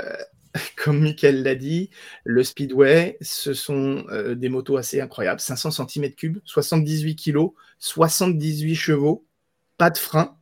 comme 0.77 1.01
Michael 1.01 1.41
l'a 1.41 1.55
dit, 1.55 1.89
le 2.25 2.43
Speedway, 2.43 3.17
ce 3.21 3.53
sont 3.53 4.05
euh, 4.11 4.35
des 4.35 4.49
motos 4.49 4.77
assez 4.77 5.01
incroyables. 5.01 5.39
500 5.39 5.71
cm3, 5.71 6.41
78 6.45 7.15
kg, 7.15 7.49
78 7.79 8.75
chevaux, 8.75 9.25
pas 9.79 9.89
de 9.89 9.97
frein, 9.97 10.37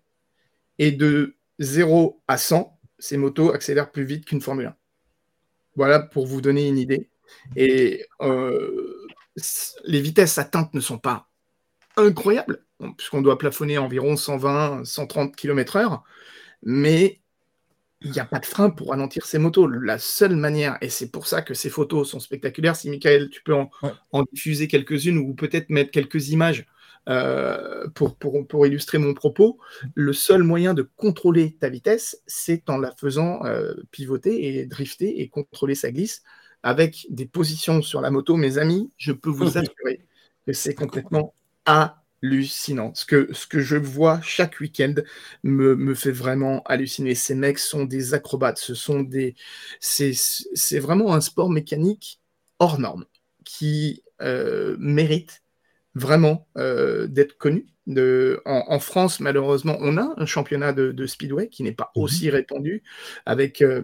et 0.80 0.91
de 0.91 1.38
0 1.60 2.22
à 2.27 2.38
100, 2.38 2.77
ces 2.99 3.15
motos 3.15 3.53
accélèrent 3.53 3.91
plus 3.91 4.03
vite 4.03 4.26
qu'une 4.26 4.41
Formule 4.41 4.65
1. 4.68 4.76
Voilà 5.77 5.99
pour 6.02 6.27
vous 6.27 6.41
donner 6.41 6.68
une 6.68 6.77
idée. 6.77 7.10
Et 7.56 8.06
euh, 8.22 8.97
les 9.85 10.01
vitesses 10.01 10.38
atteintes 10.38 10.73
ne 10.73 10.80
sont 10.80 10.97
pas 10.99 11.30
incroyables, 11.95 12.64
puisqu'on 12.97 13.22
doit 13.22 13.38
plafonner 13.38 13.77
environ 13.77 14.18
120, 14.18 14.85
130 14.85 15.35
km/h, 15.35 16.01
mais 16.64 17.22
il 18.01 18.11
n'y 18.11 18.19
a 18.19 18.26
pas 18.26 18.39
de 18.39 18.45
frein 18.45 18.69
pour 18.69 18.89
ralentir 18.89 19.26
ces 19.26 19.39
motos. 19.39 19.68
La 19.68 19.97
seule 19.97 20.35
manière, 20.35 20.77
et 20.81 20.89
c'est 20.89 21.09
pour 21.09 21.27
ça 21.27 21.41
que 21.41 21.53
ces 21.55 21.69
photos 21.69 22.09
sont 22.09 22.19
spectaculaires, 22.19 22.76
si 22.76 22.89
Michael, 22.89 23.30
tu 23.30 23.41
peux 23.43 23.55
en, 23.55 23.72
Ouais. 23.81 23.91
en 24.11 24.23
diffuser 24.23 24.68
quelques-unes 24.68 25.18
ou 25.18 25.34
peut-être 25.34 25.69
mettre 25.69 25.91
quelques 25.91 26.30
images 26.30 26.65
euh, 27.09 27.88
pour, 27.95 28.18
pour, 28.18 28.45
pour 28.47 28.68
illustrer 28.68 28.97
mon 28.99 29.14
propos, 29.14 29.59
le 29.95 30.14
seul 30.14 30.43
moyen 30.43 30.73
de 30.73 30.84
contrôler 30.84 31.55
ta 31.59 31.69
vitesse, 31.69 32.22
c'est 32.27 32.69
en 32.69 32.77
la 32.77 32.91
faisant 32.95 33.43
euh, 33.45 33.73
pivoter 33.91 34.59
et 34.59 34.65
drifter 34.65 35.22
et 35.22 35.30
contrôler 35.30 35.73
sa 35.76 35.91
glisse 35.91 36.22
avec 36.64 37.08
des 37.10 37.26
positions 37.26 37.82
sur 37.82 38.02
la 38.02 38.12
moto. 38.12 38.36
Mes 38.38 38.58
amis, 38.58 38.92
je 38.98 39.12
peux 39.12 39.30
vous 39.30 39.58
assurer 39.58 40.06
que 40.46 40.54
c'est 40.54 40.74
complètement 40.74 41.34
hallucinant. 41.66 42.94
Ce 42.94 43.06
que, 43.06 43.30
ce 43.34 43.48
que 43.48 43.60
je 43.60 43.78
vois 43.78 44.22
chaque 44.22 44.60
week-end 44.60 44.96
me, 45.44 45.76
me 45.76 45.94
fait 45.94 46.12
vraiment 46.12 46.64
halluciner. 46.64 47.16
Ces 47.16 47.36
mecs 47.36 47.60
sont 47.60 47.86
des 47.86 48.14
acrobates. 48.14 48.58
Ce 48.58 48.74
sont 48.76 49.02
des, 49.02 49.36
c'est, 49.80 50.80
vraiment 50.80 51.14
un 51.14 51.22
sport 51.22 51.50
mécanique 51.50 52.20
hors 52.60 52.80
norme 52.80 53.06
qui 53.44 54.04
euh, 54.22 54.76
mérite 54.80 55.44
vraiment 55.96 56.48
euh, 56.58 57.08
d'être 57.08 57.38
connu. 57.38 57.68
De, 57.88 58.42
en, 58.46 58.66
en 58.68 58.80
France, 58.80 59.22
malheureusement, 59.22 59.78
on 59.80 59.98
a 59.98 60.14
un 60.18 60.26
championnat 60.26 60.74
de, 60.74 60.92
de 60.92 61.06
speedway 61.06 61.48
qui 61.48 61.64
n'est 61.64 61.72
pas 61.72 61.92
Mhm. 61.96 62.04
aussi 62.04 62.30
répandu, 62.30 62.84
avec 63.26 63.62
euh, 63.62 63.84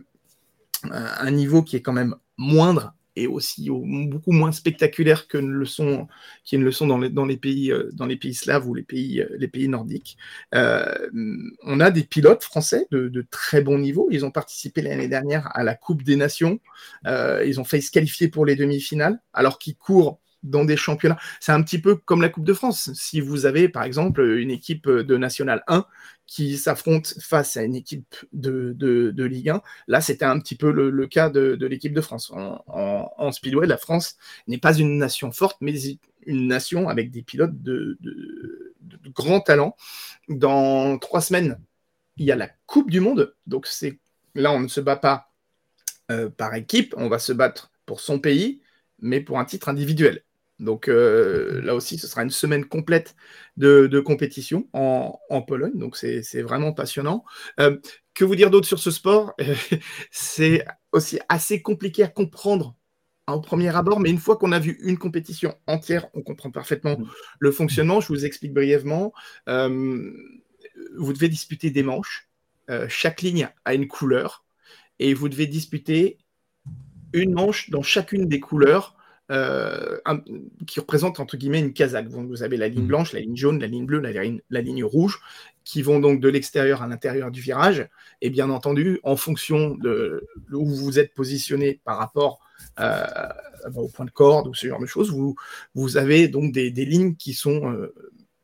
un 0.91 1.31
niveau 1.31 1.63
qui 1.63 1.75
est 1.77 1.81
quand 1.81 1.93
même 1.93 2.15
moindre 2.37 2.93
et 3.15 3.27
aussi 3.27 3.69
au- 3.69 3.83
beaucoup 4.07 4.31
moins 4.31 4.51
spectaculaire 4.51 5.27
que 5.27 5.37
ne 5.37 5.51
le 5.51 5.65
sont, 5.65 6.07
qui 6.43 6.57
dans 6.57 7.25
les, 7.25 7.37
pays, 7.37 7.71
euh, 7.71 7.89
dans 7.93 8.05
les 8.07 8.17
pays 8.17 8.33
slaves 8.33 8.67
ou 8.67 8.73
les 8.73 8.83
pays, 8.83 9.21
euh, 9.21 9.27
les 9.37 9.47
pays 9.47 9.67
nordiques. 9.67 10.17
Euh, 10.55 10.83
on 11.63 11.79
a 11.79 11.91
des 11.91 12.03
pilotes 12.03 12.43
français 12.43 12.87
de, 12.91 13.25
très 13.29 13.61
bon 13.61 13.77
niveau. 13.77 14.07
Ils 14.11 14.25
ont 14.25 14.31
participé 14.31 14.81
l'année 14.81 15.07
dernière 15.07 15.55
à 15.55 15.63
la 15.63 15.75
Coupe 15.75 16.03
des 16.03 16.15
Nations. 16.15 16.59
Ils 17.05 17.59
ont 17.59 17.63
failli 17.63 17.83
se 17.83 17.91
qualifier 17.91 18.27
pour 18.27 18.45
les 18.45 18.55
demi-finales, 18.55 19.19
alors 19.33 19.59
qu'ils 19.59 19.75
courent 19.75 20.19
dans 20.43 20.65
des 20.65 20.77
championnats. 20.77 21.17
C'est 21.39 21.51
un 21.51 21.61
petit 21.63 21.79
peu 21.79 21.95
comme 21.95 22.21
la 22.21 22.29
Coupe 22.29 22.45
de 22.45 22.53
France. 22.53 22.91
Si 22.93 23.21
vous 23.21 23.45
avez, 23.45 23.69
par 23.69 23.83
exemple, 23.83 24.21
une 24.21 24.51
équipe 24.51 24.89
de 24.89 25.17
National 25.17 25.63
1 25.67 25.85
qui 26.27 26.57
s'affronte 26.57 27.15
face 27.21 27.57
à 27.57 27.63
une 27.63 27.75
équipe 27.75 28.15
de, 28.33 28.73
de, 28.73 29.23
Ligue 29.23 29.49
1, 29.49 29.61
là, 29.87 30.01
c'était 30.01 30.25
un 30.25 30.39
petit 30.39 30.55
peu 30.55 30.71
le, 30.71 30.89
le 30.89 31.07
cas 31.07 31.29
de, 31.29 31.55
de 31.55 31.67
l'équipe 31.67 31.93
de 31.93 32.01
France. 32.01 32.31
En, 32.33 33.31
Speedway, 33.31 33.67
la 33.67 33.77
France 33.77 34.17
n'est 34.47 34.57
pas 34.57 34.73
une 34.77 34.97
nation 34.97 35.31
forte, 35.31 35.57
mais 35.61 35.73
une 36.25 36.47
nation 36.47 36.89
avec 36.89 37.11
des 37.11 37.23
pilotes 37.23 37.61
de 37.61 37.97
grand 39.13 39.41
talent. 39.41 39.75
Dans 40.29 40.97
trois 40.97 41.21
semaines, 41.21 41.59
il 42.17 42.25
y 42.25 42.31
a 42.31 42.35
la 42.35 42.49
Coupe 42.65 42.91
du 42.91 42.99
Monde. 42.99 43.35
Donc, 43.47 43.67
c'est 43.67 43.99
là, 44.35 44.51
on 44.51 44.59
ne 44.59 44.67
se 44.67 44.81
bat 44.81 44.95
pas 44.95 45.31
euh, 46.11 46.29
par 46.29 46.53
équipe, 46.55 46.93
on 46.97 47.09
va 47.09 47.19
se 47.19 47.33
battre 47.33 47.71
pour 47.85 47.99
son 47.99 48.19
pays, 48.19 48.61
mais 48.99 49.21
pour 49.21 49.39
un 49.39 49.45
titre 49.45 49.69
individuel. 49.69 50.23
Donc 50.63 50.87
euh, 50.87 51.61
là 51.61 51.75
aussi, 51.75 51.97
ce 51.97 52.07
sera 52.07 52.23
une 52.23 52.29
semaine 52.29 52.65
complète 52.65 53.15
de, 53.57 53.87
de 53.87 53.99
compétition 53.99 54.67
en, 54.73 55.19
en 55.29 55.41
Pologne. 55.41 55.77
Donc 55.77 55.97
c'est 55.97 56.41
vraiment 56.41 56.73
passionnant. 56.73 57.25
Euh, 57.59 57.77
que 58.13 58.23
vous 58.23 58.35
dire 58.35 58.49
d'autre 58.49 58.67
sur 58.67 58.79
ce 58.79 58.91
sport? 58.91 59.33
C'est 60.11 60.65
aussi 60.91 61.19
assez 61.29 61.61
compliqué 61.61 62.03
à 62.03 62.07
comprendre 62.07 62.75
au 63.27 63.39
premier 63.41 63.75
abord, 63.75 63.99
mais 63.99 64.09
une 64.09 64.19
fois 64.19 64.37
qu'on 64.37 64.51
a 64.51 64.59
vu 64.59 64.77
une 64.81 64.97
compétition 64.97 65.55
entière, 65.65 66.07
on 66.13 66.21
comprend 66.21 66.51
parfaitement 66.51 66.97
le 67.39 67.51
fonctionnement. 67.51 68.01
Je 68.01 68.09
vous 68.09 68.25
explique 68.25 68.53
brièvement. 68.53 69.13
Euh, 69.49 70.11
vous 70.97 71.13
devez 71.13 71.29
disputer 71.29 71.69
des 71.69 71.83
manches. 71.83 72.29
Chaque 72.87 73.21
ligne 73.21 73.49
a 73.65 73.73
une 73.73 73.87
couleur 73.87 74.45
et 74.99 75.13
vous 75.13 75.27
devez 75.27 75.47
disputer 75.47 76.17
une 77.11 77.33
manche 77.33 77.69
dans 77.69 77.81
chacune 77.81 78.27
des 78.27 78.39
couleurs 78.39 78.95
euh, 79.31 79.99
un- 80.05 80.21
qui 80.67 80.79
représente 80.79 81.19
entre 81.19 81.37
guillemets 81.37 81.59
une 81.59 81.73
casaque. 81.73 82.09
Donc, 82.09 82.27
vous 82.27 82.43
avez 82.43 82.57
la 82.57 82.67
ligne 82.67 82.81
Mhm. 82.81 82.87
blanche, 82.87 83.13
la 83.13 83.19
ligne 83.21 83.35
jaune, 83.37 83.59
la 83.59 83.67
ligne 83.67 83.85
bleue, 83.85 83.99
la 83.99 84.11
ligne, 84.11 84.41
la 84.49 84.61
ligne 84.61 84.83
rouge, 84.83 85.19
qui 85.63 85.81
vont 85.81 85.99
donc 85.99 86.19
de 86.19 86.27
l'extérieur 86.29 86.81
à 86.81 86.87
l'intérieur 86.87 87.31
du 87.31 87.39
virage. 87.41 87.87
Et 88.21 88.29
bien 88.29 88.49
entendu, 88.49 88.99
en 89.03 89.15
fonction 89.15 89.75
de 89.75 90.27
où 90.51 90.65
vous 90.65 90.99
êtes 90.99 91.13
positionné 91.13 91.79
par 91.85 91.97
rapport 91.97 92.39
euh, 92.79 93.05
au 93.75 93.87
point 93.87 94.05
de 94.05 94.11
corde 94.11 94.47
ou 94.47 94.53
ce 94.53 94.67
genre 94.67 94.79
de 94.81 94.85
choses, 94.85 95.09
vous, 95.11 95.35
vous 95.73 95.95
avez 95.97 96.27
donc 96.27 96.51
des, 96.51 96.69
des 96.71 96.85
lignes 96.85 97.15
qui 97.15 97.33
sont 97.33 97.71
euh, 97.71 97.93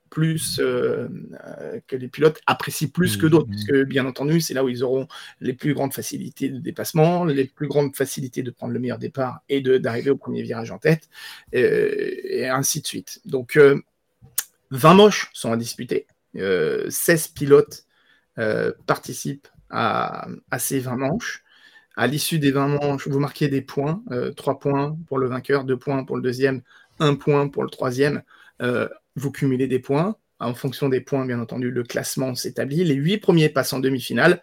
plus 0.10 0.60
euh, 0.60 1.08
euh, 1.48 1.80
que 1.88 1.96
les 1.96 2.08
pilotes 2.08 2.40
apprécient 2.48 2.90
plus 2.90 3.18
que 3.18 3.28
d'autres, 3.28 3.48
Mhm. 3.48 3.52
puisque 3.52 3.88
bien 3.88 4.06
entendu, 4.06 4.42
c'est 4.42 4.54
là 4.54 4.64
où 4.64 4.70
ils 4.70 4.84
auront 4.84 5.08
les 5.40 5.54
plus 5.54 5.74
grandes 5.74 5.94
facilités 5.94 6.50
de 6.50 6.60
dépassement, 6.60 7.26
les 7.26 7.46
plus 7.46 7.68
grandes 7.68 7.96
facilités 7.96 8.44
de 8.44 8.52
prendre 8.52 8.74
le 8.74 8.80
meilleur 8.80 8.98
départ 8.98 9.42
et 9.50 9.62
d'arriver 9.62 10.10
au 10.10 10.18
premier 10.18 10.42
virage 10.42 10.72
en 10.72 10.78
tête, 10.80 11.10
euh, 11.56 11.90
et 12.24 12.48
ainsi 12.48 12.82
de 12.82 12.88
suite. 12.88 13.22
Donc, 13.26 13.56
euh, 13.56 13.80
20 14.72 14.94
moches 14.94 15.30
sont 15.34 15.52
à 15.52 15.58
disputer, 15.58 16.08
euh, 16.38 16.90
16 16.90 17.28
pilotes 17.30 17.86
participent 18.86 19.50
à, 19.70 20.28
à 20.50 20.60
ces 20.60 20.80
20 20.80 20.96
manches. 20.96 21.44
À 21.98 22.08
l'issue 22.08 22.40
des 22.40 22.52
20 22.52 22.70
manches, 22.70 23.06
vous 23.08 23.20
marquez 23.20 23.50
des 23.50 23.62
points, 23.62 24.02
3 24.38 24.60
points 24.60 24.98
pour 25.08 25.18
le 25.18 25.28
vainqueur, 25.28 25.66
2 25.66 25.76
points 25.76 26.06
pour 26.06 26.16
le 26.16 26.22
deuxième, 26.22 26.62
1 27.00 27.16
point 27.16 27.50
pour 27.50 27.64
le 27.64 27.70
troisième. 27.70 28.22
Vous 29.20 29.32
cumulez 29.32 29.68
des 29.68 29.80
points. 29.80 30.16
En 30.40 30.54
fonction 30.54 30.90
des 30.90 31.02
points, 31.02 31.26
bien 31.26 31.40
entendu, 31.40 31.70
le 31.70 31.84
classement 31.84 32.34
s'établit. 32.34 32.84
Les 32.84 32.96
8 32.96 33.18
premiers 33.18 33.50
passent 33.50 33.74
en 33.74 33.80
demi-finale, 33.80 34.42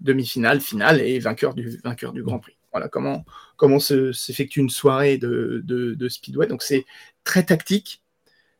demi-finale, 0.00 0.60
finale 0.60 1.00
et 1.00 1.18
vainqueur 1.18 1.54
du, 1.54 1.80
vainqueur 1.84 2.12
du 2.12 2.22
Grand 2.22 2.38
Prix. 2.38 2.56
Voilà 2.72 2.88
comment, 2.88 3.24
comment 3.56 3.78
s'effectue 3.78 4.60
une 4.60 4.70
soirée 4.70 5.18
de, 5.18 5.62
de 5.64 6.08
Speedway. 6.08 6.46
Donc 6.46 6.62
c'est 6.62 6.86
très 7.24 7.44
tactique, 7.44 8.02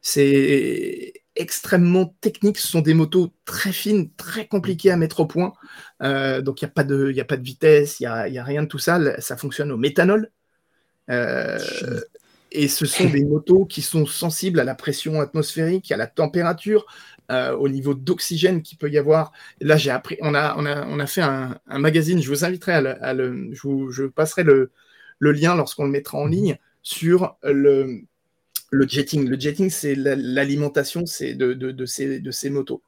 c'est 0.02 1.14
extrêmement 1.36 2.14
technique. 2.20 2.58
Ce 2.58 2.68
sont 2.68 2.80
des 2.80 2.94
motos 2.94 3.32
très 3.44 3.72
fines, 3.72 4.10
très 4.14 4.46
compliquées 4.46 4.90
à 4.90 4.96
mettre 4.96 5.20
au 5.20 5.26
point. 5.26 5.54
Euh, 6.02 6.42
donc 6.42 6.60
il 6.60 6.64
n'y 6.64 6.70
a, 6.70 6.72
pas 6.72 6.84
de, 6.84 7.14
a 7.18 7.24
pas 7.24 7.36
de 7.36 7.44
vitesse, 7.44 8.00
il 8.00 8.04
n'y 8.04 8.08
a, 8.08 8.28
y 8.28 8.38
a, 8.38 8.44
rien 8.44 8.62
de 8.62 8.68
tout 8.68 8.78
ça. 8.78 9.20
Ça 9.20 9.36
fonctionne 9.36 9.72
au 9.72 9.76
méthanol. 9.76 10.30
Euh, 11.10 11.58
et 12.52 12.68
ce 12.68 12.86
sont 12.86 13.08
des 13.08 13.24
motos 13.24 13.64
qui 13.64 13.82
sont 13.82 14.06
sensibles 14.06 14.60
à 14.60 14.64
la 14.64 14.74
pression 14.74 15.20
atmosphérique, 15.20 15.90
à 15.90 15.96
la 15.96 16.06
température, 16.06 16.86
euh, 17.30 17.56
au 17.56 17.68
niveau 17.68 17.94
d'oxygène 17.94 18.62
qu'il 18.62 18.78
peut 18.78 18.90
y 18.90 18.98
avoir. 18.98 19.32
là, 19.60 19.76
j'ai 19.76 19.90
appris, 19.90 20.18
on 20.20 20.34
a, 20.34 20.54
on 20.58 20.66
a, 20.66 20.86
on 20.86 20.98
a 21.00 21.06
fait 21.06 21.22
un, 21.22 21.58
magazine, 21.66 22.20
je 22.22 22.28
vous 22.28 22.44
inviterai 22.44 22.72
à 22.72 23.14
le, 23.14 23.48
je, 23.52 23.90
je, 23.90 24.04
passerai 24.04 24.42
le, 24.42 24.70
le 25.18 25.32
lien 25.32 25.54
lorsqu'on 25.54 25.84
le 25.84 25.90
mettra 25.90 26.18
en 26.18 26.26
ligne 26.26 26.58
sur 26.82 27.36
le, 27.42 28.02
le 28.70 28.88
jetting. 28.88 29.28
Le 29.28 29.38
jetting, 29.38 29.70
c'est 29.70 29.94
l'alimentation 29.94 31.06
c'est 31.06 31.34
de, 31.34 31.54
de, 31.54 31.86
ces, 31.86 32.20
de 32.20 32.30
ces 32.30 32.50
motos. 32.50 32.82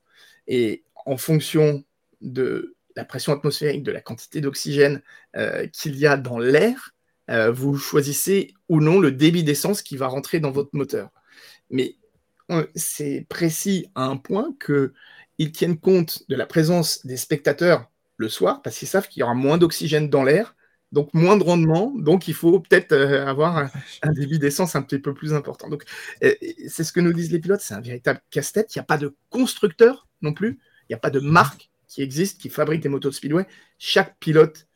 Et 0.46 0.82
en 1.06 1.16
fonction 1.16 1.84
de 2.20 2.74
la 2.96 3.04
pression 3.04 3.32
atmosphérique, 3.32 3.82
de 3.82 3.92
la 3.92 4.00
quantité 4.00 4.40
d'oxygène 4.40 5.02
euh, 5.36 5.66
qu'il 5.68 5.96
y 5.96 6.06
a 6.06 6.16
dans 6.16 6.38
l'air, 6.38 6.93
euh, 7.30 7.50
vous 7.50 7.76
choisissez 7.76 8.54
ou 8.68 8.80
non 8.80 9.00
le 9.00 9.12
débit 9.12 9.44
d'essence 9.44 9.82
qui 9.82 9.96
va 9.96 10.08
rentrer 10.08 10.40
dans 10.40 10.50
votre 10.50 10.70
moteur. 10.72 11.10
Mais 11.70 11.96
euh, 12.50 12.66
c'est 12.74 13.26
précis 13.28 13.86
à 13.94 14.04
un 14.04 14.16
point 14.16 14.54
qu'ils 14.64 15.52
tiennent 15.52 15.78
compte 15.78 16.24
de 16.28 16.36
la 16.36 16.46
présence 16.46 17.04
des 17.06 17.16
spectateurs 17.16 17.90
le 18.16 18.28
soir, 18.28 18.62
parce 18.62 18.78
qu'ils 18.78 18.88
savent 18.88 19.08
qu'il 19.08 19.20
y 19.20 19.22
aura 19.22 19.34
moins 19.34 19.58
d'oxygène 19.58 20.08
dans 20.08 20.22
l'air, 20.22 20.54
donc 20.92 21.12
moins 21.14 21.36
de 21.36 21.42
rendement, 21.42 21.92
donc 21.96 22.28
il 22.28 22.34
faut 22.34 22.60
peut-être 22.60 22.92
euh, 22.92 23.26
avoir 23.26 23.68
un, 24.02 24.12
débit 24.12 24.38
d'essence 24.38 24.76
un 24.76 24.82
petit 24.82 25.00
peu 25.00 25.12
plus 25.12 25.34
important. 25.34 25.68
Donc 25.68 25.84
c'est 26.20 26.84
ce 26.84 26.92
que 26.92 27.00
nous 27.00 27.12
disent 27.12 27.32
les 27.32 27.40
pilotes, 27.40 27.60
c'est 27.60 27.74
un 27.74 27.80
véritable 27.80 28.20
casse-tête. 28.30 28.74
Il 28.74 28.78
n'y 28.78 28.82
a 28.82 28.84
pas 28.84 28.98
de 28.98 29.14
constructeur 29.30 30.06
non 30.22 30.32
plus, 30.32 30.60
il 30.82 30.92
n'y 30.92 30.94
a 30.94 30.98
pas 30.98 31.10
de 31.10 31.20
marque 31.20 31.70
qui 31.88 32.02
existe, 32.02 32.40
qui 32.40 32.48
fabrique 32.48 32.80
des 32.80 32.88
motos 32.88 33.10
de 33.10 33.14
speedway. 33.14 33.46
Chaque 33.78 34.16
pilote 34.18 34.68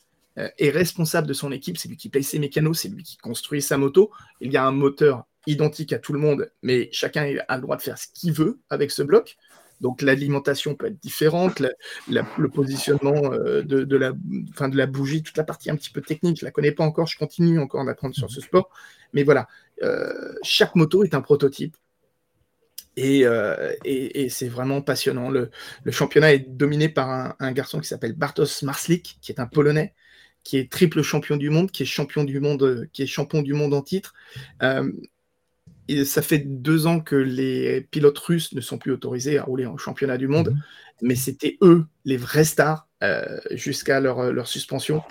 est 0.58 0.70
responsable 0.70 1.26
de 1.26 1.32
son 1.32 1.52
équipe, 1.52 1.78
c'est 1.78 1.88
lui 1.88 1.96
qui 1.96 2.08
paye 2.08 2.22
ses 2.22 2.38
mécanos, 2.38 2.80
c'est 2.80 2.88
lui 2.88 3.02
qui 3.02 3.16
construit 3.16 3.62
sa 3.62 3.76
moto. 3.76 4.10
Il 4.40 4.52
y 4.52 4.56
a 4.56 4.64
un 4.64 4.72
moteur 4.72 5.24
identique 5.46 5.92
à 5.92 5.98
tout 5.98 6.12
le 6.12 6.18
monde, 6.18 6.50
mais 6.62 6.88
chacun 6.92 7.34
a 7.48 7.56
le 7.56 7.62
droit 7.62 7.76
de 7.76 7.82
faire 7.82 7.98
ce 7.98 8.06
qu'il 8.12 8.32
veut 8.32 8.60
avec 8.70 8.90
ce 8.90 9.02
bloc. 9.02 9.36
Donc 9.80 10.02
l'alimentation 10.02 10.74
peut 10.74 10.86
être 10.86 11.00
différente, 11.00 11.62
le 12.08 12.48
positionnement 12.48 13.32
euh, 13.32 13.62
de, 13.62 13.96
la, 13.96 14.12
fin, 14.54 14.68
de 14.68 14.76
la 14.76 14.86
bougie, 14.86 15.22
toute 15.22 15.36
la 15.36 15.44
partie 15.44 15.70
un 15.70 15.76
petit 15.76 15.90
peu 15.90 16.00
technique, 16.00 16.38
je 16.38 16.44
ne 16.44 16.48
la 16.48 16.52
connais 16.52 16.72
pas 16.72 16.84
encore, 16.84 17.06
je 17.06 17.16
continue 17.16 17.58
encore 17.60 17.84
d'apprendre 17.84 18.14
sur 18.14 18.30
ce 18.30 18.40
sport. 18.40 18.70
Mais 19.12 19.22
voilà, 19.22 19.46
euh, 19.82 20.34
chaque 20.42 20.74
moto 20.74 21.04
est 21.04 21.14
un 21.14 21.20
prototype. 21.20 21.76
Et, 22.96 23.24
euh, 23.24 23.72
c'est 24.28 24.48
vraiment 24.48 24.82
passionnant. 24.82 25.30
Le, 25.30 25.50
championnat 25.90 26.34
est 26.34 26.40
dominé 26.40 26.88
par 26.88 27.36
un, 27.38 27.52
garçon 27.52 27.78
qui 27.78 27.86
s'appelle 27.86 28.14
Bartosz 28.14 28.62
Marslik, 28.64 29.18
qui 29.22 29.30
est 29.30 29.38
un 29.38 29.46
Polonais, 29.46 29.94
qui 30.48 30.56
est 30.56 30.70
triple 30.70 31.02
champion 31.02 31.36
du 31.36 31.50
monde, 31.50 31.70
qui 31.70 31.82
est 31.82 31.86
champion 31.86 32.24
du 32.24 32.40
monde, 32.40 32.88
qui 32.92 33.02
est 33.02 33.06
champion 33.06 33.42
du 33.42 33.52
monde 33.52 33.74
en 33.74 33.82
titre 33.82 34.14
ça 36.04 36.22
fait 36.22 36.38
deux 36.38 36.86
ans 36.86 37.00
que 37.00 37.16
les 37.16 37.80
pilotes 37.90 38.18
russes 38.18 38.52
ne 38.52 38.60
sont 38.60 38.78
plus 38.78 38.92
autorisés 38.92 39.38
à 39.38 39.44
rouler 39.44 39.66
en 39.66 39.78
championnat 39.78 40.18
du 40.18 40.28
monde, 40.28 40.50
mhm. 40.50 40.60
mais 41.02 41.14
c'était 41.14 41.56
eux 41.62 41.86
les 42.04 42.16
vrais 42.16 42.44
stars 42.44 42.86
euh, 43.02 43.38
jusqu'à 43.52 44.00
leur, 44.00 44.32
leur, 44.32 44.48
suspension 44.48 45.02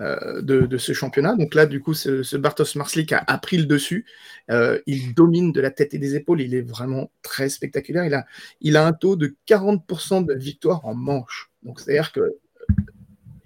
euh, 0.00 0.40
de, 0.42 0.78
ce 0.78 0.92
championnat. 0.92 1.36
Donc 1.36 1.54
là, 1.54 1.66
du 1.66 1.80
coup, 1.80 1.92
ce, 1.94 2.36
Bartosz 2.36 2.74
Marslik 2.74 3.12
a, 3.12 3.22
a, 3.26 3.38
pris 3.38 3.58
le 3.58 3.66
dessus. 3.66 4.06
Euh, 4.50 4.80
il 4.86 5.14
domine 5.14 5.52
de 5.52 5.60
la 5.60 5.70
tête 5.70 5.92
et 5.94 5.98
des 5.98 6.16
épaules. 6.16 6.40
Il 6.40 6.54
est 6.54 6.62
vraiment 6.62 7.10
très 7.22 7.50
spectaculaire. 7.50 8.06
Il 8.06 8.14
a, 8.14 8.24
il 8.60 8.76
a 8.76 8.86
un 8.86 8.94
taux 8.94 9.16
de 9.16 9.36
40% 9.46 10.24
de 10.24 10.34
victoire 10.34 10.84
en 10.86 10.94
manche. 10.94 11.50
Donc 11.62 11.80
c'est-à-dire 11.80 12.12
que 12.12 12.20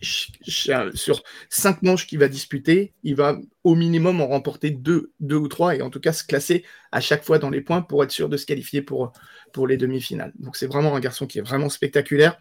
sur 0.00 1.22
cinq 1.48 1.82
manches 1.82 2.06
qu'il 2.06 2.18
va 2.18 2.28
disputer, 2.28 2.92
il 3.02 3.16
va 3.16 3.38
au 3.64 3.74
minimum 3.74 4.20
en 4.20 4.28
remporter 4.28 4.70
deux, 4.70 5.12
deux 5.20 5.36
ou 5.36 5.48
trois 5.48 5.74
et 5.74 5.82
en 5.82 5.90
tout 5.90 6.00
cas 6.00 6.12
se 6.12 6.24
classer 6.24 6.64
à 6.92 7.00
chaque 7.00 7.24
fois 7.24 7.38
dans 7.38 7.50
les 7.50 7.60
points 7.60 7.82
pour 7.82 8.02
être 8.04 8.10
sûr 8.10 8.28
de 8.28 8.36
se 8.36 8.46
qualifier 8.46 8.82
pour, 8.82 9.12
pour 9.52 9.66
les 9.66 9.76
demi-finales. 9.76 10.32
Donc 10.38 10.56
c'est 10.56 10.66
vraiment 10.66 10.94
un 10.94 11.00
garçon 11.00 11.26
qui 11.26 11.38
est 11.38 11.42
vraiment 11.42 11.68
spectaculaire. 11.68 12.38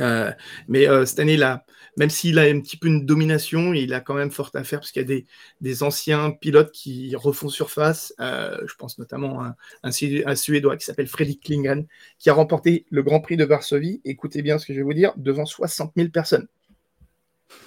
Euh, 0.00 0.30
mais 0.68 0.88
euh, 0.88 1.04
cette 1.06 1.18
année, 1.18 1.36
là, 1.36 1.64
même 1.96 2.10
s'il 2.10 2.38
a 2.38 2.42
un 2.42 2.60
petit 2.60 2.76
peu 2.76 2.88
une 2.88 3.04
domination, 3.04 3.72
il 3.72 3.92
a 3.94 4.00
quand 4.00 4.14
même 4.14 4.30
fort 4.30 4.50
à 4.54 4.62
faire 4.62 4.80
parce 4.80 4.92
qu'il 4.92 5.02
y 5.02 5.04
a 5.04 5.08
des, 5.08 5.26
des, 5.60 5.82
anciens 5.82 6.30
pilotes 6.30 6.70
qui 6.70 7.16
refont 7.16 7.48
surface. 7.48 8.14
Euh, 8.20 8.56
je 8.66 8.74
pense 8.76 8.98
notamment 8.98 9.42
à 9.42 9.56
un, 9.82 9.90
un 9.90 10.34
Suédois 10.36 10.76
qui 10.76 10.84
s'appelle 10.84 11.08
Fredrik 11.08 11.42
Klingen, 11.42 11.86
qui 12.18 12.30
a 12.30 12.34
remporté 12.34 12.86
le 12.90 13.02
Grand 13.02 13.20
Prix 13.20 13.36
de 13.36 13.44
Varsovie. 13.44 14.00
Écoutez 14.04 14.42
bien 14.42 14.58
ce 14.58 14.66
que 14.66 14.72
je 14.72 14.78
vais 14.78 14.84
vous 14.84 14.94
dire, 14.94 15.12
devant 15.16 15.46
60 15.46 15.92
000 15.96 16.10
personnes. 16.10 16.46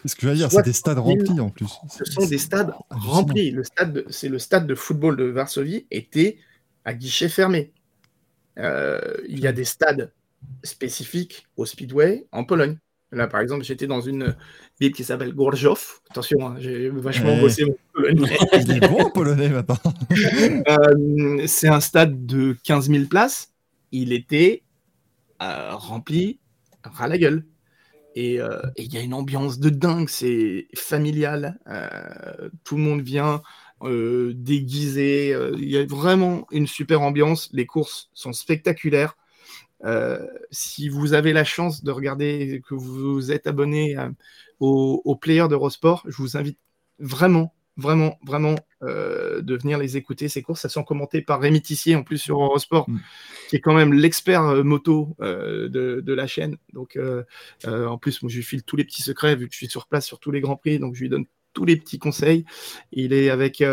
Ce 0.06 0.16
que 0.16 0.22
je 0.24 0.28
veux 0.28 0.36
dire, 0.36 0.52
c'est 0.52 0.64
des 0.64 0.74
stades 0.74 0.98
remplis 0.98 1.40
en 1.40 1.50
plus. 1.50 1.70
Ce 1.90 2.06
sont 2.06 2.26
des 2.26 2.38
stades 2.38 2.74
remplis. 2.90 3.52
Le 3.52 3.64
stade, 3.64 4.06
c'est 4.10 4.30
le 4.30 4.40
stade 4.40 4.68
de 4.68 4.76
football 4.76 5.18
de 5.18 5.26
Varsovie 5.26 5.86
était 5.92 6.38
à 6.86 6.94
guichet 6.94 7.30
fermé. 7.30 7.72
Euh, 8.58 9.00
il 9.28 9.40
y 9.40 9.48
a 9.48 9.52
des 9.52 9.64
stades 9.64 10.12
spécifiques 10.64 11.48
au 11.56 11.66
Speedway 11.66 12.26
en 12.32 12.44
Pologne. 12.44 12.78
Là, 13.14 13.28
par 13.28 13.42
exemple, 13.42 13.66
j'étais 13.66 13.88
dans 13.88 14.00
une 14.00 14.36
ville 14.80 14.94
qui 14.94 15.04
s'appelle 15.04 15.34
Gorzów. 15.34 16.02
Attention, 16.10 16.48
hein, 16.48 16.56
j'ai 16.60 16.90
vachement 16.90 17.38
bossé 17.38 17.66
mon 17.66 17.76
polonais. 17.94 18.38
Il 18.54 18.72
est 18.72 18.88
bon 18.88 19.10
polonais 19.10 19.50
maintenant. 19.50 19.78
Euh, 20.68 21.48
c'est 21.48 21.68
un 21.68 21.80
stade 21.80 22.26
de 22.26 22.56
15 22.64 22.90
000 22.90 23.06
places. 23.06 23.52
Il 23.92 24.14
était 24.14 24.64
euh, 25.42 25.76
rempli 25.76 26.40
à 27.00 27.08
la 27.08 27.18
gueule. 27.18 27.44
Euh, 28.18 28.62
et 28.76 28.84
il 28.84 28.94
y 28.94 28.98
a 28.98 29.02
une 29.02 29.14
ambiance 29.14 29.60
de 29.60 29.70
dingue, 29.70 30.10
c'est 30.10 30.68
familial. 30.76 31.60
Euh, 31.68 32.50
tout 32.64 32.76
le 32.76 32.84
monde 32.84 33.02
vient 33.02 33.42
euh, 33.84 34.34
déguisé. 34.36 35.36
Il 35.58 35.70
y 35.70 35.78
a 35.78 35.86
vraiment 35.86 36.46
une 36.52 36.68
super 36.68 37.02
ambiance. 37.02 37.50
Les 37.54 37.66
courses 37.66 38.10
sont 38.14 38.34
spectaculaires. 38.34 39.18
si 40.52 40.90
vous 40.90 41.14
avez 41.14 41.34
la 41.34 41.44
chance 41.44 41.84
de 41.84 41.92
regarder, 41.92 42.62
que 42.68 42.76
vous 42.76 43.32
êtes 43.32 43.48
abonné 43.48 43.96
au, 44.60 45.02
au 45.06 45.20
d'Eurosport, 45.48 46.04
je 46.08 46.18
vous 46.18 46.38
invite 46.38 46.60
vraiment 47.00 47.54
vraiment, 47.78 48.18
vraiment 48.26 48.56
euh, 48.84 49.42
de 49.42 49.56
venir 49.56 49.78
les 49.78 49.98
écouter, 49.98 50.30
ces 50.30 50.42
courses. 50.42 50.66
Elles 50.66 50.72
sont 50.72 50.84
commentées 50.84 51.22
par 51.22 51.40
Rémi 51.40 51.62
Tissier, 51.62 51.96
en 51.96 52.04
plus 52.04 52.18
sur 52.18 52.42
Eurosport, 52.42 52.90
mm. 52.90 53.00
qui 53.50 53.56
est 53.56 53.60
quand 53.60 53.74
même 53.74 53.94
l'expert 53.94 54.44
euh, 54.44 54.64
moto 54.64 55.16
euh, 55.22 55.70
de, 55.70 56.14
la 56.14 56.28
chaîne. 56.28 56.58
Donc, 56.74 56.98
en 57.66 57.98
plus, 57.98 58.22
moi, 58.22 58.30
je 58.30 58.38
lui 58.38 58.44
file 58.44 58.64
tous 58.64 58.76
les 58.76 58.84
petits 58.84 59.02
secrets, 59.02 59.36
vu 59.36 59.48
que 59.48 59.54
je 59.54 59.58
suis 59.58 59.70
sur 59.70 59.88
place 59.88 60.06
sur 60.06 60.20
tous 60.20 60.32
les 60.32 60.42
Grands 60.42 60.58
Prix, 60.58 60.80
donc 60.80 60.96
je 60.96 61.02
lui 61.02 61.10
donne 61.10 61.26
tous 61.54 61.66
les 61.66 61.78
petits 61.78 62.00
conseils. 62.00 62.46
Il 62.92 63.14
est 63.14 63.30
avec, 63.30 63.64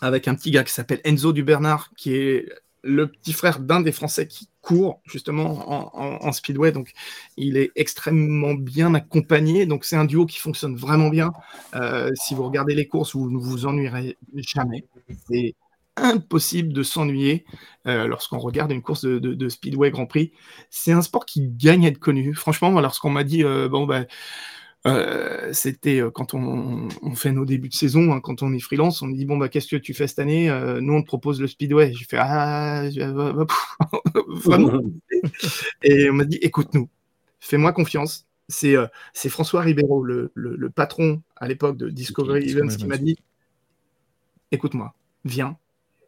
avec 0.00 0.28
un 0.28 0.34
petit 0.34 0.52
gars 0.52 0.62
qui 0.62 0.72
s'appelle 0.72 1.00
Enzo 1.04 1.32
Dubernard, 1.32 1.90
qui 1.96 2.14
est 2.14 2.48
le 2.82 3.08
petit 3.08 3.32
frère 3.32 3.58
d'un 3.58 3.80
des 3.80 3.92
Français 3.92 4.26
qui 4.26 4.48
court 4.60 5.00
justement 5.04 6.24
en, 6.24 6.32
speedway, 6.32 6.72
donc 6.72 6.92
il 7.36 7.56
est 7.56 7.70
extrêmement 7.76 8.54
bien 8.54 8.94
accompagné. 8.94 9.66
Donc 9.66 9.84
c'est 9.84 9.96
un 9.96 10.04
duo 10.04 10.26
qui 10.26 10.38
fonctionne 10.38 10.76
vraiment 10.76 11.08
bien. 11.08 11.32
Euh, 11.74 12.10
si 12.14 12.34
vous 12.34 12.44
regardez 12.44 12.74
les 12.74 12.86
courses, 12.86 13.14
vous 13.14 13.30
ne 13.30 13.38
vous 13.38 13.66
ennuierez 13.66 14.16
jamais. 14.36 14.84
C'est 15.28 15.54
impossible 15.96 16.72
de 16.72 16.82
s'ennuyer 16.82 17.44
euh, 17.86 18.06
lorsqu'on 18.06 18.38
regarde 18.38 18.72
une 18.72 18.82
course 18.82 19.04
de, 19.04 19.48
speedway 19.48 19.90
Grand 19.90 20.06
Prix. 20.06 20.32
C'est 20.70 20.92
un 20.92 21.02
sport 21.02 21.26
qui 21.26 21.48
gagne 21.48 21.86
à 21.86 21.88
être 21.88 21.98
connu. 21.98 22.34
Franchement, 22.34 22.70
lorsqu'on 22.80 23.10
m'a 23.10 23.24
dit 23.24 23.44
euh, 23.44 23.68
bon 23.68 23.86
ben 23.86 24.06
euh, 24.86 25.52
c'était 25.52 26.00
euh, 26.00 26.10
quand 26.10 26.32
on, 26.32 26.88
fait 27.14 27.32
nos 27.32 27.44
débuts 27.44 27.68
de 27.68 27.74
saison, 27.74 28.12
hein, 28.12 28.20
quand 28.20 28.42
on 28.42 28.52
est 28.54 28.60
freelance, 28.60 29.02
on 29.02 29.08
me 29.08 29.14
dit 29.14 29.26
bon 29.26 29.36
bah 29.36 29.50
qu'est-ce 29.50 29.68
que 29.68 29.76
tu 29.76 29.92
fais 29.92 30.06
cette 30.06 30.20
année? 30.20 30.48
Euh, 30.48 30.80
Nous 30.80 30.94
on 30.94 31.02
te 31.02 31.06
propose 31.06 31.40
le 31.40 31.46
speedway. 31.46 31.92
J'ai 31.92 32.06
fait 32.06 32.16
ah 32.18 32.84
vraiment. 34.28 34.80
Et 35.82 36.08
on 36.08 36.14
m'a 36.14 36.24
dit 36.24 36.38
écoute-nous, 36.40 36.88
fais-moi 37.40 37.72
confiance. 37.72 38.26
C'est 38.48 38.74
c'est 39.12 39.28
François 39.28 39.60
Ribeiro, 39.60 40.02
le, 40.02 40.32
le, 40.34 40.70
patron 40.70 41.22
à 41.36 41.46
l'époque 41.46 41.76
de 41.76 41.88
Discovery 41.88 42.50
Events, 42.50 42.76
qui 42.76 42.86
m'a 42.86 42.96
dit 42.96 43.16
écoute-moi, 44.50 44.94
viens 45.24 45.56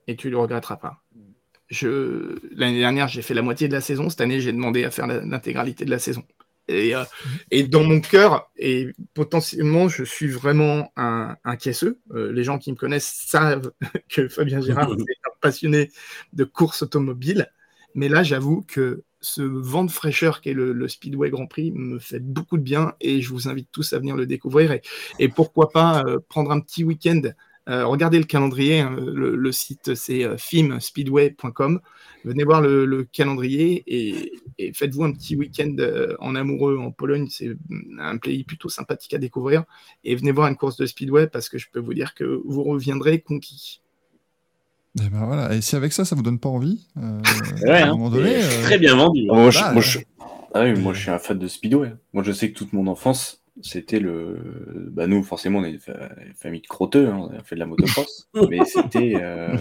et 0.08 0.16
tu 0.16 0.28
le 0.30 0.38
regretteras 0.38 0.76
pas. 0.76 1.02
L'année 1.80 2.80
dernière, 2.80 3.08
j'ai 3.08 3.22
fait 3.22 3.34
la 3.34 3.42
moitié 3.42 3.68
de 3.68 3.72
la 3.72 3.80
saison. 3.80 4.10
Cette 4.10 4.20
année, 4.20 4.40
j'ai 4.40 4.52
demandé 4.52 4.84
à 4.84 4.90
faire 4.90 5.06
l'intégralité 5.06 5.84
de 5.84 5.90
la 5.90 5.98
saison. 5.98 6.24
Et, 6.68 6.94
euh, 6.94 7.05
et 7.51 7.64
dans 7.64 7.82
mon 7.82 8.01
cœur, 8.01 8.51
et 8.56 8.89
potentiellement, 9.14 9.89
je 9.89 10.05
suis 10.05 10.28
vraiment 10.28 10.93
un, 10.97 11.36
un 11.44 11.56
caisseux. 11.56 12.01
Euh, 12.12 12.32
les 12.32 12.44
gens 12.44 12.59
qui 12.59 12.70
me 12.70 12.76
connaissent 12.76 13.24
savent 13.26 13.72
que 14.09 14.28
Fabien 14.28 14.60
Gérard 14.60 14.93
est 14.93 15.26
un 15.26 15.36
passionné 15.40 15.90
de 16.32 16.44
course 16.44 16.82
automobile. 16.82 17.51
Mais 17.94 18.09
là, 18.09 18.22
j'avoue 18.22 18.62
que 18.62 19.02
ce 19.20 19.43
vent 19.43 19.84
de 19.84 19.90
fraîcheur 19.90 20.40
qu'est 20.40 20.52
le, 20.52 20.72
le, 20.72 20.89
Speedway 20.89 21.30
Grand 21.30 21.47
Prix 21.47 21.72
me 21.72 21.98
fait 21.98 22.18
beaucoup 22.20 22.59
de 22.59 22.62
bien 22.62 22.94
et 23.01 23.20
je 23.20 23.28
vous 23.30 23.48
invite 23.48 23.68
tous 23.70 23.93
à 23.93 23.98
venir 23.98 24.16
le 24.16 24.26
découvrir. 24.26 24.72
Et, 24.72 24.82
et 25.18 25.28
pourquoi 25.28 25.70
pas 25.70 26.02
euh, 26.05 26.18
prendre 26.28 26.51
un 26.51 26.60
petit 26.60 26.84
week-end 26.84 27.22
euh, 27.68 27.86
regardez 27.86 28.18
le 28.18 28.24
calendrier, 28.24 28.80
hein, 28.80 28.97
le, 28.98 29.36
le, 29.36 29.52
site 29.52 29.94
c'est 29.94 30.24
euh, 30.24 30.36
filmspeedway.com. 30.36 31.80
Venez 32.24 32.44
voir 32.44 32.60
le, 32.60 32.84
le 32.84 33.05
calendrier 33.05 33.84
et, 33.86 34.32
et 34.59 34.72
faites-vous 34.72 35.05
un 35.05 35.12
petit 35.12 35.36
week-end 35.36 35.74
euh, 35.78 36.16
en 36.18 36.34
amoureux 36.34 36.78
en 36.78 36.90
Pologne. 36.90 37.28
C'est 37.30 37.56
un 38.01 38.16
pays 38.16 38.44
plutôt 38.44 38.68
sympathique 38.68 39.14
à 39.14 39.18
découvrir. 39.18 39.64
Et 40.02 40.14
venez 40.16 40.32
voir 40.32 40.48
une 40.48 40.56
course 40.56 40.76
de 40.76 40.86
speedway 40.86 41.28
parce 41.28 41.48
que 41.48 41.59
je 41.59 41.68
peux 41.72 41.80
vous 41.80 41.94
dire 41.94 42.14
que 42.14 42.40
vous 42.44 42.64
reviendrez 42.64 43.20
conquis. 43.20 43.80
Et 45.01 45.09
ben 45.09 45.24
voilà. 45.24 45.55
Et 45.55 45.60
si 45.60 45.76
avec 45.76 45.93
ça, 45.93 46.05
ça 46.05 46.14
vous 46.16 46.22
donne 46.22 46.39
pas 46.39 46.48
envie 46.48 46.86
euh, 46.98 47.20
ouais, 47.62 47.80
à 47.80 47.89
un 47.89 47.93
moment 47.93 48.10
donné, 48.10 48.43
euh... 48.43 48.62
Très 48.62 48.78
bien 48.78 48.97
vendu. 48.97 49.24
Moi, 49.26 49.51
je, 49.51 49.72
moi, 49.72 49.80
je... 49.80 50.01
Ah 50.55 50.64
oui, 50.64 50.74
moi, 50.74 50.93
je 50.93 51.01
suis 51.01 51.10
un 51.10 51.18
fan 51.18 51.39
de 51.39 51.48
speedway. 51.48 51.94
Moi, 52.12 52.22
je 52.22 52.32
sais 52.32 52.51
que 52.51 52.59
toute 52.59 52.72
mon 52.72 52.86
enfance, 52.89 53.41
c'était 53.60 54.00
le. 54.00 54.88
Bah, 54.90 55.06
nous, 55.06 55.22
forcément, 55.22 55.58
on 55.58 55.64
est 55.64 55.70
une 55.70 56.34
famille 56.34 56.62
de 56.62 56.66
crotteux, 56.66 57.08
hein, 57.08 57.28
on 57.30 57.38
a 57.38 57.42
fait 57.42 57.54
de 57.54 57.60
la 57.60 57.66
motocross, 57.66 58.28
mais 58.50 58.64
c'était. 58.64 59.14
Euh... 59.16 59.56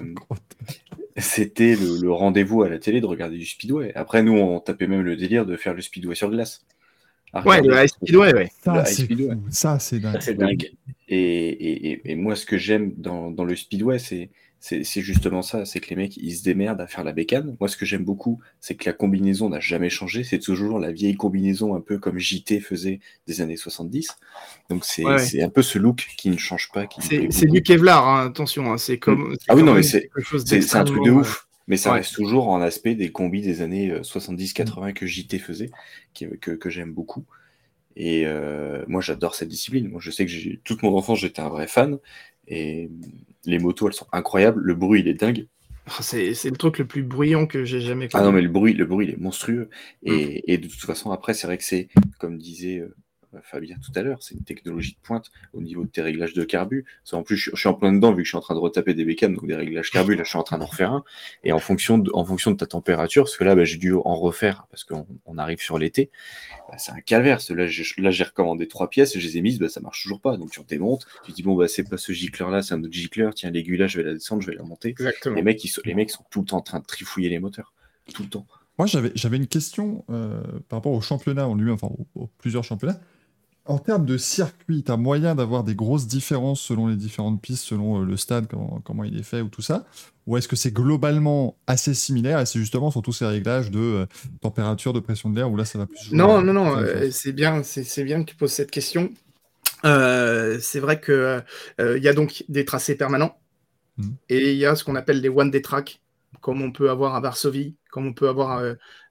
c'était 1.18 1.76
le, 1.76 2.01
le 2.01 2.11
rendez-vous 2.11 2.63
à 2.63 2.69
la 2.69 2.80
télé 2.80 3.01
de 3.01 3.05
regarder 3.05 3.38
du 3.38 3.45
speedway. 3.45 3.91
Après, 3.95 4.23
nous, 4.23 4.34
on 4.34 4.59
tapait 4.59 4.88
même 4.88 5.01
le 5.01 5.18
délire 5.18 5.45
de 5.45 5.57
faire 5.57 5.73
le 5.73 5.81
speedway 5.81 6.15
sur 6.15 6.30
glace. 6.30 6.65
Ouais, 7.45 7.61
le 7.61 7.73
high 7.73 7.88
speedway, 7.88 8.34
ouais. 8.34 8.49
Ça, 8.61 8.84
c'est 8.85 9.03
speedway. 9.03 9.38
Ça, 9.49 9.80
c'est 9.80 9.99
dingue. 9.99 10.19
Ça, 10.19 10.34
dingue. 10.34 10.72
Et, 11.07 11.18
et, 11.18 11.91
et, 11.91 12.11
et, 12.11 12.15
moi, 12.15 12.35
ce 12.35 12.45
que 12.45 12.57
j'aime 12.57 12.93
dans, 12.97 13.31
dans 13.31 13.45
le 13.45 13.55
speedway, 13.55 13.99
c'est 13.99 14.30
c'est 14.63 15.01
justement 15.01 15.41
ça, 15.41 15.65
c'est 15.65 15.79
que 15.79 15.89
les 15.89 15.95
mecs, 15.95 16.17
ils 16.17 16.35
se 16.35 16.43
démerdent 16.43 16.81
à 16.81 16.85
faire 16.85 17.03
la 17.03 17.13
bécane. 17.13 17.57
Moi, 17.59 17.67
ce 17.67 17.75
que 17.75 17.85
j'aime 17.85 18.03
beaucoup, 18.03 18.39
c'est 18.59 18.75
que 18.75 18.88
la 18.88 18.93
combinaison 18.93 19.49
n'a 19.49 19.59
jamais 19.59 19.89
changé. 19.89 20.23
C'est 20.23 20.38
toujours 20.38 20.77
la 20.77 20.91
vieille 20.91 21.15
combinaison, 21.15 21.73
un 21.73 21.81
peu 21.81 21.97
comme 21.97 22.19
JT 22.19 22.59
faisait 22.59 22.99
des 23.25 23.41
années 23.41 23.57
70. 23.57 24.15
Donc, 24.69 24.85
c'est 24.85 25.03
ouais, 25.03 25.41
un 25.41 25.49
peu 25.49 25.63
ce 25.63 25.79
look 25.79 26.05
qui 26.15 26.29
ne 26.29 26.38
change 26.38 26.69
pas. 26.71 26.88
C'est 26.99 27.47
du 27.47 27.63
Kevlar, 27.63 28.07
hein, 28.07 28.27
attention. 28.27 28.71
Hein, 28.71 28.77
c'est 28.77 28.99
comme. 28.99 29.35
Ah 29.47 29.55
oui, 29.55 29.63
non, 29.63 29.73
mais 29.73 29.81
c'est 29.81 30.09
un 30.75 30.83
truc 30.83 31.03
de 31.03 31.11
ouf. 31.11 31.47
Mais 31.67 31.77
ça 31.77 31.91
ouais. 31.91 31.97
reste 31.97 32.13
toujours 32.13 32.49
en 32.49 32.61
aspect 32.61 32.93
des 32.93 33.11
combis 33.11 33.41
des 33.41 33.61
années 33.61 33.91
70-80 34.01 34.93
que 34.93 35.07
JT 35.07 35.39
faisait, 35.39 35.71
qui, 36.13 36.27
que, 36.39 36.51
que 36.51 36.69
j'aime 36.69 36.93
beaucoup. 36.93 37.25
Et 37.95 38.27
euh, 38.27 38.83
moi, 38.88 39.01
j'adore 39.01 39.33
cette 39.33 39.49
discipline. 39.49 39.89
Moi, 39.89 40.01
je 40.03 40.11
sais 40.11 40.25
que 40.25 40.55
toute 40.57 40.83
mon 40.83 40.95
enfance, 40.95 41.19
j'étais 41.19 41.41
un 41.41 41.49
vrai 41.49 41.67
fan. 41.67 41.97
Et 42.47 42.89
les 43.45 43.59
motos, 43.59 43.88
elles 43.88 43.93
sont 43.93 44.07
incroyables. 44.11 44.61
Le 44.61 44.76
bruit, 44.76 45.01
il 45.01 45.07
est 45.07 45.13
dingue. 45.13 45.47
C'est 45.99 46.30
le 46.45 46.57
truc 46.57 46.77
le 46.77 46.85
plus 46.85 47.03
bruyant 47.03 47.47
que 47.47 47.65
j'ai 47.65 47.81
jamais 47.81 48.07
connu. 48.07 48.23
Ah 48.23 48.26
non, 48.26 48.31
mais 48.31 48.41
le 48.41 48.49
bruit, 48.49 48.73
le 48.73 48.85
bruit, 48.85 49.07
il 49.07 49.13
est 49.13 49.19
monstrueux. 49.19 49.69
Et, 50.03 50.11
mmh. 50.11 50.51
et 50.51 50.57
de 50.57 50.68
toute 50.68 50.81
façon, 50.81 51.11
après, 51.11 51.34
c'est 51.34 51.47
vrai 51.47 51.57
que 51.57 51.63
c'est, 51.63 51.89
comme 52.19 52.38
disait 52.38 52.80
euh, 52.80 52.95
Fabien 53.44 53.78
tout 53.84 53.91
à 53.98 54.02
l'heure, 54.02 54.22
c'est 54.22 54.36
une 54.36 54.44
technologie 54.44 54.94
de 54.94 54.99
pointe 55.02 55.32
au 55.53 55.62
niveau 55.62 55.84
de 55.84 55.90
tes 55.90 56.02
réglages 56.02 56.34
de 56.34 56.44
carbu. 56.44 56.86
En 57.12 57.24
plus, 57.24 57.38
je, 57.38 57.52
je, 57.52 57.60
suis 57.60 57.70
en 57.70 57.74
plein 57.74 57.94
dedans 57.94 58.12
vu 58.12 58.18
que 58.18 58.26
je 58.26 58.30
suis 58.30 58.38
en 58.38 58.41
train 58.41 58.56
de 58.56 58.60
retaper 58.60 58.94
des 58.94 59.06
bécanes, 59.06 59.34
donc 59.34 59.48
des 59.48 59.56
réglages 59.56 59.91
carbu, 59.91 60.16
là, 60.16 60.24
je 60.24 60.30
suis 60.30 60.38
en 60.38 60.44
train 60.44 60.58
d'en 60.58 60.66
refaire 60.66 60.91
un. 60.91 61.03
Et 61.44 61.52
en 61.52 61.60
fonction 61.60 61.98
de, 61.98 62.12
en 62.14 62.26
fonction 62.26 62.52
de 62.52 62.58
ta 62.58 62.66
température, 62.66 63.24
parce 63.24 63.38
que 63.38 63.44
là, 63.44 63.56
bah, 63.56 63.64
j'ai 63.64 63.78
dû 63.78 63.94
en 63.94 64.16
refaire 64.16 64.66
parce 64.70 64.84
qu'on 64.84 65.08
on 65.26 65.38
arrive 65.38 65.60
sur 65.60 65.78
l'été, 65.78 66.10
bah, 66.70 66.78
c'est 66.78 66.91
un 66.91 67.02
calvaire. 67.02 67.40
Là, 67.49 67.68
j'ai 67.68 68.24
recommandé 68.24 68.68
trois 68.68 68.90
pièces, 68.90 69.18
je 69.18 69.26
les 69.26 69.38
ai 69.38 69.41
mises, 69.41 69.60
bah, 69.60 69.70
ça 69.70 69.80
marche 69.80 70.02
toujours 70.03 70.22
pas. 70.22 70.38
Donc, 70.38 70.52
tu 70.52 70.60
en 70.60 70.64
démontes, 70.64 71.06
tu 71.26 71.32
dis, 71.32 71.44
bon, 71.44 71.56
bah, 71.56 71.68
c'est 71.68 71.88
pas 71.88 71.98
ce 71.98 72.12
gicleur-là, 72.12 72.62
c'est 72.62 72.74
un 72.74 72.84
autre 72.84 72.94
gicleur, 72.94 73.34
tiens, 73.34 73.52
l'aiguille 73.52 73.78
là, 73.78 73.88
je 73.88 73.98
vais 73.98 74.03
la 74.03 74.14
descendre, 74.14 74.41
je 74.41 74.48
vais 74.48 74.56
la 74.56 74.64
monter. 74.64 74.90
Exactement. 74.90 75.36
Les 75.36 75.41
mecs, 75.41 75.64
ils 75.64 75.70
sont, 75.70 75.82
les 75.86 75.94
mecs 75.94 76.12
sont 76.12 76.26
tout 76.30 76.41
le 76.41 76.45
temps 76.45 76.58
en 76.58 76.62
train 76.62 76.80
de 76.80 76.86
trifouiller 76.86 77.30
les 77.30 77.40
moteurs. 77.40 77.74
Tout 78.14 78.24
le 78.24 78.30
temps. 78.30 78.45
Moi, 78.78 78.88
j'avais 78.88 79.38
une 79.38 79.48
question 79.48 80.03
euh, 80.10 80.41
par 80.68 80.78
rapport 80.78 80.94
au 80.94 81.02
championnat 81.02 81.48
en 81.48 81.56
lui-même, 81.56 81.76
enfin, 81.76 81.88
aux, 81.88 82.08
aux 82.16 82.28
plusieurs 82.40 82.64
championnats 82.64 82.99
en 83.65 83.77
termes 83.77 84.05
de 84.05 84.17
circuit, 84.17 84.83
tu 84.83 84.91
as 84.91 84.97
moyen 84.97 85.35
d'avoir 85.35 85.63
des 85.63 85.75
grosses 85.75 86.07
différences 86.07 86.61
selon 86.61 86.88
les 86.88 86.95
différentes 86.95 87.41
pistes, 87.41 87.63
selon 87.63 88.01
euh, 88.01 88.05
le 88.05 88.17
stade, 88.17 88.47
comment, 88.49 88.81
comment, 88.83 89.03
il 89.03 89.17
est 89.17 89.23
fait 89.23 89.41
ou 89.41 89.49
tout 89.49 89.61
ça? 89.61 89.85
Ou 90.25 90.38
est-ce 90.38 90.47
que 90.47 90.55
c'est 90.55 90.73
globalement 90.73 91.57
assez 91.67 91.93
similaire 91.93 92.39
et 92.39 92.45
c'est 92.45 92.59
justement 92.59 92.89
sur 92.89 93.01
tous 93.01 93.13
ces 93.13 93.25
réglages 93.25 93.69
de 93.69 93.79
euh, 93.79 94.05
température, 94.41 94.93
de 94.93 94.99
pression 94.99 95.29
de 95.29 95.35
l'air 95.35 95.49
où 95.49 95.55
là 95.55 95.65
ça 95.65 95.77
va 95.77 95.85
plus 95.85 96.03
jouer 96.05 96.17
Non, 96.17 96.41
non, 96.41 96.53
non, 96.53 96.77
euh, 96.77 97.09
c'est 97.11 97.33
bien, 97.33 97.61
c'est 97.63 98.03
bien 98.03 98.23
que 98.23 98.31
tu 98.31 98.35
poses 98.35 98.51
cette 98.51 98.71
question. 98.71 99.11
Euh, 99.85 100.57
c'est 100.61 100.79
vrai 100.79 100.99
qu'il 100.99 101.43
il 101.79 102.03
y 102.03 102.07
a 102.07 102.13
donc 102.13 102.43
des 102.49 102.65
tracés 102.65 102.95
permanents 102.95 103.35
mmh. 103.97 104.09
et 104.29 104.51
il 104.51 104.57
y 104.57 104.65
a 104.65 104.75
ce 104.75 104.83
qu'on 104.83 104.95
appelle 104.95 105.21
des 105.21 105.29
one-day 105.29 105.61
tracks, 105.61 106.01
comme 106.39 106.61
on 106.61 106.71
peut 106.71 106.89
avoir 106.89 107.15
à 107.15 107.19
Varsovie, 107.19 107.75
comme 107.91 108.07
on 108.07 108.13
peut 108.13 108.29
avoir 108.29 108.63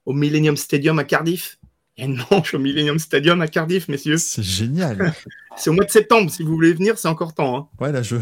au 0.06 0.12
Millennium 0.12 0.56
Stadium 0.56 0.98
à 0.98 1.04
Cardiff 1.04 1.59
il 2.00 2.06
y 2.06 2.08
a 2.08 2.12
une 2.12 2.22
manche 2.30 2.54
au 2.54 2.58
Millennium 2.58 2.98
Stadium 2.98 3.40
à 3.42 3.48
Cardiff, 3.48 3.88
messieurs. 3.88 4.16
C'est 4.16 4.42
génial. 4.42 5.12
c'est 5.56 5.70
au 5.70 5.72
mois 5.72 5.84
de 5.84 5.90
septembre. 5.90 6.30
Si 6.30 6.42
vous 6.42 6.52
voulez 6.52 6.72
venir, 6.72 6.98
c'est 6.98 7.08
encore 7.08 7.34
temps. 7.34 7.56
Hein. 7.56 7.68
Ouais, 7.80 7.92
là, 7.92 8.02
je. 8.02 8.16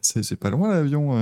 c'est 0.00 0.36
pas 0.36 0.50
loin 0.50 0.68
l'avion. 0.74 1.18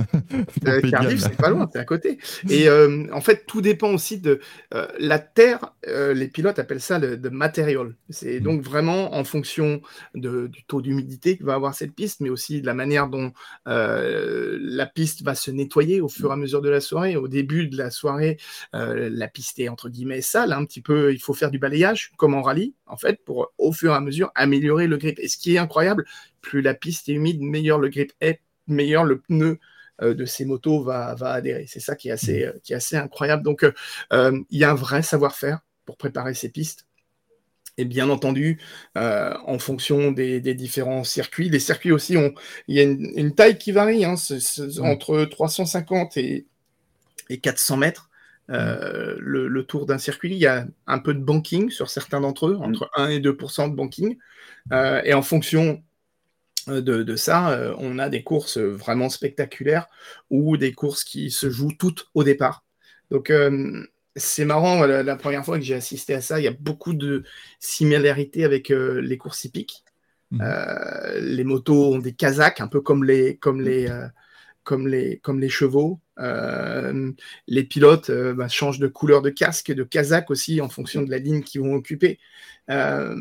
Euh, 0.65 0.81
Cardiff, 0.89 1.21
c'est 1.21 1.37
pas 1.37 1.49
loin, 1.49 1.69
c'est 1.71 1.79
à 1.79 1.85
côté. 1.85 2.17
Et 2.49 2.67
euh, 2.69 3.07
en 3.11 3.21
fait, 3.21 3.45
tout 3.45 3.61
dépend 3.61 3.93
aussi 3.93 4.19
de 4.19 4.39
euh, 4.73 4.87
la 4.99 5.19
terre. 5.19 5.73
Euh, 5.87 6.13
les 6.13 6.27
pilotes 6.27 6.59
appellent 6.59 6.81
ça 6.81 6.99
le, 6.99 7.15
le 7.15 7.29
material. 7.29 7.95
C'est 8.09 8.39
mm. 8.39 8.43
donc 8.43 8.61
vraiment 8.61 9.15
en 9.15 9.23
fonction 9.23 9.81
de, 10.15 10.47
du 10.47 10.63
taux 10.63 10.81
d'humidité 10.81 11.37
que 11.37 11.43
va 11.43 11.53
avoir 11.53 11.73
cette 11.73 11.93
piste, 11.93 12.21
mais 12.21 12.29
aussi 12.29 12.61
de 12.61 12.65
la 12.65 12.73
manière 12.73 13.07
dont 13.07 13.31
la 13.65 14.85
piste 14.85 15.23
va 15.23 15.35
se 15.35 15.51
nettoyer 15.51 16.01
au 16.01 16.07
fur 16.07 16.29
et 16.29 16.33
à 16.33 16.35
mesure 16.35 16.61
de 16.61 16.69
la 16.69 16.81
soirée. 16.81 17.15
Au 17.15 17.27
début 17.27 17.67
de 17.67 17.77
la 17.77 17.89
soirée, 17.89 18.37
la 18.73 19.27
piste 19.27 19.59
est 19.59 19.69
entre 19.69 19.89
guillemets 19.89 20.21
sale, 20.21 20.53
un 20.53 20.65
petit 20.65 20.81
peu. 20.81 21.13
Il 21.13 21.19
faut 21.19 21.33
faire 21.33 21.51
du 21.51 21.59
balayage, 21.59 22.11
comme 22.17 22.33
en 22.33 22.41
rallye, 22.41 22.73
en 22.85 22.97
fait, 22.97 23.23
pour 23.23 23.53
au 23.57 23.71
fur 23.71 23.91
et 23.91 23.95
à 23.95 23.99
mesure 23.99 24.31
améliorer 24.37 24.87
le 24.87 24.97
grip. 24.97 25.19
Et 25.19 25.27
ce 25.27 25.37
qui 25.37 25.55
est 25.55 25.57
incroyable, 25.57 26.05
plus 26.41 26.61
la 26.61 26.73
piste 26.73 27.09
est 27.09 27.13
humide, 27.13 27.41
meilleur 27.41 27.79
le 27.79 27.89
grip 27.89 28.13
est, 28.21 28.41
meilleur 28.67 29.03
le 29.03 29.19
pneu 29.19 29.59
euh, 30.01 30.13
de 30.13 30.25
ces 30.25 30.45
motos 30.45 30.83
va, 30.83 31.15
va 31.15 31.31
adhérer. 31.31 31.65
C'est 31.67 31.79
ça 31.79 31.95
qui 31.95 32.09
est 32.09 32.11
assez, 32.11 32.45
euh, 32.45 32.53
qui 32.63 32.73
est 32.73 32.75
assez 32.75 32.95
incroyable. 32.95 33.43
Donc, 33.43 33.63
euh, 33.63 34.43
il 34.49 34.59
y 34.59 34.63
a 34.63 34.71
un 34.71 34.75
vrai 34.75 35.01
savoir-faire 35.01 35.59
pour 35.85 35.97
préparer 35.97 36.33
ces 36.33 36.49
pistes. 36.49 36.87
Et 37.79 37.85
bien 37.85 38.09
entendu, 38.09 38.59
euh, 38.97 39.33
en 39.45 39.59
fonction 39.59 40.11
des, 40.11 40.41
des, 40.41 40.55
différents 40.55 41.03
circuits, 41.03 41.49
les 41.49 41.59
circuits 41.59 41.91
aussi, 41.91 42.17
ont, 42.17 42.33
il 42.67 42.75
y 42.75 42.79
a 42.79 42.83
une, 42.83 43.11
une 43.15 43.35
taille 43.35 43.59
qui 43.59 43.71
varie, 43.71 44.03
hein, 44.03 44.15
c 44.15 44.37
est, 44.37 44.39
c 44.39 44.63
est, 44.63 44.79
entre 44.79 45.25
350 45.25 46.17
et, 46.17 46.47
et 47.29 47.37
400 47.37 47.77
mètres. 47.77 48.06
Euh, 48.49 49.15
le, 49.19 49.47
le, 49.47 49.63
tour 49.63 49.85
d'un 49.85 49.97
circuit, 49.97 50.31
il 50.31 50.37
y 50.37 50.47
a 50.47 50.65
un 50.85 50.99
peu 50.99 51.13
de 51.13 51.19
banking 51.19 51.69
sur 51.69 51.89
certains 51.89 52.21
d'entre 52.21 52.47
eux, 52.47 52.57
entre 52.61 52.89
1 52.95 53.09
et 53.09 53.19
2% 53.19 53.69
de 53.69 53.75
banking. 53.75 54.17
Euh, 54.71 55.01
et 55.03 55.13
en 55.13 55.21
fonction 55.21 55.83
de, 56.67 57.03
de 57.03 57.15
ça, 57.15 57.51
euh, 57.51 57.73
on 57.77 57.99
a 57.99 58.09
des 58.09 58.23
courses 58.23 58.57
vraiment 58.57 59.09
spectaculaires 59.09 59.87
ou 60.29 60.57
des 60.57 60.73
courses 60.73 61.03
qui 61.03 61.31
se 61.31 61.49
jouent 61.49 61.73
toutes 61.77 62.09
au 62.13 62.23
départ. 62.23 62.63
Donc, 63.11 63.29
euh, 63.29 63.83
c'est 64.15 64.45
marrant, 64.45 64.85
la, 64.85 65.03
la, 65.03 65.15
première 65.15 65.45
fois 65.45 65.57
que 65.57 65.63
j'ai 65.63 65.75
assisté 65.75 66.13
à 66.13 66.21
ça, 66.21 66.39
il 66.39 66.43
y 66.43 66.47
a 66.47 66.55
beaucoup 66.59 66.93
de 66.93 67.23
similarités 67.59 68.43
avec 68.43 68.71
euh, 68.71 68.99
les 69.01 69.17
courses 69.17 69.45
hippiques. 69.45 69.83
Mmh. 70.29 70.43
les 71.21 71.45
motos 71.45 71.93
ont 71.93 71.99
des 71.99 72.11
casaques, 72.11 72.59
un 72.59 72.67
peu 72.67 72.81
comme 72.81 73.05
les, 73.05 73.37
comme 73.37 73.61
les, 73.61 73.87
comme 74.67 74.89
les, 74.89 75.19
comme 75.19 75.39
les 75.39 75.47
chevaux. 75.47 76.01
Euh, 76.19 77.11
les 77.47 77.63
pilotes 77.63 78.09
euh, 78.09 78.33
bah, 78.33 78.49
changent 78.49 78.79
de 78.79 78.87
couleur 78.87 79.21
de 79.21 79.29
casque, 79.29 79.71
de 79.71 79.83
casaque 79.83 80.29
aussi, 80.29 80.59
en 80.59 80.67
fonction 80.67 81.03
de 81.03 81.09
la 81.09 81.19
ligne 81.19 81.41
qu'ils 81.41 81.61
vont 81.61 81.73
occuper. 81.73 82.19
Euh, 82.69 83.15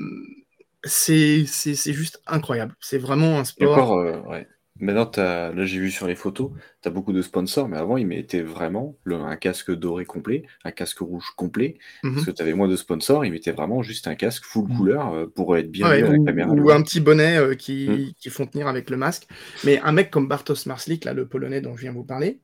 c'est 0.82 1.47
juste 1.47 2.20
incroyable. 2.27 2.74
C'est 2.81 2.98
vraiment 2.98 3.39
un 3.39 3.44
sport. 3.44 3.78
Encore, 3.78 4.27
ouais. 4.28 4.48
Maintenant, 4.78 5.10
là 5.16 5.64
j'ai 5.64 5.78
vu 5.78 5.90
sur 5.90 6.06
les 6.06 6.14
photos, 6.14 6.50
tu 6.82 6.88
as 6.88 6.90
beaucoup 6.90 7.12
de 7.12 7.22
sponsors, 7.22 7.68
mais 7.68 7.76
avant 7.76 7.96
ils 7.96 8.06
mettaient 8.06 8.42
vraiment 8.42 8.96
le, 9.04 9.16
un 9.16 9.36
casque 9.36 9.72
doré 9.72 10.04
complet, 10.04 10.44
un 10.64 10.70
casque 10.70 10.98
rouge 10.98 11.32
complet, 11.36 11.78
mm 12.02 12.14
parce 12.14 12.26
que 12.26 12.30
tu 12.30 12.42
avais 12.42 12.54
moins 12.54 12.68
de 12.68 12.76
sponsors, 12.76 13.24
ils 13.24 13.32
mettaient 13.32 13.52
vraiment 13.52 13.82
juste 13.82 14.06
un 14.06 14.14
casque 14.14 14.44
full 14.44 14.68
mmh. 14.68 14.76
couleur 14.76 15.12
euh, 15.12 15.26
pour 15.26 15.56
être 15.56 15.70
bien 15.70 15.88
ouais, 15.88 16.02
ou, 16.02 16.06
avec 16.06 16.18
la 16.20 16.24
caméra. 16.26 16.52
Ou 16.52 16.70
un 16.70 16.82
petit 16.82 17.00
bonnet 17.00 17.36
euh, 17.36 17.54
qui, 17.54 17.88
mm. 17.88 18.12
qui, 18.18 18.30
font 18.30 18.46
tenir 18.46 18.66
avec 18.68 18.90
le 18.90 18.96
masque. 18.96 19.26
Mais 19.64 19.78
un 19.80 19.92
mec 19.92 20.10
comme 20.10 20.28
Bartosz 20.28 20.66
Marslik, 20.66 21.04
là, 21.04 21.12
le 21.12 21.26
polonais 21.26 21.60
dont 21.60 21.76
je 21.76 21.82
viens 21.82 21.92
vous 21.92 22.04
parler, 22.04 22.40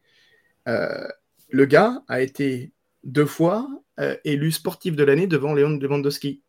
euh, 0.68 1.08
le 1.50 1.64
gars 1.66 2.02
a 2.08 2.20
été 2.20 2.72
deux 3.04 3.26
fois 3.26 3.68
euh, 4.00 4.16
élu 4.24 4.52
sportif 4.52 4.96
de 4.96 5.04
l'année 5.04 5.26
devant 5.26 5.54
Léon 5.54 5.78
Lewandowski, 5.78 6.42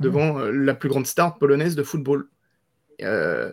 devant 0.00 0.34
mmh. 0.34 0.50
la 0.50 0.74
plus 0.74 0.88
grande 0.88 1.06
star 1.06 1.38
polonaise 1.38 1.74
de 1.74 1.82
football. 1.82 2.28
Euh, 3.02 3.52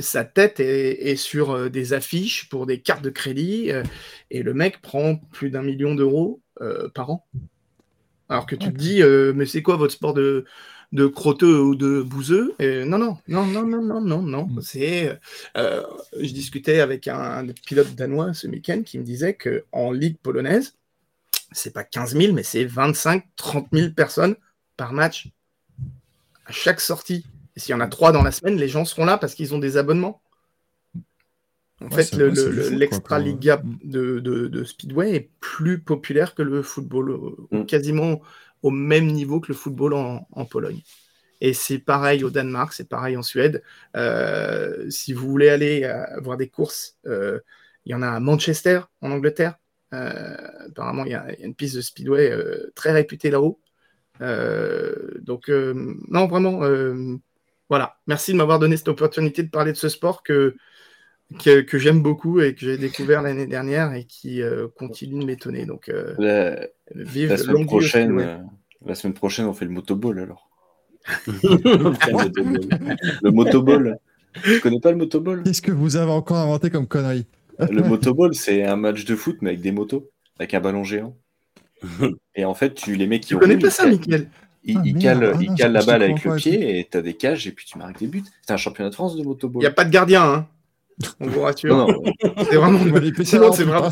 sa 0.00 0.24
tête 0.24 0.60
est, 0.60 1.10
est, 1.10 1.16
sur 1.16 1.50
euh, 1.50 1.68
des 1.68 1.92
affiches 1.92 2.48
pour 2.48 2.66
des 2.66 2.80
cartes 2.80 3.02
de 3.04 3.10
crédit 3.10 3.70
euh, 3.70 3.82
et 4.30 4.42
le 4.42 4.54
mec 4.54 4.80
prend 4.80 5.16
plus 5.16 5.50
d'un 5.50 5.62
million 5.62 5.94
d'euros 5.94 6.40
euh, 6.60 6.88
par 6.88 7.10
an. 7.10 7.26
Alors 8.28 8.46
que 8.46 8.56
tu 8.56 8.72
te 8.72 8.76
dis, 8.76 9.02
euh, 9.02 9.32
mais 9.34 9.46
c'est 9.46 9.62
quoi 9.62 9.76
votre 9.76 9.92
sport 9.92 10.14
de, 10.14 10.46
de 10.92 11.06
crotteux 11.06 11.60
ou 11.60 11.74
de 11.74 12.00
bouseux? 12.00 12.54
Non, 12.60 12.98
non, 12.98 13.18
non, 13.28 13.44
non, 13.46 13.66
non, 13.66 13.82
non, 13.82 14.00
non, 14.00 14.22
non. 14.22 14.46
Mm. 14.46 14.60
C'est, 14.62 15.20
je 15.54 16.32
discutais 16.32 16.80
avec 16.80 17.06
un, 17.06 17.20
un 17.20 17.46
pilote 17.66 17.94
danois 17.94 18.32
ce 18.32 18.46
week-end 18.46 18.82
qui 18.84 18.98
me 18.98 19.04
disait 19.04 19.34
qu'en 19.34 19.92
ligue 19.92 20.16
polonaise, 20.18 20.74
c'est 21.52 21.72
pas 21.72 21.84
15 21.84 22.16
000, 22.16 22.32
mais 22.32 22.42
c'est 22.42 22.64
25, 22.64 23.24
30 23.36 23.68
000 23.72 23.90
personnes 23.90 24.36
par 24.76 24.92
match 24.92 25.28
à 26.46 26.52
chaque 26.52 26.80
sortie. 26.80 27.26
Et 27.56 27.60
s'il 27.60 27.72
y 27.72 27.74
en 27.74 27.80
a 27.80 27.88
trois 27.88 28.12
dans 28.12 28.22
la 28.22 28.32
semaine, 28.32 28.56
les 28.56 28.68
gens 28.68 28.84
seront 28.84 29.04
là 29.04 29.18
parce 29.18 29.34
qu'ils 29.34 29.54
ont 29.54 29.58
des 29.58 29.76
abonnements. 29.76 30.22
En 31.80 31.90
Ouais, 31.90 31.96
fait, 31.96 32.12
le- 32.16 32.68
l'extra 32.70 33.18
Liga 33.18 33.60
de, 33.84 34.20
de- 34.20 34.46
de 34.46 34.64
Speedway 34.64 35.14
est 35.16 35.30
plus 35.40 35.80
populaire 35.80 36.34
que 36.34 36.42
le 36.42 36.62
football, 36.62 37.10
euh, 37.10 37.30
Mm. 37.50 37.64
quasiment 37.66 38.20
au 38.62 38.70
même 38.70 39.06
niveau 39.08 39.40
que 39.40 39.48
le 39.48 39.54
football 39.54 39.92
en, 39.94 40.26
en 40.30 40.44
Pologne. 40.46 40.80
Et 41.40 41.54
c'est 41.54 41.78
pareil 41.78 42.24
au 42.24 42.30
Danemark, 42.30 42.72
c'est 42.74 42.88
pareil 42.88 43.16
en 43.16 43.22
Suède. 43.22 43.62
Euh, 43.96 44.88
si 44.90 45.12
vous 45.12 45.28
voulez 45.28 45.50
aller 45.50 45.84
euh, 45.84 46.20
voir 46.22 46.36
des 46.38 46.48
courses, 46.48 46.98
euh, 47.06 47.40
il 47.86 47.92
y 47.92 47.94
en 47.94 48.02
a 48.02 48.08
à 48.10 48.20
Manchester, 48.20 48.80
en 49.02 49.10
Angleterre. 49.12 49.56
Euh, 49.94 50.36
apparemment, 50.68 51.04
il 51.06 51.12
y, 51.12 51.14
a 51.14 51.26
il 51.34 51.40
y 51.40 51.44
a 51.44 51.46
une 51.46 51.54
piste 51.54 51.76
de 51.76 51.82
Speedway 51.82 52.30
euh, 52.32 52.72
très 52.74 52.92
réputée 52.92 53.30
là-haut. 53.30 53.60
Euh, 54.20 54.94
donc, 55.22 55.48
euh, 55.48 55.74
non, 56.08 56.26
vraiment, 56.26 56.64
euh, 56.64 57.16
voilà. 57.68 57.96
Merci 58.06 58.32
de 58.32 58.36
m'avoir 58.36 58.58
donné 58.58 58.76
cette 58.76 58.88
opportunité 58.88 59.42
de 59.42 59.50
parler 59.50 59.72
de 59.72 59.76
ce 59.76 59.88
sport 59.88 60.22
que, 60.22 60.54
que, 61.42 61.60
que 61.62 61.78
j'aime 61.78 62.02
beaucoup 62.02 62.40
et 62.40 62.54
que 62.54 62.60
j'ai 62.60 62.78
découvert 62.78 63.22
l'année 63.22 63.46
dernière 63.46 63.94
et 63.94 64.04
qui 64.04 64.42
euh, 64.42 64.68
continue 64.76 65.20
de 65.20 65.26
m'étonner. 65.26 65.66
Donc, 65.66 65.88
euh, 65.88 66.14
La, 66.18 66.66
vive 66.94 67.30
la 67.30 67.36
longue 67.36 67.46
semaine 67.46 67.66
prochaine, 67.66 68.20
euh, 68.20 68.38
la 68.84 68.94
semaine 68.94 69.14
prochaine, 69.14 69.46
on 69.46 69.54
fait 69.54 69.64
le 69.64 69.70
motoball 69.70 70.18
alors. 70.18 70.50
le 71.26 73.30
motoball. 73.30 73.98
tu 74.42 74.60
connais 74.60 74.80
pas 74.80 74.90
le 74.90 74.96
motoball? 74.96 75.42
Qu'est-ce 75.42 75.62
que 75.62 75.72
vous 75.72 75.96
avez 75.96 76.10
encore 76.10 76.38
inventé 76.38 76.70
comme 76.70 76.86
connerie? 76.86 77.26
Le 77.58 77.82
motoball, 77.82 78.34
c'est 78.34 78.64
un 78.64 78.76
match 78.76 79.04
de 79.04 79.14
foot 79.14 79.36
mais 79.40 79.50
avec 79.50 79.60
des 79.60 79.72
motos, 79.72 80.10
avec 80.38 80.54
un 80.54 80.60
ballon 80.60 80.84
géant. 80.84 81.16
Et 82.34 82.44
en 82.44 82.54
fait, 82.54 82.74
tu 82.74 82.96
les 82.96 83.06
mecs 83.06 83.22
qui 83.22 83.28
Tu 83.28 83.38
connais 83.38 83.58
pas 83.58 83.70
ça, 83.70 83.84
calent- 83.84 84.28
Ils, 84.66 84.78
Ah, 84.96 84.98
calent, 85.00 85.32
Ah 85.34 85.38
non, 85.38 85.54
calent 85.56 85.68
je- 85.68 85.72
la 85.78 85.84
balle 85.84 86.02
avec 86.02 86.24
le 86.24 86.36
pied 86.36 86.78
et 86.78 86.84
t'as 86.84 87.02
des 87.02 87.14
cages 87.14 87.46
et 87.46 87.52
puis 87.52 87.66
tu 87.66 87.76
marques 87.78 87.98
des 87.98 88.06
buts. 88.06 88.24
C'est 88.46 88.52
un 88.52 88.56
championnat 88.56 88.88
de 88.90 88.94
France 88.94 89.14
de 89.14 89.20
Il 89.20 89.26
motoball. 89.26 89.60
n'y 89.60 89.66
a 89.66 89.70
pas 89.70 89.84
de 89.84 89.90
gardien, 89.90 90.22
hein. 90.24 90.46
On 91.20 91.26
vous 91.26 91.40
rassure. 91.40 91.76
Non, 91.76 91.88
non, 91.88 92.02
C'est 92.50 92.56
vraiment, 92.56 92.78
Sinon, 93.24 93.52
c'est 93.52 93.64
vraiment, 93.64 93.88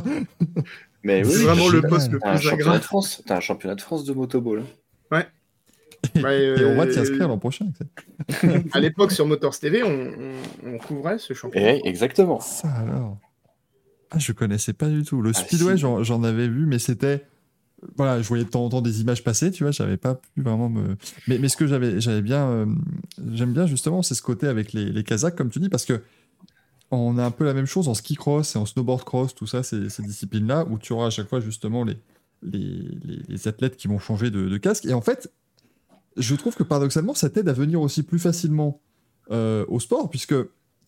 mais 1.03 1.24
oui, 1.24 1.31
c'est 1.31 1.39
oui, 1.40 1.44
vraiment 1.44 1.69
le 1.69 1.82
poste 1.82 2.11
le 2.12 2.20
t'as 2.20 2.31
un 2.31 2.35
plus 2.36 2.43
championnat 2.43 2.57
de 2.57 2.62
agréable. 2.69 2.85
France. 2.85 3.23
T'as 3.27 3.36
un 3.36 3.40
championnat 3.40 3.74
de 3.74 3.81
France 3.81 4.05
de 4.05 4.12
motoball. 4.15 4.62
Ouais, 5.11 5.27
Et 6.15 6.19
on 6.65 6.74
va 6.77 6.85
euh, 6.85 6.93
t'y 6.93 6.99
inscrire 7.01 7.28
l'an 7.28 7.39
prochain. 7.39 7.66
À 8.73 8.81
l'époque, 8.81 9.12
sur 9.12 9.27
Motors 9.27 9.59
TV, 9.59 9.82
on, 9.82 9.89
on- 9.90 10.74
on 10.74 10.78
couvrait 10.78 11.19
ce 11.19 11.35
championnat. 11.35 11.74
Et 11.74 11.81
exactement. 11.85 12.40
Ça 12.40 12.69
alors. 12.69 13.19
Ah, 14.11 14.19
je 14.19 14.32
connaissais 14.32 14.73
pas 14.73 14.89
du 14.89 15.05
tout. 15.05 15.20
Le 15.23 15.31
Ah, 15.31 15.39
speedway, 15.39 15.74
si. 15.74 15.81
j'en 15.81 16.03
j'en 16.03 16.23
avais 16.23 16.49
vu, 16.49 16.66
mais 16.66 16.78
c'était. 16.78 17.24
Voilà, 17.96 18.22
je 18.22 18.28
voyais 18.28 18.44
de 18.44 18.48
temps 18.50 18.64
en 18.64 18.68
temps 18.68 18.80
des 18.80 19.00
images 19.00 19.24
passer, 19.24 19.50
tu 19.50 19.64
vois, 19.64 19.72
j'avais 19.72 19.96
pas 19.96 20.14
pu 20.14 20.42
vraiment 20.42 20.68
me. 20.68 20.96
Mais, 21.26 21.38
mais 21.38 21.48
ce 21.48 21.56
que 21.56 21.66
j'avais 21.66 22.00
j'avais 22.00 22.22
bien. 22.22 22.46
euh, 22.46 22.66
J'aime 23.32 23.52
bien 23.52 23.66
justement, 23.66 24.02
c'est 24.02 24.14
ce 24.14 24.22
côté 24.22 24.46
avec 24.46 24.72
les, 24.72 24.86
les 24.92 25.02
Kazakhs, 25.04 25.34
comme 25.36 25.50
tu 25.50 25.59
dis, 25.59 25.68
parce 25.68 25.84
que 25.84 26.00
on 26.90 27.18
a 27.18 27.24
un 27.24 27.30
peu 27.30 27.44
la 27.44 27.54
même 27.54 27.66
chose 27.66 27.88
en 27.88 27.94
ski 27.94 28.14
cross 28.14 28.54
et 28.54 28.59
en 28.59 28.66
snowboard 28.66 29.04
cross, 29.04 29.34
tout 29.34 29.46
ça, 29.46 29.62
ces, 29.62 29.88
ces 29.88 30.02
disciplines-là, 30.02 30.66
où 30.70 30.78
tu 30.78 30.92
auras 30.92 31.06
à 31.06 31.10
chaque 31.10 31.28
fois 31.28 31.40
justement 31.40 31.84
les, 31.84 31.96
les, 32.42 32.59
les- 33.04 33.22
les 33.28 33.48
athlètes 33.48 33.76
qui 33.76 33.88
vont 33.88 33.98
changer 33.98 34.30
de, 34.30 34.56
casque. 34.59 34.84
Et 34.86 34.92
en 34.92 35.00
fait, 35.00 35.32
je 36.16 36.34
trouve 36.34 36.54
que 36.54 36.62
paradoxalement, 36.62 37.14
ça 37.14 37.30
t'aide 37.30 37.48
à 37.48 37.52
venir 37.54 37.80
aussi 37.80 38.02
plus 38.02 38.18
facilement 38.18 38.80
euh, 39.30 39.64
au 39.68 39.80
sport, 39.80 40.10
puisque 40.10 40.34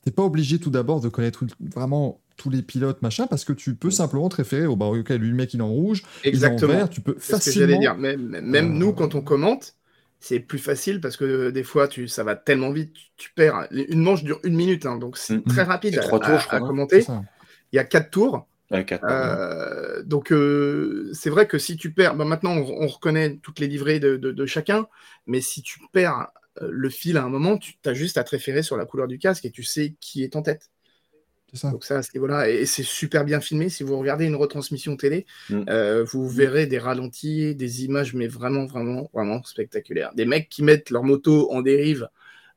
t'es 0.02 0.10
pas 0.10 0.22
obligé 0.22 0.58
tout 0.58 0.70
d'abord 0.70 1.00
de 1.00 1.08
connaître 1.08 1.44
vraiment 1.74 2.20
tous 2.36 2.50
les 2.50 2.62
pilotes, 2.62 3.02
machin, 3.02 3.26
parce 3.26 3.44
que 3.44 3.52
tu 3.52 3.74
peux 3.74 3.90
simplement 3.90 4.28
te 4.28 4.36
référer 4.36 4.66
au 4.66 4.76
bah, 4.76 4.86
ok, 4.86 5.08
lui, 5.10 5.28
le 5.28 5.34
mec, 5.34 5.54
il 5.54 5.60
est 5.60 5.62
en 5.62 5.68
rouge, 5.68 6.02
il 6.02 6.24
est 6.24 6.26
en 6.26 6.28
Exactement. 6.28 6.74
vert, 6.74 6.90
tu 6.90 7.00
peux 7.00 7.14
C'est 7.18 7.34
ce 7.34 7.44
que 7.44 7.52
j'allais 7.52 7.66
facilement. 7.66 7.80
dire. 7.80 7.96
Même, 7.96 8.40
même 8.40 8.66
Euh, 8.66 8.78
nous, 8.78 8.92
quand 8.92 9.14
on 9.14 9.22
commente, 9.22 9.74
c'est 10.20 10.40
plus 10.40 10.58
facile 10.58 11.00
parce 11.00 11.16
que 11.16 11.50
des 11.50 11.62
fois, 11.64 11.86
tu, 11.88 12.08
ça 12.08 12.24
va 12.24 12.34
tellement 12.36 12.70
vite, 12.72 12.92
tu, 12.94 13.04
tu 13.16 13.32
perds. 13.34 13.68
Une 13.70 14.00
manche 14.02 14.24
dure 14.24 14.40
une 14.44 14.54
minute, 14.54 14.86
hein, 14.86 14.96
donc 14.96 15.16
c'est 15.18 15.44
Mm. 15.44 15.48
très 15.48 15.62
rapide 15.62 15.98
à, 15.98 16.02
trois 16.02 16.20
tours, 16.20 16.34
à- 16.34 16.38
je 16.38 16.46
crois, 16.46 16.56
à 16.56 16.60
non 16.60 16.66
C'est 16.90 17.00
commenter. 17.00 17.06
Il 17.72 17.76
y 17.76 17.78
a 17.78 17.84
quatre 17.84 18.10
tours. 18.10 18.46
Quatre- 18.86 19.04
Euh, 19.10 20.02
donc, 20.04 20.32
euh, 20.32 21.10
c'est 21.12 21.30
vrai 21.30 21.46
que 21.46 21.58
si 21.58 21.76
tu 21.76 21.92
perds, 21.92 22.16
ben, 22.16 22.24
maintenant 22.24 22.52
on, 22.56 22.84
on 22.84 22.86
reconnaît 22.86 23.38
toutes 23.42 23.58
les 23.60 23.66
livrées 23.68 24.00
de, 24.00 24.16
de- 24.16 24.32
de 24.32 24.46
chacun, 24.46 24.88
mais 25.26 25.40
si 25.40 25.62
tu 25.62 25.78
perds 25.92 26.28
euh, 26.62 26.68
le 26.70 26.88
fil 26.90 27.16
à 27.16 27.24
un 27.24 27.28
moment, 27.28 27.58
tu 27.58 27.74
as 27.84 27.94
juste 27.94 28.16
à 28.18 28.24
te 28.24 28.30
référer 28.30 28.62
sur 28.62 28.76
la 28.76 28.86
couleur 28.86 29.08
du 29.08 29.18
casque 29.18 29.44
et 29.44 29.50
tu 29.50 29.62
sais 29.62 29.94
qui 30.00 30.22
est 30.24 30.36
en 30.36 30.42
tête. 30.42 30.70
Ça. 31.54 31.70
Donc 31.70 31.84
ça, 31.84 31.98
à 31.98 32.02
ce 32.02 32.10
niveau-là, 32.14 32.48
et 32.48 32.66
c'est 32.66 32.82
super 32.82 33.24
bien 33.24 33.40
filmé. 33.40 33.68
Si 33.68 33.82
vous 33.84 33.96
regardez 33.98 34.24
une 34.26 34.34
retransmission 34.36 34.96
télé, 34.96 35.24
Mm. 35.50 35.64
euh, 35.68 36.04
vous 36.04 36.28
verrez 36.28 36.66
des 36.66 36.78
ralentis, 36.78 37.54
des 37.54 37.84
images, 37.84 38.14
mais 38.14 38.26
vraiment, 38.26 38.66
vraiment, 38.66 39.10
vraiment 39.14 39.42
spectaculaires. 39.44 40.12
Des 40.14 40.24
mecs 40.26 40.48
qui 40.48 40.62
mettent 40.62 40.90
leur 40.90 41.04
moto 41.04 41.50
en 41.52 41.62
dérive 41.62 42.08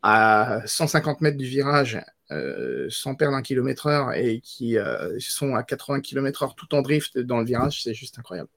à 0.02 0.61
150 0.65 1.22
mètres 1.22 1.38
du 1.38 1.45
virage, 1.45 1.99
euh, 2.32 2.88
sans 2.90 3.15
perdre 3.15 3.36
un 3.38 3.41
kilomètre 3.41 3.88
heure, 3.88 4.14
et 4.14 4.41
qui 4.41 4.78
euh, 4.78 5.18
sont 5.19 5.56
à 5.56 5.64
80 5.64 6.02
km 6.02 6.44
heure 6.44 6.56
tout 6.56 6.74
en 6.76 6.82
drift 6.82 7.18
dans 7.19 7.40
le 7.40 7.45
virage, 7.45 7.84
c'est 7.84 7.94
juste 7.94 8.18
incroyable. 8.19 8.49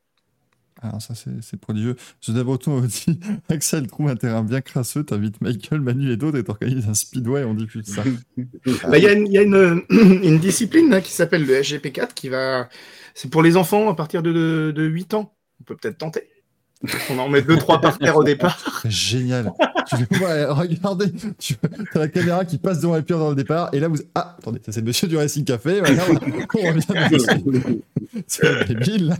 Ah, 0.82 0.98
ça, 0.98 1.15
c'est 1.15 1.61
prodigieux. 1.61 1.94
Je 2.23 2.32
Breton 2.32 2.81
dit 2.81 3.20
Axel 3.51 3.86
trouve 3.86 4.09
un 4.09 4.16
terrain 4.16 4.43
bien 4.43 4.62
crasseux, 4.62 5.05
t'invites 5.05 5.40
Michael, 5.43 5.81
Manu 5.81 6.11
et 6.11 6.16
d'autres 6.16 6.39
et 6.39 6.44
t'organises 6.44 6.89
un 6.89 6.94
speedway, 6.94 7.44
on 7.44 7.55
diffuse 7.55 7.86
ça. 7.86 8.02
Bah, 8.89 8.97
Il 8.98 9.05
y 9.05 9.07
a, 9.09 9.12
une, 9.12 9.27
y 9.31 9.36
a 9.39 9.43
une- 9.43 9.85
discipline 10.39 10.89
là, 10.90 11.01
qui 11.02 11.12
s'appelle 11.12 11.44
le 11.44 11.55
SGP4 11.61 12.15
qui 12.15 12.28
va. 12.31 12.69
C'est 13.15 13.28
pour 13.31 13.43
les 13.43 13.57
enfants 13.57 13.90
à 13.90 13.94
partir 13.94 14.23
de, 14.23 14.73
de 14.74 14.82
8 14.85 15.15
ans. 15.15 15.35
On 15.61 15.65
peut 15.65 15.77
peut-être 15.77 15.98
tenter. 15.98 16.28
On 17.11 17.19
en 17.19 17.28
met 17.28 17.43
deux, 17.43 17.57
trois 17.59 17.81
par 17.81 17.98
terre 17.98 18.16
au 18.16 18.24
départ. 18.24 18.59
Génial. 18.86 19.52
tu 19.89 19.97
fais, 19.97 20.24
ouais, 20.24 20.44
regardez, 20.47 21.12
tu 21.39 21.55
as 21.94 21.98
la 21.98 22.09
caméra 22.09 22.44
qui 22.47 22.57
passe 22.57 22.81
devant 22.81 22.97
les 22.97 23.02
pieds 23.02 23.16
dans 23.16 23.28
le 23.28 23.35
départ, 23.36 23.69
et 23.74 23.81
là 23.81 23.89
vous. 23.89 23.97
Ah, 24.15 24.36
attendez, 24.39 24.61
ça 24.65 24.73
c'est 24.73 24.81
le 24.81 24.86
monsieur 24.86 25.07
du 25.07 25.16
Racing 25.16 25.44
Café. 25.44 25.81
Voilà, 25.81 26.02
on 26.09 26.73
revient 26.73 27.81
C'est 28.27 28.69
débile 28.69 29.09
là. 29.09 29.16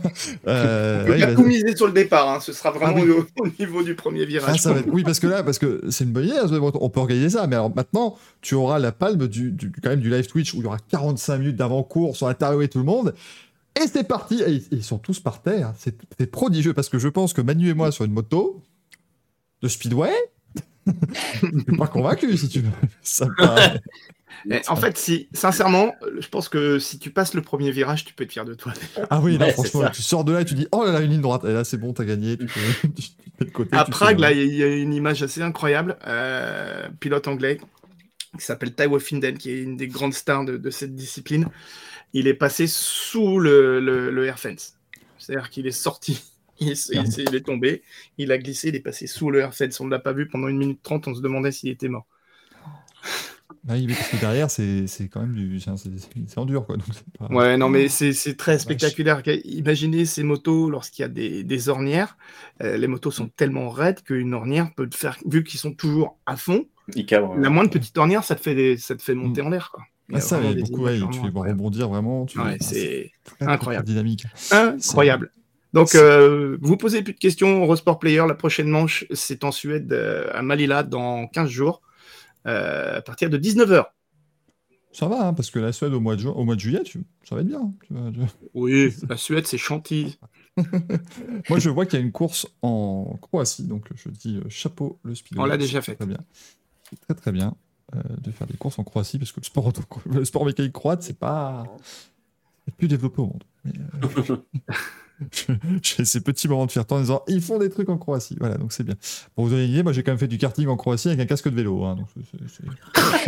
Euh, 0.47 1.07
ouais, 1.07 1.19
bah, 1.19 1.35
tout 1.35 1.43
miser 1.43 1.75
sur 1.75 1.85
le 1.87 1.93
départ. 1.93 2.29
hein. 2.29 2.39
Ce 2.39 2.51
sera 2.53 2.71
vraiment 2.71 2.95
Ah 2.97 3.03
oui. 3.05 3.11
au, 3.11 3.43
au 3.43 3.47
niveau 3.59 3.83
du 3.83 3.95
premier 3.95 4.25
virage. 4.25 4.53
Ah, 4.55 4.57
ça 4.57 4.73
va 4.73 4.79
être- 4.79 4.89
Oui, 4.91 5.03
parce 5.03 5.19
que 5.19 5.27
là, 5.27 5.43
parce 5.43 5.59
que 5.59 5.81
c'est 5.89 6.03
une 6.03 6.11
bonne 6.11 6.25
idée, 6.25 6.37
hein, 6.37 6.47
on 6.79 6.89
peut 6.89 6.99
organiser 6.99 7.29
ça. 7.37 7.47
Mais 7.47 7.55
alors 7.55 7.73
maintenant, 7.75 8.17
tu 8.41 8.55
auras 8.55 8.79
la 8.79 8.91
palme 8.91 9.27
du, 9.27 9.51
du- 9.51 9.71
quand 9.83 9.89
même 9.91 9.99
du 9.99 10.09
live 10.09 10.25
Twitch 10.27 10.53
où 10.53 10.57
il 10.57 10.63
y 10.63 10.65
aura 10.65 10.77
45 10.89 11.37
minutes 11.37 11.55
d'avant-cours 11.57 12.15
sur 12.15 12.27
interviewer 12.27 12.67
tout 12.67 12.79
le 12.79 12.85
monde. 12.85 13.13
Et 13.79 13.87
c'est 13.87 14.03
parti. 14.03 14.41
Et 14.41 14.51
ils, 14.51 14.67
ils 14.71 14.83
sont 14.83 14.97
tous 14.97 15.19
par 15.19 15.41
terre. 15.41 15.73
C'est 15.77 15.95
c'est 16.19 16.27
prodigieux 16.27 16.73
parce 16.73 16.89
que 16.89 16.99
je 16.99 17.07
pense 17.07 17.33
que 17.33 17.41
Manu 17.41 17.69
et 17.69 17.73
moi 17.73 17.91
sur 17.91 18.05
une 18.05 18.13
moto 18.13 18.63
de 19.61 19.67
speedway. 19.67 20.11
je 20.87 21.47
suis 21.47 21.77
pas 21.77 21.87
convaincu 21.87 22.35
si 22.37 22.49
tu 22.49 22.61
veux. 22.61 22.71
Ça 23.01 23.27
Mais 24.45 24.67
en 24.69 24.75
fait, 24.75 24.97
si, 24.97 25.27
sincèrement, 25.33 25.93
je 26.19 26.27
pense 26.27 26.49
que 26.49 26.79
si 26.79 26.97
tu 26.97 27.11
passes 27.11 27.35
le 27.35 27.43
premier 27.43 27.69
virage, 27.69 28.05
tu 28.05 28.13
peux 28.13 28.23
être 28.23 28.31
fier 28.31 28.45
de 28.45 28.55
toi. 28.55 28.73
Ah 29.09 29.19
oui, 29.21 29.37
non, 29.37 29.45
Ouais, 29.45 29.51
franchement, 29.51 29.89
tu 29.93 30.01
sors 30.01 30.23
de 30.23 30.31
là 30.31 30.41
et 30.41 30.45
tu 30.45 30.55
dis 30.55 30.67
oh 30.71 30.83
là 30.83 30.93
là, 30.93 31.01
une 31.01 31.11
ligne 31.11 31.21
droite. 31.21 31.43
Et 31.43 31.53
là, 31.53 31.63
c'est 31.63 31.77
bon, 31.77 31.93
t'as 31.93 32.05
gagné. 32.05 32.37
Tu, 32.37 32.45
peux- 32.47 32.87
tu 32.95 33.09
te 33.37 33.43
de 33.43 33.49
côté. 33.51 33.77
À 33.77 33.83
tu 33.83 33.91
Prague, 33.91 34.19
là, 34.19 34.31
il 34.31 34.55
y 34.55 34.63
a 34.63 34.67
une 34.67 34.93
image 34.93 35.21
assez 35.21 35.41
incroyable. 35.41 35.97
Euh, 36.07 36.87
pilote 36.99 37.27
anglais 37.27 37.59
qui 38.37 38.45
s'appelle 38.45 38.73
Ty 38.73 38.85
Finden, 38.99 39.37
qui 39.37 39.51
est 39.51 39.61
une 39.61 39.77
des 39.77 39.87
grandes 39.87 40.13
stars 40.13 40.45
de, 40.45 40.57
de 40.57 40.69
cette 40.69 40.95
discipline. 40.95 41.47
Il 42.13 42.27
est 42.27 42.33
passé 42.33 42.67
sous 42.67 43.39
le, 43.39 43.79
le, 43.79 44.11
le 44.11 44.25
air 44.25 44.39
fence. 44.39 44.77
C'est-à-dire 45.17 45.49
qu'il 45.49 45.67
est 45.67 45.71
sorti, 45.71 46.21
il, 46.59 46.69
est- 46.71 46.89
il 46.89 46.97
est- 46.99 47.23
il 47.29 47.35
est 47.35 47.41
tombé, 47.45 47.83
il 48.17 48.31
a 48.31 48.37
glissé, 48.37 48.69
il 48.69 48.75
est 48.75 48.79
passé 48.81 49.07
sous 49.07 49.29
le 49.31 49.39
air 49.39 49.53
fence. 49.53 49.79
On 49.79 49.85
ne 49.85 49.91
l'a 49.91 49.99
pas 49.99 50.13
vu 50.13 50.27
pendant 50.27 50.47
une 50.47 50.57
minute 50.57 50.81
trente, 50.83 51.07
on 51.07 51.15
se 51.15 51.21
demandait 51.21 51.51
s'il 51.51 51.69
était 51.69 51.87
mort. 51.89 52.07
Ah 53.69 53.73
oui, 53.73 53.85
mais 53.87 53.93
parce 53.93 54.09
que 54.09 54.17
derrière, 54.17 54.49
c'est 54.49 54.87
c'est 54.87 55.07
quand 55.07 55.21
même 55.21 55.33
du. 55.35 55.59
C'est 55.59 56.37
en 56.37 56.45
dur, 56.45 56.65
quoi. 56.65 56.77
Donc 56.77 56.85
c'est 56.93 57.03
pas- 57.17 57.27
Ouais, 57.27 57.57
non, 57.57 57.69
mais 57.69 57.89
c'est 57.89 58.13
c'est 58.13 58.35
très 58.35 58.57
spectaculaire. 58.57 59.21
Imaginez 59.45 60.05
ces 60.05 60.23
motos 60.23 60.69
lorsqu'il 60.69 61.03
y 61.03 61.05
a 61.05 61.09
des, 61.09 61.43
des 61.43 61.69
ornières. 61.69 62.17
Euh, 62.63 62.77
les 62.77 62.87
motos 62.87 63.11
sont 63.11 63.27
tellement 63.27 63.69
raides 63.69 64.01
qu'une 64.03 64.33
ornière 64.33 64.73
peut 64.75 64.89
te 64.89 64.95
faire, 64.95 65.17
vu 65.25 65.43
qu'ils 65.43 65.59
sont 65.59 65.73
toujours 65.73 66.17
à 66.25 66.37
fond, 66.37 66.65
la 67.37 67.49
moindre 67.51 67.69
petite 67.69 67.95
ornière, 67.97 68.23
ça 68.23 68.35
te 68.35 68.41
fait, 68.41 68.55
des- 68.55 68.77
ça 68.77 68.95
te 68.95 69.01
fait 69.03 69.13
monter 69.15 69.41
en 69.41 69.49
l'air. 69.49 69.69
Quoi. 69.71 69.83
Il 70.11 70.15
y 70.15 70.17
Ah, 70.17 70.21
ça, 70.21 70.37
vraiment 70.37 70.51
il 70.51 70.59
y 70.59 70.61
a 70.61 70.65
beaucoup, 70.67 70.81
ouais, 70.83 70.97
tu 70.97 71.03
incroyables. 71.03 71.49
rebondir 71.49 71.89
vraiment. 71.89 72.25
Tu, 72.25 72.39
Ouais, 72.39 72.57
ah, 72.59 72.63
c'est 72.63 73.11
très 73.23 73.45
incroyable. 73.47 73.85
dynamique. 73.85 74.25
incroyable. 74.51 75.31
Donc, 75.73 75.95
euh, 75.95 76.57
vous 76.61 76.75
posez 76.75 77.01
plus 77.01 77.13
de 77.13 77.19
questions. 77.19 77.61
Eurosport 77.63 77.97
Player, 77.97 78.23
la 78.27 78.35
prochaine 78.35 78.67
manche, 78.67 79.05
c'est 79.13 79.43
en 79.45 79.51
Suède, 79.51 79.93
euh, 79.93 80.29
à 80.33 80.41
Malila, 80.41 80.83
dans 80.83 81.27
15 81.27 81.49
jours, 81.49 81.81
euh, 82.45 82.97
à 82.97 83.01
partir 83.01 83.29
de 83.29 83.37
19h. 83.37 83.85
Ça 84.91 85.07
va, 85.07 85.27
hein, 85.27 85.33
parce 85.33 85.49
que 85.49 85.59
la 85.59 85.71
Suède 85.71 85.93
au 85.93 86.01
mois 86.01 86.17
de, 86.17 86.21
juin, 86.21 86.33
au 86.33 86.43
mois 86.43 86.55
de 86.55 86.59
juillet, 86.59 86.83
tu, 86.83 87.05
ça 87.23 87.35
va 87.35 87.41
être 87.41 87.47
bien. 87.47 87.73
Tu 87.87 87.93
vois, 87.93 88.11
tu- 88.11 88.19
Oui, 88.53 88.93
la 89.07 89.15
Suède, 89.15 89.47
c'est 89.47 89.57
Chantilly. 89.57 90.19
Moi, 91.49 91.59
je 91.59 91.69
vois 91.69 91.85
qu'il 91.85 91.97
y 91.97 92.01
a 92.01 92.05
une 92.05 92.11
course 92.11 92.45
en 92.61 93.17
Croatie, 93.21 93.63
donc 93.63 93.87
je 93.95 94.09
dis 94.09 94.41
euh, 94.43 94.49
chapeau 94.49 94.99
le 95.03 95.15
speedway. 95.15 95.41
On 95.41 95.45
l'a 95.45 95.55
déjà 95.55 95.81
fait. 95.81 95.95
Très 95.95 96.05
bien. 96.05 96.17
Très 97.07 97.13
très 97.15 97.31
bien 97.31 97.47
euh, 97.47 97.70
de 98.21 98.31
faire 98.31 98.47
des 98.47 98.57
courses 98.57 98.79
en 98.79 98.83
Croatie 98.83 99.17
parce 99.19 99.31
que 99.31 99.39
le 99.39 99.45
sport, 99.45 99.71
le 100.11 100.25
sport 100.25 100.45
mécanique 100.45 100.73
croate, 100.73 101.03
c'est 101.03 101.17
pas 101.17 101.63
c'est 102.65 102.75
plus 102.75 102.87
développé 102.87 103.21
au 103.21 103.25
monde. 103.27 103.43
Mais, 103.65 103.73
euh, 104.03 104.35
J'ai 105.83 106.03
ces 106.03 106.21
petits 106.21 106.47
moments 106.47 106.65
de 106.65 106.71
fierté 106.71 106.95
en 106.95 106.99
disant 106.99 107.21
ils 107.27 107.41
font 107.41 107.59
des 107.59 107.69
trucs 107.69 107.89
en 107.89 107.97
Croatie. 107.99 108.35
Voilà, 108.39 108.57
donc 108.57 108.73
c'est 108.73 108.83
bien. 108.83 108.95
Pour 109.35 109.43
vous 109.45 109.51
donner 109.51 109.65
une 109.65 109.71
idée, 109.71 109.83
moi 109.83 109.93
j'ai 109.93 110.01
quand 110.01 110.11
même 110.11 110.17
fait 110.17 110.27
du 110.27 110.39
karting 110.39 110.67
en 110.67 110.77
Croatie 110.77 111.09
avec 111.09 111.19
un 111.19 111.25
casque 111.27 111.47
de 111.49 111.55
vélo. 111.55 111.83
hein, 111.83 111.95
donc 111.95 112.07
c'est- 112.15 112.37
c'est- 112.47 112.63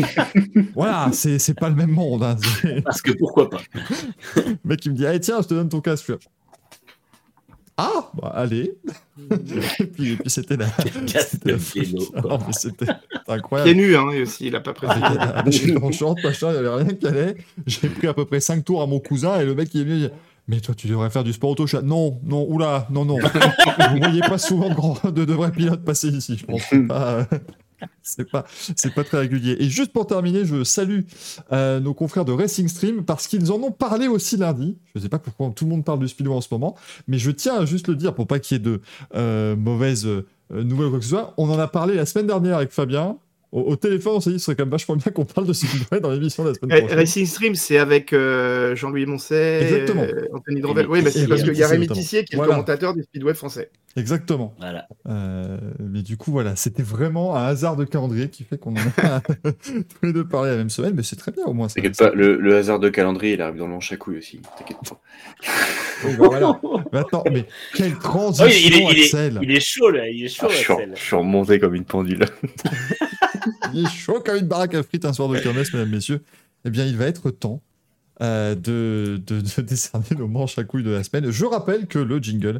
c'est- 0.01 0.61
voilà, 0.75 1.11
c'est 1.13 1.37
c'est 1.37 1.53
pas 1.53 1.69
le 1.69 1.75
même 1.75 1.91
monde. 1.91 2.23
hein, 2.23 2.35
Parce 2.83 3.01
que 3.01 3.11
pourquoi 3.11 3.47
pas? 3.49 3.61
Le 4.35 4.57
mec, 4.63 4.83
il 4.85 4.91
me 4.93 4.97
dit 4.97 5.05
Allez, 5.05 5.19
tiens, 5.19 5.41
je 5.43 5.47
te 5.49 5.53
donne 5.53 5.69
ton 5.69 5.81
casque. 5.81 6.05
Je 6.07 6.13
fais, 6.13 6.19
Ah, 7.77 8.11
bah, 8.13 8.31
allez. 8.35 8.77
et 9.79 9.85
puis, 9.85 10.15
puis 10.17 10.29
c'était 10.29 10.57
la. 10.57 10.67
C'était 10.67 11.51
la 11.51 11.57
de 11.57 11.59
vélo, 11.59 11.99
folie. 11.99 12.11
quoi. 12.21 12.21
Non, 12.21 12.39
mais 12.45 12.53
c'était 12.53 12.85
c'était 12.85 12.93
Pieds 13.25 13.33
incroyable. 13.33 13.71
nus, 13.73 13.95
hein, 13.95 14.05
aussi, 14.21 14.47
il 14.47 14.55
a 14.55 14.61
pas 14.61 14.73
précisé. 14.73 15.01
Ah, 15.03 15.43
J'étais 15.47 15.81
en 15.83 15.91
short, 15.91 16.17
machin, 16.23 16.49
il 16.49 16.61
n'y 16.61 16.67
avait 16.67 16.83
rien 16.83 16.93
qui 16.93 17.07
allait. 17.07 17.35
J'ai 17.65 17.89
pris 17.89 18.07
à 18.07 18.13
peu 18.13 18.25
près 18.25 18.39
5 18.39 18.63
tours 18.63 18.81
à 18.81 18.85
mon 18.87 18.99
cousin 18.99 19.39
et 19.39 19.45
le 19.45 19.55
mec, 19.55 19.69
il 19.73 19.81
est 19.81 19.83
venu. 19.85 19.95
il 19.95 20.01
dit, 20.07 20.13
mais 20.47 20.59
toi, 20.59 20.75
tu 20.75 20.87
devrais 20.87 21.09
faire 21.09 21.23
du 21.23 21.33
sport 21.33 21.51
auto. 21.51 21.65
Dis, 21.65 21.75
non, 21.83 22.19
non, 22.23 22.45
oula, 22.47 22.85
non, 22.91 23.05
non. 23.05 23.17
Vous 23.91 23.97
voyez 23.97 24.21
pas 24.21 24.37
souvent 24.37 24.69
de, 24.69 24.75
grands- 24.75 24.99
de, 25.09 25.25
de 25.25 25.33
vrais 25.33 25.51
pilotes 25.51 25.83
passer 25.83 26.09
ici. 26.09 26.37
Je 26.37 26.45
pense 26.45 26.61
pas, 26.87 27.11
euh, 27.13 27.23
c'est 28.01 28.29
pas, 28.29 28.45
c'est 28.75 28.93
pas 28.93 29.03
très 29.03 29.19
régulier. 29.19 29.55
Et 29.59 29.69
juste 29.69 29.91
pour 29.91 30.07
terminer, 30.07 30.45
je 30.45 30.63
salue 30.63 31.01
euh, 31.51 31.79
nos 31.79 31.93
confrères 31.93 32.25
de 32.25 32.31
Racing 32.31 32.67
Stream 32.67 33.03
parce 33.05 33.27
qu'ils 33.27 33.51
en 33.51 33.55
ont 33.61 33.71
parlé 33.71 34.07
aussi 34.07 34.37
lundi. 34.37 34.77
Je 34.95 35.01
sais 35.01 35.09
pas 35.09 35.19
pourquoi 35.19 35.51
tout 35.55 35.65
le 35.65 35.71
monde 35.71 35.85
parle 35.85 35.99
du 35.99 36.07
speedway 36.07 36.33
en 36.35 36.41
ce 36.41 36.47
moment, 36.51 36.75
mais 37.07 37.17
je 37.17 37.31
tiens 37.31 37.55
à 37.61 37.65
juste 37.65 37.87
le 37.87 37.95
dire 37.95 38.13
pour 38.15 38.27
pas 38.27 38.39
qu'il 38.39 38.57
y 38.57 38.59
ait 38.59 38.63
de 38.63 38.81
euh, 39.15 39.55
mauvaises 39.55 40.05
euh, 40.05 40.25
nouvelles 40.51 40.87
ou 40.87 40.89
quoi 40.91 40.99
que 40.99 41.05
ce 41.05 41.11
soit. 41.11 41.33
On 41.37 41.49
en 41.49 41.59
a 41.59 41.67
parlé 41.67 41.95
la 41.95 42.05
semaine 42.05 42.27
dernière 42.27 42.57
avec 42.57 42.71
Fabien. 42.71 43.17
Au, 43.51 43.61
au 43.61 43.75
téléphone, 43.75 44.13
on 44.15 44.19
s'est 44.19 44.31
dit 44.31 44.39
ce 44.39 44.45
serait 44.45 44.55
quand 44.55 44.63
même 44.63 44.71
vachement 44.71 44.95
bien 44.95 45.11
qu'on 45.11 45.25
parle 45.25 45.45
de 45.45 45.53
speedway 45.53 45.99
dans 45.99 46.09
l'émission 46.09 46.43
de 46.43 46.49
la 46.49 46.55
semaine 46.55 46.71
Eh, 46.75 46.79
prochaine. 46.81 46.97
Racing 46.97 47.25
Stream, 47.27 47.53
c'est 47.55 47.77
avec 47.77 48.09
Jean-Louis 48.11 49.05
Moncet, 49.05 49.85
Anthony 50.33 50.61
Drovel. 50.61 50.87
Oui, 50.87 51.01
mais 51.03 51.11
c'est 51.11 51.27
parce 51.27 51.43
qu'il 51.43 51.53
y 51.55 51.61
a 51.63 51.67
Rémi. 51.67 51.87
Tissier 51.87 52.23
qui 52.25 52.33
est 52.33 52.37
Voilà. 52.37 52.49
le 52.51 52.55
commentateur 52.55 52.95
du 52.95 53.03
Speedway 53.03 53.35
français. 53.35 53.69
Exactement. 53.95 54.55
Voilà. 54.57 54.87
Euh, 55.07 55.59
mais 55.79 56.01
du 56.01 56.17
coup, 56.17 56.31
voilà, 56.31 56.55
c'était 56.55 56.81
vraiment 56.81 57.35
un 57.35 57.45
hasard 57.45 57.75
de 57.75 57.85
calendrier 57.85 58.29
qui 58.29 58.43
fait 58.43 58.57
qu'on 58.57 58.73
en 58.73 59.03
a 59.03 59.21
tous 59.61 59.83
les 60.01 60.13
deux 60.13 60.27
parlé 60.27 60.49
la 60.49 60.57
même 60.57 60.71
semaine, 60.71 60.93
mais 60.95 61.03
c'est 61.03 61.15
très 61.15 61.31
bien 61.31 61.45
au 61.45 61.53
moins. 61.53 61.67
T'inquiète 61.67 61.97
pas, 61.97 62.09
le, 62.11 62.37
le 62.37 62.55
hasard 62.55 62.79
de 62.79 62.89
calendrier, 62.89 63.33
il 63.33 63.41
arrive 63.41 63.57
dans 63.57 63.67
le 63.67 63.73
manche 63.73 63.91
à 63.91 63.97
couilles 63.97 64.17
aussi. 64.17 64.39
T'inquiète 64.57 64.77
pas. 64.89 64.99
Oui, 66.05 66.15
bah 66.17 66.25
voilà. 66.27 66.59
Mais 66.91 66.99
attends, 66.99 67.23
mais 67.31 67.45
quelle 67.75 67.95
transition, 67.99 68.45
Oh, 68.45 68.49
il, 68.51 68.65
il 68.65 68.73
est, 68.73 68.91
il, 68.93 68.99
est, 68.99 69.03
Axel 69.03 69.39
il 69.43 69.51
est 69.51 69.59
chaud 69.59 69.89
là, 69.91 70.09
il 70.09 70.25
est 70.25 70.27
chaud 70.27 70.47
Ah, 70.49 70.51
je, 70.51 70.57
suis, 70.57 70.73
Axel. 70.73 70.91
je 70.95 71.01
suis 71.01 71.15
remonté 71.15 71.59
comme 71.59 71.75
une 71.75 71.85
pendule. 71.85 72.25
Il 73.73 73.85
est 73.85 73.89
chaud 73.89 74.21
comme 74.25 74.37
une 74.37 74.47
baraque 74.47 74.73
à 74.73 74.81
frites 74.83 75.05
un 75.05 75.13
soir 75.13 75.29
de 75.29 75.37
kermesse, 75.37 75.71
mesdames, 75.73 75.89
messieurs. 75.89 76.23
Eh 76.65 76.69
bien, 76.71 76.85
il 76.85 76.97
va 76.97 77.05
être 77.05 77.29
temps 77.29 77.61
euh, 78.21 78.55
de, 78.55 79.21
de, 79.25 79.41
de 79.41 79.61
décerner 79.67 80.05
nos 80.17 80.27
manches 80.27 80.57
à 80.57 80.63
couilles 80.63 80.83
de 80.83 80.91
la 80.91 81.03
semaine. 81.03 81.29
Je 81.29 81.45
rappelle 81.45 81.85
que 81.87 81.99
le 81.99 82.17
jingle 82.19 82.59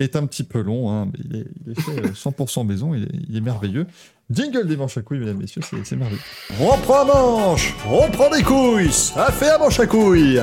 est 0.00 0.16
un 0.16 0.26
petit 0.26 0.42
peu 0.44 0.60
long, 0.60 0.90
hein, 0.90 1.08
mais 1.12 1.20
il 1.24 1.36
est, 1.36 1.46
il 1.64 1.72
est 1.72 1.80
fait 1.80 2.04
euh, 2.04 2.08
100% 2.12 2.66
maison, 2.66 2.94
il 2.94 3.04
est, 3.04 3.08
il 3.28 3.36
est 3.36 3.40
merveilleux. 3.40 3.86
Jingle 4.30 4.66
des 4.66 4.76
manches 4.76 4.96
à 4.96 5.02
couilles, 5.02 5.18
mesdames, 5.18 5.38
messieurs, 5.38 5.60
c'est 5.84 5.96
merveilleux. 5.96 6.20
On 6.60 6.76
prend 6.78 7.04
manche, 7.04 7.74
on 7.86 8.10
prend 8.10 8.30
des 8.30 8.42
couilles, 8.42 8.90
ça 8.92 9.30
fait 9.30 9.50
un 9.50 9.58
manche 9.58 9.78
à 9.80 9.86
couilles. 9.86 10.40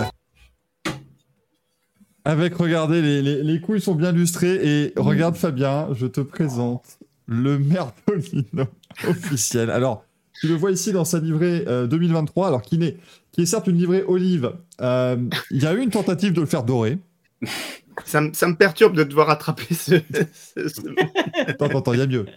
Avec, 2.24 2.56
regardez, 2.56 3.02
les, 3.02 3.22
les, 3.22 3.44
les 3.44 3.62
couilles 3.62 3.82
sont 3.82 3.96
bien 3.96 4.12
lustrées. 4.12 4.60
Et 4.62 4.94
regarde, 4.96 5.36
Fabien, 5.36 5.88
je 5.94 6.06
te 6.06 6.22
présente 6.22 7.00
le 7.26 7.58
Merdolino 7.58 8.66
officiel. 9.08 9.72
Alors, 9.72 10.06
tu 10.40 10.48
le 10.48 10.54
vois 10.54 10.72
ici 10.72 10.92
dans 10.92 11.06
sa 11.06 11.20
livrée 11.20 11.66
euh, 11.68 11.88
2023, 11.88 12.48
alors 12.48 12.62
qui 12.62 12.76
est, 12.84 12.98
qui 13.32 13.42
est 13.42 13.46
certes 13.48 13.68
une 13.68 13.78
livrée 13.78 14.04
olive. 14.08 14.54
Euh, 14.82 15.18
Il 15.50 15.64
y 15.64 15.66
a 15.66 15.74
eu 15.74 15.82
une 15.82 15.90
tentative 15.90 16.34
de 16.34 16.42
le 16.42 16.48
faire 16.48 16.64
dorer. 16.64 17.00
Ça, 18.06 18.22
me- 18.22 18.34
ça 18.34 18.48
me 18.48 18.56
perturbe 18.56 18.96
de 18.96 19.04
devoir 19.04 19.30
attraper 19.30 19.74
ce. 19.74 19.96
ce- 20.56 20.68
ce- 20.70 20.82
Attends, 21.48 21.66
attends, 21.66 21.80
attends, 21.80 21.94
il 21.94 22.00
y 22.00 22.04
a 22.04 22.08
mieux. 22.08 22.26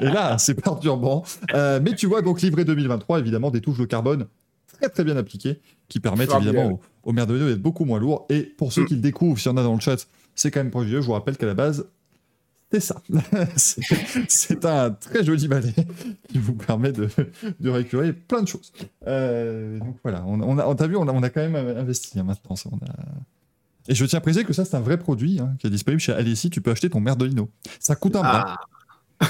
Et 0.00 0.04
là, 0.04 0.38
c'est 0.38 0.54
perturbant. 0.54 1.24
Euh, 1.54 1.80
mais 1.82 1.94
tu 1.94 2.06
vois, 2.06 2.22
donc 2.22 2.40
livrée 2.40 2.64
2023, 2.64 3.18
évidemment, 3.18 3.50
des 3.50 3.60
touches 3.60 3.78
de 3.78 3.84
carbone 3.84 4.26
très 4.80 4.88
très 4.88 5.04
bien 5.04 5.16
appliquées 5.16 5.60
qui 5.88 6.00
permettent 6.00 6.32
évidemment 6.34 6.72
au, 6.72 6.80
au 7.10 7.12
Merdolino 7.12 7.48
d'être 7.48 7.62
beaucoup 7.62 7.84
moins 7.84 7.98
lourd. 7.98 8.26
Et 8.30 8.42
pour 8.42 8.72
ceux 8.72 8.82
Mm. 8.82 8.86
qui 8.86 8.94
le 8.94 9.00
découvrent, 9.00 9.38
s'il 9.38 9.50
y 9.50 9.54
en 9.54 9.56
a 9.56 9.62
dans 9.62 9.74
le 9.74 9.80
chat, 9.80 10.06
c'est 10.34 10.50
quand 10.50 10.60
même 10.60 10.70
prodigieux. 10.70 11.00
Je 11.00 11.06
vous 11.06 11.12
rappelle 11.14 11.36
qu'à 11.36 11.46
la 11.46 11.54
base, 11.54 11.88
c'est 12.70 12.80
ça. 12.80 13.02
C'est- 13.56 14.64
un 14.64 14.90
très 14.90 15.24
joli 15.24 15.48
balai 15.48 15.72
qui 16.28 16.38
vous 16.38 16.54
permet 16.54 16.92
de, 16.92 17.08
de 17.60 17.70
récupérer 17.70 18.12
plein 18.12 18.42
de 18.42 18.48
choses. 18.48 18.72
Euh, 19.06 19.78
donc 19.78 19.96
voilà, 20.02 20.24
on, 20.26 20.40
on 20.40 20.58
a, 20.58 20.66
on 20.66 20.74
t'a 20.74 20.86
vu, 20.86 20.96
on 20.96 21.08
a, 21.08 21.12
on 21.12 21.22
a 21.22 21.30
quand 21.30 21.40
même 21.48 21.56
investi 21.56 22.18
hein, 22.20 22.24
maintenant. 22.24 22.56
ça, 22.56 22.68
on 22.72 22.76
a... 22.76 22.90
Et 23.88 23.94
je 23.94 24.04
tiens 24.04 24.18
à 24.18 24.20
préciser 24.20 24.44
que 24.44 24.52
ça, 24.52 24.64
c'est 24.66 24.76
un 24.76 24.80
vrai 24.80 24.98
produit 24.98 25.38
hein, 25.40 25.54
qui 25.58 25.66
est 25.66 25.70
disponible 25.70 26.00
chez 26.00 26.12
Alessi. 26.12 26.50
Tu 26.50 26.60
peux 26.60 26.70
acheter 26.70 26.90
ton 26.90 27.00
Merdolino. 27.00 27.48
Ça 27.80 27.96
coûte 27.96 28.16
un 28.16 28.20
bras. 28.20 28.58
Ah, 29.20 29.26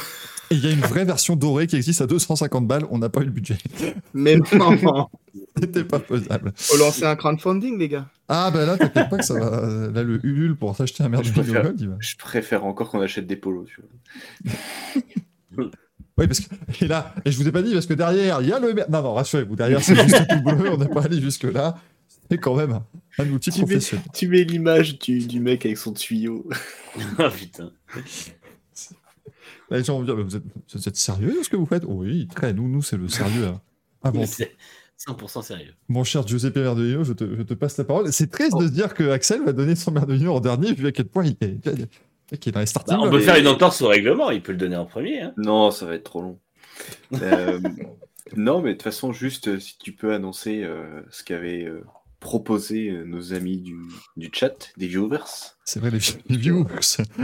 Et 0.51 0.57
il 0.57 0.65
y 0.65 0.67
a 0.67 0.73
une 0.73 0.81
vraie 0.81 1.05
version 1.05 1.37
dorée 1.37 1.69
qui 1.69 1.77
existe 1.77 2.01
à 2.01 2.07
250 2.09 2.67
balles. 2.67 2.85
On 2.91 2.99
n'a 2.99 3.09
pas 3.09 3.21
eu 3.21 3.27
le 3.27 3.31
budget. 3.31 3.59
mais 4.15 4.37
non 4.57 5.09
C'était 5.61 5.85
pas 5.85 5.99
faisable. 6.01 6.53
Faut 6.57 6.77
lancer 6.77 7.05
un 7.05 7.17
crowdfunding, 7.17 7.79
les 7.79 7.89
gars. 7.89 8.09
Ah, 8.29 8.51
bah 8.53 8.67
là, 8.67 8.77
t'inquiète 8.77 9.09
pas 9.09 9.17
que 9.19 9.25
ça 9.25 9.35
va. 9.39 9.89
Là, 9.91 10.03
le 10.03 10.25
Ulule 10.25 10.55
pour 10.57 10.77
s'acheter 10.77 11.03
un 11.03 11.09
Merdolino 11.09 11.43
préfère. 11.43 11.63
Gold, 11.63 11.81
il 11.81 11.89
va. 11.89 11.97
Je 12.01 12.17
préfère 12.17 12.65
encore 12.65 12.91
qu'on 12.91 13.01
achète 13.01 13.27
des 13.27 13.37
polos. 13.37 13.67
Tu 13.67 13.81
vois. 13.81 14.53
Oui, 16.19 16.27
parce 16.27 16.41
que. 16.41 16.53
Et 16.85 16.89
là, 16.89 17.15
et 17.25 17.31
je 17.31 17.37
vous 17.37 17.47
ai 17.47 17.53
pas 17.53 17.63
dit, 17.63 17.73
parce 17.73 17.87
que 17.87 17.95
derrière, 17.95 18.41
il 18.43 18.49
y 18.49 18.53
a 18.53 18.59
le. 18.59 18.73
Non, 18.89 19.03
non, 19.03 19.15
rassurez-vous, 19.15 19.55
derrière, 19.55 19.81
c'est 19.81 19.95
juste 19.95 20.27
tout 20.29 20.43
bleu. 20.43 20.69
On 20.73 20.77
n'est 20.77 20.89
pas 20.89 21.03
allé 21.05 21.21
jusque-là. 21.21 21.79
C'est 22.29 22.39
quand 22.39 22.57
même 22.57 22.81
un, 23.19 23.31
outil 23.31 23.51
Tu 23.53 23.61
mets- 23.61 23.67
professionnel. 23.67 24.05
Tu 24.13 24.27
mets 24.27 24.43
l'image 24.43 24.99
du, 24.99 25.21
du 25.21 25.39
mec 25.39 25.65
avec 25.65 25.79
son 25.79 25.93
tuyau. 25.93 26.45
Ah 27.19 27.31
putain. 27.31 27.71
Là, 29.71 29.79
les 29.79 29.85
gens 29.85 29.95
vont 29.95 30.01
me 30.01 30.07
dire, 30.07 30.17
mais 30.17 30.23
vous 30.25 30.35
êtes, 30.37 30.43
vous 30.75 30.89
êtes 30.89 30.97
sérieux 30.97 31.35
dans 31.37 31.43
ce 31.45 31.49
que 31.51 31.57
vous 31.57 31.67
faites? 31.67 31.85
Oui, 31.87 32.27
très. 32.35 32.53
Nous, 32.53 32.69
nous 32.69 32.83
c'est 32.83 32.97
le 32.97 33.09
sérieux. 33.09 33.47
hein. 33.47 33.61
Avant 34.03 34.25
tout. 34.25 34.43
C'est 34.99 35.11
100% 35.13 35.43
sérieux. 35.43 35.73
Mon 35.89 36.03
cher 36.03 36.27
Giuseppe 36.27 36.57
Merdolino, 36.57 37.05
je 37.05 37.13
te, 37.13 37.25
je 37.37 37.43
te 37.43 37.55
passe 37.55 37.79
la 37.79 37.85
parole. 37.85 38.13
C'est 38.13 38.31
triste 38.31 38.53
Oh. 38.55 38.61
de 38.63 38.67
se 38.67 38.73
dire 38.73 38.95
que 38.95 39.09
Axel 39.11 39.43
va 39.45 39.53
donner 39.53 39.77
son 39.77 39.93
Merdolino 39.93 40.35
en 40.35 40.41
dernier, 40.41 40.73
vu 40.75 40.87
à 40.89 40.93
quel 40.93 41.07
point 41.07 41.25
il 41.25 41.37
est, 41.41 41.57
il 41.65 42.49
est 42.49 42.51
dans 42.53 42.59
les 42.61 42.67
starting 42.67 42.95
Bah, 42.97 43.01
on 43.01 43.09
blocks. 43.09 43.21
peut 43.21 43.25
faire 43.25 43.37
une 43.37 43.47
entorse 43.47 43.81
au 43.81 43.87
règlement, 43.89 44.31
il 44.33 44.43
peut 44.43 44.51
le 44.53 44.59
donner 44.59 44.75
en 44.77 44.87
premier. 44.87 45.21
Hein. 45.23 45.33
Non, 45.37 45.71
ça 45.71 45.87
va 45.87 45.95
être 45.95 46.03
trop 46.05 46.21
long. 46.21 46.39
Euh, 47.23 47.61
non, 48.37 48.61
mais 48.61 48.71
de 48.71 48.75
toute 48.75 48.83
façon, 48.83 49.13
juste 49.13 49.47
euh, 49.49 49.61
si 49.61 49.79
tu 49.79 49.93
peux 49.93 50.13
annoncer 50.13 50.63
euh, 50.65 51.03
ce 51.11 51.23
qu'avaient 51.23 51.65
euh, 51.65 51.85
proposé 52.21 52.89
euh, 52.91 53.05
nos 53.05 53.33
amis 53.33 53.59
du, 53.59 53.77
du 54.17 54.29
chat, 54.33 54.71
des 54.77 54.87
viewers. 54.89 55.19
C'est 55.65 55.81
vrai, 55.81 55.91
les, 55.91 55.99
les 56.29 56.37
viewers. 56.37 56.65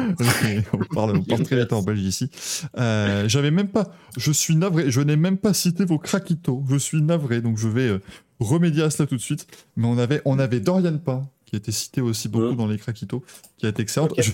on, 0.72 0.78
parle, 0.94 1.16
on 1.16 1.22
parle 1.22 1.42
très 1.42 1.58
vite 1.60 1.72
en 1.72 1.82
belge 1.82 2.00
ici. 2.00 2.30
Euh, 2.76 3.28
J'avais 3.28 3.50
même 3.50 3.68
pas. 3.68 3.92
Je 4.16 4.30
suis 4.32 4.54
navré. 4.56 4.90
Je 4.90 5.00
n'ai 5.00 5.16
même 5.16 5.38
pas 5.38 5.52
cité 5.54 5.84
vos 5.84 5.98
craquitos. 5.98 6.62
Je 6.68 6.76
suis 6.76 7.02
navré. 7.02 7.40
Donc 7.40 7.58
je 7.58 7.68
vais 7.68 7.88
euh, 7.88 7.98
remédier 8.40 8.82
à 8.82 8.90
cela 8.90 9.06
tout 9.06 9.16
de 9.16 9.20
suite. 9.20 9.46
Mais 9.76 9.86
on 9.86 9.98
avait, 9.98 10.20
on 10.24 10.38
avait 10.38 10.60
Dorian 10.60 10.98
Pain, 10.98 11.28
qui 11.46 11.56
était 11.56 11.72
cité 11.72 12.00
aussi 12.00 12.28
beaucoup 12.28 12.48
Ouais. 12.50 12.56
dans 12.56 12.66
les 12.68 12.78
craquitos, 12.78 13.24
qui 13.56 13.66
a 13.66 13.70
été 13.70 13.82
excellente. 13.82 14.12
Je- 14.20 14.30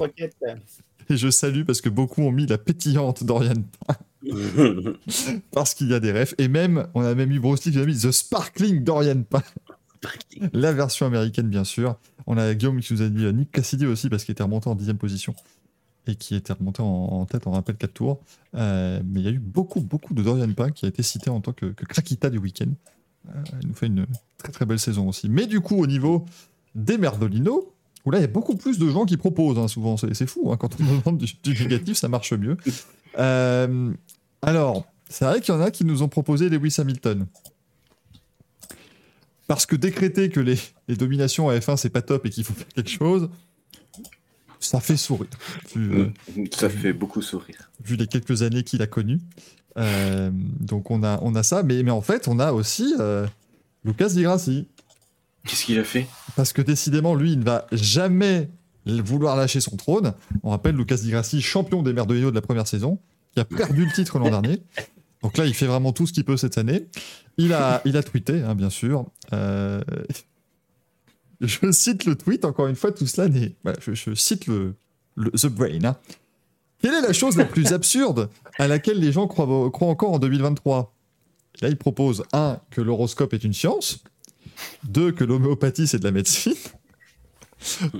et 1.09 1.17
je 1.17 1.29
salue 1.29 1.65
parce 1.65 1.81
que 1.81 1.89
beaucoup 1.89 2.23
ont 2.23 2.31
mis 2.31 2.47
la 2.47 2.57
pétillante 2.59 3.25
Dorian 3.25 3.55
Pain, 3.87 3.97
parce 5.53 5.75
qu'il 5.75 5.89
y 5.89 5.95
a 5.95 5.99
des 6.01 6.13
refs. 6.13 6.35
Et 6.39 6.47
même, 6.49 6.87
on 6.95 7.03
a 7.03 7.15
même 7.15 7.33
eu 7.33 7.41
Bruce 7.41 7.65
Lee 7.65 7.73
qui 7.73 7.79
a 7.81 7.85
mis 7.87 7.99
The 7.99 8.13
Sparkling 8.13 8.85
Dorian 8.85 9.23
Pain. 9.23 9.43
La 10.53 10.73
version 10.73 11.07
américaine, 11.07 11.49
bien 11.49 11.65
sûr. 11.65 11.97
On 12.27 12.37
a 12.39 12.55
Guillaume 12.55 12.81
qui 12.81 12.93
nous 12.93 13.03
a 13.03 13.09
dit 13.09 13.25
euh, 13.25 13.33
Nick 13.33 13.51
Cassidy 13.53 13.87
aussi, 13.87 14.09
parce 14.09 14.25
qu'il 14.25 14.33
était 14.33 14.43
remonté 14.43 14.69
en 14.69 14.75
dixième 14.75 14.99
position 14.99 15.35
et 16.07 16.15
qui 16.15 16.35
était 16.35 16.55
remonté 16.55 16.83
en, 16.83 17.27
tête 17.27 17.47
en 17.47 17.53
rappel 17.53 17.77
4 17.77 17.93
tours. 17.93 18.21
Euh, 18.55 19.01
mais 19.05 19.21
il 19.21 19.25
y 19.25 19.29
a 19.29 19.33
eu 19.33 19.39
beaucoup, 19.39 19.81
beaucoup 19.81 20.15
de 20.15 20.23
Dorian 20.23 20.51
Pain 20.55 20.71
qui 20.71 20.87
a 20.87 20.89
été 20.89 21.03
cité 21.03 21.29
en 21.29 21.41
tant 21.41 21.53
que, 21.53 21.67
que 21.67 21.85
Krakita 21.85 22.31
du 22.31 22.39
week-end. 22.39 22.71
Euh, 23.29 23.43
il 23.61 23.69
nous 23.69 23.75
fait 23.75 23.87
une 23.87 24.07
très 24.39 24.51
très 24.51 24.65
belle 24.65 24.79
saison 24.79 25.09
aussi. 25.09 25.29
Mais 25.29 25.47
du 25.47 25.61
coup, 25.61 25.77
au 25.77 25.87
niveau 25.87 26.25
des 26.75 26.97
Merdolino, 26.97 27.75
où 28.07 28.11
là, 28.11 28.19
il 28.19 28.23
y 28.23 28.25
a 28.25 28.29
beaucoup 28.29 28.57
plus 28.57 28.79
de 28.79 28.89
gens 28.89 29.05
qui 29.05 29.19
proposent, 29.19 29.59
hein, 29.59 29.69
souvent. 29.69 29.99
C'est 29.99 30.27
fou, 30.27 30.51
hein, 30.51 30.57
quand 30.57 30.75
on 30.81 30.85
demande 30.99 31.19
du, 31.19 31.63
négatif, 31.63 31.99
ça 31.99 32.09
marche 32.09 32.33
mieux. 32.33 32.57
Alors, 34.43 34.87
c'est 35.09 35.25
vrai 35.27 35.41
qu'il 35.41 35.55
y 35.55 35.57
en 35.57 35.61
a 35.61 35.71
qui 35.71 35.85
nous 35.85 36.03
ont 36.03 36.09
proposé 36.09 36.49
Lewis 36.49 36.77
Hamilton. 36.79 37.27
Parce 39.51 39.67
que 39.67 39.75
décréter 39.75 40.29
que 40.29 40.39
les, 40.39 40.55
les 40.87 40.95
dominations 40.95 41.49
à 41.49 41.59
F1 41.59 41.77
c'est 41.77 41.91
pas 41.91 42.03
top 42.03 42.25
et 42.25 42.31
qu'il 42.31 42.45
faut 42.45 42.53
faire 42.55 42.69
quelque 42.69 42.89
chose, 42.89 43.29
ça 44.61 44.79
fait 44.79 44.97
sourire. 44.97 45.27
Vu, 45.75 45.93
euh, 45.93 46.07
Ça 46.55 46.71
fait 46.71 46.93
beaucoup 46.93 47.21
sourire. 47.21 47.69
vu 47.85 47.97
les 47.97 48.07
quelques 48.07 48.43
années 48.43 48.63
qu'il 48.63 48.81
a 48.81 48.87
connues. 48.87 49.19
Euh, 49.77 50.31
donc 50.33 50.93
on 50.93 51.03
a, 51.03 51.19
on 51.23 51.35
a 51.35 51.43
ça, 51.43 51.65
mais, 51.65 51.83
mais 51.83 51.91
en 51.91 52.01
fait 52.01 52.29
on 52.29 52.39
a 52.39 52.53
aussi 52.53 52.95
euh, 53.01 53.27
Lucas 53.85 54.11
Di 54.11 54.23
Grassi. 54.23 54.69
Qu'est-ce 55.45 55.65
qu'il 55.65 55.81
a 55.81 55.85
fait? 55.85 56.07
Parce 56.37 56.53
que 56.53 56.63
décidément, 56.63 57.17
lui, 57.17 57.33
il 57.33 57.41
ne 57.41 57.45
va 57.45 57.67
jamais 57.73 58.51
vouloir 58.87 59.35
lâcher 59.35 59.59
son 59.59 59.77
trône. 59.77 60.15
On 60.45 60.51
rappelle 60.51 60.77
Lucas 60.77 60.99
Di 60.99 61.11
Grassi, 61.11 61.43
champion 61.43 61.83
des 61.83 61.93
Merdolino 61.93 62.31
de 62.31 62.37
la 62.37 62.43
première 62.43 62.69
saison, 62.69 63.01
qui 63.35 63.41
a 63.41 63.45
perdu 63.45 63.85
le 63.85 63.93
titre 63.93 64.21
l'an 64.21 64.31
dernier. 64.31 64.63
Donc 65.23 65.37
là, 65.37 65.47
il 65.47 65.55
fait 65.55 65.67
vraiment 65.67 65.93
tout 65.93 66.07
ce 66.07 66.13
qu'il 66.13 66.25
peut 66.25 66.37
cette 66.37 66.57
année. 66.59 66.87
Il 67.37 67.53
a, 67.53 67.81
tweeté, 68.03 68.43
hein, 68.43 68.55
bien 68.55 68.71
sûr. 68.71 69.07
Euh, 69.33 69.81
Je 71.41 71.73
cite 71.73 72.05
le 72.05 72.17
tweet, 72.17 72.45
encore 72.45 72.67
une 72.69 72.77
fois, 72.77 72.93
tout 72.93 73.07
cela 73.07 73.29
n'est. 73.29 73.55
je, 73.93 74.15
cite 74.15 74.47
le, 74.47 74.75
le- 75.17 75.31
The 75.31 75.47
Brain. 75.47 75.85
hein. 75.85 75.97
Quelle 76.83 76.95
est 76.95 77.01
la 77.03 77.13
chose 77.13 77.37
la 77.37 77.45
plus 77.45 77.73
absurde 77.73 78.31
à 78.59 78.67
laquelle 78.67 78.99
les 78.99 79.13
gens 79.13 79.27
croient, 79.27 79.71
croient 79.71 79.89
encore 79.89 80.13
en 80.13 80.19
2023 80.19 80.95
Là, 81.63 81.69
il 81.69 81.77
propose 81.77 82.23
un, 82.33 82.59
que 82.71 82.81
l'horoscope 82.81 83.35
est 83.35 83.45
une 83.45 83.53
science. 83.53 84.03
Deux, 84.85 85.13
que 85.13 85.25
l'homéopathie, 85.25 85.87
c'est 85.87 85.99
de 85.99 86.05
la 86.05 86.11
médecine. 86.13 86.55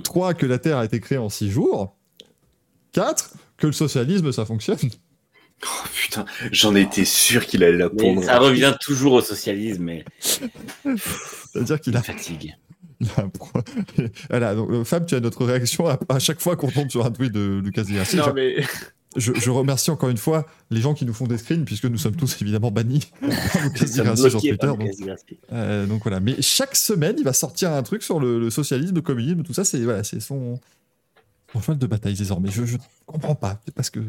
Trois, 0.03 0.33
que 0.33 0.45
la 0.47 0.57
Terre 0.57 0.77
a 0.77 0.85
été 0.85 0.99
créée 0.99 1.17
en 1.19 1.29
six 1.29 1.51
jours. 1.51 1.95
Quatre, 2.91 3.33
que 3.57 3.67
le 3.67 3.73
socialisme, 3.73 4.31
ça 4.31 4.45
fonctionne. 4.45 4.77
Oh 5.63 5.87
putain, 5.95 6.25
j'en 6.51 6.73
étais 6.75 7.05
sûr 7.05 7.45
qu'il 7.45 7.63
allait 7.63 7.77
la 7.77 7.89
pondre. 7.89 8.23
ça 8.23 8.39
revient 8.39 8.73
toujours 8.81 9.13
au 9.13 9.21
socialisme, 9.21 9.83
mais 9.83 10.05
C'est-à-dire 11.53 11.79
qu'il 11.79 11.93
la 11.93 11.99
a 11.99 12.03
fatigue. 12.03 12.55
Voilà, 14.29 14.53
donc, 14.55 14.69
euh, 14.71 14.83
Fab, 14.83 15.05
tu 15.05 15.15
as 15.15 15.19
notre 15.19 15.45
réaction 15.45 15.87
à, 15.87 15.99
à 16.09 16.19
chaque 16.19 16.39
fois 16.39 16.55
qu'on 16.55 16.69
tombe 16.69 16.89
sur 16.89 17.05
un 17.05 17.11
tweet 17.11 17.31
de 17.31 17.59
Lucas 17.63 17.83
Di 17.83 17.93
Grassi. 17.93 18.17
Non, 18.17 18.25
Je- 18.25 18.31
mais 18.31 18.63
Je, 19.17 19.33
je 19.33 19.49
remercie 19.49 19.91
encore 19.91 20.09
une 20.09 20.17
fois 20.17 20.45
les 20.69 20.79
gens 20.81 20.93
qui 20.93 21.03
nous 21.05 21.13
font 21.13 21.27
des 21.27 21.37
screens, 21.37 21.65
puisque 21.65 21.85
nous 21.85 21.97
sommes 21.97 22.15
tous 22.15 22.41
évidemment 22.41 22.71
bannis 22.71 23.11
Lucas 23.21 24.15
sur 24.15 24.39
Twitter. 24.39 24.67
Donc, 24.67 24.81
euh, 25.51 25.85
donc 25.85 26.03
voilà. 26.03 26.19
Mais 26.19 26.41
chaque 26.41 26.75
semaine, 26.75 27.15
il 27.17 27.23
va 27.25 27.33
sortir 27.33 27.71
un 27.71 27.83
truc 27.83 28.03
sur 28.03 28.19
le, 28.19 28.39
le 28.39 28.49
socialisme, 28.49 28.95
le 28.95 29.01
communisme, 29.01 29.43
tout 29.43 29.53
ça. 29.53 29.63
C'est 29.65 29.79
voilà, 29.79 30.03
c'est 30.03 30.19
son, 30.21 30.59
son 31.53 31.61
cheval 31.61 31.77
de 31.77 31.87
bataille 31.87 32.13
désormais. 32.15 32.49
Je, 32.51 32.65
je 32.65 32.77
comprends 33.05 33.35
pas. 33.35 33.59
C'est 33.65 33.73
parce 33.73 33.89
que 33.89 33.99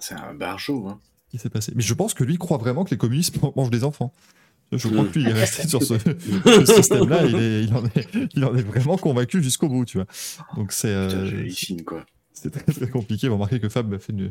C'est 0.00 0.14
un 0.14 0.34
barjot. 0.34 0.88
Hein. 0.88 1.00
qui 1.30 1.38
s'est 1.38 1.50
passé. 1.50 1.72
Mais 1.76 1.82
je 1.82 1.94
pense 1.94 2.14
que 2.14 2.24
lui 2.24 2.38
croit 2.38 2.58
vraiment 2.58 2.84
que 2.84 2.90
les 2.90 2.96
communistes 2.98 3.36
mangent 3.56 3.70
des 3.70 3.84
enfants. 3.84 4.12
Je 4.70 4.86
crois 4.88 5.04
que 5.06 5.18
lui, 5.18 5.22
il 5.22 5.28
est 5.28 5.32
resté 5.32 5.66
sur 5.66 5.82
ce, 5.82 5.94
ce 6.44 6.72
système-là. 6.74 7.24
Il, 7.24 7.34
est- 7.36 7.64
il, 7.64 7.74
en 7.74 7.84
est, 7.86 8.08
il 8.34 8.44
en 8.44 8.54
est 8.54 8.60
vraiment 8.62 8.98
convaincu 8.98 9.42
jusqu'au 9.42 9.68
bout, 9.68 9.84
tu 9.86 9.96
vois. 9.98 10.06
Donc 10.56 10.72
c'est. 10.72 10.88
euh. 10.88 11.48
C'est 12.34 12.50
très 12.50 12.72
très 12.72 12.88
compliqué. 12.88 13.28
Vous 13.28 13.34
remarquez 13.34 13.58
que 13.60 13.68
Fab 13.70 13.92
a 13.94 13.98
fait 13.98 14.12
une, 14.12 14.30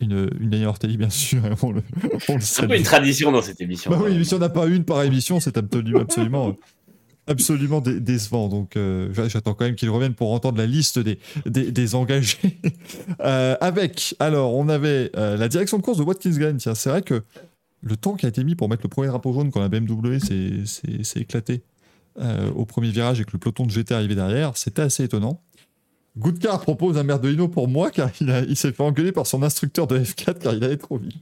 une, 0.00 0.30
une 0.40 0.50
Daniel 0.50 0.68
Ortelli, 0.68 0.96
bien 0.98 1.08
sûr. 1.10 1.42
On 1.62 1.72
le, 1.72 1.82
on 2.28 2.34
le 2.36 2.40
C'est 2.40 2.64
un 2.64 2.68
peu 2.68 2.76
une 2.76 2.82
tradition 2.82 3.32
dans 3.32 3.40
cette 3.42 3.60
émission. 3.60 3.90
Bah 3.90 3.98
oui, 4.02 4.24
si 4.24 4.34
on 4.34 4.38
n'a 4.38 4.48
pas 4.50 4.66
une 4.66 4.84
par 4.84 5.02
émission, 5.02 5.40
c'est 5.40 5.56
absolument, 5.56 6.00
absolument, 6.00 6.56
absolument 7.28 7.80
dé- 7.80 8.00
décevant. 8.00 8.48
Donc 8.48 8.76
euh, 8.76 9.12
j'a- 9.14 9.28
j'attends 9.28 9.54
quand 9.54 9.64
même 9.64 9.74
qu'il 9.76 9.90
revienne 9.90 10.14
pour 10.14 10.32
entendre 10.32 10.58
la 10.58 10.66
liste 10.66 10.98
des, 10.98 11.18
des, 11.46 11.94
engagés. 11.94 12.38
Euh, 13.20 13.56
avec, 13.60 14.14
alors, 14.20 14.54
on 14.54 14.68
avait 14.68 15.10
euh, 15.16 15.36
la 15.36 15.48
direction 15.48 15.76
de 15.78 15.82
course 15.82 15.98
de 15.98 16.02
Watkins 16.04 16.30
Glen. 16.30 16.56
Tiens, 16.56 16.74
c'est 16.74 16.88
vrai 16.90 17.02
que 17.02 17.22
le 17.82 17.96
temps 17.96 18.14
qui 18.14 18.26
a 18.26 18.28
été 18.28 18.44
mis 18.44 18.54
pour 18.54 18.68
mettre 18.68 18.82
le 18.84 18.88
premier 18.88 19.08
drapeau 19.08 19.32
jaune 19.32 19.50
quand 19.50 19.60
la 19.60 19.68
BMW 19.68 20.18
s'est- 20.18 21.20
éclatée 21.20 21.62
au 22.56 22.64
premier 22.64 22.90
virage 22.90 23.20
et 23.20 23.24
que 23.24 23.30
le 23.32 23.38
peloton 23.38 23.64
de 23.64 23.70
GT 23.70 23.94
arrivait 23.94 24.14
derrière, 24.16 24.56
c'était 24.56 24.82
assez 24.82 25.04
étonnant. 25.04 25.40
Goodcar 26.16 26.60
propose 26.60 26.98
un 26.98 27.04
Merdolino 27.04 27.46
pour 27.48 27.68
moi 27.68 27.90
car 27.92 28.10
il, 28.20 28.46
il 28.48 28.56
s'est 28.56 28.72
fait 28.72 28.82
engueuler 28.82 29.12
par 29.12 29.26
son 29.26 29.42
instructeur 29.44 29.86
de 29.86 29.98
F4 30.00 30.38
car 30.38 30.54
il 30.54 30.64
allait 30.64 30.76
trop 30.76 30.98
vite. 30.98 31.14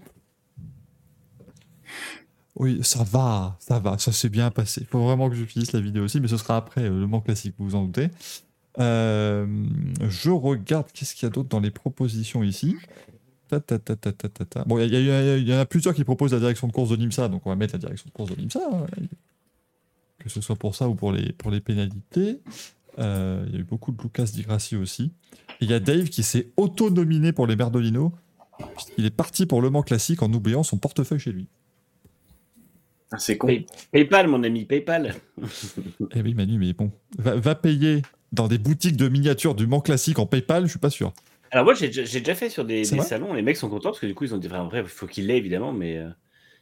Oui, 2.57 2.81
ça 2.83 3.05
va, 3.05 3.57
ça 3.61 3.78
va, 3.78 3.99
ça 3.99 4.12
s'est 4.12 4.31
bien 4.31 4.51
passé. 4.51 4.81
Il 4.81 4.87
faut 4.87 5.03
vraiment 5.03 5.28
que 5.28 5.37
je 5.37 5.45
finisse 5.45 5.73
la 5.73 5.81
vidéo 5.81 6.05
aussi, 6.05 6.20
mais 6.20 6.28
ce 6.28 6.39
sera 6.39 6.57
après 6.57 6.83
euh, 6.83 7.01
le 7.01 7.07
Mans 7.07 7.20
classique, 7.20 7.55
vous 7.59 7.66
vous 7.66 7.74
en 7.74 7.85
doutez. 7.85 8.09
Euh, 8.78 9.47
je 10.09 10.31
regarde 10.31 10.87
qu'est-ce 10.93 11.15
qu'il 11.15 11.24
y 11.24 11.27
a 11.27 11.31
d'autre 11.31 11.49
dans 11.49 11.61
les 11.61 11.70
propositions 11.70 12.43
ici? 12.43 12.77
Bon, 14.66 14.78
il 14.78 15.49
y, 15.49 15.55
en 15.55 15.59
a 15.59 15.66
plusieurs 15.66 15.95
qui 15.95 16.03
proposent 16.03 16.33
la 16.33 16.41
direction 16.41 16.66
de 16.66 16.73
course 16.73 16.91
de 16.91 16.97
l'IMSA, 16.97 17.28
donc 17.28 17.43
on 17.47 17.51
va 17.51 17.57
mettre 17.57 17.74
la 17.74 17.78
direction 17.78 18.07
de 18.07 18.12
course 18.12 18.31
de 18.31 18.35
l'IMSA. 18.35 18.61
hein. 18.73 18.87
Que 20.19 20.31
ce 20.31 20.41
soit 20.41 20.57
pour 20.57 20.74
ça 20.74 20.89
ou 20.89 20.95
pour 20.95 21.12
les, 21.12 21.33
pour 21.33 21.51
les 21.51 21.61
pénalités. 21.61 22.41
Euh, 22.99 23.45
il 23.49 23.55
y 23.55 23.57
a 23.59 23.61
eu 23.61 23.65
beaucoup 23.65 23.93
de 23.93 24.03
Lucas 24.03 24.24
Di 24.24 24.47
aussi. 24.77 25.12
Il 25.61 25.70
y 25.70 25.74
a 25.74 25.81
Dave 25.81 26.09
qui 26.09 26.23
s'est 26.23 26.51
auto-nominé 26.57 27.33
pour 27.33 27.47
les 27.47 27.55
Merdolino, 27.55 28.12
puisqu'il 28.74 29.05
est 29.05 29.11
parti 29.11 29.47
pour 29.47 29.61
le 29.61 29.70
Mans 29.70 29.83
classique 29.83 30.23
en 30.23 30.33
oubliant 30.33 30.62
son 30.62 30.78
portefeuille 30.78 31.20
chez 31.20 31.33
lui. 31.33 31.49
Ah, 33.16 33.18
c'est 33.18 33.38
con. 33.38 33.48
Oui. 33.48 33.66
PayPal, 33.93 34.28
mon 34.28 34.43
ami, 34.43 34.64
PayPal. 34.66 35.14
Eh 36.14 36.20
oui, 36.20 36.34
Manu, 36.34 36.59
mais 36.59 36.72
bon, 36.74 36.93
va, 37.18 37.34
va 37.34 37.55
payer 37.55 38.02
dans 38.32 38.47
des 38.47 38.59
boutiques 38.59 38.97
de 38.97 39.09
miniatures 39.09 39.55
du 39.55 39.66
Mans 39.66 39.80
classique 39.80 40.18
en 40.18 40.26
PayPal, 40.26 40.64
je 40.64 40.70
suis 40.70 40.78
pas 40.78 40.90
sûr. 40.90 41.12
Alors 41.51 41.64
moi, 41.64 41.74
j'ai 41.74 41.90
j'ai 41.90 42.20
déjà 42.20 42.34
fait 42.34 42.51
sur 42.51 42.64
des, 42.64 42.82
vrai 42.82 43.01
salons. 43.01 43.32
Les 43.32 43.43
mecs 43.43 43.56
sont 43.56 43.70
contents 43.70 43.90
parce 43.90 44.01
que 44.01 44.06
du 44.06 44.14
coup, 44.14 44.24
ils 44.24 44.34
ont 44.34 44.38
dit, 44.38 44.48
enfin, 44.48 44.64
bref, 44.64 44.86
il 44.86 44.90
faut 44.90 45.06
qu'ils 45.06 45.26
l'aient 45.28 45.38
évidemment, 45.38 45.72
mais 45.72 45.97
euh, 45.97 46.10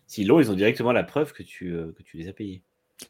s'ils 0.07 0.29
l'ont, 0.29 0.41
ils 0.41 0.51
ont 0.51 0.55
directement 0.55 0.93
la 0.93 1.03
preuve 1.03 1.33
que 1.33 1.43
tu, 1.43 1.73
euh, 1.73 1.93
que 1.97 2.03
tu 2.03 2.17
les 2.17 2.29
as 2.29 2.33
payés. 2.33 2.63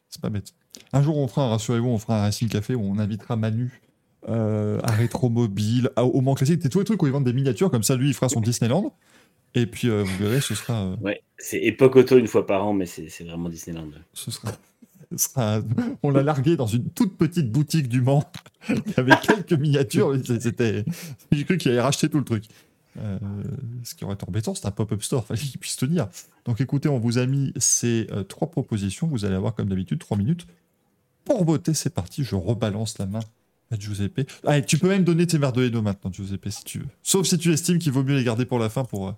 C'est 0.09 0.21
pas 0.21 0.29
bête. 0.29 0.53
Un 0.93 1.03
jour, 1.03 1.17
on 1.17 1.27
fera, 1.27 1.49
rassurez-vous, 1.49 1.87
on 1.87 1.99
fera 1.99 2.19
un 2.19 2.21
Racing 2.23 2.49
Café 2.49 2.73
où 2.73 2.81
on 2.81 2.97
invitera 2.97 3.35
Manu 3.35 3.81
euh, 4.27 4.79
à 4.83 4.91
Rétromobile, 4.91 5.91
au 5.97 6.21
Mans 6.21 6.33
classique, 6.33 6.67
tous 6.69 6.79
les 6.79 6.85
trucs 6.85 7.03
où 7.03 7.05
ils 7.05 7.13
vendent 7.13 7.25
des 7.25 7.33
miniatures, 7.33 7.69
comme 7.69 7.83
ça, 7.83 7.95
lui, 7.95 8.07
il 8.07 8.13
fera 8.13 8.29
son 8.29 8.41
Disneyland. 8.41 8.95
Et 9.55 9.65
puis, 9.65 9.89
euh, 9.89 10.03
vous 10.03 10.17
verrez, 10.17 10.41
ce 10.41 10.53
sera, 10.55 10.83
euh, 10.85 10.95
Ouais, 11.01 11.21
c'est 11.37 11.59
époque 11.61 11.95
auto 11.95 12.17
une 12.17 12.27
fois 12.27 12.45
par 12.45 12.65
an, 12.65 12.73
mais 12.73 12.85
c'est 12.85 13.07
vraiment 13.23 13.49
Disneyland. 13.49 13.87
ce 14.13 14.29
sera, 14.31 14.51
ce 15.15 15.17
sera- 15.29 15.61
on 16.03 16.09
l'a 16.11 16.23
largué 16.23 16.57
dans 16.57 16.67
une 16.67 16.89
toute 16.89 17.17
petite 17.17 17.51
boutique 17.51 17.87
du 17.87 18.01
Mans 18.01 18.29
avec 18.97 19.21
quelques 19.21 19.53
miniatures. 19.53 20.11
mais 20.11 20.21
c'est- 20.23 20.41
C'était, 20.41 20.83
j'ai 21.31 21.43
cru 21.45 21.57
qu'il 21.57 21.71
allait 21.71 21.81
racheter 21.81 22.09
tout 22.09 22.17
le 22.19 22.25
truc. 22.25 22.45
Euh, 22.97 23.17
ce 23.83 23.93
qui 23.93 24.05
aurait 24.05 24.13
été 24.13 24.25
embêtant, 24.27 24.55
c'est 24.55 24.65
un 24.67 24.71
pop-up 24.71 25.03
store, 25.03 25.25
fallait 25.25 25.39
qu'il 25.41 25.59
puisse 25.59 25.75
tenir. 25.75 26.07
Donc 26.45 26.61
écoutez, 26.61 26.87
on 26.87 26.97
vous 26.99 27.17
a 27.17 27.25
mis 27.25 27.51
ces 27.57 28.07
euh, 28.11 28.23
trois 28.23 28.49
propositions. 28.49 29.07
Vous 29.07 29.25
allez 29.25 29.35
avoir, 29.35 29.53
comme 29.53 29.67
d'habitude, 29.67 29.99
trois 29.99 30.17
minutes 30.17 30.47
pour 31.25 31.43
voter. 31.43 31.73
C'est 31.73 31.93
parti, 31.93 32.23
je 32.23 32.35
rebalance 32.35 32.97
la 32.97 33.05
main 33.05 33.19
à 33.71 33.77
Giuseppe. 33.77 34.29
Allez, 34.45 34.65
tu 34.65 34.77
peux 34.77 34.87
même 34.87 35.03
donner 35.03 35.27
tes 35.27 35.37
Merdolino 35.39 35.81
maintenant, 35.81 36.09
Giuseppe, 36.11 36.47
si 36.49 36.63
tu 36.63 36.79
veux. 36.79 36.87
Sauf 37.03 37.25
si 37.27 37.37
tu 37.37 37.51
estimes 37.51 37.79
qu'il 37.79 37.91
vaut 37.91 38.03
mieux 38.03 38.15
les 38.15 38.23
garder 38.23 38.45
pour 38.45 38.59
la 38.59 38.69
fin 38.69 38.83
pour 38.85 39.09
euh. 39.09 39.11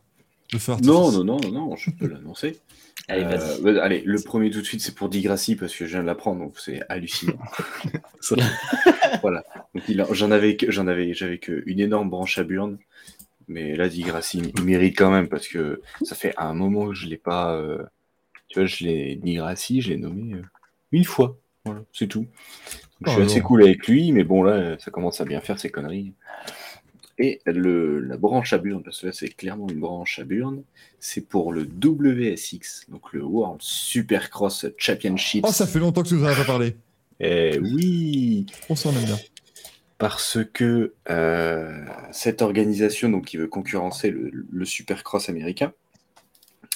Non, 0.82 1.12
non, 1.12 1.24
non, 1.24 1.38
non, 1.40 1.52
non, 1.52 1.76
je 1.76 1.90
peux 1.92 2.08
l'annoncer. 2.14 2.60
Allez, 3.08 3.24
Euh, 3.24 3.28
vas-y. 3.38 3.62
bah, 3.62 3.84
allez, 3.84 4.02
le 4.06 4.22
premier 4.22 4.50
tout 4.50 4.60
de 4.62 4.66
suite, 4.66 4.82
c'est 4.82 4.96
pour 4.96 5.10
Digrassi 5.10 5.56
parce 5.56 5.76
que 5.76 5.86
je 5.86 5.92
viens 5.92 6.02
de 6.02 6.08
l'apprendre, 6.08 6.40
donc 6.42 6.60
c'est 6.60 6.82
hallucinant. 6.90 7.38
Voilà. 9.22 9.44
J'en 10.12 10.32
avais, 10.32 10.56
que- 10.58 10.72
j'en 10.72 10.88
avais, 10.88 11.14
j'avais 11.14 11.38
que 11.38 11.64
une 11.66 11.80
énorme 11.80 12.10
branche 12.10 12.38
à 12.38 12.44
burn, 12.44 12.78
mais 13.48 13.76
là, 13.76 13.90
Digrassi, 13.90 14.42
il 14.56 14.64
mérite 14.64 14.98
quand 14.98 15.12
même 15.12 15.28
parce 15.30 15.48
que 15.48 15.82
ça 16.04 16.16
fait 16.16 16.34
un 16.38 16.54
moment 16.54 16.88
que 16.90 16.96
je 16.96 17.08
l'ai 17.08 17.18
pas. 17.18 17.56
euh, 17.56 17.84
tu 18.50 18.60
vois, 18.60 18.68
je 18.68 18.86
l'ai 18.86 19.16
Digrassi, 19.16 19.82
je 19.82 19.90
l'ai 19.90 19.98
nommé 19.98 20.36
euh, 20.36 20.44
une 20.92 21.06
fois. 21.06 21.38
Voilà, 21.66 21.84
c'est 21.94 22.08
tout. 22.08 22.22
Donc, 22.22 22.30
je 23.06 23.10
suis 23.12 23.22
Oh, 23.22 23.26
assez 23.26 23.42
non. 23.42 23.46
cool 23.48 23.64
avec 23.64 23.88
lui, 23.88 24.12
mais 24.12 24.24
bon 24.24 24.44
là, 24.44 24.78
ça 24.80 24.92
commence 24.92 25.22
à 25.22 25.26
bien 25.26 25.42
faire 25.42 25.60
ses 25.60 25.70
conneries. 25.72 26.14
Et 27.20 27.42
le, 27.48 28.00
la 28.00 28.16
branche 28.18 28.54
à 28.54 28.60
burn, 28.60 28.84
parce 28.84 29.02
que 29.02 29.08
là 29.08 29.12
c'est 29.12 29.30
clairement 29.30 29.68
une 29.70 29.80
branche 29.80 30.20
à 30.20 30.24
burn, 30.24 30.62
c'est 31.00 31.22
pour 31.22 31.52
le 31.52 31.62
WSX, 31.64 32.86
donc 32.90 33.12
le 33.14 33.24
World 33.24 33.60
Supercross 33.62 34.68
Championship. 34.78 35.44
Oh, 35.48 35.52
ça 35.52 35.66
fait 35.66 35.80
longtemps 35.80 36.04
que 36.04 36.10
tu 36.10 36.14
nous 36.14 36.24
en 36.24 36.28
as 36.28 36.36
pas 36.36 36.44
parlé. 36.44 36.76
Eh 37.20 37.58
oui, 37.60 38.46
On 38.70 38.76
s'en 38.76 38.92
aime 38.92 39.06
bien. 39.06 39.18
parce 39.98 40.38
que 40.54 40.94
euh, 41.10 41.84
cette 42.12 42.44
organisation 42.44 43.10
donc, 43.10 43.26
qui 43.26 43.38
veut 43.38 43.48
concurrencer 43.48 44.12
le, 44.12 44.30
le 44.52 44.66
Supercross 44.66 45.28
américain, 45.28 45.74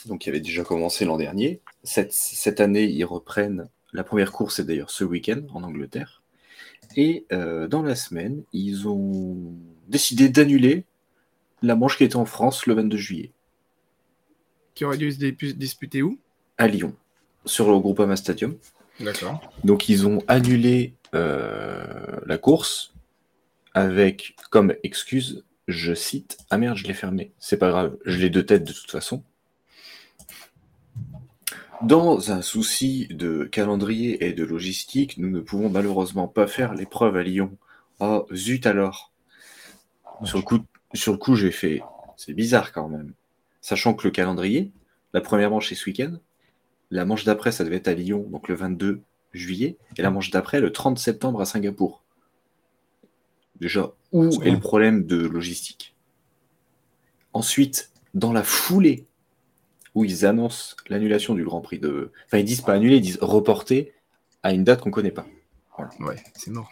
donc 0.08 0.22
qui 0.22 0.30
avait 0.30 0.40
déjà 0.40 0.64
commencé 0.64 1.06
l'an 1.06 1.18
dernier, 1.18 1.62
cette, 1.84 2.14
cette 2.14 2.60
année 2.60 2.86
ils 2.86 3.04
reprennent, 3.06 3.68
la 3.94 4.04
première 4.04 4.32
course 4.32 4.58
est 4.60 4.64
d'ailleurs 4.64 4.90
ce 4.90 5.04
week-end 5.04 5.42
en 5.54 5.62
Angleterre, 5.62 6.24
et 6.98 7.26
euh, 7.32 7.68
dans 7.68 7.84
la 7.84 7.94
semaine 7.94 8.42
ils 8.54 8.88
ont 8.88 9.54
décidé 9.92 10.30
d'annuler 10.30 10.86
la 11.62 11.76
manche 11.76 11.98
qui 11.98 12.04
était 12.04 12.16
en 12.16 12.26
France 12.26 12.66
le 12.66 12.74
22 12.74 12.98
juillet, 12.98 13.32
qui 14.74 14.86
aurait 14.86 14.98
dû 14.98 15.12
se 15.12 15.18
disputer 15.54 16.02
où? 16.02 16.18
À 16.58 16.68
Lyon, 16.68 16.96
sur 17.46 17.70
le 17.72 17.78
Groupama 17.80 18.16
Stadium. 18.16 18.56
D'accord. 19.00 19.54
Donc 19.64 19.90
ils 19.90 20.08
ont 20.08 20.24
annulé 20.28 20.96
euh, 21.14 21.84
la 22.26 22.38
course 22.38 22.94
avec 23.74 24.36
comme 24.50 24.74
excuse, 24.84 25.44
je 25.68 25.94
cite, 25.94 26.38
ah 26.50 26.58
merde, 26.58 26.78
je 26.78 26.86
l'ai 26.88 26.94
fermé. 26.94 27.32
C'est 27.40 27.58
pas 27.58 27.70
grave, 27.70 27.98
je 28.06 28.18
l'ai 28.18 28.30
de 28.30 28.42
tête 28.42 28.64
de 28.64 28.74
toute 28.74 28.92
façon. 28.92 29.24
Dans 31.84 32.32
un 32.32 32.42
souci 32.42 33.08
de 33.10 33.46
calendrier 33.46 34.26
et 34.26 34.34
de 34.34 34.44
logistique, 34.44 35.18
nous 35.18 35.30
ne 35.30 35.40
pouvons 35.40 35.70
malheureusement 35.70 36.28
pas 36.28 36.46
faire 36.46 36.76
l'épreuve 36.76 37.16
à 37.16 37.24
Lyon. 37.24 37.58
Oh, 38.00 38.28
zut 38.34 38.68
alors. 38.68 39.11
Sur 40.24 40.38
le 40.38 40.44
coup, 40.44 40.60
sur 40.94 41.12
le 41.12 41.18
coup 41.18 41.36
j'ai 41.36 41.52
fait, 41.52 41.82
c'est 42.18 42.34
bizarre 42.34 42.72
quand 42.72 42.88
même. 42.88 43.14
Sachant 43.62 43.94
que 43.94 44.08
le 44.08 44.12
calendrier, 44.12 44.72
la 45.14 45.22
première 45.22 45.50
manche 45.50 45.72
est 45.72 45.76
ce 45.76 45.86
week-end, 45.86 46.18
la 46.90 47.06
manche 47.06 47.24
d'après, 47.24 47.52
ça 47.52 47.64
devait 47.64 47.78
être 47.78 47.88
à 47.88 47.94
Lyon, 47.94 48.28
donc 48.30 48.48
le 48.48 48.56
22 48.56 49.02
juillet, 49.34 49.78
et 49.98 50.02
la 50.02 50.12
manche 50.12 50.30
d'après, 50.30 50.60
le 50.60 50.72
30 50.72 51.00
septembre 51.00 51.42
à 51.42 51.46
Singapour. 51.46 52.04
Déjà, 53.60 53.94
où 54.12 54.42
est 54.44 54.52
le 54.52 54.60
problème 54.60 55.06
de 55.06 55.18
logistique? 55.18 55.96
Ensuite, 57.34 57.92
dans 58.14 58.34
la 58.34 58.44
foulée 58.44 59.06
où 59.96 60.04
ils 60.04 60.26
annoncent 60.26 60.76
l'annulation 60.90 61.34
du 61.34 61.44
Grand 61.44 61.62
Prix 61.62 61.80
de. 61.80 62.12
Enfin, 62.26 62.40
ils 62.40 62.46
disent 62.46 62.62
pas 62.62 62.74
annuler, 62.74 62.98
ils 62.98 63.02
disent 63.02 63.20
reporter 63.22 63.94
à 64.44 64.54
une 64.54 64.64
date 64.64 64.82
qu'on 64.82 64.92
connaît 64.92 65.12
pas. 65.12 65.28
Ouais, 66.00 66.22
c'est 66.36 66.52
mort. 66.52 66.72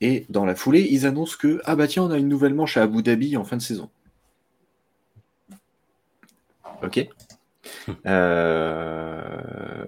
Et 0.00 0.26
dans 0.28 0.44
la 0.44 0.54
foulée, 0.54 0.86
ils 0.90 1.06
annoncent 1.06 1.36
que 1.38 1.60
ah 1.64 1.76
bah 1.76 1.86
tiens, 1.86 2.02
on 2.04 2.10
a 2.10 2.18
une 2.18 2.28
nouvelle 2.28 2.54
manche 2.54 2.76
à 2.76 2.82
Abu 2.82 3.02
Dhabi 3.02 3.36
en 3.36 3.44
fin 3.44 3.56
de 3.56 3.62
saison. 3.62 3.90
Ok. 6.82 7.08
Euh, 8.06 9.86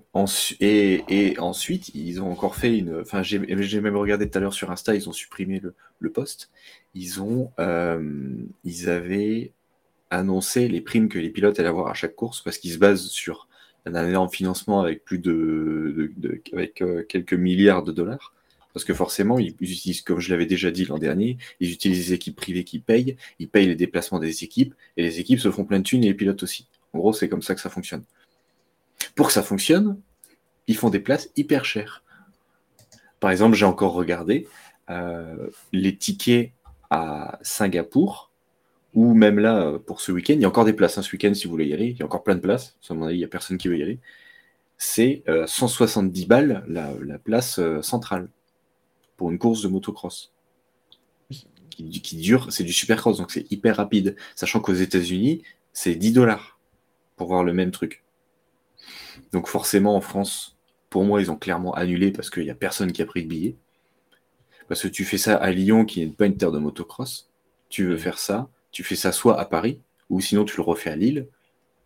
et, 0.60 1.04
et 1.08 1.38
ensuite, 1.38 1.90
ils 1.94 2.22
ont 2.22 2.30
encore 2.30 2.56
fait 2.56 2.76
une. 2.78 3.00
Enfin, 3.00 3.22
j'ai 3.22 3.40
j'ai 3.62 3.80
même 3.82 3.96
regardé 3.96 4.28
tout 4.28 4.38
à 4.38 4.40
l'heure 4.40 4.54
sur 4.54 4.70
Insta, 4.70 4.94
ils 4.94 5.08
ont 5.08 5.12
supprimé 5.12 5.60
le, 5.60 5.74
le 6.00 6.10
post. 6.10 6.50
Ils 6.94 7.20
ont, 7.20 7.52
euh, 7.58 8.02
ils 8.64 8.88
avaient 8.88 9.52
annoncé 10.10 10.68
les 10.68 10.80
primes 10.80 11.08
que 11.08 11.18
les 11.18 11.30
pilotes 11.30 11.58
allaient 11.60 11.68
avoir 11.68 11.88
à 11.88 11.94
chaque 11.94 12.14
course 12.14 12.40
parce 12.42 12.58
qu'ils 12.58 12.72
se 12.72 12.78
basent 12.78 13.08
sur 13.08 13.48
un 13.84 14.08
énorme 14.08 14.30
financement 14.30 14.80
avec 14.80 15.04
plus 15.04 15.18
de, 15.18 15.94
de- 15.96 16.12
de- 16.16 16.40
avec 16.54 16.80
euh, 16.82 17.02
quelques 17.08 17.34
milliards 17.34 17.82
de 17.82 17.92
dollars. 17.92 18.32
Parce 18.76 18.84
que 18.84 18.92
forcément, 18.92 19.38
ils 19.38 19.56
utilisent, 19.58 20.02
comme 20.02 20.20
je 20.20 20.30
l'avais 20.30 20.44
déjà 20.44 20.70
dit 20.70 20.84
l'an 20.84 20.98
dernier, 20.98 21.38
ils 21.60 21.72
utilisent 21.72 22.08
des 22.08 22.12
équipes 22.12 22.36
privées 22.36 22.62
qui 22.62 22.78
payent, 22.78 23.16
ils 23.38 23.48
payent 23.48 23.68
les 23.68 23.74
déplacements 23.74 24.18
des 24.18 24.44
équipes, 24.44 24.74
et 24.98 25.02
les 25.02 25.18
équipes 25.18 25.40
se 25.40 25.50
font 25.50 25.64
plein 25.64 25.78
de 25.78 25.82
thunes 25.82 26.04
et 26.04 26.08
les 26.08 26.14
pilotes 26.14 26.42
aussi. 26.42 26.68
En 26.92 26.98
gros, 26.98 27.14
c'est 27.14 27.26
comme 27.30 27.40
ça 27.40 27.54
que 27.54 27.62
ça 27.62 27.70
fonctionne. 27.70 28.04
Pour 29.14 29.28
que 29.28 29.32
ça 29.32 29.42
fonctionne, 29.42 29.98
ils 30.66 30.76
font 30.76 30.90
des 30.90 31.00
places 31.00 31.30
hyper 31.36 31.64
chères. 31.64 32.04
Par 33.18 33.30
exemple, 33.30 33.56
j'ai 33.56 33.64
encore 33.64 33.94
regardé 33.94 34.46
euh, 34.90 35.48
les 35.72 35.96
tickets 35.96 36.52
à 36.90 37.38
Singapour, 37.40 38.30
ou 38.92 39.14
même 39.14 39.38
là, 39.38 39.68
euh, 39.68 39.78
pour 39.78 40.02
ce 40.02 40.12
week-end, 40.12 40.34
il 40.34 40.42
y 40.42 40.44
a 40.44 40.48
encore 40.48 40.66
des 40.66 40.74
places 40.74 40.98
hein, 40.98 41.02
ce 41.02 41.12
week-end 41.12 41.32
si 41.32 41.46
vous 41.46 41.52
voulez 41.52 41.68
y 41.68 41.72
aller, 41.72 41.86
il 41.86 41.96
y 41.96 42.02
a 42.02 42.04
encore 42.04 42.24
plein 42.24 42.34
de 42.34 42.40
places, 42.40 42.76
à 42.90 42.92
mon 42.92 43.06
avis, 43.06 43.14
il 43.14 43.20
n'y 43.20 43.24
a 43.24 43.28
personne 43.28 43.56
qui 43.56 43.68
veut 43.68 43.78
y 43.78 43.82
aller. 43.82 44.00
C'est 44.76 45.22
euh, 45.30 45.46
170 45.46 46.26
balles 46.26 46.62
la, 46.68 46.92
la 47.02 47.18
place 47.18 47.58
euh, 47.58 47.80
centrale 47.80 48.28
pour 49.16 49.30
une 49.30 49.38
course 49.38 49.62
de 49.62 49.68
motocross. 49.68 50.32
Qui, 51.70 52.16
dure, 52.16 52.50
c'est 52.52 52.64
du 52.64 52.72
supercross, 52.72 53.18
donc 53.18 53.30
c'est 53.30 53.50
hyper 53.52 53.76
rapide. 53.76 54.16
Sachant 54.34 54.60
qu'aux 54.60 54.72
États-Unis, 54.72 55.42
c'est 55.74 55.94
10 55.94 56.12
dollars 56.12 56.58
pour 57.16 57.28
voir 57.28 57.44
le 57.44 57.52
même 57.52 57.70
truc. 57.70 58.02
Donc 59.32 59.46
forcément, 59.46 59.94
en 59.94 60.00
France, 60.00 60.56
pour 60.88 61.04
moi, 61.04 61.20
ils 61.20 61.30
ont 61.30 61.36
clairement 61.36 61.74
annulé 61.74 62.12
parce 62.12 62.30
qu'il 62.30 62.44
n'y 62.44 62.50
a 62.50 62.54
personne 62.54 62.92
qui 62.92 63.02
a 63.02 63.06
pris 63.06 63.24
de 63.24 63.28
billet. 63.28 63.56
Parce 64.68 64.82
que 64.82 64.88
tu 64.88 65.04
fais 65.04 65.18
ça 65.18 65.36
à 65.36 65.50
Lyon, 65.50 65.84
qui 65.84 66.00
n'est 66.00 66.12
pas 66.12 66.26
une 66.26 66.36
terre 66.36 66.52
de 66.52 66.58
motocross. 66.58 67.30
Tu 67.68 67.84
veux 67.84 67.98
faire 67.98 68.18
ça, 68.18 68.48
tu 68.70 68.82
fais 68.82 68.96
ça 68.96 69.12
soit 69.12 69.38
à 69.38 69.44
Paris, 69.44 69.80
ou 70.08 70.20
sinon 70.20 70.44
tu 70.44 70.56
le 70.56 70.62
refais 70.62 70.90
à 70.90 70.96
Lille, 70.96 71.28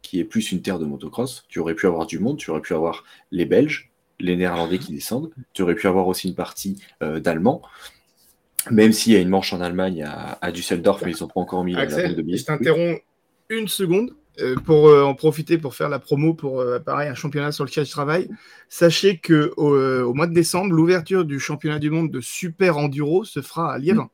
qui 0.02 0.20
est 0.20 0.24
plus 0.24 0.52
une 0.52 0.62
terre 0.62 0.78
de 0.78 0.86
motocross. 0.86 1.44
Tu 1.48 1.59
aurais 1.59 1.74
pu 1.74 1.86
avoir 1.86 2.07
du 2.07 2.19
monde, 2.19 2.39
tu 2.39 2.51
aurais 2.51 2.61
pu 2.61 2.74
avoir 2.74 3.05
les 3.31 3.44
Belges, 3.44 3.89
les 4.20 4.36
Néerlandais 4.36 4.78
qui 4.78 4.92
descendent, 4.92 5.30
tu 5.52 5.62
aurais 5.62 5.74
pu 5.74 5.86
avoir 5.86 6.06
aussi 6.09 6.28
une 6.28 6.34
partie 6.34 6.80
euh, 7.02 7.20
d'Allemands. 7.20 7.62
Même 8.70 8.92
s'il 8.92 9.14
y 9.14 9.16
a 9.16 9.20
une 9.20 9.28
manche 9.30 9.52
en 9.52 9.60
Allemagne 9.60 10.02
à, 10.02 10.38
à 10.42 10.52
Düsseldorf, 10.52 11.02
mais 11.05 11.12
ils 11.12 11.22
n'ont 11.22 11.28
pas 11.28 11.40
encore 11.40 11.64
mis 11.64 11.72
la- 11.72 11.84
la 11.84 11.86
de 11.86 11.92
Axel, 11.94 12.22
billets. 12.22 12.36
je 12.38 12.44
t'interromps 12.44 13.01
une 13.48 13.68
seconde 13.68 14.14
euh, 14.40 14.55
pour 14.56 14.88
euh, 14.88 15.02
en 15.02 15.14
profiter 15.14 15.56
pour 15.59 15.74
faire 15.74 15.88
la 15.88 15.98
promo 15.98 16.34
pour 16.34 16.60
euh, 16.60 16.78
pareil 16.78 17.09
un 17.09 17.14
championnat 17.14 17.52
sur 17.52 17.64
lequel 17.64 17.84
je 17.86 17.90
travaille. 17.90 18.28
Sachez 18.68 19.16
que 19.18 19.52
au, 19.56 19.72
euh, 19.74 20.02
au 20.02 20.12
mois 20.14 20.26
de 20.26 20.34
décembre, 20.34 20.72
l'ouverture 20.74 21.24
du 21.24 21.40
championnat 21.40 21.78
du 21.78 21.90
monde 21.90 22.10
de 22.10 22.20
super 22.20 22.76
enduro 22.76 23.24
se 23.24 23.40
fera 23.42 23.72
à 23.72 23.78
Liévin. 23.78 24.09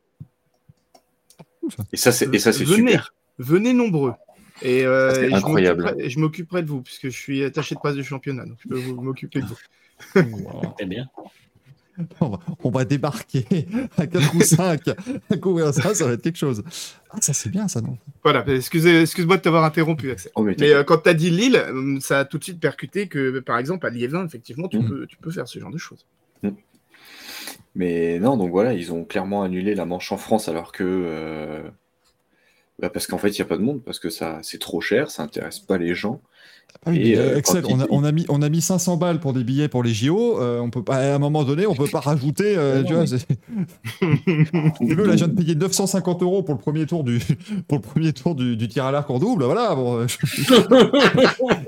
Et 1.92 1.96
ça, 1.96 2.12
c'est 2.12 2.32
et 2.32 2.38
ça, 2.38 2.52
c'est 2.52 2.64
Venez. 2.64 2.92
super. 2.92 3.14
Venez 3.38 3.72
nombreux. 3.72 4.14
Et 4.62 4.86
euh, 4.86 5.10
Ça, 5.10 5.14
c'est 5.20 5.30
je 5.30 5.34
incroyable. 5.34 5.82
m'occuperai- 5.84 6.08
Je 6.08 6.18
m'occuperai 6.20 6.62
de 6.62 6.68
vous 6.68 6.82
puisque 6.82 7.06
je 7.10 7.18
suis 7.18 7.42
attaché 7.44 7.74
de 7.74 7.80
presse 7.80 7.96
du 7.96 8.04
championnat, 8.04 8.46
donc 8.46 8.56
je 8.62 8.68
peux 8.68 8.80
m'occuper 8.80 9.40
de 9.40 9.46
vous. 9.46 9.56
Très 10.76 10.86
bien. 10.86 11.06
On 12.20 12.28
va, 12.28 12.38
on 12.62 12.70
va 12.70 12.84
débarquer 12.84 13.46
à 13.96 14.06
4 14.06 14.34
ou 14.36 14.42
5 14.42 14.82
à 15.30 15.36
couvrir 15.38 15.72
ça, 15.72 15.94
ça 15.94 16.06
va 16.06 16.12
être 16.12 16.20
quelque 16.22 16.36
chose. 16.36 16.62
Ah, 17.08 17.16
ça 17.22 17.32
c'est 17.32 17.48
bien 17.48 17.68
ça, 17.68 17.80
non? 17.80 17.96
Voilà, 18.22 18.44
excusez, 18.48 19.00
excuse-moi 19.00 19.38
de 19.38 19.42
t'avoir 19.42 19.64
interrompu, 19.64 20.10
Axel. 20.10 20.30
Oh, 20.34 20.42
mais 20.42 20.54
euh, 20.60 20.84
quand 20.84 20.98
tu 20.98 21.08
as 21.08 21.14
dit 21.14 21.30
Lille, 21.30 21.56
euh, 21.56 21.98
ça 22.00 22.18
a 22.20 22.24
tout 22.26 22.36
de 22.36 22.44
suite 22.44 22.60
percuté 22.60 23.08
que, 23.08 23.38
par 23.40 23.56
exemple, 23.58 23.86
à 23.86 23.90
Liévin, 23.90 24.26
effectivement, 24.26 24.68
tu, 24.68 24.78
Mhm. 24.78 24.88
peux, 24.88 25.06
tu 25.06 25.16
peux 25.16 25.30
faire 25.30 25.48
ce 25.48 25.58
genre 25.58 25.70
de 25.70 25.78
choses. 25.78 26.06
Mais 27.74 28.18
non, 28.18 28.36
donc 28.36 28.50
voilà, 28.50 28.72
ils 28.74 28.92
ont 28.92 29.04
clairement 29.04 29.42
annulé 29.42 29.74
la 29.74 29.86
manche 29.86 30.12
en 30.12 30.16
France 30.18 30.48
alors 30.48 30.72
que. 30.72 30.84
euh, 30.84 31.62
bah, 32.78 32.90
parce 32.90 33.06
qu'en 33.06 33.18
fait, 33.18 33.28
il 33.30 33.40
n'y 33.40 33.42
a 33.42 33.46
pas 33.46 33.56
de 33.56 33.62
monde, 33.62 33.82
parce 33.84 33.98
que 33.98 34.10
ça 34.10 34.38
c'est 34.42 34.58
trop 34.60 34.80
cher, 34.80 35.10
ça 35.10 35.22
intéresse 35.22 35.58
pas 35.60 35.78
les 35.78 35.94
gens. 35.94 36.20
Ah 36.84 36.90
oui, 36.90 37.12
Et, 37.12 37.16
euh, 37.16 37.32
euh, 37.32 37.36
Excel, 37.38 37.64
on 37.68 37.80
a, 37.80 37.86
on, 37.90 38.04
a 38.04 38.12
mis, 38.12 38.26
on 38.28 38.42
a 38.42 38.48
mis 38.50 38.60
500 38.60 38.96
balles 38.98 39.18
pour 39.18 39.32
des 39.32 39.44
billets 39.44 39.66
pour 39.68 39.82
les 39.82 39.94
JO. 39.94 40.40
euh, 40.40 40.60
on 40.60 40.68
peut 40.70 40.82
pas, 40.84 40.96
à 40.96 41.14
un 41.14 41.18
moment 41.18 41.42
donné, 41.42 41.66
on 41.66 41.74
peut 41.74 41.86
pas 41.88 42.00
rajouter. 42.00 42.54
euh, 42.56 42.82
tu 42.84 42.92
vois, 42.92 43.04
veux, 44.80 45.06
là, 45.06 45.12
je 45.12 45.24
viens 45.24 45.28
de 45.28 45.34
payer 45.34 45.54
950 45.54 46.22
euros 46.22 46.42
pour 46.42 46.54
le 46.54 46.60
premier 46.60 46.86
tour 46.86 47.02
du, 47.02 47.18
pour 47.68 47.78
le 47.78 47.82
premier 47.82 48.12
tour 48.12 48.34
du, 48.34 48.56
du 48.56 48.68
tir 48.68 48.84
à 48.84 48.92
l'arc 48.92 49.08
en 49.10 49.18
double. 49.18 49.44
Voilà, 49.44 49.74
bon, 49.74 50.06
je- 50.06 50.16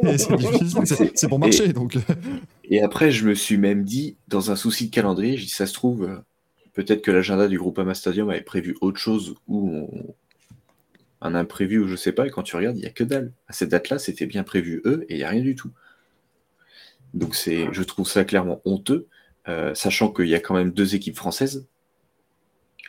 Et 0.08 0.18
c'est 0.18 0.36
difficile, 0.36 0.86
c'est- 0.86 1.12
c'est 1.14 1.28
pour 1.28 1.38
marcher. 1.38 1.72
Donc, 1.72 1.96
euh, 1.96 2.00
Et 2.64 2.82
après, 2.82 3.10
je 3.10 3.26
me 3.26 3.34
suis 3.34 3.56
même 3.56 3.84
dit, 3.84 4.16
dans 4.28 4.50
un 4.50 4.56
souci 4.56 4.88
de 4.88 4.94
calendrier, 4.94 5.36
j'ai 5.36 5.44
dit, 5.46 5.50
ça 5.50 5.66
se 5.66 5.72
trouve, 5.74 6.08
peut-être 6.74 7.02
que 7.02 7.10
l'agenda 7.10 7.48
du 7.48 7.58
Groupama 7.58 7.94
Stadium 7.94 8.28
avait 8.30 8.42
prévu 8.42 8.76
autre 8.80 8.98
chose 8.98 9.34
ou 9.46 9.70
on- 9.70 10.14
un 11.20 11.34
imprévu 11.34 11.78
ou 11.80 11.88
je 11.88 11.96
sais 11.96 12.12
pas, 12.12 12.26
et 12.26 12.30
quand 12.30 12.42
tu 12.42 12.56
regardes, 12.56 12.76
il 12.76 12.80
n'y 12.80 12.86
a 12.86 12.90
que 12.90 13.04
dalle. 13.04 13.32
À 13.48 13.52
cette 13.52 13.70
date-là, 13.70 13.98
c'était 13.98 14.26
bien 14.26 14.44
prévu 14.44 14.82
eux, 14.84 15.04
et 15.08 15.14
il 15.14 15.18
n'y 15.18 15.24
a 15.24 15.28
rien 15.28 15.42
du 15.42 15.54
tout. 15.54 15.70
Donc 17.14 17.34
c'est, 17.34 17.68
je 17.72 17.82
trouve 17.82 18.08
ça 18.08 18.24
clairement 18.24 18.60
honteux, 18.64 19.08
euh, 19.48 19.74
sachant 19.74 20.12
qu'il 20.12 20.28
y 20.28 20.34
a 20.34 20.40
quand 20.40 20.54
même 20.54 20.72
deux 20.72 20.94
équipes 20.94 21.16
françaises, 21.16 21.66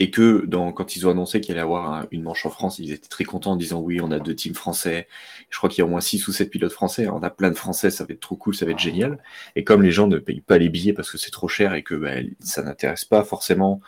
et 0.01 0.11
que 0.11 0.45
quand 0.71 0.95
ils 0.95 1.07
ont 1.07 1.11
annoncé 1.11 1.41
qu'il 1.41 1.51
allait 1.51 1.59
y 1.59 1.63
avoir 1.63 1.91
un- 1.93 2.07
une 2.11 2.23
manche 2.23 2.45
en 2.45 2.49
France, 2.49 2.79
ils 2.79 2.93
étaient 2.93 3.09
très 3.09 3.25
contents 3.25 3.51
en 3.51 3.55
disant 3.57 3.81
oui, 3.81 3.99
on 3.99 4.11
a 4.11 4.19
deux 4.19 4.33
teams 4.33 4.55
français. 4.55 5.09
Je 5.49 5.57
crois 5.57 5.69
qu'il 5.69 5.79
y 5.79 5.81
a 5.81 5.85
au 5.85 5.89
moins 5.89 5.99
six 5.99 6.25
ou 6.29 6.31
sept 6.31 6.49
pilotes 6.49 6.71
français. 6.71 7.09
On 7.09 7.21
a 7.21 7.29
plein 7.29 7.49
de 7.49 7.55
français, 7.55 7.91
ça 7.91 8.05
va 8.05 8.13
être 8.13 8.21
trop 8.21 8.37
cool, 8.37 8.55
ça 8.55 8.65
va 8.65 8.71
être 8.71 8.79
génial. 8.79 9.21
Et 9.57 9.65
comme 9.65 9.81
les 9.83 9.91
gens 9.91 10.07
ne 10.07 10.17
payent 10.17 10.39
pas 10.39 10.57
les 10.57 10.69
billets 10.69 10.93
parce 10.93 11.11
que 11.11 11.17
c'est 11.17 11.31
trop 11.31 11.49
cher 11.49 11.73
et 11.73 11.83
que 11.83 11.95
bah, 11.95 12.13
ça 12.39 12.63
n'intéresse 12.63 13.03
pas 13.03 13.25
forcément 13.25 13.81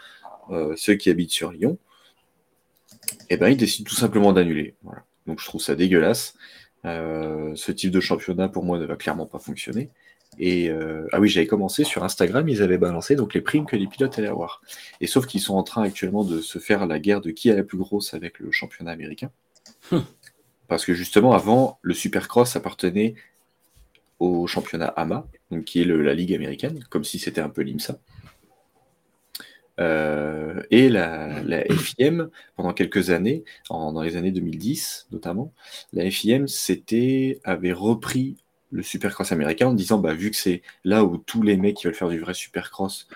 euh, 0.50 0.74
ceux 0.76 0.96
qui 0.96 1.10
habitent 1.10 1.32
sur 1.32 1.54
Lyon, 1.54 1.78
et 3.30 3.38
ben 3.38 3.50
ils 3.50 3.58
décident 3.58 3.88
tout 3.88 3.96
simplement 3.96 4.34
d'annuler. 4.34 4.76
Voilà. 4.84 5.04
Donc 5.28 5.40
je 5.40 5.46
trouve 5.46 5.62
ça 5.62 5.76
dégueulasse. 5.76 6.36
Euh, 6.86 7.52
ce 7.56 7.72
type 7.72 7.92
de 7.92 8.00
championnat 8.00 8.50
pour 8.50 8.64
moi 8.64 8.80
ne 8.80 8.86
va 8.86 8.96
clairement 8.96 9.26
pas 9.28 9.40
fonctionner. 9.40 9.90
Et 10.40 10.70
euh, 10.70 11.08
ah 11.12 11.20
oui, 11.20 11.28
j'avais 11.28 11.46
commencé 11.46 11.84
sur 11.84 12.04
Instagram, 12.04 12.48
ils 12.48 12.62
avaient 12.62 12.78
balancé 12.78 13.16
donc 13.16 13.34
les 13.34 13.42
primes 13.42 13.66
que 13.66 13.76
les 13.76 13.88
pilotes 13.88 14.18
allaient 14.18 14.28
avoir. 14.28 14.62
Et 15.02 15.08
sauf 15.08 15.28
qu'ils 15.28 15.42
sont 15.42 15.56
en 15.56 15.64
train 15.64 15.84
actuellement 15.84 16.24
de 16.24 16.40
se 16.40 16.58
faire 16.58 16.88
la 16.88 17.00
guerre 17.00 17.22
de 17.22 17.32
qui 17.32 17.50
est 17.50 17.56
la 17.56 17.64
plus 17.64 17.78
grosse 17.78 18.14
avec 18.14 18.40
le 18.40 18.52
championnat 18.52 18.92
américain. 18.92 19.30
Parce 20.70 20.86
que 20.86 20.94
justement, 20.94 21.34
avant, 21.34 21.80
le 21.82 21.94
Supercross 21.94 22.56
appartenait 22.56 23.16
au 24.20 24.48
championnat 24.48 24.88
AMA, 24.88 25.28
donc 25.50 25.66
qui 25.66 25.82
est 25.82 25.84
le- 25.86 26.02
la 26.02 26.14
ligue 26.14 26.34
américaine, 26.34 26.82
comme 26.90 27.04
si 27.04 27.20
c'était 27.20 27.42
un 27.42 27.50
peu 27.50 27.62
l'IMSA. 27.62 28.00
Euh, 29.82 30.62
et 30.70 30.90
la, 30.90 31.44
FIM, 31.72 32.30
pendant 32.56 32.74
quelques 32.74 33.10
années, 33.10 33.44
en- 33.70 33.92
dans 33.94 34.04
les 34.04 34.16
années 34.16 34.32
2010 34.32 35.08
notamment, 35.12 35.54
la 35.94 36.10
FIM 36.12 36.46
avait 37.44 37.74
repris 37.74 38.38
le 38.72 38.84
supercross 38.84 39.32
américain 39.32 39.68
en 39.68 39.74
disant 39.74 39.98
bah, 40.00 40.14
vu 40.14 40.32
que 40.32 40.38
c'est 40.38 40.62
là 40.84 41.04
où 41.04 41.18
tous 41.18 41.42
les 41.42 41.58
mecs 41.58 41.78
qui 41.78 41.88
veulent 41.88 41.96
faire 41.96 42.10
du 42.10 42.20
vrai 42.20 42.34
supercross, 42.34 43.08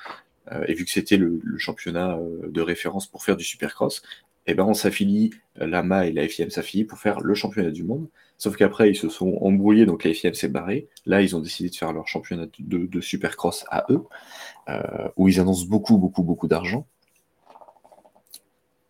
euh, 0.52 0.66
et 0.68 0.74
vu 0.74 0.86
que 0.86 0.92
c'était 0.92 1.18
le, 1.18 1.42
championnat 1.58 2.18
euh, 2.18 2.50
de 2.50 2.62
référence 2.62 3.08
pour 3.08 3.24
faire 3.24 3.38
du 3.38 3.44
supercross, 3.46 4.02
eh 4.48 4.54
ben 4.54 4.64
on 4.66 4.74
s'affilie, 4.74 5.32
l'AMA 5.56 6.08
et 6.08 6.12
la 6.12 6.28
FIM 6.28 6.50
s'affilient 6.50 6.86
pour 6.86 7.00
faire 7.00 7.20
le 7.22 7.34
championnat 7.36 7.72
du 7.72 7.84
monde. 7.84 8.08
Sauf 8.38 8.58
qu'après, 8.58 8.90
ils 8.90 8.96
se 8.96 9.10
sont 9.10 9.38
embrouillés, 9.42 9.86
donc 9.86 10.04
la 10.04 10.14
FIM 10.14 10.34
s'est 10.34 10.50
barrée. 10.50 10.88
Là, 11.06 11.22
ils 11.22 11.36
ont 11.36 11.40
décidé 11.40 11.70
de 11.70 11.76
faire 11.76 11.94
leur 11.94 12.08
championnat 12.08 12.48
de, 12.60 13.02
supercross 13.02 13.66
à 13.70 13.86
eux, 13.90 14.04
euh, 14.70 15.08
où 15.16 15.30
ils 15.30 15.40
annoncent 15.40 15.68
beaucoup, 15.68 15.98
beaucoup, 15.98 16.24
beaucoup 16.24 16.48
d'argent. 16.48 16.86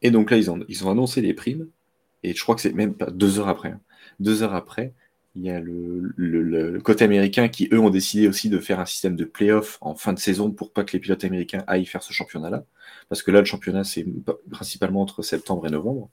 Et 0.01 0.11
donc 0.11 0.31
là, 0.31 0.37
ils 0.37 0.49
ont, 0.51 0.59
ils 0.67 0.85
ont 0.85 0.91
annoncé 0.91 1.21
les 1.21 1.33
primes, 1.33 1.67
et 2.23 2.33
je 2.33 2.41
crois 2.41 2.55
que 2.55 2.61
c'est 2.61 2.73
même 2.73 2.95
pas 2.95 3.09
deux 3.11 3.39
heures 3.39 3.49
après. 3.49 3.69
hein. 3.69 3.81
Deux 4.19 4.43
heures 4.43 4.53
après, 4.53 4.93
il 5.35 5.43
y 5.43 5.49
a 5.49 5.59
le- 5.59 6.13
le 6.15 6.79
côté 6.79 7.03
américain 7.03 7.49
qui, 7.49 7.67
eux, 7.73 7.79
ont 7.79 7.89
décidé 7.89 8.27
aussi 8.27 8.49
de 8.49 8.59
faire 8.59 8.79
un 8.79 8.85
système 8.85 9.15
de 9.15 9.25
play-off 9.25 9.77
en 9.81 9.95
fin 9.95 10.13
de 10.13 10.19
saison 10.19 10.51
pour 10.51 10.71
pas 10.71 10.83
que 10.83 10.93
les 10.93 10.99
pilotes 10.99 11.23
américains 11.25 11.63
aillent 11.67 11.85
faire 11.85 12.03
ce 12.03 12.13
championnat-là. 12.13 12.63
Parce 13.09 13.21
que 13.21 13.31
là, 13.31 13.39
le 13.39 13.45
championnat, 13.45 13.83
c'est 13.83 14.05
principalement 14.49 15.01
entre 15.01 15.21
septembre 15.23 15.67
et 15.67 15.71
novembre. 15.71 16.09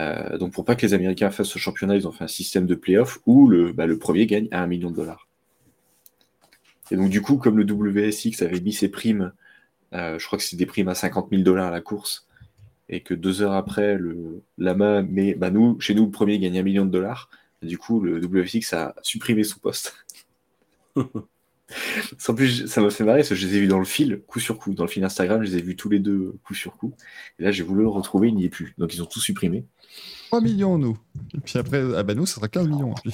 Euh, 0.00 0.36
donc, 0.38 0.52
pour 0.52 0.64
pas 0.64 0.74
que 0.76 0.84
les 0.84 0.94
Américains 0.94 1.30
fassent 1.30 1.48
ce 1.48 1.58
championnat, 1.58 1.96
ils 1.96 2.06
ont 2.06 2.12
fait 2.12 2.24
un 2.24 2.28
système 2.28 2.66
de 2.66 2.74
play-off 2.74 3.18
où 3.26 3.48
le, 3.48 3.72
bah, 3.72 3.86
premier 3.98 4.26
gagne 4.26 4.48
à 4.50 4.62
un 4.62 4.66
million 4.66 4.90
de 4.90 4.96
dollars. 4.96 5.26
Et 6.90 6.96
donc, 6.96 7.10
du 7.10 7.22
coup, 7.22 7.36
comme 7.36 7.58
le 7.58 7.64
WSX 7.64 8.42
avait 8.42 8.60
mis 8.60 8.72
ses 8.72 8.88
primes 8.88 9.32
Euh, 9.94 10.18
je 10.18 10.26
crois 10.26 10.38
que 10.38 10.44
c'est 10.44 10.56
des 10.56 10.66
primes 10.66 10.88
à 10.88 10.94
50 10.94 11.30
000 11.30 11.42
dollars 11.42 11.68
à 11.68 11.70
la 11.70 11.80
course. 11.80 12.26
Et 12.88 13.00
que 13.02 13.14
deux 13.14 13.42
heures 13.42 13.54
après, 13.54 13.98
bah 14.58 15.50
nous, 15.50 15.80
chez 15.80 15.94
nous, 15.94 16.04
le 16.06 16.10
premier 16.10 16.38
gagne 16.38 16.58
un 16.58 16.62
million 16.62 16.84
de 16.84 16.90
dollars. 16.90 17.30
Du 17.62 17.78
coup, 17.78 18.00
le 18.00 18.18
WFX 18.20 18.72
a 18.74 18.94
supprimé 19.02 19.44
son 19.44 19.58
poste. 19.60 19.94
En 22.28 22.34
plus, 22.34 22.66
ça 22.66 22.80
m'a 22.80 22.90
fait 22.90 23.04
marrer 23.04 23.20
parce 23.20 23.30
que 23.30 23.34
je 23.34 23.46
les 23.46 23.56
ai 23.56 23.60
vus 23.60 23.66
dans 23.66 23.78
le 23.78 23.84
fil, 23.84 24.22
coup 24.26 24.40
sur 24.40 24.58
coup. 24.58 24.74
Dans 24.74 24.84
le 24.84 24.90
fil 24.90 25.02
Instagram, 25.04 25.42
je 25.42 25.50
les 25.50 25.58
ai 25.58 25.62
vus 25.62 25.76
tous 25.76 25.88
les 25.88 25.98
deux, 25.98 26.34
coup 26.44 26.54
sur 26.54 26.76
coup. 26.76 26.94
Et 27.38 27.44
là, 27.44 27.50
j'ai 27.50 27.62
voulu 27.62 27.82
le 27.82 27.88
retrouver, 27.88 28.28
il 28.28 28.34
n'y 28.34 28.44
est 28.44 28.50
plus. 28.50 28.74
Donc, 28.78 28.94
ils 28.94 29.02
ont 29.02 29.06
tout 29.06 29.20
supprimé. 29.20 29.64
3 30.28 30.40
millions, 30.40 30.78
nous. 30.78 30.98
Et 31.34 31.40
puis 31.40 31.58
après, 31.58 31.82
ah 31.96 32.02
bah 32.02 32.14
nous, 32.14 32.26
ça 32.26 32.36
sera 32.36 32.48
15 32.48 32.68
millions. 32.68 32.94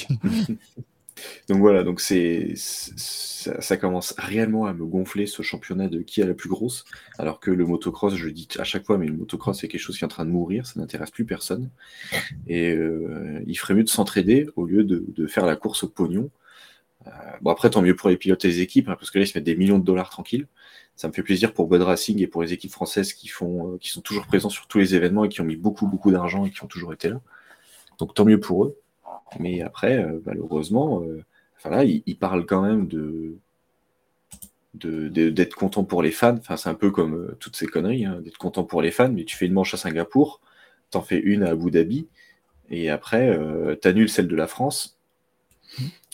Donc 1.48 1.58
voilà, 1.58 1.84
donc 1.84 2.00
c'est 2.00 2.55
ça, 2.56 3.60
ça 3.60 3.76
commence 3.76 4.14
réellement 4.18 4.66
à 4.66 4.72
me 4.72 4.84
gonfler 4.84 5.26
ce 5.26 5.42
championnat 5.42 5.89
de 5.89 6.00
qui 6.00 6.22
a 6.22 6.26
la 6.26 6.34
plus 6.34 6.48
grosse, 6.48 6.84
alors 7.18 7.40
que 7.40 7.50
le 7.50 7.66
motocross, 7.66 8.14
je 8.14 8.26
le 8.26 8.32
dis 8.32 8.48
à 8.58 8.64
chaque 8.64 8.86
fois, 8.86 8.98
mais 8.98 9.06
le 9.06 9.12
motocross 9.14 9.60
c'est 9.60 9.68
quelque 9.68 9.81
chose 9.81 9.98
qui 9.98 10.05
est 10.05 10.06
en 10.06 10.08
train 10.08 10.24
de 10.24 10.31
mourir, 10.31 10.66
ça 10.66 10.81
n'intéresse 10.81 11.10
plus 11.10 11.24
personne. 11.24 11.70
Et 12.47 12.72
euh, 12.72 13.42
il 13.47 13.55
ferait 13.56 13.74
mieux 13.74 13.84
de 13.84 13.89
s'entraider 13.89 14.48
au 14.56 14.64
lieu 14.64 14.84
de, 14.84 15.05
de 15.06 15.26
faire 15.26 15.47
la 15.47 15.56
course 15.56 15.84
au 15.84 15.89
pognon. 15.89 16.31
Euh, 17.06 17.10
bon 17.40 17.50
après, 17.50 17.70
tant 17.70 17.82
mieux 17.82 17.97
pour 17.97 18.08
les 18.08 18.16
pilotes 18.16 18.44
et 18.44 18.48
les 18.48 18.60
équipes, 18.60 18.89
hein, 18.89 18.97
parce 18.98 19.10
que 19.10 19.18
là 19.18 19.24
ils 19.24 19.28
se 19.28 19.36
mettent 19.36 19.44
des 19.44 19.56
millions 19.56 19.78
de 19.78 19.84
dollars 19.84 20.10
tranquilles. 20.10 20.47
Ça 20.94 21.08
me 21.08 21.12
fait 21.12 21.22
plaisir 21.22 21.52
pour 21.52 21.68
Bud 21.68 21.82
Racing 21.82 22.20
et 22.20 22.26
pour 22.26 22.42
les 22.42 22.52
équipes 22.52 22.70
françaises 22.70 23.12
euh, 23.12 23.78
qui 23.78 23.90
sont 23.90 24.00
toujours 24.02 24.26
présents 24.26 24.50
sur 24.50 24.66
tous 24.66 24.78
les 24.78 24.94
événements 24.94 25.24
et 25.24 25.28
qui 25.28 25.40
ont 25.40 25.44
mis 25.44 25.56
beaucoup 25.56 25.86
beaucoup 25.86 26.10
d'argent 26.10 26.44
et 26.44 26.50
qui 26.50 26.62
ont 26.62 26.68
toujours 26.68 26.92
été 26.92 27.08
là. 27.08 27.20
Donc 27.98 28.14
tant 28.14 28.24
mieux 28.24 28.40
pour 28.40 28.64
eux. 28.64 28.76
Mais 29.40 29.62
après, 29.62 30.02
euh, 30.02 30.20
malheureusement, 30.26 31.02
là, 31.64 31.84
il, 31.84 32.02
il 32.06 32.18
parle 32.18 32.44
quand 32.47 32.62
même 32.62 32.86
de 32.86 33.36
d'être 34.74 35.55
content 35.55 35.84
pour 35.84 36.02
les 36.02 36.10
fans. 36.10 36.36
Enfin, 36.39 36.56
c'est 36.56 36.68
un 36.68 36.74
peu 36.74 36.90
comme 36.90 37.34
toutes 37.39 37.56
ces 37.56 37.66
conneries, 37.66 38.06
hein, 38.06 38.20
d'être 38.22 38.39
content 38.39 38.64
pour 38.64 38.81
les 38.81 38.90
fans, 38.90 39.10
mais 39.10 39.24
tu 39.24 39.36
fais 39.36 39.47
une 39.47 39.52
manche 39.52 39.74
à 39.74 39.76
Singapour, 39.76 40.40
t'en 40.90 41.02
fais 41.02 41.18
une 41.18 41.42
à 41.42 41.50
Abu 41.50 41.70
Dhabi, 41.70 42.08
et 42.70 42.89
après, 42.90 43.28
euh, 43.28 43.74
t'annules 43.76 44.08
celle 44.08 44.28
de 44.28 44.36
la 44.36 44.47
France. 44.47 44.98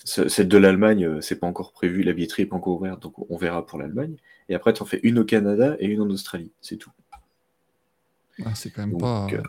Ce- 0.05 0.29
Celle 0.29 0.49
de 0.49 0.59
l'Allemagne, 0.59 1.05
euh, 1.05 1.21
c'est 1.21 1.39
pas 1.39 1.47
encore 1.47 1.73
prévu, 1.73 2.03
la 2.03 2.13
billetterie 2.13 2.43
est 2.43 2.47
pas 2.47 2.57
encore 2.57 2.77
ouverte, 2.81 3.03
donc 3.03 3.15
on 3.31 3.37
verra 3.37 3.67
pour 3.67 3.79
l'Allemagne. 3.79 4.17
Et 4.49 4.55
après, 4.55 4.73
t'en 4.73 4.85
fais 4.85 5.01
une 5.03 5.19
au 5.19 5.25
Canada 5.25 5.77
et 5.81 5.87
une 5.87 6.01
en 6.01 6.09
Australie, 6.11 6.51
c'est 6.61 6.77
tout. 6.77 6.91
Ah, 8.45 8.55
c'est 8.55 8.71
quand 8.71 8.83
même 8.83 8.93
Donc, 8.93 9.01
pas. 9.01 9.29
euh, 9.33 9.43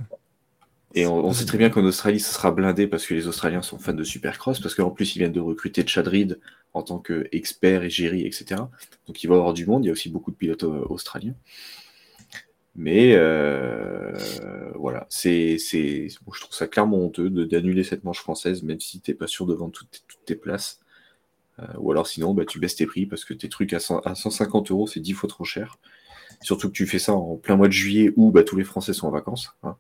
Et 0.96 1.06
on, 1.06 1.24
on 1.24 1.34
sait 1.34 1.46
très 1.46 1.60
bien 1.60 1.70
qu'en 1.70 1.84
Australie, 1.86 2.20
ça 2.20 2.34
sera 2.34 2.52
blindé 2.52 2.88
parce 2.88 3.06
que 3.06 3.14
les 3.14 3.28
Australiens 3.28 3.62
sont 3.62 3.78
fans 3.78 3.94
de 3.94 4.04
Supercross, 4.04 4.60
parce 4.60 4.74
qu'en 4.74 4.90
plus, 4.90 5.16
ils 5.16 5.20
viennent 5.20 5.32
de 5.32 5.40
recruter 5.40 5.86
Chad 5.86 6.08
Reed 6.08 6.40
en 6.74 6.82
tant 6.82 6.98
qu'expert, 7.00 7.84
égérie, 7.84 8.26
etc. 8.26 8.70
Donc 9.08 9.24
il 9.24 9.28
va 9.28 9.36
y 9.36 9.38
avoir 9.38 9.54
du 9.54 9.66
monde, 9.68 9.86
il 9.86 9.88
y 9.88 9.90
a 9.90 9.94
aussi 9.94 10.10
beaucoup 10.10 10.32
de 10.32 10.36
pilotes 10.36 10.64
euh, 10.64 10.84
australiens. 10.90 11.36
Mais 12.80 13.14
euh, 13.14 14.14
voilà, 14.76 15.06
c'est, 15.10 15.58
c'est, 15.58 16.08
bon, 16.26 16.32
je 16.32 16.40
trouve 16.40 16.56
ça 16.56 16.66
clairement 16.66 17.00
honteux 17.00 17.30
de- 17.30 17.44
d'annuler 17.44 17.84
cette 17.84 18.06
manche 18.06 18.20
française, 18.22 18.64
même 18.64 18.80
si 18.80 19.02
t'es 19.02 19.14
pas 19.14 19.28
sûr 19.28 19.46
de 19.46 19.54
vendre 19.54 19.74
toutes, 19.74 20.04
toutes 20.08 20.24
tes 20.24 20.36
places. 20.36 20.80
Euh, 21.60 21.66
ou 21.78 21.92
alors 21.92 22.08
sinon, 22.08 22.34
bah, 22.34 22.46
tu 22.46 22.58
baisses 22.58 22.78
tes 22.78 22.86
prix 22.86 23.06
parce 23.06 23.26
que 23.26 23.34
tes 23.34 23.50
trucs 23.50 23.74
à, 23.74 23.82
100 23.82 24.00
à 24.00 24.16
150 24.16 24.72
euros, 24.72 24.88
c'est 24.88 25.02
10 25.02 25.12
fois 25.12 25.28
trop 25.28 25.44
cher. 25.44 25.78
Surtout 26.42 26.70
que 26.70 26.74
tu 26.74 26.88
fais 26.88 27.00
ça 27.00 27.12
en 27.14 27.36
plein 27.36 27.58
mois 27.58 27.68
de 27.68 27.74
juillet 27.74 28.14
où 28.16 28.32
bah, 28.32 28.44
tous 28.44 28.56
les 28.56 28.64
Français 28.64 28.94
sont 28.94 29.08
en 29.08 29.12
vacances. 29.12 29.52
hein. 29.64 29.76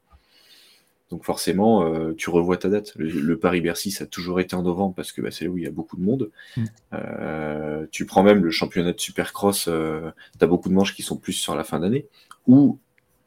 Donc 1.09 1.23
forcément, 1.23 1.85
euh, 1.85 2.13
tu 2.13 2.29
revois 2.29 2.57
ta 2.57 2.67
date. 2.67 2.93
Le, 2.97 3.07
le 3.07 3.39
Paris-Bercy, 3.39 3.91
ça 3.91 4.03
a 4.03 4.07
toujours 4.07 4.41
été 4.41 4.57
en 4.57 4.61
novembre 4.61 4.93
parce 4.93 5.13
que 5.13 5.21
bah, 5.21 5.31
c'est 5.31 5.45
là 5.45 5.51
où 5.51 5.57
il 5.57 5.63
y 5.63 5.67
a 5.67 5.71
beaucoup 5.71 5.95
de 5.95 6.03
monde. 6.03 6.31
Mm. 6.57 6.63
Euh, 6.95 7.87
tu 7.91 8.05
prends 8.05 8.23
même 8.23 8.43
le 8.43 8.51
championnat 8.51 8.91
de 8.91 8.99
Supercross, 8.99 9.69
euh, 9.69 10.11
tu 10.37 10.43
as 10.43 10.47
beaucoup 10.47 10.67
de 10.67 10.73
manches 10.73 10.93
qui 10.93 11.01
sont 11.01 11.15
plus 11.15 11.31
sur 11.33 11.55
la 11.55 11.63
fin 11.63 11.79
d'année 11.79 12.07
ou 12.45 12.77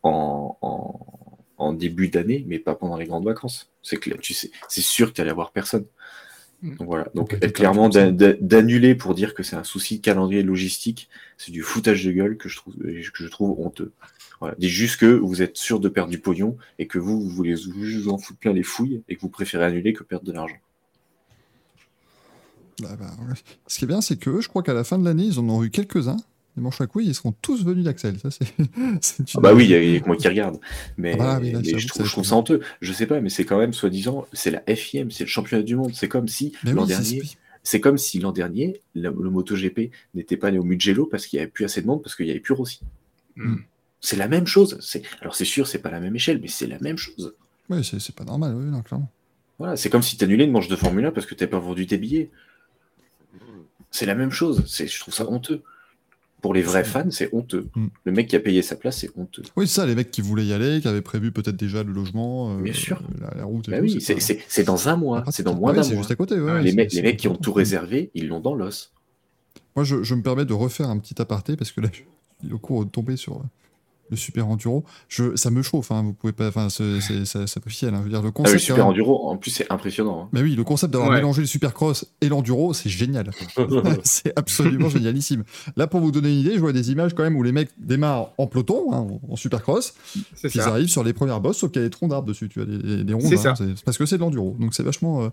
en, 0.02 0.56
en, 0.60 1.06
en 1.58 1.72
début 1.72 2.08
d'année, 2.08 2.44
mais 2.46 2.58
pas 2.58 2.74
pendant 2.74 2.96
les 2.96 3.06
grandes 3.06 3.24
vacances. 3.24 3.70
C'est 3.82 3.96
clair, 3.96 4.16
tu 4.20 4.34
sais, 4.34 4.50
c'est 4.68 4.82
sûr 4.82 5.08
que 5.08 5.14
tu 5.14 5.20
allais 5.20 5.30
avoir 5.30 5.52
personne. 5.52 5.86
Mm. 6.62 6.76
Donc 6.76 6.86
voilà. 6.86 7.08
Donc 7.14 7.38
clairement 7.52 7.88
d'annuler 7.88 8.94
pour 8.94 9.14
dire 9.14 9.34
que 9.34 9.42
c'est 9.42 9.56
un 9.56 9.64
souci 9.64 9.98
de 9.98 10.02
calendrier 10.02 10.42
logistique, 10.42 11.08
c'est 11.38 11.52
du 11.52 11.62
foutage 11.62 12.04
de 12.04 12.12
gueule 12.12 12.36
que 12.36 12.48
je 12.48 12.56
trouve 12.56 12.74
que 12.76 13.24
je 13.24 13.28
trouve 13.28 13.58
honteux. 13.60 13.92
Voilà. 14.40 14.56
Dites 14.58 14.70
juste 14.70 14.98
que 14.98 15.06
vous 15.06 15.40
êtes 15.40 15.56
sûr 15.56 15.78
de 15.78 15.88
perdre 15.88 16.10
du 16.10 16.18
pognon 16.18 16.56
et 16.80 16.88
que 16.88 16.98
vous, 16.98 17.20
vous 17.20 17.28
voulez 17.28 17.54
vous 17.54 18.08
en 18.08 18.18
foutre 18.18 18.40
plein 18.40 18.52
les 18.52 18.64
fouilles 18.64 19.02
et 19.08 19.14
que 19.14 19.20
vous 19.20 19.28
préférez 19.28 19.64
annuler 19.64 19.92
que 19.92 20.02
perdre 20.02 20.24
de 20.24 20.32
l'argent. 20.32 20.56
Bah, 22.80 22.96
bah, 22.98 23.12
ouais. 23.28 23.34
Ce 23.68 23.78
qui 23.78 23.84
est 23.84 23.88
bien, 23.88 24.00
c'est 24.00 24.16
que 24.18 24.40
je 24.40 24.48
crois 24.48 24.64
qu'à 24.64 24.74
la 24.74 24.82
fin 24.82 24.98
de 24.98 25.04
l'année, 25.04 25.26
ils 25.26 25.38
en 25.38 25.48
ont 25.48 25.62
eu 25.62 25.70
quelques-uns. 25.70 26.16
Les 26.56 26.62
manches 26.62 26.80
à 26.82 26.86
couilles, 26.86 27.06
ils 27.06 27.14
seront 27.14 27.32
tous 27.40 27.64
venus 27.64 27.84
d'Axel. 27.84 28.18
Ça, 28.18 28.30
c'est. 28.30 28.46
Ah 29.36 29.40
bah 29.40 29.54
oui, 29.54 29.64
il 29.64 29.70
y, 29.70 29.74
a- 29.74 29.82
il 29.82 29.92
y 29.94 29.96
a 29.96 30.00
que 30.00 30.06
moi 30.06 30.16
qui 30.16 30.28
regarde. 30.28 30.58
Mais, 30.98 31.12
Ah 31.14 31.16
bah 31.16 31.38
oui, 31.40 31.52
là, 31.52 31.58
mais 31.60 31.64
j'avoue 31.64 31.78
je, 31.78 31.88
trouve, 31.88 32.02
ça 32.02 32.04
je 32.06 32.12
trouve 32.12 32.24
va 32.24 32.30
ça 32.30 32.36
honteux. 32.36 32.60
Je 32.80 32.92
sais 32.92 33.06
pas, 33.06 33.20
mais 33.20 33.30
c'est 33.30 33.44
quand 33.44 33.58
même 33.58 33.72
soi-disant, 33.72 34.26
c'est 34.32 34.50
la 34.50 34.62
FIM, 34.76 35.10
c'est 35.10 35.24
le 35.24 35.28
championnat 35.30 35.62
du 35.62 35.76
monde. 35.76 35.92
C'est 35.94 36.08
comme 36.08 36.28
si 36.28 36.52
l'an 36.64 36.82
oui, 36.82 36.88
dernier, 36.88 37.22
c'est 37.62 37.80
comme 37.80 37.96
si 37.96 38.18
l'an 38.20 38.32
dernier, 38.32 38.82
le, 38.94 39.08
le 39.10 39.30
MotoGP 39.30 39.90
n'était 40.14 40.36
pas 40.36 40.50
né 40.50 40.58
au 40.58 40.64
Mugello 40.64 41.06
parce 41.06 41.26
qu'il 41.26 41.38
n'y 41.38 41.42
avait 41.42 41.50
plus 41.50 41.64
assez 41.64 41.80
de 41.80 41.86
monde, 41.86 42.02
parce 42.02 42.16
qu'il 42.16 42.26
n'y 42.26 42.32
avait 42.32 42.40
plus 42.40 42.54
Rossi. 42.54 42.80
Mm. 43.36 43.56
C'est 44.00 44.16
la 44.16 44.28
même 44.28 44.46
chose. 44.46 44.78
C'est 44.82 45.02
alors 45.20 45.34
c'est 45.34 45.44
sûr, 45.46 45.66
c'est 45.66 45.78
pas 45.78 45.90
la 45.90 46.00
même 46.00 46.16
échelle, 46.16 46.38
mais 46.42 46.48
c'est 46.48 46.66
la 46.66 46.78
même 46.80 46.98
chose. 46.98 47.34
Ouais, 47.70 47.82
c'est 47.82 47.98
c'est 48.00 48.14
pas 48.14 48.24
normal, 48.24 48.54
oui, 48.56 48.64
non, 48.66 48.82
clairement. 48.82 49.08
Voilà, 49.58 49.76
c'est 49.76 49.88
comme 49.90 50.02
si 50.02 50.16
tu 50.18 50.24
annulais 50.24 50.44
une 50.44 50.50
manche 50.50 50.68
de 50.68 50.76
Formule 50.76 51.06
1 51.06 51.12
parce 51.12 51.24
que 51.24 51.34
tu 51.34 51.46
pas 51.46 51.58
vendu 51.60 51.86
tes 51.86 51.96
billets. 51.96 52.30
C'est 53.90 54.06
la 54.06 54.14
même 54.14 54.30
chose. 54.32 54.64
C'est, 54.66 54.86
je 54.86 54.98
trouve 55.00 55.14
ça 55.14 55.28
honteux. 55.30 55.62
Pour 56.42 56.52
les 56.54 56.60
vrais 56.62 56.82
fans, 56.84 57.10
c'est 57.10 57.32
honteux. 57.32 57.68
Mm. 57.76 57.86
Le 58.04 58.12
mec 58.12 58.26
qui 58.26 58.36
a 58.36 58.40
payé 58.40 58.60
sa 58.62 58.76
place, 58.76 58.98
c'est 58.98 59.10
honteux. 59.16 59.42
Oui, 59.56 59.66
c'est 59.68 59.76
ça, 59.76 59.86
les 59.86 59.94
mecs 59.94 60.10
qui 60.10 60.20
voulaient 60.20 60.44
y 60.44 60.52
aller, 60.52 60.80
qui 60.82 60.88
avaient 60.88 61.00
prévu 61.00 61.30
peut-être 61.32 61.56
déjà 61.56 61.82
le 61.84 61.92
logement, 61.92 62.58
euh, 62.58 62.60
Bien 62.60 62.72
sûr. 62.72 63.00
La, 63.20 63.32
la 63.38 63.44
route 63.44 63.70
Bah 63.70 63.78
oui, 63.80 64.00
c'est, 64.00 64.16
pas- 64.16 64.62
dans 64.64 64.88
un 64.88 64.96
mois, 64.96 65.22
pas 65.22 65.30
c'est 65.30 65.44
dans 65.44 65.54
moins 65.54 65.70
Ah 65.72 65.76
d'un 65.76 65.82
C'est 65.84 65.94
mois. 65.94 66.02
juste 66.02 66.10
à 66.10 66.16
côté, 66.16 66.38
ouais. 66.40 66.60
les, 66.62 66.72
mecs, 66.72 66.90
c'est 66.90 66.96
les 66.96 67.02
mecs 67.02 67.16
qui 67.16 67.28
ont 67.28 67.36
tout 67.36 67.52
réservé, 67.52 68.10
ils 68.14 68.26
l'ont 68.28 68.40
dans 68.40 68.54
l'os. 68.56 68.92
Moi, 69.76 69.84
je, 69.84 70.02
je 70.02 70.14
me 70.16 70.22
permets 70.22 70.44
de 70.44 70.52
refaire 70.52 70.90
un 70.90 70.98
petit 70.98 71.22
aparté 71.22 71.56
parce 71.56 71.70
que 71.72 71.80
là, 71.80 71.88
je 71.92 71.98
suis 71.98 72.52
au 72.52 72.58
cours 72.58 72.84
de 72.84 72.90
tomber 72.90 73.16
sur 73.16 73.36
euh, 73.36 73.42
le 74.12 74.16
super 74.16 74.46
enduro. 74.46 74.84
Je, 75.08 75.34
ça 75.36 75.50
me 75.50 75.62
chauffe, 75.62 75.90
hein, 75.90 76.02
vous 76.04 76.12
pouvez 76.12 76.32
pas. 76.32 76.46
Enfin, 76.48 76.68
c'est 76.70 76.82
officiel. 77.66 77.94
hein, 77.94 77.98
je 77.98 78.04
veux 78.04 78.10
dire, 78.10 78.22
le 78.22 78.28
Ah, 78.28 78.32
concept. 78.32 78.52
le 78.54 78.58
super 78.60 78.76
même- 78.84 78.86
enduro, 78.88 79.28
en 79.28 79.36
plus, 79.36 79.50
c'est 79.50 79.66
impressionnant. 79.72 80.22
hein. 80.24 80.28
Mais 80.32 80.42
oui, 80.42 80.54
le 80.54 80.62
concept 80.64 80.92
d'avoir 80.92 81.10
Ouais. 81.10 81.16
mélangé 81.16 81.40
le 81.40 81.46
supercross 81.46 82.04
et 82.20 82.28
l'enduro, 82.28 82.72
c'est 82.74 82.88
génial. 82.90 83.30
c'est 84.04 84.32
absolument 84.38 84.88
génialissime. 84.88 85.44
Là, 85.76 85.86
pour 85.86 86.00
vous 86.00 86.12
donner 86.12 86.30
une 86.32 86.38
idée, 86.40 86.54
je 86.54 86.60
vois 86.60 86.72
des 86.72 86.92
images 86.92 87.14
quand 87.14 87.22
même 87.22 87.36
où 87.36 87.42
les 87.42 87.52
mecs 87.52 87.70
démarrent 87.78 88.30
en 88.38 88.46
peloton, 88.46 88.92
hein, 88.92 89.06
en 89.28 89.36
supercross, 89.36 89.94
C'est 90.34 90.48
puis 90.48 90.58
ils 90.58 90.62
ça. 90.62 90.68
arrivent 90.68 90.88
sur 90.88 91.02
les 91.04 91.12
premières 91.12 91.40
bosses, 91.40 91.56
sauf 91.58 91.70
qu'il 91.72 91.80
y 91.82 91.84
a 91.84 91.88
des 91.88 91.90
troncs 91.90 92.10
d'arbres 92.10 92.28
dessus, 92.28 92.48
tu 92.48 92.60
vois, 92.62 92.66
des, 92.70 92.78
des, 92.78 93.04
des 93.04 93.12
ronds. 93.14 93.20
C'est 93.26 93.34
hein, 93.46 93.54
ça. 93.54 93.56
c'est- 93.56 93.82
parce 93.84 93.96
que 93.98 94.06
c'est 94.06 94.16
de 94.16 94.20
l'enduro. 94.20 94.56
Donc 94.60 94.74
c'est 94.74 94.82
vachement, 94.82 95.22
euh, 95.24 95.28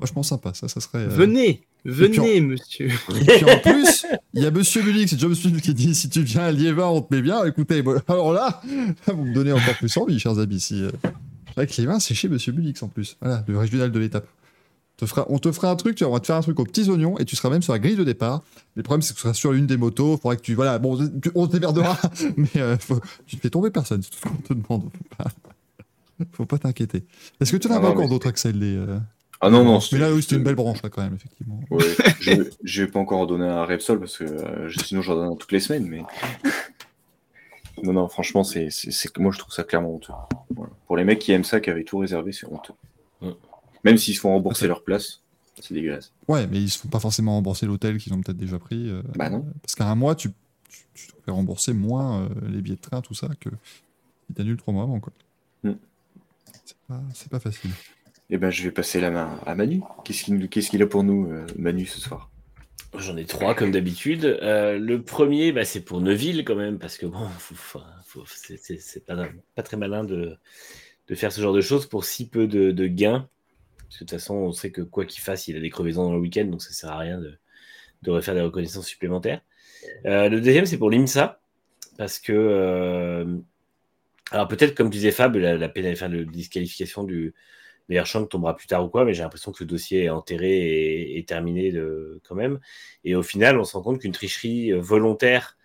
vachement 0.00 0.22
sympa. 0.22 0.52
Ça, 0.54 0.68
ça 0.68 0.80
serait. 0.80 0.98
euh, 1.04 1.08
Venez, 1.08 1.62
venez, 1.84 2.40
monsieur. 2.40 2.86
Et 3.20 3.24
puis 3.24 3.44
en 3.44 3.58
plus, 3.62 4.06
il 4.34 4.42
y 4.42 4.46
a 4.46 4.50
Monsieur 4.50 4.82
Bullock, 4.82 5.08
c'est 5.08 5.18
John 5.18 5.34
Smith 5.34 5.60
qui 5.60 5.74
dit 5.74 5.94
si 5.94 6.08
tu 6.08 6.22
viens 6.22 6.42
à 6.42 6.52
Liévin, 6.52 6.86
on 6.86 7.00
te 7.02 7.14
met 7.14 7.22
bien. 7.22 7.44
Écoutez, 7.44 7.82
bon, 7.82 8.00
alors 8.08 8.32
là, 8.32 8.60
là, 9.06 9.12
vous 9.14 9.24
me 9.24 9.34
donnez 9.34 9.52
encore 9.52 9.74
plus 9.76 9.96
envie, 9.96 10.18
chers 10.18 10.38
amis. 10.38 10.60
Si, 10.60 10.82
euh, 10.82 10.90
c'est 11.02 11.54
vrai 11.56 11.66
que 11.66 11.74
Liévin, 11.80 11.98
c'est 12.00 12.14
chez 12.14 12.28
Monsieur 12.28 12.52
Bullock 12.52 12.82
en 12.82 12.88
plus. 12.88 13.16
Voilà, 13.20 13.44
le 13.48 13.58
régional 13.58 13.90
de 13.92 13.98
l'étape. 13.98 14.26
Te 14.96 15.06
fera, 15.06 15.26
on 15.28 15.38
te 15.38 15.52
fera 15.52 15.70
un 15.70 15.76
truc, 15.76 15.94
tu 15.94 16.02
vois, 16.02 16.10
on 16.10 16.14
va 16.14 16.18
te 16.20 16.26
faire 16.26 16.34
un 16.34 16.40
truc 16.40 16.58
aux 16.58 16.64
petits 16.64 16.88
oignons 16.90 17.16
et 17.18 17.24
tu 17.24 17.36
seras 17.36 17.50
même 17.50 17.62
sur 17.62 17.72
la 17.72 17.78
grille 17.78 17.94
de 17.94 18.02
départ. 18.02 18.42
Mais 18.74 18.80
le 18.80 18.82
problème, 18.82 19.00
c'est 19.02 19.12
que 19.12 19.18
tu 19.18 19.22
seras 19.22 19.32
sur 19.32 19.52
une 19.52 19.64
des 19.64 19.76
motos. 19.76 20.16
Il 20.16 20.20
faudrait 20.20 20.36
que 20.38 20.42
tu. 20.42 20.54
Voilà, 20.56 20.80
bon, 20.80 20.98
tu- 21.22 21.30
on 21.36 21.46
te 21.46 21.52
démerdera, 21.52 21.96
mais 22.36 22.48
euh, 22.56 22.76
faut- 22.78 23.00
tu 23.24 23.36
te 23.36 23.40
fais 23.42 23.48
tomber 23.50 23.70
personne. 23.70 24.02
C'est 24.02 24.10
tout 24.10 24.16
ce 24.18 24.22
qu'on 24.28 24.34
te 24.42 24.54
demande. 24.54 24.90
Faut 26.32 26.46
pas, 26.46 26.58
t'inquiéter. 26.58 27.04
Est-ce 27.40 27.52
que 27.52 27.56
tu 27.58 27.68
en 27.68 27.74
as 27.74 27.76
Ah 27.76 27.80
pas 27.80 27.88
encore 27.90 28.02
mais 28.02 28.08
d'autres, 28.08 28.26
Axel 28.26 28.58
les, 28.58 28.74
euh, 28.74 28.98
Ah 29.40 29.50
non, 29.50 29.64
non. 29.64 29.78
Mais 29.92 29.98
là, 29.98 30.12
oui, 30.12 30.20
c'était 30.22 30.36
une 30.36 30.42
belle 30.42 30.56
branche, 30.56 30.82
là, 30.82 30.90
quand 30.90 31.02
même, 31.02 31.14
effectivement. 31.14 31.60
Ouais, 31.70 31.84
je 32.20 32.50
je 32.64 32.82
vais 32.82 32.90
pas 32.90 32.98
encore 32.98 33.20
en 33.20 33.26
donner 33.26 33.46
un 33.46 33.64
Repsol 33.64 34.00
parce 34.00 34.18
que 34.18 34.24
euh, 34.24 34.68
je- 34.68 34.80
sinon 34.80 35.00
j'en 35.02 35.14
donne 35.14 35.32
un 35.32 35.36
toutes 35.36 35.52
les 35.52 35.60
semaines. 35.60 35.86
Mais 35.86 36.02
non, 37.82 37.92
non, 37.92 38.08
franchement, 38.08 38.42
c'est, 38.44 38.70
c'est, 38.70 38.90
c'est- 38.90 39.16
moi 39.18 39.30
je 39.32 39.38
trouve 39.38 39.52
ça 39.54 39.62
clairement 39.64 39.94
honteux. 39.94 40.12
Voilà. 40.50 40.72
Pour 40.86 40.96
les 40.96 41.04
mecs 41.04 41.20
qui 41.20 41.30
aiment 41.32 41.44
ça, 41.44 41.60
qui 41.60 41.70
avaient 41.70 41.84
tout 41.84 41.98
réservé, 41.98 42.32
c'est 42.32 42.46
honteux. 42.46 42.74
Même 43.84 43.96
s'ils 43.96 44.16
se 44.16 44.20
font 44.20 44.30
rembourser 44.30 44.66
leur 44.66 44.82
place, 44.82 45.20
c'est 45.60 45.72
dégueulasse. 45.72 46.12
Ouais, 46.26 46.46
mais 46.48 46.58
ils 46.60 46.68
se 46.70 46.78
font 46.80 46.88
pas 46.88 46.98
forcément 46.98 47.34
rembourser 47.34 47.66
l'hôtel 47.66 47.98
qu'ils 47.98 48.12
ont 48.12 48.20
peut-être 48.20 48.36
déjà 48.36 48.58
pris. 48.58 48.90
euh, 48.90 49.02
Bah 49.14 49.30
non. 49.30 49.46
Parce 49.62 49.76
qu'à 49.76 49.86
un 49.88 49.94
mois, 49.94 50.16
tu, 50.16 50.30
tu, 50.68 50.80
tu 50.94 51.06
te 51.12 51.22
fais 51.24 51.30
rembourser 51.30 51.72
moins 51.72 52.22
euh, 52.22 52.28
les 52.48 52.60
billets 52.60 52.76
de 52.76 52.80
train, 52.80 53.00
tout 53.02 53.14
ça, 53.14 53.28
que 53.40 53.50
si 54.26 54.34
t'annules 54.34 54.56
trois 54.56 54.74
mois 54.74 54.82
avant. 54.82 54.98
quoi. 54.98 55.12
Mm. 55.62 55.72
C'est 56.64 56.76
pas, 56.88 57.00
c'est 57.14 57.28
pas 57.30 57.38
facile. 57.40 57.70
Eh 58.30 58.36
ben, 58.36 58.50
je 58.50 58.62
vais 58.62 58.70
passer 58.70 59.00
la 59.00 59.10
main 59.10 59.40
à 59.46 59.54
Manu. 59.54 59.80
Qu'est-ce 60.04 60.70
qu'il, 60.70 60.82
a 60.82 60.86
pour 60.86 61.02
nous, 61.02 61.30
euh, 61.30 61.46
Manu, 61.56 61.86
ce 61.86 61.98
soir? 61.98 62.30
J'en 62.98 63.16
ai 63.16 63.24
trois 63.24 63.54
comme 63.54 63.70
d'habitude. 63.70 64.24
Euh, 64.42 64.78
le 64.78 65.02
premier, 65.02 65.50
bah, 65.52 65.64
c'est 65.64 65.80
pour 65.80 66.02
Neuville 66.02 66.44
quand 66.44 66.54
même, 66.54 66.78
parce 66.78 66.98
que 66.98 67.06
bon, 67.06 67.26
c'est- 68.26 69.06
pas, 69.06 69.62
très 69.62 69.78
malin 69.78 70.04
de, 70.04 70.36
faire 71.14 71.32
ce 71.32 71.40
genre 71.40 71.54
de 71.54 71.62
choses 71.62 71.86
pour 71.86 72.04
si 72.04 72.28
peu 72.28 72.46
de, 72.46 72.86
gains. 72.86 73.28
Parce 73.78 74.00
que 74.00 74.04
de 74.04 74.10
toute 74.10 74.18
façon, 74.18 74.34
on 74.34 74.52
sait 74.52 74.70
que 74.70 74.82
quoi 74.82 75.06
qu'il 75.06 75.22
fasse, 75.22 75.48
il 75.48 75.56
a 75.56 75.60
des 75.60 75.70
crevaisons 75.70 76.04
dans 76.04 76.12
le 76.12 76.20
week-end, 76.20 76.44
donc 76.44 76.60
ça 76.60 76.72
sert 76.72 76.90
à 76.90 76.98
rien 76.98 77.18
de, 77.18 78.10
refaire 78.10 78.34
des 78.34 78.42
reconnaissances 78.42 78.86
supplémentaires. 78.86 79.40
Euh, 80.04 80.28
le 80.28 80.42
deuxième, 80.42 80.66
c'est 80.66 80.76
pour 80.76 80.90
l'IMSA, 80.90 81.40
parce 81.96 82.18
que. 82.18 83.24
alors, 84.32 84.48
peut-être, 84.48 84.74
comme 84.74 84.90
disait 84.90 85.12
Fab, 85.12 85.34
la, 85.36 85.56
la 85.56 85.72
enfin, 85.92 86.08
le 86.08 86.26
disqualification 86.26 87.04
du 87.04 87.32
meilleur 87.88 88.06
champ 88.06 88.24
tombera 88.26 88.56
plus 88.56 88.66
tard 88.66 88.84
ou 88.84 88.88
quoi, 88.88 89.04
mais 89.04 89.14
j'ai 89.14 89.22
l'impression 89.22 89.52
que 89.52 89.62
le 89.64 89.68
dossier 89.68 90.04
est 90.04 90.08
enterré 90.10 91.16
et, 91.16 91.24
terminé 91.24 91.72
de, 91.72 92.20
quand 92.26 92.34
même. 92.34 92.60
Et 93.04 93.14
au 93.14 93.22
final, 93.22 93.58
on 93.58 93.64
se 93.64 93.76
rend 93.76 93.82
compte 93.82 94.00
qu'une 94.00 94.12
tricherie 94.12 94.72
euh, 94.72 94.80
volontaire 94.80 95.56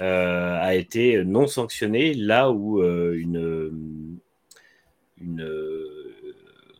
euh, 0.00 0.58
a 0.60 0.74
été 0.74 1.24
non 1.24 1.46
sanctionnée 1.46 2.14
là 2.14 2.50
où 2.50 2.80
euh, 2.82 3.16
une. 3.18 4.20
une 5.20 5.80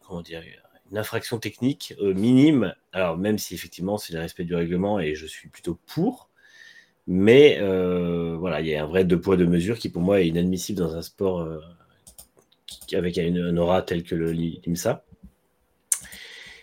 comment 0.06 0.22
dire 0.22 0.42
une 0.90 0.98
infraction 0.98 1.38
technique 1.38 1.94
minime, 2.00 2.74
alors 2.92 3.16
même 3.16 3.38
si 3.38 3.54
effectivement 3.54 3.96
c'est 3.96 4.12
le 4.12 4.20
respect 4.20 4.44
du 4.44 4.54
règlement 4.54 5.00
et 5.00 5.14
je 5.14 5.26
suis 5.26 5.48
plutôt 5.48 5.78
pour, 5.86 6.28
mais 7.06 7.58
voilà, 8.38 8.60
il 8.60 8.66
y 8.66 8.74
a 8.76 8.84
un 8.84 8.86
vrai 8.86 9.04
deux 9.04 9.18
poids 9.20 9.36
deux 9.36 9.46
mesures 9.46 9.78
qui 9.78 9.88
pour 9.88 10.02
moi 10.02 10.20
est 10.20 10.28
inadmissible 10.28 10.78
dans 10.78 10.94
un 10.94 11.02
sport 11.02 11.48
avec 12.92 13.16
une, 13.16 13.58
aura 13.58 13.82
telle 13.82 14.02
que 14.02 14.14
le 14.14 14.32
l'IMSA. 14.32 15.04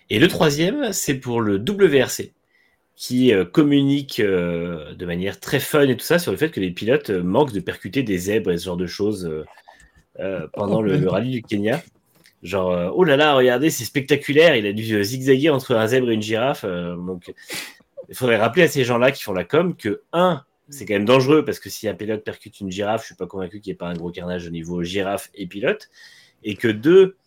Et 0.10 0.20
le 0.20 0.28
troisième, 0.28 0.92
c'est 0.92 1.16
pour 1.16 1.40
le 1.42 1.56
WRC, 1.56 2.34
qui 2.96 3.34
euh, 3.34 3.46
communique 3.46 4.20
euh, 4.20 4.94
de 4.94 5.06
manière 5.06 5.40
très 5.40 5.60
fun 5.60 5.88
et 5.88 5.96
tout 5.96 6.06
ça 6.06 6.20
sur 6.20 6.32
le 6.32 6.38
fait 6.38 6.52
que 6.52 6.60
les 6.60 6.72
pilotes 6.72 7.10
euh, 7.10 7.24
manquent 7.24 7.54
de 7.54 7.62
percuter 7.62 8.04
des 8.04 8.18
zèbres 8.18 8.52
et 8.52 8.58
ce 8.58 8.66
genre 8.66 8.78
de 8.78 8.88
choses 8.88 9.46
pendant 10.54 10.82
le, 10.82 10.98
le 10.98 11.10
rallye 11.10 11.32
du 11.32 11.42
Kenya. 11.42 11.82
Genre, 12.44 12.94
oh 12.96 13.04
là 13.04 13.18
là, 13.18 13.34
regardez, 13.36 13.70
c'est 13.70 13.86
spectaculaire, 13.86 14.56
il 14.56 14.66
a 14.68 14.74
dû 14.74 15.04
zigzaguer 15.04 15.50
entre 15.50 15.76
un 15.76 15.88
zèbre 15.88 16.12
et 16.12 16.14
une 16.14 16.22
girafe. 16.22 16.66
donc, 16.66 17.34
il 18.10 18.16
faudrait 18.16 18.38
rappeler 18.38 18.64
à 18.64 18.68
ces 18.68 18.84
gens-là 18.84 19.12
qui 19.12 19.24
font 19.24 19.34
la 19.34 19.46
com 19.46 19.76
que, 19.76 20.02
un, 20.12 20.44
c'est 20.72 20.86
quand 20.86 20.94
même 20.94 21.06
dangereux 21.06 21.46
parce 21.46 21.60
que 21.60 21.70
si 21.70 21.88
un 21.88 21.94
pilote 21.94 22.24
percute 22.24 22.60
une 22.60 22.72
girafe, 22.72 23.02
je 23.02 23.08
suis 23.08 23.16
pas 23.16 23.28
convaincu 23.28 23.60
qu'il 23.60 23.72
n'y 23.72 23.76
ait 23.76 23.78
pas 23.78 23.88
un 23.88 23.94
gros 23.94 24.10
carnage 24.10 24.48
au 24.48 24.50
niveau 24.50 24.84
girafe 24.84 25.30
et 25.36 25.46
pilote. 25.46 25.90
Et 26.44 26.56
que 26.56 26.68
deux, 26.68 27.18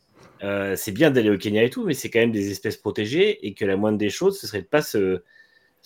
euh, 0.42 0.74
c'est 0.76 0.92
bien 0.92 1.10
d'aller 1.10 1.30
au 1.30 1.38
Kenya 1.38 1.62
et 1.62 1.70
tout, 1.70 1.84
mais 1.84 1.94
c'est 1.94 2.10
quand 2.10 2.18
même 2.18 2.32
des 2.32 2.50
espèces 2.50 2.76
protégées 2.76 3.46
et 3.46 3.54
que 3.54 3.64
la 3.64 3.76
moindre 3.76 3.98
des 3.98 4.10
choses, 4.10 4.40
ce 4.40 4.46
serait 4.46 4.62
de 4.62 4.66
pas 4.66 4.82
se, 4.82 5.22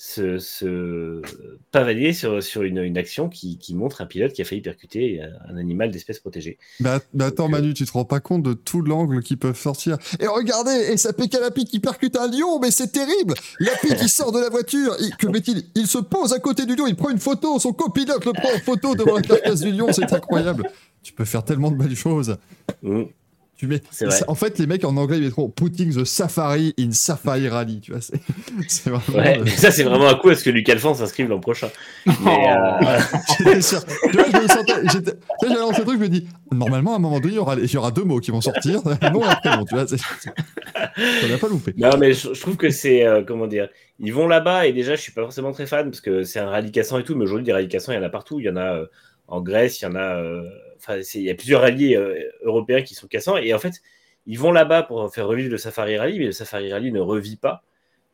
se, 0.01 0.39
se 0.39 1.21
pavaner 1.73 2.13
sur, 2.13 2.41
sur 2.41 2.63
une, 2.63 2.79
une 2.79 2.97
action 2.97 3.29
qui, 3.29 3.59
qui 3.59 3.75
montre 3.75 4.01
un 4.01 4.07
pilote 4.07 4.33
qui 4.33 4.41
a 4.41 4.45
failli 4.45 4.61
percuter 4.61 5.21
un, 5.21 5.53
un 5.53 5.57
animal 5.57 5.91
d'espèce 5.91 6.21
protégée. 6.21 6.57
Att- 6.85 7.03
mais 7.15 7.25
attends, 7.25 7.47
Donc, 7.49 7.55
euh, 7.57 7.61
Manu, 7.61 7.75
tu 7.75 7.85
te 7.85 7.91
rends 7.91 8.05
pas 8.05 8.21
compte 8.21 8.45
de 8.45 8.53
tout 8.53 8.81
l'angle 8.81 9.25
qu'ils 9.25 9.39
peuvent 9.39 9.59
sortir. 9.59 9.99
Et 10.21 10.29
regardez, 10.29 10.71
et 10.93 10.97
ça 10.99 11.13
pique 11.13 11.35
à 11.35 11.41
Lapi 11.41 11.65
qui 11.65 11.81
percute 11.81 12.17
un 12.17 12.29
lion, 12.31 12.61
mais 12.61 12.71
c'est 12.71 12.93
terrible 12.93 13.35
Lapi 13.59 13.97
qui 13.97 14.09
sort 14.09 14.31
de 14.31 14.39
la 14.39 14.51
voiture, 14.51 14.95
il- 15.01 15.17
que 15.17 15.33
fait-il 15.33 15.65
Il 15.75 15.89
se 15.89 15.99
pose 15.99 16.33
à 16.33 16.39
côté 16.39 16.65
du 16.65 16.77
lion, 16.77 16.87
il 16.87 16.95
prend 16.95 17.11
une 17.11 17.19
photo, 17.19 17.59
son 17.59 17.73
copilote 17.73 18.25
le 18.25 18.33
prend 18.35 18.55
en 18.55 18.59
photo 18.61 18.95
devant 18.95 19.17
la 19.17 19.23
carcasse 19.23 19.63
du 19.63 19.73
lion, 19.73 19.89
c'est 19.93 20.13
incroyable. 20.13 20.71
Tu 21.03 21.13
peux 21.13 21.25
faire 21.25 21.45
tellement 21.45 21.73
de 21.73 21.77
belles 21.77 21.97
choses. 21.97 22.37
Mm. 22.83 23.03
Tu 23.59 23.67
mets, 23.67 23.81
C'est 23.91 24.05
vrai. 24.07 24.21
en 24.29 24.37
fait, 24.37 24.57
les 24.61 24.69
mecs 24.69 24.85
en 24.85 24.97
anglais 24.97 25.19
ils 25.19 25.25
mettront 25.25 25.49
putting 25.49 25.93
the 25.93 26.05
safari 26.05 26.75
in 26.79 26.93
safari 26.93 27.49
rally, 27.49 27.81
tu 27.81 27.91
vois. 27.91 28.01
C'est 28.01 28.21
c'est 28.69 28.89
vraiment. 28.91 29.19
Ouais, 29.21 29.39
euh, 29.39 29.43
mais 29.45 29.51
ça 29.51 29.73
c'est 29.73 29.83
vraiment 29.83 30.07
un 30.09 30.15
coup 30.15 30.29
à 30.29 30.37
ce 30.37 30.45
que 30.45 30.51
Luc 30.51 30.69
Alphonse 30.69 30.99
s'inscrive 30.99 31.29
l'an 31.29 31.41
prochain? 31.41 31.69
Mais, 32.07 32.49
euh, 32.53 32.99
J'étais 33.39 33.61
sûr. 33.61 33.85
Tu 33.85 34.17
vois, 34.17 34.27
je 34.33 34.37
me 34.43 34.47
sentais. 34.49 34.73
j'étais- 34.93 35.11
Tu 35.13 35.19
sais, 35.41 35.49
j'avais 35.49 35.59
lancé 35.61 35.81
le 35.81 35.87
truc, 35.87 35.99
je 35.99 36.05
me 36.05 36.09
dis, 36.09 36.29
normalement, 36.53 36.93
à 36.93 36.97
un 36.97 37.01
moment 37.01 37.19
donné, 37.19 37.33
il 37.33 37.37
y 37.37 37.41
aura, 37.41 37.57
il 37.57 37.69
y 37.69 37.77
aura 37.77 37.91
deux 37.91 38.05
mots 38.05 38.21
qui 38.21 38.31
vont 38.31 38.41
sortir, 38.41 38.81
non 39.13 39.25
un 39.25 39.35
prénom, 39.35 39.65
tu 39.65 39.75
vois. 39.75 39.89
Ça 39.89 39.97
n'a 41.29 41.39
pas 41.39 41.49
loupé. 41.49 41.75
Non, 41.77 41.97
mais 41.99 42.13
je, 42.13 42.33
je 42.35 42.41
trouve 42.41 42.57
que 42.57 42.71
c'est. 42.71 43.05
euh, 43.05 43.23
comment 43.27 43.49
dire 43.49 43.69
Ils 43.99 44.15
vont 44.15 44.29
là-bas 44.29 44.67
et 44.67 44.73
déjà, 44.73 44.95
je 44.95 45.01
suis 45.01 45.13
pas 45.13 45.23
forcément 45.23 45.51
très 45.51 45.67
fan 45.67 45.91
parce 45.91 46.01
que 46.01 46.23
c'est 46.23 46.39
un 46.39 46.49
rallye 46.49 46.71
cassant 46.71 46.99
et 46.99 47.03
tout, 47.05 47.17
mais 47.17 47.25
aujourd'hui, 47.25 47.45
des 47.45 47.53
rallyes 47.53 47.67
cassants, 47.69 47.91
il 47.91 47.97
y 47.97 47.99
en 47.99 48.05
a 48.05 48.09
partout. 48.09 48.39
Il 48.39 48.47
y 48.47 48.51
en 48.51 48.57
a 48.57 48.77
euh, 48.77 48.87
en 49.27 49.41
Grèce, 49.41 49.81
il 49.81 49.85
y 49.85 49.89
en 49.89 49.97
a. 49.97 50.23
Enfin, 50.79 51.01
il 51.15 51.23
y 51.23 51.31
a 51.31 51.35
plusieurs 51.35 51.61
rallyes 51.63 51.97
euh, 51.97 52.23
européens 52.43 52.83
qui 52.83 52.95
sont 52.95 53.07
cassants 53.07 53.37
et 53.37 53.53
en 53.55 53.59
fait, 53.59 53.83
ils 54.27 54.39
vont 54.39 54.53
là-bas 54.53 54.83
pour 54.83 55.13
faire 55.13 55.27
revivre 55.27 55.51
le 55.51 55.59
Safari 55.59 55.99
Rally, 55.99 56.19
mais 56.19 56.27
le 56.27 56.33
Safari 56.33 56.73
Rally 56.73 56.93
ne 56.93 57.01
revit 57.01 57.37
pas 57.37 57.65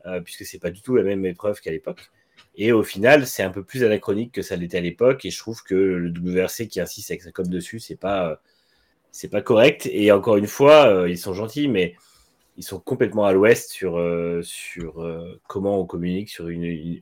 euh, 0.06 0.20
puisque 0.20 0.44
c'est 0.44 0.58
pas 0.58 0.70
du 0.70 0.82
tout 0.82 0.96
la 0.96 1.02
même 1.02 1.24
épreuve 1.26 1.60
qu'à 1.60 1.70
l'époque. 1.70 2.10
Et 2.56 2.72
au 2.72 2.82
final, 2.82 3.26
c'est 3.26 3.42
un 3.42 3.50
peu 3.50 3.64
plus 3.64 3.84
anachronique 3.84 4.32
que 4.32 4.42
ça 4.42 4.56
l'était 4.56 4.78
à 4.78 4.80
l'époque 4.80 5.24
et 5.24 5.30
je 5.30 5.38
trouve 5.38 5.62
que 5.62 5.74
le 5.74 6.10
WRC 6.10 6.68
qui 6.68 6.80
insiste 6.80 7.10
avec 7.10 7.22
sa 7.22 7.32
com 7.32 7.46
dessus, 7.46 7.80
c'est 7.80 7.96
pas. 7.96 8.30
euh, 8.30 8.36
c'est 9.12 9.28
pas 9.28 9.42
correct. 9.42 9.88
Et 9.92 10.10
encore 10.10 10.36
une 10.36 10.48
fois, 10.48 11.06
ils 11.08 11.18
sont 11.18 11.34
gentils, 11.34 11.68
mais 11.68 11.94
ils 12.56 12.64
sont 12.64 12.80
complètement 12.80 13.26
à 13.26 13.32
l'ouest 13.32 13.70
sur, 13.70 13.96
sur 14.42 14.94
comment 15.46 15.80
on 15.80 15.86
communique 15.86 16.30
sur 16.30 16.48
une, 16.48 17.00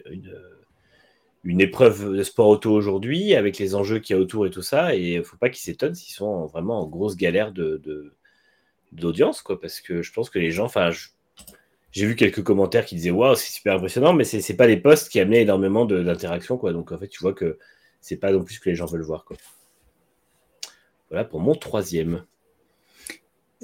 une 1.44 1.60
épreuve 1.60 2.14
de 2.16 2.22
sport 2.22 2.48
auto 2.48 2.72
aujourd'hui, 2.72 3.34
avec 3.34 3.58
les 3.58 3.74
enjeux 3.74 3.98
qu'il 3.98 4.14
y 4.16 4.18
a 4.18 4.22
autour 4.22 4.46
et 4.46 4.50
tout 4.50 4.62
ça. 4.62 4.94
Et 4.94 5.14
il 5.14 5.18
ne 5.18 5.22
faut 5.22 5.36
pas 5.36 5.48
qu'ils 5.50 5.62
s'étonnent 5.62 5.94
s'ils 5.94 6.14
sont 6.14 6.26
en- 6.26 6.46
vraiment 6.46 6.80
en 6.80 6.86
grosse 6.86 7.16
galère 7.16 7.52
de, 7.52 7.80
d'audience, 8.92 9.42
quoi, 9.42 9.60
parce 9.60 9.80
que 9.80 10.02
je 10.02 10.12
pense 10.12 10.30
que 10.30 10.38
les 10.38 10.50
gens, 10.52 10.64
enfin, 10.66 10.90
j'ai 11.90 12.06
vu 12.06 12.14
quelques 12.16 12.42
commentaires 12.42 12.84
qui 12.84 12.94
disaient 12.96 13.10
waouh, 13.10 13.34
c'est 13.34 13.50
super 13.52 13.74
impressionnant, 13.76 14.12
mais 14.12 14.24
c'est 14.24 14.40
c'est 14.40 14.56
pas 14.56 14.66
les 14.66 14.76
posts 14.76 15.10
qui 15.10 15.20
amenaient 15.20 15.42
énormément 15.42 15.84
d'interactions, 15.84 16.58
quoi. 16.58 16.72
Donc 16.72 16.92
en 16.92 16.98
fait, 16.98 17.08
tu 17.08 17.20
vois 17.20 17.34
que 17.34 17.58
c'est 18.00 18.16
pas 18.16 18.32
non 18.32 18.44
plus 18.44 18.54
ce 18.56 18.60
que 18.60 18.70
les 18.70 18.76
gens 18.76 18.86
veulent 18.86 19.02
voir, 19.02 19.24
quoi. 19.24 19.36
Voilà 21.10 21.24
pour 21.24 21.40
mon 21.40 21.54
troisième. 21.54 22.24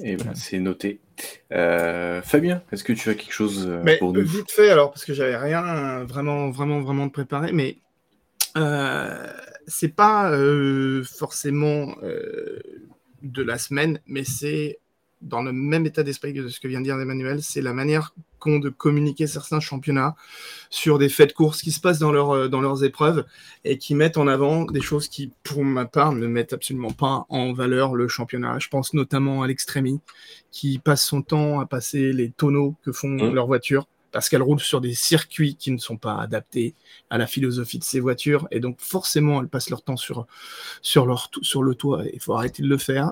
Eh 0.01 0.15
ben, 0.15 0.33
c'est 0.35 0.59
noté. 0.59 0.99
Euh, 1.51 2.21
Fabien, 2.21 2.63
est-ce 2.71 2.83
que 2.83 2.93
tu 2.93 3.09
as 3.09 3.15
quelque 3.15 3.33
chose 3.33 3.67
euh, 3.67 3.81
Mais 3.83 3.97
pour 3.97 4.13
nous 4.13 4.23
vite 4.25 4.51
fait, 4.51 4.69
alors, 4.69 4.91
parce 4.91 5.05
que 5.05 5.13
j'avais 5.13 5.37
rien 5.37 5.65
euh, 5.65 6.05
vraiment, 6.05 6.49
vraiment, 6.49 6.79
vraiment 6.79 7.07
de 7.07 7.11
préparé, 7.11 7.51
mais 7.51 7.77
euh, 8.57 9.27
c'est 9.67 9.95
pas 9.95 10.31
euh, 10.31 11.03
forcément 11.03 11.95
euh, 12.03 12.59
de 13.21 13.43
la 13.43 13.57
semaine, 13.57 13.99
mais 14.05 14.23
c'est 14.23 14.79
dans 15.21 15.41
le 15.41 15.51
même 15.51 15.85
état 15.85 16.03
d'esprit 16.03 16.33
que 16.33 16.47
ce 16.47 16.59
que 16.59 16.67
vient 16.67 16.79
de 16.79 16.85
dire 16.85 16.99
Emmanuel, 16.99 17.41
c'est 17.43 17.61
la 17.61 17.73
manière 17.73 18.13
qu'ont 18.39 18.59
de 18.59 18.69
communiquer 18.69 19.27
certains 19.27 19.59
championnats 19.59 20.15
sur 20.69 20.97
des 20.97 21.09
faits 21.09 21.29
de 21.29 21.33
course 21.33 21.61
qui 21.61 21.71
se 21.71 21.81
passent 21.81 21.99
dans, 21.99 22.13
leur, 22.13 22.31
euh, 22.31 22.47
dans 22.47 22.61
leurs 22.61 22.85
épreuves 22.85 23.25
et 23.65 23.77
qui 23.77 23.95
mettent 23.95 24.17
en 24.17 24.27
avant 24.27 24.63
des 24.63 24.79
choses 24.79 25.09
qui, 25.09 25.33
pour 25.43 25.65
ma 25.65 25.85
part, 25.85 26.13
ne 26.13 26.25
mettent 26.25 26.53
absolument 26.53 26.91
pas 26.91 27.25
en 27.27 27.51
valeur 27.51 27.95
le 27.95 28.07
championnat. 28.07 28.59
Je 28.59 28.69
pense 28.69 28.93
notamment 28.93 29.43
à 29.43 29.47
l'Extremi, 29.47 29.99
qui 30.51 30.79
passe 30.79 31.03
son 31.03 31.21
temps 31.21 31.59
à 31.59 31.65
passer 31.65 32.13
les 32.13 32.31
tonneaux 32.31 32.75
que 32.81 32.93
font 32.93 33.09
Mmh. 33.09 33.33
leurs 33.33 33.47
voitures 33.47 33.87
parce 34.11 34.29
qu'elles 34.29 34.41
roulent 34.41 34.59
sur 34.59 34.81
des 34.81 34.93
circuits 34.93 35.55
qui 35.55 35.71
ne 35.71 35.77
sont 35.77 35.97
pas 35.97 36.15
adaptés 36.17 36.75
à 37.09 37.17
la 37.17 37.27
philosophie 37.27 37.79
de 37.79 37.83
ces 37.83 37.99
voitures. 37.99 38.47
Et 38.51 38.59
donc 38.59 38.77
forcément 38.79 39.41
elles 39.41 39.47
passent 39.47 39.69
leur 39.69 39.81
temps 39.81 39.97
sur 39.97 40.25
sur 40.81 41.05
leur 41.05 41.29
sur 41.41 41.63
le 41.63 41.75
toit 41.75 42.03
il 42.13 42.19
faut 42.19 42.33
arrêter 42.33 42.63
de 42.63 42.67
le 42.67 42.77
faire. 42.77 43.11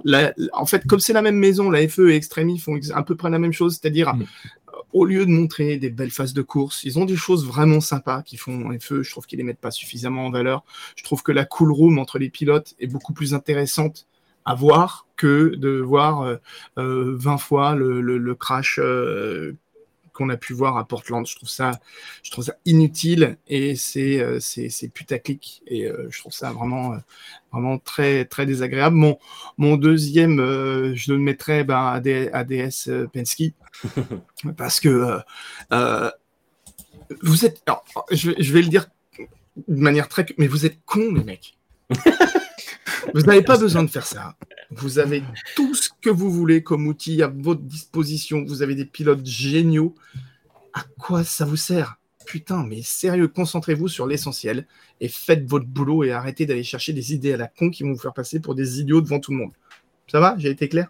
En 0.54 0.66
fait 0.66 0.86
comme 0.88 1.00
c'est 1.00 1.14
la 1.14 1.22
même 1.22 1.36
maison 1.38 1.70
la 1.70 1.88
FE 1.88 2.10
et 2.12 2.16
Extremi 2.16 2.58
font 2.60 2.76
ex- 2.76 2.92
à 2.92 3.04
peu 3.04 3.16
près 3.16 3.30
la 3.30 3.40
même 3.40 3.54
chose 3.54 3.80
c'est-à-dire 3.80 4.14
Mm. 4.16 4.22
euh, 4.22 4.26
au 4.94 5.06
lieu 5.06 5.26
de 5.26 5.32
montrer 5.32 5.78
des 5.78 5.90
belles 5.90 6.12
phases 6.12 6.34
de 6.34 6.42
course 6.42 6.84
ils 6.84 6.98
ont 7.00 7.06
des 7.06 7.16
choses 7.16 7.46
vraiment 7.46 7.82
sympas 7.82 8.22
qui 8.24 8.38
font 8.38 8.70
FE 8.80 9.02
je 9.04 9.12
trouve 9.12 9.26
qu'ils 9.26 9.38
les 9.38 9.44
mettent 9.44 9.60
pas 9.60 9.72
suffisamment 9.72 10.26
en 10.28 10.32
valeur. 10.32 10.64
Je 10.96 11.04
trouve 11.04 11.24
que 11.24 11.32
la 11.32 11.46
cool 11.46 11.72
room 11.72 12.00
entre 12.00 12.20
les 12.20 12.30
pilotes 12.30 12.76
est 12.80 12.88
beaucoup 12.88 13.14
plus 13.14 13.34
intéressante 13.34 14.08
à 14.46 14.56
voir 14.56 15.08
que 15.18 15.56
de 15.56 15.80
voir 15.80 16.22
euh, 16.22 16.36
euh, 16.78 17.16
20 17.18 17.38
fois 17.38 17.76
le, 17.76 18.00
le- 18.02 18.18
le 18.18 18.36
crash 18.36 18.80
euh, 18.82 19.54
qu'on 20.18 20.30
a 20.30 20.38
pu 20.38 20.54
voir 20.54 20.78
à 20.78 20.88
Portland. 20.88 21.26
Je 21.28 21.36
trouve 21.36 21.48
ça, 21.50 21.72
je 22.24 22.32
trouve 22.32 22.44
ça 22.44 22.56
inutile 22.66 23.38
et 23.48 23.76
c'est 23.76 24.20
euh, 24.20 24.40
putaclic 24.94 25.62
et 25.68 25.86
euh, 25.86 26.08
je 26.10 26.20
trouve 26.20 26.34
ça 26.34 26.52
vraiment 26.52 26.94
euh, 26.94 26.98
vraiment 27.52 27.78
très 27.78 28.26
très 28.26 28.46
désagréable. 28.46 28.96
Mon 28.96 29.20
mon 29.58 29.78
deuxième, 29.78 30.38
je 30.96 31.12
le 31.14 31.20
mettrais 31.20 31.64
ben, 31.64 31.86
à 31.88 32.00
D- 32.00 32.30
ADS 32.34 32.90
Penske 33.14 33.54
parce 34.58 34.80
que 34.80 35.20
euh, 35.72 36.10
vous 37.22 37.46
êtes, 37.46 37.62
alors, 37.68 37.86
je, 38.12 38.32
vais- 38.32 38.44
je 38.44 38.52
vais 38.54 38.62
le 38.62 38.68
dire 38.70 38.88
de 39.68 39.80
manière 39.82 40.08
très, 40.10 40.26
mais 40.38 40.48
vous 40.48 40.66
êtes 40.66 40.80
cons 40.86 41.14
les 41.14 41.24
mecs. 41.24 41.58
Vous 43.14 43.22
n'avez 43.22 43.42
pas 43.42 43.58
besoin 43.58 43.84
de 43.84 43.90
faire 43.90 44.06
ça. 44.06 44.36
Vous 44.72 45.00
avez 45.00 45.24
tout 45.56 45.74
ce 45.76 45.90
que 46.02 46.10
vous 46.10 46.30
voulez 46.30 46.62
comme 46.62 46.88
outil 46.88 47.22
à 47.22 47.28
votre 47.28 47.62
disposition. 47.62 48.44
Vous 48.46 48.62
avez 48.62 48.76
des 48.76 48.86
pilotes 48.86 49.26
géniaux. 49.26 49.96
À 50.74 50.84
quoi 51.00 51.24
ça 51.24 51.46
vous 51.46 51.56
sert? 51.56 51.98
Putain, 52.26 52.64
mais 52.64 52.82
sérieux, 52.82 53.30
concentrez-vous 53.30 53.88
sur 53.88 54.06
l'essentiel 54.06 54.68
et 55.00 55.08
faites 55.08 55.46
votre 55.46 55.66
boulot 55.66 56.04
et 56.04 56.12
arrêtez 56.12 56.46
d'aller 56.46 56.64
chercher 56.64 56.92
des 56.92 57.14
idées 57.14 57.34
à 57.34 57.38
la 57.38 57.48
con 57.48 57.70
qui 57.70 57.84
vont 57.84 57.94
vous 57.94 58.00
faire 58.00 58.14
passer 58.14 58.42
pour 58.42 58.54
des 58.54 58.82
idiots 58.82 59.00
devant 59.00 59.22
tout 59.22 59.32
le 59.32 59.38
monde. 59.38 59.52
Ça 60.12 60.20
va? 60.20 60.36
J'ai 60.38 60.50
été 60.50 60.68
clair? 60.68 60.90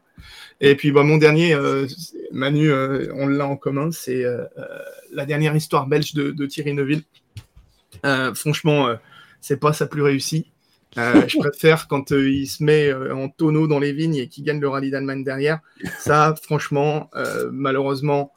Et 0.62 0.76
puis 0.76 0.92
bah, 0.92 1.04
mon 1.04 1.18
dernier, 1.18 1.54
euh, 1.54 1.88
Manu, 2.32 2.72
euh, 2.72 3.12
on 3.16 3.28
l'a 3.28 3.48
en 3.48 3.56
commun, 3.56 3.92
c'est 3.92 4.24
euh, 4.24 4.46
la 5.12 5.26
dernière 5.26 5.56
histoire 5.56 5.88
belge 5.88 6.14
de, 6.14 6.46
Thierry 6.46 6.74
Neuville. 6.74 7.04
Franchement, 8.36 8.96
c'est 9.42 9.58
pas 9.58 9.74
sa 9.74 9.88
plus 9.88 10.02
réussie. 10.02 10.52
Euh, 10.98 11.28
je 11.28 11.38
préfère 11.38 11.88
quand 11.88 12.12
euh, 12.12 12.30
il 12.30 12.48
se 12.48 12.64
met 12.64 12.88
euh, 12.88 13.16
en 13.16 13.30
tonneau 13.30 13.68
dans 13.68 13.80
les 13.80 13.94
vignes 13.94 14.16
et 14.16 14.28
qu'il 14.28 14.44
gagne 14.44 14.60
le 14.60 14.68
rallye 14.68 14.90
d'Allemagne 14.90 15.24
derrière. 15.24 15.60
Ça, 16.00 16.36
franchement, 16.42 17.10
malheureusement. 17.52 18.34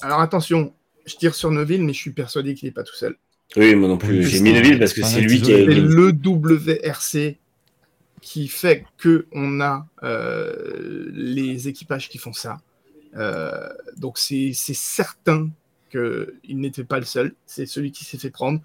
Alors 0.00 0.20
attention, 0.20 0.74
je 1.06 1.14
tire 1.16 1.34
sur 1.34 1.50
Neuville, 1.50 1.84
mais 1.84 1.92
je 1.92 1.98
suis 1.98 2.10
persuadé 2.10 2.54
qu'il 2.54 2.68
n'est 2.68 2.72
pas 2.72 2.82
tout 2.82 2.94
seul. 2.94 3.16
Oui, 3.56 3.74
moi 3.74 3.88
non 3.88 3.98
plus. 3.98 4.24
J'ai 4.24 4.40
mis 4.40 4.52
Neville 4.52 4.78
parce 4.78 4.92
que 4.92 5.04
c'est 5.04 5.20
lui 5.20 5.40
qui 5.40 5.52
est. 5.52 5.64
Le 5.66 6.10
WRC 6.10 7.38
qui 8.20 8.46
fait 8.48 8.84
que 8.98 9.26
on 9.32 9.60
a 9.60 9.86
les 11.12 11.68
équipages 11.68 12.08
qui 12.08 12.18
font 12.18 12.32
ça. 12.32 12.60
Donc 13.96 14.18
c'est 14.18 14.52
certain 14.54 15.50
qu'il 15.92 16.58
n'était 16.58 16.82
pas 16.84 16.98
le 16.98 17.04
seul. 17.04 17.34
C'est 17.46 17.66
celui 17.66 17.92
qui 17.92 18.04
s'est 18.04 18.18
fait 18.18 18.30
prendre. 18.30 18.60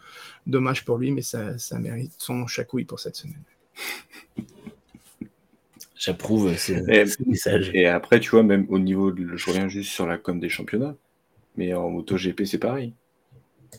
Dommage 0.47 0.83
pour 0.85 0.97
lui, 0.97 1.11
mais 1.11 1.21
ça, 1.21 1.57
ça 1.59 1.77
mérite 1.79 2.13
son 2.17 2.47
chacouille 2.47 2.85
pour 2.85 2.99
cette 2.99 3.15
semaine. 3.15 3.43
J'approuve 5.95 6.51
Et- 6.51 6.57
ces 6.57 6.81
messages. 7.25 7.71
Et 7.73 7.87
après, 7.87 8.19
tu 8.19 8.29
vois, 8.29 8.43
même 8.43 8.65
au 8.69 8.79
niveau 8.79 9.11
de. 9.11 9.35
Je 9.35 9.45
reviens 9.49 9.67
juste 9.67 9.91
sur 9.91 10.05
la 10.07 10.17
com 10.17 10.39
des 10.39 10.49
championnats. 10.49 10.95
Mais 11.55 11.73
en 11.73 11.89
MotoGP, 11.89 12.45
c'est 12.45 12.59
pareil. 12.59 12.93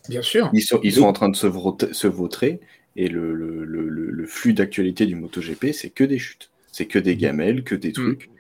Bien 0.09 0.23
sûr. 0.23 0.51
Ils 0.53 0.63
sont, 0.63 0.81
ils 0.83 0.93
sont 0.95 1.05
en 1.05 1.13
train 1.13 1.29
de 1.29 1.37
se, 1.37 1.47
vautrer. 2.07 2.61
Et 2.97 3.09
le, 3.09 3.33
le, 3.35 3.65
le, 3.65 3.89
le- 3.89 4.11
le 4.11 4.27
flux 4.27 4.53
d'actualité 4.53 5.07
du 5.07 5.15
MotoGP, 5.15 5.73
c'est 5.73 5.91
que 5.91 6.03
des 6.05 6.19
chutes. 6.19 6.51
C'est 6.73 6.87
que 6.87 6.99
des 6.99 7.17
gamelles, 7.17 7.63
que 7.63 7.75
des 7.77 7.93
trucs. 7.93 8.31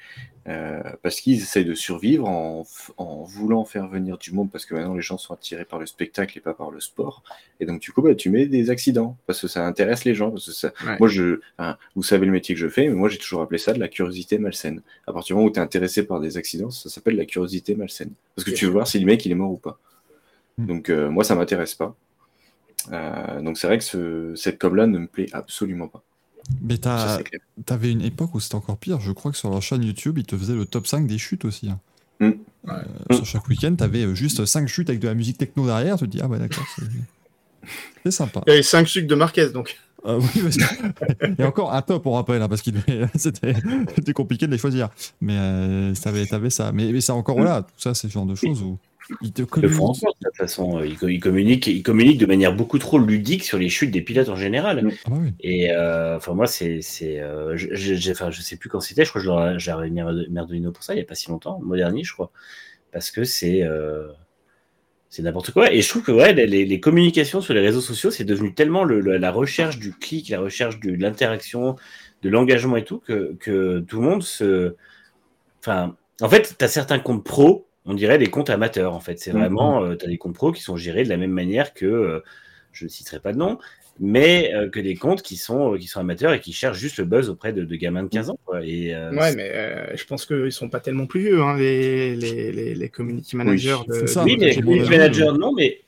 Euh, 0.48 0.80
parce 1.02 1.20
qu'ils 1.20 1.36
essayent 1.36 1.66
de 1.66 1.74
survivre 1.74 2.26
en, 2.26 2.62
f- 2.62 2.90
en 2.96 3.22
voulant 3.22 3.66
faire 3.66 3.86
venir 3.86 4.16
du 4.16 4.32
monde, 4.32 4.50
parce 4.50 4.64
que 4.64 4.72
maintenant 4.74 4.94
les 4.94 5.02
gens 5.02 5.18
sont 5.18 5.34
attirés 5.34 5.66
par 5.66 5.78
le 5.78 5.84
spectacle 5.84 6.38
et 6.38 6.40
pas 6.40 6.54
par 6.54 6.70
le 6.70 6.80
sport. 6.80 7.22
Et 7.60 7.66
donc, 7.66 7.82
du 7.82 7.92
coup, 7.92 8.00
bah, 8.00 8.14
tu 8.14 8.30
mets 8.30 8.46
des 8.46 8.70
accidents, 8.70 9.18
parce 9.26 9.42
que 9.42 9.46
ça 9.48 9.66
intéresse 9.66 10.06
les 10.06 10.14
gens. 10.14 10.30
Parce 10.30 10.46
que 10.46 10.52
ça... 10.52 10.72
Ouais. 10.86 10.96
Moi, 11.00 11.08
je, 11.08 11.40
vous 11.94 12.02
savez 12.02 12.24
le 12.24 12.32
métier 12.32 12.54
que 12.54 12.60
je 12.60 12.68
fais, 12.68 12.88
mais 12.88 12.94
moi, 12.94 13.10
j'ai 13.10 13.18
toujours 13.18 13.42
appelé 13.42 13.58
ça 13.58 13.74
de 13.74 13.78
la 13.78 13.88
curiosité 13.88 14.38
malsaine. 14.38 14.80
À 15.06 15.12
partir 15.12 15.34
du 15.34 15.38
moment 15.38 15.50
où 15.50 15.52
tu 15.52 15.58
es 15.58 15.62
intéressé 15.62 16.02
par 16.06 16.18
des 16.18 16.38
accidents, 16.38 16.70
ça 16.70 16.88
s'appelle 16.88 17.16
la 17.16 17.26
curiosité 17.26 17.74
malsaine. 17.74 18.12
Parce 18.34 18.46
que 18.46 18.52
tu 18.52 18.64
veux 18.64 18.72
voir 18.72 18.86
si 18.88 18.98
le 18.98 19.04
mec, 19.04 19.26
il 19.26 19.32
est 19.32 19.34
mort 19.34 19.50
ou 19.50 19.58
pas. 19.58 19.78
Mm. 20.56 20.66
Donc, 20.66 20.88
euh, 20.88 21.10
moi, 21.10 21.24
ça 21.24 21.34
m'intéresse 21.34 21.74
pas. 21.74 21.94
Euh, 22.90 23.42
donc, 23.42 23.58
c'est 23.58 23.66
vrai 23.66 23.76
que 23.76 23.84
ce- 23.84 24.34
cette 24.34 24.58
com-là 24.58 24.86
ne 24.86 24.98
me 24.98 25.06
plaît 25.08 25.28
absolument 25.32 25.88
pas. 25.88 26.02
Mais 26.62 26.78
t'as- 26.78 27.18
c'est 27.18 27.40
t'avais 27.66 27.90
une 27.92 28.02
époque 28.02 28.34
où 28.34 28.40
c'était 28.40 28.54
encore 28.54 28.78
pire. 28.78 29.00
Je 29.00 29.12
crois 29.12 29.30
que 29.32 29.36
sur 29.36 29.50
leur 29.50 29.62
chaîne 29.62 29.82
YouTube, 29.82 30.18
ils 30.18 30.24
te 30.24 30.36
faisaient 30.36 30.54
le 30.54 30.64
top 30.64 30.86
5 30.86 31.06
des 31.06 31.18
chutes 31.18 31.44
aussi. 31.44 31.68
hein. 31.70 31.78
Mm. 32.20 32.30
Euh, 32.68 33.14
Sur 33.14 33.26
chaque 33.26 33.48
week-end, 33.48 33.74
t'avais 33.76 34.04
euh, 34.04 34.14
juste 34.14 34.44
5 34.44 34.66
chutes 34.68 34.88
avec 34.90 35.00
de 35.00 35.06
la 35.08 35.14
musique 35.14 35.38
techno 35.38 35.66
derrière. 35.66 35.96
Tu 35.98 36.06
te 36.06 36.10
dis, 36.10 36.20
ah 36.22 36.26
ouais, 36.26 36.38
d'accord, 36.38 36.64
c'est- 36.76 36.84
c'est 38.04 38.10
sympa. 38.10 38.42
Il 38.46 38.50
y 38.50 38.52
avait 38.54 38.62
5 38.62 38.86
sucres 38.88 39.06
de 39.08 39.14
Marquez, 39.14 39.50
donc. 39.50 39.76
Euh, 40.06 40.20
oui, 40.20 40.42
parce 40.42 40.56
que- 40.56 41.42
Et 41.42 41.44
encore 41.44 41.72
un 41.74 41.82
top, 41.82 42.06
on 42.06 42.12
rappelle, 42.12 42.40
hein, 42.40 42.48
parce 42.48 42.62
qu'il 42.62 42.74
c'était 43.16 43.54
c'était 43.94 44.12
compliqué 44.12 44.46
de 44.46 44.52
les 44.52 44.58
choisir. 44.58 44.88
Mais 45.20 45.34
euh, 45.36 45.92
t'avais 45.94 46.24
t'avais 46.26 46.50
ça. 46.50 46.70
Mais, 46.72 46.92
mais 46.92 47.00
ça, 47.00 47.14
encore, 47.14 47.36
voilà, 47.36 47.62
tout 47.62 47.74
ça, 47.78 47.94
c'est 47.94 48.06
le 48.06 48.12
genre 48.12 48.26
de 48.26 48.34
choses 48.36 48.62
où 48.62 48.78
ils 49.22 49.32
te 49.32 49.42
le 49.42 49.46
communiquent. 49.46 49.80
encore, 49.80 50.14
de 50.20 50.26
toute 50.28 50.36
façon. 50.36 50.82
Ils, 50.82 50.96
co- 50.98 51.08
ils 51.08 51.20
communiquent, 51.20 51.66
ils 51.66 51.82
communiquent 51.82 52.18
de 52.20 52.26
manière 52.26 52.54
beaucoup 52.54 52.78
trop 52.78 52.98
ludique 52.98 53.44
sur 53.44 53.58
les 53.58 53.68
chutes 53.68 53.90
des 53.90 54.02
pilotes 54.02 54.28
en 54.28 54.36
général. 54.36 54.84
Mm. 54.84 54.90
Ah 55.06 55.10
bah 55.10 55.16
oui. 55.20 55.32
Et 55.40 55.70
euh, 55.72 56.16
enfin, 56.16 56.34
moi, 56.34 56.46
c'est. 56.46 56.80
c'est, 56.82 57.20
euh, 57.20 57.56
je, 57.56 57.68
je- 57.72 57.94
j'ai- 57.94 58.12
enfin, 58.12 58.30
je 58.30 58.40
sais 58.42 58.56
plus 58.56 58.68
quand 58.68 58.80
c'était, 58.80 59.04
je 59.04 59.10
crois 59.10 59.22
que 59.22 59.58
j'avais 59.58 59.90
mis 59.90 60.02
Merdolino 60.30 60.72
pour 60.72 60.82
ça, 60.82 60.94
il 60.94 60.96
n'y 60.96 61.02
a 61.02 61.06
pas 61.06 61.14
si 61.14 61.28
longtemps, 61.30 61.58
le 61.60 61.66
mois 61.66 61.76
dernier, 61.76 62.04
je 62.04 62.12
crois. 62.12 62.30
Parce 62.92 63.10
que 63.10 63.24
c'est. 63.24 63.62
euh, 63.62 64.08
c'est 65.10 65.22
n'importe 65.22 65.52
quoi. 65.52 65.72
Et 65.72 65.80
je 65.80 65.88
trouve 65.88 66.02
que 66.02 66.12
ouais, 66.12 66.34
les, 66.34 66.80
communications 66.80 67.40
sur 67.40 67.54
les 67.54 67.60
réseaux 67.60 67.80
sociaux, 67.80 68.10
c'est 68.10 68.24
devenu 68.24 68.52
tellement 68.54 68.84
le- 68.84 69.00
le- 69.00 69.16
la 69.16 69.30
recherche 69.30 69.78
du 69.78 69.92
clic, 69.92 70.28
la 70.28 70.40
recherche 70.40 70.80
de 70.80 70.92
l'interaction, 70.92 71.76
de 72.22 72.28
l'engagement 72.28 72.76
et 72.76 72.84
tout, 72.84 72.98
que, 72.98 73.34
que 73.40 73.80
tout 73.80 74.00
le 74.02 74.06
monde 74.06 74.22
se. 74.22 74.74
Enfin, 75.60 75.96
en 76.20 76.28
fait, 76.28 76.56
tu 76.58 76.64
as 76.64 76.68
certains 76.68 76.98
comptes 76.98 77.24
pro, 77.24 77.67
on 77.88 77.94
dirait 77.94 78.18
des 78.18 78.28
comptes 78.28 78.50
amateurs, 78.50 78.94
en 78.94 79.00
fait. 79.00 79.18
C'est 79.18 79.32
Mhm. 79.32 79.40
vraiment. 79.40 79.96
tu 79.96 80.04
as 80.04 80.08
des 80.08 80.18
comptes 80.18 80.34
pro 80.36 80.52
qui 80.52 80.62
sont 80.62 80.76
gérés 80.76 81.02
de 81.02 81.08
la 81.08 81.16
même 81.16 81.32
manière 81.32 81.74
que. 81.74 81.86
euh, 81.86 82.20
je 82.70 82.84
ne 82.84 82.90
citerai 82.90 83.18
pas 83.18 83.32
de 83.32 83.38
nom, 83.38 83.58
mais 83.98 84.52
euh, 84.54 84.68
que 84.68 84.78
des 84.78 84.94
comptes 84.94 85.22
qui 85.22 85.36
sont, 85.36 85.74
qui 85.80 85.88
sont 85.88 85.98
amateurs 85.98 86.32
et 86.34 86.38
qui 86.38 86.52
cherchent 86.52 86.78
juste 86.78 86.98
le 86.98 87.04
buzz 87.06 87.28
auprès 87.28 87.52
de, 87.52 87.64
de 87.64 87.76
gamins 87.76 88.04
de 88.04 88.08
15 88.08 88.30
ans. 88.30 88.38
quoi. 88.44 88.64
Et, 88.64 88.94
euh, 88.94 89.10
Ouais, 89.10 89.34
mais 89.34 89.50
euh, 89.52 89.96
je 89.96 90.04
pense 90.04 90.26
qu'ils 90.26 90.52
sont 90.52 90.68
pas 90.68 90.78
tellement 90.78 91.06
plus 91.06 91.20
vieux, 91.22 91.40
hein, 91.42 91.56
les, 91.56 92.14
les, 92.14 92.52
les, 92.52 92.74
les 92.76 92.88
community 92.90 93.36
managers. 93.36 93.78
Oui, 93.88 94.00
de- 94.02 94.06
ça. 94.06 94.22
Oui, 94.22 94.36
mais 94.38 94.54
community 94.54 94.90
manager, 94.90 95.36
non, 95.36 95.52
mais 95.56 95.80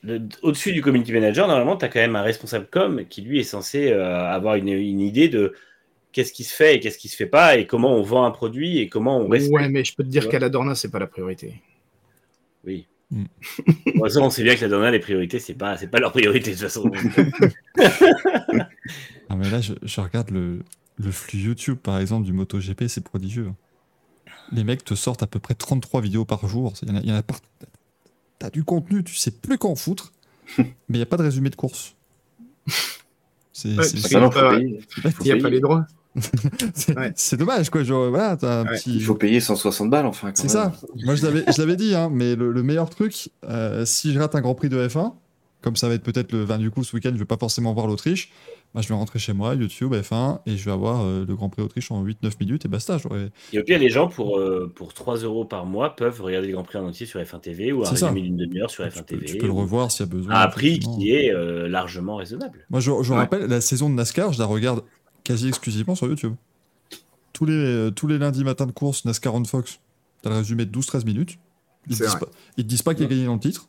au-dessus 0.43 0.73
du 0.73 0.81
community 0.83 1.12
manager, 1.12 1.47
normalement, 1.47 1.77
tu 1.77 1.85
as 1.85 1.89
quand 1.89 2.01
même 2.01 2.17
un 2.17 2.23
responsable 2.23 2.67
com 2.69 3.03
qui, 3.09 3.20
lui, 3.23 3.39
est 3.39 3.45
censé 3.45 3.93
euh, 3.93 4.03
avoir 4.25 4.57
une, 4.57 4.69
une 4.70 5.01
idée 5.01 5.29
de 5.29 5.53
qu'est-ce 6.12 6.33
qui 6.33 6.43
se 6.43 6.55
fait 6.57 6.75
et 6.77 6.81
qu'est-ce 6.81 6.99
qui 6.99 7.09
se 7.09 7.15
fait 7.15 7.27
pas 7.27 7.57
et 7.57 7.67
comment 7.67 7.95
on 7.95 8.03
vend 8.03 8.25
un 8.25 8.33
produit 8.33 8.79
et 8.79 8.89
comment 8.89 9.19
on 9.20 9.29
respecte. 9.29 9.55
Ouais, 9.55 9.69
mais 9.69 9.85
je 9.85 9.95
peux 9.95 10.03
te 10.03 10.09
dire 10.09 10.29
qu'à 10.29 10.41
la 10.41 10.49
Dorna, 10.49 10.75
c'est 10.75 10.91
pas 10.91 10.99
la 10.99 11.07
priorité. 11.07 11.55
Oui. 12.65 12.87
Mm. 13.11 13.25
Bon, 13.97 14.09
ça, 14.09 14.21
on 14.21 14.31
sait 14.31 14.43
bien 14.45 14.55
que 14.57 14.61
la 14.63 14.69
dernière, 14.69 14.91
les 14.93 15.01
priorités, 15.01 15.39
c'est 15.41 15.55
pas, 15.55 15.77
c'est 15.77 15.89
pas 15.89 15.99
leur 16.01 16.13
priorité 16.13 16.51
de 16.53 16.57
toute 16.57 16.63
façon. 16.69 16.91
Ah, 19.29 19.37
mais 19.37 19.49
là, 19.49 19.61
je, 19.61 19.75
je 19.83 20.01
regarde 20.01 20.31
le, 20.31 20.61
le 20.97 21.13
flux 21.13 21.39
YouTube, 21.39 21.79
par 21.79 21.99
exemple, 22.01 22.25
du 22.27 22.33
MotoGP, 22.33 22.89
c'est 22.89 23.05
prodigieux. 23.05 23.53
Les 24.51 24.65
mecs 24.65 24.85
te 24.85 24.95
sortent 24.95 25.23
à 25.23 25.29
peu 25.29 25.39
près 25.39 25.55
33 25.55 26.01
vidéos 26.01 26.25
par 26.25 26.49
jour. 26.49 26.73
Il 26.83 26.89
y 26.89 26.93
en 26.93 26.97
a, 26.97 27.01
y 27.01 27.13
en 27.13 27.15
a 27.15 27.23
par- 27.23 27.39
T'as 28.41 28.51
du 28.51 28.65
contenu, 28.65 29.05
tu 29.05 29.15
sais 29.15 29.31
plus 29.31 29.57
qu'en 29.59 29.77
foutre, 29.77 30.13
mais 30.59 30.65
il 30.89 30.97
n'y 30.97 31.03
a 31.03 31.07
pas 31.07 31.17
de 31.17 31.23
résumé 31.23 31.49
de 31.51 31.55
course. 31.57 31.95
C'est 33.53 33.77
Ouais. 34.53 34.79
Il 35.21 35.25
n'y 35.27 35.31
a 35.33 35.37
pas 35.43 35.51
les 35.51 35.61
droits. 35.61 35.87
c'est- 36.75 36.97
ouais. 36.97 37.13
dommage, 37.39 37.71
quoi. 37.71 37.83
Genre, 37.85 38.11
voilà, 38.11 38.37
t'as 38.37 38.61
un 38.61 38.65
Ouais, 38.65 38.77
petit. 38.77 38.95
Il 38.95 39.03
faut 39.03 39.15
payer 39.15 39.41
160 39.41 39.91
balles, 39.91 40.07
enfin. 40.07 40.31
C'est 40.35 40.49
ça. 40.49 40.73
Moi, 41.05 41.15
je 41.15 41.25
l'avais, 41.25 41.45
je 41.53 41.61
l'avais 41.61 41.77
dit, 41.77 41.95
hein, 41.95 42.11
mais 42.13 42.35
le, 42.37 42.53
le 42.53 42.63
meilleur 42.63 42.91
truc, 42.91 43.31
euh, 43.49 43.85
si 43.85 44.13
je 44.13 44.19
rate 44.19 44.35
un 44.35 44.41
Grand 44.41 44.55
Prix 44.55 44.69
de 44.69 44.87
F1, 44.89 45.15
comme 45.63 45.77
ça 45.77 45.89
va 45.89 45.95
être 45.95 46.03
peut-être 46.03 46.33
le 46.33 46.43
20 46.43 46.59
du 46.59 46.71
coup 46.71 46.83
ce 46.85 46.97
week-end, 46.97 47.11
je 47.13 47.19
vais 47.19 47.25
pas 47.27 47.37
forcément 47.37 47.75
voir 47.75 47.87
l'Autriche, 47.87 48.33
bah, 48.75 48.81
je 48.83 48.89
vais 48.89 48.95
rentrer 48.95 49.19
chez 49.19 49.33
moi, 49.35 49.55
YouTube, 49.55 49.93
F1, 49.95 50.39
et 50.47 50.57
je 50.57 50.65
vais 50.65 50.71
avoir 50.71 51.03
euh, 51.05 51.25
le 51.29 51.35
Grand 51.37 51.49
Prix 51.51 51.61
d'Autriche 51.63 51.91
en 51.91 52.03
8-9 52.05 52.33
minutes, 52.41 52.65
et 52.65 52.69
basta. 52.69 52.97
Et 53.53 53.59
au 53.59 53.63
pire, 53.65 53.79
les 53.79 53.91
gens, 53.91 54.09
pour, 54.09 54.39
euh, 54.39 54.73
pour 54.75 54.95
3 54.95 55.19
euros 55.19 55.45
par 55.45 55.67
mois, 55.67 55.95
peuvent 55.97 56.21
regarder 56.23 56.47
le 56.49 56.55
Grand 56.55 56.63
Prix 56.63 56.79
en 56.79 56.87
entier 56.87 57.05
sur 57.05 57.21
F1 57.21 57.41
TV 57.41 57.73
ou 57.73 57.85
un 57.85 57.91
résumé 57.91 58.23
d'une 58.23 58.37
demi-heure 58.37 58.71
sur 58.71 58.85
Tu 58.85 58.91
F1 58.91 58.99
peux, 59.01 59.05
TV. 59.05 59.25
tu 59.27 59.37
peux 59.39 59.47
le 59.47 59.53
revoir 59.53 59.91
s'il 59.91 60.07
y 60.07 60.09
a 60.09 60.13
besoin. 60.13 60.35
à 60.35 60.45
un 60.47 60.49
prix 60.49 60.79
qui 60.79 61.11
est 61.13 61.31
euh, 61.35 61.69
largement 61.69 62.17
raisonnable. 62.17 62.65
Moi, 62.71 62.81
je, 62.81 62.91
je 63.03 63.13
Ouais. 63.13 63.19
rappelle, 63.19 63.43
la 63.47 63.61
saison 63.61 63.91
de 63.91 63.95
NASCAR, 63.97 64.33
je 64.33 64.39
la 64.39 64.47
regarde 64.47 64.83
quasi 65.24 65.49
exclusivement 65.49 65.94
sur 65.94 66.07
YouTube. 66.07 66.34
Tous 67.32 67.44
les, 67.44 67.52
euh, 67.55 67.90
tous 67.90 68.07
les 68.07 68.18
lundis 68.18 68.44
matins 68.44 68.66
de 68.66 68.73
course, 68.73 69.05
NASCAR 69.05 69.34
on 69.34 69.44
Fox, 69.44 69.81
t'as 70.23 70.31
le 70.31 70.36
résumé 70.36 70.66
de 70.66 70.70
12-13 70.70 71.05
minutes. 71.05 71.39
Ils 71.89 71.97
te, 71.97 72.02
disent 72.05 72.15
pas, 72.16 72.26
ils 72.57 72.65
te 72.65 72.68
disent 72.68 72.82
pas 72.82 72.94
qu'il 72.94 73.05
a 73.05 73.08
gagné 73.08 73.24
dans 73.24 73.34
le 73.34 73.40
titre. 73.40 73.68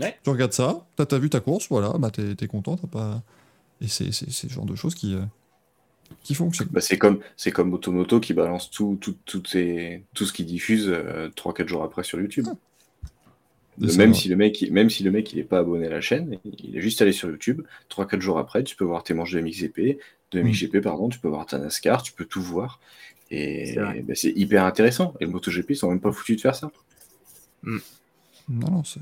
Ouais. 0.00 0.18
Tu 0.24 0.30
regardes 0.30 0.52
ça, 0.52 0.86
t'as 0.96 1.06
t'as 1.06 1.18
vu 1.18 1.30
ta 1.30 1.38
course, 1.40 1.68
voilà, 1.70 1.90
bah 1.98 2.10
t'es 2.10 2.34
t'es 2.34 2.48
content, 2.48 2.76
t'as 2.76 2.88
pas. 2.88 3.22
Et 3.80 3.86
c'est 3.88 4.10
c'est- 4.12 4.30
c'est 4.30 4.48
le 4.48 4.52
genre 4.52 4.64
de 4.64 4.74
choses 4.74 4.94
qui, 4.96 5.14
euh, 5.14 5.20
qui 6.24 6.34
fonctionnent. 6.34 6.68
Bah, 6.72 6.80
c'est 6.80 6.98
comme 6.98 7.20
c'est 7.36 7.52
comme 7.52 7.72
Automoto 7.74 8.18
qui 8.18 8.34
balance 8.34 8.70
tout 8.70 8.98
tout 9.00 9.14
tout, 9.24 9.42
ses- 9.46 10.04
tout 10.14 10.24
ce 10.26 10.32
qu'il 10.32 10.46
diffuse 10.46 10.92
3-4 11.36 11.68
jours 11.68 11.84
après 11.84 12.02
sur 12.02 12.20
YouTube. 12.20 12.46
Même 13.78 14.14
si 14.14 14.28
le 14.28 14.36
mec 14.36 14.64
même 14.70 14.90
si 14.90 15.02
le 15.02 15.10
mec 15.10 15.32
il 15.32 15.38
est 15.38 15.44
pas 15.44 15.58
abonné 15.58 15.86
à 15.86 15.90
la 15.90 16.00
chaîne, 16.00 16.38
il 16.62 16.76
est 16.76 16.80
juste 16.80 17.02
allé 17.02 17.12
sur 17.12 17.28
YouTube. 17.28 17.62
3-4 17.90 18.20
jours 18.20 18.38
après, 18.38 18.64
tu 18.64 18.76
peux 18.76 18.84
voir 18.84 19.02
tes 19.02 19.14
manches 19.14 19.32
de 19.32 19.40
MXGP, 19.40 19.98
de 20.32 20.42
Mm. 20.42 20.48
MXGP 20.48 20.80
pardon, 20.80 21.08
tu 21.08 21.18
peux 21.18 21.28
voir 21.28 21.46
ta 21.46 21.58
NASCAR, 21.58 22.02
tu 22.02 22.12
peux 22.12 22.24
tout 22.24 22.42
voir. 22.42 22.80
Et 23.30 23.66
C'est 23.74 24.02
bah, 24.02 24.14
c'est 24.14 24.32
hyper 24.36 24.64
intéressant. 24.64 25.14
Et 25.20 25.24
le 25.24 25.30
MotoGP 25.30 25.70
ils 25.70 25.76
sont 25.76 25.90
même 25.90 26.00
pas 26.00 26.12
foutus 26.12 26.36
de 26.36 26.40
faire 26.40 26.54
ça. 26.54 26.70
Non, 27.62 27.80
non, 28.48 28.84
c'est. 28.84 29.00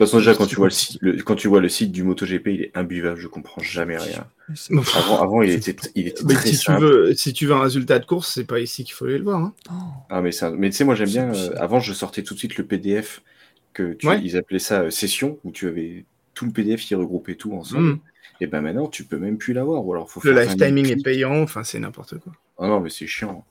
De 0.00 0.04
toute 0.06 0.12
façon, 0.12 0.18
déjà, 0.18 0.34
quand 0.34 0.46
tu, 0.46 0.56
vois 0.56 0.66
le, 0.66 0.70
site- 0.70 0.98
le- 1.02 1.22
quand 1.22 1.34
tu 1.36 1.46
vois 1.48 1.60
le 1.60 1.68
site 1.68 1.92
du 1.92 2.02
MotoGP, 2.04 2.46
il 2.48 2.62
est 2.62 2.76
imbuvable, 2.76 3.20
je 3.20 3.28
comprends 3.28 3.60
jamais 3.60 3.98
rien. 3.98 4.26
Avant, 4.96 5.22
avant 5.22 5.42
il, 5.42 5.50
était, 5.50 5.76
il 5.94 6.08
était 6.08 6.24
Mais 6.24 6.32
très 6.34 6.46
si, 6.48 6.56
tu 6.58 6.64
simple. 6.64 6.80
veux, 6.84 7.14
si 7.14 7.32
tu 7.34 7.46
veux 7.46 7.52
un 7.52 7.60
résultat 7.60 7.98
de 7.98 8.06
course, 8.06 8.32
c'est 8.32 8.46
pas 8.46 8.60
ici 8.60 8.82
qu'il 8.84 8.94
faut 8.94 9.04
aller 9.04 9.18
le 9.18 9.24
voir. 9.24 9.38
hein. 9.40 9.54
Ah, 10.08 10.22
mais, 10.22 10.32
c'est 10.32 10.46
un- 10.46 10.52
mais 10.52 10.70
tu 10.70 10.76
sais, 10.76 10.84
moi 10.84 10.94
j'aime 10.94 11.10
bien. 11.10 11.34
euh, 11.34 11.54
avant, 11.58 11.80
je 11.80 11.92
sortais 11.92 12.22
tout 12.22 12.32
de 12.32 12.38
suite 12.38 12.56
le 12.56 12.64
PDF 12.64 13.20
que 13.74 13.92
tu, 13.92 14.08
Ouais. 14.08 14.20
ils 14.24 14.38
appelaient 14.38 14.58
ça 14.58 14.80
euh, 14.84 14.90
session, 14.90 15.38
où 15.44 15.50
tu 15.52 15.68
avais 15.68 16.06
tout 16.32 16.46
le 16.46 16.50
PDF 16.52 16.80
qui 16.80 16.94
regroupait 16.94 17.34
tout 17.34 17.52
ensemble. 17.52 17.84
Mm. 17.94 18.00
Et 18.40 18.46
ben 18.46 18.62
maintenant, 18.62 18.88
tu 18.88 19.04
peux 19.04 19.18
même 19.18 19.36
plus 19.36 19.52
l'avoir. 19.52 19.84
Ou 19.86 19.92
alors, 19.92 20.10
faut 20.10 20.20
Le 20.24 20.32
faire 20.34 20.40
live 20.40 20.48
20 20.52 20.56
000 20.56 20.68
timing 20.70 20.98
est 20.98 21.04
payant, 21.04 21.42
enfin 21.42 21.62
c'est 21.62 21.78
n'importe 21.78 22.18
quoi. 22.20 22.32
Ah 22.58 22.68
non, 22.68 22.80
mais 22.80 22.88
c'est 22.88 23.06
chiant. 23.06 23.44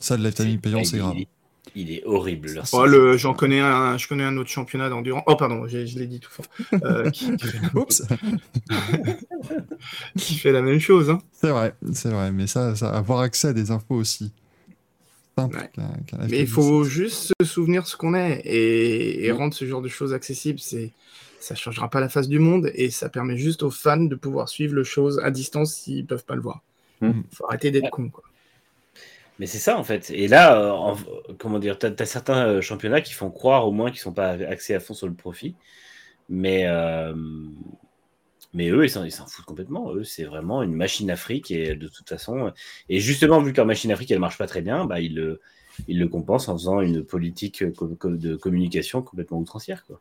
Ça, 0.00 0.16
le 0.16 0.22
live 0.22 0.34
timing 0.34 0.60
payant, 0.60 0.78
il, 0.78 0.86
c'est 0.86 0.98
grave. 0.98 1.16
il 1.18 1.26
il 1.74 1.92
est 1.92 2.04
horrible. 2.04 2.62
Oh, 2.72 2.86
le, 2.86 3.16
j'en 3.16 3.34
connais 3.34 3.60
un, 3.60 3.96
je 3.96 4.08
connais 4.08 4.24
un 4.24 4.36
autre 4.36 4.50
championnat 4.50 4.88
d'endurance. 4.88 5.22
Oh 5.26 5.36
pardon, 5.36 5.66
je 5.66 5.78
l'ai 5.78 6.06
dit 6.06 6.20
tout 6.20 6.30
fort. 6.30 6.46
Euh, 6.84 7.10
qui, 7.10 7.30
Oups 7.74 8.02
qui 10.16 10.34
fait 10.34 10.52
la 10.52 10.62
même 10.62 10.80
chose. 10.80 11.10
Hein. 11.10 11.18
C'est 11.32 11.50
vrai, 11.50 11.74
c'est 11.92 12.10
vrai, 12.10 12.32
mais 12.32 12.46
ça, 12.46 12.74
ça, 12.76 12.90
avoir 12.90 13.20
accès 13.20 13.48
à 13.48 13.52
des 13.52 13.70
infos 13.70 13.94
aussi 13.94 14.32
Ouais. 15.36 15.70
Mais 16.28 16.40
il 16.40 16.48
faut 16.48 16.82
juste 16.82 17.32
se 17.40 17.46
souvenir 17.46 17.86
ce 17.86 17.96
qu'on 17.96 18.14
est 18.14 18.40
et, 18.40 19.24
et 19.24 19.30
rendre 19.30 19.54
ce 19.54 19.64
genre 19.66 19.82
de 19.82 19.88
choses 19.88 20.12
accessibles. 20.12 20.58
C'est, 20.58 20.90
ça 21.40 21.54
changera 21.54 21.88
pas 21.88 22.00
la 22.00 22.08
face 22.08 22.28
du 22.28 22.38
monde 22.38 22.70
et 22.74 22.90
ça 22.90 23.08
permet 23.08 23.36
juste 23.36 23.62
aux 23.62 23.70
fans 23.70 23.96
de 23.96 24.14
pouvoir 24.14 24.48
suivre 24.48 24.74
le 24.74 24.84
chose 24.84 25.20
à 25.22 25.30
distance 25.30 25.74
s'ils 25.74 26.06
peuvent 26.06 26.24
pas 26.24 26.34
le 26.34 26.42
voir. 26.42 26.62
Mm. 27.00 27.20
Faut 27.32 27.46
arrêter 27.46 27.70
d'être 27.70 27.90
con. 27.90 28.08
Quoi. 28.08 28.24
Mais 29.38 29.46
c'est 29.46 29.58
ça 29.58 29.78
en 29.78 29.84
fait. 29.84 30.10
Et 30.10 30.26
là, 30.28 30.60
euh, 30.60 30.70
en- 30.70 30.96
comment 31.38 31.58
dire, 31.58 31.78
t'as 31.78 31.90
as 31.96 32.06
certains 32.06 32.46
euh, 32.46 32.60
championnats 32.60 33.00
qui 33.00 33.14
font 33.14 33.30
croire 33.30 33.66
au 33.68 33.72
moins 33.72 33.90
qu'ils 33.90 34.00
sont 34.00 34.12
pas 34.12 34.30
axés 34.30 34.74
à 34.74 34.80
fond 34.80 34.94
sur 34.94 35.06
le 35.06 35.14
profit. 35.14 35.54
Mais, 36.28 36.66
euh, 36.66 37.14
mais 38.52 38.68
eux, 38.70 38.84
ils 38.84 38.90
s'en, 38.90 39.04
ils 39.04 39.12
foutent 39.12 39.44
complètement. 39.44 39.94
Eux, 39.94 40.04
c'est 40.04 40.24
vraiment 40.24 40.62
une 40.62 40.74
machine 40.74 41.10
afrique 41.10 41.50
et 41.50 41.74
de 41.74 41.88
toute 41.88 42.08
façon. 42.08 42.52
Et 42.88 43.00
justement, 43.00 43.40
vu 43.40 43.52
que 43.52 43.58
leur 43.58 43.66
machine 43.66 43.92
afrique, 43.92 44.10
elle 44.10 44.18
marche 44.18 44.38
pas 44.38 44.46
très 44.46 44.60
bien, 44.60 44.84
bah, 44.84 45.00
ils 45.00 45.14
le, 45.14 45.40
ils 45.86 45.98
le 45.98 46.08
compensent 46.08 46.48
en 46.48 46.58
faisant 46.58 46.80
une 46.80 47.04
politique 47.04 47.62
de 47.62 48.36
communication 48.36 49.02
complètement 49.02 49.38
outrancière. 49.38 49.84
Quoi. 49.86 50.00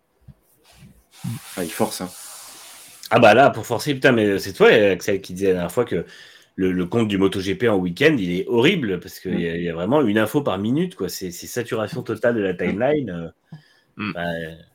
Ah, 1.56 1.64
il 1.64 1.70
force, 1.70 2.02
hein. 2.02 2.10
Ah 3.10 3.20
bah 3.20 3.34
là, 3.34 3.50
pour 3.50 3.66
forcer, 3.66 3.94
putain, 3.94 4.12
mais 4.12 4.38
c'est 4.38 4.52
toi, 4.52 4.68
Axel, 4.68 5.22
qui 5.22 5.34
disait 5.34 5.48
la 5.48 5.54
dernière 5.54 5.72
fois 5.72 5.86
que 5.86 6.06
le, 6.58 6.72
le 6.74 6.86
compte 6.86 7.08
du 7.08 7.18
MotoGP 7.18 7.64
en 7.70 7.78
week-end, 7.78 8.16
il 8.20 8.32
est 8.32 8.46
horrible 8.48 9.00
parce 9.00 9.20
qu'il 9.22 9.40
y, 9.40 9.48
a- 9.48 9.56
y 9.58 9.70
a 9.70 9.74
vraiment 9.74 10.02
une 10.02 10.18
info 10.18 10.42
par 10.42 10.58
minute, 10.58 10.96
quoi. 10.96 11.08
C'est 11.08 11.32
c'est 11.32 11.48
saturation 11.48 12.04
totale 12.04 12.36
de 12.36 12.42
la 12.42 12.54
timeline. 12.54 13.10
euh. 13.10 13.30
Mm. 13.96 14.12
Bah, 14.14 14.22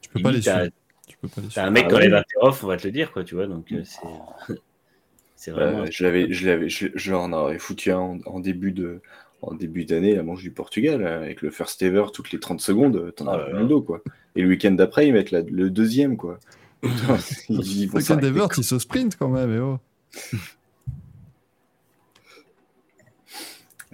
Tu 0.01 0.09
peux 0.11 0.23
pas 0.23 0.31
limite. 0.31 0.73
Tu 1.07 1.17
peux 1.21 1.29
pas 1.29 1.41
les 1.43 1.49
T'as 1.49 1.51
suivre. 1.51 1.67
un 1.67 1.71
mec 1.71 1.85
Ah 1.87 1.89
qui 1.91 1.95
enlève 1.97 2.15
un 2.15 2.25
off, 2.41 2.65
on 2.65 2.69
va 2.69 2.77
te 2.79 2.87
le 2.87 2.93
dire, 2.93 3.13
quoi, 3.13 3.23
tu 3.25 3.35
vois. 3.35 3.47
Donc, 3.47 3.71
euh, 3.73 3.83
c'est. 3.85 4.55
c'est 5.37 5.51
vraiment. 5.51 5.81
Euh, 5.83 5.87
je 5.91 6.05
l'avais, 6.05 6.33
je 6.33 6.47
l'avais, 6.49 6.69
je, 6.69 6.87
je 6.95 7.13
en 7.15 7.33
aurais 7.33 7.59
foutu 7.59 7.91
un 7.93 7.99
en, 7.99 8.19
en 8.27 8.41
début 8.41 8.73
de, 8.73 9.01
en 9.43 9.55
début 9.55 9.85
d'année, 9.85 10.15
la 10.15 10.23
manche 10.23 10.43
du 10.43 10.53
Portugal, 10.53 11.03
euh, 11.05 11.23
avec 11.23 11.43
le 11.43 11.51
first 11.51 11.83
ever 11.83 12.05
toutes 12.13 12.31
les 12.33 12.39
30 12.39 12.61
secondes, 12.61 12.97
euh, 12.97 13.11
t'en 13.11 13.27
as 13.27 13.49
le 13.51 13.65
dos, 13.67 13.83
quoi. 13.83 14.03
Et 14.37 14.43
le 14.43 14.49
week-end 14.49 14.71
d'après, 14.71 15.09
ils 15.09 15.13
mettent 15.13 15.33
la- 15.33 15.43
le 15.43 15.69
deuxième, 15.69 16.17
quoi. 16.17 16.39
Putain, 16.83 17.17
ils 17.49 17.87
vont 17.87 17.93
Fucking 17.93 18.01
s'arrêter, 18.01 18.27
Devert, 18.29 18.45
quoi. 18.49 18.55
il 18.59 18.65
se 18.65 18.79
sprint 18.79 19.17
quand 19.17 19.29
même, 19.29 19.53
et 19.55 19.59
oh. 19.59 19.79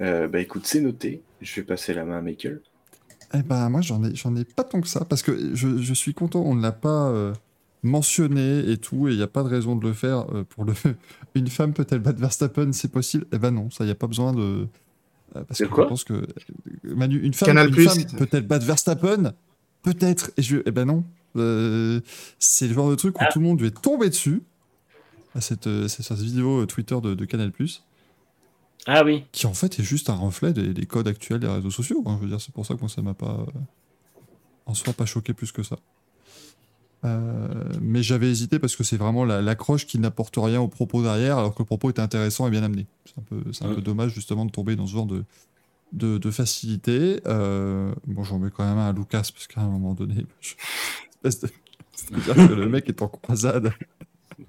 Euh, 0.01 0.29
bah 0.29 0.41
écoute, 0.41 0.67
c'est 0.67 0.81
noté. 0.81 1.23
Je 1.41 1.57
vais 1.61 1.67
passer 1.67 1.95
la 1.95 2.05
main 2.05 2.19
à 2.19 2.21
Michael. 2.23 2.61
Eh 3.35 3.43
ben, 3.43 3.69
moi, 3.69 3.81
j'en 3.81 4.03
ai, 4.05 4.15
j'en 4.15 4.35
ai 4.37 4.45
pas 4.45 4.65
tant 4.65 4.81
que 4.81 4.89
ça, 4.89 5.05
parce 5.05 5.23
que 5.23 5.55
je, 5.55 5.79
je 5.79 5.95
suis 5.95 6.15
content, 6.15 6.41
on 6.43 6.55
ne 6.55 6.63
l'a 6.63 6.73
pas 6.73 7.09
euh, 7.09 7.35
mentionné 7.83 8.71
et 8.71 8.79
tout, 8.79 9.09
et 9.09 9.13
il 9.13 9.17
n'y 9.17 9.23
a 9.23 9.27
pas 9.29 9.43
de 9.43 9.49
raison 9.49 9.77
de 9.77 9.87
le 9.87 9.93
faire. 9.93 10.27
euh, 10.35 10.45
pour 10.45 10.65
le... 10.65 10.73
Une 11.35 11.49
femme 11.49 11.73
peut-elle 11.75 11.99
battre 12.01 12.21
Verstappen, 12.21 12.73
c'est 12.73 12.91
possible? 12.91 13.27
Eh 13.33 13.39
ben 13.39 13.51
non, 13.51 13.71
ça, 13.71 13.85
il 13.85 13.89
n'y 13.89 13.93
a 13.93 13.97
pas 13.97 14.07
besoin 14.07 14.33
de... 14.33 14.67
euh, 15.37 15.45
Parce 15.47 15.59
que 15.61 15.65
quoi? 15.67 15.85
je 15.85 15.89
pense 15.89 16.05
que... 16.05 16.27
Manu, 16.85 17.21
une 17.21 17.35
femme, 17.35 17.49
Canal+. 17.49 17.69
une 17.69 17.89
femme 17.89 18.05
peut-elle 18.19 18.47
battre 18.47 18.65
Verstappen? 18.67 19.33
Peut-être. 19.83 20.31
Et 20.37 20.43
je... 20.43 20.59
Eh 20.65 20.71
ben 20.71 20.85
non. 20.87 21.05
Euh, 21.37 22.01
c'est 22.39 22.67
le 22.67 22.75
genre 22.75 22.91
de 22.91 22.95
truc 22.97 23.15
où 23.21 23.25
Ah. 23.25 23.29
tout 23.31 23.39
le 23.41 23.45
monde 23.45 23.59
devait 23.59 23.71
tomber 23.71 24.09
dessus. 24.09 24.43
À 25.35 25.41
cette, 25.43 25.67
euh, 25.67 25.87
c'est 25.87 26.03
cette 26.03 26.19
vidéo 26.19 26.65
Twitter 26.67 26.97
de, 27.03 27.15
de 27.15 27.25
Canal+, 27.27 27.53
Ah 28.87 29.05
oui. 29.05 29.25
qui 29.33 29.47
en 29.47 29.55
fait 29.55 29.79
est 29.79 29.83
juste 29.83 30.09
un 30.11 30.15
reflet 30.17 30.53
des, 30.53 30.73
des 30.73 30.87
codes 30.87 31.09
actuels 31.09 31.41
des 31.41 31.47
réseaux 31.49 31.71
sociaux. 31.71 32.03
hein. 32.07 32.17
Je 32.19 32.25
veux 32.25 32.31
dire, 32.31 32.41
c'est 32.41 32.53
pour 32.55 32.65
ça 32.65 32.75
que 32.75 32.81
moi, 32.81 32.89
ça 32.89 33.03
m'a 33.03 33.15
pas... 33.15 33.45
euh, 33.47 33.61
en 34.67 34.75
soi, 34.75 34.93
pas 34.93 35.07
choqué 35.07 35.35
plus 35.35 35.53
que 35.53 35.63
ça. 35.63 35.77
Euh, 37.05 37.65
mais 37.81 38.03
j'avais 38.03 38.29
hésité 38.29 38.59
parce 38.59 38.75
que 38.75 38.83
c'est 38.83 38.97
vraiment 38.97 39.25
la- 39.25 39.41
l'accroche 39.41 39.87
qui 39.87 39.99
n'apporte 39.99 40.35
rien 40.37 40.61
au 40.61 40.69
propos 40.69 41.03
derrière, 41.03 41.39
alors 41.39 41.55
que 41.55 41.61
le 41.63 41.67
propos 41.67 41.91
était 41.91 42.03
intéressant 42.03 42.47
et 42.49 42.51
bien 42.51 42.63
amené. 42.63 42.87
C'est 43.05 43.19
un 43.19 43.23
peu, 43.23 43.37
un 43.61 43.69
Ouais. 43.69 43.75
peu 43.77 43.83
dommage 43.83 44.13
justement 44.15 44.45
de 44.45 44.51
tomber 44.51 44.75
dans 44.75 44.87
ce 44.87 44.93
genre 44.93 45.07
de, 45.07 45.25
de, 45.93 46.19
de 46.19 46.31
facilité. 46.31 47.21
Euh, 47.27 47.95
bon, 48.07 48.25
j'en 48.25 48.39
mets 48.41 48.51
quand 48.51 48.65
même 48.65 48.79
un 48.79 48.89
à 48.89 48.93
Lucas 48.93 49.31
parce 49.33 49.47
qu'à 49.47 49.61
un 49.61 49.69
moment 49.69 49.95
donné, 49.95 50.27
je... 50.41 50.55
de- 51.25 51.31
c'est-à-dire 51.31 52.35
que 52.49 52.53
le 52.55 52.69
mec 52.69 52.89
est 52.89 53.01
en 53.03 53.09
croisade. 53.09 53.73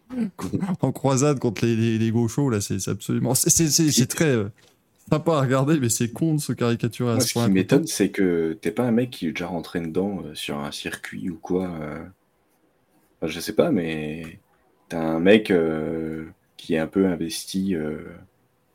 en 0.81 0.91
croisade 0.91 1.39
contre 1.39 1.65
les, 1.65 1.75
les, 1.75 1.97
les 1.97 2.11
gauchos, 2.11 2.49
là, 2.49 2.61
c'est 2.61 2.87
absolument. 2.87 3.35
C'est- 3.35 4.05
très 4.07 4.25
euh, 4.25 4.49
sympa 5.09 5.33
à 5.37 5.41
regarder, 5.41 5.79
mais 5.79 5.89
c'est 5.89 6.11
con 6.11 6.35
de 6.35 6.39
se 6.41 6.53
caricaturer 6.53 7.11
à 7.11 7.15
Moi, 7.15 7.21
ce 7.21 7.27
ce 7.27 7.33
point. 7.33 7.45
qui 7.45 7.51
m'étonne, 7.51 7.87
c'est 7.87 8.09
que 8.11 8.57
t'es 8.61 8.71
pas 8.71 8.83
un 8.83 8.91
mec 8.91 9.11
qui 9.11 9.27
est 9.27 9.31
déjà 9.31 9.47
rentré 9.47 9.79
dedans 9.81 10.21
euh, 10.25 10.35
sur 10.35 10.59
un 10.59 10.71
circuit 10.71 11.29
ou 11.29 11.37
quoi. 11.37 11.69
euh. 11.81 12.03
Enfin, 13.21 13.31
je 13.31 13.39
sais 13.39 13.53
pas, 13.55 13.71
mais 13.71 14.39
t'as 14.87 15.01
un 15.01 15.19
mec 15.19 15.51
euh, 15.51 16.25
qui 16.57 16.73
est 16.75 16.77
un 16.79 16.87
peu 16.87 17.05
investi, 17.07 17.75
euh, 17.75 17.99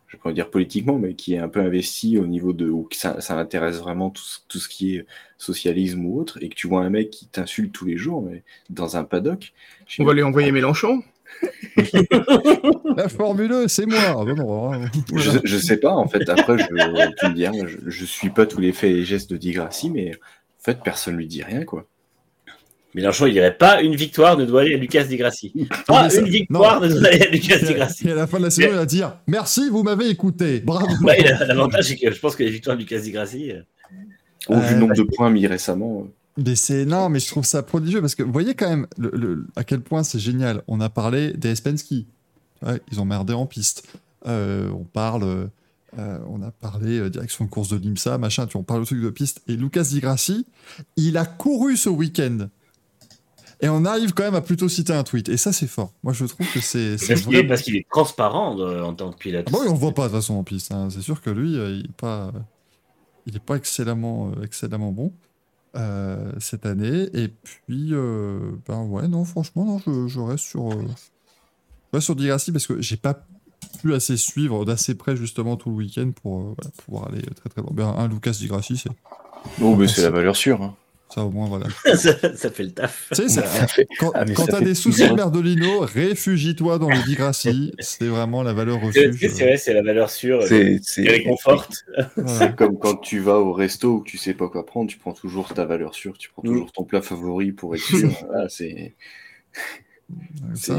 je 0.09 0.17
vais 0.17 0.23
pas 0.23 0.33
dire 0.33 0.51
politiquement, 0.51 0.99
mais 0.99 1.15
qui 1.15 1.35
est 1.35 1.39
un 1.39 1.49
peu 1.49 1.61
investi 1.61 2.19
au 2.19 2.27
niveau 2.27 2.53
de 2.53 2.69
où 2.71 2.85
que 2.85 2.97
ça, 2.97 3.21
ça 3.21 3.39
intéresse 3.39 3.79
vraiment 3.79 4.11
tout, 4.11 4.23
ce- 4.23 4.41
tout 4.49 4.59
ce 4.59 4.69
qui 4.69 4.97
est 4.97 5.07
socialisme 5.39 6.05
ou 6.07 6.19
autre, 6.21 6.39
et 6.43 6.49
que 6.51 6.55
tu 6.55 6.69
vois 6.69 6.83
un 6.85 6.91
mec 6.91 7.11
qui 7.11 7.29
t'insulte 7.29 7.73
tous 7.73 7.87
les 7.87 7.97
jours, 7.99 8.23
mais 8.23 8.45
dans 8.71 8.97
un 8.97 9.05
paddock. 9.05 9.53
On 9.99 10.05
va 10.05 10.15
lui 10.15 10.23
envoyer 10.23 10.53
Mélenchon. 10.53 11.03
La 12.97 13.09
Formule 13.09 13.53
1, 13.53 13.69
c'est 13.69 13.87
moi. 13.87 13.99
Ah, 14.09 14.25
bah 14.25 14.35
non, 14.37 14.71
alors, 14.71 14.89
Je, 15.15 15.31
je 15.45 15.57
sais 15.57 15.77
pas, 15.79 15.93
en 15.93 16.07
fait, 16.09 16.29
après, 16.29 16.59
je, 16.59 16.65
tu 16.67 17.27
me 17.29 17.35
diras, 17.35 17.53
je, 17.67 17.79
je 17.91 18.05
suis 18.05 18.31
pas 18.31 18.47
tous 18.47 18.61
les 18.61 18.73
faits 18.73 18.91
et 18.91 19.05
gestes 19.05 19.31
de 19.31 19.37
Digrassi, 19.37 19.91
mais 19.91 20.13
en 20.15 20.63
fait, 20.65 20.79
personne 20.85 21.17
lui 21.17 21.27
dit 21.27 21.43
rien, 21.43 21.65
quoi. 21.65 21.87
Mélenchon, 22.95 23.27
il 23.27 23.33
dirait 23.33 23.57
pas 23.57 23.83
une 23.83 23.97
victoire 23.97 24.37
ne 24.37 24.45
doit 24.45 24.61
aller 24.61 24.75
à 24.75 24.79
Lucas 24.79 25.03
Di 25.03 25.17
Grassi. 25.17 25.53
Pas 25.89 26.09
une 26.15 26.29
victoire 26.29 26.81
non. 26.81 26.87
ne 26.87 26.93
doit 26.93 27.09
aller 27.09 27.23
à 27.23 27.29
Lucas 27.29 27.59
Di 27.59 27.65
Et 27.65 27.69
à, 27.71 27.73
Grassi. 27.73 28.07
et 28.09 28.13
à 28.13 28.15
la 28.15 28.27
fin 28.29 28.39
de 28.39 28.45
la 28.45 28.51
saison, 28.51 28.69
il 28.71 28.77
va 28.77 28.87
dire 28.87 29.17
Merci, 29.27 29.69
vous 29.69 29.83
m'avez 29.83 30.09
écouté. 30.11 30.61
Bravo. 30.61 30.87
L'avantage, 31.49 31.87
c'est 31.87 31.97
que 31.97 32.13
je 32.13 32.21
pense 32.21 32.37
que 32.37 32.45
les 32.45 32.51
victoires 32.51 32.77
de 32.77 32.83
Lucas 32.83 33.01
Di 33.01 33.11
Grassi. 33.11 33.51
euh, 33.51 33.63
Au 34.47 34.61
vu 34.61 34.75
du 34.75 34.81
nombre 34.81 34.95
de 34.95 35.03
points 35.03 35.29
mis 35.29 35.45
récemment. 35.49 36.03
euh, 36.07 36.11
Mais 36.37 36.57
c'est 36.57 36.85
non, 36.85 37.09
mais 37.09 37.21
je 37.21 37.29
trouve 37.29 37.45
ça 37.45 37.63
prodigieux 37.63 38.01
parce 38.01 38.15
que 38.17 38.23
vous 38.25 38.33
voyez 38.33 38.55
quand 38.55 38.69
même 38.69 38.87
le- 38.99 39.11
le- 39.15 39.47
à 39.57 39.63
quel 39.65 39.81
point 39.81 40.03
c'est 40.03 40.19
génial. 40.19 40.63
On 40.67 40.81
a 40.81 40.89
parlé 40.91 41.33
des 41.33 41.55
Spensky. 41.55 42.07
Ouais, 42.65 42.81
ils 42.91 43.01
ont 43.01 43.05
merdé 43.05 43.33
en 43.35 43.47
piste. 43.47 43.87
Euh, 44.27 44.69
on 44.71 44.85
parle, 44.85 45.23
euh, 45.99 46.19
on 46.29 46.43
a 46.43 46.51
parlé 46.51 46.99
euh, 46.99 47.11
direction 47.11 47.45
de 47.45 47.51
course 47.51 47.69
de 47.69 47.77
l'IMSA, 47.77 48.19
machin. 48.19 48.47
Tu 48.47 48.53
vois, 48.55 48.63
on 48.63 48.65
parle 48.65 48.81
de 48.81 48.87
trucs 48.87 49.01
de 49.03 49.11
piste. 49.11 49.43
Et 49.49 49.55
Lucas 49.57 49.85
Di 49.85 50.01
Grassi, 50.01 50.45
il 50.97 51.17
a 51.19 51.25
couru 51.27 51.77
ce 51.77 51.89
week-end. 51.89 52.49
Et 53.61 53.69
on 53.69 53.85
arrive 53.85 54.13
quand 54.13 54.25
même 54.25 54.35
à 54.35 54.41
plutôt 54.41 54.69
citer 54.69 54.93
un 54.93 55.05
tweet. 55.05 55.29
Et 55.29 55.37
ça, 55.37 55.53
c'est 55.53 55.69
fort. 55.69 55.93
Moi, 56.03 56.13
je 56.13 56.25
trouve 56.25 56.47
que 56.53 56.59
c'est. 56.61 56.99
c'est 56.99 57.07
Parce 57.15 57.21
qu'il 57.21 57.35
est, 57.35 57.37
vraiment- 57.37 57.49
parce 57.49 57.63
qu'il 57.63 57.77
est 57.77 57.87
transparent 57.89 58.59
en 58.59 58.95
tant 58.95 59.13
que 59.13 59.19
pilote. 59.19 59.47
Ah 59.53 59.57
oui, 59.61 59.67
on 59.69 59.75
voit 59.75 59.93
pas 59.95 60.05
de 60.05 60.09
toute 60.09 60.17
façon 60.21 60.35
en 60.35 60.43
piste. 60.43 60.73
hein. 60.73 60.89
C'est 60.91 61.01
sûr 61.01 61.21
que 61.23 61.31
lui, 61.31 61.53
il 61.53 61.83
n'est 61.83 61.89
pas, 61.97 62.33
il 63.27 63.37
est 63.37 63.45
pas 63.45 63.55
excellemment, 63.57 64.33
excellemment 64.43 64.91
bon 64.91 65.13
euh, 65.77 66.33
cette 66.41 66.67
année. 66.67 67.09
Et 67.15 67.29
puis, 67.29 67.91
euh, 67.93 68.53
ben 68.69 68.83
ouais, 68.83 69.09
non, 69.09 69.25
franchement, 69.25 69.65
non, 69.65 69.79
je, 69.79 70.09
je 70.09 70.21
reste 70.21 70.45
sur, 70.45 70.71
euh, 70.71 70.77
je 70.77 71.97
reste 71.97 72.05
sur 72.05 72.17
Di 72.17 72.27
Grassi 72.27 72.53
parce 72.53 72.67
que 72.67 72.81
j'ai 72.81 72.97
pas 72.97 73.27
pu 73.81 73.95
assez 73.95 74.17
suivre 74.17 74.65
d'assez 74.65 74.95
près 74.95 75.17
justement 75.17 75.57
tout 75.57 75.71
le 75.71 75.77
week-end 75.77 76.11
pour 76.23 76.39
voilà, 76.41 76.71
pouvoir 76.85 77.09
aller 77.09 77.23
très 77.23 77.49
très 77.49 77.63
loin. 77.63 77.71
Ben, 77.73 77.89
un 77.97 78.09
Lucas 78.09 78.33
Di 78.33 78.47
Grassi, 78.47 78.77
c'est 78.77 78.91
Oh, 79.61 79.77
mais 79.77 79.89
c'est 79.89 80.03
la 80.03 80.11
valeur 80.11 80.37
sûre. 80.37 80.63
hein. 80.63 80.75
Ça 81.15 81.23
au 81.25 81.31
moins 81.31 81.47
voilà. 81.49 81.67
ça, 81.97 82.37
ça 82.37 82.51
fait 82.51 82.63
le 82.65 82.71
taf. 82.73 83.07
tu 83.11 83.23
sais, 83.23 83.29
c'est- 83.29 83.41
Ça 83.47 83.67
fait- 83.69 83.87
quand, 83.99 84.11
Ah, 84.15 84.25
quand 84.25 84.47
t'as 84.47 84.59
fait 84.59 84.65
des 84.65 84.75
soucis 84.75 85.09
de 85.09 85.15
Merdolino, 85.15 85.81
réfugie-toi 85.81 86.79
dans 86.79 86.89
le 86.91 87.03
Di 87.07 87.15
Grassi. 87.15 87.73
C'est 87.81 88.07
vraiment 88.07 88.43
la 88.43 88.53
valeur 88.53 88.79
C'est 88.93 89.07
refuge. 89.07 89.31
c'est 89.33 89.45
vrai, 89.45 89.57
c'est 89.57 89.73
la 89.75 89.83
valeur 89.83 90.11
sûre. 90.11 90.43
C'est 90.43 90.81
réconforte. 91.09 91.85
Voilà. 92.17 92.39
c'est 92.39 92.57
comme 92.57 92.79
quand 92.79 92.97
tu 92.97 93.21
vas 93.21 93.39
au 93.39 93.53
resto 93.53 93.99
où 93.99 94.03
tu 94.05 94.19
sais 94.19 94.35
pas 94.35 94.49
quoi 94.49 94.67
prendre, 94.67 94.91
tu 94.91 94.99
prends 94.99 95.13
toujours 95.13 95.53
ta 95.55 95.65
valeur 95.65 95.95
sûre, 95.95 96.17
tu 96.19 96.29
prends 96.31 96.43
Mm. 96.45 96.49
toujours 96.53 96.73
ton 96.73 96.85
plat 96.85 97.03
favori 97.03 97.53
pour 97.53 97.75
être 97.75 97.83
sûr. 97.83 98.11
Voilà, 98.29 98.49
c'est- 98.49 98.95
Ça, 100.55 100.75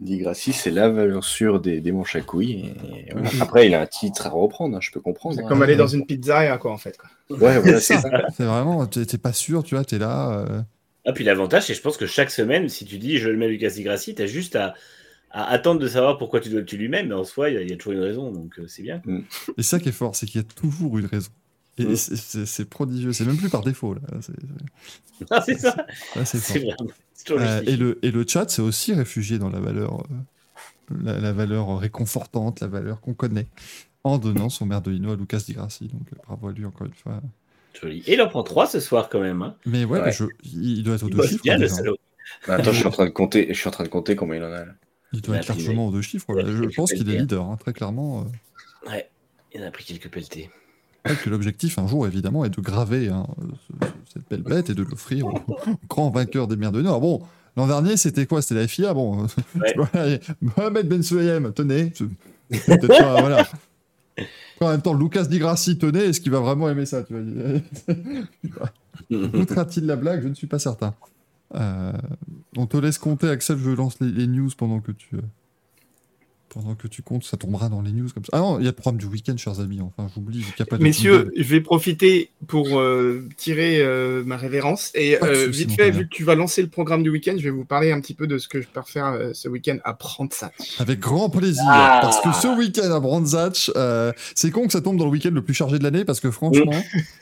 Digrassi, 0.00 0.52
c'est 0.52 0.70
la 0.70 0.88
valeur 0.88 1.24
sûre 1.24 1.60
des, 1.60 1.80
des 1.80 1.92
manches 1.92 2.16
à 2.16 2.20
couilles. 2.20 2.72
et 3.06 3.12
voilà. 3.12 3.30
Après, 3.40 3.66
il 3.66 3.74
a 3.74 3.80
un 3.80 3.86
titre 3.86 4.26
à 4.26 4.30
reprendre, 4.30 4.76
hein, 4.76 4.80
je 4.80 4.90
peux 4.90 5.00
comprendre. 5.00 5.36
C'est 5.36 5.44
hein. 5.44 5.48
comme 5.48 5.62
aller 5.62 5.76
dans 5.76 5.86
une 5.86 6.06
pizzeria, 6.06 6.58
quoi, 6.58 6.72
en 6.72 6.78
fait. 6.78 6.96
Quoi. 6.98 7.10
Ouais, 7.36 7.58
voilà, 7.58 7.80
c'est 7.80 7.98
ça. 7.98 8.10
C'est 8.36 8.44
vraiment, 8.44 8.86
t'es 8.86 9.04
t'es 9.06 9.18
pas 9.18 9.32
sûr, 9.32 9.62
tu 9.64 9.74
vois, 9.74 9.84
t'es 9.84 9.98
là. 9.98 10.40
euh, 10.40 10.60
Ah, 11.04 11.12
puis 11.12 11.24
l'avantage, 11.24 11.66
c'est 11.66 11.74
je 11.74 11.80
pense 11.82 11.96
que 11.96 12.06
chaque 12.06 12.30
semaine, 12.30 12.68
si 12.68 12.84
tu 12.84 12.98
dis 12.98 13.18
je 13.18 13.28
le 13.28 13.36
mets 13.36 13.46
à 13.46 13.48
Lucas 13.48 13.70
Di 13.70 13.82
Grassi, 13.82 14.14
tu 14.14 14.22
as 14.22 14.26
juste 14.26 14.56
à, 14.56 14.74
à 15.30 15.46
attendre 15.50 15.80
de 15.80 15.88
savoir 15.88 16.18
pourquoi 16.18 16.40
tu 16.40 16.48
dois 16.50 16.62
tu 16.62 16.76
lui 16.76 16.88
mets, 16.88 17.04
mais 17.04 17.14
en 17.14 17.24
soi, 17.24 17.50
il 17.50 17.54
y, 17.54 17.58
a- 17.58 17.62
il 17.62 17.70
y 17.70 17.72
a 17.72 17.76
toujours 17.76 17.94
une 17.94 18.00
raison, 18.04 18.30
donc 18.32 18.58
euh, 18.58 18.66
c'est 18.68 18.82
bien. 18.82 19.00
Et 19.58 19.62
ça 19.62 19.78
qui 19.78 19.88
est 19.88 19.92
fort, 19.92 20.14
c'est 20.16 20.26
qu'il 20.26 20.40
y 20.40 20.44
a 20.44 20.46
toujours 20.46 20.98
une 20.98 21.06
raison. 21.06 21.30
Et 21.78 21.84
Mm. 21.84 21.96
c'est- 21.96 22.64
prodigieux, 22.64 23.12
c'est 23.12 23.24
même 23.26 23.36
plus 23.36 23.50
par 23.50 23.62
défaut. 23.62 23.94
Là, 23.94 24.00
Ah, 25.30 25.40
c'est 25.42 25.58
ça. 25.58 25.76
c'est 26.24 26.64
Euh, 27.30 27.62
et, 27.66 27.76
le, 27.76 27.98
et 28.02 28.10
le 28.10 28.24
chat, 28.26 28.48
c'est 28.48 28.62
aussi 28.62 28.92
réfugié 28.94 29.38
dans 29.38 29.50
la 29.50 29.58
valeur, 29.60 30.00
euh, 30.00 30.94
la, 31.02 31.18
la 31.18 31.32
valeur 31.32 31.78
réconfortante, 31.78 32.60
la 32.60 32.66
valeur 32.68 33.00
qu'on 33.00 33.14
connaît, 33.14 33.46
en 34.04 34.18
donnant 34.18 34.48
son 34.48 34.64
merdolino 34.66 35.12
à 35.12 35.16
Lucas 35.16 35.42
Di 35.46 35.52
Grassi. 35.54 35.88
Donc 35.88 36.02
euh, 36.12 36.16
bravo 36.26 36.48
à 36.48 36.52
lui 36.52 36.64
encore 36.64 36.86
une 36.86 36.94
fois. 36.94 37.20
Joli. 37.80 38.02
Et 38.06 38.14
il 38.14 38.22
en 38.22 38.28
prend 38.28 38.42
trois 38.42 38.66
ce 38.66 38.80
soir 38.80 39.08
quand 39.10 39.20
même. 39.20 39.42
Hein. 39.42 39.56
Mais 39.66 39.84
ouais, 39.84 39.98
Ouais. 39.98 40.06
mais 40.06 40.12
je- 40.12 40.24
il 40.44 40.82
doit 40.82 40.94
être 40.94 41.02
aux 41.04 41.08
Il 41.08 41.16
deux 41.16 41.26
chiffres. 41.26 41.42
bien, 41.42 41.58
le. 41.58 41.66
Attends, 42.48 42.72
je 42.72 42.76
suis 42.78 42.86
en 42.86 42.90
train 42.90 43.04
de 43.04 43.10
compter, 43.10 43.48
je 43.48 43.54
suis 43.58 43.68
en 43.68 43.72
train 43.72 43.84
de 43.84 43.88
compter 43.88 44.16
combien 44.16 44.36
il 44.36 44.42
en 44.44 44.52
a. 44.52 44.64
là. 44.64 44.72
Il 45.12 45.20
doit 45.20 45.36
Il 45.36 45.38
être 45.40 45.48
largement 45.48 45.88
aux 45.88 45.92
deux 45.92 46.02
chiffres. 46.02 46.32
là. 46.34 46.44
Je 46.46 46.64
pense 46.74 46.92
qu'il 46.92 47.08
est 47.10 47.18
leader, 47.18 47.44
hein, 47.44 47.56
très 47.56 47.72
clairement. 47.72 48.22
euh. 48.86 48.90
Ouais, 48.90 49.10
il 49.54 49.62
en 49.62 49.66
a 49.66 49.70
pris 49.70 49.84
quelques 49.84 50.08
pelletés. 50.08 50.50
Que 51.24 51.30
l'objectif 51.30 51.78
un 51.78 51.86
jour 51.86 52.06
évidemment 52.06 52.44
est 52.44 52.50
de 52.50 52.60
graver 52.60 53.08
hein, 53.08 53.26
ce- 53.68 53.86
cette 54.12 54.28
belle 54.28 54.42
bête 54.42 54.70
et 54.70 54.74
de 54.74 54.82
l'offrir 54.82 55.26
au 55.26 55.34
grand 55.88 56.10
vainqueur 56.10 56.46
des 56.48 56.56
mers 56.56 56.72
de 56.72 56.82
Nord. 56.82 57.00
Bon, 57.00 57.22
l'an 57.56 57.66
dernier 57.66 57.96
c'était 57.96 58.26
quoi? 58.26 58.42
C'était 58.42 58.60
la 58.60 58.68
FIA. 58.68 58.94
Bon, 58.94 59.26
Ouais. 59.56 59.74
Allez, 59.92 60.20
Mohamed 60.40 60.88
Ben 60.88 61.02
Sulayem, 61.02 61.52
tenez. 61.52 61.92
peut-être 62.48 62.86
pas- 62.88 63.20
voilà. 63.20 63.46
En 64.60 64.70
même 64.70 64.80
temps, 64.80 64.94
Lucas 64.94 65.24
Di 65.26 65.38
Grassi, 65.38 65.76
tenez, 65.76 66.04
est-ce 66.04 66.20
qu'il 66.20 66.32
va 66.32 66.40
vraiment 66.40 66.68
aimer 66.70 66.86
ça 66.86 67.02
tu 67.02 67.12
vois? 67.14 68.70
Goûtera-t-il 69.10 69.86
la 69.86 69.96
blague? 69.96 70.22
Je 70.22 70.28
ne 70.28 70.34
suis 70.34 70.46
pas 70.46 70.58
certain. 70.58 70.94
Euh, 71.54 71.92
on 72.56 72.66
te 72.66 72.76
laisse 72.76 72.98
compter, 72.98 73.28
Axel. 73.28 73.58
Je 73.58 73.70
lance 73.70 74.00
les, 74.00 74.10
les 74.10 74.26
news 74.26 74.48
pendant 74.56 74.80
que 74.80 74.92
tu. 74.92 75.16
Pendant 76.56 76.74
que 76.74 76.88
tu 76.88 77.02
comptes, 77.02 77.24
ça 77.24 77.36
tombera 77.36 77.68
dans 77.68 77.82
les 77.82 77.92
news 77.92 78.08
comme 78.14 78.24
ça. 78.24 78.30
Ah 78.32 78.38
non, 78.38 78.58
il 78.58 78.62
y 78.62 78.66
a 78.66 78.70
le 78.70 78.74
programme 78.74 78.96
du 78.96 79.04
week-end, 79.04 79.36
chers 79.36 79.60
amis. 79.60 79.82
Enfin, 79.82 80.08
j'oublie, 80.14 80.42
Messieurs, 80.80 81.30
je 81.36 81.42
vais 81.42 81.60
profiter 81.60 82.30
pour 82.46 82.80
euh, 82.80 83.28
tirer 83.36 83.82
euh, 83.82 84.24
ma 84.24 84.38
révérence. 84.38 84.90
Et 84.94 85.22
euh, 85.22 85.48
vite 85.48 85.72
fait, 85.72 85.90
vu 85.90 86.08
que 86.08 86.14
tu 86.14 86.24
vas 86.24 86.34
lancer 86.34 86.62
le 86.62 86.68
programme 86.68 87.02
du 87.02 87.10
week-end, 87.10 87.34
je 87.36 87.42
vais 87.42 87.50
vous 87.50 87.66
parler 87.66 87.92
un 87.92 88.00
petit 88.00 88.14
peu 88.14 88.26
de 88.26 88.38
ce 88.38 88.48
que 88.48 88.62
je 88.62 88.68
pars 88.68 88.88
faire 88.88 89.08
euh, 89.08 89.32
ce 89.34 89.50
week-end 89.50 89.76
à 89.84 89.92
Prantsat. 89.92 90.50
Avec 90.78 90.98
grand 90.98 91.28
plaisir. 91.28 91.62
Ah. 91.66 91.98
Parce 92.00 92.22
que 92.22 92.32
ce 92.32 92.56
week-end 92.56 92.90
à 92.90 93.00
Brandzach, 93.00 93.70
euh, 93.76 94.12
c'est 94.34 94.50
con 94.50 94.66
que 94.66 94.72
ça 94.72 94.80
tombe 94.80 94.96
dans 94.96 95.04
le 95.04 95.10
week-end 95.10 95.32
le 95.32 95.42
plus 95.42 95.52
chargé 95.52 95.78
de 95.78 95.84
l'année, 95.84 96.06
parce 96.06 96.20
que 96.20 96.30
franchement, 96.30 96.72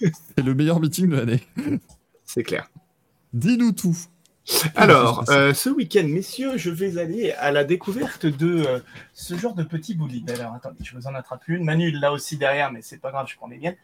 c'est 0.01 0.45
le 0.45 0.55
meilleur 0.55 0.79
meeting 0.79 1.09
de 1.09 1.17
l'année. 1.17 1.41
C'est 2.25 2.45
clair. 2.45 2.71
Dis-nous 3.33 3.73
tout. 3.73 3.97
Alors, 4.75 5.21
se 5.21 5.27
passe 5.27 5.37
euh, 5.37 5.55
ce 5.55 5.71
week-end, 5.71 6.07
messieurs, 6.07 6.57
je 6.57 6.71
vais 6.71 6.99
aller 6.99 7.33
à 7.33 7.51
la 7.51 7.65
découverte 7.65 8.27
de 8.27 8.67
euh, 8.67 8.79
ce 9.15 9.37
genre 9.37 9.55
de 9.55 9.63
petits 9.63 9.95
boulis. 9.95 10.25
Alors, 10.29 10.55
attendez, 10.55 10.79
je 10.83 10.95
vous 10.95 11.07
en 11.07 11.15
attrape 11.15 11.49
une. 11.49 11.65
Manu, 11.65 11.91
là 11.93 12.13
aussi 12.13 12.37
derrière, 12.37 12.71
mais 12.71 12.81
c'est 12.83 13.01
pas 13.01 13.11
grave, 13.11 13.27
je 13.29 13.37
prends 13.37 13.49
les 13.49 13.59
miennes. 13.59 13.77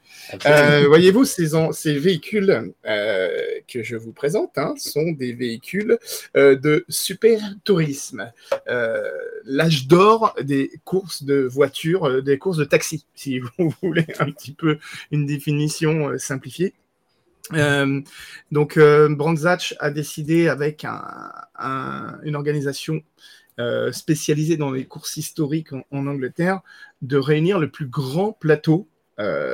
Euh, 0.47 0.87
Voyez-vous, 0.87 1.25
ces, 1.25 1.99
véhicules 1.99 2.73
euh, 2.87 3.29
que 3.69 3.83
je 3.83 3.97
vous 3.97 4.13
présente 4.13 4.59
hein, 4.59 4.75
sont 4.77 5.13
des 5.13 5.33
véhicules 5.33 5.99
euh, 6.37 6.57
de 6.57 6.85
super 6.89 7.41
tourisme. 7.65 8.31
Euh, 8.69 9.09
L'âge 9.45 9.87
d'or 9.87 10.35
des 10.43 10.71
courses 10.85 11.23
de 11.23 11.41
voitures, 11.43 12.07
euh, 12.07 12.23
des 12.23 12.39
courses 12.39 12.59
de 12.59 12.65
taxi, 12.65 13.07
si 13.15 13.39
vous 13.59 13.73
voulez 13.83 14.07
un 14.19 14.31
petit 14.31 14.53
peu 14.53 14.79
une 15.11 15.27
définition 15.27 16.11
euh, 16.11 16.19
simplifiée. 16.19 16.75
Euh, 17.55 18.01
donc, 18.53 18.77
euh, 18.77 19.09
Brandzach 19.15 19.75
a 19.81 19.91
décidé 19.91 20.49
avec 20.49 20.85
un- 20.85 21.33
un- 21.59 22.19
une 22.23 22.37
organisation 22.37 23.03
euh, 23.59 23.93
spécialisée 23.93 24.57
dans 24.57 24.71
les 24.71 24.87
courses 24.87 25.17
historiques 25.19 25.73
en, 25.73 26.07
Angleterre 26.07 26.61
de 27.03 27.19
réunir 27.19 27.59
le 27.59 27.71
plus 27.71 27.87
grand 27.87 28.33
plateau 28.33 28.89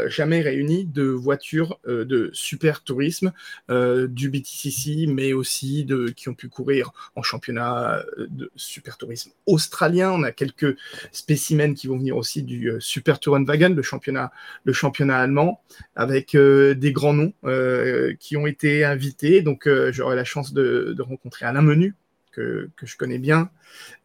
jamais 0.09 0.41
réuni 0.41 0.85
de 0.85 1.03
voitures 1.05 1.79
euh, 1.87 2.05
de 2.05 2.31
super 2.33 2.83
tourisme 2.83 3.33
euh, 3.71 4.07
du 4.07 4.31
BTCC, 4.31 5.07
mais 5.07 5.33
aussi 5.33 5.87
qui 6.17 6.29
ont 6.29 6.35
pu 6.35 6.49
courir 6.49 6.93
en 7.15 7.23
championnat 7.23 8.05
euh, 8.19 8.27
de 8.29 8.51
super 8.57 8.97
tourisme 8.97 9.31
australien. 9.47 10.11
On 10.13 10.23
a 10.23 10.33
quelques 10.33 10.77
spécimens 11.13 11.75
qui 11.75 11.87
vont 11.87 11.99
venir 11.99 12.17
aussi 12.17 12.43
du 12.43 12.71
euh, 12.71 12.81
Super 12.81 13.21
Tourenwagen, 13.21 13.75
le 13.75 13.83
championnat, 13.83 14.31
le 14.65 14.73
championnat 14.73 15.19
allemand, 15.19 15.63
avec 15.95 16.35
euh, 16.35 16.75
des 16.75 16.93
grands 16.93 17.15
noms 17.15 17.33
euh, 17.45 18.15
qui 18.19 18.37
ont 18.37 18.47
été 18.47 18.85
invités. 18.85 19.43
Donc, 19.43 19.67
euh, 19.67 19.93
j'aurai 19.93 20.17
la 20.17 20.25
chance 20.25 20.53
de, 20.53 20.95
de 20.97 21.03
rencontrer 21.03 21.47
Alain 21.47 21.63
Menu, 21.63 21.95
que, 22.37 22.71
que 22.77 22.87
je 22.87 22.97
connais 22.97 23.19
bien. 23.19 23.51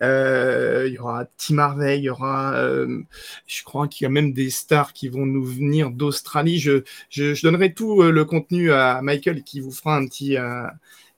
Euh, 0.02 0.86
il 0.88 0.94
y 0.94 1.00
aura 1.00 1.26
Tim 1.38 1.58
Harvey, 1.60 2.00
il 2.00 2.04
y 2.04 2.10
aura, 2.10 2.56
euh, 2.56 3.02
je 3.46 3.64
crois 3.64 3.88
qu'il 3.88 4.06
y 4.06 4.08
a 4.08 4.10
même 4.10 4.34
des 4.34 4.50
stars 4.50 4.94
qui 4.94 5.10
vont 5.10 5.26
nous 5.26 5.44
venir 5.44 5.92
d'Australie. 5.92 6.60
Je, 6.60 6.84
je, 7.10 7.34
je 7.34 7.42
donnerai 7.44 7.74
tout 7.74 8.02
euh, 8.02 8.12
le 8.12 8.26
contenu 8.26 8.72
à 8.72 9.02
Michael 9.02 9.44
qui 9.44 9.60
vous 9.60 9.72
fera 9.72 9.98
un 9.98 10.08
petit, 10.08 10.38
euh, 10.38 10.66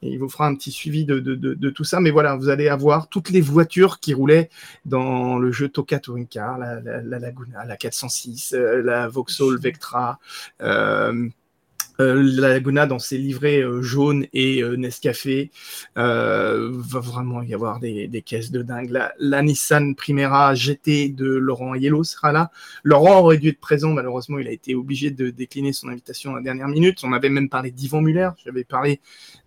il 0.01 0.17
vous 0.19 0.30
fera 0.30 0.48
un 0.48 0.56
petit 0.56 0.72
suivi 0.72 1.06
de, 1.06 1.19
de, 1.19 1.35
de, 1.35 1.53
de 1.53 1.69
tout 1.69 1.83
ça. 1.83 2.00
Mais 2.00 2.11
voilà, 2.11 2.35
vous 2.35 2.50
allez 2.50 2.67
avoir 2.67 3.08
toutes 3.08 3.30
les 3.30 3.42
voitures 3.42 4.00
qui 4.00 4.14
roulaient 4.14 4.50
dans 4.85 5.38
le 5.38 5.51
jeu 5.51 5.69
Toka 5.69 6.00
Touring 6.00 6.27
Car, 6.27 6.58
la, 6.58 6.82
la, 6.82 7.01
la 7.01 7.19
Laguna, 7.19 7.66
la 7.66 7.77
406, 7.77 8.53
euh, 8.53 8.82
la 8.82 9.08
Vauxhall 9.08 9.58
Vectra. 9.59 10.19
Euh, 10.61 11.30
euh, 12.00 12.22
la 12.24 12.50
Laguna 12.50 12.86
dans 12.86 13.00
ses 13.00 13.18
livrets 13.18 13.62
euh, 13.62 13.82
jaunes 13.82 14.26
et 14.34 14.64
euh, 14.64 14.76
Nescafé, 14.76 15.52
va 15.96 17.00
vraiment 17.00 17.42
y 17.42 17.54
avoir 17.54 17.80
des, 17.80 18.24
caisses 18.26 18.52
de 18.52 18.62
dingue. 18.62 18.90
La, 19.20 19.42
Nissan 19.42 19.96
Primera 19.96 20.56
GT 20.56 21.10
de 21.10 21.26
Laurent 21.26 21.76
Yellow 21.76 22.04
sera 22.04 22.32
là. 22.32 22.52
Laurent 22.84 23.20
aurait 23.20 23.38
dû 23.38 23.50
être 23.50 23.60
présent, 23.60 23.92
malheureusement, 23.92 24.40
il 24.40 24.48
a 24.48 24.52
été 24.52 24.76
obligé 24.76 25.12
de 25.12 25.30
décliner 25.30 25.74
son 25.74 25.90
invitation 25.90 26.32
à 26.32 26.36
la 26.38 26.42
dernière 26.42 26.68
minute. 26.68 27.00
On 27.04 27.14
avait 27.14 27.30
même 27.30 27.50
parlé 27.50 27.72
d'Yvan 27.72 28.02
Muller, 28.02 28.30
j'avais 28.44 28.64
parlé 28.64 29.00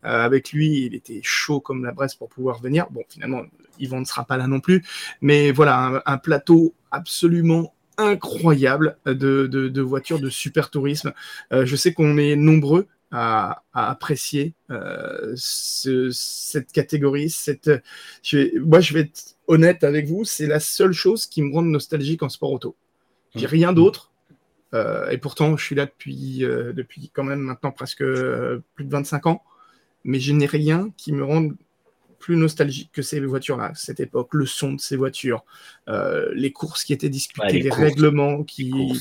avec 0.02 0.52
lui, 0.52 0.86
il 0.86 0.94
était 0.94 1.20
chaud 1.23 1.60
comme 1.60 1.84
la 1.84 1.92
Bresse 1.92 2.15
pour 2.15 2.28
pouvoir 2.28 2.60
venir. 2.60 2.86
Bon, 2.91 3.02
finalement, 3.08 3.42
Yvan 3.81 4.00
ne 4.00 4.05
sera 4.05 4.25
pas 4.25 4.36
là 4.36 4.47
non 4.47 4.60
plus, 4.60 4.84
mais 5.20 5.50
voilà, 5.50 5.78
un, 5.78 6.02
un 6.07 6.18
plateau 6.18 6.75
absolument 6.91 7.75
incroyable 7.99 8.99
de, 9.07 9.12
de, 9.47 9.68
de 9.68 9.81
voitures 9.83 10.20
de 10.20 10.31
super 10.31 10.70
tourisme. 10.70 11.12
Euh, 11.52 11.65
je 11.66 11.76
sais 11.76 11.92
qu'on 11.92 12.18
est 12.18 12.36
nombreux 12.36 12.86
à, 13.10 13.62
à 13.73 13.91
apprécier 13.91 14.55
euh, 14.70 15.33
ce- 15.36 16.10
cette 16.12 16.73
catégorie. 16.73 17.31
Cette, 17.31 17.70
je 18.23 18.39
vais- 18.39 18.52
moi, 18.60 18.81
je 18.81 18.94
vais 18.94 19.00
être 19.00 19.36
honnête 19.47 19.84
avec 19.84 20.07
vous, 20.07 20.25
c'est 20.25 20.47
la 20.47 20.60
seule 20.60 20.92
chose 20.92 21.26
qui 21.26 21.42
me 21.42 21.52
rend 21.55 21.62
nostalgique 21.62 22.23
en 22.23 22.28
sport 22.28 22.52
auto. 22.52 22.76
J'ai 23.34 23.47
rien 23.47 23.73
d'autre. 23.73 24.12
Euh, 24.75 25.08
et 25.10 25.18
pourtant, 25.18 25.57
je 25.57 25.65
suis 25.65 25.75
là 25.76 25.86
depuis, 25.86 26.39
depuis 26.41 27.10
quand 27.15 27.25
même 27.25 27.41
maintenant 27.41 27.70
presque 27.70 28.05
plus 28.05 28.84
de 28.84 28.91
25 28.91 29.26
ans. 29.26 29.42
Mais 30.05 30.20
je 30.20 30.33
n'ai 30.33 30.47
rien 30.47 30.91
qui 30.97 31.12
me 31.12 31.25
rende 31.25 31.55
plus 32.18 32.36
nostalgique 32.36 32.90
que 32.92 33.02
ces 33.02 33.20
voitures-là, 33.20 33.72
cette 33.74 34.00
époque, 34.00 34.28
le 34.32 34.46
son 34.46 34.74
de 34.74 34.80
ces 34.80 34.96
voitures, 34.96 35.44
euh, 35.88 36.30
les 36.34 36.52
courses 36.52 36.84
qui 36.84 36.92
étaient 36.92 37.08
disputées, 37.08 37.46
Ouais, 37.46 37.52
les 37.52 37.70
règlements 37.70 38.42
qui, 38.44 39.00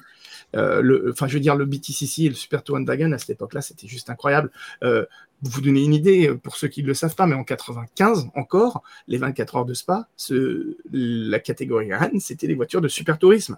euh, 0.56 0.82
le, 0.82 1.12
enfin, 1.12 1.28
je 1.28 1.34
veux 1.36 1.40
dire, 1.40 1.56
le 1.56 1.66
BTCC 1.66 2.24
et 2.24 2.30
le 2.30 2.36
Super 2.36 2.64
Tourenwagen 2.64 3.12
à 3.14 3.18
cette 3.18 3.32
époque-là, 3.32 3.62
c'était 3.62 3.88
juste 3.88 4.10
incroyable. 4.10 4.52
Euh, 4.84 5.06
vous 5.42 5.62
donner 5.62 5.84
une 5.84 5.94
idée, 5.94 6.34
pour 6.42 6.56
ceux 6.56 6.68
qui 6.68 6.82
ne 6.82 6.88
le 6.88 6.94
savent 6.94 7.16
pas, 7.16 7.28
mais 7.28 7.36
en 7.36 7.44
95 7.44 8.30
encore, 8.36 8.84
les 9.08 9.18
24 9.18 9.56
heures 9.58 9.66
de 9.66 9.74
Spa, 9.74 10.08
ce, 10.16 10.78
la 10.92 11.40
catégorie 11.40 11.94
Rennes, 11.94 12.20
c'était 12.20 12.48
les 12.48 12.56
voitures 12.56 12.82
de 12.82 12.88
super 12.88 13.20
tourisme. 13.20 13.58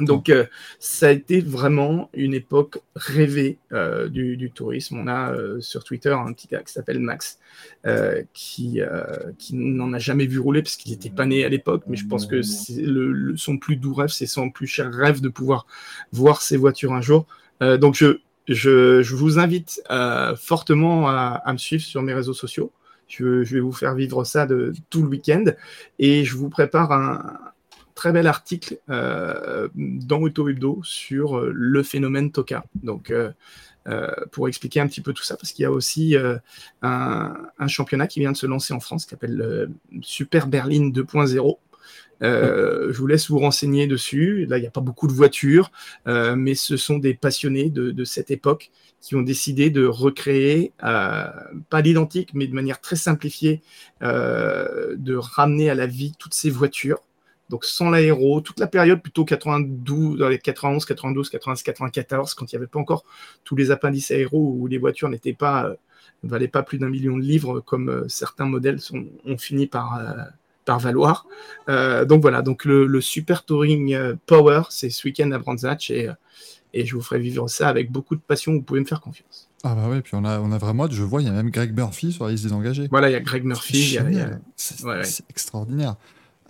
Donc, 0.00 0.28
euh, 0.28 0.46
ça 0.78 1.08
a 1.08 1.10
été 1.10 1.40
vraiment 1.40 2.10
une 2.14 2.34
époque 2.34 2.80
rêvée 2.94 3.58
euh, 3.72 4.08
du, 4.08 4.36
du 4.36 4.50
tourisme. 4.50 4.98
On 4.98 5.06
a 5.06 5.32
euh, 5.32 5.60
sur 5.60 5.84
Twitter 5.84 6.10
un 6.12 6.32
petit 6.32 6.46
gars 6.48 6.62
qui 6.62 6.72
s'appelle 6.72 6.98
Max, 6.98 7.38
euh, 7.86 8.22
qui, 8.32 8.80
euh, 8.80 9.04
qui 9.38 9.54
n'en 9.54 9.92
a 9.92 9.98
jamais 9.98 10.26
vu 10.26 10.38
rouler 10.38 10.62
parce 10.62 10.76
qu'il 10.76 10.92
n'était 10.92 11.10
pas 11.10 11.26
né 11.26 11.44
à 11.44 11.48
l'époque, 11.48 11.82
mais 11.86 11.96
je 11.96 12.06
pense 12.06 12.26
que 12.26 12.36
le, 12.80 13.12
le- 13.12 13.36
son 13.36 13.58
plus 13.58 13.76
doux 13.76 13.94
rêve, 13.94 14.10
c'est 14.10 14.26
son 14.26 14.50
plus 14.50 14.66
cher 14.66 14.92
rêve 14.92 15.20
de 15.20 15.28
pouvoir 15.28 15.66
voir 16.12 16.42
ces 16.42 16.56
voitures 16.56 16.92
un 16.92 17.00
jour. 17.02 17.26
Euh, 17.62 17.76
donc, 17.76 17.94
je, 17.94 18.18
je, 18.48 19.02
je 19.02 19.14
vous 19.14 19.38
invite 19.38 19.82
fortement 20.36 21.08
à, 21.08 21.40
à 21.44 21.52
me 21.52 21.58
suivre 21.58 21.82
sur 21.82 22.02
mes 22.02 22.14
réseaux 22.14 22.34
sociaux. 22.34 22.72
Je, 23.08 23.42
je 23.42 23.54
vais 23.54 23.60
vous 23.60 23.72
faire 23.72 23.94
vivre 23.94 24.24
ça 24.24 24.46
de 24.46 24.72
tout 24.88 25.02
le 25.02 25.08
week-end 25.08 25.44
et 25.98 26.24
je 26.24 26.34
vous 26.34 26.48
prépare 26.48 26.92
un, 26.92 27.38
très 27.94 28.12
bel 28.12 28.26
article 28.26 28.78
euh, 28.90 29.68
dans 29.74 30.20
Auto 30.20 30.48
Hebdo 30.48 30.80
sur 30.84 31.38
euh, 31.38 31.52
le 31.54 31.82
phénomène 31.82 32.32
Toka. 32.32 32.64
Donc, 32.82 33.12
euh, 33.12 34.10
pour 34.30 34.48
expliquer 34.48 34.80
un 34.80 34.86
petit 34.86 35.00
peu 35.00 35.12
tout 35.12 35.24
ça, 35.24 35.36
parce 35.36 35.52
qu'il 35.52 35.64
y 35.64 35.66
a 35.66 35.72
aussi 35.72 36.14
un, 36.82 37.66
championnat 37.66 38.06
qui 38.06 38.20
vient 38.20 38.32
de 38.32 38.36
se 38.36 38.46
lancer 38.46 38.72
en 38.72 38.80
France 38.80 39.04
qui 39.04 39.10
s'appelle 39.10 39.68
Super 40.02 40.46
Berlin 40.46 40.90
2.0. 40.90 41.58
Euh, 42.22 42.92
je 42.92 42.98
vous 42.98 43.08
laisse 43.08 43.28
vous 43.28 43.40
renseigner 43.40 43.88
dessus. 43.88 44.46
Là, 44.46 44.58
il 44.58 44.60
n'y 44.60 44.68
a 44.68 44.70
pas 44.70 44.80
beaucoup 44.80 45.08
de 45.08 45.12
voitures, 45.12 45.72
mais 46.06 46.54
ce 46.54 46.76
sont 46.76 46.98
des 46.98 47.14
passionnés 47.14 47.70
de, 47.70 48.04
cette 48.04 48.30
époque 48.30 48.70
qui 49.00 49.16
ont 49.16 49.22
décidé 49.22 49.70
de 49.70 49.84
recréer, 49.84 50.70
pas 50.78 51.80
l'identique, 51.82 52.30
mais 52.34 52.46
de 52.46 52.54
manière 52.54 52.80
très 52.80 52.94
simplifiée, 52.94 53.62
de 54.00 55.14
ramener 55.16 55.70
à 55.70 55.74
la 55.74 55.88
vie 55.88 56.12
toutes 56.20 56.34
ces 56.34 56.50
voitures 56.50 57.00
donc 57.52 57.66
sans 57.66 57.90
l'aéro, 57.90 58.40
toute 58.40 58.58
la 58.58 58.66
période 58.66 59.02
plutôt 59.02 59.26
92, 59.26 60.18
dans 60.18 60.28
les 60.30 60.38
91, 60.38 60.86
92, 60.86 61.28
93, 61.28 61.62
94, 61.62 62.32
quand 62.34 62.50
il 62.50 62.56
n'y 62.56 62.56
avait 62.56 62.66
pas 62.66 62.78
encore 62.80 63.04
tous 63.44 63.54
les 63.56 63.70
appendices 63.70 64.10
aéro 64.10 64.56
où 64.58 64.66
les 64.66 64.78
voitures 64.78 65.10
n'étaient 65.10 65.34
pas, 65.34 65.66
euh, 65.66 65.74
ne 66.24 66.30
valaient 66.30 66.48
pas 66.48 66.62
plus 66.62 66.78
d'un 66.78 66.88
million 66.88 67.18
de 67.18 67.22
livres 67.22 67.60
comme 67.60 67.90
euh, 67.90 68.08
certains 68.08 68.46
modèles 68.46 68.80
sont, 68.80 69.04
ont 69.26 69.36
fini 69.36 69.66
par, 69.66 69.98
euh, 69.98 70.14
par 70.64 70.78
valoir. 70.78 71.26
Euh, 71.68 72.06
donc 72.06 72.22
voilà, 72.22 72.40
donc 72.40 72.64
le, 72.64 72.86
le 72.86 73.00
Super 73.02 73.44
Touring 73.44 74.14
Power, 74.24 74.62
c'est 74.70 74.88
ce 74.88 75.06
week-end 75.06 75.30
à 75.32 75.38
Brandzach 75.38 75.90
et, 75.90 76.10
et 76.72 76.86
je 76.86 76.96
vous 76.96 77.02
ferai 77.02 77.18
vivre 77.20 77.48
ça 77.48 77.68
avec 77.68 77.92
beaucoup 77.92 78.16
de 78.16 78.22
passion, 78.22 78.52
vous 78.54 78.62
pouvez 78.62 78.80
me 78.80 78.86
faire 78.86 79.02
confiance. 79.02 79.50
Ah 79.62 79.74
bah 79.74 79.88
ouais, 79.90 80.00
puis 80.00 80.14
on 80.14 80.24
a, 80.24 80.40
on 80.40 80.50
a 80.52 80.58
vraiment, 80.58 80.90
je 80.90 81.02
vois, 81.02 81.20
il 81.20 81.26
y 81.26 81.28
a 81.28 81.32
même 81.32 81.50
Greg 81.50 81.76
Murphy 81.76 82.12
sur 82.12 82.24
la 82.24 82.30
liste 82.32 82.44
des 82.46 82.52
engagés. 82.54 82.88
Voilà, 82.90 83.10
il 83.10 83.12
y 83.12 83.16
a 83.16 83.20
Greg 83.20 83.44
Murphy, 83.44 83.98
Ouais, 84.00 84.26
ouais. 84.84 85.04
c'est 85.04 85.28
extraordinaire. 85.28 85.96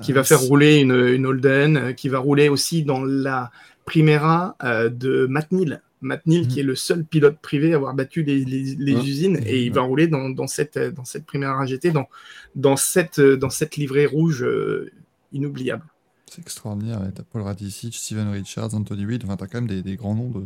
Qui 0.03 0.13
va 0.13 0.25
faire 0.25 0.41
rouler 0.41 0.81
une, 0.81 0.93
une 0.93 1.27
Holden, 1.27 1.77
euh, 1.77 1.93
qui 1.93 2.09
va 2.09 2.19
rouler 2.19 2.49
aussi 2.49 2.83
dans 2.83 3.03
la 3.03 3.51
Primera 3.85 4.57
euh, 4.63 4.89
de 4.89 5.27
Matt 5.27 5.51
Neal. 5.53 5.83
Matt 6.01 6.27
Neal, 6.27 6.43
Mhm. 6.43 6.49
qui 6.49 6.61
est 6.61 6.65
le 6.65 6.75
seul 6.75 7.05
pilote 7.05 7.37
privé 7.41 7.73
à 7.73 7.77
avoir 7.77 7.95
battu 7.95 8.23
les, 8.25 8.45
les- 8.45 8.75
les 8.77 8.95
Mhm. 8.95 9.01
usines, 9.01 9.41
et 9.47 9.63
il 9.65 9.73
va 9.73 9.83
rouler 9.83 10.09
dans, 10.09 10.29
dans 10.31 10.47
cette, 10.49 10.77
euh, 10.77 10.91
dans 10.91 11.05
cette 11.05 11.25
Primera 11.27 11.65
GT, 11.67 11.91
dans, 11.93 12.09
dans, 12.57 12.77
cette, 12.77 13.21
dans 13.21 13.51
cette 13.51 13.77
livrée 13.77 14.07
rouge 14.07 14.43
euh, 14.43 14.91
inoubliable. 15.33 15.85
C'est 16.31 16.41
extraordinaire. 16.41 17.01
T'as 17.15 17.23
Paul 17.23 17.43
Radicic, 17.43 17.95
Steven 17.95 18.31
Richards, 18.31 18.75
Anthony 18.75 19.05
Reid. 19.07 19.23
Enfin, 19.25 19.37
t'as 19.37 19.47
quand 19.47 19.59
même 19.61 19.69
des, 19.69 19.83
des 19.83 19.97
grands 19.97 20.15
noms 20.15 20.31
de. 20.31 20.45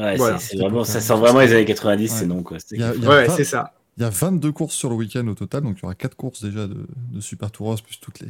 Ouais, 0.00 0.16
Voilà. 0.16 0.38
c'est- 0.38 0.52
c'est 0.56 0.56
vraiment, 0.62 0.84
ça 0.84 1.00
sent 1.00 1.14
vraiment 1.16 1.40
les 1.40 1.52
années 1.52 1.64
90, 1.64 2.12
Ouais. 2.12 2.18
ces 2.18 2.26
noms. 2.26 2.42
Quoi. 2.42 2.58
C'est- 2.58 2.76
Il 2.76 2.80
y 2.80 2.84
a- 2.84 2.94
il 2.94 3.02
y 3.02 3.06
a 3.06 3.08
Ouais, 3.08 3.28
c'est 3.28 3.44
ça. 3.44 3.72
Il 3.98 4.02
y 4.02 4.06
a 4.06 4.10
22 4.10 4.52
courses 4.52 4.74
sur 4.74 4.88
le 4.88 4.94
week-end 4.94 5.26
au 5.28 5.34
total, 5.34 5.62
donc 5.62 5.76
il 5.78 5.82
y 5.82 5.84
aura 5.84 5.94
4 5.94 6.16
courses 6.16 6.42
déjà 6.42 6.66
de, 6.66 6.86
de 7.12 7.20
Super 7.20 7.50
Touros, 7.50 7.76
plus 7.76 7.98
toutes 8.00 8.20
les, 8.20 8.28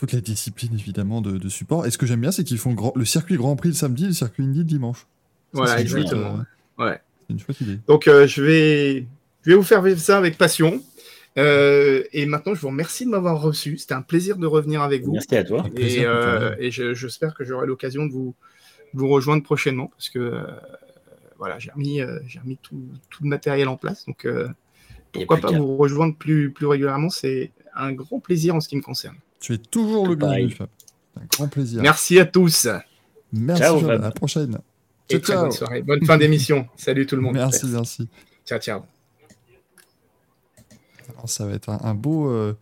toutes 0.00 0.12
les 0.12 0.22
disciplines 0.22 0.72
évidemment 0.74 1.20
de, 1.20 1.36
de 1.36 1.48
support. 1.50 1.84
Et 1.86 1.90
ce 1.90 1.98
que 1.98 2.06
j'aime 2.06 2.22
bien, 2.22 2.32
c'est 2.32 2.42
qu'ils 2.42 2.56
font 2.58 2.70
le 2.70 2.76
grand- 2.76 2.92
le 2.96 3.04
circuit 3.04 3.36
Grand 3.36 3.54
Prix 3.54 3.68
le 3.68 3.74
samedi 3.74 4.06
le 4.06 4.12
circuit 4.14 4.42
Indy 4.44 4.60
le 4.60 4.64
dimanche. 4.64 5.00
Ça, 5.00 5.06
Voilà, 5.52 5.76
c'est 5.76 5.82
une 5.82 5.88
chouette, 5.88 6.02
exactement. 6.04 6.38
euh, 6.78 6.84
Ouais. 6.84 7.00
c'est 7.26 7.32
une 7.34 7.38
chouette 7.40 7.60
idée. 7.60 7.78
Donc, 7.86 8.08
euh, 8.08 8.26
je, 8.26 8.42
vais... 8.42 9.06
je 9.42 9.50
vais 9.50 9.56
vous 9.56 9.62
faire 9.62 9.82
vivre 9.82 10.00
ça 10.00 10.16
avec 10.16 10.38
passion. 10.38 10.82
Euh, 11.38 12.02
et 12.12 12.24
maintenant, 12.26 12.54
je 12.54 12.60
vous 12.60 12.68
remercie 12.68 13.04
de 13.04 13.10
m'avoir 13.10 13.40
reçu. 13.40 13.76
C'était 13.78 13.94
un 13.94 14.02
plaisir 14.02 14.36
de 14.38 14.46
revenir 14.46 14.80
avec 14.82 15.04
vous. 15.04 15.12
Merci 15.12 15.36
à 15.36 15.44
toi. 15.44 15.64
Et, 15.76 16.04
euh, 16.06 16.56
je- 16.70 16.94
j'espère 16.94 17.34
que 17.34 17.44
j'aurai 17.44 17.66
l'occasion 17.66 18.06
de 18.06 18.12
vous, 18.12 18.34
vous 18.94 19.08
rejoindre 19.08 19.42
prochainement 19.42 19.88
parce 19.88 20.08
que 20.08 20.18
euh, 20.18 20.42
voilà, 21.38 21.58
j'ai 21.58 21.70
remis, 21.70 22.00
euh, 22.00 22.18
j'ai 22.26 22.38
remis 22.40 22.58
tout, 22.62 22.82
tout 23.10 23.22
le 23.22 23.28
matériel 23.28 23.68
en 23.68 23.76
place. 23.76 24.06
Donc, 24.06 24.24
euh, 24.24 24.48
pourquoi 25.12 25.36
pas 25.38 25.52
vous 25.52 25.76
rejoindre 25.76 26.16
plus, 26.16 26.50
plus 26.50 26.66
régulièrement 26.66 27.10
C'est 27.10 27.50
un 27.74 27.92
grand 27.92 28.18
plaisir 28.18 28.54
en 28.54 28.60
ce 28.60 28.68
qui 28.68 28.76
me 28.76 28.82
concerne. 28.82 29.16
Tu 29.40 29.54
es 29.54 29.58
toujours 29.58 30.04
Tout 30.04 30.10
le 30.10 30.16
bienvenu. 30.16 30.50
Fab. 30.50 30.68
Un 31.20 31.24
grand 31.26 31.48
plaisir. 31.48 31.82
Merci 31.82 32.18
à 32.20 32.26
tous 32.26 32.68
Merci, 33.32 33.62
Ciao, 33.62 33.80
Fab. 33.80 33.90
À 33.90 33.98
la 33.98 34.10
prochaine. 34.10 34.58
et 35.08 35.14
Ciao, 35.14 35.20
très 35.20 35.32
ciao. 35.32 35.42
bonne 35.42 35.52
soirée. 35.52 35.82
Bonne 35.82 36.04
fin 36.04 36.18
d'émission. 36.18 36.68
Salut 36.76 37.06
tout 37.06 37.16
le 37.16 37.22
monde. 37.22 37.34
Merci, 37.34 37.66
merci. 37.66 38.08
Ciao, 38.46 38.58
ciao. 38.58 38.82
Alors, 41.10 41.28
ça 41.28 41.46
va 41.46 41.52
être 41.54 41.68
un, 41.68 41.80
un 41.82 41.94
beau, 41.94 42.28
euh, 42.30 42.56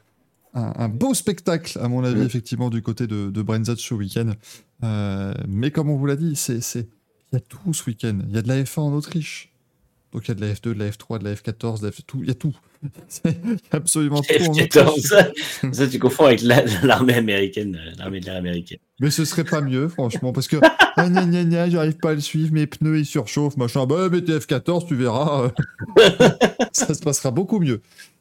un, 0.54 0.72
un 0.76 0.88
beau 0.88 1.14
spectacle, 1.14 1.78
à 1.80 1.88
mon 1.88 2.04
avis, 2.04 2.22
effectivement, 2.22 2.70
du 2.70 2.82
côté 2.82 3.06
de, 3.06 3.30
de 3.30 3.42
Brenzat 3.42 3.76
ce 3.76 3.94
week-end. 3.94 4.32
Euh, 4.84 5.34
mais 5.48 5.70
comme 5.70 5.90
on 5.90 5.96
vous 5.96 6.06
l'a 6.06 6.16
dit, 6.16 6.36
c'est, 6.36 6.60
c'est, 6.60 6.88
il 7.32 7.34
y 7.34 7.36
a 7.36 7.40
tout 7.40 7.74
ce 7.74 7.84
week-end. 7.88 8.18
Il 8.28 8.34
y 8.34 8.38
a 8.38 8.42
de 8.42 8.48
la 8.48 8.62
F1 8.62 8.80
en 8.80 8.92
Autriche. 8.92 9.52
Donc 10.12 10.26
il 10.26 10.28
y 10.28 10.30
a 10.32 10.34
de 10.34 10.40
la 10.40 10.52
F2, 10.52 10.62
de 10.74 10.78
la 10.78 10.90
F3, 10.90 11.18
de 11.18 11.24
la 11.24 11.34
F14, 11.34 11.80
de 11.80 11.86
la 11.86 11.92
F... 11.92 12.00
tout. 12.06 12.20
Il 12.22 12.28
y 12.28 12.30
a 12.30 12.34
tout. 12.34 12.56
C'est- 13.08 13.36
absolument 13.72 14.20
tout 14.22 14.32
en. 14.48 14.52
F14. 14.54 15.72
Ça, 15.72 15.86
tu 15.88 15.98
confonds 15.98 16.26
avec 16.26 16.42
la- 16.42 16.64
l'armée 16.84 17.14
américaine, 17.14 17.76
euh, 17.76 17.92
l'armée 17.98 18.20
de 18.20 18.26
l'air 18.26 18.36
américaine. 18.36 18.78
Mais 19.00 19.10
ce 19.10 19.24
serait 19.24 19.44
pas 19.44 19.60
mieux, 19.60 19.88
franchement, 19.88 20.32
parce 20.32 20.46
que 20.48 20.56
ah, 20.96 21.08
gna, 21.08 21.24
gna, 21.24 21.44
gna, 21.44 21.70
j'arrive 21.70 21.96
pas 21.98 22.10
à 22.10 22.14
le 22.14 22.20
suivre, 22.20 22.52
mes 22.52 22.66
pneus 22.66 22.98
ils 23.00 23.06
surchauffent, 23.06 23.56
machin. 23.56 23.86
Bah, 23.86 24.08
mais 24.10 24.22
t'es 24.22 24.38
F14, 24.38 24.86
tu 24.86 24.94
verras. 24.94 25.50
euh, 25.98 26.10
ça 26.72 26.94
se 26.94 27.00
passera 27.02 27.30
beaucoup 27.30 27.58
mieux. 27.60 27.80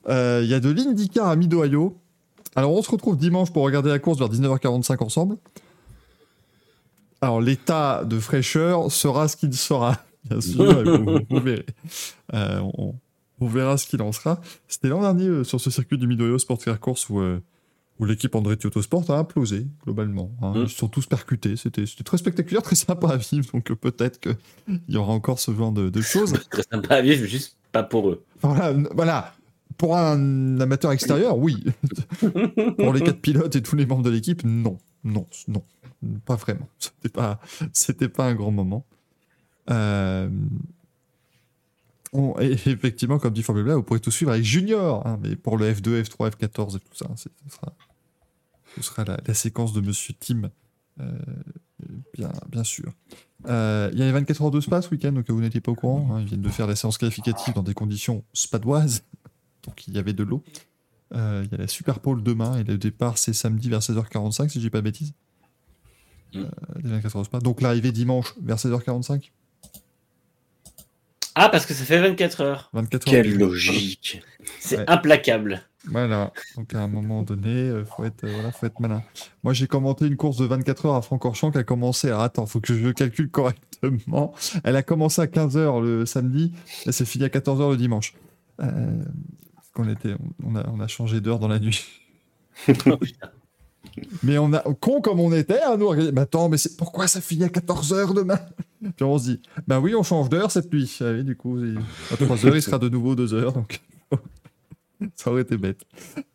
Euh, 0.09 0.41
Il 0.43 0.49
y 0.49 0.53
a 0.53 0.59
de 0.59 0.69
l'IndyCar 0.69 1.27
à 1.27 1.35
Mid-Ohio. 1.35 1.95
Alors, 2.55 2.73
on 2.73 2.81
se 2.81 2.89
retrouve 2.89 3.17
dimanche 3.17 3.51
pour 3.51 3.63
regarder 3.63 3.89
la 3.89 3.99
course 3.99 4.17
vers 4.17 4.29
19h45 4.29 5.03
ensemble. 5.03 5.37
Alors, 7.21 7.41
l'état 7.41 8.03
de 8.05 8.19
fraîcheur 8.19 8.91
sera 8.91 9.27
ce 9.27 9.35
qu'il 9.37 9.53
sera, 9.53 9.97
bien 10.29 10.41
sûr, 10.41 10.83
vous, 11.03 11.19
vous 11.29 11.39
verrez. 11.39 11.65
Euh, 12.33 12.59
on, 12.77 12.95
on 13.39 13.47
verra 13.47 13.77
ce 13.77 13.87
qu'il 13.87 14.01
en 14.01 14.11
sera. 14.11 14.39
C'était 14.67 14.87
l'an 14.89 15.01
dernier 15.01 15.27
euh, 15.27 15.43
sur 15.43 15.59
ce 15.61 15.69
circuit 15.69 15.97
du 15.97 16.07
Mid-Ohio 16.07 16.37
Sport 16.39 16.59
Car 16.59 16.79
Course 16.79 17.09
où. 17.09 17.19
euh, 17.19 17.41
où 17.99 18.05
l'équipe 18.05 18.35
Andretti 18.35 18.67
Autosport 18.67 19.09
a 19.09 19.17
implosé, 19.17 19.65
globalement. 19.83 20.31
hein. 20.43 20.53
Mm. 20.53 20.61
Ils 20.65 20.69
se 20.69 20.77
sont 20.77 20.87
tous 20.87 21.07
percutés. 21.07 21.55
C'était 21.55 21.87
c'était 21.87 22.03
très 22.03 22.19
spectaculaire, 22.19 22.61
très 22.61 22.75
sympa 22.75 23.07
à 23.09 23.17
vivre. 23.17 23.47
Donc 23.51 23.71
euh, 23.71 23.75
peut-être 23.75 24.19
qu'il 24.19 24.35
y 24.87 24.97
aura 24.97 25.13
encore 25.13 25.39
ce 25.39 25.51
genre 25.51 25.71
de, 25.71 25.89
de 25.89 26.01
choses. 26.13 26.33
Très 26.51 26.61
sympa 26.71 26.97
à 26.97 27.01
vivre, 27.01 27.25
juste 27.25 27.57
pas 27.71 27.81
pour 27.81 28.07
eux. 28.09 28.23
Voilà, 28.43 28.69
n- 28.69 28.87
voilà. 28.93 29.33
Pour 29.79 29.97
un 29.97 30.59
amateur 30.59 30.91
extérieur, 30.91 31.39
oui. 31.39 31.63
Pour 32.77 32.93
les 32.93 33.01
quatre 33.01 33.19
pilotes 33.19 33.55
et 33.55 33.61
tous 33.63 33.75
les 33.75 33.85
membres 33.87 34.03
de 34.03 34.09
l'équipe, 34.11 34.43
non. 34.43 34.77
Non, 35.03 35.25
non. 35.47 35.63
Pas 36.25 36.35
vraiment. 36.35 36.67
C'était 36.77 37.09
pas, 37.09 37.39
c'était 37.73 38.09
pas 38.09 38.25
un 38.25 38.35
grand 38.35 38.51
moment. 38.51 38.85
Euh, 39.71 40.29
on- 42.17 42.39
et 42.39 42.51
effectivement, 42.65 43.19
comme 43.19 43.33
dit 43.33 43.43
Formule 43.43 43.69
1, 43.69 43.75
vous 43.75 43.83
pourrez 43.83 43.99
tout 43.99 44.11
suivre 44.11 44.31
avec 44.31 44.43
Junior. 44.43 45.05
hein, 45.07 45.19
mais 45.21 45.35
pour 45.35 45.57
le 45.57 45.71
F2, 45.71 46.01
F3, 46.03 46.31
F14 46.31 46.77
et 46.77 46.79
tout 46.79 46.95
ça, 46.95 47.07
c'est- 47.15 47.29
ce 47.49 47.55
sera, 47.55 47.73
ce 48.75 48.81
sera 48.83 49.03
la, 49.05 49.17
la 49.25 49.33
séquence 49.33 49.73
de 49.73 49.81
Monsieur 49.81 50.13
Tim. 50.19 50.49
euh, 50.99 51.11
bien, 52.17 52.31
bien 52.51 52.63
sûr. 52.63 52.91
Euh, 53.47 53.89
Il 53.93 53.99
y 53.99 54.01
a 54.01 54.05
les 54.05 54.11
24 54.11 54.41
heures 54.41 54.51
de 54.51 54.59
spa 54.61 54.81
ce 54.81 54.89
week-end, 54.89 55.15
où 55.15 55.23
vous 55.33 55.41
n'étiez 55.41 55.61
pas 55.61 55.71
au 55.71 55.75
courant. 55.75 56.09
hein, 56.15 56.21
ils 56.21 56.25
viennent 56.27 56.41
de 56.41 56.49
faire 56.49 56.65
la 56.67 56.75
séance 56.75 56.97
qualificative 56.97 57.53
dans 57.53 57.61
des 57.63 57.75
conditions 57.75 58.23
spadoises. 58.33 59.03
Donc 59.67 59.87
il 59.87 59.93
y 59.93 59.99
avait 59.99 60.13
de 60.13 60.23
l'eau. 60.23 60.43
Euh, 61.13 61.43
Il 61.45 61.51
y 61.51 61.55
a 61.55 61.57
la 61.59 61.67
Super 61.67 61.99
Pole 61.99 62.23
demain 62.23 62.57
et 62.57 62.63
le 62.63 62.77
départ 62.77 63.17
c'est 63.17 63.33
samedi 63.33 63.69
vers 63.69 63.79
16h45 63.81 64.49
si 64.49 64.59
je 64.59 64.65
dis 64.65 64.69
pas 64.71 64.79
de 64.79 64.83
bêtises. 64.85 65.13
Mm. 66.33 66.39
Euh, 66.39 66.49
des 66.81 66.89
24 66.89 67.15
heures 67.15 67.21
de 67.21 67.27
spa. 67.27 67.39
Donc 67.39 67.61
l'arrivée 67.61 67.91
dimanche 67.91 68.33
vers 68.41 68.57
16h45. 68.57 69.31
Ah, 71.39 71.49
parce 71.49 71.65
que 71.65 71.73
ça 71.73 71.83
fait 71.85 71.99
24 71.99 72.41
heures. 72.41 72.69
24 72.73 73.07
heures. 73.07 73.11
Quelle 73.13 73.37
logique. 73.37 74.21
C'est 74.59 74.77
Ouais. 74.79 74.85
implacable. 74.87 75.61
Voilà. 75.85 76.33
Donc 76.57 76.73
à 76.73 76.79
un 76.81 76.87
moment 76.87 77.21
donné, 77.23 77.49
euh, 77.49 77.85
faut 77.85 78.03
être, 78.03 78.23
euh, 78.25 78.31
voilà, 78.33 78.51
faut 78.51 78.65
être 78.65 78.79
malin. 78.79 79.03
Moi 79.43 79.53
j'ai 79.53 79.67
commenté 79.67 80.05
une 80.07 80.17
course 80.17 80.37
de 80.37 80.45
24 80.45 80.87
heures 80.87 80.95
à 80.95 81.01
Francorchamps 81.01 81.51
qui 81.51 81.59
a 81.59 81.63
commencé. 81.63 82.07
Alors 82.07 82.21
attends, 82.21 82.45
faut 82.45 82.59
que 82.59 82.73
je 82.73 82.89
calcule 82.89 83.29
correctement. 83.29 84.33
Elle 84.63 84.75
a 84.75 84.83
commencé 84.83 85.21
à 85.21 85.27
15h 85.27 85.81
le 85.81 86.05
samedi. 86.05 86.51
Elle 86.85 86.93
s'est 86.93 87.05
finie 87.05 87.25
à 87.25 87.29
14h 87.29 87.69
le 87.71 87.77
dimanche. 87.77 88.13
Euh, 88.61 89.01
qu'on 89.73 89.87
était, 89.87 90.15
on 90.43 90.55
a, 90.55 90.67
on 90.67 90.79
a 90.79 90.87
changé 90.87 91.21
d'heure 91.21 91.39
dans 91.39 91.47
la 91.47 91.59
nuit. 91.59 91.85
Oh, 92.87 92.97
putain. 92.97 93.29
Mais 94.23 94.37
on 94.37 94.53
a, 94.53 94.59
con 94.79 95.01
comme 95.01 95.19
on 95.19 95.31
était, 95.31 95.61
à 95.61 95.77
nous, 95.77 95.87
regarder, 95.87 96.11
mais 96.11 96.21
attends, 96.21 96.49
mais 96.49 96.57
pourquoi 96.77 97.07
ça 97.07 97.21
finit 97.21 97.43
à 97.43 97.47
14h 97.47 98.13
demain? 98.13 98.39
Puis 98.81 99.03
on 99.03 99.17
se 99.17 99.31
dit, 99.31 99.41
bah 99.67 99.79
oui, 99.79 99.95
on 99.95 100.03
change 100.03 100.29
d'heure 100.29 100.51
cette 100.51 100.71
nuit. 100.71 100.97
Ah 101.01 101.13
du 101.13 101.35
coup, 101.35 101.57
à 102.11 102.15
3h, 102.15 102.55
il 102.55 102.61
sera 102.61 102.77
de 102.77 102.89
nouveau 102.89 103.15
2h, 103.15 103.53
donc 103.53 103.81
ça 105.15 105.31
aurait 105.31 105.41
été 105.41 105.57
bête. 105.57 105.81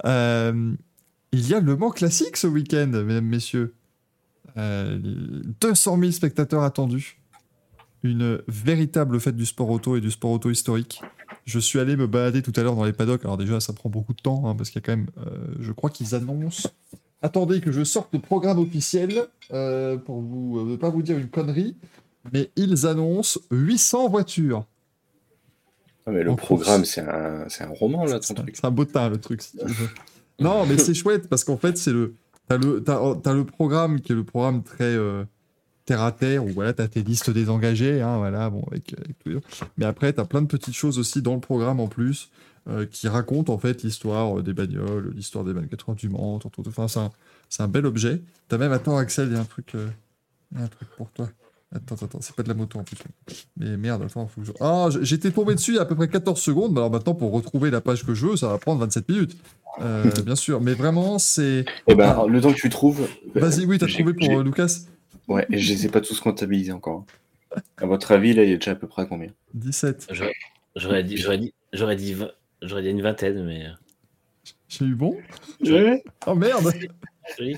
Euh, 0.05 0.75
il 1.33 1.49
y 1.49 1.55
a 1.55 1.61
le 1.61 1.77
Mans 1.77 1.91
classique 1.91 2.37
ce 2.37 2.47
week-end, 2.47 2.89
mesdames, 2.89 3.25
messieurs. 3.25 3.75
Euh, 4.57 4.99
200 5.61 5.99
000 5.99 6.13
spectateurs 6.13 6.63
attendus. 6.63 7.19
Une 8.03 8.43
véritable 8.49 9.21
fête 9.21 9.37
du 9.37 9.47
sport 9.47 9.71
auto 9.71 9.97
et 9.97 10.01
du 10.01 10.11
sport 10.11 10.33
auto 10.33 10.51
historique. 10.51 11.01
Je 11.45 11.59
suis 11.59 11.79
allé 11.79 11.97
me 11.97 12.07
balader 12.07 12.43
tout 12.43 12.53
à 12.57 12.63
l'heure 12.63 12.77
dans 12.77 12.85
les 12.85 12.93
paddocks. 12.93 13.25
Alors 13.25 13.37
déjà, 13.37 13.61
ça 13.61 13.73
prend 13.73 13.89
beaucoup 13.89 14.13
de 14.13 14.21
temps, 14.21 14.47
hein, 14.47 14.55
parce 14.55 14.71
qu'il 14.71 14.81
y 14.81 14.85
a 14.85 14.87
quand 14.87 14.97
même... 14.97 15.09
euh, 15.27 15.55
je 15.61 15.73
crois 15.73 15.91
qu'ils 15.91 16.15
annoncent... 16.15 16.69
Attendez 17.23 17.60
que 17.60 17.70
je 17.73 17.84
sorte 17.84 18.12
le 18.12 18.18
programme 18.18 18.59
officiel 18.59 19.26
euh, 19.52 19.97
pour 19.97 20.20
vous 20.20 20.59
euh, 20.59 20.65
ne 20.73 20.76
pas 20.76 20.91
vous 20.91 21.02
dire 21.02 21.17
une 21.18 21.28
connerie, 21.28 21.76
mais 22.33 22.51
ils 22.57 22.86
annoncent 22.86 23.41
800 23.51 24.09
voitures. 24.09 24.67
Ah, 26.07 26.10
mais 26.10 26.25
le 26.25 26.31
En 26.31 26.36
programme, 26.36 26.84
c'est 26.84 27.01
un, 27.01 27.47
un 27.47 27.67
roman, 27.68 28.05
là, 28.05 28.18
ton 28.18 28.23
C'est 28.23 28.33
un- 28.41 28.42
truc. 28.42 28.57
c'est 28.57 28.65
un 28.67 28.70
beau 28.73 28.84
teint, 28.84 29.09
le 29.09 29.18
truc. 29.18 29.41
si 29.42 29.57
tu 29.57 29.65
veux. 29.67 29.89
non, 30.41 30.67
mais 30.67 30.76
c'est 30.78 30.94
chouette 30.94 31.28
parce 31.28 31.44
qu'en 31.44 31.57
fait, 31.57 31.78
c'est 31.78 31.92
le. 31.92 32.15
T'as 32.49 32.59
le, 32.59 32.83
t'as- 32.83 33.15
t'as 33.23 33.33
le 33.34 33.44
programme 33.44 34.01
qui 34.01 34.10
est 34.10 34.17
le 34.17 34.25
programme 34.25 34.65
très 34.65 34.83
euh, 34.97 35.23
terre 35.84 36.02
à 36.02 36.10
terre 36.10 36.44
où 36.44 36.49
voilà, 36.49 36.73
t'as 36.73 36.89
tes 36.89 37.02
listes 37.05 37.31
des 37.31 37.49
engagés, 37.49 38.01
hein, 38.01 38.18
voilà, 38.18 38.51
bon, 38.51 38.65
avec, 38.73 38.94
avec 38.99 39.17
tout. 39.20 39.41
Mais 39.76 39.84
après, 39.84 40.12
t'as 40.12 40.25
plein 40.25 40.42
de 40.42 40.49
petites 40.49 40.75
choses 40.75 40.99
aussi 40.99 41.23
dans 41.23 41.34
le 41.34 41.41
programme 41.41 41.78
en 41.78 41.86
plus 41.86 42.31
euh, 42.69 42.87
qui 42.87 43.09
racontent 43.09 43.53
en 43.53 43.59
fait 43.59 43.83
l'histoire 43.83 44.39
euh, 44.39 44.43
des 44.43 44.53
bagnoles, 44.53 45.13
l'histoire 45.15 45.45
des 45.45 45.53
24 45.53 45.91
heures 45.91 45.97
du 45.97 46.09
Mans, 46.09 46.39
tout, 46.39 46.49
tout, 46.49 46.63
tout. 46.63 46.69
Enfin, 46.71 46.89
c'est 46.89 47.01
un, 47.01 47.11
c'est 47.49 47.63
un 47.63 47.69
bel 47.69 47.87
objet. 47.87 48.23
T'as 48.49 48.59
même, 48.59 48.73
attends, 48.73 48.97
Axel, 48.97 49.29
il 49.29 49.35
y 49.35 49.37
a 49.37 49.41
un 49.41 49.45
truc, 49.45 49.75
euh, 49.75 49.89
il 50.53 50.59
y 50.59 50.61
a 50.61 50.65
un 50.65 50.69
truc 50.69 50.89
pour 50.97 51.11
toi. 51.11 51.29
Attends, 51.75 51.95
attends, 52.05 52.19
c'est 52.21 52.37
pas 52.37 52.43
de 52.43 52.49
la 52.49 52.55
moto 52.55 52.79
en 52.79 52.85
plus. 52.85 52.99
Mais 53.57 53.77
merde, 53.79 54.03
attends, 54.03 54.27
faut 54.27 54.43
que 54.43 54.47
je... 54.47 54.53
Ah, 54.61 54.89
j'étais 55.01 55.31
tombé 55.31 55.55
dessus 55.55 55.71
il 55.73 55.77
y 55.77 55.79
a 55.79 55.83
à 55.83 55.87
peu 55.87 55.95
près 55.97 56.07
14 56.07 56.39
secondes. 56.39 56.77
Alors 56.77 56.91
maintenant, 56.91 57.15
pour 57.15 57.33
retrouver 57.33 57.71
la 57.71 57.81
page 57.81 58.05
que 58.05 58.13
je 58.13 58.27
veux, 58.27 58.37
ça 58.37 58.49
va 58.49 58.59
prendre 58.59 58.81
27 58.81 59.09
minutes. 59.09 59.37
Euh, 59.81 60.11
bien 60.27 60.37
sûr, 60.37 60.61
mais 60.61 60.75
vraiment, 60.75 61.19
c'est. 61.19 61.65
Eh 61.89 61.95
ben, 61.95 62.27
le 62.27 62.41
temps 62.43 62.53
que 62.53 62.59
tu 62.59 62.69
trouves. 62.69 63.09
Vas-y, 63.35 63.65
oui, 63.65 63.79
t'as 63.79 63.87
trouvé 63.87 64.13
pour 64.13 64.39
euh, 64.39 64.45
Lucas 64.45 64.81
Ouais, 65.29 65.47
et 65.51 65.57
je 65.59 65.73
les 65.73 65.87
ai 65.87 65.89
pas 65.89 66.03
tous 66.03 66.21
comptabilisés 66.21 66.73
encore. 66.73 67.07
hein. 67.55 67.61
À 67.79 67.87
votre 67.87 68.13
avis, 68.13 68.35
là, 68.35 68.45
il 68.45 68.51
y 68.51 68.53
a 68.53 68.57
déjà 68.57 68.73
à 68.73 68.75
peu 68.75 68.87
près 68.87 69.07
combien? 69.07 69.29
17. 69.55 70.09
J'aurais- 70.11 71.05
dit, 71.05 71.17
j'aurais 71.17 71.39
dit, 71.39 71.55
j'aurais 71.73 71.97
dit, 71.97 72.13
vingt- 72.15 72.31
j'aurais 72.63 72.83
dit 72.83 72.89
une 72.91 73.03
vingtaine, 73.03 73.45
mais. 73.45 73.67
euh, 73.67 73.71
J'ai 74.69 74.85
eu 74.87 74.95
bon 74.95 75.17
Ouais. 75.65 76.03
Oh 76.27 76.35
merde. 76.35 76.73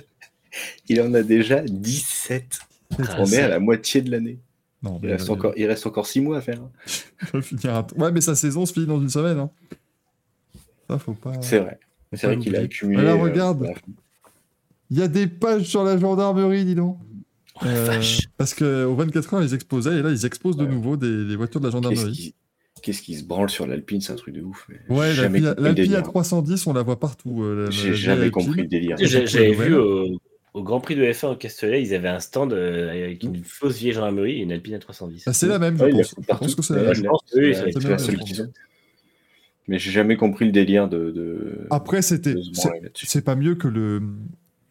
Il 0.89 1.01
en 1.01 1.13
a 1.15 1.23
déjà 1.23 1.63
17. 1.63 2.59
Ah, 2.99 3.17
On 3.19 3.25
est 3.27 3.39
à 3.39 3.49
la 3.49 3.59
moitié 3.59 4.03
de 4.03 4.11
l'année. 4.11 4.39
Non, 4.83 5.01
Il 5.03 5.11
reste 5.11 5.31
encore, 5.31 5.55
il 5.57 5.67
reste 5.67 5.87
encore 5.87 6.07
6 6.07 6.21
mois 6.21 6.39
à 6.39 6.41
faire. 6.43 6.61
hein. 6.61 7.41
à- 7.65 7.87
Ouais, 7.97 8.13
mais 8.13 8.21
sa 8.21 8.35
saison 8.37 8.67
se 8.67 8.73
finit 8.73 8.87
dans 8.87 9.01
une 9.01 9.09
semaine. 9.09 9.39
Hein. 9.39 9.51
Ça, 10.89 10.99
faut 10.99 11.15
pas. 11.15 11.33
C'est 11.41 11.59
vrai. 11.59 11.79
C'est 12.13 12.27
vrai 12.27 12.39
qu'il 12.39 12.55
a 12.55 12.61
accumulé. 12.61 13.01
Voilà, 13.03 13.13
euh, 13.19 13.23
regarde. 13.23 13.67
Il 14.91 14.99
y 14.99 15.03
a 15.03 15.09
des 15.09 15.27
pages 15.27 15.65
sur 15.65 15.83
la 15.83 15.99
gendarmerie, 15.99 16.65
dis 16.67 16.75
donc. 16.75 16.99
Oh, 17.57 17.65
la 17.65 17.71
Euh, 17.71 17.85
vache. 17.87 18.29
parce 18.37 18.53
qu'au 18.55 18.95
24 18.95 19.35
heures, 19.35 19.43
ils 19.43 19.55
exposaient, 19.55 19.97
et 19.99 20.03
là, 20.03 20.11
ils 20.11 20.27
exposent 20.27 20.57
de 20.57 20.65
Ouais. 20.65 20.71
nouveau 20.71 20.97
des, 20.97 21.25
des 21.25 21.37
voitures 21.37 21.61
de 21.61 21.67
la 21.69 21.73
Qu'est-ce 21.73 21.83
gendarmerie. 21.91 22.35
Qu'est-ce 22.83 23.03
qui 23.03 23.15
se 23.15 23.25
branle 23.25 23.51
sur 23.51 23.67
l'Alpine 23.67 24.01
C'est 24.01 24.13
un 24.13 24.17
truc 24.17 24.35
de 24.35 24.43
ouf. 24.43 24.67
mais 24.69 24.95
Ouais, 24.95 25.15
l'Alpine 25.15 25.47
à 25.47 25.73
délire. 25.73 26.03
310, 26.03 26.67
on 26.67 26.73
la 26.73 26.83
voit 26.83 26.99
partout. 27.01 27.43
euh, 27.43 27.71
J'ai 27.71 27.95
jamais 27.95 28.31
compris 28.31 28.63
le 28.63 28.69
délire. 28.69 28.97
J'avais 28.99 29.53
vu 29.53 29.75
au, 29.75 30.19
au 30.55 30.63
Grand 30.63 30.81
Prix 30.81 30.95
de 30.97 31.03
F1 31.05 31.33
au 31.33 31.37
Castellet, 31.37 31.83
ils 31.83 31.95
avaient 31.95 32.09
un 32.09 32.21
stand 32.21 32.53
euh, 32.53 32.91
avec 32.91 33.23
une 33.23 33.43
fausse 33.45 33.77
vieille 33.79 33.93
gendarmerie 33.93 34.39
et 34.39 34.43
une 34.43 34.53
Alpine 34.53 34.75
à 34.75 34.79
310. 34.79 35.25
Bah, 35.27 35.33
c'est 35.33 35.47
la 35.49 35.59
même, 35.59 35.77
je 35.79 35.85
Ouais, 35.85 35.91
pense. 35.91 36.15
Je 36.19 36.35
pense 36.37 36.55
que 36.55 36.63
c'est 36.63 36.75
la 37.89 37.99
seule 37.99 38.19
qu'ils 38.19 38.43
ont. 38.43 38.53
Mais 39.67 39.79
j'ai 39.79 39.91
jamais 39.93 40.17
compris 40.17 40.45
le 40.45 40.53
délire 40.53 40.89
de. 40.89 41.11
de... 41.11 41.67
Après, 41.71 42.03
c'était. 42.03 42.35
c'est- 42.93 43.23
pas 43.23 43.35
mieux 43.35 43.55
que 43.55 43.67
le. 43.69 44.03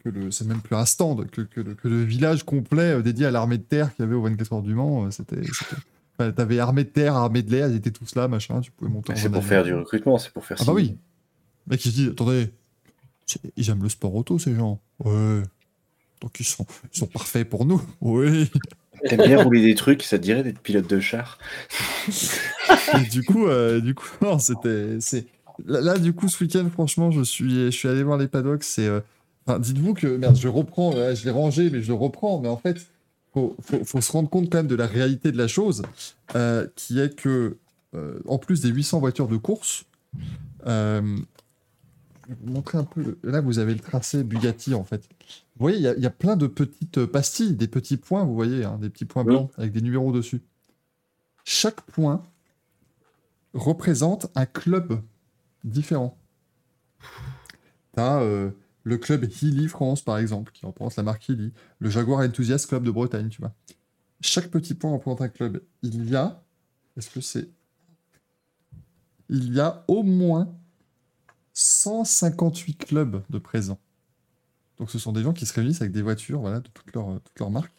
Que 0.03 0.09
le 0.09 0.29
c'est 0.31 0.45
même 0.45 0.61
plus 0.61 0.75
un 0.75 0.85
stand, 0.85 1.29
que, 1.31 1.41
que 1.41 1.61
le, 1.61 1.73
que 1.75 1.87
le 1.87 2.03
village 2.03 2.43
complet 2.43 2.91
euh, 2.97 3.01
dédié 3.01 3.25
à 3.25 3.31
l'armée 3.31 3.57
de 3.57 3.63
terre 3.63 3.95
qu'il 3.95 4.03
y 4.03 4.07
avait 4.07 4.15
au 4.15 4.21
24 4.21 4.53
heures 4.53 4.61
du 4.61 4.75
Mans. 4.75 5.09
C'était. 5.11 5.37
Enfin, 6.17 6.31
T'avais 6.31 6.59
armée 6.59 6.83
de 6.83 6.89
terre, 6.89 7.15
armée 7.15 7.41
de 7.41 7.51
l'air, 7.51 7.67
ils 7.69 7.75
étaient 7.75 7.91
tous 7.91 8.15
là, 8.15 8.27
machin, 8.27 8.61
tu 8.61 8.71
pouvais 8.71 8.91
monter 8.91 9.13
C'est 9.15 9.29
pour 9.29 9.37
avion. 9.37 9.49
faire 9.49 9.63
du 9.63 9.73
recrutement, 9.73 10.17
c'est 10.17 10.31
pour 10.31 10.45
faire 10.45 10.57
Ah 10.61 10.65
bah 10.65 10.73
oui. 10.73 10.97
Mec, 11.67 11.83
il 11.85 11.91
se 11.91 11.95
dit, 11.95 12.07
attendez, 12.09 12.49
ils 13.55 13.69
aiment 13.69 13.83
le 13.83 13.89
sport 13.89 14.13
auto, 14.15 14.37
ces 14.39 14.53
gens. 14.55 14.79
Ouais. 15.03 15.41
Donc 16.21 16.39
ils 16.39 16.45
sont, 16.45 16.65
ils 16.93 16.97
sont 16.97 17.07
parfaits 17.07 17.49
pour 17.49 17.65
nous. 17.65 17.81
Oui. 18.01 18.49
T'aimes 19.09 19.23
bien 19.23 19.43
rouler 19.43 19.61
des 19.61 19.75
trucs, 19.75 20.01
ça 20.03 20.17
te 20.17 20.23
dirait 20.23 20.43
d'être 20.43 20.59
pilote 20.59 20.89
de 20.89 20.99
char 21.01 21.37
Et 22.95 23.09
du 23.09 23.23
coup, 23.23 23.47
euh, 23.47 23.81
du 23.81 23.95
coup, 23.95 24.07
non, 24.21 24.39
c'était, 24.39 24.97
c'est 25.01 25.25
là, 25.65 25.81
là, 25.81 25.97
du 25.97 26.13
coup, 26.13 26.29
ce 26.29 26.41
week-end, 26.43 26.69
franchement, 26.71 27.11
je 27.11 27.21
suis, 27.21 27.65
je 27.65 27.69
suis 27.71 27.89
allé 27.89 28.03
voir 28.03 28.17
les 28.17 28.27
paddocks. 28.27 28.63
C'est, 28.63 28.87
euh, 28.87 29.01
enfin, 29.45 29.59
dites-vous 29.59 29.93
que 29.93 30.07
merde, 30.07 30.37
je 30.37 30.47
reprends, 30.47 30.91
je 30.93 31.25
l'ai 31.25 31.31
rangé, 31.31 31.69
mais 31.69 31.81
je 31.81 31.89
le 31.89 31.95
reprends. 31.95 32.39
Mais 32.39 32.47
en 32.47 32.55
fait, 32.57 32.77
faut, 33.33 33.55
faut, 33.61 33.83
faut 33.83 34.01
se 34.01 34.11
rendre 34.11 34.29
compte 34.29 34.49
quand 34.49 34.59
même 34.59 34.67
de 34.67 34.75
la 34.75 34.87
réalité 34.87 35.31
de 35.31 35.37
la 35.37 35.47
chose, 35.47 35.81
euh, 36.35 36.67
qui 36.75 36.99
est 36.99 37.15
que, 37.15 37.57
euh, 37.95 38.19
en 38.27 38.37
plus 38.37 38.61
des 38.61 38.69
800 38.69 38.99
voitures 38.99 39.27
de 39.27 39.37
course, 39.37 39.85
euh, 40.67 41.17
je 42.27 42.33
vais 42.33 42.37
vous 42.45 42.51
montrer 42.53 42.77
un 42.77 42.83
peu. 42.83 43.01
le- 43.01 43.17
Là, 43.23 43.41
vous 43.41 43.59
avez 43.59 43.73
le 43.73 43.79
tracé 43.79 44.23
Bugatti, 44.23 44.73
en 44.73 44.83
fait. 44.83 45.01
Vous 45.57 45.59
voyez, 45.65 45.77
il 45.77 45.83
y, 45.83 45.87
a- 45.87 45.95
il 45.95 46.01
y 46.01 46.05
a 46.05 46.09
plein 46.11 46.35
de 46.37 46.47
petites 46.47 46.99
euh, 46.99 47.07
pastilles, 47.07 47.53
des 47.55 47.67
petits 47.67 47.97
points, 47.97 48.23
vous 48.23 48.33
voyez, 48.35 48.63
hein, 48.63 48.77
des 48.79 48.89
petits 48.89 49.05
points 49.05 49.23
blancs 49.23 49.51
avec 49.57 49.71
des 49.71 49.81
numéros 49.81 50.11
dessus. 50.11 50.41
Chaque 51.43 51.81
point 51.81 52.23
représente 53.53 54.27
un 54.35 54.45
club 54.45 55.01
différent. 55.63 56.17
Tu 57.95 57.99
as 58.01 58.19
le 58.83 58.97
club 58.97 59.25
Hilly 59.41 59.67
France, 59.67 60.01
par 60.01 60.17
exemple, 60.17 60.51
qui 60.51 60.65
représente 60.65 60.97
la 60.97 61.03
marque 61.03 61.27
Hilly, 61.29 61.53
le 61.79 61.89
Jaguar 61.89 62.19
Enthusiast 62.19 62.67
Club 62.67 62.83
de 62.83 62.91
Bretagne, 62.91 63.29
tu 63.29 63.41
vois. 63.41 63.53
Chaque 64.21 64.49
petit 64.49 64.73
point 64.73 64.91
représente 64.91 65.21
un 65.21 65.29
club. 65.29 65.61
Il 65.81 66.09
y 66.09 66.15
a, 66.15 66.43
est-ce 66.97 67.09
que 67.09 67.21
c'est... 67.21 67.49
Il 69.29 69.53
y 69.53 69.59
a 69.59 69.83
au 69.87 70.03
moins 70.03 70.53
158 71.53 72.75
clubs 72.75 73.23
de 73.29 73.37
présents. 73.37 73.79
Donc 74.77 74.91
ce 74.91 74.99
sont 74.99 75.13
des 75.13 75.23
gens 75.23 75.33
qui 75.33 75.45
se 75.45 75.53
réunissent 75.53 75.81
avec 75.81 75.93
des 75.93 76.01
voitures 76.01 76.41
voilà, 76.41 76.59
de 76.59 76.67
toutes 76.67 76.93
leurs 77.39 77.51
marques. 77.51 77.73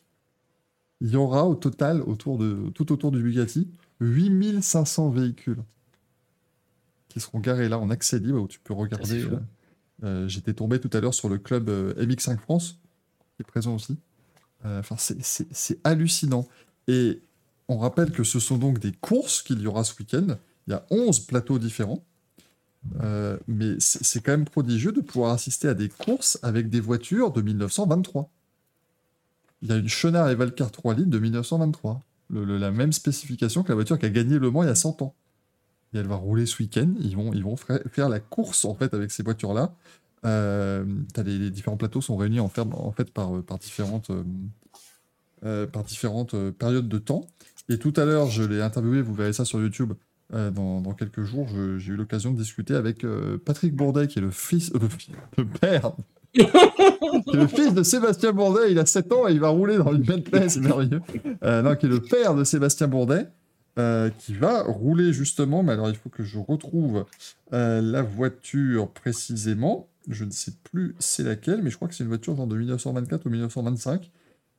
Il 1.00 1.10
y 1.10 1.16
aura 1.16 1.46
au 1.46 1.54
total, 1.54 2.00
autour 2.02 2.38
de, 2.38 2.70
tout 2.74 2.92
autour 2.92 3.12
du 3.12 3.22
Bugatti, 3.22 3.68
8500 4.00 5.10
véhicules 5.10 5.62
qui 7.08 7.20
seront 7.20 7.40
garés 7.40 7.68
là 7.68 7.78
en 7.78 7.90
accès 7.90 8.18
libre 8.18 8.40
où 8.40 8.48
tu 8.48 8.58
peux 8.58 8.74
regarder. 8.74 9.28
J'étais 10.26 10.52
tombé 10.54 10.78
tout 10.80 10.90
à 10.92 11.00
l'heure 11.00 11.14
sur 11.14 11.28
le 11.28 11.38
club 11.38 11.68
euh, 11.68 11.94
MX5 11.94 12.38
France 12.38 12.78
qui 13.36 13.42
est 13.42 13.44
présent 13.44 13.74
aussi. 13.74 13.96
Euh, 14.64 14.82
c'est- 14.98 15.78
hallucinant. 15.84 16.46
Et 16.88 17.20
on 17.68 17.78
rappelle 17.78 18.10
que 18.12 18.24
ce 18.24 18.38
sont 18.40 18.58
donc 18.58 18.78
des 18.78 18.92
courses 18.92 19.42
qu'il 19.42 19.60
y 19.60 19.66
aura 19.66 19.84
ce 19.84 19.94
week-end. 19.98 20.36
Il 20.66 20.70
y 20.70 20.74
a 20.74 20.84
11 20.90 21.20
plateaux 21.20 21.58
différents. 21.58 22.02
Euh, 23.02 23.38
mais 23.48 23.76
c'est 23.78 24.20
quand 24.22 24.32
même 24.32 24.44
prodigieux 24.44 24.92
de 24.92 25.00
pouvoir 25.00 25.32
assister 25.32 25.68
à 25.68 25.74
des 25.74 25.88
courses 25.88 26.38
avec 26.42 26.68
des 26.68 26.80
voitures 26.80 27.30
de 27.32 27.40
1923. 27.40 28.30
Il 29.62 29.70
y 29.70 29.72
a 29.72 29.76
une 29.76 29.88
Chenard 29.88 30.28
Evalcar 30.28 30.70
3 30.70 30.94
litres 30.94 31.08
de 31.10 31.18
1923. 31.18 32.02
Le- 32.30 32.44
le- 32.44 32.58
la 32.58 32.70
même 32.70 32.92
spécification 32.92 33.62
que 33.62 33.68
la 33.70 33.74
voiture 33.74 33.98
qui 33.98 34.04
a 34.06 34.10
gagné 34.10 34.38
Le 34.38 34.50
Mans 34.50 34.62
il 34.62 34.66
y 34.66 34.70
a 34.70 34.74
100 34.74 35.00
ans. 35.02 35.14
Et 35.94 35.98
elle 35.98 36.06
va 36.08 36.16
rouler 36.16 36.44
ce 36.46 36.60
week-end. 36.62 36.88
Ils 37.00 37.14
vont, 37.16 37.32
ils 37.32 37.44
vont 37.44 37.56
fra- 37.56 37.78
faire 37.92 38.08
la 38.08 38.18
course 38.20 38.64
en 38.64 38.74
fait 38.74 38.92
avec 38.94 39.10
ces 39.12 39.22
voitures-là. 39.22 39.72
Euh, 40.26 40.84
les, 41.24 41.38
les 41.38 41.50
différents 41.50 41.76
plateaux 41.76 42.00
sont 42.00 42.16
réunis 42.16 42.40
en, 42.40 42.48
fait- 42.48 42.62
en 42.62 42.90
fait 42.92 43.10
par, 43.12 43.42
par 43.42 43.58
différentes, 43.58 44.10
euh, 44.10 44.22
euh, 45.44 45.66
par 45.66 45.84
différentes 45.84 46.34
périodes 46.50 46.88
de 46.88 46.98
temps. 46.98 47.26
Et 47.68 47.78
tout 47.78 47.92
à 47.96 48.04
l'heure, 48.04 48.26
je 48.28 48.42
l'ai 48.42 48.60
interviewé, 48.60 49.02
vous 49.02 49.14
verrez 49.14 49.32
ça 49.32 49.44
sur 49.44 49.60
YouTube 49.60 49.92
euh, 50.32 50.50
dans, 50.50 50.80
dans 50.80 50.94
quelques 50.94 51.22
jours. 51.22 51.46
J'ai 51.78 51.92
eu 51.92 51.96
l'occasion 51.96 52.32
de 52.32 52.36
discuter 52.38 52.74
avec 52.74 53.06
Patrick 53.44 53.74
Bourdet, 53.76 54.08
qui 54.08 54.18
est 54.18 54.22
le 54.22 54.30
fils, 54.30 54.72
le, 55.38 55.44
père, 55.44 55.92
le 56.34 57.46
fils 57.46 57.72
de 57.74 57.82
Sébastien 57.82 58.32
Bourdet. 58.32 58.72
Il 58.72 58.78
a 58.78 58.86
7 58.86 59.12
ans 59.12 59.28
et 59.28 59.32
il 59.32 59.40
va 59.40 59.48
rouler 59.48 59.76
dans 59.78 59.92
une 59.92 60.02
Bentley, 60.02 60.48
c'est 60.48 60.60
merveilleux. 60.60 61.00
Euh, 61.44 61.62
non, 61.62 61.76
qui 61.76 61.86
est 61.86 61.90
le 61.90 62.00
père 62.00 62.34
de 62.34 62.44
Sébastien 62.44 62.88
Bourdet. 62.88 63.28
Euh, 63.78 64.10
qui 64.18 64.34
va 64.34 64.62
rouler 64.62 65.12
justement, 65.12 65.62
mais 65.62 65.72
alors 65.72 65.88
il 65.88 65.96
faut 65.96 66.10
que 66.10 66.22
je 66.22 66.38
retrouve 66.38 67.06
euh, 67.52 67.80
la 67.80 68.02
voiture 68.02 68.90
précisément. 68.90 69.88
Je 70.08 70.24
ne 70.24 70.30
sais 70.30 70.52
plus 70.64 70.94
c'est 70.98 71.24
laquelle, 71.24 71.62
mais 71.62 71.70
je 71.70 71.76
crois 71.76 71.88
que 71.88 71.94
c'est 71.94 72.04
une 72.04 72.08
voiture 72.08 72.36
genre 72.36 72.46
de 72.46 72.56
1924 72.56 73.26
ou 73.26 73.30
1925. 73.30 74.10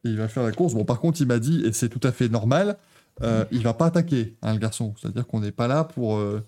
Et 0.06 0.10
il 0.10 0.18
va 0.18 0.28
faire 0.28 0.44
la 0.44 0.52
course. 0.52 0.74
Bon, 0.74 0.86
par 0.86 1.00
contre, 1.00 1.20
il 1.22 1.28
m'a 1.28 1.40
dit, 1.40 1.66
et 1.66 1.74
c'est 1.74 1.90
tout 1.90 2.02
à 2.04 2.12
fait 2.12 2.30
normal, 2.30 2.78
euh, 3.24 3.46
il 3.52 3.64
va 3.64 3.74
pas 3.74 3.88
attaquer, 3.88 4.36
hein, 4.42 4.54
le 4.54 4.60
garçon. 4.60 4.94
C'est-à-dire 5.00 5.26
qu'on 5.26 5.40
n'est 5.40 5.52
pas 5.52 5.68
là 5.68 5.84
pour 5.84 6.18
euh, 6.18 6.42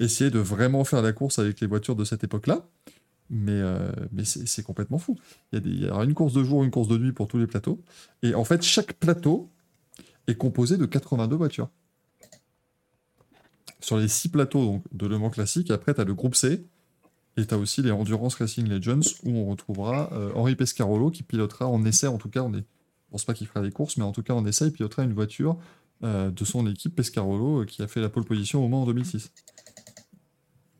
essayer 0.00 0.30
de 0.30 0.38
vraiment 0.38 0.84
faire 0.84 1.02
la 1.02 1.12
course 1.12 1.38
avec 1.38 1.60
les 1.60 1.66
voitures 1.66 1.96
de 1.96 2.04
cette 2.04 2.24
époque-là. 2.24 2.66
Mais, 3.30 3.52
euh, 3.52 3.90
mais 4.12 4.24
c'est 4.24 4.46
c'est 4.46 4.62
complètement 4.62 4.98
fou. 4.98 5.16
Il 5.52 5.56
y, 5.56 5.58
a 5.58 5.60
des, 5.60 5.70
il 5.70 5.84
y 5.84 5.90
aura 5.90 6.04
une 6.04 6.14
course 6.14 6.34
de 6.34 6.44
jour, 6.44 6.62
une 6.62 6.70
course 6.70 6.88
de 6.88 6.98
nuit 6.98 7.12
pour 7.12 7.28
tous 7.28 7.38
les 7.38 7.46
plateaux. 7.46 7.80
Et 8.22 8.34
en 8.34 8.44
fait, 8.44 8.62
chaque 8.62 8.94
plateau 8.94 9.50
est 10.26 10.34
composé 10.34 10.76
de 10.76 10.86
82 10.86 11.36
voitures. 11.36 11.70
Sur 13.84 13.98
les 13.98 14.08
six 14.08 14.30
plateaux 14.30 14.64
donc, 14.64 14.84
de 14.92 15.06
Le 15.06 15.18
Mans 15.18 15.28
classique, 15.28 15.70
après, 15.70 15.92
tu 15.92 16.00
as 16.00 16.04
le 16.04 16.14
groupe 16.14 16.34
C. 16.34 16.64
Et 17.36 17.44
tu 17.44 17.52
as 17.52 17.58
aussi 17.58 17.82
les 17.82 17.90
Endurance 17.90 18.34
Racing 18.36 18.66
Legends 18.66 19.06
où 19.24 19.36
on 19.36 19.44
retrouvera 19.50 20.10
euh, 20.14 20.32
Henri 20.34 20.56
Pescarolo 20.56 21.10
qui 21.10 21.22
pilotera 21.22 21.66
en 21.66 21.84
essai, 21.84 22.06
en 22.06 22.16
tout 22.16 22.30
cas, 22.30 22.40
on 22.40 22.52
je 22.52 22.60
pense 23.10 23.24
pas 23.26 23.34
qu'il 23.34 23.46
fera 23.46 23.60
des 23.60 23.70
courses, 23.70 23.98
mais 23.98 24.04
en 24.04 24.12
tout 24.12 24.22
cas 24.22 24.32
en 24.32 24.46
essai, 24.46 24.68
il 24.68 24.72
pilotera 24.72 25.02
une 25.02 25.12
voiture 25.12 25.58
euh, 26.02 26.30
de 26.30 26.44
son 26.46 26.66
équipe 26.66 26.94
Pescarolo 26.94 27.60
euh, 27.60 27.64
qui 27.66 27.82
a 27.82 27.86
fait 27.86 28.00
la 28.00 28.08
pole 28.08 28.24
position 28.24 28.64
au 28.64 28.68
Mans 28.68 28.84
en 28.84 28.86
2006. 28.86 29.30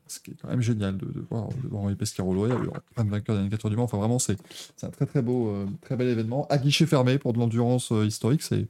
Ce 0.07 0.19
qui 0.19 0.31
est 0.31 0.35
quand 0.41 0.47
même 0.47 0.61
génial 0.61 0.97
de, 0.97 1.07
voir, 1.29 1.49
Henri 1.73 1.95
Pescarolo. 1.95 2.47
Il 2.47 2.49
y 2.49 2.53
a 2.53 2.55
eu 2.55 2.69
plein 2.95 3.03
de 3.03 3.11
vainqueurs 3.11 3.39
des 3.39 3.47
4 3.49 3.69
du 3.69 3.75
Mans. 3.75 3.83
Enfin, 3.83 3.97
vraiment, 3.99 4.17
c'est 4.17 4.37
un 4.81 4.89
très 4.89 5.05
très 5.05 5.21
beau, 5.21 5.53
très 5.81 5.95
bel 5.95 6.07
événement. 6.07 6.47
À 6.49 6.57
guichet 6.57 6.87
fermé 6.87 7.19
pour 7.19 7.33
de 7.33 7.37
l'endurance 7.37 7.91
historique, 7.91 8.41
c'est 8.41 8.67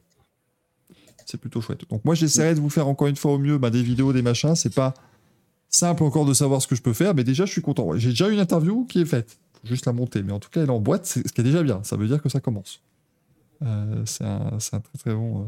c'est 1.25 1.39
plutôt 1.39 1.61
chouette. 1.61 1.89
Donc 1.89 2.05
moi, 2.05 2.15
j'essaierai 2.15 2.55
de 2.55 2.59
vous 2.59 2.69
faire 2.69 2.87
encore 2.87 3.07
une 3.07 3.15
fois 3.15 3.33
au 3.33 3.37
mieux 3.37 3.57
bah, 3.57 3.69
des 3.69 3.83
vidéos, 3.83 4.13
des 4.13 4.21
machins. 4.21 4.55
C'est 4.55 4.73
pas 4.73 4.93
simple 5.69 6.03
encore 6.03 6.25
de 6.25 6.33
savoir 6.33 6.61
ce 6.61 6.67
que 6.67 6.75
je 6.75 6.81
peux 6.81 6.93
faire, 6.93 7.15
mais 7.15 7.23
déjà, 7.23 7.45
je 7.45 7.51
suis 7.51 7.61
content. 7.61 7.97
J'ai 7.97 8.09
déjà 8.09 8.29
une 8.29 8.39
interview 8.39 8.85
qui 8.85 9.01
est 9.01 9.05
faite. 9.05 9.37
Faut 9.61 9.67
juste 9.67 9.85
la 9.85 9.93
monter. 9.93 10.23
Mais 10.23 10.31
en 10.31 10.39
tout 10.39 10.49
cas, 10.49 10.61
elle 10.61 10.67
est 10.67 10.71
en 10.71 10.79
boîte, 10.79 11.05
ce 11.05 11.19
qui 11.21 11.41
est 11.41 11.43
déjà 11.43 11.63
bien. 11.63 11.83
Ça 11.83 11.97
veut 11.97 12.07
dire 12.07 12.21
que 12.21 12.29
ça 12.29 12.39
commence. 12.39 12.81
Euh, 13.61 14.03
c'est 14.05 14.23
un, 14.23 14.57
très 14.59 14.97
très 14.97 15.13
bon, 15.13 15.43
euh, 15.43 15.47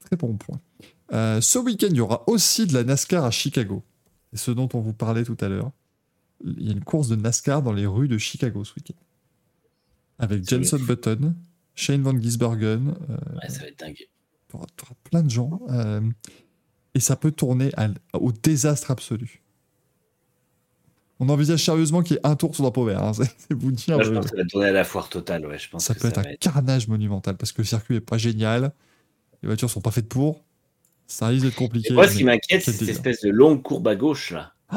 très 0.00 0.16
bon 0.16 0.36
point. 0.36 0.60
Euh, 1.12 1.40
ce 1.40 1.58
week-end, 1.58 1.88
il 1.90 1.96
y 1.96 2.00
aura 2.00 2.24
aussi 2.28 2.66
de 2.66 2.74
la 2.74 2.84
NASCAR 2.84 3.24
à 3.24 3.30
Chicago. 3.30 3.82
C'est 4.32 4.38
ce 4.38 4.50
dont 4.50 4.68
on 4.74 4.80
vous 4.80 4.92
parlait 4.92 5.24
tout 5.24 5.36
à 5.40 5.48
l'heure. 5.48 5.70
Il 6.44 6.66
y 6.66 6.70
a 6.70 6.72
une 6.72 6.84
course 6.84 7.08
de 7.08 7.16
NASCAR 7.16 7.62
dans 7.62 7.72
les 7.72 7.86
rues 7.86 8.08
de 8.08 8.18
Chicago 8.18 8.64
ce 8.64 8.74
week-end. 8.74 9.00
Avec 10.18 10.48
Jenson 10.48 10.78
Button, 10.78 11.34
Shane 11.74 12.02
Van 12.02 12.18
Gisbergen, 12.18 12.94
Ouais, 13.42 13.48
ça 13.48 13.60
va 13.60 13.68
être 13.68 13.78
dingue. 13.78 14.06
Plein 15.10 15.22
de 15.22 15.30
gens. 15.30 15.60
euh, 15.70 16.00
et 16.94 17.00
ça 17.00 17.16
peut 17.16 17.32
tourner 17.32 17.70
à 17.76 17.88
au 18.18 18.30
désastre 18.32 18.90
absolu. 18.90 19.42
On 21.20 21.28
envisage 21.28 21.64
sérieusement 21.64 22.02
qu'il 22.02 22.16
y 22.16 22.18
ait 22.18 22.26
un 22.26 22.34
tour 22.36 22.54
sur 22.54 22.62
drapeau 22.62 22.84
vert. 22.84 23.02
hein, 23.02 23.12
c'est 23.38 23.54
vous 23.54 23.70
dire. 23.72 24.02
Je 24.02 24.10
euh, 24.10 24.14
pense 24.14 24.24
que 24.24 24.30
ça 24.30 24.36
va 24.36 24.44
tourner 24.48 24.66
à 24.68 24.72
la 24.72 24.84
foire 24.84 25.08
totale. 25.08 25.46
Ouais, 25.46 25.58
je 25.58 25.68
pense 25.70 25.84
ça 25.84 25.94
que 25.94 26.00
peut 26.00 26.08
être 26.08 26.18
un 26.18 26.22
être- 26.22 26.38
carnage 26.40 26.88
monumental 26.88 27.36
parce 27.36 27.52
que 27.52 27.62
le 27.62 27.66
circuit 27.66 27.96
est 27.96 28.00
pas 28.00 28.18
génial. 28.18 28.72
Les 29.42 29.46
voitures 29.48 29.70
sont 29.70 29.80
pas 29.80 29.90
faites 29.90 30.08
pour. 30.08 30.44
Ça 31.06 31.28
risque 31.28 31.44
d'être 31.44 31.54
compliqué. 31.56 31.90
Et 31.90 31.94
moi, 31.94 32.08
ce 32.08 32.16
qui 32.16 32.24
m'inquiète, 32.24 32.62
c'est 32.62 32.72
cette 32.72 32.88
espèce 32.88 33.20
de 33.20 33.30
longue 33.30 33.62
courbe 33.62 33.86
à 33.88 33.94
gauche 33.96 34.30
là. 34.30 34.52
Oh 34.72 34.76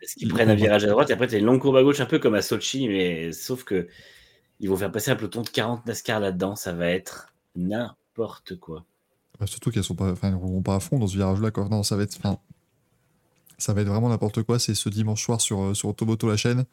Parce 0.00 0.12
qu'ils 0.14 0.28
Ils 0.28 0.32
prennent 0.32 0.50
un 0.50 0.54
virage 0.54 0.84
à 0.84 0.88
droite 0.88 1.10
et 1.10 1.14
après, 1.14 1.26
tu 1.26 1.34
as 1.34 1.38
une 1.38 1.46
longue 1.46 1.60
courbe 1.60 1.76
à 1.76 1.82
gauche, 1.82 2.00
un 2.00 2.06
peu 2.06 2.18
comme 2.18 2.34
à 2.34 2.42
Sochi, 2.42 2.86
mais 2.88 3.32
sauf 3.32 3.64
que 3.64 3.88
ils 4.60 4.68
vont 4.68 4.76
faire 4.76 4.92
passer 4.92 5.10
un 5.10 5.16
peloton 5.16 5.42
de 5.42 5.48
40 5.48 5.86
NASCAR 5.86 6.20
là-dedans. 6.20 6.54
Ça 6.56 6.72
va 6.72 6.88
être 6.88 7.32
n'importe 7.56 8.56
quoi. 8.60 8.84
Ouais, 9.40 9.46
surtout 9.46 9.70
qu'elles 9.70 9.84
sont 9.84 9.94
pas, 9.94 10.14
elles 10.22 10.34
rouleront 10.34 10.62
pas 10.62 10.76
à 10.76 10.80
fond 10.80 10.98
dans 10.98 11.06
ce 11.06 11.16
virage-là. 11.16 11.50
quoi. 11.50 11.68
Non, 11.68 11.82
ça 11.82 11.96
va 11.96 12.02
être, 12.04 12.16
enfin, 12.18 12.38
ça 13.58 13.72
va 13.74 13.80
être 13.82 13.88
vraiment 13.88 14.08
n'importe 14.08 14.42
quoi. 14.42 14.58
C'est 14.58 14.74
ce 14.74 14.88
dimanche 14.88 15.22
soir 15.24 15.40
sur 15.40 15.60
euh, 15.62 15.74
sur 15.74 15.88
Automoto 15.88 16.28
la 16.28 16.36
chaîne. 16.36 16.64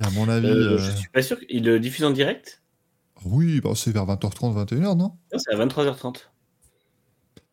Et 0.00 0.04
à 0.04 0.10
mon 0.10 0.28
avis, 0.28 0.46
Euh, 0.48 0.74
euh, 0.74 0.78
Je 0.78 0.96
suis 0.96 1.08
pas 1.10 1.22
sûr 1.22 1.38
qu'ils 1.40 1.64
le 1.64 1.80
diffusent 1.80 2.04
en 2.04 2.10
direct. 2.12 2.62
oui, 3.24 3.60
bah, 3.60 3.72
c'est 3.74 3.92
vers 3.92 4.06
20h30, 4.06 4.54
21h, 4.54 4.80
non? 4.96 4.96
Non, 5.32 5.38
c'est 5.38 5.52
à 5.52 5.56
23h30. 5.56 6.30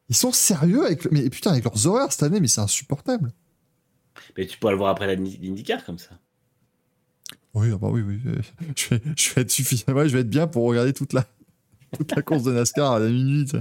Ils 0.10 0.16
sont 0.16 0.32
sérieux 0.32 0.86
avec, 0.86 1.04
le- 1.04 1.12
mais 1.12 1.30
putain, 1.30 1.52
avec 1.52 1.64
leurs 1.64 1.86
horaires 1.88 2.12
cette 2.12 2.24
année, 2.24 2.40
mais 2.40 2.48
c'est 2.48 2.62
insupportable. 2.62 3.32
Mais 4.38 4.48
tu 4.48 4.58
pourras 4.58 4.72
le 4.72 4.78
voir 4.78 4.90
après 4.90 5.06
la- 5.08 5.16
l'IndyCar 5.16 5.86
comme 5.86 6.00
ça. 6.00 6.20
Oui, 7.54 7.70
ah 7.74 7.78
bah 7.78 7.90
oui, 7.92 8.02
oui. 8.02 8.20
Je 8.76 8.90
vais, 8.90 9.02
je 9.16 9.34
vais 9.34 9.42
être 9.42 9.52
suffisant, 9.52 9.94
ouais, 9.94 10.08
je 10.10 10.14
vais 10.14 10.22
être 10.22 10.30
bien 10.30 10.48
pour 10.48 10.66
regarder 10.66 10.94
toute 10.94 11.14
la, 11.14 11.26
toute 11.98 12.16
la 12.16 12.22
course 12.22 12.44
de 12.44 12.52
NASCAR 12.54 12.92
à 12.94 13.00
la 13.00 13.10
minute. 13.10 13.56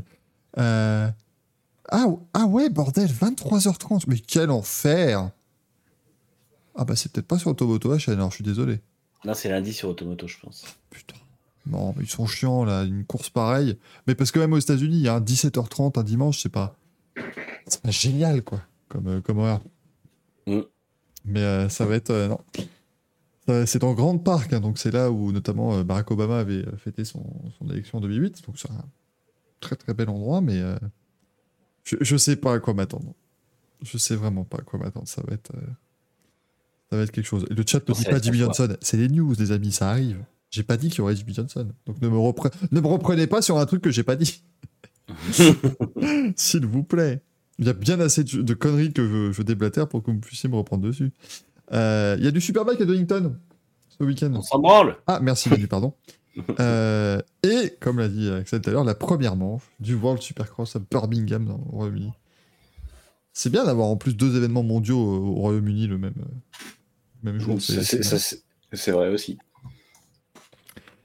Euh, 0.58 1.08
Ah, 1.90 2.06
ah 2.34 2.44
ouais, 2.46 2.68
bordel, 2.68 3.08
23h30. 3.10 4.04
Mais 4.08 4.18
quel 4.18 4.50
enfer 4.50 5.30
Ah 6.74 6.84
bah 6.84 6.96
c'est 6.96 7.10
peut-être 7.12 7.26
pas 7.26 7.38
sur 7.38 7.50
Automoto 7.50 7.94
HN, 7.96 8.12
alors 8.12 8.30
je 8.30 8.36
suis 8.36 8.44
désolé. 8.44 8.80
Non, 9.24 9.34
c'est 9.34 9.48
lundi 9.48 9.72
sur 9.72 9.88
Automoto, 9.88 10.26
je 10.28 10.38
pense. 10.38 10.64
Putain. 10.90 11.16
Non, 11.66 11.92
mais 11.96 12.04
ils 12.04 12.10
sont 12.10 12.26
chiants 12.26 12.64
là, 12.64 12.84
une 12.84 13.04
course 13.04 13.30
pareille. 13.30 13.78
Mais 14.06 14.14
parce 14.14 14.30
que 14.30 14.38
même 14.38 14.52
aux 14.52 14.58
États-Unis, 14.58 15.08
hein, 15.08 15.20
17h30 15.20 15.98
un 15.98 16.02
dimanche, 16.04 16.40
c'est 16.42 16.48
pas. 16.48 16.76
C'est 17.66 17.82
pas 17.82 17.90
génial 17.90 18.42
quoi, 18.42 18.62
comme, 18.88 19.06
euh, 19.08 19.20
comme 19.20 19.38
horaire. 19.38 19.60
Mm. 20.46 20.60
Mais 21.26 21.40
euh, 21.40 21.68
ça 21.68 21.84
va 21.84 21.96
être. 21.96 22.10
euh, 22.10 22.28
non. 22.28 22.38
C'est 23.66 23.78
dans 23.78 23.94
Grand 23.94 24.18
Park, 24.18 24.52
hein, 24.52 24.60
donc 24.60 24.78
c'est 24.78 24.90
là 24.90 25.10
où 25.10 25.32
notamment 25.32 25.82
Barack 25.82 26.10
Obama 26.10 26.38
avait 26.38 26.64
fêté 26.76 27.06
son, 27.06 27.24
son 27.58 27.68
élection 27.70 27.96
en 27.96 28.00
2008. 28.02 28.42
Donc 28.46 28.58
c'est 28.58 28.70
un 28.70 28.84
très 29.60 29.76
très 29.76 29.94
bel 29.94 30.08
endroit, 30.08 30.40
mais 30.40 30.60
euh, 30.60 30.76
je, 31.84 31.96
je 32.00 32.16
sais 32.16 32.36
pas 32.36 32.54
à 32.54 32.58
quoi 32.58 32.74
m'attendre. 32.74 33.14
Je 33.82 33.96
sais 33.98 34.16
vraiment 34.16 34.44
pas 34.44 34.58
à 34.58 34.62
quoi 34.62 34.78
m'attendre. 34.78 35.06
Ça 35.08 35.22
va 35.26 35.34
être. 35.34 35.52
euh, 35.54 35.60
ça 36.90 36.96
va 36.96 37.02
être 37.02 37.10
quelque 37.12 37.26
chose. 37.26 37.44
Et 37.50 37.54
le 37.54 37.64
chat 37.66 37.86
ne 37.88 37.94
dit 37.94 38.04
pas 38.04 38.18
Jimmy 38.22 38.38
Johnson. 38.38 38.76
C'est 38.80 38.96
les 38.96 39.08
news, 39.08 39.34
les 39.38 39.52
amis, 39.52 39.72
ça 39.72 39.90
arrive. 39.90 40.24
J'ai 40.50 40.62
pas 40.62 40.76
dit 40.78 40.88
qu'il 40.88 40.98
y 40.98 41.00
aurait 41.02 41.14
Jimmy 41.14 41.34
Johnson. 41.34 41.68
Donc 41.86 42.00
ne 42.00 42.08
me, 42.08 42.16
repre- 42.16 42.50
ne 42.72 42.80
me 42.80 42.86
reprenez 42.86 43.26
pas 43.26 43.42
sur 43.42 43.58
un 43.58 43.66
truc 43.66 43.82
que 43.82 43.90
j'ai 43.90 44.02
pas 44.02 44.16
dit. 44.16 44.42
S'il 46.36 46.66
vous 46.66 46.82
plaît. 46.82 47.22
Il 47.58 47.66
y 47.66 47.68
a 47.68 47.72
bien 47.72 47.98
assez 48.00 48.24
de, 48.24 48.40
de 48.42 48.54
conneries 48.54 48.92
que 48.92 49.06
je, 49.06 49.32
je 49.32 49.42
déblatère 49.42 49.88
pour 49.88 50.02
que 50.02 50.10
vous 50.10 50.20
puissiez 50.20 50.48
me 50.48 50.56
reprendre 50.56 50.84
dessus. 50.86 51.12
Euh, 51.72 52.16
Il 52.18 52.24
y 52.24 52.28
a 52.28 52.30
du 52.30 52.40
Superbike 52.40 52.80
à 52.80 52.84
Donington 52.84 53.36
ce 53.88 54.04
week-end. 54.04 54.32
On 54.34 54.42
s'en 54.42 54.58
branle 54.60 54.96
Ah, 55.06 55.18
merci 55.20 55.48
Manu, 55.50 55.66
pardon. 55.66 55.92
Euh, 56.60 57.20
et, 57.42 57.74
comme 57.80 57.98
l'a 57.98 58.08
dit 58.08 58.30
Axel 58.30 58.60
tout 58.60 58.70
à 58.70 58.72
l'heure, 58.72 58.84
la 58.84 58.94
première 58.94 59.36
manche 59.36 59.62
du 59.80 59.94
World 59.94 60.22
Supercross 60.22 60.76
à 60.76 60.78
Birmingham 60.78 61.48
au 61.50 61.76
Royaume-Uni. 61.76 62.12
C'est 63.32 63.50
bien 63.50 63.64
d'avoir 63.64 63.88
en 63.88 63.96
plus 63.96 64.16
deux 64.16 64.36
événements 64.36 64.62
mondiaux 64.62 64.98
au 64.98 65.26
au 65.28 65.34
Royaume-Uni 65.34 65.86
le 65.86 65.98
même, 65.98 66.14
même 67.22 67.38
jour. 67.38 67.60
C'est- 67.60 67.82
c'est- 67.84 68.02
c'est- 68.02 68.18
c'est- 68.18 68.42
c'est 68.72 68.90
vrai 68.92 69.08
aussi. 69.10 69.38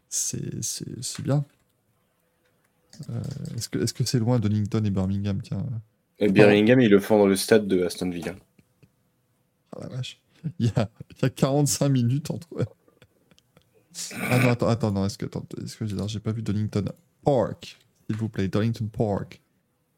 C'est 0.10 0.64
c'est- 0.64 1.02
c'est 1.02 1.24
bien. 1.24 1.46
Euh, 3.10 3.22
Est-ce 3.58 3.70
que 3.70 3.80
est-ce 3.80 3.94
que 3.94 4.04
c'est 4.04 4.20
loin 4.20 4.40
Donington 4.40 4.84
et 4.84 4.90
Birmingham 4.92 5.42
Tiens, 5.42 5.66
Et 6.20 6.30
Birmingham, 6.30 6.80
ils 6.80 6.90
le 6.92 7.00
font 7.00 7.18
dans 7.18 7.26
le 7.28 7.36
stade 7.36 7.68
de 7.68 7.84
Aston 7.84 8.10
Villa. 8.10 8.36
ah 9.76 9.80
la 9.82 9.88
vache. 9.88 10.20
Il 10.60 10.68
y 10.68 10.70
a, 10.76 10.90
il 11.12 11.22
y 11.22 11.26
a 11.26 11.30
45 11.30 11.90
minutes 11.90 12.30
entre. 12.30 12.48
Ah 14.30 14.40
non, 14.40 14.50
attends, 14.50 14.68
attends, 14.68 14.92
non, 14.92 15.06
est-ce 15.06 15.18
que, 15.18 15.26
attends, 15.26 15.46
est-ce 15.64 15.78
que 15.78 15.86
j'ai 16.08 16.20
pas 16.20 16.32
vu 16.32 16.42
Donington 16.42 16.86
Park, 17.24 17.78
s'il 18.08 18.18
vous 18.18 18.30
plaît, 18.30 18.48
Donington 18.48 18.88
Park. 18.88 19.42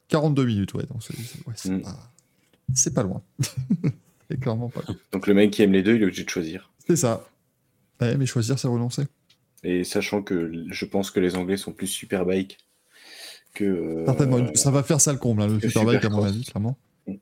42 0.09 0.45
minutes, 0.45 0.73
ouais, 0.73 0.85
donc 0.85 1.01
c'est 1.01 1.15
ouais, 1.47 1.77
Mm. 1.77 1.81
pas, 2.93 3.03
loin. 3.03 3.21
c'est 4.29 4.39
clairement 4.39 4.69
pas 4.69 4.81
loin. 4.87 4.95
Donc 5.11 5.27
le 5.27 5.33
mec 5.33 5.51
qui 5.51 5.61
aime 5.63 5.71
les 5.73 5.81
deux, 5.83 5.95
il 5.95 6.01
est 6.01 6.05
obligé 6.05 6.23
de 6.23 6.29
choisir. 6.29 6.71
C'est 6.87 6.95
ça. 6.95 7.25
Ouais, 8.01 8.15
mais 8.17 8.25
choisir, 8.25 8.59
c'est 8.59 8.67
renoncer. 8.67 9.03
Et 9.63 9.83
sachant 9.83 10.21
que 10.21 10.65
je 10.69 10.85
pense 10.85 11.09
que 11.09 11.19
les 11.19 11.35
Anglais 11.35 11.57
sont 11.57 11.71
plus 11.71 11.87
Superbike 11.87 12.57
que. 13.53 13.63
euh, 13.63 14.05
Certainement, 14.05 14.53
ça 14.53 14.69
va 14.71 14.83
faire 14.83 15.01
ça 15.01 15.11
le 15.13 15.17
comble, 15.19 15.41
hein, 15.41 15.47
le 15.47 15.59
Superbike, 15.59 16.03
à 16.05 16.09
mon 16.09 16.23
avis, 16.23 16.43
clairement. 16.43 16.77
Mm. 17.07 17.13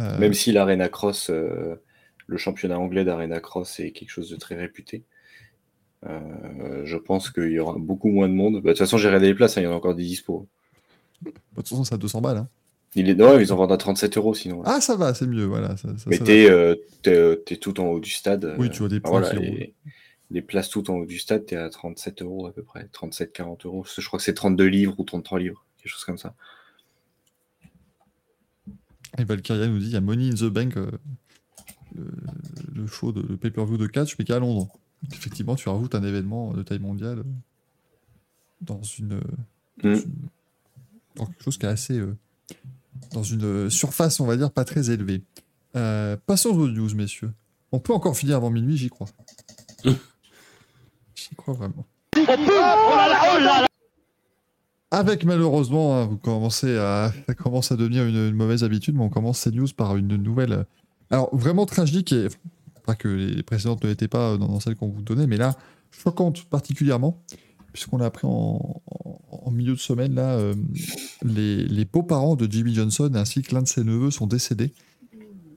Euh, 0.00 0.18
Même 0.18 0.34
si 0.34 0.52
l'Arena 0.52 0.88
Cross, 0.88 1.30
euh, 1.30 1.76
le 2.26 2.36
championnat 2.36 2.78
anglais 2.78 3.04
d'Arena 3.04 3.40
Cross 3.40 3.78
est 3.80 3.90
quelque 3.92 4.10
chose 4.10 4.30
de 4.30 4.36
très 4.36 4.56
réputé, 4.56 5.04
euh, 6.06 6.82
je 6.84 6.96
pense 6.96 7.30
qu'il 7.30 7.50
y 7.50 7.58
aura 7.58 7.76
beaucoup 7.78 8.08
moins 8.08 8.28
de 8.28 8.34
monde. 8.34 8.54
Bah, 8.54 8.60
De 8.60 8.68
toute 8.68 8.78
façon, 8.78 8.98
j'ai 8.98 9.08
regardé 9.08 9.26
les 9.28 9.34
places, 9.34 9.56
hein, 9.58 9.62
il 9.62 9.64
y 9.64 9.66
en 9.66 9.72
a 9.72 9.76
encore 9.76 9.94
des 9.94 10.04
dispo. 10.04 10.46
De 11.22 11.30
toute 11.56 11.68
façon, 11.68 11.84
c'est 11.84 11.94
à 11.94 11.98
200 11.98 12.20
balles. 12.20 12.36
hein. 12.38 12.48
Il 12.94 13.10
est... 13.10 13.14
Non, 13.14 13.38
ils 13.38 13.52
en 13.52 13.56
vendent 13.56 13.72
à 13.72 13.76
37 13.76 14.16
euros 14.16 14.34
sinon. 14.34 14.62
là. 14.62 14.74
Ah, 14.76 14.80
ça 14.80 14.96
va, 14.96 15.12
c'est 15.14 15.26
mieux, 15.26 15.44
voilà. 15.44 15.76
Ça, 15.76 15.88
ça- 15.98 16.04
Mais 16.08 16.18
t'es 16.18 16.48
euh, 16.50 16.74
t'es- 17.02 17.36
t'es 17.44 17.56
tout 17.56 17.78
en 17.80 17.86
haut 17.86 18.00
du 18.00 18.10
stade. 18.10 18.54
Oui, 18.58 18.68
euh, 18.68 18.70
tu 18.70 18.78
vois 18.78 18.88
des 18.88 19.00
voilà, 19.04 19.28
qui 19.30 19.36
les, 19.36 19.74
les 20.30 20.42
places 20.42 20.70
tout 20.70 20.90
en 20.90 20.94
haut 20.94 21.04
du 21.06 21.18
stade, 21.18 21.44
t'es 21.44 21.56
à 21.56 21.68
37 21.68 22.22
euros 22.22 22.46
à 22.46 22.52
peu 22.52 22.62
près. 22.62 22.88
37-40 22.94 23.66
euros. 23.66 23.84
Je 23.86 24.06
crois 24.06 24.18
que 24.18 24.24
c'est 24.24 24.32
32 24.34 24.64
livres 24.66 24.94
ou 24.98 25.04
33 25.04 25.38
livres, 25.38 25.64
quelque 25.82 25.90
chose 25.92 26.04
comme 26.04 26.16
ça. 26.18 26.34
Et 29.18 29.24
Valkyria 29.24 29.66
nous 29.66 29.78
dit 29.78 29.86
il 29.86 29.92
y 29.92 29.96
a 29.96 30.00
Money 30.00 30.28
in 30.30 30.34
the 30.34 30.44
Bank, 30.44 30.76
euh, 30.76 30.90
le, 31.94 32.06
le 32.74 32.86
show, 32.86 33.12
de, 33.12 33.20
le 33.22 33.36
pay-per-view 33.36 33.76
de 33.76 33.86
catch, 33.86 34.16
mais 34.18 34.24
qui 34.24 34.32
est 34.32 34.34
à 34.34 34.38
Londres. 34.38 34.68
Effectivement, 35.12 35.54
tu 35.56 35.68
rajoutes 35.68 35.94
un 35.94 36.02
événement 36.02 36.52
de 36.52 36.62
taille 36.62 36.78
mondiale 36.80 37.22
dans 38.60 38.82
une. 38.82 39.14
euh, 39.14 39.20
dans, 39.82 39.88
Mm. 39.90 39.94
une- 39.94 40.04
dans 41.16 41.26
quelque 41.26 41.42
chose 41.44 41.56
qui 41.58 41.66
est 41.66 41.70
assez. 41.70 41.98
euh, 41.98 42.16
dans 43.12 43.22
une 43.22 43.44
euh, 43.44 43.70
surface, 43.70 44.18
on 44.20 44.26
va 44.26 44.36
dire, 44.36 44.50
pas 44.50 44.64
très 44.64 44.90
élevée. 44.90 45.22
Euh, 45.76 46.16
passons 46.26 46.50
aux 46.50 46.66
news, 46.68 46.92
messieurs. 46.94 47.32
On 47.70 47.78
peut 47.78 47.92
encore 47.92 48.16
finir 48.16 48.36
avant 48.36 48.50
minuit, 48.50 48.76
j'y 48.76 48.88
crois. 48.88 49.06
j'y 51.14 51.34
crois 51.36 51.54
vraiment. 51.54 51.84
Avec 54.90 55.24
malheureusement, 55.24 55.96
hein, 55.98 56.06
vous 56.06 56.16
commencez 56.16 56.76
à, 56.78 57.12
ça 57.26 57.34
commence 57.34 57.70
à 57.72 57.76
devenir 57.76 58.04
une, 58.06 58.16
une 58.28 58.34
mauvaise 58.34 58.64
habitude, 58.64 58.94
mais 58.96 59.02
on 59.04 59.10
commence 59.10 59.38
ces 59.40 59.50
news 59.50 59.66
par 59.76 59.96
une 59.96 60.16
nouvelle. 60.16 60.64
Alors 61.10 61.34
vraiment 61.36 61.66
tragique 61.66 62.12
et 62.12 62.28
que 62.94 63.08
les 63.08 63.42
précédentes 63.42 63.82
ne 63.84 63.88
l'étaient 63.88 64.08
pas 64.08 64.36
dans, 64.36 64.48
dans 64.48 64.60
celles 64.60 64.76
qu'on 64.76 64.88
vous 64.88 65.02
donnait, 65.02 65.26
mais 65.26 65.36
là 65.36 65.56
choquante 65.90 66.44
particulièrement, 66.44 67.22
puisqu'on 67.72 68.00
a 68.00 68.06
appris 68.06 68.26
en, 68.26 68.82
milieu 69.50 69.72
de 69.72 69.78
semaine 69.78 70.14
là, 70.14 70.34
euh, 70.34 70.54
les, 71.22 71.64
les 71.64 71.84
beaux-parents 71.86 72.36
de 72.36 72.46
Jimmy 72.50 72.74
Johnson 72.74 73.10
ainsi 73.14 73.40
que 73.42 73.54
l'un 73.54 73.62
de 73.62 73.68
ses 73.68 73.82
neveux 73.82 74.10
sont 74.10 74.26
décédés. 74.26 74.74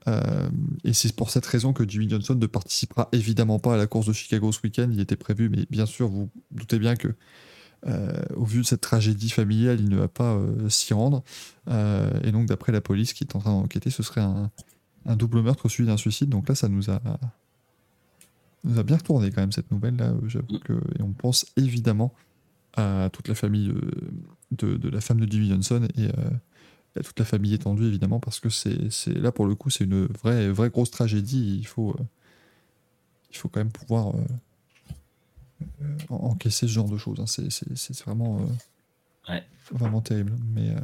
Euh, 0.08 0.48
et 0.82 0.94
c'est 0.94 1.14
pour 1.14 1.30
cette 1.30 1.46
raison 1.46 1.72
que 1.72 1.88
Jimmy 1.88 2.08
Johnson 2.08 2.34
ne 2.34 2.46
participera 2.46 3.08
évidemment 3.12 3.58
pas 3.58 3.74
à 3.74 3.76
la 3.76 3.86
course 3.86 4.06
de 4.06 4.12
Chicago 4.12 4.50
ce 4.50 4.60
week-end. 4.64 4.88
Il 4.90 4.98
était 4.98 5.16
prévu, 5.16 5.48
mais 5.50 5.66
bien 5.70 5.86
sûr, 5.86 6.08
vous 6.08 6.30
doutez 6.50 6.78
bien 6.78 6.96
que 6.96 7.08
euh, 7.88 8.12
au 8.36 8.44
vu 8.44 8.60
de 8.60 8.66
cette 8.66 8.80
tragédie 8.80 9.30
familiale, 9.30 9.80
il 9.80 9.88
ne 9.88 9.96
va 9.96 10.08
pas 10.08 10.34
euh, 10.34 10.68
s'y 10.68 10.94
rendre. 10.94 11.24
Euh, 11.68 12.10
et 12.22 12.30
donc, 12.30 12.46
d'après 12.46 12.72
la 12.72 12.80
police 12.80 13.12
qui 13.12 13.24
est 13.24 13.34
en 13.34 13.40
train 13.40 13.52
d'enquêter, 13.52 13.90
ce 13.90 14.02
serait 14.02 14.20
un, 14.20 14.50
un 15.06 15.16
double 15.16 15.42
meurtre 15.42 15.68
suivi 15.68 15.88
d'un 15.88 15.96
suicide. 15.96 16.28
Donc 16.28 16.48
là, 16.48 16.54
ça 16.54 16.68
nous 16.68 16.90
a, 16.90 17.00
nous 18.64 18.78
a 18.78 18.82
bien 18.82 18.96
retourné 18.96 19.30
quand 19.30 19.40
même 19.40 19.52
cette 19.52 19.70
nouvelle. 19.70 19.96
Là, 19.96 20.10
Euh, 20.10 20.28
j'avoue 20.28 20.58
que, 20.60 20.72
et 20.98 21.02
on 21.02 21.12
pense 21.12 21.46
évidemment 21.56 22.12
à 22.74 23.10
toute 23.12 23.28
la 23.28 23.34
famille 23.34 23.68
euh, 23.70 23.80
de, 24.52 24.76
de 24.76 24.88
la 24.88 25.00
femme 25.00 25.20
de 25.20 25.30
Jimmy 25.30 25.48
Johnson 25.48 25.86
et 25.96 26.06
euh, 26.06 26.30
à 26.98 27.02
toute 27.02 27.18
la 27.18 27.24
famille 27.24 27.52
étendue 27.54 27.84
évidemment 27.86 28.20
parce 28.20 28.38
que 28.40 28.48
c'est 28.50 28.90
c'est- 28.90 29.12
là 29.14 29.32
pour 29.32 29.46
le 29.46 29.54
coup 29.54 29.70
c'est 29.70 29.84
une 29.84 30.06
vraie 30.06 30.50
vraie 30.50 30.70
grosse 30.70 30.90
tragédie. 30.90 31.56
Il 31.58 31.66
faut 31.66 31.90
euh, 31.90 32.02
il 33.30 33.36
faut 33.36 33.48
quand 33.48 33.60
même 33.60 33.72
pouvoir 33.72 34.14
euh, 34.14 35.96
en- 36.08 36.16
encaisser 36.30 36.66
ce 36.66 36.72
genre 36.72 36.88
de 36.88 36.96
choses. 36.98 37.18
hein. 37.20 37.26
C'est- 37.26 37.50
C'est 37.50 37.74
c'est 37.76 37.98
vraiment 38.04 38.40
Ouais. 39.28 39.44
vraiment 39.70 40.00
terrible. 40.00 40.34
Mais. 40.54 40.74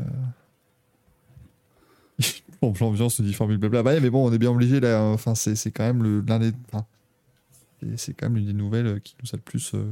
Bon, 2.63 2.73
l'ambiance 2.81 3.21
dit 3.21 3.33
formule 3.35 3.59
blabla. 3.59 3.83
Bah, 3.83 4.01
mais 4.01 4.11
bon, 4.11 4.29
on 4.29 4.33
est 4.33 4.39
bien 4.39 4.51
obligé 4.51 4.81
là. 4.81 5.01
hein. 5.01 5.13
Enfin, 5.13 5.35
c'est 5.35 5.55
c'est 5.57 5.71
quand 5.71 5.85
même 5.85 6.03
le- 6.03 6.25
l'un 6.27 6.39
des. 6.39 6.53
enfin, 6.73 6.85
c'est- 7.97 8.15
quand 8.15 8.27
même 8.27 8.37
l'une 8.37 8.47
des 8.47 8.53
nouvelles 8.53 9.01
qui 9.03 9.15
nous 9.23 9.29
a 9.33 9.37
le 9.37 9.43
plus. 9.43 9.73
euh, 9.75 9.85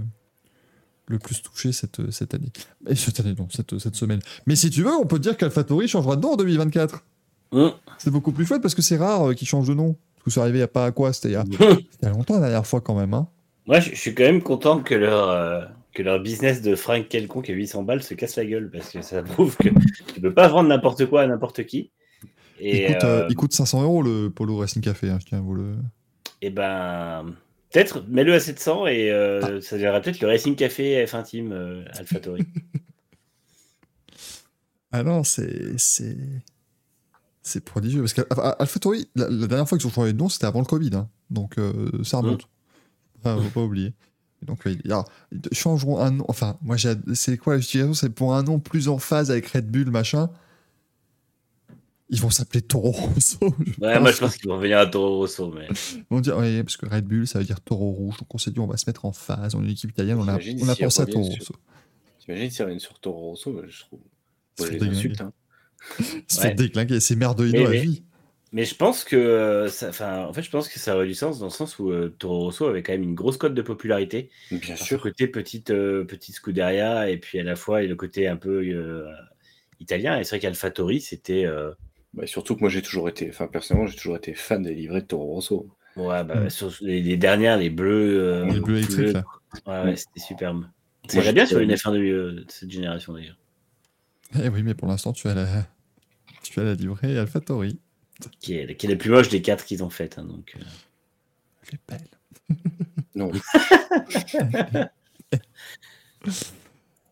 le 1.08 1.20
plus 1.20 1.40
touché 1.40 1.70
cette, 1.70 2.10
cette 2.10 2.34
année. 2.34 2.50
Et 2.88 2.96
cette 2.96 3.20
année, 3.20 3.32
non, 3.38 3.46
cette, 3.48 3.78
cette 3.78 3.94
semaine. 3.94 4.18
Mais 4.46 4.56
si 4.56 4.70
tu 4.70 4.82
veux, 4.82 4.90
on 4.92 5.06
peut 5.06 5.20
dire 5.20 5.36
qu'AlphaTauri 5.36 5.86
changera 5.86 6.16
de 6.16 6.20
nom 6.22 6.32
en 6.32 6.36
2024. 6.36 7.04
Hum. 7.52 7.70
C'est 7.98 8.10
beaucoup 8.10 8.32
plus 8.32 8.44
fun 8.44 8.58
parce 8.58 8.74
que 8.74 8.82
c'est 8.82 8.96
rare 8.96 9.28
euh, 9.30 9.34
qu'ils 9.34 9.46
changent 9.46 9.68
de 9.68 9.74
nom. 9.74 9.94
Parce 10.16 10.24
que 10.24 10.30
c'est 10.32 10.40
arrivé 10.40 10.58
il 10.58 10.62
a 10.62 10.66
pas 10.68 10.86
à 10.86 10.90
quoi, 10.90 11.12
c'était 11.12 11.28
il, 11.28 11.32
y 11.32 11.36
a- 11.36 11.44
c'était 11.50 11.76
il 12.02 12.04
y 12.04 12.06
a 12.06 12.10
longtemps 12.10 12.34
la 12.34 12.40
dernière 12.40 12.66
fois 12.66 12.80
quand 12.80 12.96
même. 12.98 13.14
Hein. 13.14 13.28
Moi, 13.66 13.78
je, 13.78 13.90
je 13.90 13.94
suis 13.94 14.16
quand 14.16 14.24
même 14.24 14.42
content 14.42 14.80
que 14.82 14.96
leur, 14.96 15.28
euh, 15.30 15.64
que 15.94 16.02
leur 16.02 16.20
business 16.20 16.60
de 16.60 16.74
fringues 16.74 17.06
quelconque 17.06 17.50
à 17.50 17.52
800 17.52 17.84
balles 17.84 18.02
se 18.02 18.14
casse 18.14 18.34
la 18.34 18.44
gueule 18.44 18.68
parce 18.68 18.90
que 18.90 19.00
ça 19.00 19.22
prouve 19.22 19.56
que 19.58 19.68
tu 20.12 20.20
peux 20.20 20.34
pas 20.34 20.48
vendre 20.48 20.68
n'importe 20.68 21.06
quoi 21.06 21.22
à 21.22 21.26
n'importe 21.28 21.64
qui. 21.66 21.92
Il, 22.60 22.75
Et, 22.75 22.86
coûte, 22.86 23.05
euh, 23.05 23.23
euh, 23.23 23.26
il 23.28 23.35
coûte 23.36 23.52
500 23.52 23.83
euros 23.83 24.02
le 24.02 24.31
Polo 24.31 24.57
Racing 24.59 24.83
Café, 24.83 25.10
hein, 25.10 25.18
je 25.20 25.26
tiens 25.26 25.39
à 25.39 25.41
vous 25.43 25.55
le. 25.55 25.76
et 26.41 26.51
ben, 26.51 27.26
peut-être 27.70 28.05
mets-le 28.09 28.35
à 28.35 28.41
700 28.41 28.86
et 28.86 29.10
euh, 29.10 29.60
ça 29.60 29.76
deviendra 29.76 30.01
peut-être 30.01 30.20
le 30.20 30.28
Racing 30.28 30.57
Café 30.57 31.05
F1 31.05 31.23
Team 31.25 31.52
euh, 31.52 31.85
AlphaTauri. 31.99 32.43
Ah 34.93 35.02
non, 35.02 35.25
c'est. 35.25 35.78
C'est. 35.78 36.17
C'est 37.43 37.65
prodigieux. 37.65 38.01
Parce 38.02 38.15
qu'AlphaTauri, 38.15 39.09
la, 39.15 39.28
la 39.28 39.47
dernière 39.47 39.68
fois 39.68 39.78
qu'ils 39.78 39.86
ont 39.86 39.91
changé 39.91 40.12
de 40.12 40.18
nom, 40.18 40.28
c'était 40.28 40.47
avant 40.47 40.60
le 40.60 40.65
Covid. 40.67 40.91
hein. 40.94 41.09
Donc 41.31 41.57
ça 42.02 42.18
remonte. 42.18 42.49
Ah, 43.25 43.36
faut 43.41 43.51
pas 43.51 43.62
oublier. 43.62 43.93
Donc, 44.43 44.67
alors, 44.85 45.09
ils 45.33 45.41
changeront 45.57 45.99
un 46.01 46.10
nom. 46.12 46.25
Enfin, 46.28 46.57
moi, 46.62 46.76
j'ai- 46.76 46.94
c'est 47.15 47.36
quoi 47.39 47.55
la 47.55 47.59
justification 47.60 47.94
C'est 47.94 48.10
pour 48.10 48.35
un 48.35 48.43
nom 48.43 48.59
plus 48.60 48.89
en 48.89 48.99
phase 48.99 49.31
avec 49.31 49.47
Red 49.49 49.70
Bull, 49.70 49.91
machin. 49.91 50.28
Ils 52.09 52.20
vont 52.20 52.31
s'appeler 52.31 52.62
Toro 52.62 52.93
Rosso. 52.93 53.39
Ouais, 53.81 53.99
moi 53.99 54.12
je 54.12 54.18
pense 54.18 54.36
qu'ils 54.36 54.49
vont 54.49 54.59
venir 54.59 54.78
à 54.78 54.86
Toro 54.86 55.17
Rosso, 55.18 55.51
mais 55.52 55.67
Ils 55.94 56.05
vont 56.09 56.20
dire, 56.20 56.36
oui, 56.39 56.62
parce 56.62 56.76
que 56.76 56.86
Red 56.86 57.05
Bull, 57.05 57.26
ça 57.26 57.41
veut 57.41 57.44
dire 57.44 57.60
taureau 57.60 57.91
rouge. 57.91 58.17
Donc 58.18 58.33
on 58.35 58.39
s'est 58.39 58.52
dit, 58.52 58.60
on 58.60 58.67
va 58.68 58.76
se 58.76 58.89
mettre 58.89 59.05
en 59.05 59.12
phase. 59.12 59.55
On 59.57 59.62
est 59.62 59.65
une 59.67 59.70
équipe 59.73 59.91
italienne, 59.91 60.18
on 60.18 60.28
a, 60.28 60.35
on 60.35 60.36
a 60.36 60.41
s'ils 60.41 60.85
pensé 60.85 61.02
à 61.02 61.07
Toro 61.07 61.25
Rosso. 61.25 61.55
T'imagines 62.20 62.51
s'ils 62.51 62.62
reviennent 62.62 62.78
sur 62.81 62.99
Toro 63.01 63.31
Rosso, 63.31 63.60
je 63.68 63.81
trouve. 63.81 64.01
Ils 64.59 64.62
Moi, 64.62 64.73
je 64.73 64.78
les 64.85 64.91
insulte. 64.91 65.20
hein. 65.20 65.33
C'est 66.28 66.49
Ouais. 66.49 66.55
déclingué, 66.55 67.01
c'est 67.01 67.17
merdouilleux 67.17 67.52
Mais- 67.52 67.67
à 67.67 67.70
mais- 67.70 67.81
vie. 67.81 68.02
Mais 68.52 68.65
je 68.65 68.75
pense 68.76 69.02
que 69.05 69.17
euh, 69.17 69.68
ça, 69.68 69.89
enfin, 69.89 70.25
en 70.26 70.33
fait, 70.33 70.43
je 70.43 70.51
pense 70.51 70.68
que 70.68 70.78
ça 70.78 70.94
aurait 70.94 71.09
du 71.09 71.15
sens 71.15 71.41
dans 71.41 71.47
le 71.47 71.51
sens 71.51 71.78
où 71.81 71.91
euh, 71.91 72.15
Toro 72.18 72.44
Rosso 72.44 72.65
avait 72.67 72.83
quand 72.83 72.93
même 72.93 73.02
une 73.02 73.15
grosse 73.17 73.36
cote 73.36 73.52
de 73.55 73.60
popularité. 73.62 74.31
Bien 74.51 74.76
Par 74.76 74.78
sûr. 74.78 75.02
côté 75.02 75.26
petite, 75.26 75.70
euh, 75.70 76.05
petite 76.05 76.36
Scuderia 76.36 77.10
et 77.10 77.18
puis 77.18 77.39
à 77.41 77.43
la 77.43 77.57
fois 77.57 77.83
et 77.83 77.89
le 77.89 77.97
côté 77.97 78.28
un 78.28 78.36
peu 78.36 78.62
euh, 78.65 79.05
italien. 79.81 80.18
Et 80.18 80.25
c'est 80.25 80.31
vrai 80.36 80.41
qu'AlphaTauri, 80.41 81.01
c'était. 81.01 81.44
Bah, 82.16 82.26
surtout 82.26 82.54
que 82.56 82.60
moi 82.60 82.70
j'ai 82.70 82.82
toujours 82.82 83.08
été, 83.08 83.28
enfin 83.28 83.46
personnellement 83.46 83.86
j'ai 83.88 83.96
toujours 83.96 84.16
été 84.16 84.34
fan 84.34 84.62
des 84.62 84.74
livrets 84.74 85.02
de 85.02 85.06
Toro 85.06 85.26
Rosso. 85.26 85.68
ouais, 85.96 86.24
bah, 86.24 86.40
Mm. 86.44 86.50
sur 86.50 86.72
les, 86.80 87.02
les 87.02 87.16
dernières, 87.16 87.58
les 87.58 87.70
bleus. 87.70 88.18
euh, 88.20 88.44
Les 88.46 88.60
bleus 88.60 88.78
électriques, 88.78 89.12
là. 89.12 89.24
Ouais, 89.66 89.82
ouais, 89.90 89.96
c'était 89.96 90.20
superbe. 90.20 90.66
C'est 91.08 91.20
j'étais- 91.20 91.32
bien 91.34 91.46
sur 91.46 91.58
une 91.60 91.70
F1 91.74 91.92
de, 91.92 91.98
euh, 91.98 92.32
de 92.32 92.44
cette 92.48 92.70
génération 92.70 93.12
d'ailleurs. 93.12 93.36
Eh 94.42 94.48
oui, 94.48 94.62
mais 94.62 94.74
pour 94.74 94.88
l'instant, 94.88 95.12
tu 95.12 95.28
as 95.28 95.34
la, 95.34 95.46
tu 96.42 96.58
as 96.58 96.64
la 96.64 96.74
livrée 96.74 97.16
AlphaTauri. 97.18 97.78
Qui 98.40 98.54
est, 98.54 98.74
qui 98.76 98.86
est 98.86 98.90
la 98.90 98.96
plus 98.96 99.10
moche 99.10 99.28
des 99.28 99.40
quatre 99.42 99.64
qu'ils 99.66 99.84
ont 99.84 99.90
faites. 99.90 100.18
hein, 100.18 100.24
donc, 100.24 100.56
euh. 100.58 100.64
Elle 101.68 101.74
est 101.74 101.80
belle. 101.88 102.08
Non, 103.14 103.30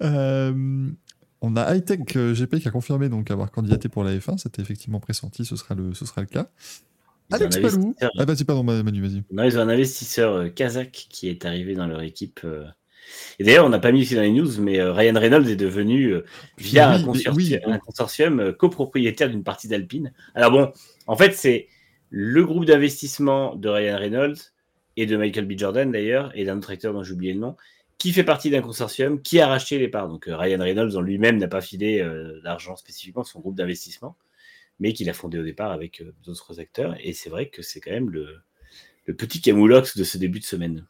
Euh, 0.02 0.90
on 1.44 1.56
a 1.56 1.62
Hightech 1.62 2.16
euh, 2.16 2.34
GP 2.34 2.60
qui 2.60 2.68
a 2.68 2.70
confirmé 2.70 3.08
donc 3.08 3.30
avoir 3.30 3.50
candidaté 3.50 3.88
pour 3.88 4.04
la 4.04 4.14
F1. 4.16 4.38
C'était 4.38 4.62
effectivement 4.62 5.00
pressenti, 5.00 5.44
ce 5.44 5.56
sera 5.56 5.74
le, 5.74 5.94
ce 5.94 6.06
sera 6.06 6.20
le 6.20 6.26
cas. 6.26 6.48
Ils 7.30 7.36
Alex 7.36 7.56
un 7.56 7.60
Palou. 7.60 7.76
investisseur. 7.76 8.10
Ah, 8.18 8.24
vas-y, 8.24 8.44
pardon, 8.44 8.62
Manu, 8.64 9.00
vas-y. 9.00 9.22
Non, 9.30 9.44
ils 9.44 9.58
ont 9.58 9.62
un 9.62 9.68
investisseur 9.68 10.34
euh, 10.34 10.48
kazakh 10.48 11.06
qui 11.10 11.28
est 11.28 11.44
arrivé 11.44 11.74
dans 11.74 11.86
leur 11.86 12.02
équipe. 12.02 12.40
euh. 12.44 12.64
Et 13.38 13.44
d'ailleurs, 13.44 13.66
on 13.66 13.70
n'a 13.70 13.78
pas 13.78 13.92
mis 13.92 14.00
ici 14.00 14.14
dans 14.14 14.22
les 14.22 14.32
news, 14.32 14.50
mais 14.60 14.82
Ryan 14.82 15.18
Reynolds 15.18 15.48
est 15.48 15.56
devenu, 15.56 16.14
via 16.56 16.90
Oui, 16.90 17.02
un, 17.02 17.04
consortium, 17.04 17.36
oui. 17.36 17.58
un 17.66 17.78
consortium, 17.78 18.52
copropriétaire 18.54 19.28
d'une 19.28 19.44
partie 19.44 19.68
d'Alpine. 19.68 20.12
Alors 20.34 20.50
bon, 20.50 20.72
en 21.06 21.16
fait, 21.16 21.34
c'est 21.34 21.68
le 22.08 22.44
groupe 22.46 22.64
d'investissement 22.64 23.56
de 23.56 23.68
Ryan 23.68 23.98
Reynolds 23.98 24.38
et 24.96 25.04
de 25.04 25.16
Michael 25.18 25.46
B. 25.46 25.52
Jordan 25.58 25.92
d'ailleurs, 25.92 26.32
et 26.34 26.44
d'un 26.46 26.56
autre 26.56 26.70
acteur 26.70 26.94
dont 26.94 27.02
j'ai 27.02 27.12
oublié 27.12 27.34
le 27.34 27.40
nom, 27.40 27.56
qui 27.98 28.12
fait 28.12 28.24
partie 28.24 28.50
d'un 28.50 28.60
consortium 28.60 29.20
qui 29.20 29.40
a 29.40 29.46
racheté 29.46 29.78
les 29.78 29.88
parts. 29.88 30.08
Donc 30.08 30.28
euh, 30.28 30.36
Ryan 30.36 30.60
Reynolds 30.60 30.96
en 30.96 31.00
lui-même 31.00 31.38
n'a 31.38 31.48
pas 31.48 31.60
filé 31.60 32.00
euh, 32.00 32.40
l'argent 32.42 32.76
spécifiquement 32.76 33.22
à 33.22 33.24
son 33.24 33.40
groupe 33.40 33.54
d'investissement, 33.56 34.16
mais 34.80 34.92
qu'il 34.92 35.08
a 35.08 35.12
fondé 35.14 35.38
au 35.38 35.44
départ 35.44 35.72
avec 35.72 36.00
euh, 36.00 36.12
d'autres 36.24 36.60
acteurs. 36.60 36.94
Et 37.00 37.12
c'est 37.12 37.30
vrai 37.30 37.48
que 37.48 37.62
c'est 37.62 37.80
quand 37.80 37.92
même 37.92 38.10
le, 38.10 38.40
le 39.06 39.14
petit 39.14 39.40
camoulox 39.40 39.96
de 39.96 40.04
ce 40.04 40.18
début 40.18 40.40
de 40.40 40.44
semaine. 40.44 40.86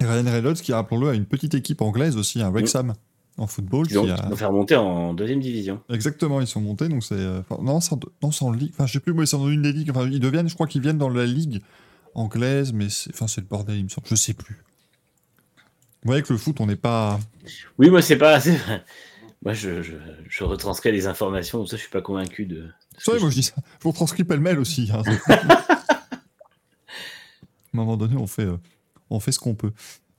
Et 0.00 0.04
Ryan 0.04 0.30
Reynolds 0.30 0.56
qui, 0.56 0.72
rappelons-le, 0.72 1.08
a 1.08 1.14
une 1.14 1.26
petite 1.26 1.54
équipe 1.54 1.80
anglaise 1.80 2.16
aussi, 2.16 2.42
un 2.42 2.50
Wrexham 2.50 2.94
en 3.38 3.46
football. 3.46 3.86
Ils 3.90 3.98
ont, 3.98 4.04
Qui 4.04 4.10
a... 4.10 4.28
vont 4.28 4.36
faire 4.36 4.52
monter 4.52 4.76
en 4.76 5.14
deuxième 5.14 5.40
division. 5.40 5.82
Exactement, 5.90 6.40
ils 6.40 6.46
sont 6.46 6.60
montés, 6.60 6.88
donc 6.88 7.02
c'est. 7.02 7.14
euh, 7.14 7.40
enfin, 7.48 7.62
non, 7.62 7.80
c'est 7.80 7.94
en, 8.42 8.52
ligue. 8.52 8.70
Enfin, 8.74 8.86
je 8.86 8.94
sais 8.94 9.00
plus, 9.00 9.12
moi, 9.12 9.26
c'est 9.26 9.36
dans 9.36 9.48
une 9.48 9.62
des 9.62 9.72
ligues. 9.72 9.90
Enfin, 9.90 10.08
ils 10.08 10.20
deviennent, 10.20 10.48
je 10.48 10.54
crois 10.54 10.66
qu'ils 10.66 10.82
viennent 10.82 10.98
dans 10.98 11.08
la 11.08 11.26
ligue 11.26 11.62
anglaise, 12.14 12.72
mais 12.72 12.88
c'est, 12.88 13.10
enfin, 13.10 13.26
c'est 13.26 13.40
le 13.40 13.46
bordel, 13.46 13.76
il 13.76 13.84
me 13.84 13.88
semble. 13.88 14.06
Je 14.06 14.14
sais 14.14 14.34
plus. 14.34 14.62
Vous 16.06 16.12
voyez 16.12 16.22
que 16.22 16.32
le 16.32 16.38
foot, 16.38 16.60
on 16.60 16.66
n'est 16.66 16.76
pas. 16.76 17.18
Oui, 17.78 17.90
moi, 17.90 18.00
c'est 18.00 18.16
pas. 18.16 18.38
Moi, 19.44 19.52
je, 19.54 19.82
je, 19.82 19.92
je 20.28 20.44
retranscris 20.44 20.90
les 20.92 21.06
informations, 21.06 21.58
donc 21.58 21.68
ça, 21.68 21.76
je 21.76 21.82
suis 21.82 21.90
pas 21.90 22.00
convaincu 22.00 22.46
de. 22.46 22.54
de 22.56 22.68
C'est 22.98 23.10
vrai, 23.12 23.20
moi 23.20 23.28
je- 23.28 23.34
je 23.34 23.40
dis 23.40 23.46
ça. 23.46 23.54
Je 23.78 23.82
vous 23.84 23.90
retranscris 23.90 24.24
pêle-mêle 24.24 24.58
aussi. 24.58 24.90
hein. 24.92 25.02
à 25.28 25.34
un 26.88 26.96
moment 27.72 27.96
donné, 27.96 28.16
on 28.16 28.26
fait, 28.26 28.44
euh, 28.44 28.56
on 29.10 29.20
fait 29.20 29.32
ce 29.32 29.38
qu'on 29.38 29.54
peut. 29.54 29.72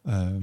Euh, 0.07 0.40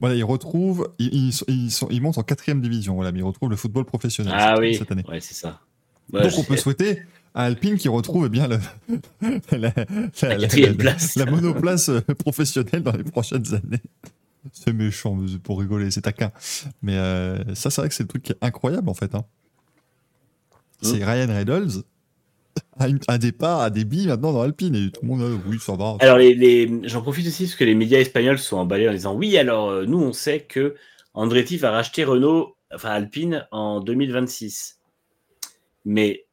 voilà, 0.00 0.14
ils 0.16 0.24
retrouvent. 0.24 0.92
Ils, 0.98 1.14
ils, 1.14 1.32
sont- 1.32 1.44
ils, 1.48 1.70
sont- 1.70 1.88
ils 1.90 2.02
montent 2.02 2.18
en 2.18 2.22
quatrième 2.22 2.60
division, 2.60 2.94
voilà, 2.96 3.12
mais 3.12 3.20
ils 3.20 3.24
retrouvent 3.24 3.50
le 3.50 3.56
football 3.56 3.84
professionnel 3.84 4.34
Ah 4.36 4.50
cette, 4.54 4.60
oui, 4.60 4.74
cette 4.74 4.92
année. 4.92 5.04
ouais, 5.08 5.20
c'est 5.20 5.34
ça. 5.34 5.60
Ouais, 6.12 6.22
Donc 6.22 6.32
on 6.38 6.42
peut 6.44 6.56
souhaiter 6.56 7.02
à 7.34 7.44
Alpine 7.44 7.76
qui 7.76 7.88
retrouve 7.88 8.26
eh 8.26 8.28
bien 8.30 8.48
le- 8.48 8.58
la, 9.52 9.58
la- 9.58 9.74
la- 10.22 10.36
quatrième 10.36 10.72
la- 10.72 10.78
place. 10.78 11.14
la 11.16 11.26
monoplace 11.26 11.88
euh, 11.88 12.00
professionnelle 12.18 12.82
dans 12.82 12.92
les 12.92 13.04
prochaines 13.04 13.54
années. 13.54 13.80
C'est 14.52 14.72
méchant, 14.72 15.14
mais 15.14 15.28
c'est 15.28 15.38
pour 15.38 15.58
rigoler, 15.60 15.90
c'est 15.90 16.02
taquin. 16.02 16.32
Mais 16.82 16.96
euh, 16.96 17.54
ça, 17.54 17.70
c'est 17.70 17.80
vrai 17.80 17.88
que 17.88 17.94
c'est 17.94 18.04
le 18.04 18.08
truc 18.08 18.22
qui 18.22 18.32
est 18.32 18.38
incroyable 18.40 18.88
en 18.88 18.94
fait. 18.94 19.14
hein. 19.14 19.24
C'est 20.80 21.04
Ryan 21.04 21.26
Reynolds 21.28 21.82
une- 22.80 23.00
un 23.08 23.18
départ 23.18 23.60
à 23.60 23.70
des 23.70 23.84
billes 23.84 24.06
maintenant 24.08 24.32
dans 24.32 24.42
Alpine 24.42 24.74
et 24.74 24.90
tout 24.90 25.00
le 25.02 25.08
monde, 25.08 25.22
euh, 25.22 25.36
oui, 25.46 25.58
ça 25.60 25.74
va. 25.76 25.96
Alors, 26.00 26.18
les, 26.18 26.34
les- 26.34 26.80
j'en 26.88 27.02
profite 27.02 27.26
aussi 27.26 27.44
parce 27.44 27.56
que 27.56 27.64
les 27.64 27.74
médias 27.74 27.98
espagnols 27.98 28.38
sont 28.38 28.56
emballés 28.58 28.88
en 28.88 28.92
disant 28.92 29.14
oui, 29.14 29.36
alors 29.36 29.70
euh, 29.70 29.84
nous, 29.86 29.98
on 29.98 30.12
sait 30.12 30.40
que 30.40 30.76
Andretti 31.14 31.56
va 31.56 31.70
racheter 31.72 32.04
Renault, 32.04 32.56
enfin 32.72 32.90
Alpine, 32.90 33.46
en 33.50 33.80
2026. 33.80 34.78
Mais 35.84 36.26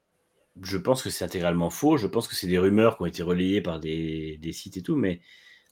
je 0.61 0.77
pense 0.77 1.03
que 1.03 1.09
c'est 1.09 1.25
intégralement 1.25 1.69
faux. 1.69 1.97
Je 1.97 2.07
pense 2.07 2.27
que 2.27 2.35
c'est 2.35 2.47
des 2.47 2.59
rumeurs 2.59 2.97
qui 2.97 3.03
ont 3.03 3.07
été 3.07 3.23
relayées 3.23 3.61
par 3.61 3.79
des, 3.79 4.37
des 4.41 4.53
sites 4.53 4.77
et 4.77 4.81
tout. 4.81 4.95
Mais 4.95 5.21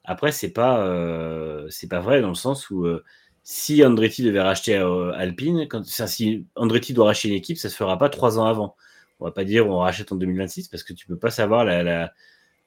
après, 0.05 0.31
c'est 0.31 0.51
pas, 0.51 0.85
euh, 0.85 1.67
c'est 1.69 1.87
pas 1.87 2.01
vrai 2.01 2.21
dans 2.21 2.29
le 2.29 2.35
sens 2.35 2.69
où 2.69 2.85
euh, 2.85 3.03
si 3.43 3.83
Andretti 3.85 4.23
devait 4.23 4.41
racheter 4.41 4.77
euh, 4.77 5.13
Alpine, 5.13 5.67
si 5.85 6.45
Andretti 6.55 6.93
doit 6.93 7.05
racheter 7.05 7.29
une 7.29 7.35
équipe, 7.35 7.57
ça 7.57 7.69
se 7.69 7.75
fera 7.75 7.97
pas 7.97 8.09
trois 8.09 8.37
ans 8.39 8.45
avant. 8.45 8.75
On 9.19 9.25
va 9.25 9.31
pas 9.31 9.45
dire 9.45 9.67
on 9.67 9.79
rachète 9.79 10.11
en 10.11 10.15
2026 10.15 10.67
parce 10.67 10.83
que 10.83 10.93
tu 10.93 11.07
peux 11.07 11.17
pas 11.17 11.31
savoir 11.31 11.63
la, 11.63 11.83
la, 11.83 12.13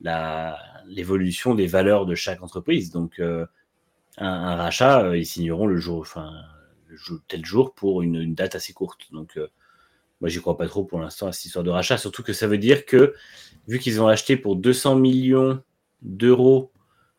la- 0.01 0.59
l'évolution 0.87 1.55
des 1.55 1.67
valeurs 1.67 2.07
de 2.07 2.15
chaque 2.15 2.43
entreprise. 2.43 2.91
Donc, 2.91 3.21
un, 4.19 4.57
rachat, 4.57 5.17
ils 5.17 5.27
signeront 5.27 5.67
le 5.67 5.77
jour, 5.77 6.01
enfin, 6.01 6.33
tel 7.29 7.45
jour 7.45 7.75
pour 7.75 8.03
une, 8.03 8.35
date 8.35 8.55
assez 8.55 8.73
courte. 8.73 9.13
Donc, 9.13 9.39
moi, 10.21 10.31
j'y 10.31 10.41
crois 10.41 10.57
pas 10.57 10.69
trop 10.69 10.85
pour 10.85 11.01
l'instant 11.01 11.27
à 11.27 11.33
cette 11.33 11.47
histoire 11.47 11.65
de 11.65 11.71
rachat. 11.71 11.99
Surtout 11.99 12.23
que 12.23 12.33
ça 12.33 12.47
veut 12.47 12.59
dire 12.59 12.87
que, 12.87 13.15
vu 13.69 13.79
qu'ils 13.79 14.01
ont 14.01 14.09
acheté 14.09 14.37
pour 14.37 14.57
200 14.57 14.97
millions 14.97 15.63
d'euros, 16.01 16.73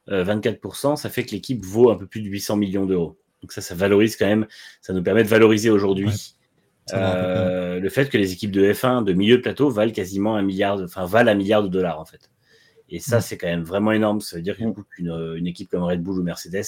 24%, 0.09 0.95
ça 0.95 1.09
fait 1.09 1.23
que 1.25 1.31
l'équipe 1.31 1.63
vaut 1.65 1.91
un 1.91 1.95
peu 1.95 2.07
plus 2.07 2.21
de 2.21 2.27
800 2.27 2.57
millions 2.57 2.85
d'euros. 2.85 3.17
Donc, 3.41 3.51
ça, 3.51 3.61
ça 3.61 3.75
valorise 3.75 4.15
quand 4.15 4.25
même, 4.25 4.47
ça 4.81 4.93
nous 4.93 5.03
permet 5.03 5.23
de 5.23 5.29
valoriser 5.29 5.69
aujourd'hui. 5.69 6.07
Ouais. 6.07 6.97
Euh, 6.99 7.79
le 7.79 7.89
fait 7.89 8.09
que 8.09 8.17
les 8.17 8.31
équipes 8.31 8.51
de 8.51 8.71
F1 8.71 9.03
de 9.03 9.11
milieu 9.13 9.37
de 9.37 9.41
plateau 9.41 9.69
valent 9.69 9.91
quasiment 9.91 10.35
un 10.37 10.41
milliard, 10.41 10.77
de- 10.77 10.85
enfin 10.85 11.05
valent 11.05 11.31
un 11.31 11.35
milliard 11.35 11.61
de 11.61 11.67
dollars 11.67 11.99
en 11.99 12.05
fait. 12.05 12.29
Et 12.89 12.99
ça, 12.99 13.19
c'est 13.19 13.37
quand 13.37 13.47
même 13.47 13.63
vraiment 13.63 13.91
énorme. 13.91 14.21
Ça 14.21 14.37
veut 14.37 14.41
dire 14.41 14.55
qu'une 14.55 14.73
une, 14.97 15.35
une 15.37 15.47
équipe 15.47 15.69
comme 15.69 15.83
Red 15.83 16.01
Bull 16.01 16.19
ou 16.19 16.23
Mercedes 16.23 16.63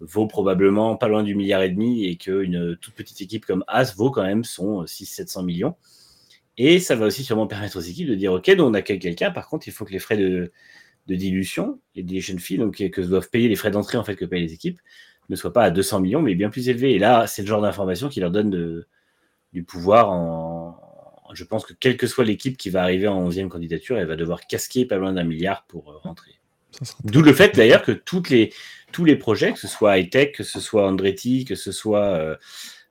vaut 0.00 0.26
probablement 0.26 0.96
pas 0.96 1.06
loin 1.08 1.22
du 1.22 1.34
milliard 1.36 1.62
et 1.62 1.70
demi 1.70 2.04
et 2.06 2.16
qu'une 2.16 2.76
toute 2.80 2.94
petite 2.94 3.20
équipe 3.20 3.46
comme 3.46 3.64
As 3.68 3.94
vaut 3.94 4.10
quand 4.10 4.24
même 4.24 4.42
son 4.44 4.84
600-700 4.84 5.44
millions. 5.44 5.76
Et 6.56 6.80
ça 6.80 6.96
va 6.96 7.06
aussi 7.06 7.22
sûrement 7.22 7.46
permettre 7.46 7.76
aux 7.78 7.82
équipes 7.82 8.08
de 8.08 8.16
dire 8.16 8.32
Ok, 8.32 8.50
donc 8.56 8.70
on 8.70 8.74
accueille 8.74 8.98
quelqu'un, 8.98 9.30
par 9.30 9.48
contre, 9.48 9.68
il 9.68 9.72
faut 9.72 9.84
que 9.84 9.92
les 9.92 10.00
frais 10.00 10.16
de, 10.16 10.50
de 11.08 11.14
dilution 11.14 11.80
et 11.94 12.02
de 12.02 12.08
dilution 12.08 12.38
fee, 12.38 12.58
donc 12.58 12.76
que 12.76 13.00
doivent 13.00 13.30
payer 13.30 13.48
les 13.48 13.56
frais 13.56 13.70
d'entrée 13.70 13.98
en 13.98 14.04
fait 14.04 14.14
que 14.14 14.24
payent 14.24 14.42
les 14.42 14.52
équipes, 14.52 14.78
ne 15.28 15.36
soient 15.36 15.52
pas 15.52 15.64
à 15.64 15.70
200 15.70 16.00
millions, 16.00 16.22
mais 16.22 16.34
bien 16.34 16.50
plus 16.50 16.68
élevés. 16.68 16.92
Et 16.92 16.98
là, 16.98 17.26
c'est 17.26 17.42
le 17.42 17.48
genre 17.48 17.60
d'information 17.60 18.08
qui 18.08 18.20
leur 18.20 18.30
donne 18.30 18.50
de, 18.50 18.86
du 19.52 19.64
pouvoir 19.64 20.10
en. 20.10 20.80
Je 21.34 21.44
pense 21.44 21.66
que 21.66 21.74
quelle 21.74 21.98
que 21.98 22.06
soit 22.06 22.24
l'équipe 22.24 22.56
qui 22.56 22.70
va 22.70 22.82
arriver 22.82 23.06
en 23.06 23.28
11e 23.28 23.48
candidature, 23.48 23.98
elle 23.98 24.06
va 24.06 24.16
devoir 24.16 24.46
casquer 24.46 24.86
pas 24.86 24.96
loin 24.96 25.12
d'un 25.12 25.24
milliard 25.24 25.66
pour 25.66 25.90
euh, 25.90 25.98
rentrer. 25.98 26.32
D'où 27.04 27.20
le 27.20 27.34
fait 27.34 27.54
d'ailleurs 27.54 27.82
que 27.82 27.92
toutes 27.92 28.30
les, 28.30 28.52
tous 28.92 29.04
les 29.04 29.16
projets, 29.16 29.52
que 29.52 29.58
ce 29.58 29.68
soit 29.68 29.98
high-tech, 29.98 30.32
que 30.32 30.42
ce 30.42 30.58
soit 30.58 30.88
Andretti, 30.88 31.44
que 31.44 31.54
ce 31.54 31.70
soit 31.70 32.04
euh, 32.04 32.36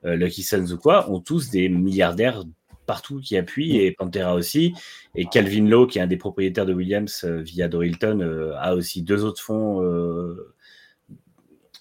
euh, 0.06 0.16
Lucky 0.16 0.44
Sons 0.44 0.72
ou 0.72 0.78
quoi, 0.78 1.10
ont 1.10 1.20
tous 1.20 1.50
des 1.50 1.68
milliardaires 1.68 2.44
partout 2.88 3.20
qui 3.22 3.38
appuient, 3.38 3.78
et 3.78 3.92
Pantera 3.92 4.34
aussi. 4.34 4.74
Et 5.14 5.26
Calvin 5.26 5.68
Lowe, 5.68 5.86
qui 5.86 6.00
est 6.00 6.02
un 6.02 6.08
des 6.08 6.18
propriétaires 6.18 6.66
de 6.66 6.74
Williams 6.74 7.24
euh, 7.26 7.42
via 7.44 7.68
Dorilton, 7.68 8.22
euh, 8.22 8.54
a 8.58 8.74
aussi 8.74 9.04
deux 9.04 9.24
autres 9.24 9.44
fonds 9.44 9.84
euh, 9.84 10.56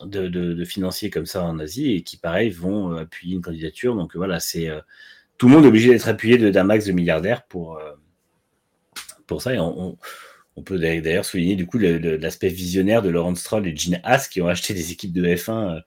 de, 0.04 0.28
de- 0.28 0.52
de 0.52 0.64
financiers 0.64 1.08
comme 1.08 1.24
ça 1.26 1.42
en 1.44 1.58
Asie, 1.58 1.92
et 1.92 2.02
qui, 2.02 2.18
pareil, 2.18 2.50
vont 2.50 2.94
appuyer 2.96 3.34
une 3.36 3.40
candidature. 3.42 3.94
Donc 3.96 4.14
voilà, 4.16 4.40
c'est 4.40 4.68
tout 5.38 5.48
le 5.48 5.54
monde 5.54 5.64
est 5.64 5.68
obligé 5.68 5.88
d'être 5.90 6.08
appuyé 6.08 6.36
de- 6.36 6.50
d'un 6.50 6.64
max 6.64 6.84
de 6.86 6.92
milliardaires 6.92 7.44
pour, 7.46 7.80
pour 9.26 9.40
ça. 9.42 9.54
Et 9.54 9.58
on, 9.58 9.88
on- 9.92 9.98
on 10.58 10.62
peut 10.62 10.78
d'ailleurs 10.78 11.26
souligner 11.26 11.54
du 11.54 11.66
coup 11.66 11.76
l'aspect 11.78 12.48
visionnaire 12.48 13.02
de 13.02 13.10
Laurent 13.10 13.34
Stroll 13.34 13.66
et 13.68 13.76
Gene 13.76 14.00
Haas 14.04 14.26
qui 14.30 14.40
ont 14.40 14.48
acheté 14.48 14.72
des 14.72 14.90
équipes 14.90 15.12
de 15.12 15.22
F1 15.26 15.76
euh, 15.76 15.80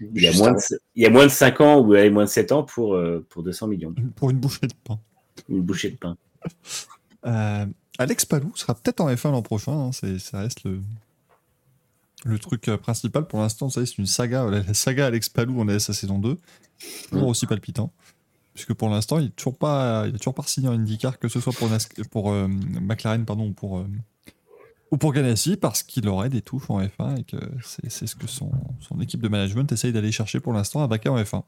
il, 0.00 0.22
y 0.22 0.26
a 0.28 0.32
moins 0.32 0.52
de, 0.52 0.58
il 0.94 1.02
y 1.02 1.06
a 1.06 1.10
moins 1.10 1.24
de 1.24 1.30
5 1.30 1.60
ans 1.60 1.80
ou 1.80 1.92
allez, 1.94 2.10
moins 2.10 2.24
de 2.24 2.28
7 2.30 2.52
ans 2.52 2.62
pour, 2.64 2.94
euh, 2.94 3.24
pour 3.30 3.42
200 3.42 3.66
millions. 3.68 3.94
pour 4.16 4.30
une 4.30 4.38
bouchée 4.38 4.66
de 4.66 4.74
pain. 4.84 4.98
Une 5.48 5.62
bouchée 5.62 5.90
de 5.90 5.96
pain. 5.96 6.16
Euh, 7.26 7.66
Alex 7.98 8.24
Palou 8.24 8.52
sera 8.56 8.74
peut-être 8.74 9.00
en 9.00 9.08
F1 9.10 9.30
l'an 9.32 9.42
prochain. 9.42 9.72
hein, 9.72 9.90
c'est, 9.92 10.18
ça 10.18 10.40
reste 10.40 10.64
le, 10.64 10.80
le 12.24 12.38
truc 12.38 12.68
euh, 12.68 12.76
principal. 12.76 13.26
Pour 13.26 13.40
l'instant, 13.40 13.68
c'est 13.70 13.98
une 13.98 14.06
saga. 14.06 14.44
La, 14.50 14.62
la 14.62 14.74
saga 14.74 15.06
Alex 15.06 15.28
Palou, 15.28 15.54
on 15.58 15.68
est 15.68 15.74
à 15.74 15.80
sa 15.80 15.92
saison 15.92 16.18
2. 16.18 16.36
Toujours 17.10 17.28
aussi 17.28 17.46
palpitant. 17.46 17.92
Puisque 18.54 18.74
pour 18.74 18.88
l'instant, 18.88 19.18
il 19.18 19.24
n'a 19.26 19.30
toujours, 19.30 19.56
pas- 19.58 20.04
il 20.06 20.16
toujours 20.18 20.34
pas 20.34 20.42
signé 20.44 20.68
en 20.68 20.72
IndyCar, 20.72 21.18
que 21.18 21.28
ce 21.28 21.40
soit 21.40 21.52
pour, 21.52 21.68
Nas- 21.68 21.88
pour 22.10 22.32
euh, 22.32 22.48
McLaren 22.48 23.24
pardon, 23.26 23.48
ou 23.48 23.52
pour, 23.52 23.78
euh, 23.78 23.86
ou 24.90 24.96
pour 24.98 25.12
Ganassi, 25.12 25.56
parce 25.56 25.82
qu'il 25.82 26.06
aurait 26.08 26.28
des 26.28 26.42
touches 26.42 26.70
en 26.70 26.80
F1 26.80 27.18
et 27.20 27.24
que 27.24 27.36
c'est, 27.62 28.06
ce 28.06 28.14
que 28.14 28.26
son, 28.26 28.50
son 28.80 29.00
équipe 29.00 29.20
de 29.20 29.28
management 29.28 29.70
essaye 29.72 29.92
d'aller 29.92 30.12
chercher 30.12 30.40
pour 30.40 30.52
l'instant 30.52 30.82
à 30.82 30.86
Vaca 30.86 31.10
en 31.10 31.20
F1. 31.20 31.42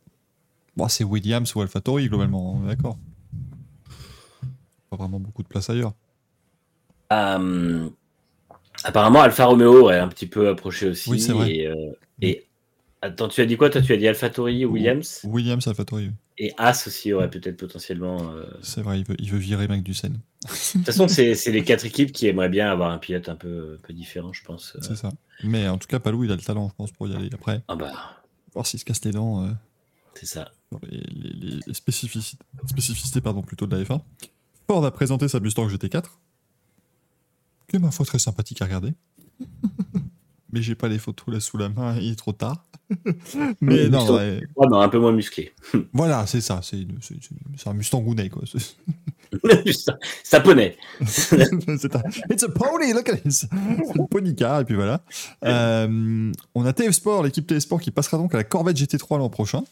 Bon, 0.76 0.89
c'est 0.89 1.05
Williams 1.05 1.55
ou 1.55 1.60
AlphaTauri 1.60 2.08
globalement, 2.08 2.60
d'accord. 2.60 2.97
Pas 4.91 4.97
vraiment 4.97 5.20
beaucoup 5.20 5.42
de 5.42 5.49
place 5.49 5.68
ailleurs. 5.70 5.92
Euh, 7.12 7.89
apparemment, 8.84 9.20
Alfa 9.20 9.47
Romeo 9.47 9.91
est 9.91 9.99
un 9.99 10.08
petit 10.08 10.26
peu 10.26 10.49
approché 10.49 10.89
aussi. 10.89 11.10
Oui, 11.10 11.20
c'est 11.20 11.33
vrai. 11.33 11.52
Et, 11.55 11.67
euh, 11.67 11.75
et- 12.23 12.47
attends, 13.02 13.28
tu 13.28 13.41
as 13.41 13.47
dit 13.47 13.57
quoi 13.57 13.70
Toi, 13.70 13.83
tu 13.83 13.92
as 13.92 13.97
dit 13.97 14.08
AlphaTauri, 14.08 14.65
Williams? 14.65 15.20
Williams, 15.25 15.67
AlphaTauri. 15.67 16.08
oui. 16.08 16.12
Et 16.39 16.52
As 16.57 16.86
aussi 16.86 17.12
aurait 17.12 17.31
peut-être 17.31 17.57
potentiellement. 17.57 18.33
euh, 18.33 18.44
C'est 18.62 18.83
vrai, 18.83 19.00
il 19.00 19.07
veut, 19.07 19.17
il 19.18 19.31
veut 19.31 19.39
virer 19.39 19.68
Magnussen. 19.68 20.12
De 20.44 20.49
toute 20.73 20.84
façon, 20.86 21.08
c'est 21.08 21.34
c'est 21.34 21.50
les 21.52 21.65
quatre 21.65 21.84
équipes 21.86 22.12
qui 22.12 22.26
aimeraient 22.28 22.49
bien 22.49 22.70
avoir 22.70 22.91
un 22.92 22.99
pilote 22.99 23.28
un 23.28 23.34
peu, 23.36 23.78
un 23.78 23.86
peu 23.86 23.92
différent, 23.92 24.33
je 24.33 24.42
pense. 24.44 24.76
C'est 24.81 24.97
ça. 24.97 25.10
Mais 25.44 25.68
en 25.68 25.78
tout 25.78 25.89
cas, 25.89 25.99
Palou, 25.99 26.25
il 26.25 26.33
a 26.33 26.36
le 26.36 26.41
talent, 26.42 26.68
je 26.70 26.75
pense, 26.75 26.92
pour 26.92 27.08
y 27.08 27.15
aller. 27.17 27.31
Après, 27.33 27.62
Ah 27.68 27.76
bah, 27.76 27.92
voir 28.55 28.67
s'il 28.67 28.78
se 28.81 28.84
casse 28.84 29.05
les 29.05 29.10
dents. 29.12 29.44
euh, 29.44 29.50
c'est 30.15 30.26
ça. 30.26 30.50
les, 30.91 30.99
les- 31.00 31.60
les 31.67 31.75
spécificités, 31.75 32.42
spécificités 32.67 33.20
pardon, 33.20 33.42
plutôt 33.42 33.67
de 33.67 33.76
la 33.76 33.83
F1. 33.83 34.00
Ford 34.67 34.84
a 34.84 34.91
présenté 34.92 35.28
sa 35.28 35.41
Mustang 35.41 35.68
GT4, 35.68 36.18
qui 37.68 37.76
est 37.76 37.78
ma 37.81 37.91
foi 37.91 38.05
très 38.07 38.18
sympathique 38.18 38.62
à 38.62 38.67
regarder. 38.67 38.92
Mais 40.52 40.62
j'ai 40.62 40.75
pas 40.75 40.89
les 40.89 40.99
photos 40.99 41.34
là 41.34 41.41
sous 41.41 41.58
la 41.58 41.68
main, 41.68 41.97
il 41.99 42.12
est 42.12 42.17
trop 42.17 42.33
tard. 42.33 42.65
Mais 43.60 43.84
Oui, 43.84 43.91
non, 43.91 44.15
ouais, 44.15 44.41
un 44.73 44.89
peu 44.89 44.99
moins 44.99 45.12
musclé. 45.12 45.52
voilà, 45.92 46.26
c'est 46.26 46.41
ça, 46.41 46.60
c'est 46.62 46.86
un 47.67 47.73
Mustang 47.75 48.00
Gounet, 48.00 48.28
quoi. 48.28 48.42
C'est- 48.52 48.76
ça, 50.25 50.41
poney. 50.41 50.75
c'est 51.07 51.34
un- 51.94 52.02
It's 52.31 52.44
a 52.44 52.49
pony, 52.49 52.94
look 52.94 53.10
at 53.10 53.17
this! 53.18 53.47
Pony 54.10 54.34
car, 54.34 54.60
et 54.60 54.65
puis 54.65 54.75
voilà. 54.75 55.02
Euh, 55.44 56.33
on 56.55 56.65
a 56.65 56.73
TF 56.73 56.92
Sport, 56.92 57.25
l'équipe 57.25 57.47
TF 57.47 57.58
Sport 57.58 57.81
qui 57.83 57.91
passera 57.91 58.17
donc 58.17 58.33
à 58.34 58.39
la 58.39 58.44
Corvette 58.44 58.78
GT3 58.78 59.18
l'an 59.18 59.28
prochain. 59.28 59.65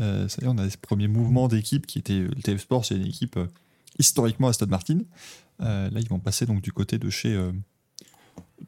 Euh, 0.00 0.28
ça 0.28 0.38
y 0.42 0.44
est, 0.44 0.48
on 0.48 0.58
a 0.58 0.70
ce 0.70 0.76
premier 0.76 1.08
mouvement 1.08 1.48
d'équipe 1.48 1.86
qui 1.86 1.98
était. 1.98 2.20
Le 2.20 2.34
TF 2.40 2.60
Sport, 2.60 2.84
c'est 2.84 2.94
une 2.94 3.06
équipe 3.06 3.36
euh, 3.36 3.46
historiquement 3.98 4.46
Aston 4.46 4.66
Martin. 4.68 4.98
Euh, 5.60 5.90
là, 5.90 6.00
ils 6.00 6.08
vont 6.08 6.20
passer 6.20 6.46
donc 6.46 6.62
du 6.62 6.70
côté 6.72 6.98
de 6.98 7.10
chez, 7.10 7.34
euh, 7.34 7.50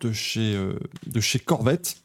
de 0.01 0.11
chez, 0.13 0.57
euh, 0.57 0.79
de 1.07 1.21
chez 1.21 1.39
Corvette. 1.39 1.99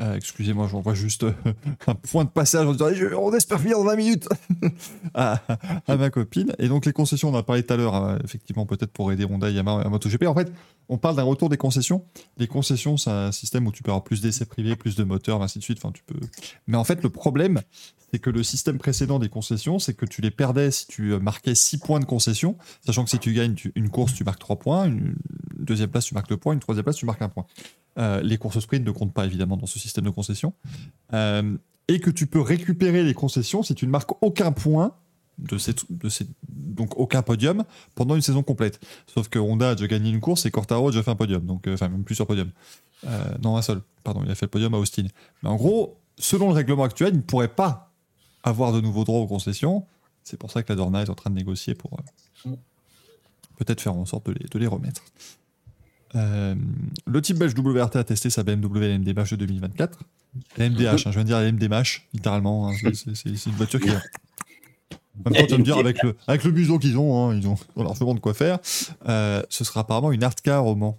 Euh, 0.00 0.14
Excusez-moi, 0.14 0.68
j'envoie 0.70 0.94
juste 0.94 1.24
euh, 1.24 1.32
un 1.86 1.94
point 1.94 2.24
de 2.24 2.30
passage 2.30 2.66
en 2.66 2.72
disant 2.72 2.88
on 3.18 3.32
espère 3.34 3.60
finir 3.60 3.78
dans 3.78 3.84
20 3.84 3.96
minutes 3.96 4.28
à, 5.14 5.42
ma 5.88 6.10
copine. 6.10 6.52
Et 6.58 6.68
donc, 6.68 6.86
les 6.86 6.92
concessions, 6.92 7.28
on 7.28 7.34
en 7.34 7.38
a 7.38 7.42
parlé 7.42 7.62
tout 7.62 7.72
à 7.72 7.76
l'heure, 7.76 7.94
hein, 7.94 8.18
effectivement, 8.24 8.66
peut-être 8.66 8.92
pour 8.92 9.12
aider 9.12 9.24
Honda 9.24 9.50
et 9.50 9.52
Yamaha 9.52 9.82
à 9.82 9.88
MotoGP. 9.88 10.24
En 10.26 10.34
fait, 10.34 10.50
on 10.88 10.98
parle 10.98 11.16
d'un 11.16 11.22
retour 11.22 11.48
des 11.48 11.56
concessions. 11.56 12.04
Les 12.38 12.46
concessions, 12.46 12.96
c'est 12.96 13.10
un 13.10 13.32
système 13.32 13.66
où 13.66 13.72
tu 13.72 13.82
peux 13.82 13.90
avoir 13.90 14.04
plus 14.04 14.20
d'essais 14.20 14.46
privés, 14.46 14.74
plus 14.74 14.96
de 14.96 15.04
moteurs, 15.04 15.42
ainsi 15.42 15.58
de 15.58 15.64
suite. 15.64 15.78
Enfin, 15.82 15.92
tu 15.92 16.02
peux... 16.02 16.18
Mais 16.66 16.76
en 16.76 16.84
fait, 16.84 17.02
le 17.02 17.10
problème, 17.10 17.60
c'est 18.10 18.18
que 18.18 18.30
le 18.30 18.42
système 18.42 18.78
précédent 18.78 19.18
des 19.18 19.28
concessions, 19.28 19.78
c'est 19.78 19.94
que 19.94 20.06
tu 20.06 20.20
les 20.20 20.30
perdais 20.30 20.70
si 20.70 20.86
tu 20.86 21.12
euh, 21.12 21.20
marquais 21.20 21.54
6 21.54 21.78
points 21.78 22.00
de 22.00 22.06
concession, 22.06 22.56
sachant 22.84 23.04
que 23.04 23.10
si 23.10 23.18
tu 23.18 23.32
gagnes 23.32 23.54
une 23.74 23.90
course, 23.90 24.14
tu 24.14 24.24
marques 24.24 24.40
3 24.40 24.56
points, 24.56 24.86
une 24.86 25.14
deuxième 25.58 25.90
place, 25.90 26.06
tu 26.06 26.14
marques 26.14 26.28
2 26.28 26.36
points, 26.36 26.54
une 26.54 26.60
troisième 26.60 26.84
place, 26.84 26.96
tu 26.96 27.06
marques 27.06 27.22
1 27.22 27.28
point. 27.28 27.46
Les 28.22 28.38
courses 28.38 28.58
sprint 28.60 28.86
ne 28.86 28.90
comptent 28.92 29.12
pas 29.12 29.26
évidemment 29.26 29.58
dans 29.58 29.66
ce 29.66 29.78
système 29.78 29.89
de 29.98 30.10
concession. 30.10 30.52
Euh, 31.12 31.56
et 31.88 31.98
que 32.00 32.10
tu 32.10 32.26
peux 32.26 32.40
récupérer 32.40 33.02
les 33.02 33.14
concessions 33.14 33.62
si 33.62 33.74
tu 33.74 33.86
ne 33.86 33.90
marques 33.90 34.12
aucun 34.22 34.52
point 34.52 34.94
de 35.38 35.58
ces, 35.58 35.74
de 35.88 36.08
ces- 36.08 36.26
donc 36.48 36.96
aucun 36.98 37.22
podium 37.22 37.64
pendant 37.94 38.14
une 38.14 38.22
saison 38.22 38.42
complète. 38.42 38.78
Sauf 39.12 39.28
que 39.28 39.38
Honda 39.38 39.70
a 39.70 39.74
déjà 39.74 39.88
gagné 39.88 40.10
une 40.10 40.20
course 40.20 40.46
et 40.46 40.50
Cortaro 40.50 40.88
a 40.88 40.90
déjà 40.90 41.02
fait 41.02 41.10
un 41.10 41.16
podium, 41.16 41.44
donc 41.44 41.66
euh, 41.66 41.74
enfin 41.74 41.88
même 41.88 42.04
plusieurs 42.04 42.26
podiums. 42.28 42.50
Euh, 43.06 43.24
non, 43.42 43.56
un 43.56 43.62
seul. 43.62 43.80
Pardon, 44.04 44.22
il 44.24 44.30
a 44.30 44.34
fait 44.34 44.46
le 44.46 44.50
podium 44.50 44.74
à 44.74 44.78
Austin. 44.78 45.06
Mais 45.42 45.48
en 45.48 45.56
gros, 45.56 45.98
selon 46.18 46.48
le 46.48 46.54
règlement 46.54 46.84
actuel, 46.84 47.14
il 47.14 47.16
ne 47.18 47.22
pourrait 47.22 47.48
pas 47.48 47.90
avoir 48.42 48.72
de 48.72 48.80
nouveaux 48.80 49.04
droits 49.04 49.20
aux 49.20 49.26
concessions. 49.26 49.86
C'est 50.22 50.36
pour 50.36 50.50
ça 50.50 50.62
que 50.62 50.70
la 50.70 50.76
Dorna 50.76 51.02
est 51.02 51.10
en 51.10 51.14
train 51.14 51.30
de 51.30 51.34
négocier 51.36 51.74
pour 51.74 51.98
euh, 52.46 52.50
peut-être 53.56 53.80
faire 53.80 53.94
en 53.94 54.04
sorte 54.04 54.26
de 54.26 54.32
les, 54.32 54.46
de 54.46 54.58
les 54.58 54.66
remettre. 54.66 55.02
Euh, 56.16 56.54
le 57.06 57.22
type 57.22 57.38
belge 57.38 57.54
WRT 57.56 57.96
a 57.96 58.04
testé 58.04 58.30
sa 58.30 58.42
BMW 58.42 58.80
LMD-MASH 58.98 59.30
de 59.32 59.36
2024. 59.36 59.98
La 60.56 60.68
MDH, 60.68 60.86
hein, 60.86 60.96
je 60.96 61.10
viens 61.10 61.22
de 61.22 61.26
dire 61.26 61.38
la 61.40 61.50
MD-MASH, 61.52 62.06
littéralement. 62.12 62.68
hein, 62.68 62.74
c'est- 62.94 63.46
une 63.46 63.52
voiture 63.52 63.80
qui. 63.80 63.90
En 63.90 65.30
même 65.30 65.40
temps, 65.40 65.46
tu 65.46 65.52
vas 65.52 65.58
me 65.58 65.64
dire, 65.64 65.76
avec 65.76 66.02
le, 66.02 66.16
avec 66.26 66.44
le 66.44 66.52
museau 66.52 66.78
qu'ils 66.78 66.96
ont, 66.96 67.30
hein, 67.30 67.36
ils 67.36 67.46
ont 67.46 67.56
on 67.76 67.82
leur 67.82 67.94
demande 67.94 68.20
quoi 68.20 68.32
faire. 68.32 68.58
Euh, 69.08 69.42
ce 69.50 69.64
sera 69.64 69.80
apparemment 69.80 70.12
une 70.12 70.22
art 70.24 70.34
car 70.36 70.66
au 70.66 70.74
Mans. 70.76 70.98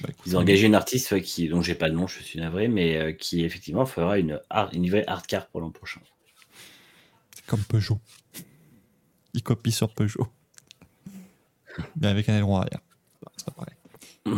Bah, 0.00 0.08
Ils 0.26 0.36
ont 0.36 0.40
engagé 0.40 0.66
une 0.66 0.74
artiste 0.74 1.20
qui, 1.22 1.48
dont 1.48 1.60
j'ai 1.60 1.74
pas 1.74 1.88
le 1.88 1.94
nom, 1.94 2.06
je 2.06 2.22
suis 2.22 2.38
navré, 2.38 2.68
mais 2.68 2.96
euh, 2.96 3.12
qui 3.12 3.42
effectivement 3.44 3.84
fera 3.84 4.18
une, 4.18 4.38
art- 4.48 4.70
une 4.72 4.88
vraie 4.88 5.04
art 5.06 5.26
car 5.26 5.46
pour 5.48 5.60
l'an 5.60 5.70
prochain. 5.70 6.00
C'est 7.34 7.44
comme 7.46 7.60
Peugeot. 7.64 7.98
Il 9.34 9.42
copie 9.42 9.72
sur 9.72 9.92
Peugeot. 9.92 10.28
Mais 12.00 12.06
avec 12.08 12.28
un 12.28 12.36
aileron 12.36 12.58
arrière. 12.58 12.80
C'est 13.36 13.46
pas 13.46 13.52
pareil. 13.52 13.74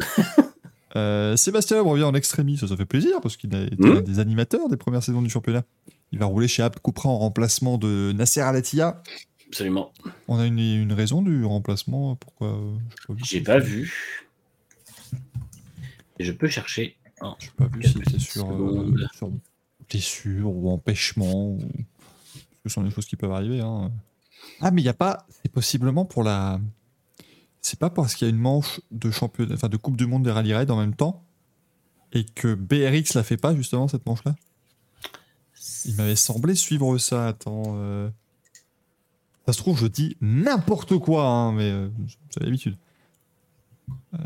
Euh, 0.96 1.36
Sébastien 1.36 1.82
revient 1.82 2.04
en 2.04 2.14
extrémie, 2.14 2.56
ça, 2.56 2.68
ça 2.68 2.76
fait 2.76 2.84
plaisir 2.86 3.20
parce 3.20 3.36
qu'il 3.36 3.52
a 3.56 3.62
été 3.64 3.74
Mhm. 3.80 3.96
un 3.96 4.00
des 4.02 4.20
animateurs 4.20 4.68
des 4.68 4.76
premières 4.76 5.02
saisons 5.02 5.22
du 5.22 5.28
championnat. 5.28 5.64
Il 6.12 6.20
va 6.20 6.26
rouler 6.26 6.46
chez 6.46 6.62
Abt 6.62 6.78
Coupera 6.78 7.08
en 7.08 7.18
remplacement 7.18 7.78
de 7.78 8.12
Nasser 8.14 8.40
Al-Attiyah. 8.42 9.02
Absolument. 9.48 9.92
On 10.28 10.38
a 10.38 10.46
une, 10.46 10.60
une 10.60 10.92
raison 10.92 11.20
du 11.20 11.44
remplacement 11.44 12.14
Pourquoi 12.14 12.52
euh, 12.56 12.76
J'ai 13.24 13.40
pas 13.40 13.58
vu. 13.58 14.24
Et 16.20 16.24
je 16.24 16.30
peux 16.30 16.46
chercher. 16.48 16.96
Oh, 17.22 17.34
J'ai 17.40 17.50
pas 17.56 17.66
vu 17.66 17.82
si 17.82 17.94
c'était 17.94 18.18
sur, 18.20 18.48
euh, 18.52 18.94
sur 19.16 19.30
blessure 19.90 20.46
ou 20.48 20.70
empêchement. 20.70 21.48
Ou... 21.48 21.60
Ce 22.64 22.68
sont 22.72 22.82
des 22.84 22.90
choses 22.90 23.06
qui 23.06 23.16
peuvent 23.16 23.32
arriver. 23.32 23.60
hein. 23.60 23.90
Ah, 24.60 24.70
mais 24.70 24.80
il 24.80 24.84
n'y 24.84 24.90
a 24.90 24.94
pas. 24.94 25.26
C'est 25.42 25.50
possiblement 25.50 26.04
pour 26.04 26.22
la. 26.22 26.60
C'est 27.67 27.78
pas 27.78 27.89
parce 27.89 28.15
qu'il 28.15 28.28
y 28.28 28.31
a 28.31 28.34
une 28.34 28.39
manche 28.39 28.83
de 28.91 29.10
championnat, 29.10 29.55
enfin 29.55 29.70
de 29.70 29.78
Coupe 29.78 29.97
du 29.97 30.07
Monde 30.07 30.23
des 30.23 30.31
rallye 30.31 30.52
raids 30.52 30.70
en 30.70 30.76
même 30.76 30.94
temps 30.94 31.25
et 32.12 32.25
que 32.26 32.52
BRX 32.55 33.15
la 33.15 33.23
fait 33.23 33.39
pas 33.39 33.57
justement 33.57 33.89
cette 33.89 34.05
manche-là? 34.05 34.34
Il 35.86 35.97
m'avait 35.97 36.15
semblé 36.15 36.57
suivre 36.57 36.99
ça. 36.99 37.26
Attends. 37.26 37.62
euh, 37.78 38.10
Ça 39.47 39.55
se 39.55 39.59
trouve, 39.59 39.78
je 39.78 39.86
dis 39.86 40.18
n'importe 40.20 40.99
quoi, 40.99 41.25
hein, 41.26 41.52
mais 41.52 41.70
euh, 41.70 41.89
c'est 42.28 42.43
l'habitude. 42.43 42.76
Euh, 44.12 44.18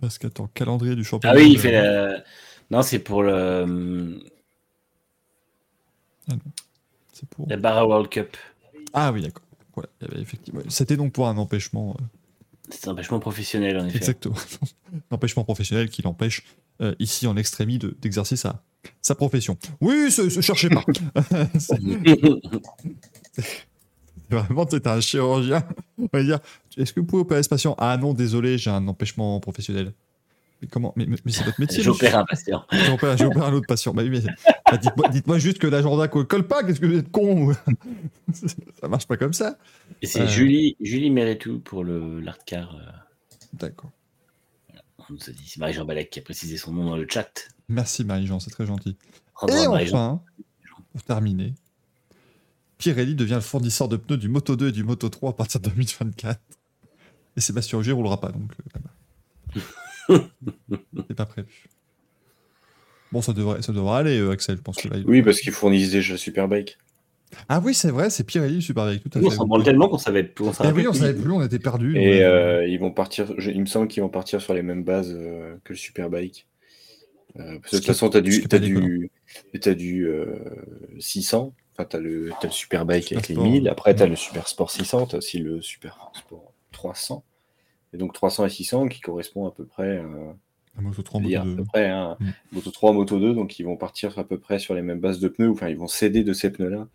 Parce 0.00 0.18
qu'attends, 0.18 0.48
calendrier 0.48 0.96
du 0.96 1.04
championnat. 1.04 1.36
Ah 1.36 1.40
oui, 1.40 1.52
il 1.52 1.60
fait 1.60 1.70
la... 1.70 2.24
Non, 2.72 2.82
c'est 2.82 2.98
pour 2.98 3.22
le... 3.22 4.20
C'est 7.12 7.28
pour... 7.28 7.48
la 7.48 7.56
Barra 7.56 7.86
World 7.86 8.08
Cup. 8.08 8.36
Ah 8.92 9.12
oui, 9.12 9.22
d'accord. 9.22 9.43
Ouais, 9.76 9.84
il 10.00 10.08
y 10.08 10.10
avait 10.12 10.20
effectivement. 10.22 10.60
C'était 10.68 10.96
donc 10.96 11.12
pour 11.12 11.26
un 11.28 11.36
empêchement. 11.36 11.96
euh, 12.00 12.04
C'est 12.70 12.88
un 12.88 12.92
empêchement 12.92 13.18
professionnel, 13.20 13.78
en 13.78 13.86
effet. 13.86 13.96
exactement. 13.98 14.36
un 15.10 15.14
empêchement 15.14 15.44
professionnel 15.44 15.88
qui 15.90 16.02
l'empêche 16.02 16.44
euh, 16.80 16.94
ici 16.98 17.26
en 17.26 17.36
extrémie 17.36 17.78
de- 17.78 17.96
d'exercer 18.00 18.36
sa, 18.36 18.62
sa 19.02 19.14
profession. 19.14 19.56
Oui, 19.80 20.10
se, 20.10 20.28
se 20.28 20.40
cherchez 20.40 20.68
pas. 20.68 20.84
C'est 21.58 21.78
Vraiment, 24.30 24.66
c'est 24.68 24.86
un 24.86 25.00
chirurgien. 25.00 25.62
On 25.98 26.08
va 26.12 26.22
dire 26.22 26.38
Est-ce 26.76 26.92
que 26.92 27.00
vous 27.00 27.06
pouvez 27.06 27.22
opérer 27.22 27.42
ce 27.42 27.48
patient 27.48 27.74
Ah 27.78 27.96
non, 27.98 28.14
désolé, 28.14 28.56
j'ai 28.58 28.70
un 28.70 28.88
empêchement 28.88 29.38
professionnel. 29.38 29.92
Mais 30.62 30.68
comment 30.68 30.92
Mais, 30.96 31.06
c'est 31.26 31.44
votre 31.44 31.60
métier. 31.60 31.82
J'opère 31.82 32.18
un 32.18 32.24
patient. 32.24 32.64
J'opère 32.72 33.44
un 33.44 33.52
autre 33.52 33.66
patient. 33.66 33.92
Bah 33.92 34.02
oui, 34.04 34.20
bah, 34.70 35.08
dites-moi 35.08 35.38
juste 35.38 35.58
que 35.58 35.66
l'agenda 35.66 36.08
co- 36.08 36.24
colle 36.24 36.46
pas. 36.46 36.62
Qu'est-ce 36.64 36.80
que 36.80 36.86
vous 36.86 36.96
êtes 36.98 37.10
con 37.10 37.52
Ça 38.80 38.88
marche 38.88 39.06
pas 39.06 39.16
comme 39.16 39.32
ça. 39.32 39.58
Et 40.00 40.06
c'est 40.06 40.22
Euh. 40.22 40.26
Julie, 40.26 40.76
Julie 40.80 41.10
Méretou 41.10 41.58
pour 41.60 41.84
le 41.84 42.20
l'art 42.20 42.38
car. 42.46 42.74
euh, 42.76 42.80
D'accord. 43.54 43.90
on 44.98 45.12
nous 45.14 45.18
a 45.28 45.32
dit. 45.32 45.44
C'est 45.46 45.60
Marie-Jean 45.60 45.84
Balek 45.84 46.10
qui 46.10 46.18
a 46.20 46.22
précisé 46.22 46.56
son 46.56 46.72
nom 46.72 46.84
dans 46.86 46.96
le 46.96 47.06
chat. 47.08 47.30
Merci 47.68 48.04
Marie-Jean, 48.04 48.40
c'est 48.40 48.50
très 48.50 48.66
gentil. 48.66 48.96
Rendons 49.34 49.76
Et 49.76 49.88
enfin, 49.88 50.22
pour 50.92 51.02
terminer, 51.02 51.54
Pirelli 52.78 53.14
devient 53.14 53.34
le 53.34 53.40
fournisseur 53.40 53.88
de 53.88 53.96
pneus 53.96 54.16
du 54.18 54.28
Moto 54.28 54.56
2 54.56 54.68
et 54.68 54.72
du 54.72 54.84
Moto 54.84 55.08
3 55.08 55.30
à 55.30 55.32
partir 55.34 55.60
de 55.60 55.68
2024. 55.68 56.40
Et 57.36 57.40
Sébastien 57.40 57.78
Ogier 57.78 57.92
roulera 57.92 58.20
pas, 58.20 58.30
donc 58.30 58.50
euh, 58.52 58.78
là-bas. 58.78 59.60
c'est 60.08 61.14
pas 61.16 61.26
prévu. 61.26 61.48
Bon, 63.12 63.22
ça 63.22 63.32
devrait, 63.32 63.62
ça 63.62 63.72
devrait 63.72 63.98
aller, 63.98 64.18
euh, 64.18 64.30
Axel, 64.32 64.56
je 64.56 64.62
pense 64.62 64.76
que 64.76 64.88
là. 64.88 64.96
il- 64.96 65.06
Oui, 65.06 65.22
parce 65.22 65.40
qu'ils 65.40 65.52
fournissent 65.52 65.92
déjà 65.92 66.16
Superbike. 66.16 66.78
Ah 67.48 67.60
oui, 67.64 67.74
c'est 67.74 67.90
vrai, 67.90 68.10
c'est 68.10 68.24
Pirelli, 68.24 68.56
le 68.56 68.60
Superbike, 68.60 69.02
tout 69.02 69.18
à 69.18 69.22
On 69.22 69.30
fait. 69.30 69.36
s'en 69.36 69.46
branle 69.46 69.64
tellement 69.64 69.88
qu'on 69.88 69.98
savait. 69.98 70.32
On 70.40 70.50
Eh 70.50 70.52
savait 70.52 70.72
oui, 70.72 70.86
on 70.86 70.90
plus. 70.92 71.00
savait 71.00 71.14
plus, 71.20 71.30
on 71.32 71.42
était 71.42 71.58
perdus. 71.58 71.96
Et 71.96 72.18
Ouais. 72.18 72.22
euh, 72.22 72.66
ils 72.66 72.78
vont 72.78 72.90
partir, 72.92 73.32
je- 73.38 73.50
il 73.50 73.60
me 73.60 73.66
semble 73.66 73.88
qu'ils 73.88 74.02
vont 74.02 74.08
partir 74.08 74.40
sur 74.40 74.54
les 74.54 74.62
mêmes 74.62 74.84
bases 74.84 75.12
euh, 75.16 75.56
que 75.64 75.72
le 75.72 75.76
Superbike. 75.78 76.46
Euh, 77.36 77.58
parce 77.58 77.62
que 77.62 77.68
Ce 77.70 77.76
de 77.76 77.80
toute 77.80 77.86
façon, 77.88 78.10
tu 78.10 78.16
as 78.16 78.20
du, 78.20 78.42
pas 78.42 78.58
du, 78.60 79.10
t'as 79.60 79.74
du 79.74 80.06
euh, 80.06 80.36
600, 81.00 81.52
enfin, 81.72 81.84
tu 81.90 81.96
as 81.96 82.00
le, 82.00 82.30
t'as 82.40 82.46
le 82.46 82.52
Superbike 82.52 83.02
Super 83.04 83.18
avec 83.18 83.28
les 83.28 83.34
Sport. 83.34 83.44
1000, 83.50 83.68
après 83.68 83.96
tu 83.96 84.02
as 84.02 84.06
le 84.06 84.14
Super 84.16 84.46
Sport 84.46 84.70
600, 84.70 85.06
tu 85.06 85.14
as 85.16 85.18
aussi 85.18 85.38
le 85.38 85.60
Super 85.60 86.10
Sport 86.14 86.52
300. 86.70 87.24
Et 87.94 87.96
donc 87.96 88.12
300 88.12 88.44
et 88.46 88.50
600 88.50 88.88
qui 88.88 89.00
correspondent 89.00 89.48
à 89.48 89.54
peu 89.54 89.64
près. 89.64 89.98
euh, 89.98 90.32
La 90.76 90.82
Moto 90.82 91.02
3, 91.02 91.20
Il 91.22 91.28
y 91.30 91.36
a 91.36 91.44
Moto 91.44 91.52
à 91.52 91.56
2. 91.56 91.62
peu 91.62 91.64
près 91.64 91.88
un 91.88 92.16
Mm. 92.20 92.30
Moto 92.52 92.70
3, 92.72 92.92
Moto 92.92 93.20
2, 93.20 93.32
donc 93.34 93.58
ils 93.58 93.62
vont 93.62 93.76
partir 93.76 94.18
à 94.18 94.24
peu 94.24 94.38
près 94.38 94.58
sur 94.58 94.74
les 94.74 94.82
mêmes 94.82 95.00
bases 95.00 95.20
de 95.20 95.28
pneus, 95.28 95.50
enfin 95.50 95.68
ils 95.68 95.76
vont 95.76 95.86
céder 95.88 96.24
de 96.24 96.32
ces 96.32 96.50
pneus-là. 96.50 96.88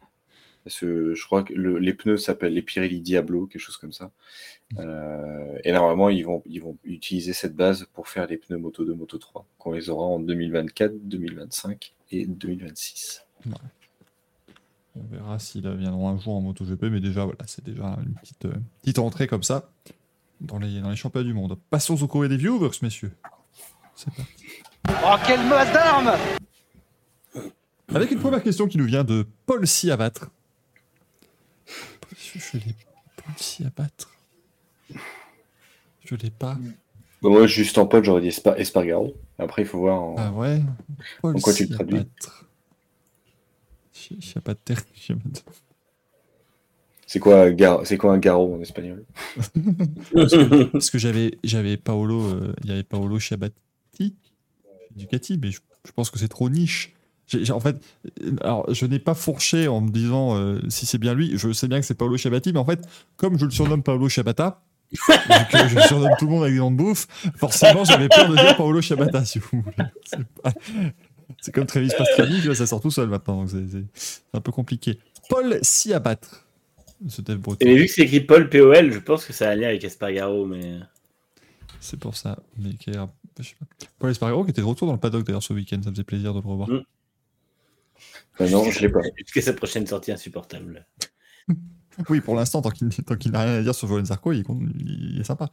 Parce 0.66 0.78
que 0.82 1.14
je 1.16 1.26
crois 1.26 1.44
que 1.44 1.54
le- 1.54 1.80
les 1.80 1.94
pneus 1.94 2.18
s'appellent 2.18 2.54
les 2.54 2.62
Pirelli 2.62 3.00
Diablo, 3.00 3.48
quelque 3.48 3.62
chose 3.62 3.78
comme 3.78 3.94
ça. 3.94 4.12
Euh, 4.78 5.58
et 5.64 5.72
normalement, 5.72 6.10
ils 6.10 6.26
vont, 6.26 6.44
ils 6.46 6.62
vont 6.62 6.78
utiliser 6.84 7.32
cette 7.32 7.56
base 7.56 7.88
pour 7.94 8.10
faire 8.10 8.28
les 8.28 8.36
pneus 8.38 8.58
Moto 8.58 8.84
2, 8.84 8.94
Moto 8.94 9.18
3, 9.18 9.46
qu'on 9.58 9.72
les 9.72 9.90
aura 9.90 10.04
en 10.06 10.20
2024, 10.20 10.94
2025 11.08 11.94
et 12.12 12.26
2026. 12.26 13.26
On 14.96 15.04
verra 15.10 15.40
s'ils 15.40 15.62
viendront 15.78 16.10
un 16.10 16.20
jour 16.20 16.36
en 16.36 16.42
MotoGP, 16.42 16.84
mais 16.92 17.00
déjà, 17.00 17.24
voilà, 17.24 17.40
c'est 17.48 17.64
déjà 17.64 17.98
une 18.06 18.14
petite, 18.16 18.46
euh, 18.46 18.54
petite 18.82 19.00
entrée 19.00 19.28
comme 19.28 19.44
ça 19.44 19.72
dans 20.42 20.58
les, 20.60 20.82
dans 20.82 20.90
les 20.90 20.96
championnats 20.96 21.28
du 21.28 21.34
monde. 21.34 21.58
Passons 21.70 22.02
au 22.02 22.08
courrier 22.08 22.30
des 22.30 22.38
viewers, 22.38 22.70
messieurs. 22.82 23.12
C'est 23.96 24.14
parti. 24.14 24.46
Oh, 24.90 25.16
quelle 25.26 25.46
masse 25.48 25.72
d'armes 25.74 26.12
Avec 27.94 28.12
une 28.12 28.20
première 28.20 28.42
question 28.44 28.68
qui 28.68 28.78
nous 28.78 28.86
vient 28.86 29.04
de 29.04 29.28
Paul 29.46 29.68
Siabattre. 29.68 30.30
Je, 32.18 32.40
je 32.40 32.58
l'ai. 32.58 32.76
Paul 33.18 33.34
Siabattre. 33.38 34.10
Je 36.06 36.16
l'ai 36.16 36.32
pas. 36.32 36.58
Bon, 37.22 37.32
moi, 37.32 37.46
juste 37.48 37.78
en 37.78 37.86
pote, 37.86 38.06
j'aurais 38.06 38.22
dit 38.22 38.30
Espa- 38.30 38.56
Espargaro. 38.58 39.14
Après, 39.38 39.64
il 39.64 39.68
faut 39.68 39.80
voir. 39.80 40.02
en- 40.02 40.16
Ah 40.18 40.32
ouais? 40.32 40.62
Paul 41.22 41.36
En 41.36 41.40
quoi 41.40 41.54
tu 41.54 41.66
le 41.66 41.76
traduis 41.76 41.96
Siabattre. 42.00 42.46
Chiabatter. 43.94 44.76
C'est 47.10 47.18
quoi, 47.18 47.46
un 47.46 48.18
garo 48.20 48.54
en 48.54 48.62
espagnol? 48.62 49.04
Parce 50.14 50.92
que 50.92 51.00
j'avais, 51.00 51.78
Paolo, 51.78 52.22
euh, 52.22 52.54
il 52.64 52.70
y 52.70 52.72
avait 52.72 52.84
Paolo 52.84 53.18
Chiabatti, 53.18 54.16
Ducati, 54.96 55.40
mais 55.42 55.50
je, 55.50 55.60
pense 55.96 56.12
que 56.12 56.20
c'est 56.20 56.28
trop 56.28 56.52
niche. 56.52 56.94
En 57.50 57.60
fait, 57.60 57.78
euh, 58.24 58.36
alors 58.42 58.72
je 58.72 58.86
n'ai 58.86 59.00
pas 59.00 59.16
fourché 59.16 59.68
en 59.68 59.82
me 59.82 59.90
disant 59.90 60.38
euh, 60.38 60.60
si 60.70 60.86
c'est 60.86 61.00
bien 61.00 61.16
lui. 61.16 61.36
Je 61.36 61.52
sais 61.52 61.68
bien 61.68 61.80
que 61.80 61.86
c'est 61.88 61.96
Paolo 61.96 62.16
Chiabatti, 62.16 62.54
mais 62.54 62.60
en 62.60 62.66
fait, 62.66 62.88
comme 63.18 63.40
je 63.40 63.46
le 63.46 63.52
surnomme 63.52 63.82
Paolo 63.82 64.08
Chiabatta, 64.08 64.62
vu 64.92 64.98
que 65.52 65.68
je 65.68 65.80
surnomme 65.88 66.14
tout 66.20 66.26
le 66.26 66.32
monde 66.32 66.44
avec 66.44 66.54
des 66.54 66.60
noms 66.60 66.70
de 66.70 66.78
bouffe, 66.78 67.08
forcément 67.38 67.86
j'avais 67.86 68.08
peur 68.08 68.30
de 68.30 68.36
dire 68.36 68.56
Paolo 68.56 68.82
Chiabatta, 68.82 69.26
si 69.26 69.40
vous 69.40 69.64
voulez. 69.64 69.90
C'est, 71.42 71.52
comme 71.52 71.66
Travis 71.66 71.90
Pastrani, 71.98 72.56
ça 72.56 72.68
sort 72.68 72.82
tout 72.82 72.92
seul 72.92 73.10
maintenant, 73.10 73.46
donc 73.46 73.50
c'est, 73.50 73.84
un 74.34 74.42
peu 74.42 74.52
compliqué. 74.52 75.00
Paul 75.28 75.58
Siabattre, 75.64 76.49
ce 77.08 77.22
dev 77.22 77.38
breton. 77.38 77.66
Et 77.66 77.76
vu 77.76 77.86
que 77.86 77.92
c'est 77.92 78.02
écrit 78.04 78.20
Paul 78.22 78.50
POL, 78.50 78.92
je 78.92 79.00
pense 79.00 79.26
que 79.26 79.34
ça 79.34 79.50
a 79.50 79.52
un 79.54 79.56
lien 79.56 79.68
avec 79.70 79.84
Espargaro, 79.84 80.46
mais. 80.46 80.80
C'est 81.80 82.00
pour 82.00 82.16
ça. 82.18 82.38
Mais 82.58 82.74
qui 82.74 82.90
est 82.90 82.98
un- 82.98 83.10
je 83.40 83.50
sais 83.50 83.56
pas. 83.60 83.66
Paul 84.00 84.12
Espargaro 84.12 84.44
qui 84.44 84.52
était 84.52 84.62
de 84.62 84.66
retour 84.68 84.88
dans 84.88 84.94
le 84.94 85.00
paddock 85.00 85.26
d'ailleurs 85.26 85.44
ce 85.44 85.54
week-end, 85.54 85.80
ça 85.82 85.90
me 85.90 85.96
faisait 85.96 86.04
plaisir 86.04 86.34
de 86.34 86.42
le 86.42 86.48
revoir. 86.48 86.70
Mm. 86.70 86.84
Euh, 88.42 88.50
Non, 88.50 88.70
je 88.70 88.80
l'ai 88.82 88.90
pas. 88.90 89.00
Jusqu'à 89.18 89.42
sa 89.42 89.54
prochaine 89.54 89.86
sortie 89.88 90.12
insupportable? 90.12 90.86
Oui, 92.08 92.22
pour 92.22 92.34
l'instant, 92.36 92.62
tant 92.62 92.70
qu'il 92.70 92.88
tant 92.90 93.18
qu'il 93.18 93.34
n'a 93.34 93.42
rien 93.44 93.56
à 93.56 93.62
dire 93.62 93.76
sur 93.76 93.86
Joël 93.90 94.06
Zarco, 94.06 94.32
il, 94.32 94.40
est 94.40 94.44
con- 94.44 94.66
il 94.80 95.20
est 95.20 95.24
sympa. 95.26 95.50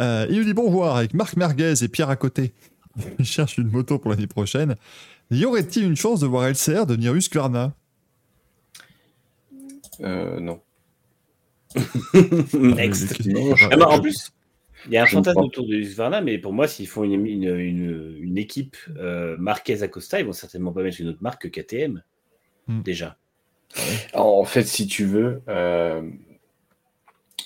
Euh, 0.00 0.26
il 0.30 0.38
nous 0.38 0.44
dit 0.44 0.54
bonjour 0.54 0.86
avec 0.96 1.12
Marc 1.12 1.36
Merguez 1.36 1.74
et 1.82 1.88
Pierre 1.88 2.08
à 2.08 2.16
côté. 2.16 2.54
Il 3.18 3.26
cherche 3.26 3.58
une 3.58 3.68
moto 3.68 3.98
pour 3.98 4.10
l'année 4.10 4.26
prochaine. 4.26 4.76
Y 5.30 5.44
aurait-il 5.44 5.84
une 5.84 5.96
chance 5.96 6.20
de 6.20 6.26
voir 6.26 6.44
LCR 6.48 6.86
devenir 6.86 7.14
Husqvarna 7.14 7.74
Euh, 10.00 10.40
non. 10.40 10.60
Next. 12.54 13.24
Non, 13.26 13.54
je- 13.56 13.66
Ah 13.70 13.76
bah, 13.76 13.88
en 13.88 14.00
plus, 14.00 14.30
il 14.86 14.92
y 14.92 14.96
a 14.96 15.02
un 15.02 15.06
fantasme 15.06 15.40
autour 15.40 15.66
de 15.66 15.74
Husqvarna, 15.74 16.20
mais 16.20 16.38
pour 16.38 16.52
moi, 16.52 16.68
s'ils 16.68 16.86
font 16.86 17.04
une, 17.04 17.26
une, 17.26 17.44
une- 17.44 18.16
une 18.20 18.38
équipe 18.38 18.76
euh, 18.96 19.36
Marquez 19.38 19.82
Acosta, 19.82 20.20
ils 20.20 20.26
vont 20.26 20.32
certainement 20.32 20.72
pas 20.72 20.82
mettre 20.82 21.00
une 21.00 21.08
autre 21.08 21.22
marque 21.22 21.48
que 21.48 21.60
KTM. 21.60 22.02
Hmm. 22.68 22.82
Déjà. 22.82 23.18
En 24.14 24.44
fait, 24.44 24.62
si 24.64 24.86
tu 24.86 25.04
veux, 25.04 25.42
euh, 25.48 26.08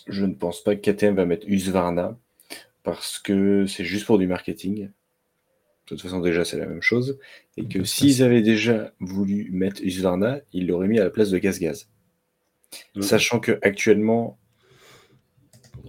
je 0.06 0.24
ne 0.24 0.34
pense 0.34 0.62
pas 0.62 0.76
que 0.76 0.80
KTM 0.90 1.14
va 1.14 1.24
mettre 1.26 1.46
Husqvarna 1.48 2.16
parce 2.82 3.18
que 3.18 3.66
c'est 3.66 3.84
juste 3.84 4.06
pour 4.06 4.18
du 4.18 4.26
marketing. 4.26 4.86
De 4.86 5.96
toute 5.96 6.00
façon, 6.02 6.20
déjà, 6.20 6.44
c'est 6.44 6.58
la 6.58 6.66
même 6.66 6.82
chose. 6.82 7.18
Et 7.56 7.62
que 7.64 7.68
De 7.68 7.78
toute 7.78 7.86
s'ils 7.86 8.22
avaient 8.22 8.42
déjà 8.42 8.92
voulu 9.00 9.50
mettre 9.50 9.82
Husqvarna, 9.82 10.40
ils 10.52 10.66
l'auraient 10.66 10.88
mis 10.88 11.00
à 11.00 11.04
la 11.04 11.10
place 11.10 11.30
de 11.30 11.38
Gaz 11.38 11.58
Gaz. 11.58 11.88
Mm. 12.94 13.02
Sachant 13.02 13.40
que 13.40 13.58
actuellement, 13.62 14.38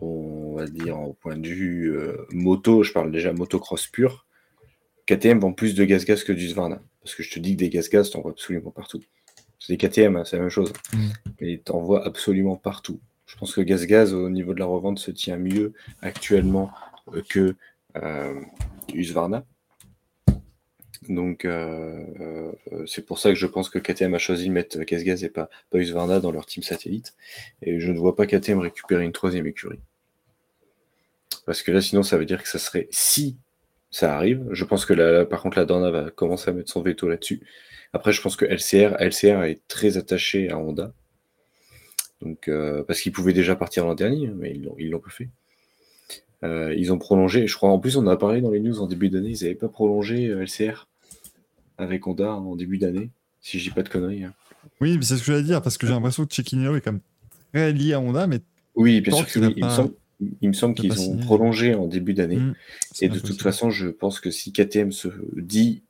on 0.01 0.56
va 0.56 0.66
dire 0.66 1.00
au 1.00 1.14
point 1.14 1.38
de 1.38 1.48
vue 1.48 1.95
euh, 1.95 2.26
moto, 2.32 2.84
je 2.84 2.92
parle 2.92 3.11
déjà 3.11 3.34
motocross 3.34 3.88
pur, 3.88 4.26
KTM 5.06 5.40
vend 5.40 5.53
plus 5.53 5.76
de 5.76 5.84
Gaz 5.84 6.06
Gaz 6.06 6.24
que 6.24 6.32
d'Husqvarna. 6.32 6.82
Parce 7.01 7.16
que 7.16 7.24
je 7.24 7.32
te 7.32 7.40
dis 7.40 7.53
que 7.53 7.60
des 7.60 7.69
Gaz 7.69 7.90
Gaz, 7.90 8.11
t'en 8.11 8.22
vois 8.22 8.32
absolument 8.32 8.72
partout. 8.72 9.01
C'est 9.60 9.74
des 9.74 9.77
KTM, 9.77 10.16
hein, 10.16 10.24
c'est 10.26 10.38
la 10.38 10.43
même 10.43 10.50
chose. 10.50 10.74
Mm. 10.93 11.10
Mais 11.40 11.58
t'en 11.64 11.82
vois 11.82 12.06
absolument 12.06 12.56
partout. 12.56 13.00
Je 13.26 13.38
pense 13.38 13.53
que 13.56 13.61
Gaz 13.61 13.85
Gaz, 13.85 14.14
au 14.14 14.30
niveau 14.30 14.53
de 14.53 14.60
la 14.60 14.66
revente, 14.66 15.00
se 15.00 15.11
tient 15.11 15.38
mieux 15.38 15.74
actuellement 16.01 16.72
euh, 17.14 17.22
que 17.27 17.56
euh, 17.98 18.42
Husqvarna. 18.93 19.45
Donc, 21.10 21.46
euh, 21.46 22.06
euh, 22.20 22.86
c'est 22.86 23.06
pour 23.06 23.18
ça 23.18 23.30
que 23.30 23.36
je 23.36 23.48
pense 23.48 23.70
que 23.70 23.80
KTM 23.80 24.14
a 24.14 24.20
choisi 24.20 24.48
de 24.48 24.54
mettre 24.54 24.80
Gaz 24.84 25.04
Gaz 25.04 25.24
et 25.24 25.30
pas, 25.30 25.50
pas 25.72 25.80
Husqvarna 25.80 26.20
dans 26.20 26.32
leur 26.32 26.46
team 26.46 26.64
satellite. 26.64 27.16
Et 27.64 27.80
je 27.80 27.92
ne 27.92 27.98
vois 27.98 28.16
pas 28.16 28.28
KTM 28.28 28.60
récupérer 28.60 29.04
une 29.04 29.12
troisième 29.12 29.48
écurie. 29.48 29.80
Parce 31.46 31.64
que 31.64 31.72
là, 31.72 31.82
sinon, 31.82 32.04
ça 32.04 32.18
veut 32.18 32.26
dire 32.26 32.42
que 32.42 32.50
ça 32.50 32.60
serait 32.60 32.88
si 32.92 33.38
ça 33.90 34.16
arrive. 34.16 34.48
Je 34.52 34.64
pense 34.64 34.86
que 34.86 34.94
là, 34.94 35.26
par 35.26 35.42
contre, 35.42 35.58
la 35.58 35.66
Dorna 35.66 35.90
va 35.90 36.12
commencer 36.12 36.50
à 36.50 36.54
mettre 36.54 36.72
son 36.72 36.82
veto 36.82 37.10
là-dessus. 37.10 37.42
Après, 37.94 38.14
je 38.14 38.22
pense 38.22 38.36
que 38.36 38.46
LCR, 38.46 38.96
LCR 39.00 39.44
est 39.44 39.62
très 39.68 39.98
attaché 39.98 40.50
à 40.50 40.58
Honda. 40.58 40.94
Donc, 42.22 42.48
euh, 42.48 42.84
parce 42.84 43.02
qu'ils 43.02 43.12
pouvaient 43.12 43.34
déjà 43.34 43.56
partir 43.56 43.86
l'an 43.86 43.96
dernier, 43.96 44.28
mais 44.28 44.54
ils 44.78 44.90
l'ont, 44.92 45.00
pas 45.00 45.10
fait. 45.10 45.30
Euh, 46.44 46.74
ils 46.78 46.94
ont 46.94 47.00
prolongé, 47.00 47.48
je 47.48 47.56
crois, 47.56 47.70
en 47.70 47.80
plus, 47.80 47.98
on 47.98 48.02
en 48.02 48.08
a 48.08 48.18
parlé 48.18 48.42
dans 48.42 48.52
les 48.52 48.60
news 48.60 48.80
en 48.80 48.88
début 48.88 49.10
d'année, 49.10 49.32
ils 49.32 49.44
n'avaient 49.44 49.56
pas 49.56 49.70
prolongé 49.70 50.28
euh, 50.28 50.44
LCR 50.44 50.88
avec 51.82 52.08
Honda 52.08 52.34
en 52.35 52.56
début 52.56 52.77
d'année, 52.77 53.10
si 53.42 53.60
je 53.60 53.66
dis 53.66 53.69
pas 53.74 53.84
de 53.84 53.90
conneries. 53.90 54.24
hein. 54.24 54.34
Oui, 54.80 54.98
mais 54.98 55.03
c'est 55.03 55.18
ce 55.18 55.22
que 55.22 55.32
j'allais 55.32 55.43
dire, 55.43 55.61
parce 55.61 55.77
que 55.77 55.88
j'ai 55.88 55.93
l'impression 55.93 56.26
que 56.26 56.34
Chequinero 56.34 56.76
est 56.76 56.82
quand 56.82 56.92
même 56.93 57.01
très 57.53 57.74
lié 57.74 57.93
à 57.93 58.00
Honda, 58.00 58.27
mais 58.27 58.40
Oui, 58.76 59.01
bien 59.01 59.14
sûr 59.16 59.26
que 59.27 59.40
a. 59.40 59.50
Il, 59.56 59.64
me 59.66 59.69
semble, 59.69 59.93
il 60.42 60.48
me 60.50 60.53
semble 60.53 60.76
qu'il 60.76 60.92
a 60.92 60.95
qu'ils 60.95 61.10
ont 61.10 61.18
prolongé 61.18 61.74
en 61.74 61.88
début 61.88 62.14
d'année. 62.14 62.38
Mm, 62.38 62.56
c'est 62.92 63.06
Et 63.06 63.10
de 63.10 63.16
toute 63.16 63.22
possible. 63.24 63.42
façon, 63.43 63.69
je 63.72 63.88
pense 63.90 64.19
que 64.19 64.30
si 64.32 64.51
KTM 64.53 64.92
se 64.92 65.08
dit 65.35 65.84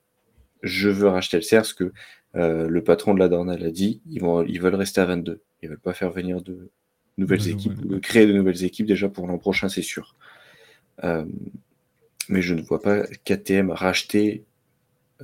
je 0.63 0.89
veux 0.89 1.07
racheter 1.07 1.37
le 1.37 1.43
CERS, 1.43 1.75
que 1.75 1.91
euh, 2.35 2.67
le 2.69 2.83
patron 2.83 3.13
de 3.13 3.19
la 3.19 3.27
Dorna 3.27 3.57
l'a 3.57 3.71
dit, 3.71 4.01
ils, 4.09 4.21
vont, 4.21 4.43
ils 4.45 4.61
veulent 4.61 4.75
rester 4.75 5.01
à 5.01 5.05
22. 5.05 5.41
Ils 5.63 5.69
veulent 5.69 5.79
pas 5.79 5.93
faire 5.93 6.11
venir 6.11 6.41
de 6.41 6.69
nouvelles 7.17 7.47
équipes, 7.49 7.73
ouais. 7.89 7.99
créer 7.99 8.25
de 8.27 8.33
nouvelles 8.33 8.63
équipes 8.63 8.85
déjà 8.85 9.09
pour 9.09 9.27
l'an 9.27 9.37
prochain, 9.37 9.69
c'est 9.69 9.81
sûr. 9.81 10.15
Euh, 11.03 11.25
mais 12.29 12.41
je 12.41 12.53
ne 12.53 12.61
vois 12.61 12.81
pas 12.81 13.03
KTM 13.25 13.71
racheter, 13.71 14.43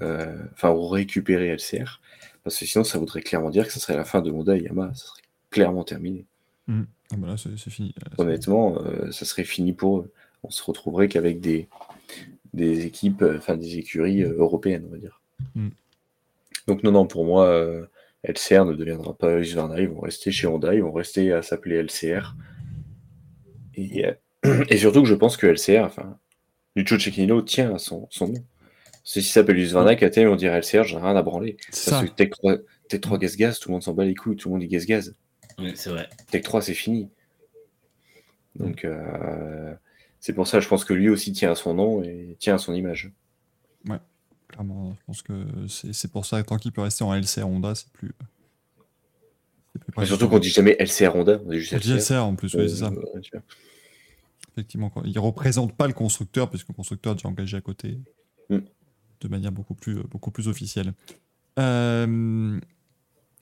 enfin, 0.02 0.72
ou 0.72 0.88
récupérer 0.88 1.48
LCR, 1.48 2.00
parce 2.44 2.58
que 2.58 2.66
sinon, 2.66 2.84
ça 2.84 2.98
voudrait 3.00 3.22
clairement 3.22 3.50
dire 3.50 3.66
que 3.66 3.74
ce 3.74 3.80
serait 3.80 3.98
la 3.98 4.06
fin 4.06 4.22
de 4.22 4.32
Honda 4.32 4.56
et 4.56 4.62
Yamaha. 4.62 4.94
Ça 4.94 5.08
serait 5.08 5.22
clairement 5.50 5.84
terminé. 5.84 6.26
Ah 6.70 7.16
bah 7.18 7.28
là, 7.28 7.36
c'est 7.38 7.70
fini. 7.70 7.94
Honnêtement, 8.18 8.82
euh, 8.82 9.12
ça 9.12 9.26
serait 9.26 9.44
fini 9.46 9.74
pour 9.74 10.00
eux. 10.00 10.12
On 10.44 10.50
se 10.50 10.64
retrouverait 10.64 11.08
qu'avec 11.08 11.40
des, 11.40 11.68
des 12.54 12.86
équipes, 12.86 13.22
euh, 13.22 13.38
enfin 13.38 13.56
des 13.56 13.78
écuries 13.78 14.24
euh, 14.24 14.36
européennes, 14.38 14.84
on 14.88 14.92
va 14.92 14.98
dire. 14.98 15.22
Mm. 15.56 15.70
Donc 16.68 16.84
non, 16.84 16.92
non, 16.92 17.08
pour 17.08 17.26
moi, 17.26 17.46
euh, 17.46 17.86
LCR 18.24 18.66
ne 18.66 18.74
deviendra 18.74 19.14
pas 19.14 19.40
Husqvarna, 19.40 19.80
ils 19.80 19.88
vont 19.88 20.02
rester 20.02 20.32
chez 20.32 20.48
Honda, 20.48 20.74
ils 20.74 20.84
vont 20.84 20.92
rester 20.92 21.32
à 21.32 21.42
s'appeler 21.42 21.82
LCR. 21.82 22.36
Et, 23.76 24.06
euh, 24.06 24.64
et 24.70 24.78
surtout 24.78 25.02
que 25.04 25.08
je 25.08 25.16
pense 25.16 25.38
que 25.38 25.48
LCR, 25.48 25.86
enfin, 25.86 26.18
Lucio 26.76 27.00
Cecchino 27.00 27.42
tient 27.42 27.74
à 27.74 27.78
son, 27.78 28.08
son 28.12 28.28
nom. 28.28 28.44
Si 29.08 29.24
ça 29.24 29.36
s'appelle 29.36 29.58
Husqvarna, 29.58 29.96
KTM, 29.96 30.30
on 30.30 30.36
dirait 30.36 30.60
LCR, 30.60 30.84
j'en 30.84 31.00
ai 31.00 31.04
rien 31.04 31.16
à 31.16 31.22
branler. 31.22 31.56
C'est 31.70 31.92
Parce 31.92 32.04
ça. 32.04 32.08
que 32.10 32.14
Tech 32.14 32.30
3, 32.32 32.58
Tech 32.90 33.00
3 33.00 33.18
Gaz 33.18 33.38
Gaz, 33.38 33.58
tout 33.58 33.70
le 33.70 33.72
monde 33.72 33.82
s'en 33.82 33.94
bat 33.94 34.04
les 34.04 34.14
couilles, 34.14 34.36
tout 34.36 34.50
le 34.50 34.56
monde 34.56 34.62
dit 34.64 34.68
Gaz 34.68 34.86
Gaz. 34.86 35.16
Oui, 35.60 35.72
c'est 35.76 35.92
vrai. 35.92 36.10
Tech 36.30 36.42
3, 36.42 36.62
c'est 36.62 36.74
fini. 36.74 37.10
Donc, 38.56 38.84
euh, 38.84 39.74
c'est 40.20 40.34
pour 40.34 40.46
ça, 40.46 40.60
je 40.60 40.68
pense 40.68 40.84
que 40.84 40.94
lui 40.94 41.08
aussi 41.08 41.32
tient 41.32 41.54
à 41.54 41.56
son 41.56 41.74
nom 41.74 42.04
et 42.04 42.36
tient 42.38 42.56
à 42.56 42.58
son 42.58 42.74
image. 42.74 43.14
Clairement, 44.50 44.94
je 45.00 45.06
pense 45.06 45.22
que 45.22 45.46
c'est 45.70 45.94
c'est 45.94 46.12
pour 46.12 46.26
ça, 46.26 46.42
tant 46.44 46.58
qu'il 46.58 46.74
peut 46.74 46.82
rester 46.82 47.06
en 47.06 47.14
LCR 47.14 47.48
Honda, 47.48 47.76
c'est 47.76 47.90
plus. 47.92 48.12
Mais 49.98 50.06
surtout 50.06 50.28
qu'on 50.28 50.40
dit 50.40 50.50
jamais 50.50 50.76
LCR 50.80 51.16
Honda, 51.16 51.40
on 51.46 51.52
dit 51.52 51.60
juste 51.60 51.74
On 51.74 51.78
dit 51.78 51.94
LCR. 51.94 52.14
LCR 52.14 52.24
en 52.26 52.36
plus, 52.36 52.54
oui, 52.56 52.70
c'est 52.70 52.78
ça. 52.78 52.88
Euh, 52.88 53.02
ouais. 53.14 53.22
Effectivement, 54.52 54.90
quoi. 54.90 55.04
il 55.06 55.18
représente 55.18 55.78
pas 55.78 55.88
le 55.88 55.94
constructeur, 55.94 56.50
puisque 56.50 56.68
le 56.68 56.74
constructeur 56.74 57.14
est 57.14 57.16
déjà 57.16 57.30
engagé 57.30 57.56
à 57.56 57.62
côté. 57.62 58.00
De 59.22 59.28
manière 59.28 59.52
beaucoup 59.52 59.74
plus, 59.74 59.96
beaucoup 60.04 60.32
plus 60.32 60.48
officielle. 60.48 60.94
Euh, 61.60 62.60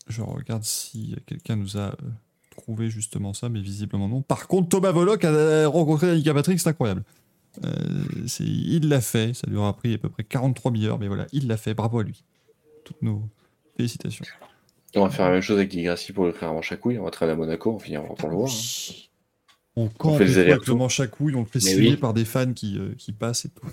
je 0.08 0.22
regarde 0.22 0.64
si 0.64 1.16
quelqu'un 1.26 1.56
nous 1.56 1.78
a 1.78 1.90
euh, 1.92 1.95
trouvé 2.52 2.90
justement 2.90 3.34
ça, 3.34 3.50
mais 3.50 3.60
visiblement 3.62 4.08
non. 4.08 4.22
Par 4.22 4.48
contre, 4.48 4.70
Thomas 4.70 4.92
Voloc 4.92 5.24
a 5.24 5.68
rencontré 5.68 6.12
Annika 6.12 6.34
Patrick, 6.34 6.60
c'est 6.60 6.70
incroyable. 6.70 7.04
Euh, 7.64 7.72
il 8.40 8.90
l'a 8.90 9.02
fait. 9.02 9.34
Ça 9.34 9.48
lui 9.48 9.58
aura 9.58 9.76
pris 9.76 9.94
à 9.94 9.98
peu 9.98 10.10
près 10.10 10.24
43 10.24 10.72
millions, 10.72 10.98
mais 10.98 11.08
voilà, 11.08 11.28
il 11.32 11.48
l'a 11.48 11.58
fait. 11.58 11.74
Bravo 11.74 12.00
à 12.00 12.04
lui. 12.04 12.24
Toutes 12.84 13.02
nos 13.02 13.24
félicitations. 13.78 14.26
On 14.95 15.04
va 15.04 15.10
faire 15.10 15.26
la 15.26 15.34
même 15.34 15.42
chose 15.42 15.58
avec 15.58 15.76
Degrassi 15.76 16.14
pour 16.14 16.26
le 16.26 16.34
manche 16.42 16.72
à 16.72 16.78
couilles. 16.78 17.00
On 17.00 17.04
va 17.04 17.12
traîner 17.12 17.34
à 17.34 17.36
Monaco, 17.36 17.74
on 17.74 17.80
finira 17.80 18.04
pour 18.04 18.30
le 18.30 18.36
voir. 18.36 18.50
hein. 18.50 18.94
On 19.78 19.90
campe 19.90 20.22
avec 20.22 20.68
le 20.68 20.74
manche 20.76 21.02
à 21.02 21.08
couilles, 21.08 21.36
on 21.36 21.42
le 21.42 21.45
fait 21.45 21.60
signer 21.60 21.92
oui. 21.92 21.98
par 21.98 22.14
des 22.14 22.24
fans 22.24 22.54
qui, 22.54 22.78
euh, 22.80 22.94
qui 22.98 23.12
passent 23.12 23.44
et 23.45 23.50
tout. 23.50 23.68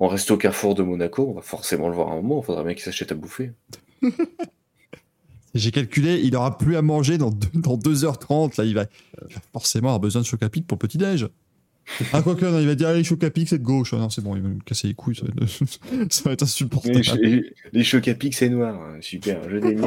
On 0.00 0.08
reste 0.08 0.30
au 0.30 0.36
carrefour 0.36 0.74
de 0.74 0.82
Monaco, 0.82 1.26
on 1.30 1.34
va 1.34 1.42
forcément 1.42 1.88
le 1.88 1.94
voir 1.94 2.08
à 2.08 2.12
un 2.12 2.16
moment. 2.16 2.40
Il 2.42 2.44
faudra 2.44 2.62
bien 2.64 2.74
qu'il 2.74 2.82
s'achète 2.82 3.12
à 3.12 3.14
bouffer. 3.14 3.52
J'ai 5.54 5.70
calculé, 5.70 6.18
il 6.24 6.34
aura 6.34 6.56
plus 6.56 6.76
à 6.76 6.82
manger 6.82 7.18
dans, 7.18 7.30
deux- 7.30 7.48
dans 7.54 7.76
2h30. 7.76 8.58
Là, 8.58 8.64
il 8.64 8.74
va, 8.74 8.86
il 9.28 9.34
va 9.34 9.40
forcément 9.52 9.88
avoir 9.88 10.00
besoin 10.00 10.22
de 10.22 10.26
choc 10.26 10.42
à 10.42 10.48
pic 10.48 10.66
pour 10.66 10.78
petit-déj. 10.78 11.28
Ah, 12.12 12.22
quoique, 12.22 12.44
non, 12.46 12.58
il 12.60 12.66
va 12.66 12.74
dire, 12.74 12.88
allez, 12.88 13.02
choc 13.04 13.22
à 13.24 13.30
pic, 13.30 13.48
c'est 13.48 13.58
de 13.58 13.62
gauche. 13.64 13.92
Ah, 13.92 13.98
non, 13.98 14.08
c'est 14.08 14.22
bon, 14.22 14.34
il 14.36 14.40
va 14.42 14.48
me 14.48 14.60
casser 14.60 14.88
les 14.88 14.94
couilles. 14.94 15.16
Ça 15.16 15.26
va 15.26 15.32
être, 15.44 16.12
ça 16.12 16.22
va 16.24 16.32
être 16.32 16.42
insupportable. 16.44 17.00
Les, 17.20 17.28
les, 17.30 17.54
les 17.72 17.84
chocs 17.84 18.06
à 18.08 18.14
pic, 18.14 18.34
c'est 18.34 18.48
noir. 18.48 18.80
hein. 18.80 18.96
Super, 19.00 19.42
je 19.50 19.56
des 19.58 19.74
mille. 19.74 19.84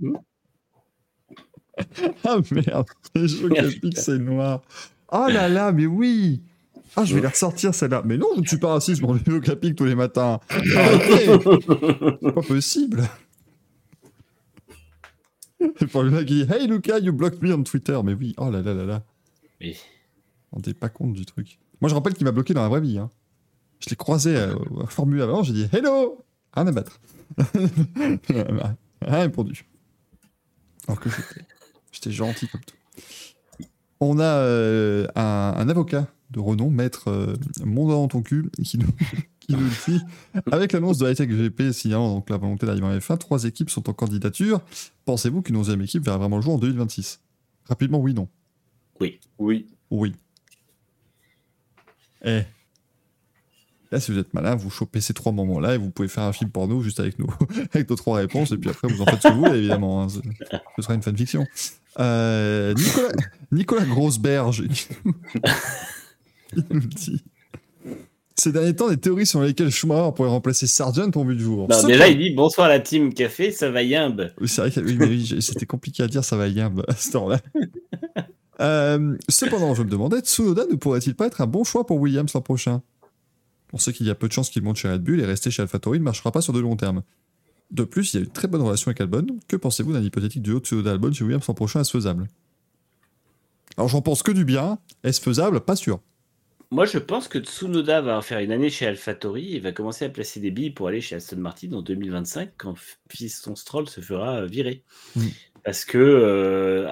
Ah 2.24 2.36
merde, 2.50 2.86
les 3.14 3.58
à 3.58 3.62
pic, 3.80 3.98
c'est 3.98 4.18
noir. 4.18 4.62
Oh 5.12 5.26
là 5.28 5.48
là, 5.48 5.72
mais 5.72 5.86
oui 5.86 6.40
Ah, 6.96 7.04
je 7.04 7.14
vais 7.14 7.20
les 7.20 7.26
ressortir 7.28 7.74
celle-là. 7.74 8.02
Mais 8.04 8.16
non, 8.16 8.28
je 8.36 8.40
ne 8.40 8.46
suis 8.46 8.58
pas 8.58 8.72
raciste, 8.72 9.00
je 9.00 9.06
mange 9.06 9.22
des 9.22 9.50
à 9.50 9.56
pic 9.56 9.74
tous 9.76 9.84
les 9.84 9.94
matins. 9.94 10.40
Arrêtez 10.48 11.26
C'est 11.26 12.32
pas 12.34 12.42
possible. 12.42 13.02
Et 15.80 15.86
pour 15.86 16.02
le 16.02 16.10
mec 16.10 16.26
qui 16.26 16.44
dit 16.44 16.52
Hey 16.52 16.66
Lucas, 16.66 16.98
you 16.98 17.12
blocked 17.12 17.42
me 17.42 17.54
on 17.54 17.62
Twitter. 17.62 17.98
Mais 18.04 18.14
oui, 18.14 18.34
oh 18.38 18.50
là 18.50 18.62
là 18.62 18.74
là 18.74 18.84
là. 18.84 19.02
Oui. 19.60 19.76
On 20.52 20.60
n'est 20.60 20.74
pas 20.74 20.88
compte 20.88 21.12
du 21.14 21.24
truc. 21.24 21.58
Moi, 21.80 21.88
je 21.88 21.94
rappelle 21.94 22.14
qu'il 22.14 22.24
m'a 22.24 22.32
bloqué 22.32 22.52
dans 22.54 22.62
la 22.62 22.68
vraie 22.68 22.80
vie. 22.80 22.98
hein. 22.98 23.10
Je 23.80 23.90
l'ai 23.90 23.96
croisé 23.96 24.36
euh, 24.36 24.54
au 24.70 24.86
Formule 24.86 25.22
avant, 25.22 25.42
j'ai 25.42 25.52
dit 25.52 25.68
Hello 25.72 26.24
Rien 26.54 26.66
à 26.66 26.72
battre. 26.72 27.00
Rien 28.28 28.76
répondu. 29.20 29.64
Alors 30.86 31.00
que 31.00 31.08
j'étais- 31.10 31.46
j'étais 31.92 32.10
gentil 32.10 32.48
comme 32.48 32.62
tout. 32.62 32.76
On 34.00 34.18
a 34.18 34.24
euh, 34.24 35.06
un, 35.14 35.54
un 35.56 35.68
avocat 35.68 36.08
de 36.32 36.40
renom, 36.40 36.70
maître 36.70 37.08
euh, 37.08 37.36
Mon 37.64 37.84
doigt 37.84 37.94
dans 37.94 38.08
ton 38.08 38.22
cul, 38.22 38.50
qui 38.64 38.78
nous, 38.78 38.88
qui 39.40 39.52
nous 39.54 39.68
dit 39.86 40.00
Avec 40.50 40.72
l'annonce 40.72 40.98
de 40.98 41.06
Hightech 41.06 41.30
GP 41.30 41.72
signalant 41.72 42.14
donc 42.14 42.30
la 42.30 42.38
volonté 42.38 42.66
d'arriver 42.66 42.86
en 42.86 42.96
F1, 42.96 43.18
trois 43.18 43.44
équipes 43.44 43.70
sont 43.70 43.88
en 43.88 43.92
candidature. 43.92 44.60
Pensez-vous 45.04 45.42
qu'une 45.42 45.56
onzième 45.56 45.82
équipe 45.82 46.04
verra 46.04 46.18
vraiment 46.18 46.36
le 46.36 46.42
jour 46.42 46.54
en 46.54 46.58
2026 46.58 47.20
Rapidement, 47.66 47.98
oui, 48.00 48.14
non? 48.14 48.28
Oui. 49.38 49.66
Oui. 49.90 50.14
Eh. 52.24 52.42
Là, 53.92 54.00
si 54.00 54.10
vous 54.10 54.18
êtes 54.18 54.32
malin, 54.34 54.54
vous 54.56 54.70
chopez 54.70 55.00
ces 55.00 55.12
trois 55.14 55.32
moments-là 55.32 55.74
et 55.74 55.78
vous 55.78 55.90
pouvez 55.90 56.08
faire 56.08 56.24
un 56.24 56.32
film 56.32 56.50
porno 56.50 56.80
juste 56.80 56.98
avec 56.98 57.18
nos, 57.18 57.28
avec 57.74 57.88
nos 57.90 57.96
trois 57.96 58.16
réponses. 58.16 58.50
Et 58.50 58.56
puis 58.56 58.70
après, 58.70 58.88
vous 58.88 59.02
en 59.02 59.04
faites 59.06 59.22
ce 59.22 59.28
que 59.28 59.32
vous 59.34 59.44
voulez, 59.44 59.58
évidemment. 59.58 60.02
hein. 60.02 60.08
Ce 60.08 60.82
sera 60.82 60.94
une 60.94 61.02
fanfiction. 61.02 61.46
Euh, 62.00 62.72
Nicolas, 62.74 63.12
Nicolas 63.52 63.84
Grosberge 63.84 64.64
il 66.56 66.64
nous 66.70 66.80
dit 66.80 67.22
Ces 68.34 68.50
derniers 68.50 68.74
temps, 68.74 68.88
des 68.88 68.96
théories 68.96 69.26
sur 69.26 69.42
lesquelles 69.42 69.70
Schumacher 69.70 70.10
pourrait 70.16 70.30
remplacer 70.30 70.66
Sargent 70.66 71.10
ont 71.16 71.24
vu 71.24 71.34
le 71.34 71.40
jour. 71.40 71.68
Non, 71.68 71.86
déjà, 71.86 72.08
il 72.08 72.18
dit 72.18 72.30
bonsoir 72.30 72.66
à 72.66 72.70
la 72.70 72.80
team 72.80 73.12
café, 73.12 73.52
ça 73.52 73.70
va 73.70 73.82
yimbe. 73.82 74.32
oui, 74.40 74.48
c'est 74.48 74.62
vrai 74.62 74.70
que 74.70 74.80
oui, 74.80 75.36
c'était 75.40 75.66
compliqué 75.66 76.02
à 76.02 76.08
dire, 76.08 76.24
ça 76.24 76.36
va 76.38 76.48
bien 76.48 76.72
à 76.88 76.94
ce 76.96 77.10
temps-là. 77.12 77.40
Euh, 78.60 79.16
cependant, 79.28 79.74
je 79.74 79.82
me 79.82 79.90
demandais, 79.90 80.20
Tsunoda 80.20 80.64
ne 80.70 80.76
pourrait-il 80.76 81.14
pas 81.14 81.26
être 81.26 81.40
un 81.42 81.46
bon 81.46 81.62
choix 81.62 81.86
pour 81.86 81.98
Williams 82.00 82.32
l'an 82.32 82.40
prochain? 82.40 82.80
On 83.72 83.78
sait 83.78 83.92
qu'il 83.92 84.06
y 84.06 84.10
a 84.10 84.14
peu 84.14 84.28
de 84.28 84.32
chances 84.32 84.50
qu'il 84.50 84.62
monte 84.62 84.76
chez 84.76 84.90
Red 84.90 85.02
Bull 85.02 85.20
et 85.20 85.24
rester 85.24 85.50
chez 85.50 85.62
AlphaTauri 85.62 85.98
ne 85.98 86.04
marchera 86.04 86.30
pas 86.30 86.42
sur 86.42 86.52
de 86.52 86.60
long 86.60 86.76
terme. 86.76 87.02
De 87.70 87.84
plus, 87.84 88.12
il 88.12 88.16
y 88.18 88.20
a 88.20 88.24
une 88.24 88.32
très 88.32 88.48
bonne 88.48 88.60
relation 88.60 88.88
avec 88.88 89.00
Albon. 89.00 89.26
Que 89.48 89.56
pensez-vous 89.56 89.94
d'un 89.94 90.02
hypothétique 90.02 90.42
duo 90.42 90.58
Tsunoda-Albon 90.58 91.12
chez 91.12 91.24
Williams 91.24 91.46
l'an 91.48 91.54
prochain? 91.54 91.80
Est-ce 91.80 91.90
faisable? 91.90 92.28
Alors, 93.78 93.88
j'en 93.88 94.02
pense 94.02 94.22
que 94.22 94.30
du 94.30 94.44
bien. 94.44 94.78
Est-ce 95.04 95.20
faisable? 95.22 95.60
Pas 95.60 95.76
sûr. 95.76 96.00
Moi, 96.70 96.84
je 96.84 96.98
pense 96.98 97.28
que 97.28 97.38
Tsunoda 97.38 98.02
va 98.02 98.20
faire 98.20 98.40
une 98.40 98.52
année 98.52 98.68
chez 98.68 98.86
AlphaTauri 98.86 99.56
et 99.56 99.60
va 99.60 99.72
commencer 99.72 100.04
à 100.04 100.10
placer 100.10 100.40
des 100.40 100.50
billes 100.50 100.70
pour 100.70 100.88
aller 100.88 101.00
chez 101.00 101.16
Aston 101.16 101.38
Martin 101.38 101.72
en 101.72 101.82
2025 101.82 102.52
quand 102.58 102.74
Piston 103.08 103.56
Stroll 103.56 103.88
se 103.88 104.00
fera 104.00 104.44
virer. 104.44 104.82
Mm. 105.16 105.26
Parce 105.64 105.84
que 105.84 105.98
euh, 105.98 106.88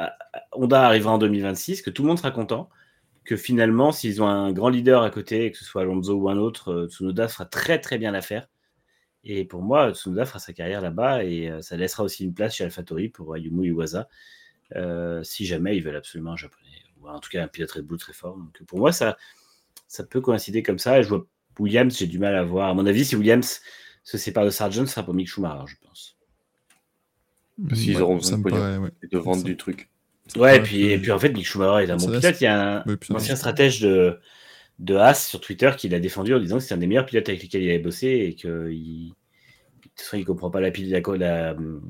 Honda 0.52 0.86
arrivera 0.86 1.12
en 1.12 1.18
2026, 1.18 1.83
que 1.83 1.91
tout 1.91 2.02
le 2.02 2.09
monde 2.09 2.18
sera 2.18 2.31
content, 2.31 2.70
que 3.24 3.36
finalement, 3.36 3.92
s'ils 3.92 4.23
ont 4.23 4.26
un 4.26 4.52
grand 4.52 4.68
leader 4.70 5.02
à 5.02 5.10
côté, 5.10 5.50
que 5.50 5.58
ce 5.58 5.65
soit 5.65 5.82
Alonso 5.82 6.15
ou 6.15 6.28
un 6.31 6.39
autre, 6.39 6.73
euh, 6.73 6.89
Tsunoda 6.89 7.28
fera 7.28 7.44
très 7.44 7.78
très 7.78 7.99
bien 7.99 8.10
l'affaire. 8.12 8.49
Et 9.24 9.44
pour 9.44 9.62
moi, 9.62 9.92
Tsunoda 9.92 10.24
fera 10.24 10.39
sa 10.39 10.52
carrière 10.52 10.81
là-bas 10.81 11.24
et 11.24 11.50
euh, 11.50 11.60
ça 11.62 11.76
laissera 11.76 12.02
aussi 12.05 12.24
une 12.24 12.32
place 12.34 12.57
chez 12.57 12.65
AlphaTauri 12.65 13.08
pour 13.10 13.34
Ayumu 13.34 13.66
Iwasa, 13.68 14.08
euh, 14.76 15.23
si 15.23 15.44
jamais 15.44 15.76
ils 15.76 15.82
veulent 15.82 15.97
absolument 15.97 16.32
un 16.32 16.36
japonais, 16.36 16.82
ou 17.00 17.08
en 17.08 17.20
tout 17.20 17.28
cas 17.31 17.42
un 17.44 17.49
pilote 17.49 17.70
Red 17.73 17.84
Bull 17.84 17.99
très 17.99 18.15
fort. 18.15 18.36
Donc 18.39 18.62
pour 18.66 18.78
moi, 18.78 18.92
ça, 18.92 19.16
ça 19.86 20.05
peut 20.05 20.20
coïncider 20.23 20.62
comme 20.62 20.78
ça. 20.78 20.99
Et 20.99 21.02
je 21.02 21.08
vois 21.08 21.26
Williams, 21.58 21.97
j'ai 21.99 22.07
du 22.07 22.18
mal 22.18 22.34
à 22.34 22.42
voir. 22.42 22.70
À 22.70 22.74
mon 22.74 22.86
avis, 22.86 23.05
si 23.05 23.16
Williams 23.16 23.60
se 24.02 24.16
sépare 24.16 24.47
de 24.47 24.50
Sargent, 24.50 24.86
ce 24.86 24.92
sera 24.94 25.05
pour 25.05 25.12
Mick 25.12 25.28
Schumacher, 25.28 25.66
je 25.66 25.76
pense. 25.86 26.16
Parce 27.68 27.81
qu'ils 27.82 27.97
Ouais, 27.97 28.02
auront 28.02 28.18
ça 28.20 28.36
besoin 28.36 28.39
me 28.39 28.44
de 28.44 28.50
paraît, 28.50 28.78
ouais. 28.78 28.90
De 29.10 29.18
vendre 29.18 29.42
Ça- 29.42 29.44
du 29.44 29.57
truc. 29.58 29.90
Ouais, 30.36 30.59
et 30.59 30.60
puis, 30.60 30.83
et 30.86 30.99
puis- 30.99 31.10
en 31.12 31.18
fait, 31.18 31.31
Mick 31.33 31.47
Schumacher 31.47 31.84
est 31.86 31.91
un 31.91 31.97
bon 31.97 32.07
pilote. 32.07 32.41
Il 32.41 32.44
y 32.44 32.47
a 32.47 32.78
un, 32.86 32.97
ancien 33.15 33.36
stratège 33.36 33.81
de, 33.81 34.18
de 34.78 34.94
Haas 34.97 35.15
sur 35.28 35.41
Twitter 35.41 35.70
qui 35.76 35.89
l'a 35.89 36.00
défendu 36.00 36.34
en 36.34 36.41
disant 36.41 36.59
que 36.59 36.62
c'est 36.65 36.75
un 36.75 36.78
des 36.78 36.86
meilleurs 36.86 37.07
pilotes 37.07 37.28
avec 37.28 37.42
lesquels 37.42 37.62
il 37.62 37.70
avait 37.70 37.78
bossé 37.78 38.07
et 38.09 38.34
toute 39.97 40.05
façon, 40.07 40.17
il 40.17 40.25
comprend 40.25 40.50
pas 40.50 40.60
la, 40.60 40.70
pil- 40.70 40.91
la, 40.91 41.00
la, 41.17 41.52
hum, 41.55 41.83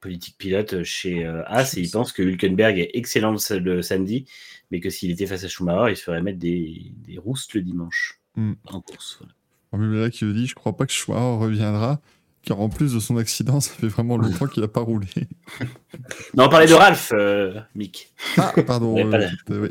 politique 0.00 0.36
pilote 0.36 0.82
chez 0.82 1.24
euh, 1.24 1.42
Haas 1.46 1.74
et 1.76 1.80
il 1.80 1.90
pense 1.90 2.12
que 2.12 2.22
Hülkenberg 2.22 2.78
est 2.78 2.90
excellent 2.94 3.32
le, 3.32 3.38
samedi, 3.82 4.26
mais 4.70 4.80
que 4.80 4.90
s'il 4.90 5.10
était 5.10 5.26
face 5.26 5.44
à 5.44 5.48
Schumacher, 5.48 5.92
il 5.92 5.96
se 5.96 6.02
ferait 6.02 6.20
mettre 6.20 6.38
des, 6.38 6.92
des 7.06 7.18
roustes 7.18 7.54
le 7.54 7.62
dimanche 7.62 8.20
Hmm. 8.36 8.54
en 8.66 8.80
course. 8.80 9.18
voilà. 9.20 9.32
Formule 9.70 10.00
là 10.00 10.10
qui 10.10 10.24
le 10.24 10.32
dit, 10.32 10.46
je 10.48 10.54
crois 10.56 10.76
pas 10.76 10.86
que 10.86 10.92
Schumacher 10.92 11.38
reviendra, 11.38 12.00
car 12.44 12.60
en 12.60 12.68
plus 12.68 12.94
de 12.94 13.00
son 13.00 13.16
accident, 13.16 13.60
ça 13.60 13.72
fait 13.72 13.88
vraiment 13.88 14.16
longtemps 14.16 14.46
qu'il 14.46 14.62
a 14.62 14.68
pas 14.68 14.80
roulé. 14.80 15.08
Non, 16.36 16.46
on 16.46 16.48
parlait 16.48 16.66
de 16.66 16.74
Ralph, 16.74 17.12
euh, 17.14 17.60
Mick. 17.76 18.12
Ah, 18.36 18.52
pardon. 18.66 18.96
Euh, 18.98 19.28
oui. 19.48 19.68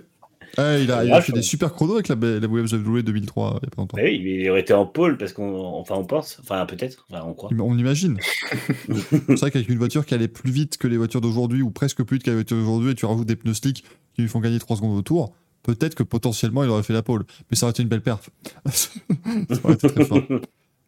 Ah, 0.58 0.78
il 0.78 0.90
a, 0.92 1.04
il 1.04 1.12
a 1.12 1.16
Ralph, 1.16 1.26
fait 1.26 1.34
des 1.34 1.42
super 1.42 1.74
chronos 1.74 1.96
avec 1.96 2.08
la, 2.08 2.16
la 2.16 2.48
Louis 2.48 3.04
2003, 3.04 3.60
il 3.62 3.66
y 3.66 3.68
a 3.68 3.70
pas 3.70 3.82
longtemps. 3.82 3.98
Bah 3.98 4.04
oui, 4.06 4.22
mais 4.24 4.44
il 4.44 4.50
aurait 4.50 4.62
été 4.62 4.74
en 4.74 4.86
pôle 4.86 5.18
parce 5.18 5.34
qu'on, 5.34 5.54
enfin, 5.56 5.96
on 5.96 6.06
pense, 6.06 6.40
enfin, 6.42 6.66
peut-être, 6.66 7.06
enfin, 7.10 7.24
on 7.28 7.34
croit. 7.34 7.50
On 7.60 7.78
imagine. 7.78 8.18
C'est 8.88 9.40
vrai 9.40 9.52
qu'avec 9.52 9.68
une 9.68 9.78
voiture 9.78 10.06
qui 10.06 10.14
allait 10.14 10.28
plus 10.28 10.52
vite 10.52 10.78
que 10.78 10.88
les 10.88 10.98
voitures 10.98 11.22
d'aujourd'hui, 11.22 11.62
ou 11.62 11.72
presque 11.72 12.04
plus 12.04 12.18
vite 12.18 12.24
que 12.24 12.30
les 12.30 12.36
voitures 12.36 12.58
d'aujourd'hui, 12.58 12.92
et 12.92 12.96
tu 12.96 13.06
rajoutes 13.06 13.28
des 13.28 13.36
pneus 13.36 13.56
slicks 13.56 13.84
qui 14.14 14.22
lui 14.22 14.30
font 14.30 14.40
gagner 14.40 14.60
3 14.60 14.78
secondes 14.78 14.98
au 14.98 15.02
tour, 15.02 15.34
peut-être 15.64 15.96
que 15.96 16.04
potentiellement 16.04 16.64
il 16.64 16.70
aurait 16.70 16.84
fait 16.84 16.94
la 16.94 17.04
pole. 17.04 17.26
Mais 17.50 17.58
ça 17.58 17.66
aurait 17.66 17.72
été 17.72 17.84
une 17.84 17.90
belle 17.90 18.02
perf. 18.02 18.30
ça 18.66 18.90
aurait 19.64 19.74
été 19.74 19.90
très 19.90 20.06
fort. 20.06 20.22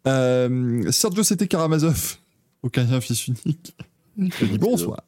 Euh, 0.08 0.92
Sergio 0.92 1.24
C'était 1.24 1.48
Karamazov, 1.48 2.18
aucun 2.64 2.86
fils 3.02 3.28
unique, 3.28 3.76
je 4.18 4.46
dis 4.46 4.58
bonsoir. 4.58 5.04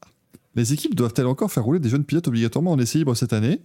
Les 0.56 0.74
équipes 0.74 0.96
doivent-elles 0.96 1.28
encore 1.28 1.52
faire 1.52 1.64
rouler 1.64 1.80
des 1.80 1.90
jeunes 1.90 2.04
pilotes 2.04 2.28
obligatoirement 2.28 2.72
en 2.72 2.80
essai 2.80 2.98
libre 2.98 3.14
cette 3.14 3.34
année? 3.34 3.62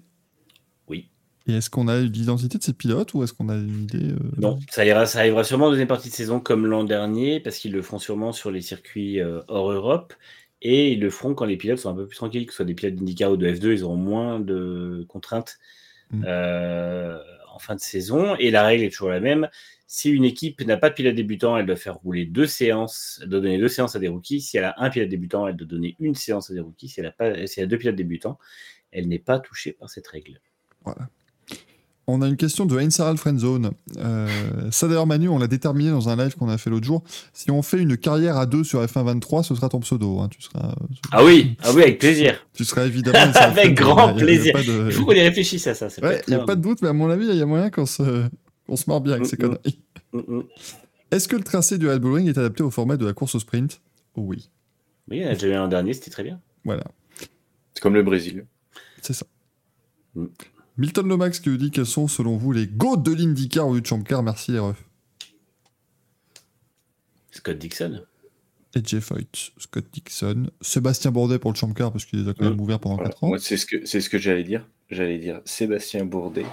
Oui. 0.89 1.09
Et 1.47 1.55
est-ce 1.55 1.71
qu'on 1.71 1.89
a 1.89 1.99
l'identité 2.01 2.59
de 2.59 2.63
ces 2.63 2.75
pilotes 2.75 3.15
ou 3.15 3.23
est-ce 3.23 3.33
qu'on 3.33 3.49
a 3.49 3.55
une 3.55 3.85
idée 3.85 4.13
euh, 4.13 4.19
Non, 4.39 4.59
ça, 4.71 4.85
ira, 4.85 5.07
ça 5.07 5.21
arrivera 5.21 5.43
sûrement 5.43 5.67
en 5.67 5.71
deuxième 5.71 5.89
partie 5.89 6.11
de 6.11 6.15
saison 6.15 6.39
comme 6.39 6.67
l'an 6.67 6.85
dernier, 6.85 7.41
parce 7.41 7.57
qu'ils 7.57 7.73
le 7.73 7.81
feront 7.81 7.99
sûrement 7.99 8.33
sur 8.33 8.51
les 8.51 8.61
circuits 8.61 9.21
euh, 9.21 9.41
hors 9.49 9.73
Europe, 9.73 10.13
et 10.61 10.93
ils 10.93 11.01
le 11.01 11.11
feront 11.11 11.35
quand 11.35 11.47
les 11.47 11.57
pilotes 11.57 11.79
sont 11.79 11.91
un 11.91 11.95
peu 11.95 12.07
plus 12.07 12.17
tranquilles, 12.17 12.45
que 12.45 12.53
ce 12.53 12.57
soit 12.57 12.67
des 12.67 12.75
pilotes 12.75 12.95
d'IndyCar 12.95 13.33
ou 13.33 13.37
de 13.37 13.49
F2, 13.49 13.73
ils 13.73 13.85
auront 13.85 13.97
moins 13.97 14.39
de 14.39 15.07
contraintes 15.09 15.59
Mm. 16.13 16.25
euh, 16.27 17.19
en 17.55 17.59
fin 17.59 17.75
de 17.75 17.81
saison, 17.81 18.37
et 18.37 18.51
la 18.51 18.65
règle 18.65 18.85
est 18.85 18.91
toujours 18.91 19.11
la 19.11 19.21
même. 19.21 19.49
Si 19.95 20.09
une 20.09 20.25
équipe 20.25 20.65
n'a 20.65 20.79
pas 20.79 20.89
de 20.89 20.95
pilote 20.95 21.15
débutant, 21.15 21.55
elle 21.59 21.67
doit 21.67 21.77
faire 21.77 21.97
rouler 21.97 22.25
deux 22.25 22.47
séances, 22.47 23.21
elle 23.23 23.29
doit 23.29 23.41
donner 23.41 23.59
deux 23.59 23.69
séances 23.69 23.95
à 23.95 23.99
des 23.99 24.09
rookies. 24.09 24.41
Si 24.41 24.57
elle 24.57 24.65
a 24.65 24.75
un 24.79 24.89
pilote 24.89 25.11
débutant, 25.11 25.47
elle 25.47 25.55
doit 25.55 25.67
donner 25.69 25.97
une 26.01 26.15
séance 26.15 26.51
à 26.51 26.55
des 26.55 26.61
rookies. 26.61 26.89
Si 26.89 27.01
elle 27.01 27.07
a, 27.07 27.11
pas, 27.13 27.47
si 27.47 27.61
elle 27.61 27.65
a 27.65 27.67
deux 27.67 27.77
pilotes 27.77 27.95
débutants, 27.97 28.39
elle 28.91 29.07
n'est 29.07 29.19
pas 29.19 29.39
touchée 29.39 29.73
par 29.73 29.91
cette 29.91 30.07
règle. 30.09 30.41
Voilà. 30.87 31.11
On 32.07 32.23
a 32.23 32.27
une 32.27 32.39
question 32.39 32.65
de 32.65 32.81
Einsaral 32.81 33.19
Friendzone. 33.19 33.73
Euh, 33.99 34.29
ça 34.71 34.89
d'ailleurs, 34.89 35.07
Manu, 35.07 35.29
on 35.29 35.39
l'a 35.39 35.47
déterminé 35.47 35.91
dans 35.91 36.09
un 36.09 36.17
live 36.17 36.37
qu'on 36.37 36.49
a 36.49 36.57
fait 36.57 36.71
l'autre 36.71 36.87
jour. 36.87 37.05
Si 37.35 37.51
on 37.51 37.61
fait 37.61 37.79
une 37.83 37.99
carrière 37.99 38.39
à 38.39 38.47
deux 38.47 38.65
sur 38.65 38.83
F1 38.83 39.05
23, 39.05 39.43
ce 39.43 39.55
sera 39.55 39.69
ton 39.69 39.81
pseudo. 39.81 40.21
hein. 40.21 40.29
Tu, 40.31 40.41
seras, 40.41 40.75
Ah 41.13 41.23
oui, 41.23 41.55
ah 41.63 41.71
oui, 41.75 41.83
avec 41.83 41.99
plaisir. 41.99 42.45
tu 42.55 42.65
seras 42.65 42.87
évidemment. 42.87 43.19
Avec 43.35 43.75
grand 43.75 44.09
il 44.17 44.23
a 44.23 44.25
plaisir. 44.25 44.55
de- 44.55 44.87
Il 44.89 44.93
faut 44.93 45.05
qu'on 45.05 45.13
y 45.13 45.21
réfléchisse 45.21 45.67
à 45.67 45.75
ça. 45.75 45.89
Ouais, 46.03 46.23
il 46.27 46.35
n'y 46.35 46.41
a 46.41 46.45
pas 46.45 46.57
de 46.57 46.63
doute, 46.63 46.79
mais 46.81 46.89
à 46.89 46.93
mon 46.95 47.11
avis, 47.11 47.27
il 47.29 47.37
y 47.37 47.43
a 47.43 47.47
moyen 47.47 47.69
qu'on 47.71 47.85
se, 47.87 48.25
qu'on 48.73 48.77
se 48.77 48.89
marre 48.89 49.03
bien 49.03 49.13
avec 49.15 49.27
ces 49.27 49.37
Mm, 49.37 49.41
mm. 49.41 49.49
conneries. 49.49 49.81
Mm, 50.15 50.19
mm. 50.39 50.43
Est-ce 51.11 51.29
que 51.29 51.37
le 51.37 51.43
tracé 51.45 51.77
du 51.77 51.87
Red 51.89 52.01
Bull 52.01 52.15
Ring 52.15 52.27
est 52.29 52.39
adapté 52.39 52.63
au 52.63 52.71
format 52.71 52.97
de 52.97 53.05
la 53.05 53.13
course 53.13 53.35
au 53.35 53.39
sprint? 53.39 53.83
Oui. 54.17 54.49
Oui, 55.11 55.23
on 55.25 55.29
a 55.29 55.35
déjà 55.35 55.49
eu 55.49 55.53
un 55.53 55.69
dernier, 55.69 55.93
c'était 55.93 56.11
très 56.11 56.23
bien. 56.23 56.41
Voilà. 56.65 56.85
C'est 57.75 57.83
comme 57.83 57.93
le 57.95 58.03
Brésil. 58.03 58.47
C'est 59.03 59.13
ça. 59.13 59.27
Mm. 60.15 60.25
Milton 60.79 61.07
Lomax 61.07 61.41
qui 61.41 61.51
nous 61.51 61.59
dit 61.59 61.71
quels 61.71 61.85
sont 61.85 62.09
selon 62.09 62.39
vous 62.39 62.53
les 62.53 62.67
GOAT 62.67 62.97
de 62.97 63.13
l'IndyCar 63.13 63.69
ou 63.69 63.79
du 63.79 63.87
Champ 63.87 64.01
Car? 64.03 64.23
Merci 64.23 64.53
les 64.53 64.59
refs. 64.59 64.83
Scott 67.31 67.59
Dixon. 67.59 68.03
AJ 68.75 69.01
Foyt, 69.01 69.53
Scott 69.59 69.85
Dixon, 69.93 70.47
Sébastien 70.63 71.11
Bourdet 71.11 71.39
pour 71.39 71.53
le 71.53 71.57
Champ 71.57 71.71
Car 71.75 71.93
parce 71.93 72.07
qu'il 72.07 72.23
les 72.25 72.31
a 72.31 72.33
quand 72.33 72.49
même 72.49 72.59
ouvert 72.59 72.79
pendant 72.81 72.95
Voilà. 72.97 73.11
4 73.11 73.25
ans. 73.25 73.29
Moi, 73.29 73.39
c'est 73.39 73.59
ce 73.59 73.67
que, 73.67 73.85
c'est 73.85 74.01
ce 74.01 74.09
que 74.09 74.17
j'allais 74.17 74.45
dire. 74.45 74.67
J'allais 74.93 75.19
dire 75.19 75.41
Sébastien 75.47 76.05
Bourdet, 76.05 76.45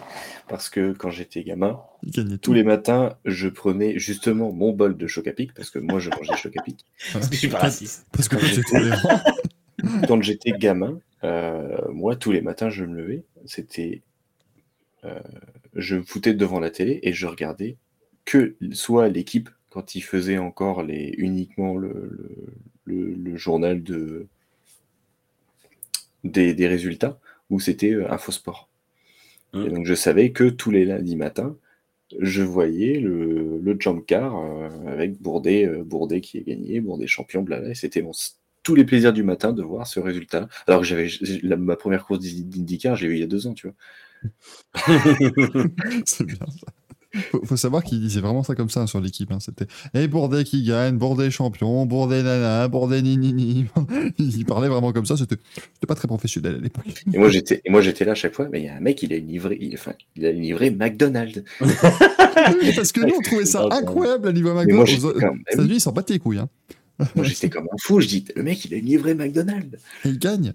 parce 0.48 0.70
que 0.70 0.94
quand 0.94 1.12
j'étais 1.12 1.44
gamin, 1.44 1.80
tous 2.14 2.38
tout. 2.38 2.54
les 2.54 2.64
matins, 2.64 3.18
je 3.26 3.50
prenais 3.50 4.00
justement 4.00 4.52
mon 4.52 4.72
bol 4.72 4.98
de 4.98 5.08
choc 5.08 5.28
à 5.28 5.34
pic, 5.34 5.54
parce 5.54 5.70
que 5.70 5.78
moi, 5.80 6.00
je 6.00 6.10
mangeais 6.10 6.36
choc 6.38 6.56
à 6.58 6.62
pic. 6.64 6.86
Parce 7.14 7.28
que 7.28 7.34
je 7.36 7.40
suis 7.40 7.48
pas 7.50 7.60
raciste. 7.60 8.08
Parce 8.14 8.28
que. 8.30 8.38
Quand 10.08 10.22
j'étais 10.22 10.52
gamin, 10.52 11.00
euh, 11.24 11.78
moi, 11.92 12.16
tous 12.16 12.32
les 12.32 12.42
matins, 12.42 12.70
je 12.70 12.84
me 12.86 12.96
levais. 13.02 13.24
C'était. 13.46 14.02
euh, 15.04 15.20
je 15.76 15.98
me 15.98 16.04
foutais 16.04 16.34
devant 16.34 16.60
la 16.60 16.70
télé 16.70 17.00
et 17.04 17.14
je 17.14 17.28
regardais 17.28 17.76
que 18.26 18.56
soit 18.72 19.08
l'équipe, 19.10 19.50
quand 19.70 19.96
ils 19.96 20.02
faisaient 20.02 20.38
encore 20.38 20.84
les, 20.84 21.14
uniquement 21.18 21.76
le, 21.78 21.92
le, 22.86 23.06
le- 23.06 23.14
le 23.16 23.38
journal 23.38 23.84
de, 23.84 24.28
des, 26.24 26.54
des 26.54 26.68
résultats, 26.68 27.20
ou 27.50 27.60
c'était 27.60 27.92
euh, 27.94 28.12
Infosport. 28.12 28.70
Mm. 29.54 29.66
Et 29.66 29.70
donc, 29.70 29.86
je 29.86 29.94
savais 29.96 30.32
que 30.32 30.46
tous 30.46 30.72
les 30.72 30.86
lundis 30.86 31.16
matins, 31.16 31.56
je 32.20 32.44
voyais 32.44 33.00
le, 33.00 33.60
le 33.62 33.78
jump 33.80 34.06
car 34.08 34.38
euh, 34.38 34.70
avec 34.88 35.22
Bourdet, 35.22 35.66
euh, 35.68 35.84
Bourdet 35.84 36.22
qui 36.22 36.40
est 36.40 36.44
gagné, 36.44 36.82
Bourdet 36.82 37.08
champion, 37.08 37.44
blabla. 37.44 37.70
Et 37.72 37.76
c'était 37.76 38.02
mon, 38.02 38.12
tous 38.64 38.76
les 38.76 38.86
plaisirs 38.86 39.14
du 39.14 39.24
matin 39.24 39.54
de 39.54 39.64
voir 39.64 39.88
ce 39.88 40.00
résultat. 40.00 40.48
Alors 40.68 40.82
que 40.82 40.88
j'avais 40.88 41.08
j'ai- 41.10 41.42
la- 41.44 41.58
ma 41.58 41.76
première 41.78 42.06
course 42.06 42.20
d'IndyCar, 42.22 42.96
je 42.96 43.08
l'ai 43.08 43.14
eu 43.14 43.18
il 43.18 43.22
y 43.22 43.24
a 43.24 43.28
deux 43.28 43.48
ans, 43.48 43.54
tu 43.54 43.68
vois. 43.68 43.76
c'est 46.06 46.26
bien 46.26 46.38
ça. 46.48 46.68
Faut, 47.32 47.44
faut 47.44 47.58
savoir 47.58 47.84
qu'il 47.84 48.00
disait 48.00 48.22
vraiment 48.22 48.44
ça 48.44 48.54
comme 48.54 48.70
ça 48.70 48.82
hein, 48.82 48.88
sur 48.88 49.02
l'équipe. 49.02 49.32
hein. 49.32 49.40
C'était 49.40 49.66
Et 49.96 50.08
Bourdet 50.08 50.44
qui 50.44 50.64
gagne, 50.64 50.98
Bourdet 50.98 51.32
champion, 51.32 51.86
Bourdet 51.88 52.22
nana, 52.22 52.68
Bourdet 52.68 53.02
ni 53.02 53.18
ni 53.18 53.34
ni. 53.34 53.66
Il 54.20 54.46
parlait 54.46 54.68
vraiment 54.70 54.92
comme 54.94 55.06
ça. 55.08 55.18
C'était 55.18 55.38
pas 55.88 55.96
très 55.96 56.08
professionnel 56.08 56.56
à 56.56 56.60
l'époque. 56.60 56.86
Et 57.12 57.18
moi, 57.18 57.30
j'étais, 57.30 57.62
moi, 57.68 57.82
j'étais 57.82 58.06
là 58.06 58.12
à 58.12 58.16
chaque 58.16 58.34
fois, 58.36 58.48
mais 58.52 58.60
il 58.62 58.66
y 58.66 58.70
a 58.70 58.76
un 58.76 58.80
mec, 58.80 59.02
il 59.02 59.12
a 59.12 59.16
une 59.16 59.28
livrée, 59.28 59.58
il, 59.60 59.74
enfin, 59.74 59.94
il 60.16 60.26
a 60.26 60.30
une 60.30 60.42
livrée 60.42 60.70
McDonald's. 60.72 61.42
Parce 62.76 62.92
que 62.92 63.02
nous, 63.02 63.16
on 63.18 63.22
trouvait 63.22 63.46
ça 63.46 63.66
incroyable 63.72 64.28
à 64.28 64.32
niveau 64.32 64.54
Mais 64.54 64.72
moi, 64.74 64.84
McDonald's. 64.86 65.04
bah 65.20 65.30
oui, 65.34 65.42
États-Unis, 65.52 65.74
ils 65.76 65.82
s'en 65.82 65.92
battaient 65.92 66.14
les 66.14 66.20
couilles. 66.20 66.40
Hein. 66.40 66.50
moi, 67.16 67.26
j'étais 67.26 67.50
comme 67.50 67.66
un 67.72 67.78
fou. 67.82 68.02
Je 68.02 68.08
dis, 68.08 68.26
le 68.36 68.44
mec, 68.44 68.64
il 68.66 68.74
a 68.74 68.78
une 68.78 68.86
livrée 68.86 69.16
McDonald's. 69.16 69.78
Et 70.06 70.10
il 70.10 70.20
gagne. 70.20 70.54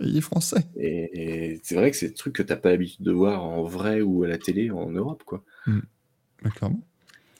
Et 0.00 0.06
il 0.06 0.16
est 0.16 0.20
français. 0.20 0.64
Et, 0.76 1.52
et 1.52 1.60
c'est 1.62 1.76
vrai 1.76 1.90
que 1.90 1.96
c'est 1.96 2.08
des 2.08 2.14
trucs 2.14 2.34
que 2.34 2.42
t'as 2.42 2.56
pas 2.56 2.70
l'habitude 2.70 3.04
de 3.04 3.12
voir 3.12 3.44
en 3.44 3.62
vrai 3.64 4.00
ou 4.00 4.24
à 4.24 4.28
la 4.28 4.38
télé 4.38 4.70
en 4.70 4.90
Europe, 4.90 5.22
quoi. 5.24 5.42
Mais 5.66 5.74
clairement. 6.50 6.80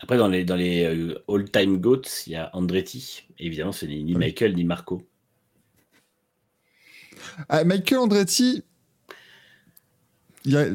Après, 0.01 0.17
dans 0.19 0.29
les, 0.29 0.45
dans 0.45 0.57
les 0.57 0.85
euh, 0.85 1.15
all-time 1.29 1.79
GOATs, 1.79 2.25
il 2.27 2.33
y 2.35 2.37
a 2.37 2.51
Andretti. 2.55 3.25
Évidemment, 3.39 3.73
ce 3.73 3.87
n'est 3.87 4.03
ni 4.03 4.13
Oui. 4.13 4.19
Michael 4.19 4.55
ni 4.55 4.65
Marco. 4.65 5.03
Ah, 7.49 7.65
Michael 7.65 7.99
Andretti, 7.99 8.63
il 10.45 10.53
y 10.53 10.57
a 10.57 10.67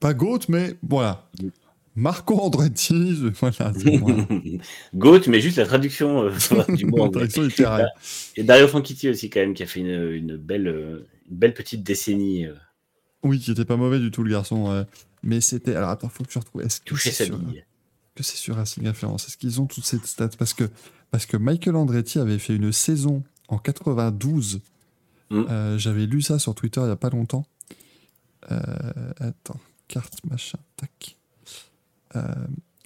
pas 0.00 0.14
Goat, 0.14 0.40
mais 0.48 0.74
voilà. 0.82 1.28
Marco 1.94 2.38
Andretti, 2.40 3.14
je- 3.14 3.28
voilà. 3.28 3.72
GOAT, 4.94 5.20
mais 5.28 5.40
juste 5.40 5.58
la 5.58 5.64
traduction 5.66 6.24
euh, 6.24 6.30
du 6.76 6.86
mot 6.86 7.04
anglais. 7.04 7.28
Et 8.36 8.42
Dario 8.42 8.68
Franchitti 8.68 9.08
aussi, 9.08 9.30
quand 9.30 9.40
même, 9.40 9.54
qui 9.54 9.62
a 9.62 9.66
fait 9.66 9.80
une, 9.80 10.12
une 10.12 10.36
belle, 10.36 10.66
euh, 10.68 11.06
une 11.30 11.36
belle 11.36 11.54
petite 11.54 11.82
décennie. 11.82 12.46
euh, 12.46 12.54
Oui, 13.22 13.38
qui 13.38 13.52
était 13.52 13.64
pas 13.64 13.76
mauvais 13.76 13.98
du 14.00 14.10
tout, 14.10 14.22
le 14.24 14.30
garçon. 14.30 14.70
ouais. 14.72 14.82
Mais 15.26 15.40
c'était. 15.40 15.74
Alors 15.74 15.90
attends, 15.90 16.08
faut 16.08 16.24
que 16.24 16.32
je 16.32 16.38
retrouve. 16.38 16.62
Est-ce 16.62 16.80
que 16.80 16.84
toucher 16.86 17.10
c'est 17.10 17.24
sa 17.24 17.26
sur... 17.26 17.38
bille. 17.38 17.64
que 18.14 18.22
c'est 18.22 18.36
sur 18.36 18.54
Racing 18.54 18.86
Référence 18.86 19.26
Est-ce 19.26 19.36
qu'ils 19.36 19.60
ont 19.60 19.66
toutes 19.66 19.84
ces 19.84 19.98
stats? 19.98 20.28
Parce 20.38 20.54
que, 20.54 20.70
parce 21.10 21.26
que 21.26 21.36
Michael 21.36 21.74
Andretti 21.76 22.20
avait 22.20 22.38
fait 22.38 22.54
une 22.54 22.72
saison 22.72 23.24
en 23.48 23.58
92. 23.58 24.60
Mm. 25.30 25.44
Euh, 25.50 25.78
J'avais 25.78 26.06
lu 26.06 26.22
ça 26.22 26.38
sur 26.38 26.54
Twitter 26.54 26.80
il 26.84 26.88
y 26.88 26.90
a 26.90 26.96
pas 26.96 27.10
longtemps. 27.10 27.44
Euh, 28.52 29.12
attends, 29.18 29.60
carte 29.88 30.24
machin, 30.30 30.58
tac. 30.76 31.16
Euh, 32.14 32.22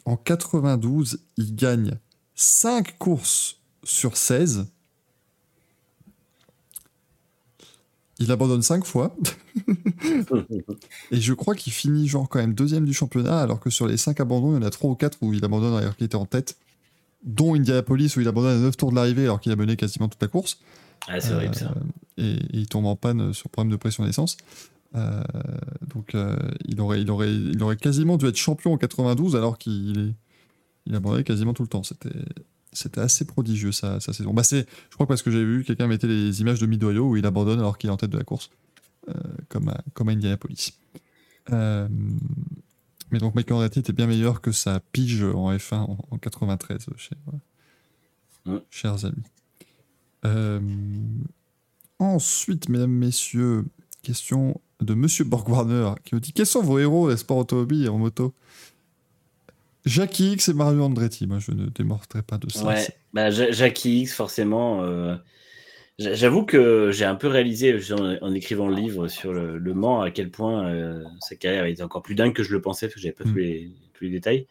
en 0.07 0.17
92, 0.17 1.20
il 1.36 1.55
gagne 1.55 1.99
5 2.35 2.97
courses 2.97 3.60
sur 3.85 4.17
16. 4.17 4.67
Il 8.20 8.31
abandonne 8.31 8.62
5 8.62 8.84
fois. 8.84 9.16
Et 11.10 11.20
je 11.20 11.32
crois 11.32 11.55
qu'il 11.55 11.73
finit 11.73 12.07
genre 12.07 12.28
quand 12.28 12.39
même 12.39 12.55
deuxième 12.55 12.84
du 12.84 12.92
championnat, 12.92 13.40
alors 13.40 13.60
que 13.60 13.70
sur 13.70 13.86
les 13.86 13.97
5 13.97 14.20
abandons, 14.20 14.52
il 14.52 14.55
y 14.55 14.58
en 14.58 14.66
a 14.66 14.70
3 14.70 14.90
ou 14.90 14.94
4 14.94 15.18
où 15.23 15.32
il 15.32 15.44
abandonne 15.44 15.74
alors 15.74 15.97
qu'il 15.97 16.05
était 16.05 16.16
en 16.16 16.26
tête, 16.26 16.57
dont 17.24 17.55
Indianapolis 17.55 18.16
où 18.16 18.20
il 18.20 18.28
abandonne 18.28 18.58
à 18.58 18.60
9 18.60 18.76
tours 18.76 18.90
de 18.90 18.97
l'arrivée 18.97 19.24
alors 19.24 19.40
qu'il 19.40 19.50
a 19.52 19.57
mené 19.57 19.76
quasiment 19.76 20.08
toute 20.08 20.23
la 20.23 20.28
course. 20.28 20.58
Ah, 21.08 21.18
c'est 21.18 21.32
horrible 21.32 21.55
ça. 21.55 21.74
Et, 22.18 22.32
et 22.32 22.39
il 22.52 22.68
tombe 22.68 22.86
en 22.86 22.94
panne 22.94 23.32
sur 23.32 23.49
problème 23.49 23.73
de 23.73 23.76
pression 23.76 24.05
d'essence. 24.05 24.36
Euh, 24.97 25.23
donc 25.86 26.15
euh, 26.15 26.36
il, 26.65 26.81
aurait, 26.81 27.00
il, 27.00 27.10
aurait, 27.10 27.32
il 27.32 27.62
aurait 27.62 27.76
quasiment 27.76 28.16
dû 28.16 28.26
être 28.26 28.36
champion 28.36 28.73
en 28.73 28.76
92 28.76 29.36
alors 29.36 29.57
qu'il 29.57 29.99
est, 29.99 30.15
il 30.86 30.94
abandonnait 30.94 31.24
quasiment 31.24 31.55
tout 31.55 31.62
le 31.62 31.68
temps. 31.68 31.82
C'était, 31.82 32.10
c'était 32.73 33.00
assez 33.00 33.24
prodigieux 33.24 33.73
sa, 33.73 34.00
sa 34.00 34.12
saison. 34.12 34.32
Bah, 34.32 34.42
c'est, 34.42 34.66
je 34.90 34.94
crois 34.94 35.07
que 35.07 35.08
parce 35.08 35.23
que 35.23 35.31
j'ai 35.31 35.44
vu 35.44 35.65
quelqu'un 35.65 35.86
mettait 35.86 36.07
les 36.07 36.40
images 36.40 36.60
de 36.60 36.66
Midoyo 36.66 37.10
où 37.10 37.16
il 37.16 37.26
abandonne 37.26 37.58
alors 37.58 37.78
qu'il 37.78 37.90
est 37.90 37.92
en 37.92 37.97
tête 37.97 38.10
de 38.10 38.18
la 38.18 38.24
course, 38.24 38.50
euh, 39.08 39.15
comme, 39.49 39.68
à, 39.68 39.82
comme 39.94 40.08
à 40.08 40.12
Indianapolis. 40.12 40.74
Euh, 41.52 41.89
mais 43.10 43.18
donc 43.18 43.34
Michael 43.34 43.55
Andretti 43.57 43.81
était 43.81 43.92
bien 43.92 44.07
meilleur 44.07 44.40
que 44.40 44.52
sa 44.52 44.81
pige 44.92 45.23
en 45.23 45.52
F1 45.52 45.76
en, 45.76 45.99
en 46.10 46.18
93, 46.18 46.86
chez, 46.97 47.16
Mm. 48.47 48.57
chers 48.70 49.05
amis. 49.05 49.23
Euh, 50.24 50.60
ensuite, 51.99 52.68
mesdames, 52.68 52.90
messieurs, 52.90 53.66
question 54.02 54.60
de 54.81 54.94
Monsieur 54.94 55.24
Borgwarner 55.24 55.92
qui 56.05 56.15
me 56.15 56.20
dit 56.20 56.32
Quels 56.32 56.47
sont 56.47 56.62
vos 56.62 56.78
héros 56.78 57.10
des 57.10 57.16
sports 57.16 57.39
automobiles 57.39 57.84
et 57.84 57.89
en 57.89 57.99
moto? 57.99 58.34
Jackie 59.86 60.33
X 60.33 60.49
et 60.49 60.55
Mario 60.55 60.83
Andretti. 60.83 61.26
Moi, 61.26 61.39
je 61.39 61.52
ne 61.52 61.67
démorterai 61.67 62.23
pas 62.23 62.39
de 62.39 62.50
ça. 62.50 62.65
Ouais, 62.67 62.86
bah, 63.12 63.31
Ja- 63.31 63.50
Jackie 63.50 64.00
X, 64.02 64.15
forcément. 64.15 64.83
euh, 64.83 65.17
j'a- 65.99 66.15
J'avoue 66.15 66.44
que 66.44 66.91
j'ai 66.92 67.05
un 67.05 67.15
peu 67.15 67.28
réalisé 67.28 67.78
en, 68.20 68.34
écrivant 68.34 68.68
le 68.68 68.75
livre 68.75 69.09
sur 69.09 69.33
le, 69.33 69.59
le 69.59 69.75
Mans 69.75 70.02
à 70.02 70.10
quel 70.10 70.31
point 70.31 70.68
euh, 70.68 71.02
sa 71.20 71.36
carrière 71.36 71.65
était 71.65 71.83
encore 71.83 72.02
plus 72.02 72.15
dingue 72.15 72.34
que 72.34 72.42
je 72.42 72.52
le 72.52 72.60
pensais, 72.60 72.86
parce 72.89 72.94
que 72.97 73.00
j'avais 73.00 73.15
pas 73.15 73.25
Mm. 73.25 73.33
tous, 73.33 73.39
les, 73.39 73.70
tous 73.94 74.05
les 74.05 74.10
détails. 74.10 74.47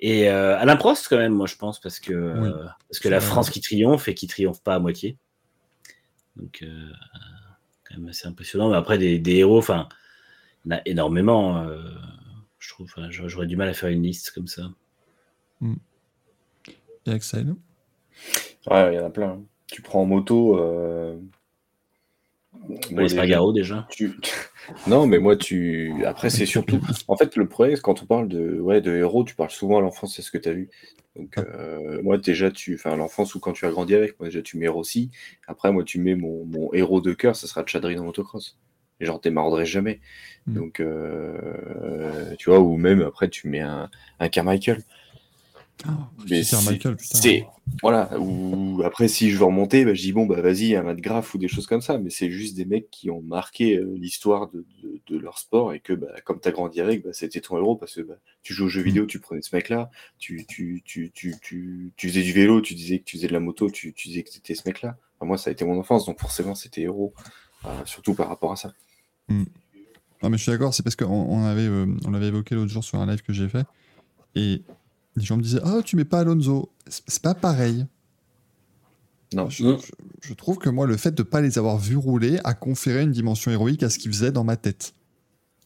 Et 0.00 0.28
euh, 0.30 0.56
Alain 0.58 0.76
Prost, 0.76 1.08
quand 1.08 1.18
même, 1.18 1.32
moi, 1.34 1.46
je 1.46 1.56
pense, 1.56 1.80
parce 1.80 1.98
que, 2.00 2.12
Oui. 2.12 2.48
euh, 2.48 2.64
parce 2.88 3.00
que 3.00 3.08
la 3.08 3.18
vrai. 3.18 3.26
France 3.28 3.50
qui 3.50 3.60
triomphe 3.60 4.08
et 4.08 4.14
qui 4.14 4.26
triomphe 4.26 4.62
pas 4.62 4.74
à 4.76 4.78
moitié. 4.78 5.16
Donc, 6.36 6.64
quand 7.84 7.96
même 7.98 8.08
assez 8.08 8.28
impressionnant. 8.28 8.70
Mais 8.70 8.76
après, 8.76 8.98
des, 8.98 9.18
des 9.18 9.36
héros, 9.36 9.58
enfin, 9.58 9.88
il 10.64 10.70
y 10.70 10.74
en 10.74 10.78
a 10.78 10.80
énormément. 10.86 11.66
Je 12.58 12.68
trouve, 12.70 12.86
Enfin, 12.86 13.08
j'aurais 13.10 13.46
du 13.46 13.56
mal 13.56 13.68
à 13.68 13.74
faire 13.74 13.88
une 13.90 14.02
liste 14.02 14.30
comme 14.32 14.46
ça. 14.48 14.70
Et 17.06 17.10
Axel? 17.10 17.54
Ouais, 18.70 18.92
il 18.92 18.96
y 18.96 19.00
en 19.00 19.06
a 19.06 19.10
plein. 19.10 19.40
Tu 19.66 19.82
prends 19.82 20.02
en 20.02 20.06
moto. 20.06 20.58
Euh... 20.58 21.16
Bon, 22.68 22.76
déjà, 22.90 23.08
Spargaro, 23.08 23.52
déjà. 23.52 23.86
tu- 23.90 24.18
Non, 24.86 25.06
mais 25.06 25.18
moi, 25.18 25.36
tu. 25.36 26.04
Après, 26.04 26.28
c'est 26.30 26.44
surtout. 26.46 26.80
En 27.06 27.16
fait, 27.16 27.36
le 27.36 27.48
problème, 27.48 27.76
c'est 27.76 27.82
quand 27.82 28.02
on 28.02 28.06
parle 28.06 28.28
de, 28.28 28.58
ouais, 28.60 28.80
de 28.80 28.94
héros, 28.94 29.24
tu 29.24 29.34
parles 29.34 29.50
souvent 29.50 29.78
à 29.78 29.80
l'enfance, 29.80 30.14
c'est 30.16 30.22
ce 30.22 30.30
que 30.30 30.38
tu 30.38 30.48
as 30.48 30.52
vu. 30.52 30.68
Donc, 31.16 31.38
euh, 31.38 32.02
moi, 32.02 32.18
déjà, 32.18 32.50
tu. 32.50 32.74
Enfin, 32.74 32.92
à 32.92 32.96
l'enfance 32.96 33.34
ou 33.34 33.40
quand 33.40 33.52
tu 33.52 33.64
as 33.64 33.70
grandi 33.70 33.94
avec, 33.94 34.18
moi, 34.20 34.28
déjà, 34.28 34.42
tu 34.42 34.58
mets 34.58 34.66
héros 34.66 34.80
aussi. 34.80 35.10
Après, 35.46 35.72
moi, 35.72 35.84
tu 35.84 35.98
mets 36.00 36.14
mon, 36.14 36.44
mon 36.44 36.72
héros 36.74 37.00
de 37.00 37.12
cœur, 37.14 37.36
ça 37.36 37.46
sera 37.46 37.64
Chadri 37.64 37.96
dans 37.96 38.04
motocross. 38.04 38.58
Et 39.00 39.06
genre, 39.06 39.20
t'émarderais 39.20 39.66
jamais. 39.66 40.00
Mm. 40.46 40.54
Donc, 40.54 40.80
euh, 40.80 42.34
tu 42.38 42.50
vois, 42.50 42.60
ou 42.60 42.76
même 42.76 43.02
après, 43.02 43.28
tu 43.28 43.48
mets 43.48 43.60
un, 43.60 43.90
un 44.20 44.28
Carmichael. 44.28 44.82
Mais 46.28 46.42
Super 46.42 46.58
c'est- 47.22 47.46
voilà 47.82 48.10
ou 48.18 48.82
après 48.84 49.06
si 49.06 49.30
je 49.30 49.36
veux 49.38 49.44
remonter 49.44 49.84
bah, 49.84 49.94
je 49.94 50.00
dis 50.02 50.12
bon 50.12 50.26
bah 50.26 50.40
vas-y 50.40 50.74
un 50.74 50.82
Matt 50.82 50.96
Graff 50.98 51.34
ou 51.34 51.38
des 51.38 51.46
choses 51.46 51.66
comme 51.68 51.82
ça 51.82 51.98
mais 51.98 52.10
c'est 52.10 52.30
juste 52.30 52.56
des 52.56 52.64
mecs 52.64 52.90
qui 52.90 53.10
ont 53.10 53.20
marqué 53.22 53.76
euh, 53.76 53.94
l'histoire 53.96 54.50
de, 54.50 54.64
de- 54.82 55.00
de 55.06 55.18
leur 55.18 55.38
sport 55.38 55.72
et 55.74 55.80
que 55.80 55.92
bah, 55.92 56.08
comme 56.24 56.40
tu 56.40 56.48
as 56.48 56.50
grandi 56.50 56.80
avec 56.80 57.04
bah, 57.04 57.10
c'était 57.12 57.40
ton 57.40 57.56
héros 57.58 57.76
parce 57.76 57.94
que 57.94 58.00
bah, 58.00 58.14
tu 58.42 58.54
joues 58.54 58.64
aux 58.64 58.68
jeux 58.68 58.82
vidéo 58.82 59.06
tu 59.06 59.20
prenais 59.20 59.42
ce 59.42 59.54
mec 59.54 59.68
là 59.68 59.88
tu, 60.18 60.44
tu, 60.46 60.82
tu, 60.84 61.12
tu, 61.12 61.36
tu, 61.40 61.92
tu 61.96 62.08
faisais 62.08 62.22
du 62.22 62.32
vélo 62.32 62.60
tu 62.60 62.74
disais 62.74 62.98
que 62.98 63.04
tu 63.04 63.16
faisais 63.16 63.28
de 63.28 63.32
la 63.34 63.40
moto 63.40 63.70
tu, 63.70 63.92
disais 63.92 64.24
que 64.24 64.30
c'était 64.30 64.56
ce 64.56 64.66
mec 64.66 64.82
là 64.82 64.96
moi 65.20 65.38
ça 65.38 65.50
a 65.50 65.52
été 65.52 65.64
mon 65.64 65.78
enfance 65.78 66.06
donc 66.06 66.18
forcément 66.18 66.56
c'était 66.56 66.80
héros 66.82 67.12
euh, 67.66 67.68
surtout 67.84 68.14
par 68.14 68.28
rapport 68.28 68.50
à 68.50 68.56
ça 68.56 68.72
Non, 69.28 70.30
mais 70.30 70.36
je 70.38 70.42
suis 70.42 70.50
d'accord, 70.52 70.74
c'est 70.74 70.82
parce 70.82 70.96
qu'on 70.96 71.06
on 71.06 71.44
avait, 71.44 71.66
euh, 71.68 71.86
on 72.04 72.10
l'avait 72.10 72.28
évoqué 72.28 72.54
l'autre 72.54 72.72
jour 72.72 72.82
sur 72.82 72.98
un 73.00 73.06
live 73.06 73.22
que 73.22 73.32
j'ai 73.32 73.48
fait. 73.48 73.66
Et 74.34 74.62
les 75.16 75.24
gens 75.24 75.36
me 75.36 75.42
disaient 75.42 75.60
Ah, 75.64 75.80
tu 75.84 75.96
mets 75.96 76.04
pas 76.04 76.20
Alonso. 76.20 76.70
C'est 76.88 77.22
pas 77.22 77.34
pareil. 77.34 77.86
Non. 79.34 79.48
Je, 79.50 79.64
Mm. 79.64 79.78
je- 79.78 80.28
je 80.28 80.34
trouve 80.34 80.58
que 80.58 80.68
moi, 80.70 80.86
le 80.86 80.96
fait 80.96 81.12
de 81.14 81.22
ne 81.22 81.28
pas 81.28 81.40
les 81.40 81.58
avoir 81.58 81.78
vus 81.78 81.96
rouler 81.96 82.40
a 82.44 82.54
conféré 82.54 83.02
une 83.02 83.12
dimension 83.12 83.50
héroïque 83.50 83.82
à 83.82 83.90
ce 83.90 83.98
qu'ils 83.98 84.10
faisaient 84.12 84.32
dans 84.32 84.44
ma 84.44 84.56
tête. 84.56 84.94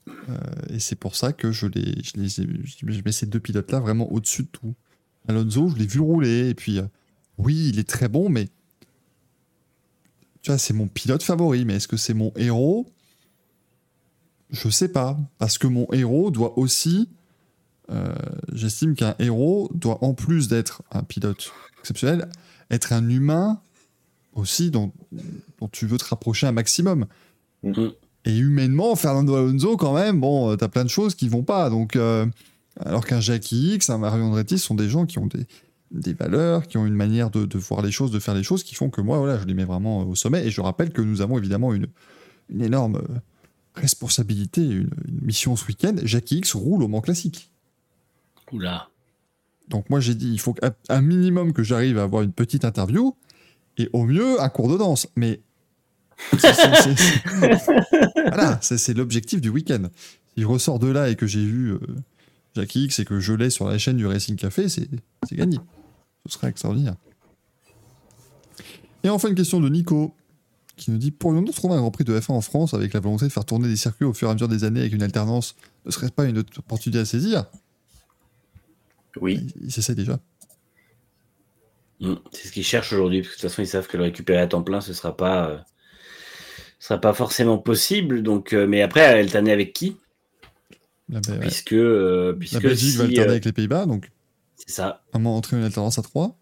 Euh, 0.08 0.36
et 0.68 0.80
c'est 0.80 0.96
pour 0.96 1.14
ça 1.14 1.32
que 1.32 1.52
je, 1.52 1.66
les, 1.66 2.02
je, 2.02 2.12
les, 2.20 2.40
ai- 2.40 2.48
je 2.64 3.02
mets 3.04 3.12
ces 3.12 3.26
deux 3.26 3.38
pilotes-là 3.40 3.78
vraiment 3.80 4.10
au-dessus 4.12 4.42
de 4.42 4.48
tout. 4.48 4.74
Alonso, 5.28 5.68
je 5.68 5.76
l'ai 5.76 5.86
vu 5.86 6.00
rouler, 6.00 6.48
et 6.48 6.54
puis, 6.54 6.78
euh, 6.80 6.86
oui, 7.38 7.68
il 7.72 7.78
est 7.78 7.88
très 7.88 8.08
bon, 8.08 8.28
mais 8.28 8.48
tu 10.42 10.50
vois, 10.50 10.58
c'est 10.58 10.74
mon 10.74 10.88
pilote 10.88 11.22
favori, 11.22 11.64
mais 11.64 11.76
est-ce 11.76 11.86
que 11.86 11.96
c'est 11.96 12.14
mon 12.14 12.32
héros? 12.34 12.86
Je 14.52 14.68
sais 14.68 14.88
pas, 14.88 15.18
parce 15.38 15.56
que 15.56 15.66
mon 15.66 15.86
héros 15.92 16.30
doit 16.30 16.58
aussi, 16.58 17.08
euh, 17.90 18.14
j'estime 18.52 18.94
qu'un 18.94 19.14
héros 19.18 19.70
doit, 19.74 20.04
en 20.04 20.12
plus 20.12 20.46
d'être 20.46 20.82
un 20.92 21.02
pilote 21.02 21.50
exceptionnel, 21.80 22.28
être 22.70 22.92
un 22.92 23.08
humain 23.08 23.60
aussi 24.34 24.70
dont, 24.70 24.92
dont 25.58 25.68
tu 25.68 25.86
veux 25.86 25.96
te 25.96 26.04
rapprocher 26.04 26.46
un 26.46 26.52
maximum. 26.52 27.06
Mhm. 27.62 27.92
Et 28.26 28.36
humainement, 28.36 28.94
Fernando 28.94 29.34
Alonso, 29.34 29.76
quand 29.78 29.94
même, 29.94 30.20
bon, 30.20 30.50
euh, 30.50 30.56
t'as 30.56 30.68
plein 30.68 30.84
de 30.84 30.90
choses 30.90 31.14
qui 31.14 31.28
vont 31.28 31.42
pas. 31.42 31.70
Donc, 31.70 31.96
euh, 31.96 32.26
alors 32.78 33.06
qu'un 33.06 33.20
Jackie 33.20 33.74
X, 33.74 33.88
un 33.88 33.98
Mario 33.98 34.22
Andretti 34.22 34.58
sont 34.58 34.74
des 34.74 34.88
gens 34.88 35.06
qui 35.06 35.18
ont 35.18 35.26
des, 35.26 35.46
des 35.90 36.12
valeurs, 36.12 36.66
qui 36.66 36.76
ont 36.76 36.86
une 36.86 36.94
manière 36.94 37.30
de, 37.30 37.46
de 37.46 37.58
voir 37.58 37.80
les 37.80 37.90
choses, 37.90 38.10
de 38.10 38.18
faire 38.18 38.34
les 38.34 38.42
choses, 38.42 38.64
qui 38.64 38.74
font 38.74 38.90
que 38.90 39.00
moi, 39.00 39.18
voilà, 39.18 39.38
je 39.38 39.46
les 39.46 39.54
mets 39.54 39.64
vraiment 39.64 40.06
au 40.06 40.14
sommet. 40.14 40.46
Et 40.46 40.50
je 40.50 40.60
rappelle 40.60 40.92
que 40.92 41.00
nous 41.00 41.22
avons 41.22 41.38
évidemment 41.38 41.72
une, 41.72 41.88
une 42.50 42.62
énorme 42.62 43.02
responsabilité, 43.74 44.62
une, 44.62 44.90
une 45.08 45.20
mission 45.22 45.56
ce 45.56 45.66
week-end. 45.66 45.96
Jackie 46.02 46.38
X 46.38 46.54
roule 46.54 46.82
au 46.82 46.88
Mans 46.88 47.00
Classique. 47.00 47.50
Oula. 48.52 48.88
Donc 49.68 49.88
moi 49.88 50.00
j'ai 50.00 50.14
dit, 50.14 50.30
il 50.30 50.38
faut 50.38 50.54
un 50.88 51.00
minimum 51.00 51.52
que 51.52 51.62
j'arrive 51.62 51.98
à 51.98 52.02
avoir 52.02 52.22
une 52.22 52.32
petite 52.32 52.64
interview 52.64 53.16
et 53.78 53.88
au 53.92 54.04
mieux 54.04 54.40
un 54.40 54.48
cours 54.48 54.68
de 54.68 54.76
danse. 54.76 55.08
Mais 55.16 55.40
voilà, 58.14 58.58
c'est 58.60 58.94
l'objectif 58.94 59.40
du 59.40 59.48
week-end. 59.48 59.88
Si 60.34 60.42
je 60.42 60.46
ressors 60.46 60.78
de 60.78 60.88
là 60.88 61.08
et 61.08 61.16
que 61.16 61.26
j'ai 61.26 61.44
vu 61.44 61.72
euh, 61.72 61.80
Jackie 62.54 62.84
X 62.84 62.98
et 63.00 63.04
que 63.04 63.18
je 63.18 63.32
l'ai 63.32 63.50
sur 63.50 63.68
la 63.68 63.78
chaîne 63.78 63.96
du 63.96 64.06
Racing 64.06 64.36
Café, 64.36 64.68
c'est 64.68 64.88
c'est 65.26 65.36
gagné. 65.36 65.58
Ce 66.26 66.34
serait 66.34 66.48
extraordinaire. 66.48 66.96
Et 69.04 69.08
enfin 69.08 69.28
une 69.28 69.34
question 69.34 69.60
de 69.60 69.68
Nico 69.68 70.14
qui 70.76 70.90
nous 70.90 70.98
dit 70.98 71.10
pourrions-nous 71.10 71.52
trouver 71.52 71.74
un 71.74 71.78
Grand 71.78 71.90
Prix 71.90 72.04
de 72.04 72.18
F1 72.18 72.32
en 72.32 72.40
France 72.40 72.74
avec 72.74 72.92
la 72.92 73.00
volonté 73.00 73.26
de 73.26 73.32
faire 73.32 73.44
tourner 73.44 73.68
des 73.68 73.76
circuits 73.76 74.06
au 74.06 74.12
fur 74.12 74.28
et 74.28 74.30
à 74.30 74.34
mesure 74.34 74.48
des 74.48 74.64
années 74.64 74.80
avec 74.80 74.92
une 74.92 75.02
alternance? 75.02 75.54
Ne 75.84 75.90
serait-ce 75.90 76.12
pas 76.12 76.24
une 76.24 76.38
autre 76.38 76.58
opportunité 76.58 76.98
à 76.98 77.04
saisir? 77.04 77.46
Oui. 79.20 79.46
Il, 79.60 79.70
il 79.76 79.94
déjà. 79.94 80.18
Mm. 82.00 82.14
C'est 82.32 82.48
ce 82.48 82.52
qu'ils 82.52 82.64
cherchent 82.64 82.92
aujourd'hui, 82.92 83.22
parce 83.22 83.34
que 83.34 83.36
de 83.38 83.40
toute 83.42 83.50
façon, 83.50 83.62
ils 83.62 83.68
savent 83.68 83.86
que 83.86 83.96
le 83.96 84.04
récupérer 84.04 84.40
à 84.40 84.46
temps 84.46 84.62
plein, 84.62 84.80
ce 84.80 84.92
sera 84.92 85.16
pas, 85.16 85.48
euh, 85.48 85.58
ce 86.78 86.88
sera 86.88 87.00
pas 87.00 87.12
forcément 87.12 87.58
possible. 87.58 88.22
Donc, 88.22 88.52
euh, 88.52 88.66
mais 88.66 88.82
après, 88.82 89.02
alterner 89.02 89.52
avec 89.52 89.72
qui? 89.72 89.96
La, 91.08 91.18
ouais. 91.18 91.38
Puisque, 91.40 91.72
euh, 91.74 92.32
La 92.32 92.38
puisque 92.38 92.62
Belgique 92.62 92.90
si, 92.90 92.96
va 92.96 93.04
alterner 93.04 93.28
euh, 93.28 93.30
avec 93.30 93.44
les 93.44 93.52
Pays-Bas, 93.52 93.86
donc 93.86 94.10
c'est 94.56 94.70
ça. 94.70 95.02
moment 95.14 95.36
entrer 95.36 95.56
une 95.56 95.64
alternance 95.64 95.98
à 95.98 96.02
3. 96.02 96.36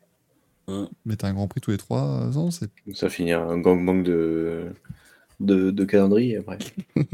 Mm. 0.70 0.88
Mais 1.04 1.16
t'as 1.16 1.28
un 1.28 1.34
Grand 1.34 1.48
Prix 1.48 1.60
tous 1.60 1.70
les 1.70 1.78
3 1.78 2.38
ans, 2.38 2.50
c'est 2.50 2.70
Ça 2.94 3.08
finit 3.08 3.32
un 3.32 3.58
gangbang 3.58 4.02
de, 4.02 4.72
de, 5.40 5.70
de 5.70 5.84
calendrier 5.84 6.36
après. 6.36 6.58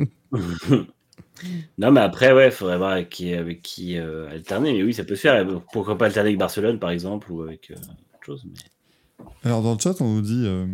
non, 1.78 1.90
mais 1.90 2.00
après, 2.00 2.32
ouais, 2.32 2.46
il 2.46 2.52
faudrait 2.52 2.78
voir 2.78 2.92
avec 2.92 3.08
qui, 3.08 3.32
avec 3.32 3.62
qui 3.62 3.98
euh, 3.98 4.28
alterner. 4.30 4.72
Mais 4.72 4.82
oui, 4.82 4.94
ça 4.94 5.04
peut 5.04 5.16
se 5.16 5.22
faire. 5.22 5.46
Pourquoi 5.72 5.96
pas 5.96 6.06
alterner 6.06 6.28
avec 6.30 6.38
Barcelone, 6.38 6.78
par 6.78 6.90
exemple, 6.90 7.30
ou 7.32 7.42
avec 7.42 7.70
euh, 7.70 7.74
autre 7.74 8.24
chose. 8.24 8.44
Mais... 8.46 9.24
Alors 9.44 9.62
dans 9.62 9.72
le 9.74 9.78
chat, 9.80 10.00
on 10.00 10.14
nous 10.14 10.22
dit 10.22 10.44
euh, 10.46 10.66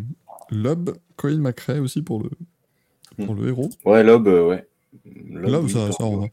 Lob, 0.51 0.97
Colin 1.17 1.39
McRae 1.39 1.81
aussi 1.81 2.03
pour 2.03 2.23
le, 2.23 2.31
pour 3.25 3.35
le 3.35 3.49
héros. 3.49 3.71
Ouais, 3.85 4.03
Lob, 4.03 4.27
euh, 4.27 4.49
ouais. 4.49 4.67
Lob, 5.31 5.65
oui, 5.65 5.71
ça, 5.71 5.91
ça 5.93 6.05
on- 6.05 6.29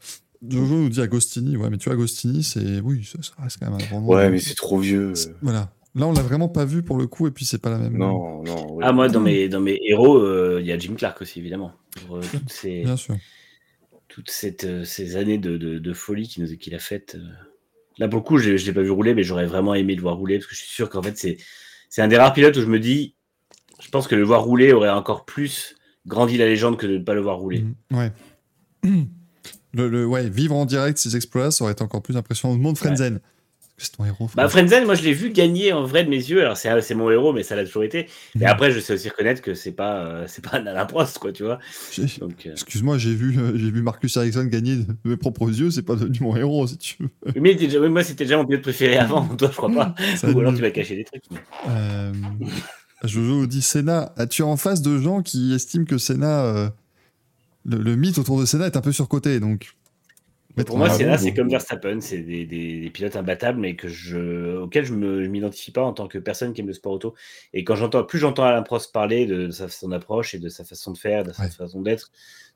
Jojo 0.48 0.74
nous 0.74 0.88
dit 0.88 1.02
Agostini, 1.02 1.58
ouais, 1.58 1.68
mais 1.68 1.76
tu 1.76 1.84
vois, 1.84 1.94
Agostini, 1.94 2.42
c'est. 2.42 2.80
Oui, 2.80 3.04
ça, 3.04 3.22
ça 3.22 3.34
reste 3.42 3.58
quand 3.58 3.70
même 3.70 3.80
un 3.80 3.84
grand. 3.84 4.00
Ouais, 4.06 4.30
mais 4.30 4.38
c'est 4.38 4.54
trop 4.54 4.78
vieux. 4.78 5.12
Voilà. 5.42 5.70
Là, 5.94 6.06
on 6.06 6.12
l'a 6.12 6.22
vraiment 6.22 6.48
pas 6.48 6.64
vu 6.64 6.82
pour 6.82 6.96
le 6.98 7.06
coup, 7.06 7.26
et 7.26 7.30
puis 7.32 7.44
c'est 7.44 7.58
pas 7.60 7.70
la 7.70 7.78
même. 7.78 7.96
Non, 7.98 8.42
non. 8.44 8.74
ouais. 8.74 8.84
Ah, 8.86 8.92
moi, 8.92 9.08
dans 9.08 9.20
mes, 9.20 9.48
dans 9.48 9.60
mes 9.60 9.78
héros, 9.82 10.18
euh, 10.18 10.58
il 10.60 10.66
y 10.66 10.72
a 10.72 10.78
Jim 10.78 10.94
Clark 10.96 11.20
aussi, 11.20 11.40
évidemment. 11.40 11.72
Pour, 12.06 12.18
euh, 12.18 12.22
toutes 12.30 12.50
ces, 12.50 12.82
Bien 12.84 12.96
sûr. 12.96 13.16
toutes 14.08 14.30
cette, 14.30 14.64
euh, 14.64 14.84
ces 14.84 15.16
années 15.16 15.38
de, 15.38 15.56
de, 15.56 15.78
de 15.78 15.92
folie 15.92 16.28
qu'il 16.28 16.44
nous- 16.44 16.56
qu'il 16.56 16.74
a 16.74 16.78
faites. 16.78 17.16
Là, 17.98 18.06
pour 18.08 18.20
le 18.20 18.24
coup, 18.24 18.38
je 18.38 18.50
ne 18.50 18.56
l'ai 18.56 18.72
pas 18.72 18.82
vu 18.82 18.90
rouler, 18.90 19.14
mais 19.14 19.24
j'aurais 19.24 19.46
vraiment 19.46 19.74
aimé 19.74 19.94
le 19.96 20.02
voir 20.02 20.16
rouler, 20.16 20.38
parce 20.38 20.46
que 20.46 20.54
je 20.54 20.60
suis 20.60 20.70
sûr 20.70 20.88
qu'en 20.90 21.02
fait, 21.02 21.16
c'est 21.18 21.38
c'est 21.88 22.02
un 22.02 22.08
des 22.08 22.16
rares 22.18 22.32
pilotes 22.32 22.56
où 22.56 22.60
je 22.60 22.66
me 22.66 22.78
dis, 22.78 23.16
je 23.80 23.88
pense 23.88 24.06
que 24.06 24.14
le 24.14 24.22
voir 24.22 24.44
rouler 24.44 24.72
aurait 24.72 24.90
encore 24.90 25.24
plus 25.24 25.74
grandi 26.06 26.38
la 26.38 26.46
légende 26.46 26.76
que 26.78 26.86
de 26.86 26.98
ne 26.98 27.02
pas 27.04 27.14
le 27.14 27.20
voir 27.20 27.38
rouler. 27.38 27.62
Mm, 27.90 27.96
Ouais. 27.96 28.12
Le, 29.72 29.88
le- 29.88 30.04
ouais, 30.06 30.28
vivre 30.28 30.56
en 30.56 30.66
direct 30.66 30.98
ses 30.98 31.14
exploits, 31.14 31.52
ça 31.52 31.62
aurait 31.62 31.74
été 31.74 31.82
encore 31.84 32.02
plus 32.02 32.16
impressionnant. 32.16 32.54
Le 32.54 32.60
monde 32.60 32.76
Frenzen. 32.76 33.20
C'est 33.82 33.92
ton 33.96 34.04
héros. 34.04 34.28
Bah, 34.34 34.46
Frenzen. 34.48 34.84
Moi, 34.84 34.94
je 34.94 35.02
l'ai 35.02 35.14
vu 35.14 35.30
gagner 35.30 35.72
en 35.72 35.84
vrai 35.84 36.04
de 36.04 36.10
mes 36.10 36.16
yeux. 36.18 36.42
Alors, 36.42 36.56
c'est 36.58 36.68
c'est 36.82 36.94
mon 36.94 37.10
héros, 37.10 37.32
mais 37.32 37.42
ça 37.42 37.56
l'a 37.56 37.64
toujours 37.64 37.82
été. 37.82 38.08
Mais 38.34 38.44
Mhm. 38.44 38.50
après, 38.52 38.70
je 38.72 38.78
sais 38.78 38.92
aussi 38.92 39.08
reconnaître 39.08 39.40
que 39.40 39.54
c'est 39.54 39.72
pas, 39.72 40.04
euh, 40.04 40.24
c'est 40.28 40.44
pas 40.44 40.58
un 40.58 40.66
Alain 40.66 40.84
Prost, 40.84 41.18
quoi, 41.18 41.32
tu 41.32 41.44
vois. 41.44 41.58
Euh, 41.98 42.28
Excuse-moi, 42.52 42.98
j'ai 42.98 43.14
vu, 43.14 43.38
euh, 43.38 43.52
j'ai 43.56 43.70
vu 43.70 43.80
Marcus 43.80 44.14
Ericsson 44.18 44.44
gagner 44.44 44.76
de 44.76 44.84
mes 45.04 45.16
propres 45.16 45.48
yeux, 45.48 45.70
c'est 45.70 45.80
pas 45.82 45.94
devenu 45.96 46.18
mon 46.20 46.36
héros 46.36 46.66
si 46.66 46.76
tu 46.76 46.96
veux. 47.00 47.32
Mais 47.40 47.54
déjà- 47.54 47.80
moi, 47.88 48.04
c'était 48.04 48.24
déjà 48.24 48.36
mon 48.36 48.44
pilote 48.44 48.62
préféré 48.62 48.98
avant. 48.98 49.26
Toi, 49.38 49.48
je 49.50 49.56
crois 49.56 49.70
pas. 49.72 49.94
Ou 50.24 50.38
alors, 50.40 50.52
tu 50.54 50.60
vas 50.60 50.70
cacher 50.70 50.96
des 50.96 51.04
trucs. 51.04 51.24
mais- 51.30 51.38
Euh, 51.70 52.12
Jojo 53.04 53.46
dit 53.46 53.62
Senna. 53.62 54.12
As-tu 54.18 54.42
en 54.42 54.56
face 54.58 54.82
de 54.82 54.98
gens 54.98 55.22
qui 55.22 55.54
estiment 55.54 55.86
que 55.86 55.96
Senna, 55.96 56.70
le, 57.64 57.78
le 57.78 57.96
mythe 57.96 58.18
autour 58.18 58.38
de 58.38 58.44
Senna 58.44 58.66
est 58.66 58.76
un 58.76 58.80
peu 58.82 58.92
surcoté, 58.92 59.40
donc? 59.40 59.74
Pour 60.66 60.78
moi, 60.78 60.90
c'est 60.90 61.04
là, 61.04 61.16
c'est 61.16 61.32
comme 61.32 61.48
Verstappen, 61.48 62.00
c'est 62.00 62.18
des, 62.22 62.44
des- 62.44 62.80
des 62.80 62.90
pilotes 62.90 63.16
imbattables, 63.16 63.58
mais 63.60 63.76
que 63.76 63.88
je, 63.88 64.56
auxquels 64.58 64.84
je 64.84 64.94
ne 64.94 65.26
m'identifie 65.26 65.70
pas 65.70 65.82
en 65.82 65.92
tant 65.92 66.08
que 66.08 66.18
personne 66.18 66.52
qui 66.52 66.60
aime 66.60 66.66
le 66.66 66.72
sport 66.72 66.92
auto. 66.92 67.14
Et 67.52 67.64
quand 67.64 67.76
j'entends, 67.76 68.04
plus 68.04 68.18
j'entends 68.18 68.44
Alain 68.44 68.62
Prost 68.62 68.92
parler 68.92 69.26
de 69.26 69.50
sa 69.50 69.68
façon 69.68 69.88
d'approche 69.88 70.34
et 70.34 70.38
de 70.38 70.48
sa 70.48 70.64
façon 70.64 70.92
de 70.92 70.98
faire, 70.98 71.24
de 71.24 71.32
sa 71.32 71.44
Ouais. 71.44 71.50
façon 71.50 71.80
d'être 71.82 72.10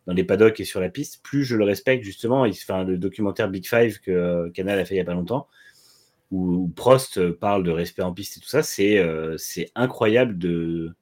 dans 0.07 0.13
les 0.13 0.25
paddocks 0.25 0.61
et 0.61 0.65
sur 0.65 0.81
la 0.81 0.91
piste, 0.91 1.23
plus 1.23 1.45
je 1.45 1.57
le 1.57 1.65
respecte 1.65 2.05
justement. 2.05 2.45
Il 2.45 2.55
un- 2.69 2.85
le 2.85 2.99
documentaire 2.99 3.49
Big 3.49 3.67
Five 3.67 4.01
que 4.01 4.11
euh, 4.11 4.51
Canal 4.51 4.79
a 4.79 4.85
fait 4.85 4.95
il 4.97 4.99
y 4.99 5.01
a 5.01 5.05
pas 5.05 5.15
longtemps, 5.15 5.47
où, 6.31 6.69
Prost 6.77 7.19
euh, 7.19 7.33
parle 7.39 7.63
de 7.65 7.71
respect 7.71 8.03
en 8.03 8.13
piste 8.13 8.37
et 8.39 8.41
tout 8.41 8.49
ça. 8.49 8.63
C'est 8.63 8.99
euh, 8.99 9.37
c'est 9.39 9.71
incroyable 9.75 10.37
de, 10.39 10.95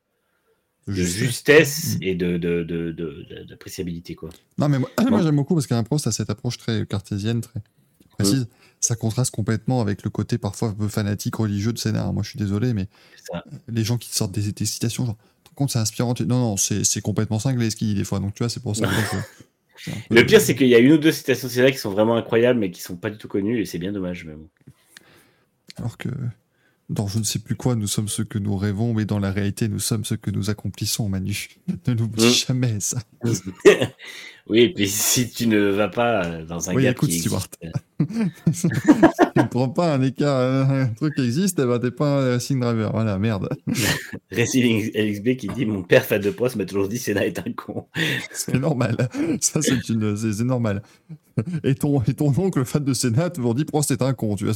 de 0.89 0.95
justesse 0.95 1.95
Mm. 1.97 2.03
et 2.03 2.15
de, 2.15 2.39
de, 2.39 2.63
de, 2.65 2.93
de- 2.93 2.93
de- 2.93 3.45
d'appréciabilité 3.49 4.15
quoi. 4.15 4.31
Non, 4.59 4.69
mais 4.69 4.79
moi, 4.79 4.91
Bon. 4.99 5.11
moi, 5.11 5.23
j'aime 5.23 5.37
beaucoup 5.37 5.55
parce 5.55 5.67
qu'un 5.67 5.83
Prost 5.85 6.07
a 6.07 6.13
cette 6.13 6.31
approche 6.31 6.59
très 6.59 6.87
cartésienne, 6.87 7.41
très 7.41 7.61
précise. 8.11 8.49
Ça 8.81 8.97
contraste 8.97 9.33
complètement 9.33 9.81
avec 9.81 10.03
le 10.03 10.11
côté 10.11 10.39
parfois 10.39 10.69
un 10.71 10.73
peu 10.75 10.89
fanatique, 10.89 11.37
religieux 11.37 11.73
de 11.73 11.79
Senna. 11.79 12.11
Moi, 12.11 12.23
je 12.25 12.31
suis 12.31 12.39
désolé, 12.39 12.75
mais 12.75 12.89
C'est 13.17 13.39
les 13.73 13.85
gens 13.85 13.97
qui 13.97 14.11
te 14.11 14.15
sortent 14.17 14.33
des, 14.33 14.51
des 14.53 14.65
citations, 14.67 15.07
genre, 15.07 15.17
par 15.45 15.55
contre, 15.55 15.73
c'est 15.73 15.79
inspirant. 15.79 16.15
Non, 16.27 16.39
non, 16.41 16.57
c'est 16.57 16.83
c'est 16.85 17.01
complètement 17.01 17.39
cinglé 17.39 17.71
ce 17.71 17.77
qu'il 17.77 17.87
dit 17.89 17.95
des 17.95 18.03
fois. 18.05 18.19
Donc, 18.19 18.35
tu 18.35 18.43
vois, 18.43 18.49
c'est 18.49 18.61
pour 18.63 18.75
ça 18.75 18.87
que. 18.89 18.93
c'est 19.77 19.93
un 19.93 19.95
peu- 20.09 20.15
Le 20.17 20.27
pire, 20.27 20.41
c'est 20.41 20.57
qu'il 20.57 20.67
y 20.67 20.75
a 20.75 20.79
une 20.81 20.93
ou 20.93 20.99
deux 20.99 21.13
citations 21.13 21.47
de 21.47 21.53
Senna 21.53 21.71
qui 21.71 21.79
sont 21.79 21.91
vraiment 21.93 22.17
incroyables, 22.17 22.59
mais 22.59 22.73
qui 22.73 22.81
sont 22.83 22.97
pas 22.97 23.11
du 23.11 23.19
tout 23.19 23.29
connues, 23.29 23.61
et 23.61 23.67
c'est 23.67 23.79
bien 23.79 23.93
dommage. 23.93 24.27
Bon. 24.27 24.49
Alors 25.77 25.97
que 25.97 26.09
dans 26.93 27.07
je 27.09 27.19
ne 27.19 27.25
sais 27.25 27.39
plus 27.39 27.57
quoi, 27.57 27.75
nous 27.75 27.87
sommes 27.87 28.09
ceux 28.09 28.25
que 28.25 28.39
nous 28.39 28.57
rêvons, 28.57 28.95
mais 28.95 29.05
dans 29.05 29.19
la 29.19 29.31
réalité, 29.33 29.69
nous 29.69 29.79
sommes 29.81 30.05
ceux 30.05 30.17
que 30.17 30.31
nous 30.31 30.51
accomplissons, 30.51 31.09
Manu. 31.09 31.49
Ne 31.89 31.95
l'oublie 31.95 32.25
Mm. 32.27 32.47
jamais, 32.47 32.81
ça. 32.81 32.99
oui, 34.49 34.61
et 34.61 34.73
puis 34.73 34.89
si 34.89 35.31
tu 35.31 35.47
ne 35.47 35.59
vas 35.71 35.89
pas 35.89 36.25
euh, 36.25 36.45
dans 36.45 36.69
un 36.71 36.75
Oui, 36.75 36.85
gap 36.85 36.93
écoute, 36.97 37.09
qui 37.11 37.21
Stewart. 37.21 37.47
existe, 37.61 37.83
si 38.53 38.69
tu 38.69 39.39
ne 39.41 39.49
prends 39.49 39.69
pas 39.69 39.95
un 39.95 40.03
écart, 40.03 40.39
un, 40.39 40.81
un 40.83 40.87
truc 40.89 41.15
qui 41.15 41.23
existe, 41.25 41.59
eh 41.61 41.67
ben, 41.67 41.79
t'es 41.79 41.91
pas 41.91 42.21
un 42.23 42.31
racing 42.33 42.61
driver. 42.61 42.91
Voilà, 42.93 43.19
merde. 43.19 43.49
Racing 44.31 44.91
LXB 44.95 45.37
qui 45.37 45.49
dit 45.49 45.65
Mon 45.67 45.83
père, 45.83 46.05
fan 46.05 46.21
de 46.21 46.31
poste, 46.31 46.57
m'a 46.57 46.65
toujours 46.65 46.89
dit 46.89 46.99
Senna 46.99 47.25
est 47.25 47.39
un 47.39 47.53
con. 47.57 47.87
C'est 48.33 48.59
normal. 48.59 48.97
Ça, 49.41 49.63
c'est 49.63 49.89
une, 49.89 50.17
c'est 50.17 50.33
c'est 50.33 50.45
normal. 50.45 50.83
Et 51.65 51.75
ton, 51.75 52.03
et 52.03 52.15
ton 52.15 52.29
oncle, 52.39 52.65
fan 52.65 52.85
de 52.85 52.93
Senna, 52.93 53.31
toujours 53.31 53.55
dit 53.55 53.65
Prost 53.65 53.91
est 53.93 54.03
un 54.03 54.13
con, 54.13 54.35
tu 54.37 54.45
vois. 54.45 54.55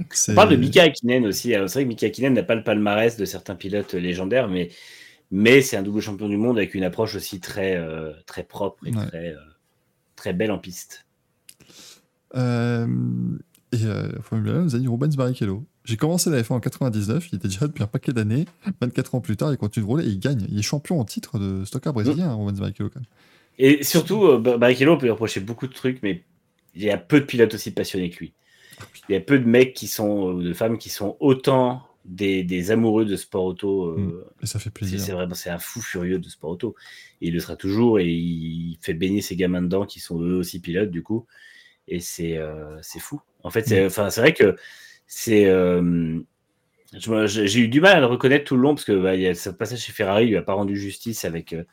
On 0.00 0.34
parle 0.34 0.50
de 0.50 0.56
Mika 0.56 0.82
Hakkinen 0.84 1.26
aussi. 1.26 1.48
C'est 1.50 1.58
vrai 1.66 1.82
que 1.84 1.88
Mika 1.88 2.06
Hakkinen 2.06 2.34
n'a 2.34 2.42
pas 2.42 2.54
le 2.54 2.62
palmarès 2.62 3.16
de 3.16 3.24
certains 3.24 3.54
pilotes 3.56 3.94
légendaires, 3.94 4.48
mais, 4.48 4.70
mais 5.30 5.60
c'est 5.62 5.76
un 5.76 5.82
double 5.82 6.00
champion 6.00 6.28
du 6.28 6.36
monde 6.36 6.56
avec 6.58 6.74
une 6.74 6.84
approche 6.84 7.14
aussi 7.16 7.40
très, 7.40 7.76
euh, 7.76 8.12
très 8.26 8.44
propre 8.44 8.86
et 8.86 8.94
Ouais. 8.94 9.06
très, 9.06 9.28
euh, 9.34 9.38
très 10.16 10.32
belle 10.32 10.52
en 10.52 10.58
piste. 10.58 11.04
Euh, 12.36 12.86
et 13.72 13.84
euh, 13.84 14.08
Formule 14.22 14.48
1 14.50 14.62
nous 14.64 14.76
a 14.76 14.78
dit 14.78 14.88
Rubens 14.88 15.16
Barrichello. 15.16 15.64
J'ai 15.84 15.96
commencé 15.96 16.28
la 16.30 16.42
F1 16.42 16.52
en 16.54 16.60
99, 16.60 17.28
il 17.32 17.36
était 17.36 17.48
déjà 17.48 17.66
depuis 17.66 17.82
un 17.82 17.86
paquet 17.86 18.12
d'années. 18.12 18.44
24 18.80 19.14
ans 19.14 19.20
plus 19.20 19.36
tard, 19.36 19.52
il 19.52 19.56
continue 19.56 19.84
de 19.84 19.88
rouler 19.88 20.04
et 20.06 20.10
il 20.10 20.18
gagne. 20.20 20.46
Il 20.50 20.58
est 20.58 20.62
champion 20.62 21.00
en 21.00 21.04
titre 21.04 21.38
de 21.38 21.64
stocker 21.64 21.92
brésilien, 21.92 22.32
Rubens 22.34 22.58
Barrichello, 22.60 22.90
quand 22.90 23.00
même. 23.00 23.06
Et 23.58 23.82
surtout, 23.82 24.24
euh, 24.26 24.38
Bar- 24.38 24.58
Barrichello, 24.58 24.92
on 24.92 24.98
peut 24.98 25.06
lui 25.06 25.10
reprocher 25.10 25.40
beaucoup 25.40 25.66
de 25.66 25.72
trucs, 25.72 26.02
mais 26.02 26.22
il 26.74 26.82
y 26.82 26.90
a 26.90 26.98
peu 26.98 27.20
de 27.20 27.24
pilotes 27.24 27.54
aussi 27.54 27.70
passionnés 27.70 28.10
que 28.10 28.18
lui. 28.18 28.32
Il 29.08 29.12
y 29.14 29.16
a 29.16 29.20
peu 29.20 29.38
de 29.38 29.46
mecs 29.46 29.74
qui 29.74 29.86
sont, 29.88 30.32
ou 30.32 30.42
de 30.42 30.52
femmes 30.52 30.78
qui 30.78 30.90
sont 30.90 31.16
autant 31.20 31.82
des, 32.04 32.42
des 32.42 32.70
amoureux 32.70 33.04
de 33.04 33.16
sport 33.16 33.44
auto. 33.44 33.86
euh, 33.86 33.96
Mm. 33.96 34.24
Et 34.42 34.46
ça 34.46 34.58
fait 34.58 34.70
plaisir. 34.70 35.00
c'est 35.00 35.12
vraiment 35.12 35.34
c'est 35.34 35.50
un 35.50 35.58
fou 35.58 35.80
furieux 35.80 36.18
de 36.18 36.28
sport 36.28 36.50
auto. 36.50 36.74
Et 37.20 37.28
il 37.28 37.34
le 37.34 37.40
sera 37.40 37.56
toujours 37.56 37.98
et 37.98 38.06
il 38.08 38.78
fait 38.80 38.94
baigner 38.94 39.20
ses 39.20 39.36
gamins 39.36 39.62
dedans 39.62 39.86
qui 39.86 40.00
sont 40.00 40.20
eux 40.22 40.36
aussi 40.36 40.60
pilotes 40.60 40.90
du 40.90 41.02
coup. 41.02 41.26
Et 41.86 42.00
c'est 42.00 42.36
euh, 42.38 42.76
c'est 42.82 43.00
fou. 43.00 43.20
En 43.42 43.50
fait, 43.50 43.66
c'est 43.66 43.86
enfin, 43.86 44.10
c'est 44.10 44.20
vrai 44.20 44.34
que 44.34 44.56
c'est. 45.06 45.46
euh, 45.46 46.20
j'ai 46.92 47.60
eu 47.60 47.68
du 47.68 47.80
mal 47.82 47.96
à 47.96 48.00
le 48.00 48.06
reconnaître 48.06 48.44
tout 48.46 48.56
le 48.56 48.62
long 48.62 48.74
parce 48.74 48.84
que 48.84 48.92
bah, 48.92 49.14
il 49.14 49.20
y 49.20 49.26
a 49.26 49.34
ce 49.34 49.50
passage 49.50 49.80
chez 49.80 49.92
Ferrari, 49.92 50.24
il 50.24 50.30
lui 50.30 50.36
a 50.38 50.42
pas 50.42 50.54
rendu 50.54 50.76
justice 50.76 51.24
avec 51.26 51.52
euh, 51.52 51.64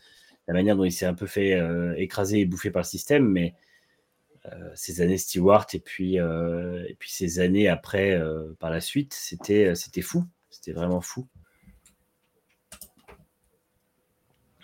la 0.48 0.54
manière 0.54 0.76
dont 0.76 0.84
il 0.84 0.92
s'est 0.92 1.06
un 1.06 1.14
peu 1.14 1.26
fait 1.26 1.54
euh, 1.54 1.94
écraser 1.98 2.42
et 2.42 2.46
bouffer 2.46 2.70
par 2.70 2.82
le 2.82 2.88
système, 2.88 3.26
mais 3.28 3.54
euh, 3.54 3.65
ces 4.76 5.02
années 5.02 5.18
Stewart 5.18 5.66
et 5.74 5.80
puis 5.80 6.20
euh, 6.20 6.84
et 6.88 6.96
puis 6.96 7.12
ces 7.12 7.40
années 7.40 7.68
après 7.68 8.12
euh, 8.12 8.54
par 8.60 8.70
la 8.70 8.82
suite, 8.82 9.14
c'était 9.14 9.76
c'était 9.76 10.02
fou, 10.02 10.26
c'était 10.50 10.74
vraiment 10.74 11.02
fou. 11.02 11.28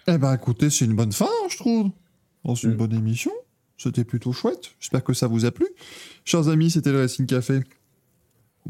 Eh 0.07 0.17
ben 0.17 0.33
écoutez, 0.33 0.69
c'est 0.69 0.85
une 0.85 0.95
bonne 0.95 1.11
fin, 1.11 1.25
hein, 1.25 1.47
je 1.49 1.57
trouve. 1.57 1.91
Dans 2.43 2.55
une 2.55 2.71
Mm. 2.71 2.77
bonne 2.77 2.93
émission. 2.93 3.31
C'était 3.77 4.03
plutôt 4.03 4.31
chouette. 4.33 4.71
J'espère 4.79 5.03
que 5.03 5.13
ça 5.13 5.27
vous 5.27 5.45
a 5.45 5.51
plu. 5.51 5.67
Chers 6.25 6.47
amis, 6.49 6.71
c'était 6.71 6.91
le 6.91 6.99
Racing 7.01 7.25
Café. 7.25 7.61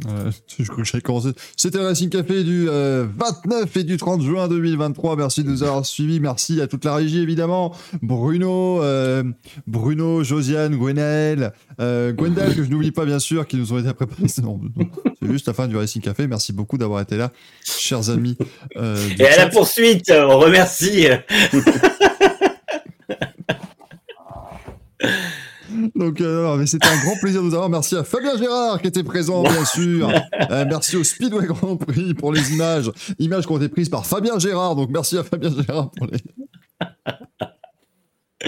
Euh, 0.08 0.32
je 0.58 0.64
crois 0.64 0.84
que 0.84 0.90
j'avais 0.90 1.02
commencé. 1.02 1.30
C'était 1.58 1.78
le 1.78 1.86
Racing 1.86 2.10
Café 2.10 2.44
du 2.44 2.68
euh, 2.70 3.06
29 3.46 3.76
et 3.78 3.84
du 3.84 3.98
30 3.98 4.22
juin 4.22 4.48
2023. 4.48 5.18
Merci 5.18 5.44
de 5.44 5.50
nous 5.50 5.64
avoir 5.64 5.86
suivis. 5.86 6.20
Merci 6.20 6.62
à 6.62 6.68
toute 6.68 6.86
la 6.86 6.96
régie, 6.96 7.20
évidemment. 7.20 7.76
Bruno, 8.02 8.82
euh, 8.82 9.24
Bruno, 9.68 10.24
Josiane, 10.24 10.76
Gwenaël, 10.78 11.52
euh, 11.82 12.14
Gwendal, 12.14 12.56
que 12.56 12.64
je 12.64 12.70
n'oublie 12.70 12.92
pas, 12.92 13.06
bien 13.06 13.20
sûr, 13.20 13.46
qui 13.48 13.58
nous 13.58 13.74
ont 13.74 13.80
été 13.80 13.94
préparés. 13.94 14.28
C'est 14.28 14.44
juste 15.30 15.48
la 15.48 15.54
fin 15.54 15.68
du 15.68 15.76
Racing 15.76 16.02
Café. 16.02 16.26
Merci 16.26 16.54
beaucoup 16.54 16.78
d'avoir 16.78 17.02
été 17.02 17.18
là, 17.18 17.32
chers 17.64 18.10
amis. 18.10 18.38
euh, 18.78 18.98
Et 19.20 19.28
à 19.28 19.32
chat. 19.32 19.38
la 19.46 19.50
poursuite, 19.50 20.10
on 20.16 20.40
remercie. 20.40 21.08
euh, 25.04 25.18
Donc, 26.02 26.20
euh, 26.20 26.66
c'était 26.66 26.88
un 26.88 26.98
grand 26.98 27.16
plaisir 27.18 27.44
de 27.44 27.48
vous 27.48 27.54
avoir. 27.54 27.70
Merci 27.70 27.96
à 27.96 28.04
Fabien 28.04 28.36
Gérard 28.36 28.82
qui 28.82 28.88
était 28.88 29.04
présent, 29.04 29.44
bien 29.44 29.64
sûr. 29.72 30.10
Euh, 30.50 30.66
merci 30.68 30.96
au 30.96 31.04
Speedway 31.04 31.46
Grand 31.46 31.78
Prix 31.78 32.16
pour 32.16 32.34
les 32.34 32.54
images. 32.54 32.92
Images 33.20 33.46
qui 33.46 33.52
ont 33.52 33.58
été 33.58 33.70
prises 33.70 33.90
par 33.90 34.04
Fabien 34.04 34.40
Gérard. 34.40 34.76
Donc, 34.76 34.90
merci 34.90 35.16
à 35.20 35.24
Fabien 35.24 35.52
Gérard 35.52 35.92
pour 35.92 36.08
les. 36.08 36.18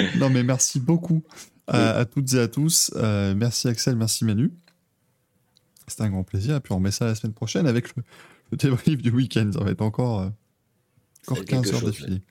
non, 0.17 0.31
mais 0.31 0.41
merci 0.41 0.79
beaucoup 0.79 1.21
à, 1.67 1.91
à 1.91 2.05
toutes 2.05 2.33
et 2.33 2.39
à 2.39 2.47
tous. 2.47 2.89
Euh, 2.95 3.35
merci 3.37 3.67
Axel, 3.67 3.97
merci 3.97 4.25
Manu. 4.25 4.51
C'était 5.87 6.01
un 6.01 6.09
grand 6.09 6.23
plaisir. 6.23 6.55
Et 6.55 6.59
puis, 6.59 6.73
on 6.73 6.77
remet 6.77 6.89
ça 6.89 7.05
la 7.05 7.13
semaine 7.13 7.33
prochaine 7.33 7.67
avec 7.67 7.95
le, 7.95 8.01
le 8.51 8.57
débrief 8.57 8.99
du 8.99 9.11
week-end. 9.11 9.51
Ça 9.53 9.63
va 9.63 9.69
être 9.69 9.83
encore, 9.83 10.21
euh, 10.21 10.29
encore 11.27 11.37
être 11.37 11.45
quelque 11.45 11.65
15 11.69 11.73
heures 11.75 11.81
d'affilée. 11.83 12.23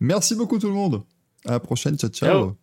Merci 0.00 0.34
beaucoup 0.34 0.58
tout 0.58 0.68
le 0.68 0.74
monde. 0.74 1.02
À 1.44 1.50
la 1.50 1.60
prochaine. 1.60 1.98
Ciao, 1.98 2.08
ciao. 2.08 2.28
Ciao. 2.30 2.56